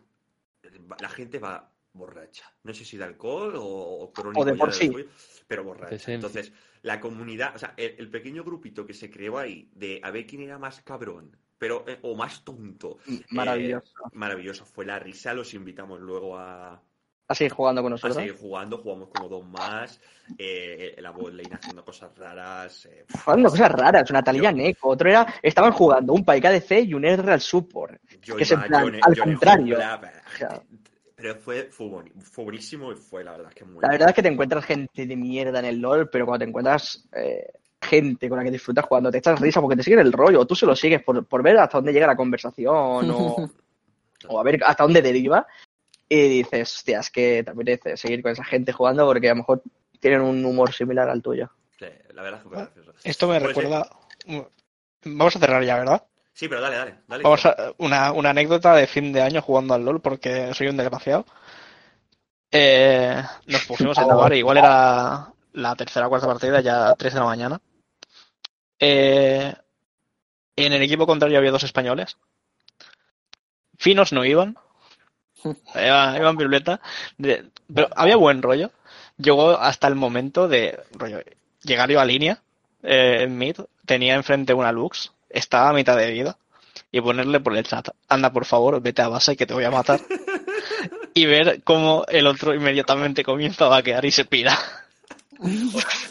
la 1.00 1.10
gente 1.10 1.40
va 1.40 1.72
borracha. 1.94 2.46
No 2.64 2.74
sé 2.74 2.86
si 2.86 2.98
de 2.98 3.04
alcohol 3.04 3.56
o, 3.56 3.64
o 3.66 4.14
crónico 4.14 4.42
O 4.42 4.46
de 4.46 4.54
por 4.56 4.72
sí. 4.74 4.88
suyo, 4.88 5.06
pero 5.48 5.64
borracha. 5.64 6.14
Entonces, 6.14 6.52
la 6.82 7.00
comunidad, 7.00 7.56
o 7.56 7.60
sea, 7.60 7.74
el, 7.78 7.96
el 8.00 8.10
pequeño 8.10 8.44
grupito 8.44 8.86
que 8.86 8.94
se 8.94 9.10
creó 9.10 9.38
ahí 9.38 9.70
de 9.76 10.00
a 10.04 10.12
ver 10.12 10.26
quién 10.26 10.42
era 10.44 10.58
más 10.58 10.82
cabrón, 10.82 11.36
pero 11.58 11.84
eh, 11.88 12.00
o 12.04 12.16
más 12.16 12.44
tonto. 12.44 12.98
eh, 13.08 13.22
Maravilloso. 13.32 13.94
maravilloso. 14.14 14.66
Fue 14.66 14.86
la 14.86 15.00
risa, 15.00 15.34
los 15.34 15.54
invitamos 15.54 16.00
luego 16.00 16.38
a, 16.38 16.82
A 17.28 17.36
seguir 17.36 17.52
jugando 17.54 17.82
con 17.82 17.92
a 17.92 17.96
nosotros. 17.96 18.18
seguir 18.18 18.36
jugando, 18.38 18.78
jugamos 18.78 19.10
como 19.10 19.28
dos 19.30 19.46
más, 19.48 20.00
eh, 20.38 20.96
la 21.00 21.12
bot 21.12 21.34
lane 21.34 21.54
haciendo 21.54 21.84
cosas 21.86 22.18
raras. 22.18 22.86
eh, 22.86 23.06
Jugando 23.26 23.50
cosas 23.50 23.72
raras, 23.72 24.10
una 24.10 24.24
talía 24.24 24.52
Neko, 24.52 24.90
otro 24.90 25.10
era, 25.10 25.28
estaban 25.44 25.72
jugando 25.74 26.14
un 26.14 26.24
Paika 26.26 26.50
de 26.50 26.62
C 26.62 26.82
y 26.82 26.94
un 26.94 27.06
R 27.06 27.32
al 27.32 27.42
support. 27.42 28.02
yo 28.24 28.36
que 28.38 28.44
es 28.44 28.52
en 28.52 28.58
iba- 28.60 28.68
plan, 28.68 28.92
yo 28.94 29.00
al 29.04 29.16
yo 29.16 29.24
contrario. 29.24 29.78
sea, 29.78 30.64
pero 31.22 31.36
fue, 31.36 31.66
fue, 31.72 31.86
boni- 31.88 32.12
fue 32.22 32.44
buenísimo 32.46 32.92
y 32.92 32.96
fue 32.96 33.24
la 33.24 33.32
verdad 33.38 33.54
que 33.54 33.64
muy 33.66 33.82
La 33.82 33.90
verdad 33.90 34.10
es 34.10 34.16
que 34.16 34.22
te 34.24 34.30
encuentras 34.30 34.66
gente 34.66 35.06
de 35.06 35.16
mierda 35.16 35.60
en 35.60 35.66
el 35.66 35.80
LOL, 35.80 36.10
pero 36.10 36.26
cuando 36.26 36.44
te 36.46 36.50
encuentras 36.50 37.08
eh, 37.14 37.52
gente 37.82 38.28
con 38.30 38.38
la 38.38 38.44
que 38.44 38.52
disfrutas 38.52 38.86
jugando, 38.86 39.12
te 39.12 39.18
echas 39.20 39.40
risa 39.40 39.62
porque 39.62 39.76
te 39.78 39.84
siguen 39.84 40.00
el 40.00 40.12
rollo, 40.14 40.42
o 40.42 40.46
tú 40.48 40.56
se 40.56 40.66
lo 40.66 40.76
sigues 40.76 41.04
por, 41.04 41.26
por 41.26 41.44
ver 41.44 41.58
hasta 41.58 41.78
dónde 41.78 41.94
llega 41.94 42.08
la 42.08 42.16
conversación 42.16 43.12
o, 43.12 43.50
o 44.28 44.40
a 44.40 44.44
ver 44.44 44.60
hasta 44.64 44.84
dónde 44.84 45.02
deriva. 45.02 45.46
Y 46.10 46.28
dices, 46.28 46.74
hostia, 46.76 47.00
es 47.00 47.10
que 47.10 47.42
te 47.44 47.52
apetece 47.52 47.96
seguir 47.96 48.22
con 48.22 48.32
esa 48.34 48.44
gente 48.44 48.74
jugando 48.74 49.06
porque 49.06 49.30
a 49.30 49.32
lo 49.32 49.38
mejor 49.38 49.62
tienen 50.00 50.22
un 50.22 50.44
humor 50.44 50.74
similar 50.74 51.10
al 51.10 51.22
tuyo. 51.22 51.50
Sí, 51.80 51.86
la 52.14 52.22
verdad 52.22 52.40
es 52.40 52.44
que 52.44 52.50
fue 52.50 52.58
gracioso. 52.58 52.94
Esto 53.04 53.28
me 53.28 53.40
Pues, 53.40 53.48
recuerda. 53.48 53.90
Vamos 55.06 55.36
a 55.36 55.40
cerrar 55.40 55.64
ya, 55.64 55.78
¿verdad? 55.80 56.04
Sí, 56.42 56.48
pero 56.48 56.60
dale, 56.60 56.76
dale. 56.76 56.96
dale 57.08 57.22
Vamos 57.22 57.46
a 57.46 57.56
una, 57.78 58.12
una 58.14 58.32
anécdota 58.32 58.74
de 58.74 58.88
fin 58.88 59.14
de 59.14 59.22
año 59.22 59.44
jugando 59.44 59.76
al 59.76 59.86
LOL 59.86 60.02
porque 60.02 60.56
soy 60.56 60.70
un 60.70 60.78
desgraciado. 60.78 61.24
Eh, 62.52 63.22
nos 63.46 63.64
pusimos 63.66 63.96
en 64.00 64.06
jugar, 64.06 64.34
igual 64.34 64.58
era 64.58 65.32
la 65.54 65.76
tercera 65.76 66.08
o 66.08 66.10
cuarta 66.10 66.26
partida, 66.26 66.60
ya 66.60 66.96
3 66.96 67.14
de 67.14 67.20
la 67.20 67.26
mañana. 67.28 67.62
Eh, 68.80 69.54
en 70.56 70.74
el 70.74 70.82
equipo 70.82 71.06
contrario 71.06 71.38
había 71.38 71.52
dos 71.52 71.62
españoles. 71.62 72.18
Finos 73.78 74.12
no 74.12 74.26
iban. 74.26 74.58
Iban. 75.76 76.38
De- 77.20 77.52
pero 77.72 77.88
había 77.96 78.16
buen 78.16 78.42
rollo. 78.42 78.72
Llegó 79.18 79.60
hasta 79.60 79.88
el 79.88 79.94
momento 79.94 80.48
de 80.48 80.80
rollo, 80.94 81.20
llegar 81.62 81.92
yo 81.92 82.02
a 82.02 82.06
línea 82.06 82.42
eh, 82.82 83.20
en 83.22 83.38
mid, 83.38 83.58
tenía 83.86 84.16
enfrente 84.16 84.56
una 84.56 84.72
Lux, 84.72 85.12
estaba 85.34 85.70
a 85.70 85.74
mitad 85.74 85.98
de 85.98 86.12
vida, 86.12 86.38
y 86.92 87.02
ponerle 87.02 87.40
por 87.40 87.56
el 87.56 87.64
chat, 87.64 87.90
anda 88.10 88.32
por 88.32 88.46
favor, 88.46 88.82
vete 88.82 89.02
a 89.02 89.08
base 89.08 89.38
que 89.38 89.46
te 89.46 89.54
voy 89.54 89.64
a 89.64 89.72
matar. 89.72 90.00
y 91.14 91.26
ver 91.26 91.62
cómo 91.64 92.06
el 92.08 92.28
otro 92.28 92.54
inmediatamente 92.54 93.24
comienza 93.24 93.66
a 93.66 93.70
vaquear 93.70 94.04
y 94.06 94.12
se 94.12 94.26
pira. 94.26 94.58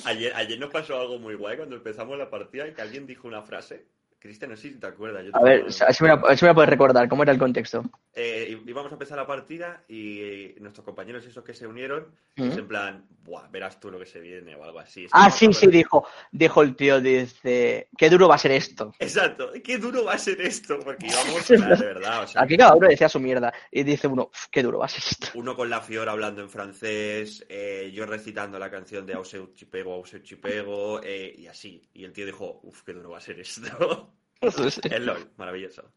Ayer, 0.05 0.35
ayer 0.35 0.59
nos 0.59 0.71
pasó 0.71 0.99
algo 0.99 1.19
muy 1.19 1.35
guay 1.35 1.57
cuando 1.57 1.77
empezamos 1.77 2.19
la 2.19 2.29
partida 2.31 2.67
y 2.67 2.75
que 2.75 2.83
alguien 2.83 3.07
dijo 3.07 3.29
una 3.29 3.43
frase. 3.43 3.85
Cristian, 4.21 4.51
no 4.51 4.57
sé 4.57 4.69
si 4.71 4.79
te 4.79 4.87
acuerdas. 4.87 5.25
yo 5.25 5.33
A 5.33 5.39
te- 5.39 5.45
ver, 5.45 5.61
a 5.61 5.65
ver 5.87 5.95
si 5.95 6.03
me 6.05 6.09
la, 6.09 6.15
a 6.15 6.29
ver 6.29 6.39
si 6.39 6.45
me 6.45 6.55
puedes 6.55 6.71
recordar, 6.71 7.09
¿cómo 7.09 7.23
era 7.23 7.33
el 7.33 7.39
contexto? 7.39 7.83
Eh, 8.13 8.59
íbamos 8.67 8.91
a 8.91 8.95
empezar 8.97 9.17
la 9.17 9.27
partida 9.27 9.85
y 9.89 10.55
nuestros 10.61 10.85
compañeros 10.85 11.25
esos 11.27 11.45
que 11.45 11.55
se 11.55 11.67
unieron, 11.67 12.13
¿Mm? 12.37 12.43
es 12.49 12.57
en 12.57 12.67
plan, 12.67 13.07
Buah, 13.23 13.49
verás 13.49 13.79
tú 13.79 13.91
lo 13.91 13.99
que 14.01 14.07
se 14.07 14.21
viene 14.21 14.57
o 14.57 14.65
algo 14.65 14.81
así. 14.81 15.05
Es 15.05 15.13
que 15.13 15.19
Ah, 15.19 15.31
sí, 15.31 15.53
sí, 15.53 15.69
dijo, 15.69 16.07
dijo 16.33 16.63
el 16.63 16.75
tío, 16.75 17.01
dice, 17.01 17.89
qué 17.97 18.11
duro 18.11 18.29
va 18.29 18.35
a 18.35 18.39
ser 18.39 18.53
esto. 18.53 18.93
Exacto, 18.99 19.53
qué 19.63 19.79
duro 19.79 20.05
va 20.05 20.15
a 20.15 20.19
ser 20.19 20.41
esto, 20.41 20.79
porque 20.81 21.07
íbamos, 21.07 21.49
de 21.49 21.57
verdad, 21.59 22.25
o 22.25 22.27
sea, 22.27 22.43
Aquí 22.43 22.57
cada 22.57 22.75
uno 22.75 22.89
decía 22.89 23.09
su 23.09 23.21
mierda 23.21 23.53
y 23.71 23.83
dice 23.85 24.09
uno, 24.09 24.25
"Uf, 24.25 24.47
qué 24.51 24.63
duro 24.63 24.79
va 24.81 24.87
a 24.87 24.89
ser 24.89 25.03
esto. 25.09 25.29
uno 25.35 25.55
con 25.57 25.71
la 25.71 25.81
Fiora 25.81 26.13
hablando 26.13 26.43
en 26.43 26.51
francés, 26.51 27.45
eh, 27.49 27.91
yo 27.95 28.05
recitando 28.07 28.59
la 28.59 28.71
canción 28.71 29.07
de 29.07 29.15
Auseu 29.15 29.53
Chipego, 29.55 29.95
Auseu 29.95 30.21
Chipego, 30.21 31.01
eh, 31.03 31.33
y 31.37 31.47
así. 31.47 31.81
Y 31.95 32.05
el 32.05 32.13
tío 32.13 32.27
dijo, 32.27 32.61
uff, 32.65 32.83
qué 32.83 32.93
duro 32.93 33.11
va 33.11 33.19
a 33.19 33.21
ser 33.21 33.39
esto. 33.41 34.10
el 34.41 35.07
LOL, 35.07 35.31
maravilloso. 35.37 35.93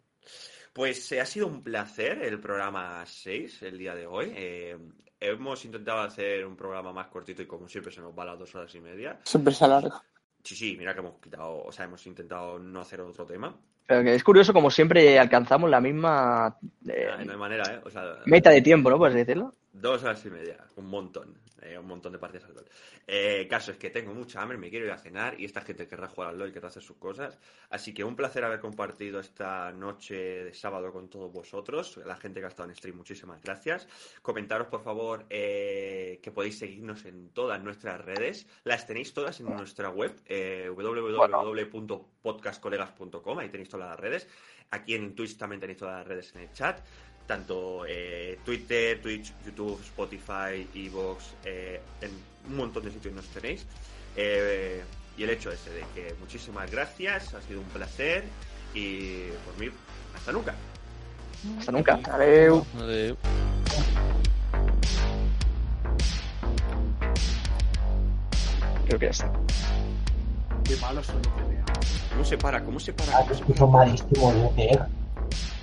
Pues 0.73 1.11
eh, 1.11 1.21
ha 1.21 1.25
sido 1.25 1.47
un 1.47 1.63
placer 1.63 2.23
el 2.23 2.39
programa 2.39 3.05
6 3.05 3.61
el 3.63 3.77
día 3.77 3.93
de 3.93 4.07
hoy. 4.07 4.33
Eh, 4.35 4.77
hemos 5.19 5.63
intentado 5.65 6.01
hacer 6.01 6.45
un 6.45 6.55
programa 6.55 6.91
más 6.91 7.07
cortito 7.07 7.41
y 7.41 7.45
como 7.45 7.67
siempre 7.67 7.91
se 7.91 8.01
nos 8.01 8.17
va 8.17 8.23
a 8.23 8.27
las 8.27 8.39
dos 8.39 8.53
horas 8.55 8.73
y 8.75 8.81
media. 8.81 9.19
Siempre 9.23 9.53
se 9.53 9.65
alarga. 9.65 10.01
Sí, 10.43 10.55
sí, 10.55 10.75
mira 10.77 10.93
que 10.93 10.99
hemos 10.99 11.19
quitado, 11.19 11.63
o 11.63 11.71
sea, 11.71 11.85
hemos 11.85 12.05
intentado 12.05 12.59
no 12.59 12.81
hacer 12.81 12.99
otro 13.01 13.25
tema. 13.25 13.55
Es 13.87 14.23
curioso, 14.23 14.53
como 14.53 14.71
siempre 14.71 15.19
alcanzamos 15.19 15.69
la 15.69 15.79
misma 15.79 16.57
eh, 16.87 17.09
No 17.25 17.31
hay 17.33 17.37
manera, 17.37 17.63
¿eh? 17.75 17.81
O 17.83 17.89
sea, 17.89 18.17
meta 18.25 18.49
de 18.49 18.61
tiempo, 18.61 18.89
¿no? 18.89 18.97
Puedes 18.97 19.15
decirlo. 19.15 19.53
Dos 19.73 20.03
horas 20.03 20.23
y 20.23 20.29
media, 20.29 20.63
un 20.75 20.85
montón, 20.85 21.35
eh, 21.59 21.79
un 21.79 21.87
montón 21.87 22.13
de 22.13 22.19
partidas 22.19 22.45
al 22.45 22.53
LOL. 22.53 22.69
Eh, 23.07 23.47
caso 23.49 23.71
es 23.71 23.77
que 23.77 23.89
tengo 23.89 24.13
mucha 24.13 24.39
hambre, 24.39 24.55
me 24.55 24.69
quiero 24.69 24.85
ir 24.85 24.91
a 24.91 24.99
cenar 24.99 25.41
y 25.41 25.45
esta 25.45 25.61
gente 25.61 25.87
querrá 25.87 26.07
jugar 26.07 26.29
al 26.29 26.37
LOL 26.37 26.49
y 26.49 26.51
querrá 26.51 26.67
hacer 26.67 26.83
sus 26.83 26.97
cosas. 26.97 27.39
Así 27.71 27.91
que 27.91 28.03
un 28.03 28.15
placer 28.15 28.43
haber 28.43 28.59
compartido 28.59 29.19
esta 29.19 29.71
noche 29.71 30.43
de 30.43 30.53
sábado 30.53 30.91
con 30.91 31.09
todos 31.09 31.33
vosotros, 31.33 31.99
la 32.05 32.15
gente 32.17 32.39
que 32.39 32.45
ha 32.45 32.49
estado 32.49 32.69
en 32.69 32.75
stream, 32.75 32.97
muchísimas 32.97 33.41
gracias. 33.41 33.87
Comentaros 34.21 34.67
por 34.67 34.83
favor 34.83 35.25
eh, 35.31 36.19
que 36.21 36.29
podéis 36.29 36.59
seguirnos 36.59 37.05
en 37.05 37.29
todas 37.29 37.59
nuestras 37.63 37.99
redes, 37.99 38.45
las 38.65 38.85
tenéis 38.85 39.11
todas 39.11 39.39
en 39.39 39.47
nuestra 39.47 39.89
web, 39.89 40.21
eh, 40.27 40.69
www.podcastcolegas.com, 40.69 43.39
ahí 43.39 43.49
tenéis 43.49 43.69
todas 43.69 43.89
las 43.89 43.99
redes. 43.99 44.27
Aquí 44.69 44.93
en 44.95 45.15
Twitch 45.15 45.35
también 45.37 45.59
tenéis 45.59 45.79
todas 45.79 45.97
las 45.97 46.07
redes 46.07 46.35
en 46.35 46.41
el 46.41 46.51
chat 46.51 46.79
tanto 47.27 47.85
eh, 47.87 48.39
Twitter, 48.43 49.01
Twitch, 49.01 49.33
YouTube, 49.45 49.79
Spotify, 49.81 50.67
Evox, 50.73 51.33
eh, 51.45 51.81
en 52.01 52.11
un 52.49 52.57
montón 52.57 52.83
de 52.83 52.91
sitios 52.91 53.13
nos 53.13 53.25
tenéis. 53.27 53.65
Eh, 54.15 54.83
y 55.17 55.23
el 55.23 55.29
hecho 55.29 55.51
ese 55.51 55.69
de 55.69 55.83
que 55.93 56.15
muchísimas 56.19 56.69
gracias, 56.71 57.33
ha 57.33 57.41
sido 57.41 57.59
un 57.59 57.67
placer 57.67 58.23
y 58.73 59.27
por 59.45 59.57
mí, 59.59 59.69
hasta 60.15 60.31
nunca. 60.31 60.55
Hasta 61.59 61.71
nunca. 61.71 61.99
Adeu. 62.11 62.65
Adeu. 62.79 63.17
Creo 68.85 68.99
que 68.99 69.05
ya 69.05 69.11
está. 69.11 69.31
Qué 70.63 70.75
malo 70.77 71.03
son 71.03 71.17
los. 71.17 71.53
¿Cómo 72.09 72.25
se 72.25 72.37
para? 72.37 72.63
¿Cómo 72.63 72.79
se 72.79 72.93
para? 72.93 73.17
Ah, 73.17 73.25
¿Cómo 73.27 73.87
que 73.87 73.97
se 73.97 74.75
para? 74.75 74.89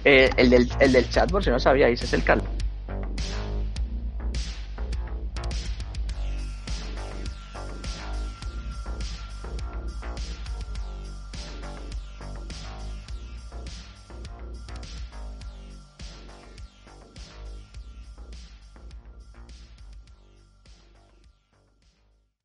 Eh, 0.04 0.30
el, 0.36 0.50
del, 0.50 0.68
el 0.78 0.92
del 0.92 1.08
chat, 1.08 1.30
por 1.30 1.44
si 1.44 1.50
no 1.50 1.58
sabíais, 1.58 2.02
es 2.02 2.12
el 2.12 2.24
cal. 2.24 2.42